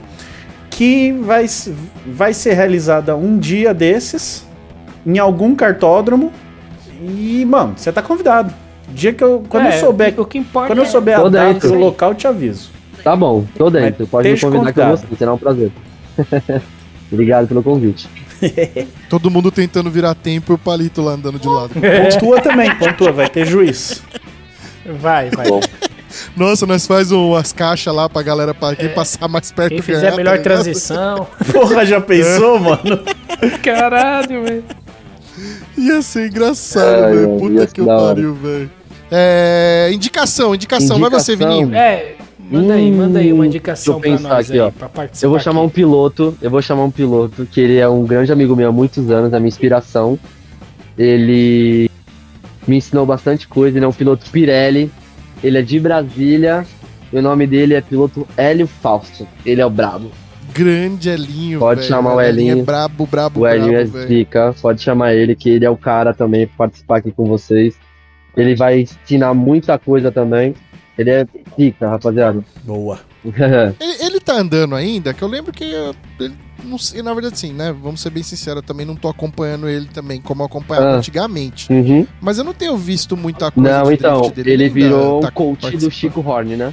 Que 0.70 1.12
vai, 1.12 1.44
vai 2.06 2.32
ser 2.32 2.54
realizada 2.54 3.14
um 3.14 3.36
dia 3.38 3.74
desses, 3.74 4.46
em 5.04 5.18
algum 5.18 5.54
cartódromo. 5.54 6.32
E, 7.02 7.44
mano, 7.44 7.74
você 7.76 7.92
tá 7.92 8.00
convidado. 8.00 8.54
Dia 8.88 9.12
que 9.12 9.22
eu. 9.22 9.44
Quando 9.46 9.66
É, 9.66 9.74
eu 9.76 9.80
souber 9.80 10.14
O 10.18 10.24
que 10.24 10.38
importa 10.38 10.68
quando 10.68 10.78
eu 10.78 10.84
é- 10.84 10.88
souber 10.88 11.18
a 11.18 11.22
Tô 11.22 11.28
data 11.28 11.52
dentro. 11.52 11.68
e 11.68 11.76
o 11.76 11.78
local, 11.78 12.10
eu 12.12 12.14
te 12.14 12.26
aviso. 12.26 12.70
Tá 13.04 13.14
bom, 13.14 13.44
tô 13.58 13.68
dentro. 13.68 13.96
Mas 14.00 14.08
Pode 14.08 14.30
me 14.32 14.40
convidar 14.40 14.72
que 14.72 14.80
eu 14.80 14.86
vou 14.96 15.16
será 15.18 15.34
um 15.34 15.38
prazer. 15.38 15.70
Obrigado 17.10 17.48
pelo 17.48 17.62
convite. 17.62 18.08
Todo 19.08 19.30
mundo 19.30 19.50
tentando 19.50 19.90
virar 19.90 20.14
tempo 20.14 20.52
e 20.52 20.54
o 20.54 20.58
palito 20.58 21.02
lá 21.02 21.12
andando 21.12 21.38
de 21.38 21.48
lado. 21.48 21.70
Pontua 22.12 22.40
também, 22.40 22.74
pontua, 22.76 23.12
vai 23.12 23.28
ter 23.28 23.46
juiz. 23.46 24.02
Vai, 25.00 25.30
vai. 25.30 25.48
Bom. 25.48 25.60
Nossa, 26.36 26.66
nós 26.66 26.86
faz 26.86 27.12
um, 27.12 27.34
as 27.34 27.52
caixas 27.52 27.94
lá 27.94 28.08
pra 28.08 28.22
galera 28.22 28.54
pra 28.54 28.74
quem 28.74 28.88
passar 28.90 29.28
mais 29.28 29.52
perto 29.52 29.74
É. 29.74 29.82
Quem 29.82 29.82
ganhar, 29.82 29.96
fizer 29.96 30.08
a 30.08 30.10
tá 30.12 30.16
melhor 30.16 30.38
ligado? 30.38 30.44
transição. 30.44 31.26
Porra, 31.52 31.84
já 31.84 32.00
pensou, 32.00 32.58
mano? 32.58 33.00
Caralho, 33.62 34.44
velho. 34.44 34.64
Ia 35.76 36.02
ser 36.02 36.28
engraçado, 36.28 37.14
velho. 37.14 37.38
Puta 37.38 37.66
que 37.66 37.84
pariu, 37.84 38.34
velho. 38.34 38.70
É, 39.10 39.90
indicação, 39.92 40.54
indicação, 40.54 40.98
Vai 40.98 41.10
você, 41.10 41.32
Indicação. 41.32 41.58
Vininho. 41.58 41.74
É, 41.76 42.14
Manda 42.50 42.74
aí, 42.74 42.90
manda 42.90 43.18
aí 43.18 43.32
uma 43.32 43.42
Hum, 43.42 43.46
indicação 43.46 44.00
pra 44.00 44.10
nós 44.18 44.24
aqui, 44.48 44.52
aí, 44.54 44.60
ó. 44.60 44.70
pra 44.70 44.88
participar. 44.88 45.26
Eu 45.26 45.30
vou 45.30 45.38
chamar 45.38 45.60
um 45.62 45.66
aqui. 45.66 45.74
piloto, 45.74 46.36
eu 46.40 46.50
vou 46.50 46.62
chamar 46.62 46.84
um 46.84 46.90
piloto 46.90 47.46
que 47.46 47.60
ele 47.60 47.76
é 47.78 47.88
um 47.88 48.04
grande 48.04 48.32
amigo 48.32 48.56
meu 48.56 48.68
há 48.68 48.72
muitos 48.72 49.10
anos, 49.10 49.32
é 49.32 49.38
minha 49.38 49.48
inspiração. 49.48 50.18
Ele 50.96 51.90
me 52.66 52.76
ensinou 52.76 53.06
bastante 53.06 53.46
coisa, 53.46 53.78
ele 53.78 53.84
é 53.84 53.88
um 53.88 53.92
piloto 53.92 54.28
Pirelli, 54.30 54.90
ele 55.42 55.58
é 55.58 55.62
de 55.62 55.78
Brasília, 55.78 56.66
e 57.12 57.16
o 57.18 57.22
nome 57.22 57.46
dele 57.46 57.74
é 57.74 57.80
piloto 57.80 58.26
Hélio 58.36 58.66
Fausto. 58.66 59.26
Ele 59.44 59.60
é 59.60 59.66
o 59.66 59.70
brabo. 59.70 60.10
Grande 60.52 61.08
Elinho. 61.08 61.60
Pode 61.60 61.80
velho. 61.80 61.88
chamar 61.88 62.14
o 62.16 62.20
Elinho. 62.20 62.58
é 62.58 62.62
brabo, 62.62 63.06
brabo, 63.06 63.40
O 63.40 63.46
é 63.46 63.56
brabo, 63.58 63.72
velho. 63.92 64.08
zica, 64.08 64.54
pode 64.60 64.82
chamar 64.82 65.14
ele, 65.14 65.36
que 65.36 65.48
ele 65.50 65.64
é 65.64 65.70
o 65.70 65.76
cara 65.76 66.12
também 66.12 66.46
pra 66.46 66.56
participar 66.66 66.96
aqui 66.98 67.12
com 67.12 67.26
vocês. 67.26 67.76
Ele 68.36 68.54
vai 68.56 68.80
ensinar 68.80 69.34
muita 69.34 69.78
coisa 69.78 70.10
também. 70.10 70.54
Ele 70.98 71.10
é 71.10 71.26
zica, 71.58 71.88
rapaziada. 71.88 72.44
Boa. 72.64 72.98
Ele, 73.80 74.02
ele 74.06 74.20
tá 74.20 74.34
andando 74.34 74.74
ainda, 74.74 75.12
que 75.12 75.22
eu 75.22 75.28
lembro 75.28 75.52
que 75.52 75.64
eu- 75.64 75.94
ele, 76.20 76.34
não 76.64 76.78
sei, 76.78 77.02
na 77.02 77.12
verdade 77.12 77.38
sim, 77.38 77.52
né? 77.52 77.72
Vamos 77.82 78.00
ser 78.00 78.10
bem 78.10 78.22
sinceros, 78.22 78.62
eu 78.62 78.66
também 78.66 78.86
não 78.86 78.94
tô 78.96 79.08
acompanhando 79.08 79.68
ele 79.68 79.86
também 79.86 80.20
como 80.20 80.42
eu 80.42 80.46
acompanhava 80.46 80.88
Ah. 80.90 80.96
antigamente. 80.96 81.70
Uhum. 81.72 82.06
Mas 82.20 82.38
eu 82.38 82.44
não 82.44 82.54
tenho 82.54 82.76
visto 82.76 83.16
muita 83.16 83.50
coisa 83.50 83.82
Não, 83.84 83.92
então, 83.92 84.30
dele. 84.30 84.52
ele 84.52 84.68
virou 84.68 85.20
tá 85.20 85.28
o 85.28 85.32
coach 85.32 85.76
do. 85.76 85.90
Chico 85.90 86.20
Horn, 86.26 86.56
né? 86.56 86.72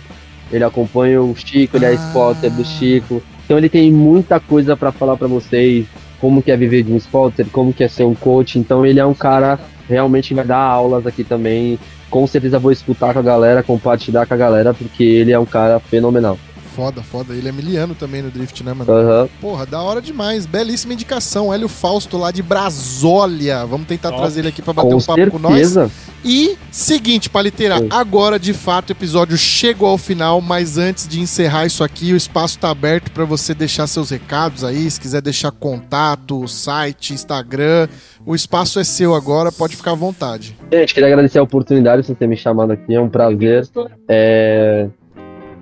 Ele 0.52 0.64
acompanha 0.64 1.22
o 1.22 1.36
Chico, 1.36 1.78
ele 1.78 1.86
é 1.86 1.90
Ah. 1.90 1.94
spotter 1.94 2.52
do 2.52 2.64
Chico. 2.64 3.22
Então 3.46 3.58
ele 3.58 3.70
tem 3.70 3.92
muita 3.92 4.40
coisa 4.40 4.78
pra 4.78 4.92
falar 4.92 5.18
pra 5.18 5.28
vocês, 5.28 5.86
como 6.22 6.42
que 6.42 6.52
é 6.52 6.58
viver 6.58 6.84
de 6.84 6.92
um 6.94 6.98
spotter, 6.98 7.48
como 7.52 7.74
que 7.74 7.84
é 7.84 7.88
ser 7.88 8.04
um 8.06 8.16
coach. 8.16 8.58
Então 8.60 8.86
ele 8.86 9.00
é 9.00 9.06
um 9.06 9.14
cara 9.16 9.60
realmente 9.90 10.30
que 10.30 10.34
vai 10.36 10.46
dar 10.46 10.58
aulas 10.60 11.06
aqui 11.08 11.24
também. 11.24 11.78
Com 12.16 12.26
certeza 12.26 12.58
vou 12.58 12.72
escutar 12.72 13.12
com 13.12 13.20
a 13.20 13.22
galera, 13.22 13.62
compartilhar 13.62 14.26
com 14.26 14.34
a 14.34 14.38
galera, 14.38 14.74
porque 14.74 15.04
ele 15.04 15.34
é 15.34 15.38
um 15.38 15.46
cara 15.46 15.82
fenomenal. 15.82 16.40
Foda, 16.76 17.02
foda. 17.02 17.34
Ele 17.34 17.48
é 17.48 17.52
miliano 17.54 17.96
também 17.96 18.22
no 18.22 18.30
drift, 18.30 18.62
né, 18.64 18.74
mano? 18.74 18.92
Aham. 18.92 19.30
Porra, 19.40 19.66
da 19.66 19.82
hora 19.82 20.02
demais. 20.02 20.46
Belíssima 20.46 20.94
indicação. 20.94 21.54
Hélio 21.54 21.70
Fausto 21.70 22.18
lá 22.18 22.32
de 22.32 22.44
Brasólia. 22.44 23.66
Vamos 23.66 23.88
tentar 23.88 24.10
Top. 24.10 24.22
trazer 24.22 24.42
ele 24.42 24.50
aqui 24.50 24.62
pra 24.62 24.74
bater 24.74 24.90
Com 24.90 24.98
um 24.98 25.02
papo 25.02 25.32
com 25.32 25.40
nós. 25.40 25.54
certeza. 25.54 25.92
E, 26.24 26.58
seguinte, 26.72 27.30
Paliteira, 27.30 27.80
Oi. 27.80 27.88
agora 27.92 28.40
de 28.40 28.52
fato 28.52 28.90
o 28.90 28.94
episódio 28.94 29.38
chegou 29.38 29.88
ao 29.88 29.98
final, 29.98 30.42
mas 30.42 30.76
antes 30.78 31.08
de 31.08 31.20
encerrar 31.22 31.68
isso 31.68 31.84
aqui, 31.84 32.12
o 32.14 32.16
espaço 32.18 32.58
tá 32.58 32.72
aberto 32.72 33.12
para 33.12 33.24
você 33.26 33.54
deixar 33.54 33.86
seus 33.86 34.10
recados 34.10 34.64
aí, 34.64 34.90
se 34.90 35.00
quiser 35.00 35.22
deixar 35.22 35.52
contato, 35.52 36.48
site, 36.48 37.14
Instagram, 37.14 37.88
o 38.26 38.34
espaço 38.34 38.80
é 38.80 38.84
seu 38.84 39.14
agora, 39.14 39.52
pode 39.52 39.76
ficar 39.76 39.92
à 39.92 39.96
vontade. 39.96 40.58
Gente, 40.74 40.96
queria 40.96 41.08
agradecer 41.10 41.38
a 41.38 41.44
oportunidade 41.44 42.02
de 42.02 42.08
você 42.08 42.16
ter 42.16 42.28
me 42.28 42.36
chamado 42.36 42.72
aqui, 42.72 42.96
é 42.96 43.00
um 43.00 43.08
prazer. 43.10 43.70
É, 44.10 44.88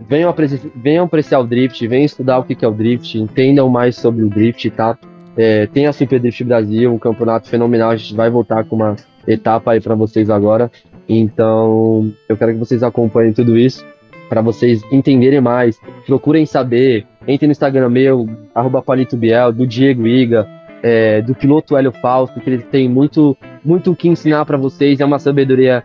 Venham, 0.08 0.34
venham 0.76 1.06
apreciar 1.06 1.40
o 1.40 1.44
drift, 1.44 1.88
venham 1.88 2.06
estudar 2.06 2.40
o 2.40 2.44
que 2.44 2.56
que 2.56 2.66
é 2.66 2.68
o 2.68 2.72
drift, 2.72 3.18
entendam 3.18 3.70
mais 3.70 3.96
sobre 3.96 4.24
o 4.24 4.30
drift, 4.30 4.70
tá? 4.72 4.98
É, 5.36 5.66
tem 5.68 5.88
a 5.88 5.94
Super 5.94 6.20
Drift 6.20 6.44
Brasil, 6.44 6.94
um 6.94 7.00
campeonato 7.00 7.50
fenomenal, 7.50 7.90
a 7.90 7.96
gente 7.96 8.14
vai 8.14 8.30
voltar 8.30 8.64
com 8.66 8.76
uma 8.76 8.96
etapa 9.28 9.72
aí 9.72 9.82
para 9.82 9.96
vocês 9.96 10.30
agora. 10.30 10.72
Então, 11.10 12.12
eu 12.30 12.38
quero 12.38 12.54
que 12.54 12.60
vocês 12.60 12.84
acompanhem 12.84 13.34
tudo 13.34 13.58
isso, 13.58 13.86
para 14.30 14.42
vocês 14.42 14.82
entenderem 14.92 15.42
mais, 15.42 15.80
procurem 16.06 16.46
saber, 16.46 17.06
entrem 17.28 17.48
no 17.48 17.52
Instagram 17.52 17.90
meu, 17.90 18.30
arroba 18.54 18.82
Palito 18.82 19.18
Biel, 19.18 19.52
do 19.52 19.66
Diego 19.66 20.08
Iga, 20.08 20.48
é, 20.84 21.22
do 21.22 21.34
piloto 21.34 21.76
Hélio 21.76 21.92
Fausto, 21.92 22.40
que 22.40 22.50
ele 22.50 22.62
tem 22.62 22.88
muito 22.88 23.36
muito 23.64 23.92
o 23.92 23.96
que 23.96 24.10
ensinar 24.10 24.46
para 24.46 24.58
vocês, 24.58 25.00
é 25.00 25.06
uma 25.06 25.20
sabedoria 25.20 25.84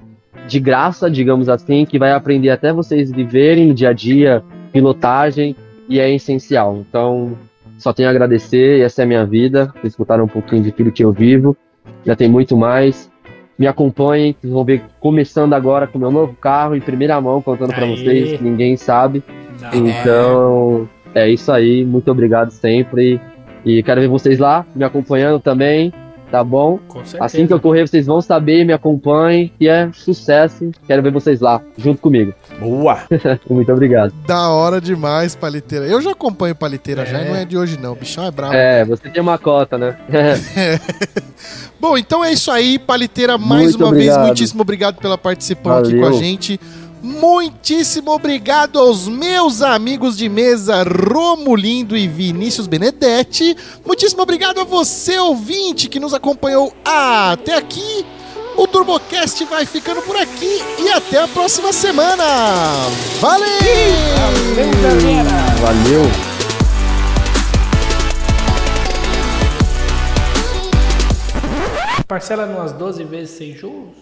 de 0.49 0.59
graça, 0.59 1.11
digamos 1.11 1.49
assim, 1.49 1.85
que 1.85 1.99
vai 1.99 2.11
aprender 2.11 2.49
até 2.49 2.73
vocês 2.73 3.13
viverem 3.13 3.69
no 3.69 3.75
dia 3.75 3.91
a 3.91 3.93
dia, 3.93 4.43
pilotagem, 4.73 5.55
e 5.89 6.01
é 6.01 6.11
essencial. 6.13 6.79
Então, 6.89 7.37
só 7.77 7.93
tenho 7.93 8.09
a 8.09 8.11
agradecer, 8.11 8.81
essa 8.81 9.03
é 9.03 9.05
a 9.05 9.07
minha 9.07 9.27
vida. 9.27 9.67
Vocês 9.75 9.93
escutaram 9.93 10.25
um 10.25 10.29
pouquinho 10.29 10.63
de 10.63 10.73
tudo 10.73 10.91
que 10.91 11.05
eu 11.05 11.13
vivo, 11.13 11.57
já 12.05 12.17
tem 12.17 12.29
muito 12.29 12.57
mais. 12.57 13.11
Me 13.59 13.67
acompanhem, 13.67 14.35
vocês 14.41 14.53
vão 14.53 14.65
ver 14.65 14.83
começando 15.01 15.53
agora 15.53 15.87
com 15.87 15.99
meu 15.99 16.11
novo 16.11 16.35
carro 16.41 16.75
em 16.75 16.81
primeira 16.81 17.21
mão, 17.21 17.43
contando 17.43 17.75
para 17.75 17.87
vocês, 17.87 18.39
que 18.39 18.43
ninguém 18.43 18.77
sabe. 18.77 19.23
Da. 19.61 19.77
Então, 19.77 20.89
é 21.15 21.29
isso 21.29 21.53
aí. 21.53 21.85
Muito 21.85 22.11
obrigado 22.11 22.51
sempre. 22.51 23.21
E 23.65 23.83
quero 23.83 24.01
ver 24.01 24.09
vocês 24.09 24.39
lá, 24.39 24.65
me 24.75 24.85
acompanhando 24.85 25.41
também, 25.41 25.93
tá 26.31 26.43
bom? 26.45 26.79
Com 26.89 27.01
certeza. 27.05 27.25
Assim 27.25 27.47
que 27.47 27.53
eu 27.53 27.61
correr, 27.61 27.87
vocês 27.89 28.07
vão 28.07 28.21
saber, 28.21 28.65
me 28.65 28.73
acompanhem, 28.73 29.53
que 29.59 29.69
é 29.69 29.91
sucesso. 29.93 30.71
Quero 30.87 31.03
ver 31.03 31.13
vocês 31.13 31.41
lá, 31.41 31.61
junto 31.77 32.01
comigo. 32.01 32.33
Boa. 32.61 32.99
Muito 33.49 33.73
obrigado. 33.73 34.13
Da 34.27 34.49
hora 34.51 34.81
demais, 34.81 35.35
Paliteira. 35.35 35.87
Eu 35.87 36.01
já 36.01 36.13
acompanho 36.13 36.55
Paliteira 36.55 37.05
já, 37.07 37.19
É. 37.19 37.25
e 37.25 37.29
não 37.29 37.37
é 37.37 37.45
de 37.45 37.57
hoje 37.57 37.79
não, 37.81 37.93
o 37.93 37.97
bichão 37.97 38.25
é 38.25 38.31
brabo. 38.31 38.55
É, 38.55 38.85
você 38.85 39.09
tem 39.09 39.23
uma 39.23 39.39
cota, 39.39 39.77
né? 39.79 39.97
Bom, 41.81 41.97
então 41.97 42.25
é 42.25 42.33
isso 42.33 42.51
aí, 42.51 42.79
Paliteira, 42.79 43.39
mais 43.39 43.71
Muito 43.77 43.85
uma 43.85 43.93
vez, 43.93 44.07
obrigado. 44.09 44.27
muitíssimo 44.27 44.63
obrigado 44.63 44.97
pela 44.97 45.17
participação 45.17 45.79
aqui 45.89 45.99
com 46.01 46.07
a 46.07 46.13
gente. 46.13 46.61
Muitíssimo 47.03 48.11
obrigado 48.11 48.79
aos 48.79 49.07
meus 49.07 49.63
amigos 49.63 50.17
de 50.17 50.29
mesa, 50.29 50.83
Romulindo 50.83 51.97
e 51.97 52.09
Vinícius 52.09 52.67
Benedetti. 52.67 53.57
Muitíssimo 53.87 54.23
obrigado 54.23 54.61
a 54.61 54.65
você, 54.65 55.19
ouvinte, 55.19 55.89
que 55.89 56.01
nos 56.01 56.13
acompanhou 56.13 56.73
até 56.85 57.57
aqui. 57.57 58.05
O 58.57 58.67
TurboCast 58.67 59.45
vai 59.45 59.65
ficando 59.65 60.03
por 60.03 60.17
aqui 60.17 60.61
e 60.79 60.89
até 60.91 61.23
a 61.23 61.29
próxima 61.29 61.73
semana. 61.73 62.25
Valeu! 63.21 63.47
Valeu, 64.57 64.83
galera. 64.83 65.31
Valeu. 65.61 66.29
Parcela 72.09 72.47
numas 72.47 72.73
12 72.73 73.05
vezes 73.05 73.37
sem 73.37 73.55
juros? 73.55 73.97